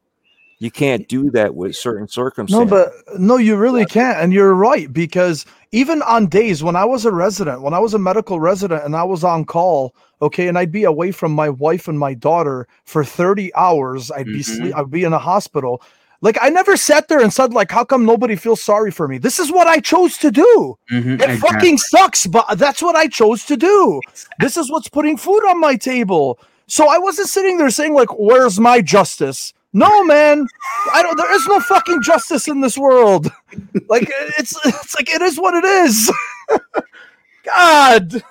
You 0.60 0.70
can't 0.70 1.06
do 1.08 1.30
that 1.32 1.54
with 1.54 1.76
certain 1.76 2.08
circumstances. 2.08 2.70
No, 2.70 2.70
but 2.70 3.18
no, 3.18 3.36
you 3.36 3.56
really 3.56 3.84
can't. 3.84 4.18
And 4.18 4.32
you're 4.32 4.54
right, 4.54 4.90
because 4.92 5.44
even 5.72 6.00
on 6.02 6.26
days 6.26 6.62
when 6.62 6.76
I 6.76 6.84
was 6.84 7.04
a 7.04 7.12
resident, 7.12 7.62
when 7.62 7.74
I 7.74 7.78
was 7.80 7.92
a 7.92 7.98
medical 7.98 8.38
resident 8.40 8.84
and 8.84 8.94
I 8.96 9.02
was 9.02 9.24
on 9.24 9.44
call, 9.44 9.94
okay, 10.22 10.46
and 10.48 10.56
I'd 10.56 10.72
be 10.72 10.84
away 10.84 11.10
from 11.10 11.32
my 11.32 11.50
wife 11.50 11.88
and 11.88 11.98
my 11.98 12.14
daughter 12.14 12.66
for 12.84 13.04
30 13.04 13.54
hours, 13.54 14.10
I'd 14.10 14.26
be 14.26 14.40
Mhm. 14.40 14.44
sleep, 14.44 14.76
I'd 14.76 14.90
be 14.90 15.04
in 15.04 15.12
a 15.12 15.18
hospital. 15.18 15.82
Like 16.24 16.38
I 16.40 16.48
never 16.48 16.74
sat 16.78 17.06
there 17.09 17.20
and 17.20 17.30
said, 17.30 17.52
like, 17.52 17.70
how 17.70 17.84
come 17.84 18.06
nobody 18.06 18.34
feels 18.34 18.62
sorry 18.62 18.90
for 18.90 19.06
me? 19.06 19.18
This 19.18 19.38
is 19.38 19.52
what 19.52 19.66
I 19.66 19.78
chose 19.78 20.16
to 20.18 20.30
do. 20.30 20.78
Mhm, 20.90 21.20
It 21.20 21.28
exactly. 21.30 21.36
fucking 21.36 21.78
sucks, 21.78 22.26
but 22.26 22.46
that's 22.56 22.80
what 22.82 22.96
I 22.96 23.09
chose 23.09 23.44
to 23.44 23.59
do. 23.59 24.01
This 24.40 24.56
is 24.56 24.70
what's 24.70 24.88
putting 24.88 25.18
food 25.18 25.44
on 25.46 25.60
my 25.60 25.76
table. 25.76 26.38
So 26.66 26.88
I 26.88 26.96
wasn't 26.96 27.28
sitting 27.28 27.59
there 27.59 27.68
saying, 27.68 27.92
like, 27.92 28.09
where's 28.18 28.59
my 28.59 28.80
justice? 28.80 29.52
No, 29.74 30.02
man. 30.05 30.46
I 30.94 31.02
don't 31.02 31.16
there 31.18 31.30
is 31.34 31.46
no 31.46 31.60
fucking 31.60 32.01
justice 32.02 32.48
in 32.48 32.60
this 32.62 32.78
world. 32.78 33.30
Like 33.88 34.10
it's 34.38 34.56
it's 34.64 34.94
like 34.96 35.10
it 35.14 35.20
is 35.20 35.36
what 35.38 35.52
it 35.55 35.64
is. 35.64 36.10
God. 37.44 38.22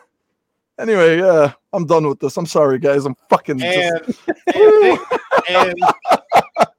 Anyway, 0.80 1.20
yeah, 1.20 1.54
I'm 1.72 1.86
done 1.86 2.08
with 2.08 2.20
this. 2.20 2.36
I'm 2.38 2.48
sorry, 2.48 2.80
guys. 2.80 3.06
I'm 3.06 3.16
fucking 3.30 3.60
just, 3.60 4.20
And, 4.56 5.00
and, 5.50 5.76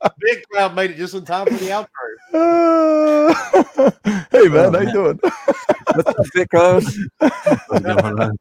Big, 0.04 0.12
and 0.12 0.12
Big 0.20 0.42
Cloud 0.50 0.74
made 0.74 0.90
it 0.92 0.96
just 0.96 1.14
in 1.14 1.24
time 1.24 1.46
for 1.46 1.54
the 1.54 1.68
outro. 1.68 1.88
hey 4.32 4.48
man, 4.48 4.74
how 4.74 4.80
you 4.80 4.92
doing? 4.92 5.18
What's 5.22 6.08
up, 6.08 6.26
Vickos? 6.34 6.96
What's 7.68 7.84
going 7.84 8.20
on? 8.20 8.38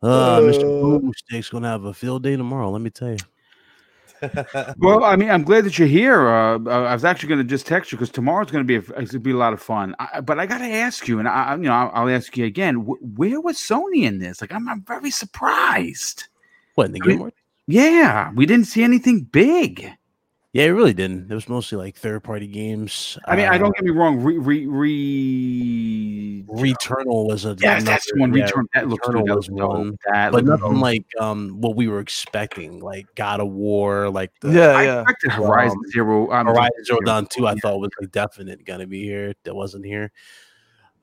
Uh, 0.00 0.38
Mr. 0.40 0.62
Boomstick's 0.62 1.48
gonna 1.50 1.68
have 1.68 1.84
a 1.84 1.92
field 1.94 2.22
day 2.22 2.36
tomorrow. 2.36 2.70
Let 2.70 2.82
me 2.82 2.90
tell 2.90 3.10
you. 3.10 3.16
Well, 4.78 5.04
I 5.04 5.14
mean, 5.14 5.30
I'm 5.30 5.44
glad 5.44 5.62
that 5.64 5.78
you're 5.78 5.86
here. 5.86 6.28
Uh, 6.28 6.58
uh, 6.66 6.70
I 6.70 6.92
was 6.92 7.04
actually 7.04 7.28
going 7.28 7.38
to 7.38 7.44
just 7.44 7.68
text 7.68 7.92
you 7.92 7.98
because 7.98 8.10
tomorrow's 8.10 8.50
going 8.50 8.66
to 8.66 8.66
be 8.66 8.74
a, 8.74 8.78
it's 8.78 8.90
going 8.90 9.06
to 9.10 9.18
be 9.20 9.30
a 9.30 9.36
lot 9.36 9.52
of 9.52 9.62
fun. 9.62 9.94
I, 10.00 10.20
but 10.20 10.40
I 10.40 10.46
got 10.46 10.58
to 10.58 10.64
ask 10.64 11.06
you, 11.06 11.20
and 11.20 11.28
I, 11.28 11.32
I- 11.52 11.54
you 11.54 11.62
know, 11.62 11.72
I'll, 11.72 11.90
I'll 11.94 12.08
ask 12.08 12.36
you 12.36 12.44
again. 12.44 12.74
Wh- 12.84 13.16
where 13.16 13.40
was 13.40 13.58
Sony 13.58 14.02
in 14.02 14.18
this? 14.18 14.40
Like, 14.40 14.52
I'm, 14.52 14.68
I'm 14.68 14.82
very 14.82 15.12
surprised. 15.12 16.24
What 16.74 16.86
in 16.86 16.92
the 16.94 17.00
I 17.00 17.06
mean- 17.06 17.10
game? 17.10 17.18
Award? 17.20 17.32
Yeah, 17.68 18.32
we 18.34 18.46
didn't 18.46 18.66
see 18.66 18.82
anything 18.82 19.24
big. 19.24 19.92
Yeah, 20.54 20.64
it 20.64 20.68
really 20.68 20.94
didn't. 20.94 21.30
It 21.30 21.34
was 21.34 21.50
mostly 21.50 21.76
like 21.76 21.94
third 21.94 22.24
party 22.24 22.46
games. 22.46 23.18
I 23.26 23.36
mean, 23.36 23.44
I 23.46 23.56
Uh, 23.56 23.58
don't 23.58 23.74
get 23.74 23.84
me 23.84 23.90
wrong. 23.90 24.18
Re, 24.22 24.38
re, 24.38 24.66
re, 24.66 26.44
Returnal 26.48 27.26
was 27.28 27.44
a 27.44 27.54
yes, 27.60 27.84
that's 27.84 28.10
one. 28.16 28.32
yeah, 28.32 28.44
Return 28.46 28.66
that 28.72 28.88
looks 28.88 29.06
Returnal 29.06 29.36
was 29.36 29.46
dope. 29.48 29.68
one, 29.70 29.98
That 30.10 30.32
but 30.32 30.46
nothing 30.46 30.76
dope. 30.76 30.82
like 30.82 31.04
um 31.20 31.60
what 31.60 31.76
we 31.76 31.88
were 31.88 32.00
expecting, 32.00 32.80
like 32.80 33.06
God 33.14 33.40
of 33.40 33.50
War, 33.50 34.08
like 34.08 34.32
the 34.40 34.50
Yeah, 34.50 34.68
I 34.70 34.84
yeah. 34.84 35.00
expected 35.02 35.32
Horizon 35.32 35.76
Um, 35.84 35.90
Zero. 35.92 36.32
Um, 36.32 36.46
Horizon 36.46 36.84
Zero 36.86 37.00
Dawn 37.00 37.26
Two. 37.26 37.46
I 37.46 37.52
Yeah. 37.52 37.58
thought 37.60 37.80
was 37.80 37.90
like 38.00 38.10
definite 38.10 38.64
gonna 38.64 38.86
be 38.86 39.02
here. 39.04 39.34
That 39.44 39.54
wasn't 39.54 39.84
here. 39.84 40.10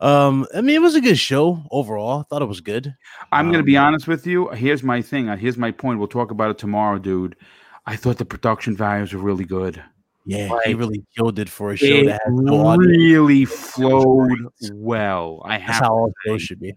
Um, 0.02 0.46
I 0.54 0.62
mean, 0.62 0.76
it 0.76 0.82
was 0.82 0.96
a 0.96 1.02
good 1.02 1.18
show 1.18 1.64
overall. 1.72 2.20
I 2.20 2.24
thought 2.24 2.42
it 2.42 2.46
was 2.46 2.62
good. 2.62 2.94
I'm 3.32 3.48
going 3.48 3.60
to 3.60 3.64
be 3.66 3.78
Um, 3.78 3.86
honest 3.86 4.08
with 4.08 4.28
you. 4.28 4.50
Here's 4.50 4.84
my 4.84 5.02
thing. 5.02 5.30
uh, 5.30 5.38
Here's 5.38 5.58
my 5.58 5.72
point. 5.72 6.00
We'll 6.00 6.08
talk 6.08 6.32
about 6.32 6.52
it 6.52 6.58
tomorrow, 6.58 6.98
dude. 7.00 7.36
I 7.86 7.96
thought 7.96 8.18
the 8.18 8.26
production 8.26 8.76
values 8.76 9.14
were 9.14 9.22
really 9.22 9.46
good. 9.46 9.82
Yeah, 10.26 10.50
he 10.66 10.74
really 10.74 11.04
killed 11.16 11.38
it 11.38 11.48
for 11.48 11.72
a 11.72 11.78
show 11.78 11.86
It 11.86 12.06
that 12.08 12.22
had 12.26 12.34
no 12.34 12.66
audience. 12.66 12.98
really 12.98 13.46
flowed 13.46 14.32
well. 14.74 15.42
I 15.46 15.60
That's 15.60 15.80
how 15.80 15.94
all 15.94 16.14
shows 16.26 16.42
should 16.42 16.60
be. 16.60 16.74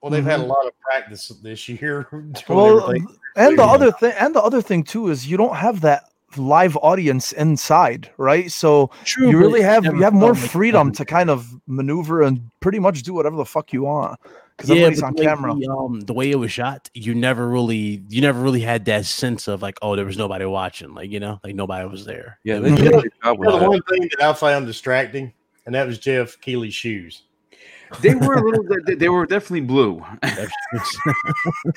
Well, 0.00 0.10
they've 0.10 0.24
had 0.24 0.40
a 0.40 0.44
lot 0.44 0.66
of 0.66 0.72
practice 0.80 1.28
this 1.42 1.68
year. 1.68 2.08
Well, 2.48 2.82
everything. 2.90 3.06
and 3.36 3.56
the 3.58 3.62
other 3.64 3.92
thing, 3.92 4.12
and 4.18 4.34
the 4.34 4.42
other 4.42 4.60
thing 4.60 4.82
too 4.82 5.08
is 5.08 5.26
you 5.26 5.36
don't 5.36 5.54
have 5.56 5.80
that 5.82 6.10
live 6.38 6.76
audience 6.78 7.32
inside, 7.32 8.10
right? 8.16 8.50
So 8.50 8.90
True, 9.04 9.30
you 9.30 9.38
really 9.38 9.62
have 9.62 9.84
you 9.84 10.02
have 10.02 10.12
more 10.12 10.34
freedom 10.34 10.92
to 10.92 11.04
kind 11.04 11.30
of 11.30 11.48
maneuver 11.66 12.22
and 12.22 12.50
pretty 12.60 12.78
much 12.78 13.02
do 13.02 13.14
whatever 13.14 13.36
the 13.36 13.44
fuck 13.44 13.72
you 13.72 13.82
want 13.82 14.18
because 14.56 14.70
Yeah, 14.70 14.76
everybody's 14.76 15.02
on 15.02 15.14
the 15.14 15.20
way 15.20 15.26
camera. 15.26 15.54
the, 15.54 15.68
um, 15.68 16.00
the 16.00 16.12
way 16.12 16.30
it 16.30 16.36
was 16.36 16.52
shot, 16.52 16.88
you 16.94 17.14
never 17.14 17.48
really, 17.48 18.02
you 18.08 18.20
never 18.20 18.40
really 18.40 18.60
had 18.60 18.84
that 18.86 19.04
sense 19.04 19.48
of 19.48 19.62
like, 19.62 19.76
oh, 19.82 19.96
there 19.96 20.04
was 20.04 20.16
nobody 20.16 20.44
watching, 20.44 20.94
like 20.94 21.10
you 21.10 21.20
know, 21.20 21.40
like 21.42 21.54
nobody 21.54 21.88
was 21.88 22.04
there. 22.04 22.38
Yeah, 22.44 22.56
It 22.56 22.60
they 22.60 22.74
did 22.76 22.86
a 22.86 22.90
good 22.90 23.12
You 23.24 23.38
know, 23.38 23.58
the 23.58 23.68
one 23.68 23.82
thing 23.82 24.08
that 24.16 24.22
I 24.22 24.32
found 24.32 24.66
distracting, 24.66 25.32
and 25.66 25.74
that 25.74 25.86
was 25.86 25.98
Jeff 25.98 26.40
Keighley's 26.40 26.74
shoes. 26.74 27.23
They 28.00 28.14
were 28.14 28.34
a 28.34 28.42
little. 28.44 28.64
they, 28.86 28.94
they 28.94 29.08
were 29.08 29.26
definitely 29.26 29.62
blue. 29.62 30.04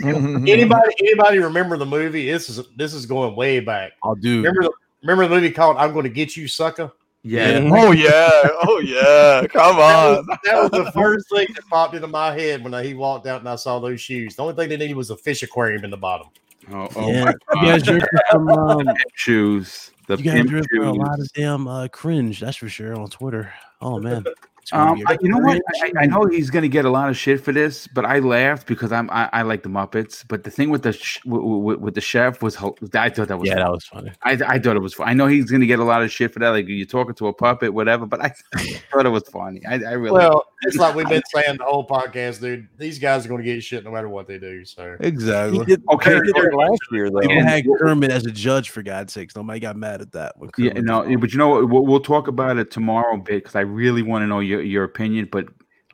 Anybody, 0.02 0.94
anybody 1.00 1.40
remember 1.40 1.78
the 1.78 1.86
movie? 1.86 2.32
This 2.32 2.50
is 2.50 2.62
this 2.76 2.94
is 2.94 3.06
going 3.06 3.36
way 3.36 3.60
back. 3.60 3.94
I'll 4.04 4.16
do. 4.16 4.38
Remember 4.38 4.64
the 4.64 4.72
remember 5.04 5.28
the 5.28 5.36
movie 5.36 5.52
called 5.52 5.78
"I'm 5.78 5.94
Going 5.94 6.04
to 6.04 6.10
Get 6.10 6.36
You, 6.38 6.48
Sucker"? 6.48 6.92
Yeah. 7.24 7.68
oh 7.74 7.92
yeah, 7.92 8.30
oh 8.64 8.80
yeah, 8.80 9.46
come 9.48 9.76
That 9.78 10.18
on. 10.18 10.26
was, 10.28 10.38
that 10.46 10.62
was 10.62 10.72
the 10.72 10.92
first 10.94 11.26
thing 11.30 11.48
that 11.56 11.66
popped 11.70 11.94
into 11.96 12.08
my 12.08 12.32
head 12.32 12.64
when 12.64 12.86
he 12.86 12.94
walked 12.94 13.28
out 13.28 13.40
and 13.42 13.50
I 13.50 13.56
saw 13.56 13.80
those 13.80 14.00
shoes. 14.00 14.36
The 14.36 14.44
only 14.44 14.54
thing 14.56 14.70
they 14.70 14.78
needed 14.78 14.96
was 14.96 15.10
a 15.10 15.18
fish 15.18 15.44
aquarium 15.44 15.84
in 15.84 15.90
the 15.90 15.98
bottom. 15.98 16.28
Oh, 16.72 16.88
oh 16.96 17.10
yeah, 17.12 17.26
my 17.26 17.34
you 17.62 17.68
guys 17.68 17.84
God. 17.84 18.00
drink. 18.00 18.04
Um, 18.34 18.96
shoes. 19.16 19.92
The 20.08 20.16
you 20.18 20.24
guys 20.24 20.34
pimp 20.36 20.50
drink 20.50 20.68
a 20.80 20.90
lot 20.92 21.20
of 21.20 21.34
damn 21.34 21.68
uh, 21.68 21.88
cringe. 21.90 22.40
That's 22.40 22.56
for 22.58 22.70
sure 22.70 22.96
on 22.96 23.10
Twitter. 23.10 23.52
Oh 23.82 24.00
man, 24.00 24.18
It's 24.18 24.24
gonna 24.24 24.36
Um, 24.74 24.96
be 24.98 25.04
you 25.22 25.30
know 25.30 25.38
what? 25.40 25.62
I, 25.82 25.92
I 26.00 26.06
know 26.08 26.26
he's 26.26 26.50
gonna 26.50 26.68
get 26.68 26.86
a 26.86 26.90
lot 26.90 27.10
of 27.10 27.18
shit 27.18 27.42
for 27.42 27.52
this, 27.52 27.88
but 27.88 28.06
I 28.06 28.20
laughed 28.20 28.68
because 28.68 28.92
I'm 28.92 29.10
I, 29.12 29.30
I 29.34 29.42
like 29.44 29.64
the 29.64 29.70
Muppets. 29.70 30.24
But 30.28 30.44
the 30.44 30.52
thing 30.52 30.70
with 30.70 30.84
the 30.84 30.94
sh- 30.94 31.20
with, 31.26 31.42
with, 31.44 31.80
with 31.80 31.96
the 31.96 32.02
chef 32.02 32.42
was 32.42 32.56
I 32.94 33.10
thought 33.10 33.28
that 33.30 33.40
was 33.40 33.48
Yeah, 33.50 33.54
funny. 33.56 33.64
that 33.64 33.72
was 33.72 33.86
funny. 33.86 34.12
I, 34.24 34.32
I 34.56 34.60
thought 34.60 34.76
it 34.76 34.82
was 34.82 34.94
fun. 34.94 35.08
I 35.08 35.14
know 35.14 35.28
he's 35.28 35.50
gonna 35.52 35.66
get 35.66 35.80
a 35.80 35.84
lot 35.84 36.02
of 36.02 36.12
shit 36.12 36.34
for 36.34 36.40
that. 36.40 36.50
Like 36.50 36.68
you're 36.68 36.86
talking 36.86 37.16
to 37.16 37.28
a 37.28 37.34
puppet, 37.34 37.74
whatever. 37.74 38.06
But 38.06 38.22
I 38.24 38.34
thought 38.92 39.06
it 39.06 39.10
was 39.10 39.28
funny. 39.30 39.62
I, 39.66 39.76
I 39.76 39.92
really 39.94 40.12
Well, 40.12 40.46
it's 40.64 40.78
like 40.78 40.96
we've 40.96 41.08
been 41.08 41.22
saying 41.34 41.58
the 41.58 41.64
whole 41.64 41.86
podcast, 41.88 42.42
dude. 42.42 42.68
These 42.78 43.00
guys 43.00 43.26
are 43.26 43.30
going 43.30 43.44
to 43.44 43.46
get 43.46 43.64
shit 43.64 43.84
no 43.84 43.92
matter 43.92 44.10
what 44.10 44.28
they 44.28 44.38
do. 44.38 44.66
So 44.66 44.96
He 45.00 45.08
Exactly. 45.08 45.66
did, 45.66 45.84
Okay, 45.92 46.14
he 46.16 46.20
did 46.22 46.36
it 46.36 46.54
last 46.54 46.82
year 46.92 47.10
though. 47.10 47.20
People 47.22 47.38
And- 47.38 47.48
had 47.50 47.66
Kermit 47.80 48.12
as 48.12 48.26
a 48.26 48.32
judge 48.32 48.70
for 48.70 48.82
God's 48.84 49.14
sakes. 49.14 49.36
Nobody 49.36 49.60
got 49.60 49.76
mad 49.78 50.02
at 50.02 50.12
that. 50.14 50.38
When 50.38 50.50
Yeah, 50.58 50.74
no, 50.74 51.04
but 51.20 51.32
you 51.32 51.38
know 51.38 51.50
what? 51.50 51.70
We'll, 51.70 51.86
we'll 51.86 52.00
talk 52.00 52.28
about 52.28 52.58
it 52.58 52.72
tomorrow 52.72 53.16
a 53.16 53.18
bit 53.18 53.44
because 53.44 53.56
I 53.56 53.62
really 53.62 54.02
want 54.02 54.24
to 54.24 54.28
know 54.28 54.40
your, 54.40 54.57
your 54.60 54.84
opinion. 54.84 55.30
But 55.32 55.48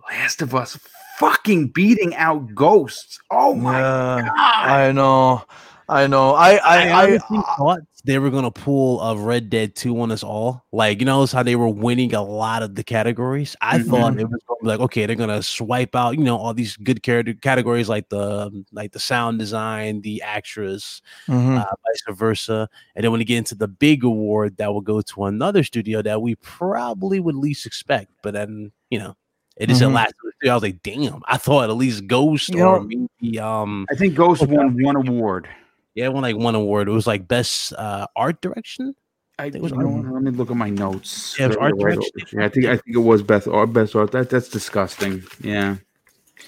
Last 0.09 0.41
of 0.41 0.53
Us 0.55 0.77
fucking 1.17 1.69
beating 1.69 2.15
out 2.15 2.53
ghosts. 2.55 3.19
Oh 3.31 3.53
my 3.55 3.79
Yeah, 3.79 4.21
god! 4.21 4.33
I 4.35 4.91
know, 4.91 5.43
I 5.87 6.07
know. 6.07 6.33
I, 6.35 6.55
I 6.55 6.77
I, 6.77 6.87
I, 6.89 7.03
honestly 7.03 7.37
uh, 7.37 7.43
thought 7.57 7.79
they 8.05 8.19
were 8.19 8.29
gonna 8.29 8.51
pull 8.51 8.99
a 9.01 9.15
Red 9.17 9.49
Dead 9.49 9.75
2 9.75 9.99
on 10.01 10.11
us 10.11 10.23
all. 10.23 10.65
Like, 10.73 10.99
you 10.99 11.05
know, 11.05 11.23
it's 11.23 11.31
how 11.31 11.41
they 11.43 11.55
were 11.55 11.69
winning 11.69 12.13
a 12.13 12.21
lot 12.21 12.61
of 12.61 12.75
the 12.75 12.83
categories. 12.83 13.55
I 13.61 13.79
Mhm. 13.79 13.89
thought 13.89 14.19
it 14.19 14.27
was 14.29 14.41
gonna 14.47 14.59
be 14.61 14.67
like, 14.67 14.79
okay, 14.81 15.05
they're 15.05 15.15
gonna 15.15 15.41
swipe 15.41 15.95
out, 15.95 16.17
you 16.17 16.23
know, 16.23 16.35
all 16.37 16.53
these 16.53 16.75
good 16.77 17.01
character 17.01 17.33
categories 17.33 17.87
like 17.87 18.09
the 18.09 18.47
um, 18.47 18.65
like 18.73 18.91
the 18.91 18.99
sound 18.99 19.39
design, 19.39 20.01
the 20.01 20.21
actress, 20.21 21.01
Mhm. 21.29 21.57
uh, 21.59 21.63
vice 21.65 22.17
versa. 22.17 22.67
And 22.95 23.03
then 23.05 23.11
when 23.11 23.21
you 23.21 23.25
get 23.25 23.37
into 23.37 23.55
the 23.55 23.67
big 23.69 24.03
award, 24.03 24.57
that 24.57 24.73
will 24.73 24.81
go 24.81 25.01
to 25.01 25.23
another 25.25 25.63
studio 25.63 26.01
that 26.01 26.21
we 26.21 26.35
probably 26.35 27.19
would 27.21 27.35
least 27.35 27.65
expect. 27.65 28.11
But 28.21 28.33
then, 28.33 28.71
you 28.89 28.99
know, 28.99 29.15
it 29.55 29.71
is 29.71 29.81
Mhm. 29.81 29.85
a 29.85 29.89
last. 29.93 30.13
I 30.45 30.53
was 30.53 30.63
like, 30.63 30.83
damn, 30.83 31.21
I 31.25 31.37
thought 31.37 31.69
at 31.69 31.77
least 31.77 32.05
Ghost 32.07 32.49
You 32.49 32.63
or 32.63 32.79
know- 32.81 33.07
maybe 33.21 33.39
um 33.39 33.85
I 33.89 33.95
think 33.95 34.13
Ghost 34.15 34.45
won 34.45 34.75
one 34.83 34.97
award. 34.97 35.47
Yeah, 35.95 36.05
it 36.05 36.13
won 36.13 36.23
like 36.23 36.37
one 36.37 36.55
award. 36.55 36.87
It 36.87 36.91
was 36.91 37.07
like 37.07 37.27
best 37.27 37.73
uh 37.73 38.07
art 38.15 38.41
direction. 38.41 38.95
I, 39.39 39.45
think 39.45 39.55
it 39.55 39.61
was 39.63 39.71
you 39.71 39.79
know 39.79 39.87
art- 39.95 40.05
what? 40.05 40.13
Let 40.13 40.23
me 40.23 40.31
look 40.31 40.51
at 40.51 40.57
my 40.57 40.69
notes. 40.69 41.35
Yeah, 41.39 41.45
it 41.45 41.47
was 41.49 41.55
They're 41.57 41.63
art 41.63 41.73
right 41.75 41.81
direction. 41.95 42.11
over 42.21 42.29
here. 42.29 42.41
I 42.41 42.49
think 42.49 42.65
I 42.65 42.77
think 42.77 42.95
it 42.95 42.99
was 42.99 43.23
best 43.23 43.47
art. 43.47 43.73
Best 43.73 43.95
art. 43.95 44.11
That 44.11 44.29
that's 44.29 44.49
disgusting. 44.49 45.23
Yeah. 45.41 45.77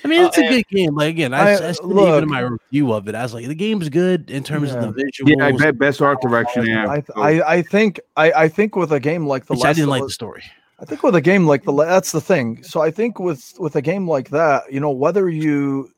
I 0.03 0.07
mean, 0.07 0.23
it's 0.25 0.37
Uh, 0.37 0.41
a 0.41 0.49
good 0.49 0.67
game. 0.67 0.93
Like 0.95 1.09
again, 1.09 1.33
I, 1.33 1.39
I- 1.39 1.69
I, 1.69 1.71
said 1.71 1.77
even 1.85 2.23
in 2.23 2.29
my 2.29 2.41
review 2.41 2.93
of 2.93 3.07
it, 3.07 3.15
I 3.15 3.23
was 3.23 3.33
like, 3.33 3.47
the 3.47 3.55
game's 3.55 3.89
good 3.89 4.29
in 4.29 4.43
terms 4.43 4.69
Yeah. 4.71 4.83
of 4.83 4.95
the 4.95 5.01
visuals. 5.03 5.35
Yeah, 5.37 5.45
I 5.45 5.51
bet 5.53 5.79
best 5.79 6.01
art 6.01 6.21
direction. 6.21 6.65
Yeah, 6.65 6.87
I, 6.87 7.03
I, 7.15 7.41
I 7.55 7.61
think 7.61 7.99
I, 8.17 8.31
I 8.33 8.47
think 8.49 8.75
with 8.75 8.91
a 8.91 8.99
game 8.99 9.25
like 9.25 9.45
the 9.45 9.53
which 9.53 9.61
last 9.61 9.69
I 9.69 9.73
didn't 9.73 9.89
like 9.89 10.03
the 10.03 10.09
story. 10.09 10.43
I 10.79 10.85
think 10.85 11.01
with 11.03 11.15
a 11.15 11.21
game 11.21 11.47
like 11.47 11.63
the 11.63 11.71
that's 11.71 12.11
the 12.11 12.21
thing. 12.21 12.61
So 12.63 12.81
I 12.81 12.91
think 12.91 13.19
with 13.19 13.53
with 13.57 13.77
a 13.77 13.81
game 13.81 14.07
like 14.07 14.29
that, 14.29 14.71
you 14.71 14.79
know, 14.79 14.91
whether 14.91 15.29
you 15.29 15.89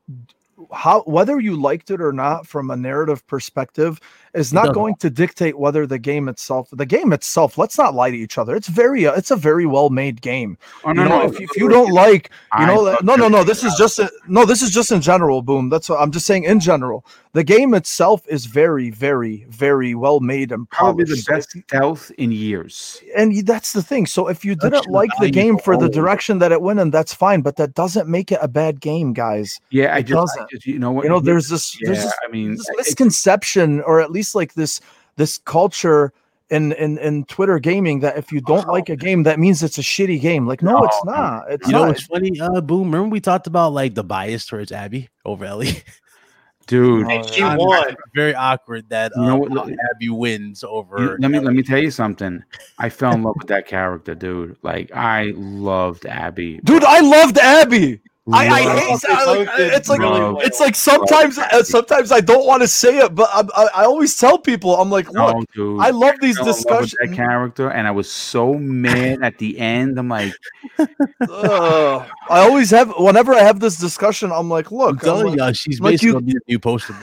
how 0.73 1.01
whether 1.03 1.39
you 1.39 1.59
liked 1.59 1.91
it 1.91 2.01
or 2.01 2.11
not 2.11 2.47
from 2.47 2.69
a 2.71 2.77
narrative 2.77 3.25
perspective 3.27 3.99
is 4.38 4.53
not 4.53 4.73
going 4.73 4.95
to 4.95 5.09
dictate 5.09 5.57
whether 5.57 5.88
the 5.88 5.99
game 5.99 6.27
itself 6.30 6.69
the 6.72 6.85
game 6.85 7.11
itself 7.14 7.57
let's 7.57 7.77
not 7.77 7.93
lie 7.93 8.11
to 8.11 8.18
each 8.18 8.38
other 8.38 8.55
it's 8.55 8.68
very 8.68 9.05
uh, 9.07 9.14
it's 9.14 9.31
a 9.31 9.35
very 9.35 9.65
well 9.65 9.89
made 9.89 10.22
game 10.22 10.57
oh, 10.85 10.89
you 10.89 10.95
know 10.95 11.23
if, 11.23 11.39
if 11.39 11.57
you 11.57 11.68
don't 11.68 11.91
like 11.91 12.30
you 12.57 12.65
I 12.65 12.68
know 12.68 12.97
no 13.01 13.15
no 13.15 13.27
no 13.27 13.43
this 13.43 13.64
is 13.64 13.73
just 13.76 13.99
a, 13.99 14.11
no 14.27 14.45
this 14.45 14.61
is 14.61 14.72
just 14.72 14.91
in 14.91 15.01
general 15.01 15.41
boom 15.41 15.69
that's 15.69 15.89
what 15.89 15.99
i'm 15.99 16.11
just 16.11 16.26
saying 16.26 16.43
in 16.43 16.59
general 16.59 17.05
the 17.34 17.43
game 17.43 17.73
itself 17.73 18.27
is 18.27 18.45
very 18.45 18.89
very 18.89 19.45
very 19.49 19.95
well 19.95 20.19
made 20.19 20.51
and 20.51 20.69
probably 20.69 21.03
the 21.03 21.09
polished. 21.09 21.26
So 21.26 21.34
if 21.34 21.38
best 21.38 21.57
stealth 21.68 22.11
in 22.18 22.31
years. 22.31 23.01
and 23.15 23.45
that's 23.45 23.73
the 23.73 23.84
thing. 23.84 24.05
So 24.05 24.27
if 24.27 24.43
you 24.45 24.55
didn't 24.55 24.72
Production 24.72 24.93
like 24.93 25.09
the 25.19 25.30
game 25.30 25.57
for 25.57 25.77
the 25.77 25.89
direction 25.89 26.39
that 26.39 26.51
it 26.51 26.61
went 26.61 26.80
in, 26.80 26.91
that's 26.91 27.14
fine. 27.14 27.41
But 27.41 27.55
that 27.57 27.73
doesn't 27.73 28.07
make 28.07 28.31
it 28.31 28.39
a 28.41 28.47
bad 28.47 28.80
game, 28.80 29.14
guys. 29.14 29.59
Yeah, 29.69 29.93
I 29.93 29.99
It 29.99 30.03
just, 30.03 30.35
doesn't. 30.35 30.49
just 30.49 30.65
you 30.65 30.80
know 30.80 30.91
what 30.91 31.03
You 31.03 31.09
know, 31.09 31.19
there's 31.19 31.49
this, 31.49 31.76
yeah, 31.80 31.88
there's 31.88 32.03
this, 32.03 32.14
I 32.23 32.31
mean, 32.31 32.51
this 32.51 32.69
misconception, 32.77 33.81
or 33.81 33.99
at 33.99 34.11
least 34.11 34.27
like 34.36 34.54
this, 34.54 34.80
this 35.16 35.38
culture 35.40 36.14
in 36.49 36.72
in 36.74 36.98
in 36.99 37.26
Twitter 37.26 37.60
gaming 37.60 37.99
that 37.99 38.18
if 38.18 38.32
you 38.32 38.40
don't 38.40 38.68
like 38.70 38.88
a 38.88 38.95
game, 38.95 39.24
that 39.24 39.38
means 39.38 39.62
it's 39.64 39.78
a 39.78 39.82
shitty 39.82 40.22
game. 40.22 40.48
Like, 40.48 40.62
no, 40.62 40.82
it's 40.84 41.04
not. 41.04 41.52
It's 41.52 41.68
You 41.68 41.74
know 41.74 41.80
not. 41.82 41.88
what's 41.90 42.06
funny? 42.06 42.40
Uh, 42.40 42.62
boom. 42.62 42.86
Remember 42.91 43.10
we 43.10 43.20
talked 43.20 43.48
about 43.48 43.74
like 43.74 43.95
the 43.95 44.04
bias 44.04 44.45
towards 44.45 44.72
Abby 44.72 45.10
over 45.26 45.44
Ellie. 45.44 45.84
dude. 46.68 47.06
Oh, 47.06 47.10
And 47.10 47.26
she 47.26 47.41
yeah. 47.41 47.56
won. 47.58 47.95
Very 48.16 48.34
awkward 48.36 48.88
that 48.90 49.12
You 49.16 49.24
know 49.24 49.36
uh, 49.45 49.49
what, 49.49 49.70
Abby 49.94 50.10
wins 50.10 50.64
over. 50.64 50.99
You- 50.99 51.18
let 51.20 51.32
me 51.32 51.40
let 51.40 51.54
me 51.54 51.64
tell 51.64 51.80
you 51.80 51.91
something. 51.91 52.44
I 52.80 52.90
fell 52.90 53.14
in 53.14 53.24
love 53.24 53.36
with 53.38 53.48
that 53.48 53.68
character, 53.68 54.16
dude. 54.16 54.56
Like 54.62 54.91
I 54.95 55.34
loved 55.36 56.06
Abby. 56.06 56.60
Dude, 56.64 56.84
I 56.86 56.99
loved 57.02 57.38
Abby. 57.38 57.99
I, 58.34 58.48
I 58.48 58.64
Loved- 58.66 58.80
hate 58.80 59.02
They 59.02 59.08
that. 59.08 59.26
Like, 59.28 59.49
it's 59.78 59.90
like 59.90 59.99
really 60.02 60.45
it's 60.45 60.60
like 60.60 60.76
sometimes 60.76 61.38
uh, 61.38 61.64
sometimes 61.64 62.12
I 62.12 62.20
don't 62.20 62.45
want 62.45 62.62
to 62.62 62.68
say 62.68 62.98
it, 62.99 63.16
but 63.16 63.30
I, 63.34 63.44
I, 63.56 63.68
I 63.82 63.86
always 63.86 64.18
tell 64.18 64.38
people 64.38 64.76
I'm 64.76 64.90
like, 64.90 65.10
look, 65.12 65.36
No, 65.36 65.44
dude. 65.56 65.80
I 65.82 65.91
love 65.91 66.16
these 66.22 66.36
fell 66.38 66.48
love 66.48 66.56
discussions. 66.56 66.95
that 67.02 67.14
character, 67.16 67.70
and 67.70 67.88
I 67.88 67.91
was 67.91 68.12
so 68.12 68.54
mad 68.56 69.24
at 69.24 69.38
the 69.38 69.58
end. 69.60 69.98
I'm 69.98 70.10
like, 70.10 70.34
Ugh. 70.78 72.10
I 72.30 72.40
always 72.41 72.70
have 72.72 72.94
whenever 72.98 73.34
I 73.34 73.44
have 73.44 73.60
this 73.60 73.78
discussion, 73.78 74.32
I'm 74.32 74.49
like, 74.49 74.72
I'm 74.72 74.78
look, 74.78 75.06
I'm 75.08 75.26
like, 75.26 75.38
y'all, 75.38 75.54
she's 75.54 75.80
like 75.80 75.94
basically 75.94 76.08
you- 76.08 76.14
gonna 76.14 76.26
be 76.26 76.34
the 76.34 76.40
new 76.48 76.60
poster 76.60 76.94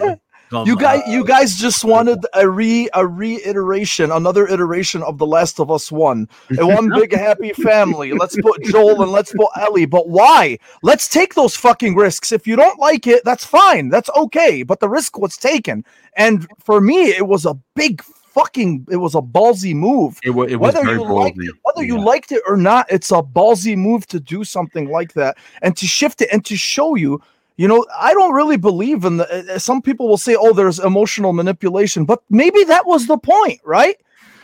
You 0.67 0.77
guys, 0.77 1.03
you 1.09 1.25
guys 1.25 1.57
just 1.57 1.85
wanted 1.85 2.25
a 2.35 2.49
re 2.49 2.89
a 2.95 3.07
reiteration, 3.07 4.11
another 4.11 4.47
iteration 4.47 5.03
of 5.03 5.19
The 5.19 5.27
Last 5.27 5.59
of 5.59 5.71
Us 5.71 5.91
One, 5.91 6.29
a 6.59 6.67
one 6.67 6.91
big 6.91 7.13
happy 7.13 7.53
family. 7.53 8.13
Let's 8.13 8.37
put 8.41 8.63
Joel 8.65 9.03
and 9.03 9.11
let's 9.13 9.33
put 9.33 9.49
Ellie. 9.57 9.87
But 9.87 10.09
why? 10.09 10.59
Let's 10.83 11.09
take 11.09 11.35
those 11.35 11.57
fucking 11.57 11.97
risks. 11.97 12.33
If 12.33 12.47
you 12.47 12.57
don't 12.57 12.79
like 12.79 13.07
it, 13.07 13.25
that's 13.25 13.45
fine. 13.45 13.89
That's 13.89 14.11
okay. 14.17 14.63
But 14.63 14.81
the 14.81 14.89
risk 14.89 15.19
was 15.19 15.37
taken, 15.37 15.85
and 16.17 16.47
for 16.59 16.81
me, 16.81 17.09
it 17.09 17.27
was 17.27 17.45
a 17.47 17.55
big 17.75 18.03
fucking. 18.03 18.87
It 18.91 18.97
was 18.97 19.15
a 19.15 19.23
ballsy 19.23 19.75
move. 19.75 20.19
it, 20.23 20.31
wa- 20.31 20.45
it 20.45 20.57
was 20.57 20.75
whether 20.75 20.85
very 20.85 20.99
you 20.99 21.05
liked 21.05 21.39
ballsy. 21.39 21.49
it, 21.49 21.55
whether 21.63 21.85
you 21.85 22.01
liked 22.05 22.33
it 22.33 22.43
or 22.47 22.57
not, 22.57 22.87
it's 22.91 23.11
a 23.11 23.23
ballsy 23.23 23.77
move 23.77 24.07
to 24.09 24.21
do 24.21 24.45
something 24.45 24.91
like 24.91 25.13
that 25.15 25.37
and 25.63 25.77
to 25.77 25.87
shift 25.87 26.21
it 26.21 26.29
and 26.33 26.45
to 26.45 26.57
show 26.57 26.95
you. 26.97 27.21
You 27.57 27.69
know, 27.69 27.87
I 27.99 28.13
don't 28.15 28.35
really 28.35 28.57
believe 28.57 29.05
in 29.05 29.19
the. 29.19 29.55
uh, 29.55 29.59
Some 29.59 29.81
people 29.81 30.09
will 30.09 30.19
say, 30.19 30.35
"Oh, 30.35 30.53
there's 30.53 30.79
emotional 30.81 31.33
manipulation," 31.33 32.05
but 32.05 32.23
maybe 32.29 32.65
that 32.65 32.87
was 32.87 33.07
the 33.07 33.17
point, 33.19 33.61
right? 33.65 33.97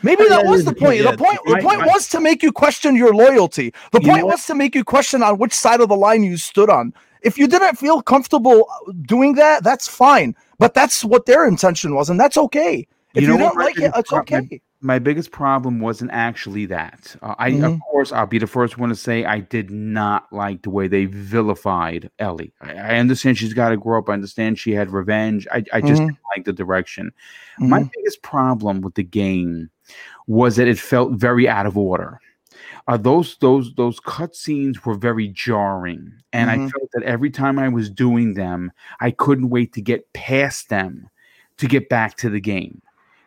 Maybe 0.03 0.25
that 0.29 0.47
was 0.47 0.65
the 0.65 0.75
point. 0.75 1.03
The 1.03 1.17
point. 1.17 1.39
The 1.45 1.59
point 1.63 1.81
was 1.87 2.09
to 2.09 2.21
make 2.21 2.43
you 2.43 2.53
question 2.53 2.97
your 2.97 3.13
loyalty. 3.15 3.75
The 3.93 4.01
point 4.01 4.27
was 4.27 4.47
to 4.47 4.55
make 4.55 4.75
you 4.75 4.85
question 4.85 5.23
on 5.23 5.39
which 5.39 5.53
side 5.53 5.81
of 5.81 5.89
the 5.89 5.97
line 5.97 6.23
you 6.23 6.37
stood 6.37 6.71
on. 6.71 6.95
If 7.23 7.37
you 7.37 7.47
didn't 7.49 7.77
feel 7.77 8.01
comfortable 8.01 8.67
uh, 8.71 8.93
doing 9.03 9.35
that, 9.35 9.63
that's 9.63 9.87
fine. 9.89 10.35
But 10.59 10.73
that's 10.75 11.05
what 11.05 11.27
their 11.27 11.47
intention 11.47 11.95
was, 11.95 12.09
and 12.11 12.19
that's 12.19 12.37
okay. 12.37 12.87
If 13.15 13.25
You 13.25 13.33
you, 13.33 13.39
don't 13.39 13.57
like 13.57 13.77
it, 13.79 13.93
it's 13.97 14.13
okay. 14.13 14.61
My 14.81 14.99
biggest 14.99 15.31
problem 15.31 15.81
wasn't 15.81 16.11
actually 16.13 16.67
that. 16.67 17.15
Uh, 17.23 17.35
I, 17.39 17.49
of 17.49 17.73
Mhm. 17.73 17.81
course, 17.91 18.13
I'll 18.13 18.27
be 18.27 18.39
the 18.39 18.47
first 18.47 18.79
one 18.79 18.89
to 18.89 18.95
say 18.95 19.25
I 19.25 19.41
did 19.41 19.71
not 19.71 20.33
like 20.33 20.63
the 20.63 20.71
way 20.71 20.89
they 20.89 21.05
vilified 21.05 22.11
Ellie. 22.19 22.53
I, 22.63 22.73
I 22.75 22.97
understand 22.99 23.37
she's 23.39 23.53
got 23.55 23.69
to 23.71 23.77
grow 23.77 23.99
up. 23.99 24.09
I 24.09 24.15
understand 24.15 24.59
she 24.59 24.73
had 24.73 24.91
revenge. 24.91 25.47
I, 25.53 25.65
I 25.73 25.81
just 25.81 26.03
Mhm. 26.03 26.17
like 26.35 26.45
the 26.47 26.53
direction. 26.53 27.13
My 27.59 27.81
Mhm. 27.81 27.91
biggest 27.95 28.23
problem 28.23 28.81
with 28.81 28.95
the 28.95 29.03
game 29.03 29.69
was 30.27 30.57
that 30.57 30.69
it 30.69 30.79
felt 30.79 31.13
very 31.13 31.49
out 31.49 31.67
of 31.67 31.77
order. 31.77 32.21
Uh, 32.89 32.97
those 32.97 33.37
those 33.41 33.75
those 33.75 34.01
cutscenes 34.01 34.85
were 34.85 34.95
very 34.95 35.29
jarring, 35.29 36.13
and 36.33 36.51
I 36.51 36.59
Mhm. 36.59 36.71
felt 36.71 36.91
that 36.95 37.03
every 37.03 37.31
time 37.31 37.59
I 37.59 37.69
was 37.69 37.91
doing 37.91 38.35
them, 38.35 38.73
I 39.01 39.11
couldn't 39.11 39.51
wait 39.51 39.73
to 39.75 39.83
get 39.83 40.11
past 40.15 40.69
them 40.71 41.09
to 41.59 41.67
get 41.67 41.89
back 41.89 42.17
to 42.19 42.31
the 42.31 42.41
game. 42.41 42.81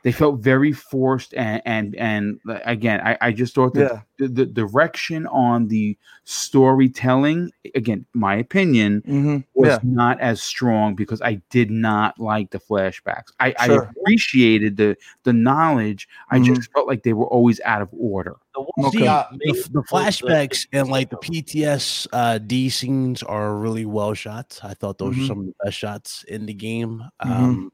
They 0.04 0.12
felt 0.12 0.42
very 0.42 0.74
forced, 0.74 1.34
and 1.34 1.62
and 1.66 1.96
and 1.96 2.40
again, 2.66 3.00
I, 3.06 3.18
I 3.22 3.32
just 3.32 3.56
thought 3.56 3.74
that 3.76 3.92
Yeah. 3.92 4.00
the, 4.20 4.28
the 4.28 4.46
direction 4.46 5.26
on 5.28 5.70
the 5.70 5.98
storytelling, 6.26 7.52
again, 7.74 8.06
my 8.14 8.36
opinion, 8.36 9.02
Mhm. 9.08 9.44
was 9.56 9.70
Yeah. 9.70 9.80
not 9.84 10.20
as 10.20 10.44
strong 10.44 10.94
because 10.96 11.22
I 11.22 11.42
did 11.50 11.72
not 11.72 12.20
like 12.20 12.52
the 12.52 12.60
flashbacks. 12.60 13.32
I, 13.40 13.54
Sure. 13.66 13.86
I 13.86 13.90
appreciated 14.02 14.76
the 14.78 14.96
the 15.24 15.34
knowledge. 15.34 16.08
I 16.32 16.40
Mhm. 16.40 16.46
just 16.56 16.72
felt 16.74 16.88
like 16.88 17.04
they 17.04 17.14
were 17.14 17.28
always 17.28 17.60
out 17.64 17.82
of 17.82 17.90
order. 17.94 18.36
The 18.56 18.60
Okay. 18.88 19.00
that 19.00 19.06
got 19.06 19.32
the, 19.40 19.54
the 19.72 19.84
flashbacks 19.84 20.68
and 20.74 20.90
like 20.90 21.10
the 21.12 21.18
PTS 21.18 22.08
uh, 22.12 22.38
D 22.40 22.70
scenes 22.70 23.24
are 23.24 23.56
really 23.56 23.86
well 23.86 24.14
shot. 24.14 24.60
I 24.64 24.74
thought 24.74 24.98
those 24.98 25.16
Mhm. 25.16 25.20
were 25.22 25.28
some 25.28 25.40
of 25.40 25.46
the 25.46 25.54
best 25.64 25.78
shots 25.78 26.24
in 26.28 26.46
the 26.46 26.54
game. 26.54 27.04
Mhm. 27.24 27.32
Um, 27.32 27.72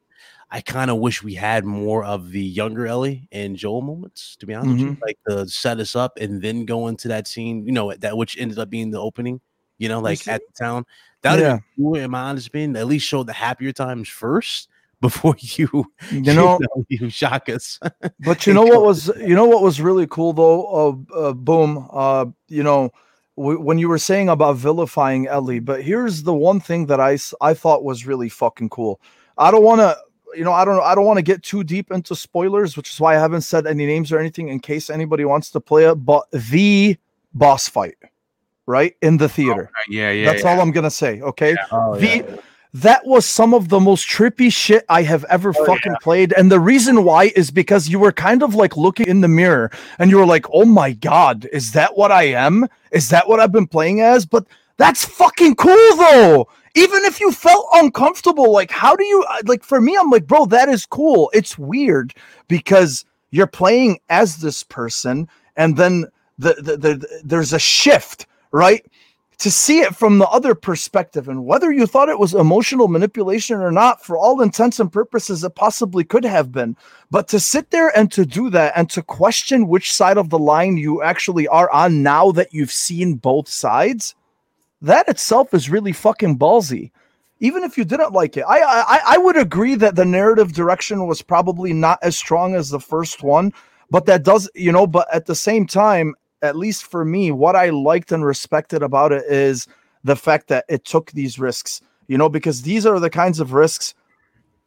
I 0.52 0.62
kind 0.62 0.90
of 0.90 0.98
wish 0.98 1.22
we 1.22 1.36
had 1.36 1.64
more 1.66 2.04
of 2.04 2.32
the 2.32 2.42
younger 2.42 2.88
Ellie 2.88 3.28
and 3.32 3.56
Joel 3.56 3.82
moments, 3.82 4.36
to 4.38 4.46
be 4.48 4.54
honest 4.56 4.74
with 4.74 4.82
you, 4.82 4.88
Mm-hmm. 4.92 5.02
like 5.04 5.18
to 5.30 5.48
set 5.48 5.80
us 5.80 5.96
up 5.96 6.18
and 6.20 6.42
then 6.42 6.66
go 6.66 6.88
into 6.88 7.08
that 7.10 7.28
scene, 7.28 7.66
you 7.66 7.72
know, 7.72 7.94
that 7.94 8.18
which 8.18 8.38
ended 8.38 8.58
up 8.58 8.70
being 8.70 8.90
the 8.92 9.00
opening, 9.00 9.42
you 9.78 9.90
know, 9.90 10.00
like 10.00 10.28
at 10.28 10.42
the 10.48 10.54
town. 10.66 10.86
That 11.22 11.32
would 11.36 11.40
Yeah. 11.42 11.50
have 11.52 11.58
been 11.78 11.84
cool, 11.86 11.96
in 11.96 12.12
my 12.12 12.22
honest 12.22 12.48
opinion, 12.48 12.76
at 12.78 12.88
least 12.88 13.06
show 13.08 13.24
the 13.24 13.34
happier 13.34 13.72
times 13.72 14.10
first 14.10 14.70
before 15.02 15.36
you, 15.40 15.86
You 16.10 16.34
know, 16.34 16.60
you 16.90 17.10
shock 17.10 17.48
us. 17.50 17.80
But 18.22 18.46
you 18.48 18.54
know 18.54 18.64
what 18.66 18.84
was 18.84 19.08
you 19.18 19.36
know 19.36 19.46
what 19.46 19.62
was 19.64 19.80
really 19.80 20.08
cool 20.08 20.34
though? 20.34 20.66
Uh, 21.14 21.16
uh, 21.30 21.34
boom. 21.34 21.88
Uh, 21.92 22.26
you 22.50 22.64
know, 22.64 22.90
when 23.36 23.78
you 23.78 23.88
were 23.88 23.98
saying 23.98 24.28
about 24.28 24.58
vilifying 24.58 25.28
Ellie, 25.28 25.60
but 25.60 25.82
here's 25.82 26.24
the 26.24 26.34
one 26.34 26.60
thing 26.60 26.88
that 26.88 27.00
I, 27.00 27.18
I 27.40 27.54
thought 27.54 27.86
was 27.86 28.06
really 28.06 28.28
fucking 28.28 28.70
cool. 28.70 29.00
I 29.38 29.52
don't 29.52 29.64
want 29.64 29.80
to. 29.80 29.96
You 30.36 30.44
know, 30.44 30.54
I 30.54 30.66
don't. 30.66 30.78
Know. 30.78 30.84
I 30.84 30.96
don't 30.96 31.06
want 31.06 31.18
to 31.18 31.24
get 31.24 31.44
too 31.44 31.64
deep 31.64 31.92
into 31.92 32.16
spoilers, 32.16 32.78
which 32.78 32.90
is 32.90 33.00
why 33.00 33.16
I 33.16 33.20
haven't 33.20 33.42
said 33.42 33.68
any 33.68 33.86
names 33.86 34.12
or 34.12 34.20
anything 34.20 34.50
in 34.50 34.60
case 34.60 34.90
anybody 34.90 35.26
wants 35.26 35.50
to 35.52 35.60
play 35.60 35.86
it. 35.86 35.96
But 35.96 36.30
the 36.32 36.98
boss 37.34 37.68
fight, 37.68 37.98
right 38.66 38.96
in 39.02 39.18
the 39.18 39.26
oh, 39.26 39.30
theater. 39.30 39.72
Yeah, 39.90 40.12
yeah. 40.12 40.32
That's 40.32 40.46
all 40.46 40.60
I'm 40.60 40.72
gonna 40.72 40.92
say. 40.92 41.22
Okay. 41.22 41.56
Oh, 41.72 41.98
the 41.98 42.24
that 42.74 43.06
was 43.06 43.26
some 43.26 43.54
of 43.54 43.70
the 43.70 43.80
most 43.80 44.08
trippy 44.08 44.54
shit 44.54 44.86
I 44.90 45.02
have 45.02 45.26
ever 45.26 45.54
oh, 45.58 45.66
fucking 45.66 45.96
played. 46.02 46.34
And 46.34 46.52
the 46.52 46.60
reason 46.60 47.04
why 47.04 47.32
is 47.36 47.50
because 47.50 47.90
you 47.90 47.98
were 47.98 48.12
kind 48.12 48.44
of 48.44 48.54
like 48.54 48.78
looking 48.78 49.08
in 49.08 49.22
the 49.22 49.28
mirror 49.28 49.72
and 49.98 50.12
you 50.12 50.18
were 50.18 50.26
like, 50.26 50.46
oh 50.54 50.66
my 50.66 50.92
God, 50.92 51.48
is 51.52 51.72
that 51.72 51.98
what 51.98 52.12
I 52.12 52.24
am? 52.24 52.68
Is 52.92 53.10
that 53.10 53.28
what 53.28 53.40
I've 53.40 53.52
been 53.52 53.68
playing 53.68 54.02
as? 54.02 54.26
But 54.26 54.46
that's 54.78 55.04
fucking 55.04 55.56
cool 55.56 55.96
though. 55.96 56.48
Even 56.76 57.04
if 57.06 57.20
you 57.20 57.32
felt 57.32 57.68
uncomfortable, 57.74 58.52
like, 58.52 58.72
how 58.72 58.96
do 58.96 59.04
you 59.04 59.24
uh, 59.30 59.38
like 59.46 59.64
for 59.64 59.82
me? 59.82 59.98
I'm 60.00 60.10
like, 60.10 60.28
bro, 60.28 60.46
that 60.48 60.70
is 60.70 60.86
cool. 60.86 61.32
It's 61.34 61.58
weird 61.58 62.14
because 62.48 63.06
you're 63.32 63.48
playing 63.48 64.00
as 64.10 64.38
this 64.38 64.64
person, 64.64 65.28
and 65.56 65.78
then 65.78 66.06
the, 66.38 66.54
the, 66.56 66.78
the 66.78 67.22
there's 67.24 67.54
a 67.54 67.60
shift, 67.60 68.28
right? 68.52 68.86
to 69.40 69.50
see 69.50 69.80
it 69.80 69.96
from 69.96 70.18
the 70.18 70.28
other 70.28 70.54
perspective 70.54 71.30
and 71.30 71.46
whether 71.46 71.72
you 71.72 71.86
thought 71.86 72.10
it 72.10 72.20
was 72.20 72.34
emotional 72.34 72.90
manipulation 72.90 73.58
or 73.58 73.72
not 73.72 74.04
for 74.04 74.18
all 74.18 74.42
intents 74.42 74.80
and 74.80 74.92
purposes 74.92 75.44
it 75.44 75.56
possibly 75.56 76.04
could 76.04 76.26
have 76.26 76.52
been 76.52 76.76
but 77.10 77.28
to 77.28 77.40
sit 77.40 77.72
there 77.72 77.98
and 77.98 78.12
to 78.12 78.26
do 78.26 78.50
that 78.50 78.74
and 78.76 78.90
to 78.90 79.02
question 79.02 79.68
which 79.68 79.94
side 79.94 80.18
of 80.18 80.30
the 80.30 80.40
line 80.40 80.78
you 80.78 81.02
actually 81.02 81.48
are 81.48 81.72
on 81.72 82.04
now 82.04 82.32
that 82.32 82.54
you've 82.54 82.72
seen 82.72 83.16
both 83.16 83.48
sides 83.48 84.14
that 84.82 85.08
itself 85.08 85.54
is 85.54 85.70
really 85.70 85.92
fucking 85.92 86.38
ballsy 86.38 86.92
even 87.42 87.64
if 87.64 87.78
you 87.78 87.86
didn't 87.86 88.14
like 88.14 88.38
it 88.38 88.44
i 88.48 88.60
i 88.62 89.00
i 89.08 89.18
would 89.18 89.38
agree 89.38 89.76
that 89.76 89.96
the 89.96 90.06
narrative 90.06 90.54
direction 90.54 91.08
was 91.08 91.22
probably 91.22 91.74
not 91.74 92.00
as 92.02 92.18
strong 92.18 92.56
as 92.56 92.70
the 92.70 92.80
first 92.80 93.24
one 93.24 93.52
but 93.90 94.06
that 94.06 94.24
does 94.24 94.50
you 94.56 94.72
know 94.72 94.88
but 94.88 95.08
at 95.14 95.26
the 95.26 95.36
same 95.36 95.66
time 95.66 96.14
at 96.42 96.56
least 96.56 96.86
for 96.86 97.04
me, 97.06 97.32
what 97.32 97.56
I 97.56 97.70
liked 97.70 98.12
and 98.12 98.26
respected 98.26 98.82
about 98.82 99.12
it 99.12 99.26
is 99.26 99.68
the 100.04 100.16
fact 100.16 100.48
that 100.48 100.66
it 100.70 100.86
took 100.86 101.12
these 101.12 101.40
risks, 101.40 101.82
you 102.08 102.18
know, 102.18 102.30
because 102.30 102.62
these 102.62 102.86
are 102.86 103.00
the 103.00 103.10
kinds 103.10 103.40
of 103.40 103.54
risks. 103.54 103.94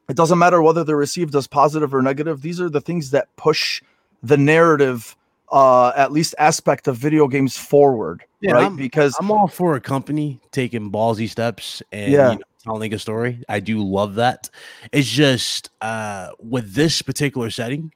It 0.09 0.17
doesn't 0.17 0.39
matter 0.39 0.61
whether 0.61 0.85
they're 0.85 0.97
received 0.97 1.35
as 1.35 1.47
positive 1.47 1.95
or 1.95 2.03
negative. 2.03 2.43
These 2.43 2.61
are 2.61 2.69
the 2.69 2.81
things 2.81 3.11
that 3.11 3.35
push 3.37 3.83
the 4.23 4.37
narrative, 4.37 5.17
uh, 5.53 5.93
at 5.97 6.11
least 6.13 6.35
aspect 6.39 6.89
of 6.89 6.97
video 6.97 7.29
games 7.29 7.57
forward, 7.57 8.25
Yeah, 8.41 8.53
right? 8.53 8.63
I'm- 8.65 8.77
because 8.77 9.15
I'm 9.21 9.31
all 9.31 9.49
for 9.49 9.75
a 9.77 9.81
company 9.81 10.41
taking 10.51 10.91
ballsy 10.91 11.29
steps 11.29 11.83
and 11.93 12.11
Yeah. 12.13 12.31
you 12.33 12.37
know, 12.39 12.43
telling 12.65 12.95
a 12.95 12.99
story. 12.99 13.45
I 13.49 13.61
do 13.61 13.83
love 13.83 14.15
that. 14.17 14.49
It's 14.93 15.09
just 15.09 15.69
uh, 15.81 16.31
with 16.41 16.73
this 16.75 17.03
particular 17.03 17.51
setting 17.51 17.93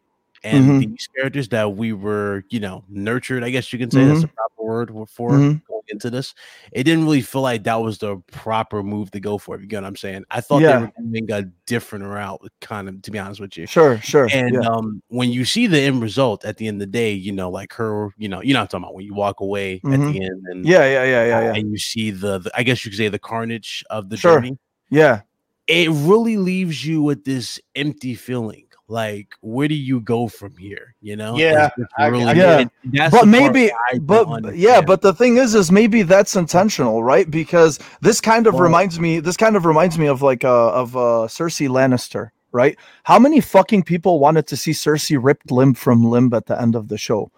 and 0.46 0.64
Mhm. 0.82 0.90
these 0.90 1.08
characters 1.16 1.48
that 1.48 1.74
we 1.76 1.92
were, 1.92 2.44
you 2.48 2.60
know, 2.60 2.84
nurtured. 2.88 3.42
I 3.44 3.50
guess 3.50 3.72
you 3.72 3.78
can 3.78 3.90
say 3.90 4.04
that's 4.04 4.22
the 4.22 4.28
proper 4.28 4.62
word 4.62 4.90
for 5.08 5.30
Mhm. 5.32 5.62
going 5.68 5.82
into 5.88 6.10
this. 6.10 6.34
It 6.72 6.84
didn't 6.84 7.04
really 7.04 7.20
feel 7.20 7.42
like 7.42 7.64
that 7.64 7.76
was 7.76 7.98
the 7.98 8.16
proper 8.32 8.82
move 8.82 9.10
to 9.12 9.20
go 9.20 9.38
for. 9.38 9.54
If 9.54 9.60
you 9.60 9.66
get 9.66 9.82
what 9.82 9.88
I'm 9.88 9.96
saying, 9.96 10.24
I 10.30 10.40
thought 10.40 10.62
Yeah. 10.62 10.78
they 10.78 10.84
were 10.86 10.92
doing 11.10 11.30
a 11.30 11.42
different 11.66 12.04
route, 12.04 12.40
kind 12.60 12.88
of. 12.88 13.02
To 13.02 13.10
be 13.10 13.18
honest 13.18 13.40
with 13.40 13.56
you, 13.56 13.66
sure, 13.66 13.98
sure, 13.98 14.28
and 14.32 14.54
yeah. 14.54 14.60
um, 14.68 15.02
when 15.08 15.30
you 15.30 15.44
see 15.44 15.66
the 15.66 15.80
end 15.80 16.02
result 16.02 16.44
at 16.44 16.56
the 16.56 16.66
end 16.68 16.76
of 16.76 16.88
the 16.88 16.92
day, 16.92 17.12
you 17.12 17.32
know, 17.32 17.50
like 17.50 17.72
her, 17.74 18.08
you 18.16 18.28
know, 18.28 18.42
you 18.42 18.54
know, 18.54 18.60
I'm 18.60 18.66
talking 18.66 18.84
about 18.84 18.94
when 18.94 19.04
you 19.04 19.14
walk 19.14 19.40
away 19.40 19.76
at 19.76 19.82
Mhm. 19.82 20.12
the 20.12 20.24
end, 20.24 20.42
and 20.50 20.66
yeah, 20.66 20.84
yeah, 20.84 21.04
yeah, 21.04 21.24
yeah, 21.24 21.40
yeah, 21.42 21.54
and 21.54 21.70
you 21.70 21.78
see 21.78 22.10
the, 22.10 22.38
the 22.38 22.50
I 22.54 22.62
guess 22.62 22.84
you 22.84 22.90
could 22.90 22.98
say 22.98 23.08
the 23.08 23.18
carnage 23.18 23.84
of 23.90 24.08
the 24.10 24.16
Sure. 24.16 24.36
journey. 24.36 24.58
yeah. 24.90 25.22
It 25.68 25.90
really 25.90 26.36
leaves 26.36 26.86
you 26.86 27.02
with 27.02 27.24
this 27.24 27.58
empty 27.74 28.14
feeling. 28.14 28.65
Like, 28.88 29.28
where 29.40 29.66
do 29.66 29.74
you 29.74 30.00
go 30.00 30.28
from 30.28 30.56
here? 30.56 30.94
You 31.00 31.16
know? 31.16 31.36
Yeah, 31.36 31.50
It's- 31.66 31.72
it's 31.78 31.92
I- 31.98 32.04
I 32.04 32.06
really- 32.06 32.34
get 32.34 32.60
it. 32.60 32.68
and 32.84 32.92
that's 32.92 33.10
but 33.12 33.26
maybe 33.26 33.72
but 34.02 34.54
yeah 34.56 34.80
but 34.80 35.02
the 35.02 35.12
thing 35.12 35.38
is 35.38 35.54
is 35.56 35.72
maybe 35.72 36.02
that's 36.02 36.36
intentional 36.36 37.02
right 37.02 37.28
because 37.30 37.80
this 38.00 38.20
kind 38.20 38.46
of 38.46 38.54
Well- 38.54 38.62
reminds 38.62 39.00
me 39.00 39.18
this 39.20 39.36
kind 39.36 39.56
of 39.56 39.64
reminds 39.66 39.98
me 39.98 40.06
of 40.06 40.22
like 40.22 40.44
uh 40.44 40.70
of 40.70 40.96
uh 40.96 41.26
cersei 41.28 41.68
lannister 41.68 42.30
right 42.52 42.78
how 43.02 43.18
many 43.18 43.40
fucking 43.40 43.82
people 43.82 44.20
wanted 44.20 44.46
to 44.46 44.56
see 44.56 44.70
cersei 44.70 45.18
ripped 45.20 45.50
limb 45.50 45.74
from 45.74 46.04
limb 46.04 46.32
at 46.32 46.46
the 46.46 46.60
end 46.60 46.76
of 46.76 46.86
the 46.88 46.96
show 46.98 47.30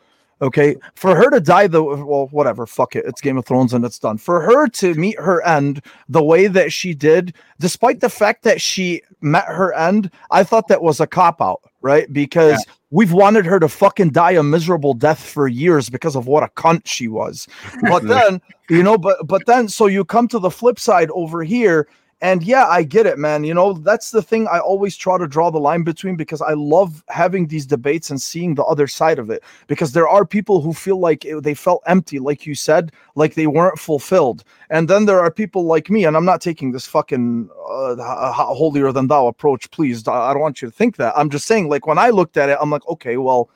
okay? 0.43 0.77
For 0.95 1.15
her 1.15 1.31
to 1.31 1.41
die 1.41 1.67
the 1.67 1.83
well 1.83 2.29
whatever 2.31 2.67
fuck 2.67 2.97
it 2.97 3.05
it's 3.07 3.21
game 3.21 3.39
of 3.39 3.47
thrones 3.47 3.75
and 3.75 3.85
it's 3.85 3.99
done. 3.99 4.19
For 4.19 4.41
her 4.41 4.69
to 4.69 4.95
meet 4.95 5.19
her 5.19 5.43
end 5.45 5.83
the 6.09 6.23
way 6.23 6.47
that 6.47 6.73
she 6.73 6.95
did 6.95 7.35
despite 7.61 8.01
the 8.01 8.11
fact 8.11 8.43
that 8.45 8.61
she 8.61 9.03
met 9.21 9.47
her 9.47 9.73
end 9.75 10.11
i 10.31 10.45
thought 10.45 10.69
that 10.69 10.83
was 10.83 11.01
a 11.01 11.07
cop 11.07 11.43
out 11.43 11.61
right? 11.81 12.13
Because 12.13 12.65
we've 12.91 13.13
wanted 13.13 13.47
her 13.47 13.61
to 13.61 13.69
fucking 13.69 14.11
die 14.11 14.33
a 14.33 14.43
miserable 14.43 14.95
death 14.95 15.23
for 15.23 15.49
years 15.49 15.89
because 15.89 16.17
of 16.17 16.27
what 16.27 16.43
a 16.43 16.49
cunt 16.49 16.83
she 16.85 17.09
was. 17.09 17.47
But 17.83 18.07
then 18.07 18.41
you 18.69 18.83
know 18.83 18.99
but 18.99 19.27
but 19.27 19.47
then 19.47 19.69
so 19.69 19.87
you 19.87 20.05
come 20.05 20.29
to 20.29 20.39
the 20.39 20.51
flip 20.51 20.79
side 20.79 21.11
over 21.13 21.43
here 21.43 21.89
and 22.21 22.43
yeah 22.43 22.67
i 22.67 22.83
get 22.83 23.07
it 23.07 23.17
man. 23.19 23.45
You 23.45 23.55
know 23.55 23.73
that's 23.75 24.11
the 24.11 24.23
thing 24.23 24.49
i 24.49 24.59
always 24.59 24.97
try 24.97 25.19
to 25.19 25.27
draw 25.29 25.51
the 25.51 25.61
line 25.61 25.83
between 25.85 26.17
because 26.17 26.43
i 26.43 26.53
love 26.53 27.05
having 27.09 27.47
these 27.47 27.65
debates 27.67 28.11
and 28.11 28.21
seeing 28.21 28.55
the 28.55 28.65
other 28.65 28.87
side 28.89 29.19
of 29.19 29.31
it. 29.31 29.43
Because 29.69 29.93
there 29.93 30.09
are 30.09 30.25
people 30.27 30.61
who 30.61 30.73
feel 30.73 30.99
like 30.99 31.25
it- 31.25 31.43
they 31.43 31.55
felt 31.55 31.83
empty 31.87 32.19
like 32.19 32.45
you 32.47 32.55
said 32.55 32.91
like 33.15 33.35
they 33.35 33.47
weren't 33.47 33.79
fulfilled. 33.79 34.43
And 34.71 34.89
then 34.89 35.07
there 35.07 35.21
are 35.21 35.31
people 35.31 35.65
like 35.65 35.91
me 35.91 36.05
and 36.07 36.17
i'm 36.17 36.25
not 36.25 36.41
taking 36.41 36.73
this 36.73 36.87
fucking 36.87 37.49
uh, 37.69 38.33
holier 38.33 38.91
than 38.93 39.07
thou 39.07 39.27
approach 39.29 39.71
please. 39.71 40.07
I 40.09 40.33
don't 40.33 40.43
want 40.43 40.61
you 40.61 40.69
to 40.69 40.75
think 40.75 40.97
that. 40.97 41.13
I'm 41.17 41.31
just 41.31 41.47
saying 41.47 41.69
like 41.69 41.87
when 41.87 41.99
i 41.99 42.11
looked 42.11 42.37
at 42.37 42.49
it 42.49 42.59
i'm 42.61 42.71
like 42.71 42.87
okay 42.89 43.17
well 43.17 43.49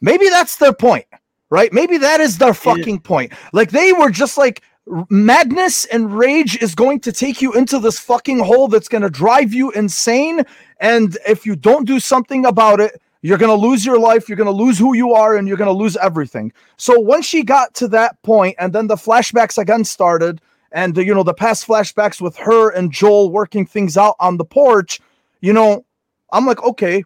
maybe 0.00 0.28
that's 0.28 0.56
their 0.56 0.72
point 0.72 1.04
right? 1.52 1.72
Maybe 1.72 1.98
that 1.98 2.20
is 2.20 2.38
their 2.38 2.54
fucking 2.54 3.00
point. 3.00 3.32
Like 3.52 3.72
they 3.72 3.92
were 3.92 4.10
just 4.10 4.38
like 4.38 4.62
madness 5.08 5.84
and 5.86 6.16
rage 6.16 6.60
is 6.62 6.74
going 6.74 7.00
to 7.00 7.12
take 7.12 7.40
you 7.40 7.52
into 7.52 7.78
this 7.78 7.98
fucking 7.98 8.38
hole 8.38 8.68
that's 8.68 8.88
going 8.88 9.02
to 9.02 9.10
drive 9.10 9.52
you 9.52 9.70
insane. 9.72 10.42
And 10.80 11.16
if 11.26 11.46
you 11.46 11.54
don't 11.54 11.86
do 11.86 12.00
something 12.00 12.46
about 12.46 12.80
it 12.80 13.00
you're 13.22 13.38
going 13.38 13.50
to 13.50 13.66
lose 13.66 13.84
your 13.84 13.98
life 13.98 14.28
you're 14.28 14.36
going 14.36 14.46
to 14.46 14.50
lose 14.50 14.78
who 14.78 14.94
you 14.94 15.12
are 15.12 15.36
and 15.36 15.46
you're 15.46 15.56
going 15.56 15.68
to 15.68 15.72
lose 15.72 15.96
everything. 15.98 16.52
So 16.76 16.98
once 16.98 17.26
she 17.26 17.42
got 17.42 17.74
to 17.74 17.88
that 17.88 18.20
point 18.22 18.56
and 18.58 18.72
then 18.72 18.86
the 18.86 18.96
flashbacks 18.96 19.58
again 19.58 19.84
started 19.84 20.40
and 20.72 20.96
you 20.96 21.14
know 21.14 21.22
the 21.22 21.34
past 21.34 21.66
flashbacks 21.66 22.20
with 22.20 22.36
her 22.36 22.70
and 22.70 22.92
Joel 22.92 23.30
working 23.30 23.66
things 23.66 23.96
out 23.96 24.16
on 24.20 24.36
the 24.36 24.44
porch 24.44 25.00
you 25.40 25.52
know 25.52 25.84
I'm 26.32 26.46
like 26.46 26.62
okay 26.62 27.04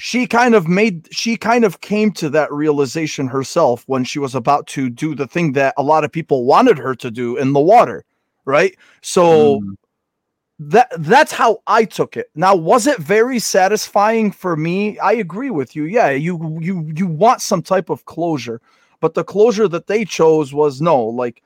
she 0.00 0.26
kind 0.26 0.54
of 0.54 0.66
made 0.66 1.06
she 1.12 1.36
kind 1.36 1.64
of 1.64 1.80
came 1.80 2.10
to 2.12 2.30
that 2.30 2.50
realization 2.52 3.26
herself 3.28 3.84
when 3.86 4.02
she 4.04 4.18
was 4.18 4.34
about 4.34 4.66
to 4.66 4.88
do 4.90 5.14
the 5.14 5.26
thing 5.26 5.52
that 5.52 5.74
a 5.76 5.82
lot 5.82 6.04
of 6.04 6.10
people 6.10 6.44
wanted 6.44 6.78
her 6.78 6.94
to 6.94 7.10
do 7.10 7.36
in 7.36 7.52
the 7.52 7.60
water 7.60 8.04
right 8.46 8.76
so 9.02 9.60
Mm. 9.60 9.76
that 10.58 10.88
that's 10.98 11.32
how 11.32 11.62
I 11.66 11.84
took 11.86 12.16
it. 12.16 12.30
Now, 12.34 12.54
was 12.54 12.86
it 12.86 12.98
very 12.98 13.38
satisfying 13.38 14.30
for 14.30 14.56
me? 14.56 14.98
I 14.98 15.12
agree 15.12 15.50
with 15.50 15.74
you. 15.74 15.84
Yeah, 15.84 16.10
you 16.10 16.58
you 16.60 16.90
you 16.94 17.06
want 17.06 17.40
some 17.40 17.62
type 17.62 17.88
of 17.90 18.04
closure, 18.04 18.60
but 19.00 19.14
the 19.14 19.24
closure 19.24 19.68
that 19.68 19.86
they 19.86 20.04
chose 20.04 20.52
was 20.52 20.80
no, 20.82 21.02
like 21.02 21.42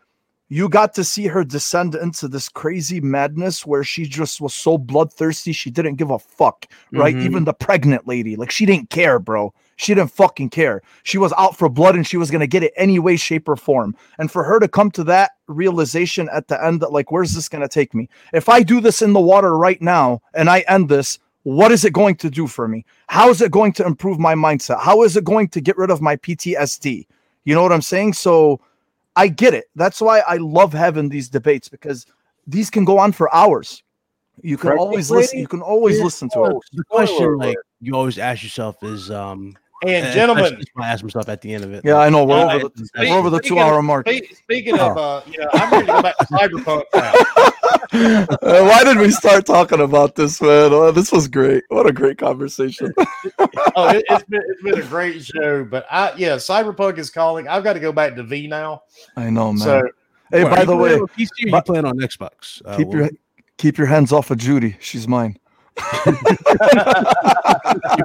you 0.48 0.68
got 0.68 0.94
to 0.94 1.04
see 1.04 1.26
her 1.26 1.42
descend 1.42 1.94
into 1.94 2.28
this 2.28 2.48
crazy 2.48 3.00
madness 3.00 3.64
where 3.64 3.82
she 3.82 4.04
just 4.04 4.40
was 4.40 4.54
so 4.54 4.76
bloodthirsty 4.76 5.52
she 5.52 5.70
didn't 5.70 5.96
give 5.96 6.10
a 6.10 6.18
fuck, 6.18 6.66
right? 6.92 7.14
Mhm. 7.14 7.24
Even 7.24 7.44
the 7.44 7.54
pregnant 7.54 8.06
lady, 8.06 8.36
like 8.36 8.50
she 8.50 8.66
didn't 8.66 8.90
care, 8.90 9.18
bro. 9.18 9.52
She 9.76 9.94
didn't 9.94 10.12
fucking 10.12 10.50
care. 10.50 10.82
She 11.02 11.18
was 11.18 11.32
out 11.38 11.56
for 11.56 11.68
blood 11.68 11.96
and 11.96 12.06
she 12.06 12.16
was 12.16 12.30
gonna 12.30 12.46
get 12.46 12.62
it 12.62 12.72
any 12.76 12.98
way, 12.98 13.16
shape, 13.16 13.48
or 13.48 13.56
form. 13.56 13.96
And 14.18 14.30
for 14.30 14.44
her 14.44 14.60
to 14.60 14.68
come 14.68 14.90
to 14.92 15.04
that 15.04 15.32
realization 15.48 16.28
at 16.32 16.48
the 16.48 16.62
end 16.62 16.80
that, 16.80 16.92
like, 16.92 17.10
where's 17.10 17.32
this 17.32 17.48
gonna 17.48 17.68
take 17.68 17.94
me? 17.94 18.08
If 18.32 18.48
I 18.48 18.62
do 18.62 18.80
this 18.80 19.02
in 19.02 19.14
the 19.14 19.20
water 19.20 19.56
right 19.56 19.80
now 19.80 20.20
and 20.34 20.48
I 20.50 20.60
end 20.68 20.88
this, 20.88 21.18
what 21.44 21.72
is 21.72 21.84
it 21.84 21.92
going 21.92 22.16
to 22.16 22.30
do 22.30 22.46
for 22.46 22.68
me? 22.68 22.84
How 23.08 23.30
is 23.30 23.40
it 23.40 23.50
going 23.50 23.72
to 23.74 23.84
improve 23.86 24.18
my 24.18 24.34
mindset? 24.34 24.80
How 24.80 25.02
is 25.02 25.16
it 25.16 25.24
going 25.24 25.48
to 25.48 25.60
get 25.60 25.76
rid 25.76 25.90
of 25.90 26.00
my 26.00 26.16
PTSD? 26.16 27.06
You 27.44 27.54
know 27.54 27.62
what 27.62 27.72
I'm 27.72 27.82
saying? 27.82 28.14
So 28.14 28.60
I 29.16 29.28
get 29.28 29.54
it. 29.54 29.66
That's 29.76 30.00
why 30.00 30.20
I 30.20 30.36
love 30.36 30.72
having 30.72 31.08
these 31.08 31.28
debates 31.28 31.68
because 31.68 32.06
these 32.46 32.70
can 32.70 32.84
go 32.84 32.98
on 32.98 33.12
for 33.12 33.32
hours. 33.34 33.82
You 34.42 34.56
can 34.56 34.70
Pregnant 34.70 34.88
always 34.88 35.10
listen. 35.10 35.38
You 35.40 35.48
can 35.48 35.62
always 35.62 35.98
Yeah. 35.98 36.04
listen 36.04 36.28
to 36.30 36.44
it. 36.46 36.56
the 36.72 36.84
question 36.84 37.38
like 37.38 37.56
you 37.80 37.94
always 37.94 38.18
ask 38.18 38.42
yourself 38.42 38.82
is 38.82 39.10
um 39.10 39.56
And 39.86 40.06
and 40.06 40.14
gentlemen, 40.14 40.44
especially 40.44 40.68
I 40.82 40.88
ask 40.92 41.02
myself 41.04 41.28
at 41.28 41.40
the 41.40 41.54
end 41.54 41.64
of 41.64 41.72
it. 41.72 41.84
Yeah, 41.84 41.96
I 41.96 42.08
know. 42.10 42.24
We're 42.24 42.36
Uh, 42.36 42.54
over 42.54 42.68
the, 42.68 42.86
speak- 42.86 43.10
we're 43.10 43.18
over 43.18 43.30
the 43.30 43.36
speaking 43.38 43.56
two 43.56 43.62
hour 43.62 43.82
mark. 43.82 44.08
spe- 44.08 44.34
speaking 44.34 44.78
of, 44.78 44.96
uh, 44.96 45.20
you 45.26 45.38
know, 45.38 45.48
I'm 45.52 45.70
ready 45.72 45.86
to 45.86 45.92
go 45.92 46.02
back 46.02 46.16
to 46.18 46.24
Cyberpunk 46.26 46.82
now. 46.94 48.26
Uh, 48.42 48.64
why 48.64 48.82
did 48.84 48.98
we 48.98 49.10
start 49.10 49.46
talking 49.46 49.80
about 49.80 50.14
this, 50.16 50.40
man? 50.40 50.72
Oh, 50.72 50.90
this 50.90 51.12
was 51.12 51.28
great. 51.28 51.62
What 51.68 51.86
a 51.86 51.92
great 51.92 52.18
conversation. 52.18 52.92
Oh, 53.76 53.88
it, 53.88 54.04
it's 54.08 54.22
been 54.24 54.40
it's 54.48 54.62
been 54.62 54.78
a 54.80 54.86
great 54.86 55.24
show, 55.24 55.64
but 55.64 55.84
I 55.90 56.12
yeah, 56.16 56.36
Cyberpunk 56.36 56.98
is 56.98 57.10
calling. 57.10 57.48
I've 57.48 57.64
got 57.64 57.72
to 57.72 57.80
go 57.80 57.90
back 57.92 58.14
to 58.14 58.22
V 58.22 58.46
now. 58.46 58.82
I 59.16 59.30
know, 59.30 59.48
man. 59.52 59.58
So 59.58 59.82
hey, 60.30 60.44
Well, 60.44 60.54
by 60.54 60.64
the 60.64 60.76
way, 60.76 60.90
playing 60.90 61.00
on 61.02 61.06
PC 61.08 61.28
you 61.38 61.50
but- 61.50 61.66
playing 61.66 61.84
on 61.84 61.96
Xbox? 61.98 62.62
Uh, 62.64 62.76
keep 62.76 62.88
well, 62.88 62.98
your 62.98 63.10
keep 63.58 63.76
your 63.78 63.88
hands 63.88 64.12
off 64.12 64.30
of 64.30 64.38
Judy. 64.38 64.76
She's 64.80 65.08
mine. 65.08 65.36
you 66.06 66.14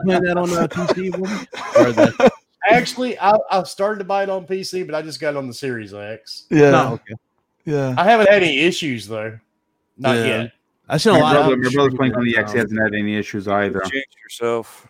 playing 0.04 0.24
that 0.24 0.36
on 0.38 0.50
uh, 0.52 0.68
PC? 0.68 1.16
Willie? 1.18 1.48
Or 1.78 1.92
the, 1.92 2.32
actually, 2.70 3.20
I, 3.20 3.38
I 3.52 3.64
started 3.64 4.00
to 4.00 4.06
buy 4.06 4.24
it 4.24 4.30
on 4.30 4.46
PC, 4.48 4.86
but 4.86 4.96
I 4.96 5.02
just 5.02 5.20
got 5.20 5.30
it 5.36 5.38
on 5.38 5.48
the 5.48 5.54
Series 5.54 5.94
X. 5.94 6.46
Yeah, 6.50 6.72
no, 6.72 6.94
okay. 6.94 7.14
yeah. 7.66 7.96
I 7.98 8.04
haven't 8.04 8.28
had 8.30 8.42
any 8.44 8.60
issues 8.60 9.08
though, 9.08 9.38
not 9.98 10.18
Yeah. 10.18 10.26
yet. 10.26 10.52
I 10.92 10.98
seen 10.98 11.14
a 11.14 11.20
My 11.20 11.22
lot 11.22 11.34
brother, 11.34 11.54
of 11.54 11.60
my 11.60 11.70
brother's 11.70 11.94
playing 11.94 12.16
on 12.16 12.24
the 12.26 12.36
X. 12.38 12.52
He 12.52 12.58
hasn't 12.58 12.82
had 12.82 12.96
any 12.96 13.16
issues 13.16 13.48
either. 13.48 13.80
Change 13.82 14.06
yourself. 14.24 14.88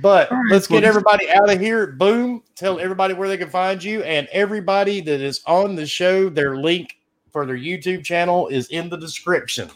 But 0.00 0.30
All 0.32 0.38
right, 0.38 0.52
let's 0.52 0.70
well, 0.70 0.80
get 0.80 0.86
this- 0.86 0.96
everybody 0.96 1.28
out 1.30 1.50
of 1.50 1.60
here. 1.60 1.88
Boom! 1.88 2.42
Tell 2.54 2.78
everybody 2.80 3.12
where 3.14 3.28
they 3.28 3.36
can 3.36 3.50
find 3.50 3.82
you, 3.82 4.02
and 4.04 4.26
everybody 4.32 5.00
that 5.02 5.20
is 5.20 5.42
on 5.46 5.74
the 5.74 5.84
show, 5.86 6.30
their 6.30 6.56
link 6.56 6.96
for 7.32 7.44
their 7.44 7.56
YouTube 7.58 8.04
channel 8.04 8.48
is 8.48 8.68
in 8.68 8.88
the 8.88 8.96
description. 8.96 9.68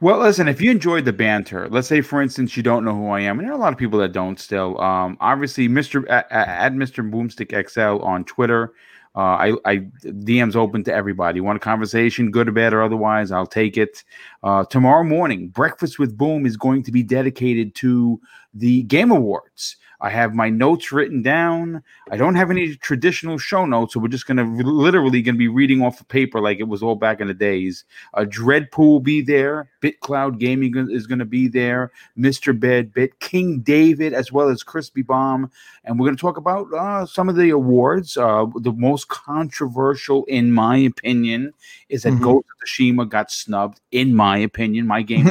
Well, 0.00 0.18
listen, 0.18 0.48
if 0.48 0.60
you 0.60 0.70
enjoyed 0.70 1.04
the 1.04 1.12
banter, 1.12 1.68
let's 1.68 1.88
say, 1.88 2.00
for 2.00 2.22
instance, 2.22 2.56
you 2.56 2.62
don't 2.62 2.84
know 2.84 2.94
who 2.94 3.08
I 3.08 3.20
am, 3.20 3.38
and 3.38 3.46
there 3.46 3.52
are 3.52 3.58
a 3.58 3.60
lot 3.60 3.72
of 3.72 3.78
people 3.78 3.98
that 4.00 4.12
don't 4.12 4.38
still. 4.38 4.80
Um, 4.80 5.16
obviously, 5.20 5.68
Mr. 5.68 6.08
At, 6.08 6.72
Mr. 6.72 7.08
Boomstick 7.08 7.68
XL 7.68 8.02
on 8.04 8.24
Twitter. 8.24 8.72
Uh, 9.16 9.20
I, 9.20 9.52
I 9.64 9.76
DM's 10.04 10.54
open 10.54 10.84
to 10.84 10.94
everybody. 10.94 11.40
Want 11.40 11.56
a 11.56 11.60
conversation, 11.60 12.30
good 12.30 12.48
or 12.48 12.52
bad 12.52 12.72
or 12.72 12.82
otherwise? 12.82 13.32
I'll 13.32 13.46
take 13.46 13.76
it. 13.76 14.04
Uh, 14.42 14.64
tomorrow 14.64 15.02
morning, 15.02 15.48
Breakfast 15.48 15.98
with 15.98 16.16
Boom 16.16 16.46
is 16.46 16.56
going 16.56 16.82
to 16.84 16.92
be 16.92 17.02
dedicated 17.02 17.74
to 17.76 18.20
the 18.54 18.82
Game 18.84 19.10
Awards. 19.10 19.76
I 20.00 20.10
have 20.10 20.32
my 20.32 20.48
notes 20.48 20.92
written 20.92 21.22
down. 21.22 21.82
I 22.10 22.16
don't 22.16 22.36
have 22.36 22.50
any 22.52 22.76
traditional 22.76 23.36
show 23.36 23.66
notes, 23.66 23.94
so 23.94 24.00
we're 24.00 24.08
just 24.08 24.26
gonna 24.26 24.44
literally 24.44 25.22
gonna 25.22 25.38
be 25.38 25.48
reading 25.48 25.82
off 25.82 26.00
of 26.00 26.06
paper 26.08 26.40
like 26.40 26.60
it 26.60 26.68
was 26.68 26.82
all 26.84 26.94
back 26.94 27.20
in 27.20 27.26
the 27.26 27.34
days. 27.34 27.84
Uh, 28.14 28.20
Dreadpool 28.22 28.78
will 28.78 29.00
be 29.00 29.22
there. 29.22 29.68
BitCloud 29.82 30.38
Gaming 30.38 30.74
is 30.90 31.06
gonna 31.08 31.24
be 31.24 31.48
there. 31.48 31.90
Mr. 32.16 32.58
Bed, 32.58 32.92
Bit 32.94 33.18
King 33.18 33.60
David, 33.60 34.12
as 34.14 34.30
well 34.30 34.48
as 34.48 34.62
Crispy 34.62 35.02
Bomb, 35.02 35.50
and 35.84 35.98
we're 35.98 36.06
gonna 36.06 36.16
talk 36.16 36.36
about 36.36 36.72
uh, 36.72 37.04
some 37.04 37.28
of 37.28 37.34
the 37.36 37.50
awards. 37.50 38.16
Uh, 38.16 38.46
the 38.60 38.72
most 38.72 39.08
controversial, 39.08 40.24
in 40.26 40.52
my 40.52 40.76
opinion, 40.76 41.52
is 41.88 42.02
that 42.04 42.12
Mhm. 42.12 42.22
Ghost 42.22 42.46
of 42.62 42.68
Tsushima 42.68 43.08
got 43.08 43.30
snubbed. 43.32 43.80
In 43.90 44.14
my 44.14 44.38
opinion, 44.38 44.86
my 44.86 45.02
game. 45.02 45.26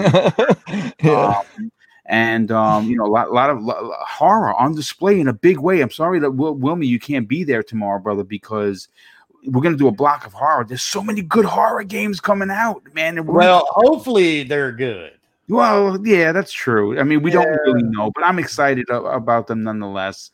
Um, 1.06 1.72
and 2.08 2.52
um, 2.52 2.90
you 2.90 2.98
know, 2.98 3.06
a 3.06 3.08
lot, 3.12 3.32
lot 3.32 3.50
of 3.50 3.62
lo- 3.62 3.94
horror 4.00 4.54
on 4.56 4.76
display 4.76 5.20
in 5.20 5.28
a 5.28 5.34
big 5.34 5.60
way. 5.60 5.82
I'm 5.82 5.92
sorry 5.92 6.20
that 6.20 6.32
Wil- 6.32 6.56
Wilmy, 6.58 6.88
you 6.88 7.00
can't 7.00 7.28
be 7.28 7.44
there 7.44 7.64
tomorrow, 7.64 8.00
brother, 8.00 8.24
because 8.24 8.88
we're 9.46 9.62
gonna 9.62 9.78
do 9.78 9.88
a 9.88 9.92
block 9.92 10.26
of 10.26 10.34
horror. 10.34 10.66
There's 10.66 10.82
so 10.82 11.04
many 11.04 11.22
good 11.22 11.46
horror 11.46 11.84
games 11.84 12.20
coming 12.20 12.50
out, 12.50 12.82
man. 12.94 13.26
Well, 13.26 13.68
hopefully 13.70 14.44
they're 14.44 14.72
good. 14.72 15.14
well, 15.50 16.00
yeah, 16.06 16.32
that's 16.32 16.52
true. 16.52 17.00
I 17.00 17.04
mean, 17.04 17.22
we 17.22 17.32
don't 17.32 17.48
really 17.48 17.84
know, 17.84 18.12
but 18.16 18.24
I'm 18.24 18.40
excited 18.40 18.90
about 18.90 19.48
them 19.48 19.64
nonetheless. 19.64 20.32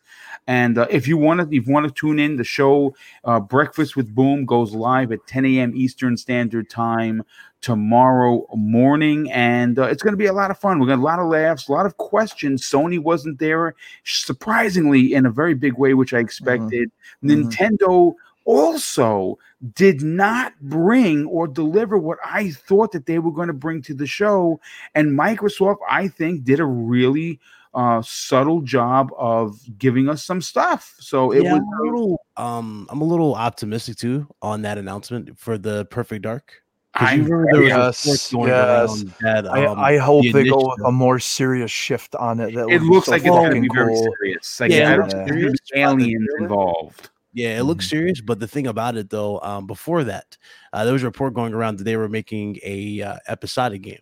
And 0.48 0.78
uh, 0.78 0.88
if 0.90 1.08
you 1.08 1.18
want 1.18 1.40
to, 1.40 1.56
if 1.56 1.68
you 1.68 1.74
want 1.74 1.88
to 1.88 1.94
tune 1.94 2.20
in, 2.20 2.36
the 2.36 2.44
show 2.44 2.96
uh, 3.24 3.40
Breakfast 3.40 3.96
with 3.96 4.14
Boom 4.14 4.46
goes 4.46 4.74
live 4.74 5.12
at 5.12 5.26
10 5.28 5.46
a.m. 5.46 5.74
Eastern 5.76 6.18
Standard 6.18 6.70
Time 6.70 7.24
tomorrow 7.64 8.46
morning, 8.54 9.32
and 9.32 9.80
uh, 9.80 9.84
it's 9.84 10.04
going 10.04 10.14
to 10.14 10.18
be 10.18 10.28
a 10.28 10.34
lot 10.34 10.52
of 10.52 10.60
fun. 10.60 10.80
We 10.80 10.88
got 10.88 11.00
a 11.00 11.02
lot 11.02 11.20
of 11.20 11.28
laughs, 11.28 11.68
a 11.68 11.72
lot 11.72 11.88
of 11.88 11.98
questions. 11.98 12.70
Sony 12.70 13.00
wasn't 13.00 13.40
there, 13.40 13.74
surprisingly, 14.04 15.14
in 15.14 15.26
a 15.26 15.32
very 15.32 15.56
big 15.56 15.74
way, 15.74 15.96
which 15.96 16.14
I 16.14 16.20
expected. 16.20 16.92
Mhm. 17.24 17.50
Nintendo 17.50 18.14
also 18.46 19.40
did 19.74 20.02
not 20.02 20.54
bring 20.62 21.26
or 21.28 21.48
deliver 21.48 21.98
what 21.98 22.18
I 22.26 22.52
thought 22.52 22.92
that 22.92 23.06
they 23.06 23.18
were 23.20 23.32
going 23.32 23.48
to 23.48 23.54
bring 23.54 23.82
to 23.84 23.94
the 23.94 24.06
show. 24.06 24.60
And 24.94 25.18
Microsoft, 25.18 25.78
I 25.90 26.10
think, 26.10 26.44
did 26.44 26.60
a 26.60 26.66
really 26.66 27.40
uh, 27.74 28.02
subtle 28.02 28.62
job 28.62 29.12
of 29.18 29.58
giving 29.78 30.10
us 30.10 30.24
some 30.24 30.42
stuff. 30.42 30.96
So 31.00 31.32
it 31.32 31.44
yeah, 31.44 31.54
was. 31.54 31.62
A 31.62 31.84
little, 31.84 32.26
um, 32.38 32.88
I'm 32.90 33.02
a 33.02 33.06
little 33.06 33.36
optimistic 33.36 33.96
too 33.96 34.28
on 34.42 34.62
that 34.64 34.78
announcement 34.78 35.40
for 35.40 35.58
the 35.58 35.86
Perfect 35.86 36.24
Dark. 36.24 36.63
'Cause 36.96 37.10
I 37.10 37.14
you 37.16 37.24
remember 37.24 37.48
there 37.52 37.62
was 37.62 37.72
Yes, 38.06 38.32
going 38.32 38.50
yes. 38.50 39.04
that, 39.22 39.48
I, 39.52 39.66
um, 39.66 39.80
I 39.80 39.98
hope 39.98 40.24
the 40.26 40.32
they 40.32 40.44
go 40.48 40.70
with 40.78 40.86
a 40.86 40.92
more 40.92 41.18
serious 41.18 41.72
shift 41.72 42.16
on 42.16 42.40
it. 42.40 42.54
That 42.54 42.70
it 42.70 42.82
looks 42.84 43.08
so 43.08 43.12
like 43.14 43.22
it's 43.22 43.30
going 43.30 43.42
to 43.42 43.48
fucking 43.50 43.62
be 43.64 43.70
very 43.74 43.92
cool. 43.94 44.16
serious. 44.20 44.60
Like, 44.60 44.72
Yeah, 44.72 44.90
I 44.90 44.94
it 44.94 44.98
looks 45.00 45.14
serious, 45.26 45.42
there's 45.42 45.60
but 45.60 45.74
the 45.74 45.82
aliens 45.82 46.30
involved. 46.40 47.10
Yeah, 47.34 47.58
it 47.60 47.64
looks 47.64 47.90
serious, 47.90 48.22
but 48.22 48.40
the 48.40 48.48
thing 48.48 48.68
about 48.68 48.96
it 48.96 49.10
though, 49.10 49.40
um, 49.42 49.66
before 49.66 50.04
that, 50.04 50.38
uh, 50.72 50.84
there 50.86 50.94
was 50.94 51.02
a 51.02 51.08
report 51.08 51.34
going 51.34 51.56
around 51.56 51.80
that 51.80 51.84
they 51.86 51.98
were 51.98 52.08
making 52.10 52.60
a 52.64 53.02
uh, 53.02 53.18
episodic 53.28 53.82
game 53.82 54.02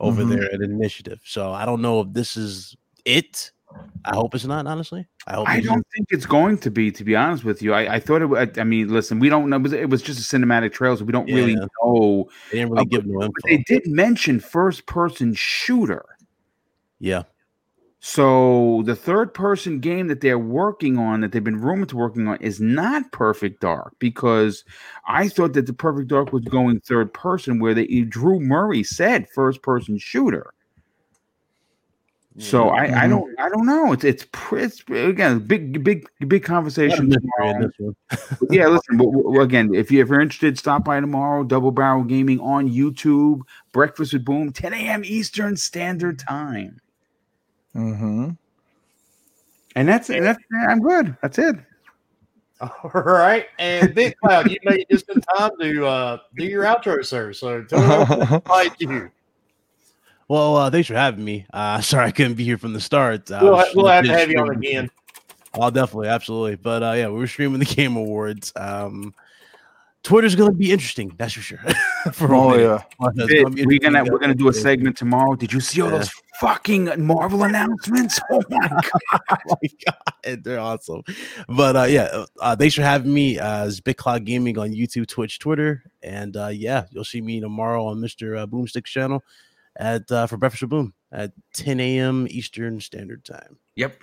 over 0.00 0.24
Mhm. 0.24 0.30
there 0.30 0.52
at 0.52 0.60
Initiative. 0.62 1.20
So 1.24 1.52
I 1.52 1.64
don't 1.64 1.80
know 1.80 2.00
if 2.00 2.08
this 2.12 2.36
is 2.36 2.74
it. 3.04 3.52
I 4.04 4.14
hope 4.16 4.34
it's 4.34 4.44
not. 4.44 4.66
Honestly, 4.66 5.06
I 5.28 5.34
hope 5.34 5.48
I 5.48 5.60
don't 5.60 5.86
think 5.94 6.08
it's 6.10 6.26
going 6.26 6.58
to 6.58 6.70
be, 6.70 6.90
to 6.90 7.04
be 7.04 7.14
honest 7.14 7.44
with 7.44 7.62
you. 7.62 7.72
I, 7.72 7.94
I 7.94 8.00
thought 8.00 8.20
it. 8.20 8.26
wa- 8.26 8.46
I 8.56 8.64
mean, 8.64 8.88
listen, 8.88 9.20
we 9.20 9.28
don't 9.28 9.48
know. 9.48 9.56
It 9.56 9.62
was, 9.62 9.72
it 9.72 9.88
was 9.90 10.02
just 10.02 10.32
a 10.32 10.36
cinematic 10.36 10.72
trailer, 10.72 10.96
so 10.96 11.04
we 11.04 11.12
don't 11.12 11.26
really 11.32 11.52
Yeah. 11.52 11.66
know. 11.84 12.28
They 12.50 12.58
didn't 12.58 12.72
really 12.72 12.82
Uh, 12.82 12.86
give 12.90 13.06
no 13.06 13.22
info. 13.22 13.32
But 13.34 13.48
they 13.48 13.58
did 13.58 13.86
mention 13.86 14.40
first-person 14.40 15.34
shooter. 15.34 16.04
yeah, 16.98 17.22
So 18.00 18.82
the 18.86 18.96
third 18.96 19.32
person 19.34 19.78
game 19.78 20.08
that 20.08 20.20
they're 20.20 20.36
working 20.36 20.98
on, 20.98 21.20
that 21.20 21.30
they've 21.30 21.44
been 21.44 21.60
rumored 21.60 21.90
to 21.90 21.96
working 21.96 22.26
on, 22.26 22.36
is 22.38 22.60
not 22.60 23.12
Perfect 23.12 23.60
Dark 23.60 23.94
because 24.00 24.64
I 25.06 25.28
thought 25.28 25.52
that 25.52 25.66
the 25.66 25.72
Perfect 25.72 26.08
Dark 26.08 26.32
was 26.32 26.44
going 26.44 26.80
third 26.80 27.14
person, 27.14 27.60
where 27.60 27.74
they 27.74 27.86
Drew 28.00 28.40
Murray 28.40 28.82
said 28.82 29.28
first 29.32 29.62
person 29.62 29.98
shooter. 29.98 30.52
So 32.38 32.70
I, 32.70 32.84
I 32.84 33.06
Mhm. 33.06 33.10
don't 33.10 33.40
I 33.40 33.48
don't 33.50 33.66
know. 33.66 33.92
It's 33.92 34.04
it's, 34.04 34.26
pr- 34.32 34.58
it's 34.58 34.82
again 34.88 35.40
big 35.40 35.84
big 35.84 36.06
big 36.26 36.42
conversation. 36.42 37.10
tomorrow. 37.10 37.60
this 37.66 37.72
one. 37.78 37.96
But 38.08 38.52
yeah, 38.52 38.68
listen. 38.68 38.96
But, 38.96 39.08
well, 39.08 39.42
again, 39.42 39.74
if, 39.74 39.90
you, 39.90 40.00
if 40.00 40.08
you're 40.08 40.20
interested, 40.20 40.58
stop 40.58 40.84
by 40.84 40.98
tomorrow. 41.00 41.44
Double 41.44 41.70
Barrel 41.70 42.04
Gaming 42.04 42.40
on 42.40 42.70
YouTube. 42.70 43.42
Breakfast 43.72 44.14
with 44.14 44.24
Boom, 44.24 44.50
10 44.52 44.72
a.m. 44.72 45.02
Eastern 45.04 45.56
Standard 45.56 46.18
Time. 46.18 46.80
hmm 47.74 48.30
And 49.76 49.88
that's 49.88 50.08
and 50.08 50.24
that's 50.24 50.42
I'm 50.68 50.80
good. 50.80 51.14
That's 51.20 51.38
it. 51.38 51.56
All 52.62 52.90
right. 52.94 53.46
And 53.58 53.94
Big 53.94 54.16
Cloud, 54.16 54.50
you 54.50 54.56
made 54.64 54.80
it 54.80 54.88
just 54.90 55.08
in 55.10 55.20
time 55.36 55.50
to 55.60 55.84
uh, 55.86 56.18
do 56.36 56.44
your 56.44 56.64
outro, 56.64 57.04
sir. 57.04 57.32
So 57.32 57.62
tell 57.62 58.06
me 58.08 58.40
what 58.46 58.80
you. 58.80 59.10
Well, 60.28 60.56
uh, 60.56 60.70
thanks 60.70 60.88
for 60.88 60.94
having 60.94 61.24
me. 61.24 61.46
Uh, 61.52 61.80
sorry 61.82 62.06
I 62.06 62.10
couldn't 62.12 62.34
be 62.34 62.44
here 62.44 62.58
from 62.58 62.72
the 62.72 62.80
start. 62.80 63.30
I 63.30 63.42
We'll, 63.42 63.64
we'll 63.74 63.86
have 63.88 64.04
to 64.04 64.12
have 64.12 64.30
you 64.30 64.38
on 64.38 64.46
streaming- 64.46 64.68
again. 64.68 64.90
Oh, 65.54 65.68
definitely, 65.70 66.08
absolutely. 66.08 66.56
But 66.56 66.82
uh, 66.82 66.92
yeah, 66.92 67.08
we 67.08 67.18
were 67.18 67.26
streaming 67.26 67.58
the 67.58 67.64
Game 67.76 67.96
Awards. 67.96 68.52
Um, 68.56 69.14
Twitter's 70.02 70.34
gonna 70.34 70.50
be 70.52 70.72
interesting, 70.72 71.14
that's 71.16 71.34
for 71.34 71.40
sure. 71.42 71.58
for 72.12 72.32
a 72.32 72.36
Oh 72.40 72.50
minute. 72.50 72.62
yeah. 72.64 73.06
Uh, 73.06 73.10
it's 73.14 73.32
gonna 73.54 73.66
we're 73.66 73.78
gonna 73.78 74.04
we're 74.10 74.18
gonna 74.18 74.34
do 74.34 74.48
a 74.48 74.52
segment 74.52 74.96
tomorrow. 74.96 75.36
Did 75.36 75.52
you 75.52 75.60
see 75.60 75.80
all 75.80 75.90
Yeah. 75.92 75.98
those 75.98 76.10
fucking 76.40 76.90
Marvel 77.04 77.44
announcements? 77.44 78.18
Oh 78.30 78.42
my 78.50 78.66
god! 78.68 78.80
oh 79.30 79.56
my 79.62 79.68
god, 80.24 80.42
they're 80.42 80.58
awesome. 80.58 81.02
But 81.48 81.76
uh, 81.76 81.84
yeah, 81.84 82.24
uh, 82.40 82.56
thanks 82.56 82.74
for 82.74 82.82
having 82.82 83.14
me. 83.14 83.38
Uh, 83.38 83.66
it's 83.68 83.78
Big 83.78 83.96
Cloud 83.96 84.24
Gaming 84.24 84.58
on 84.58 84.70
YouTube, 84.70 85.06
Twitch, 85.06 85.38
Twitter, 85.38 85.84
and 86.02 86.36
uh, 86.36 86.48
yeah, 86.48 86.86
you'll 86.90 87.04
see 87.04 87.20
me 87.20 87.38
tomorrow 87.40 87.84
on 87.86 87.98
Mr. 88.00 88.38
Uh, 88.38 88.46
Boomstick's 88.46 88.90
channel 88.90 89.22
at 89.76 90.10
uh, 90.10 90.26
for 90.26 90.36
Breakfast 90.36 90.62
with 90.62 90.70
Boom 90.70 90.94
at 91.10 91.32
10 91.54 91.80
a.m. 91.80 92.26
Eastern 92.30 92.80
Standard 92.80 93.24
Time. 93.24 93.58
Yep. 93.76 93.96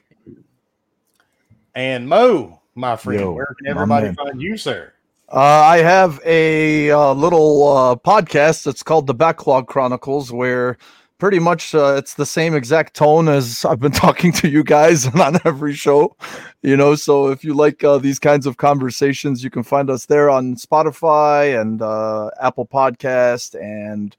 And 1.75 2.07
Moe, 2.07 2.61
my 2.75 2.95
friend, 2.95 3.21
Yo, 3.21 3.31
where 3.31 3.55
can 3.57 3.67
everybody 3.67 4.13
find 4.13 4.41
you, 4.41 4.57
sir? 4.57 4.93
Uh, 5.31 5.39
I 5.39 5.77
have 5.77 6.19
a 6.25 6.89
uh, 6.89 7.13
little 7.13 7.67
uh, 7.67 7.95
podcast 7.95 8.63
that's 8.63 8.81
called 8.81 9.05
the 9.05 9.13
Backlog 9.13 9.67
Chronicles, 9.67 10.31
where 10.31 10.77
pretty 11.19 11.37
much 11.37 11.75
uh, 11.75 11.95
it's 11.97 12.15
the 12.15 12.25
same 12.25 12.55
exact 12.55 12.95
tone 12.95 13.27
as 13.27 13.63
I've 13.63 13.79
been 13.79 13.91
talking 14.05 14.31
to 14.33 14.49
you 14.49 14.63
guys 14.63 15.05
on 15.15 15.37
every 15.45 15.73
show. 15.73 16.15
You 16.63 16.75
know, 16.75 16.95
so 16.95 17.27
if 17.27 17.43
you 17.43 17.53
like 17.53 17.83
uh, 17.83 17.99
these 17.99 18.17
kinds 18.17 18.47
of 18.47 18.57
conversations, 18.57 19.43
you 19.43 19.51
can 19.51 19.63
find 19.63 19.89
us 19.89 20.07
there 20.07 20.29
on 20.29 20.55
Spotify 20.55 21.59
and 21.61 21.81
uh, 21.81 22.31
Apple 22.41 22.65
Podcast 22.65 23.53
and 23.61 24.15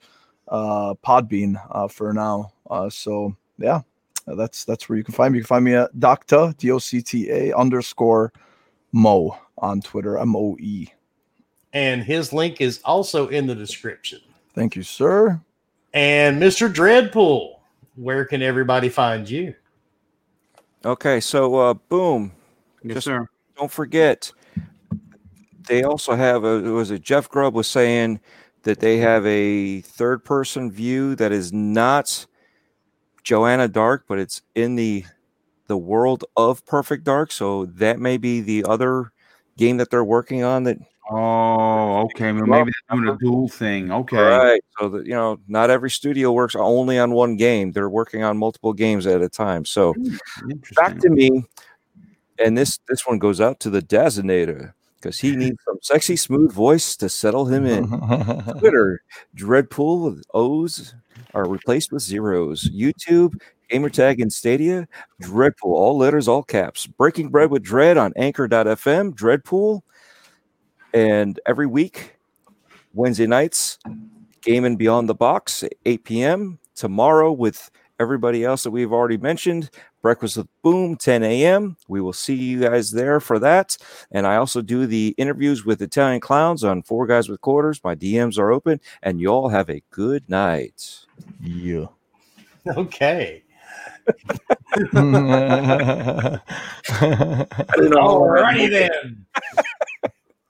uh, 0.51 0.94
Podbean 1.05 1.60
uh, 1.70 1.89
for 1.89 2.12
now. 2.12 2.52
Uh, 2.68 2.90
so 2.90 3.35
yeah, 3.59 3.81
that's 4.27 4.64
that's 4.64 4.89
where 4.89 4.98
you 4.98 5.05
can 5.05 5.14
find 5.14 5.32
me. 5.32 5.39
You 5.39 5.44
can 5.44 5.48
find 5.48 5.64
me 5.64 5.74
at 5.74 5.94
Docta 5.97 6.56
D 6.56 6.70
O 6.70 6.78
C 6.78 7.01
T 7.01 7.31
A 7.31 7.56
underscore 7.56 8.32
Moe 8.93 9.39
on 9.59 9.81
Twitter. 9.81 10.18
M 10.18 10.36
O 10.36 10.56
E. 10.60 10.89
And 11.72 12.02
his 12.02 12.32
link 12.32 12.60
is 12.60 12.81
also 12.85 13.28
in 13.28 13.47
the 13.47 13.55
description. 13.55 14.20
Thank 14.55 14.74
you, 14.74 14.82
sir. 14.82 15.40
And 15.94 16.43
Mr. 16.43 16.72
Dreadpool, 16.72 17.59
where 17.94 18.24
can 18.24 18.43
everybody 18.43 18.89
find 18.89 19.28
you? 19.28 19.55
Okay, 20.85 21.20
so 21.20 21.55
uh, 21.56 21.74
boom. 21.74 22.32
Yes, 22.82 22.94
Just- 22.94 23.05
sir. 23.06 23.28
Don't 23.56 23.70
forget, 23.70 24.32
they 25.68 25.82
also 25.82 26.16
have 26.16 26.44
a. 26.44 26.60
Was 26.62 26.90
it 26.90 27.02
Jeff 27.02 27.28
Grubb 27.28 27.55
was 27.55 27.66
saying 27.68 28.18
that 28.62 28.81
they 28.81 28.99
have 28.99 29.27
a 29.27 29.81
third-person 29.81 30.70
view 30.70 31.15
that 31.16 31.32
is 31.32 31.53
not 31.53 32.27
Joanna 33.23 33.69
Dark, 33.69 34.05
but 34.09 34.19
it's 34.19 34.43
in 34.55 34.77
the 34.77 35.05
the 35.66 35.78
world 35.78 36.24
of 36.37 36.66
Perfect 36.66 37.05
Dark. 37.05 37.31
So 37.31 37.66
that 37.66 38.01
may 38.01 38.16
be 38.16 38.41
the 38.41 38.65
other 38.65 39.12
game 39.57 39.77
that 39.77 39.91
they're 39.91 40.05
working 40.05 40.43
on. 40.43 40.65
That 40.65 40.78
Oh, 41.12 42.03
okay. 42.03 42.31
Well, 42.31 42.47
maybe 42.47 42.70
they're 42.89 42.97
doing 42.97 43.09
a 43.09 43.12
uh-huh. 43.12 43.19
dual 43.20 43.49
thing. 43.49 43.91
Okay. 43.91 44.16
right. 44.16 44.61
So 44.78 44.89
that 44.91 45.07
you 45.07 45.12
know, 45.12 45.41
not 45.49 45.69
every 45.69 45.91
studio 45.91 46.31
works 46.31 46.55
only 46.55 46.99
on 47.01 47.11
one 47.11 47.37
game. 47.37 47.73
They're 47.73 47.91
working 47.91 48.23
on 48.23 48.39
multiple 48.39 48.73
games 48.73 49.07
at 49.07 49.20
a 49.20 49.28
time. 49.28 49.65
So 49.65 49.93
hmm. 49.95 50.53
back 50.77 50.99
to 51.01 51.11
me, 51.11 51.45
and 52.39 52.57
this 52.57 52.78
this 52.89 53.07
one 53.07 53.19
goes 53.19 53.41
out 53.41 53.59
to 53.61 53.70
the 53.70 53.82
Designator 53.82 54.74
because 55.01 55.18
he 55.18 55.35
needs 55.35 55.59
some 55.64 55.78
sexy, 55.82 56.16
smooth 56.16 56.52
voice 56.52 56.97
to 56.97 57.09
settle 57.09 57.47
him 57.47 57.64
in. 57.64 57.89
Twitter, 58.59 59.02
Dreadpool 59.36 60.05
with 60.05 60.24
O's 60.35 60.94
are 61.35 61.48
replaced 61.48 61.93
with 61.93 62.02
zeros. 62.02 62.68
YouTube, 62.68 63.40
Gamertag, 63.70 64.20
and 64.20 64.32
Stadia, 64.32 64.86
Dreadpool, 65.22 65.64
all 65.64 65.97
letters, 65.97 66.28
all 66.28 66.43
caps. 66.43 66.86
Breaking 66.86 67.31
Bread 67.31 67.51
with 67.51 67.62
Dread 67.62 67.97
on 67.97 68.12
Anchor.fm, 68.16 69.14
Dreadpool. 69.14 69.81
And 70.93 71.40
every 71.47 71.66
week, 71.66 72.16
Wednesday 72.93 73.27
nights, 73.27 73.78
Gaming 74.43 74.77
Beyond 74.77 75.09
the 75.09 75.14
Box, 75.14 75.64
8 75.86 76.05
p.m. 76.05 76.59
Tomorrow, 76.74 77.32
with 77.32 77.70
everybody 78.01 78.44
else 78.44 78.64
that 78.64 78.70
we've 78.70 78.93
already 78.93 79.18
mentioned, 79.18 79.70
Breakfast 80.02 80.36
with 80.36 80.48
Boom, 80.62 80.97
10 80.97 81.22
a.m. 81.22 81.77
We 81.89 82.01
will 82.01 82.12
see 82.12 82.35
you 82.35 82.60
guys 82.60 82.90
there 82.90 83.20
for 83.20 83.39
that. 83.39 83.77
And 84.10 84.27
I 84.27 84.36
also 84.36 84.62
do 84.62 84.86
the 84.86 85.14
interviews 85.18 85.64
with 85.64 85.82
Italian 85.82 86.20
clowns 86.20 86.64
on 86.64 86.82
Four 86.82 87.06
Guys 87.06 87.28
with 87.28 87.40
Quarters. 87.40 87.81
My 87.85 87.94
DMs 87.94 88.39
are 88.39 88.51
open, 88.51 88.81
and 89.02 89.20
you 89.20 89.28
all 89.28 89.48
have 89.48 89.68
a 89.68 89.82
good 89.90 90.28
night. 90.28 91.01
Yeah. 91.43 91.86
Okay. 92.77 93.43
Alrighty 97.97 98.70
then. 98.70 99.27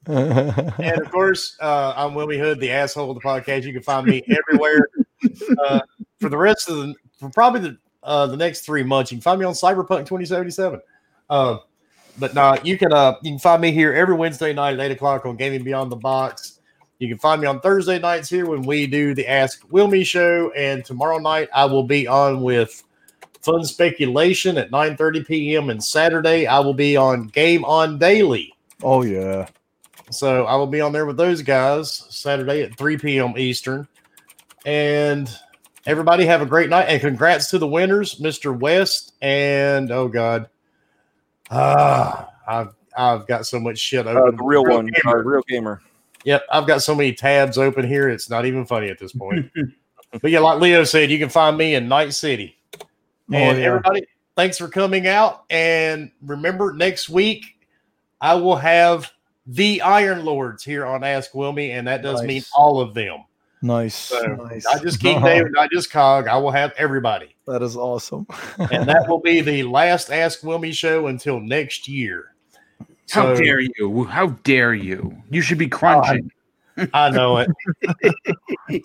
And 0.07 1.01
of 1.01 1.11
course, 1.13 1.57
uh, 1.61 1.93
I'm 1.97 2.15
Willie 2.15 2.39
Hood, 2.39 2.59
the 2.59 2.73
asshole 2.73 3.11
of 3.13 3.15
the 3.15 3.21
podcast. 3.21 3.63
You 3.63 3.73
can 3.73 3.83
find 3.83 4.05
me 4.05 4.25
everywhere. 4.29 4.89
Uh, 5.65 5.81
for 6.21 6.29
the 6.29 6.37
rest 6.37 6.69
of 6.69 6.79
the, 6.79 6.95
for 7.21 7.31
probably 7.31 7.61
the 7.61 7.79
uh, 8.03 8.27
the 8.27 8.37
next 8.37 8.63
three 8.63 8.83
months, 8.83 9.11
you 9.11 9.17
can 9.19 9.23
find 9.23 9.39
me 9.39 9.47
on 9.47 9.55
Cyberpunk 9.55 10.07
2077. 10.07 10.81
Uh, 11.29 11.59
but 12.19 12.35
nah, 12.35 12.57
you 12.63 12.77
can 12.77 12.93
uh, 12.93 13.15
you 13.23 13.33
can 13.33 13.39
find 13.39 13.63
me 13.63 13.73
here 13.73 13.93
every 13.93 14.15
Wednesday 14.15 14.53
night 14.53 14.75
at 14.75 14.81
eight 14.81 14.93
o'clock 14.93 15.27
on 15.27 15.37
Gaming 15.37 15.63
Beyond 15.63 15.93
the 15.93 15.97
Box. 15.97 16.61
You 16.99 17.09
can 17.09 17.19
find 17.19 17.41
me 17.41 17.47
on 17.47 17.61
Thursday 17.61 17.99
nights 17.99 18.29
here 18.29 18.47
when 18.47 18.63
we 18.63 18.87
do 18.87 19.15
the 19.15 19.27
Ask 19.27 19.67
Wilmy 19.69 20.05
show, 20.05 20.51
and 20.53 20.85
tomorrow 20.85 21.19
night 21.19 21.49
I 21.55 21.65
will 21.65 21.83
be 21.83 22.07
on 22.07 22.43
with 22.43 22.83
Fun 23.43 23.65
Speculation 23.65 24.59
at 24.59 24.71
9:30 24.71 25.27
p.m. 25.27 25.71
and 25.71 25.83
Saturday 25.83 26.47
I 26.47 26.59
will 26.59 26.75
be 26.75 26.97
on 26.97 27.29
Game 27.29 27.65
On 27.65 27.99
Daily. 27.99 28.53
oh 28.83 29.03
yeah. 29.03 29.47
So 30.11 30.45
I 30.45 30.57
will 30.57 30.67
be 30.67 30.81
on 30.81 30.93
there 30.93 31.07
with 31.07 31.17
those 31.17 31.41
guys 31.41 32.05
Saturday 32.11 32.63
at 32.63 32.77
3 32.77 32.99
p.m. 32.99 33.35
Eastern. 33.39 33.87
And 34.67 35.31
everybody 35.87 36.25
have 36.27 36.43
a 36.43 36.47
great 36.47 36.71
night. 36.71 36.85
And 36.89 37.01
congrats 37.01 37.51
to 37.51 37.59
the 37.59 37.67
winners, 37.67 38.17
Mr. 38.21 38.59
West 38.59 39.15
and 39.23 39.91
oh 39.91 40.09
god. 40.09 40.49
Ah, 41.51 42.29
I've 42.47 42.75
I've 42.97 43.27
got 43.27 43.47
so 43.47 43.59
much 43.59 43.79
shit 43.79 44.07
open. 44.07 44.35
Uh, 44.35 44.37
the 44.37 44.45
real 44.45 44.65
one, 44.65 44.87
gamer. 44.87 45.19
uh, 45.19 45.23
real 45.23 45.43
gamer. 45.49 45.81
Yep, 46.25 46.43
I've 46.53 46.67
got 46.67 46.83
so 46.83 46.95
many 46.95 47.13
tabs 47.15 47.57
open 47.57 47.87
here, 47.87 48.09
it's 48.09 48.29
not 48.29 48.45
even 48.45 48.67
funny 48.67 48.89
at 48.91 48.99
this 48.99 49.13
point. 49.13 49.51
but 50.21 50.31
yeah, 50.31 50.41
like 50.41 50.61
Leo 50.61 50.85
said, 50.85 51.11
you 51.11 51.19
can 51.19 51.31
find 51.31 51.57
me 51.57 51.75
in 51.75 51.89
Night 51.89 52.13
City. 52.13 52.57
Oh, 52.79 52.85
And 53.33 53.59
yeah. 53.59 53.65
everybody, 53.65 54.05
thanks 54.37 54.59
for 54.59 54.69
coming 54.69 55.07
out. 55.07 55.45
And 55.49 56.11
remember, 56.21 56.75
next 56.75 57.09
week 57.09 57.45
I 58.21 58.35
will 58.35 58.57
have 58.57 59.11
the 59.47 59.81
Iron 59.81 60.25
Lords 60.27 60.63
here 60.63 60.85
on 60.85 61.03
Ask 61.05 61.33
Wilmy, 61.33 61.71
and 61.71 61.87
that 61.89 62.03
does 62.03 62.23
mean 62.23 62.43
all 62.55 62.81
of 62.81 62.93
them. 62.93 63.25
Nice. 63.63 63.95
So, 63.95 64.23
nice. 64.49 64.65
Not 64.65 64.83
just 64.83 65.01
King 65.01 65.21
David, 65.25 65.53
not 65.53 65.71
just 65.71 65.91
Cog. 65.91 66.29
I 66.29 66.37
will 66.39 66.51
have 66.51 66.73
everybody. 66.79 67.35
That 67.47 67.63
is 67.63 67.77
awesome. 67.77 68.27
And 68.59 68.89
that 68.89 69.07
will 69.09 69.21
be 69.21 69.41
the 69.43 69.65
last 69.65 70.11
Ask 70.11 70.41
Wilmy 70.41 70.73
show 70.73 71.09
until 71.09 71.41
next 71.41 71.87
year. 71.89 72.35
How 73.11 73.35
So, 73.35 73.43
dare 73.43 73.61
you? 73.61 74.05
How 74.05 74.29
dare 74.45 74.73
you? 74.73 75.17
You 75.31 75.43
should 75.43 75.59
be 75.59 75.67
crunching. 75.69 76.31
I 76.95 77.11
know 77.11 77.37
it. 77.39 77.51
yeah, 78.71 78.79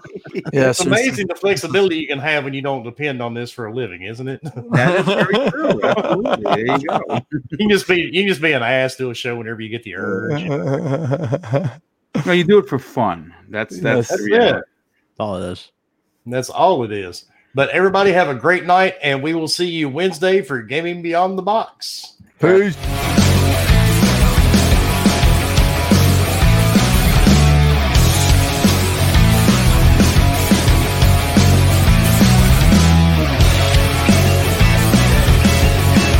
It's 0.69 0.79
since- 0.79 0.81
amazing 0.87 1.27
the 1.27 1.35
flexibility 1.35 1.97
you 1.97 2.07
can 2.07 2.19
have 2.19 2.43
when 2.43 2.53
you 2.53 2.61
don't 2.61 2.83
depend 2.83 3.21
on 3.21 3.33
this 3.33 3.51
for 3.51 3.67
a 3.67 3.73
living, 3.73 4.01
isn't 4.01 4.27
it? 4.27 4.41
that 4.43 4.99
is 4.99 5.05
very 5.05 5.49
true. 5.51 5.81
Absolutely. 5.83 6.43
There 6.43 6.77
you 6.77 6.87
go. 6.89 7.21
you 7.51 7.57
can 7.57 7.69
just 7.69 7.87
be 7.87 8.01
you 8.01 8.23
can 8.23 8.27
just 8.27 8.41
be 8.41 8.51
an 8.51 8.63
ass 8.63 8.95
to 8.97 9.11
a 9.11 9.13
show 9.15 9.37
whenever 9.37 9.61
you 9.61 9.69
get 9.69 9.83
the 9.83 9.95
urge. 9.95 10.41
No, 12.25 12.31
you 12.31 12.43
do 12.43 12.57
it 12.59 12.67
for 12.69 12.79
fun. 12.79 13.33
That's 13.49 13.79
that's, 13.79 14.09
Yes. 14.09 14.09
the 14.09 14.13
That's 14.17 14.23
reality. 14.23 14.57
it. 14.59 14.63
All 15.19 15.37
it 15.41 15.51
is. 15.51 15.71
And 16.25 16.33
that's 16.33 16.49
all 16.49 16.83
it 16.83 16.91
is. 16.91 17.25
But 17.53 17.69
everybody 17.69 18.11
have 18.11 18.27
a 18.29 18.35
great 18.35 18.65
night, 18.65 18.95
and 19.01 19.23
we 19.23 19.33
will 19.33 19.47
see 19.47 19.69
you 19.69 19.87
Wednesday 19.89 20.41
for 20.41 20.61
Gaming 20.61 21.01
Beyond 21.01 21.37
the 21.37 21.41
Box. 21.43 22.13
Peace. 22.39 22.75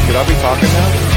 Could 0.06 0.16
I 0.16 0.24
be 0.28 0.36
talking 0.36 0.70
now? 0.70 1.15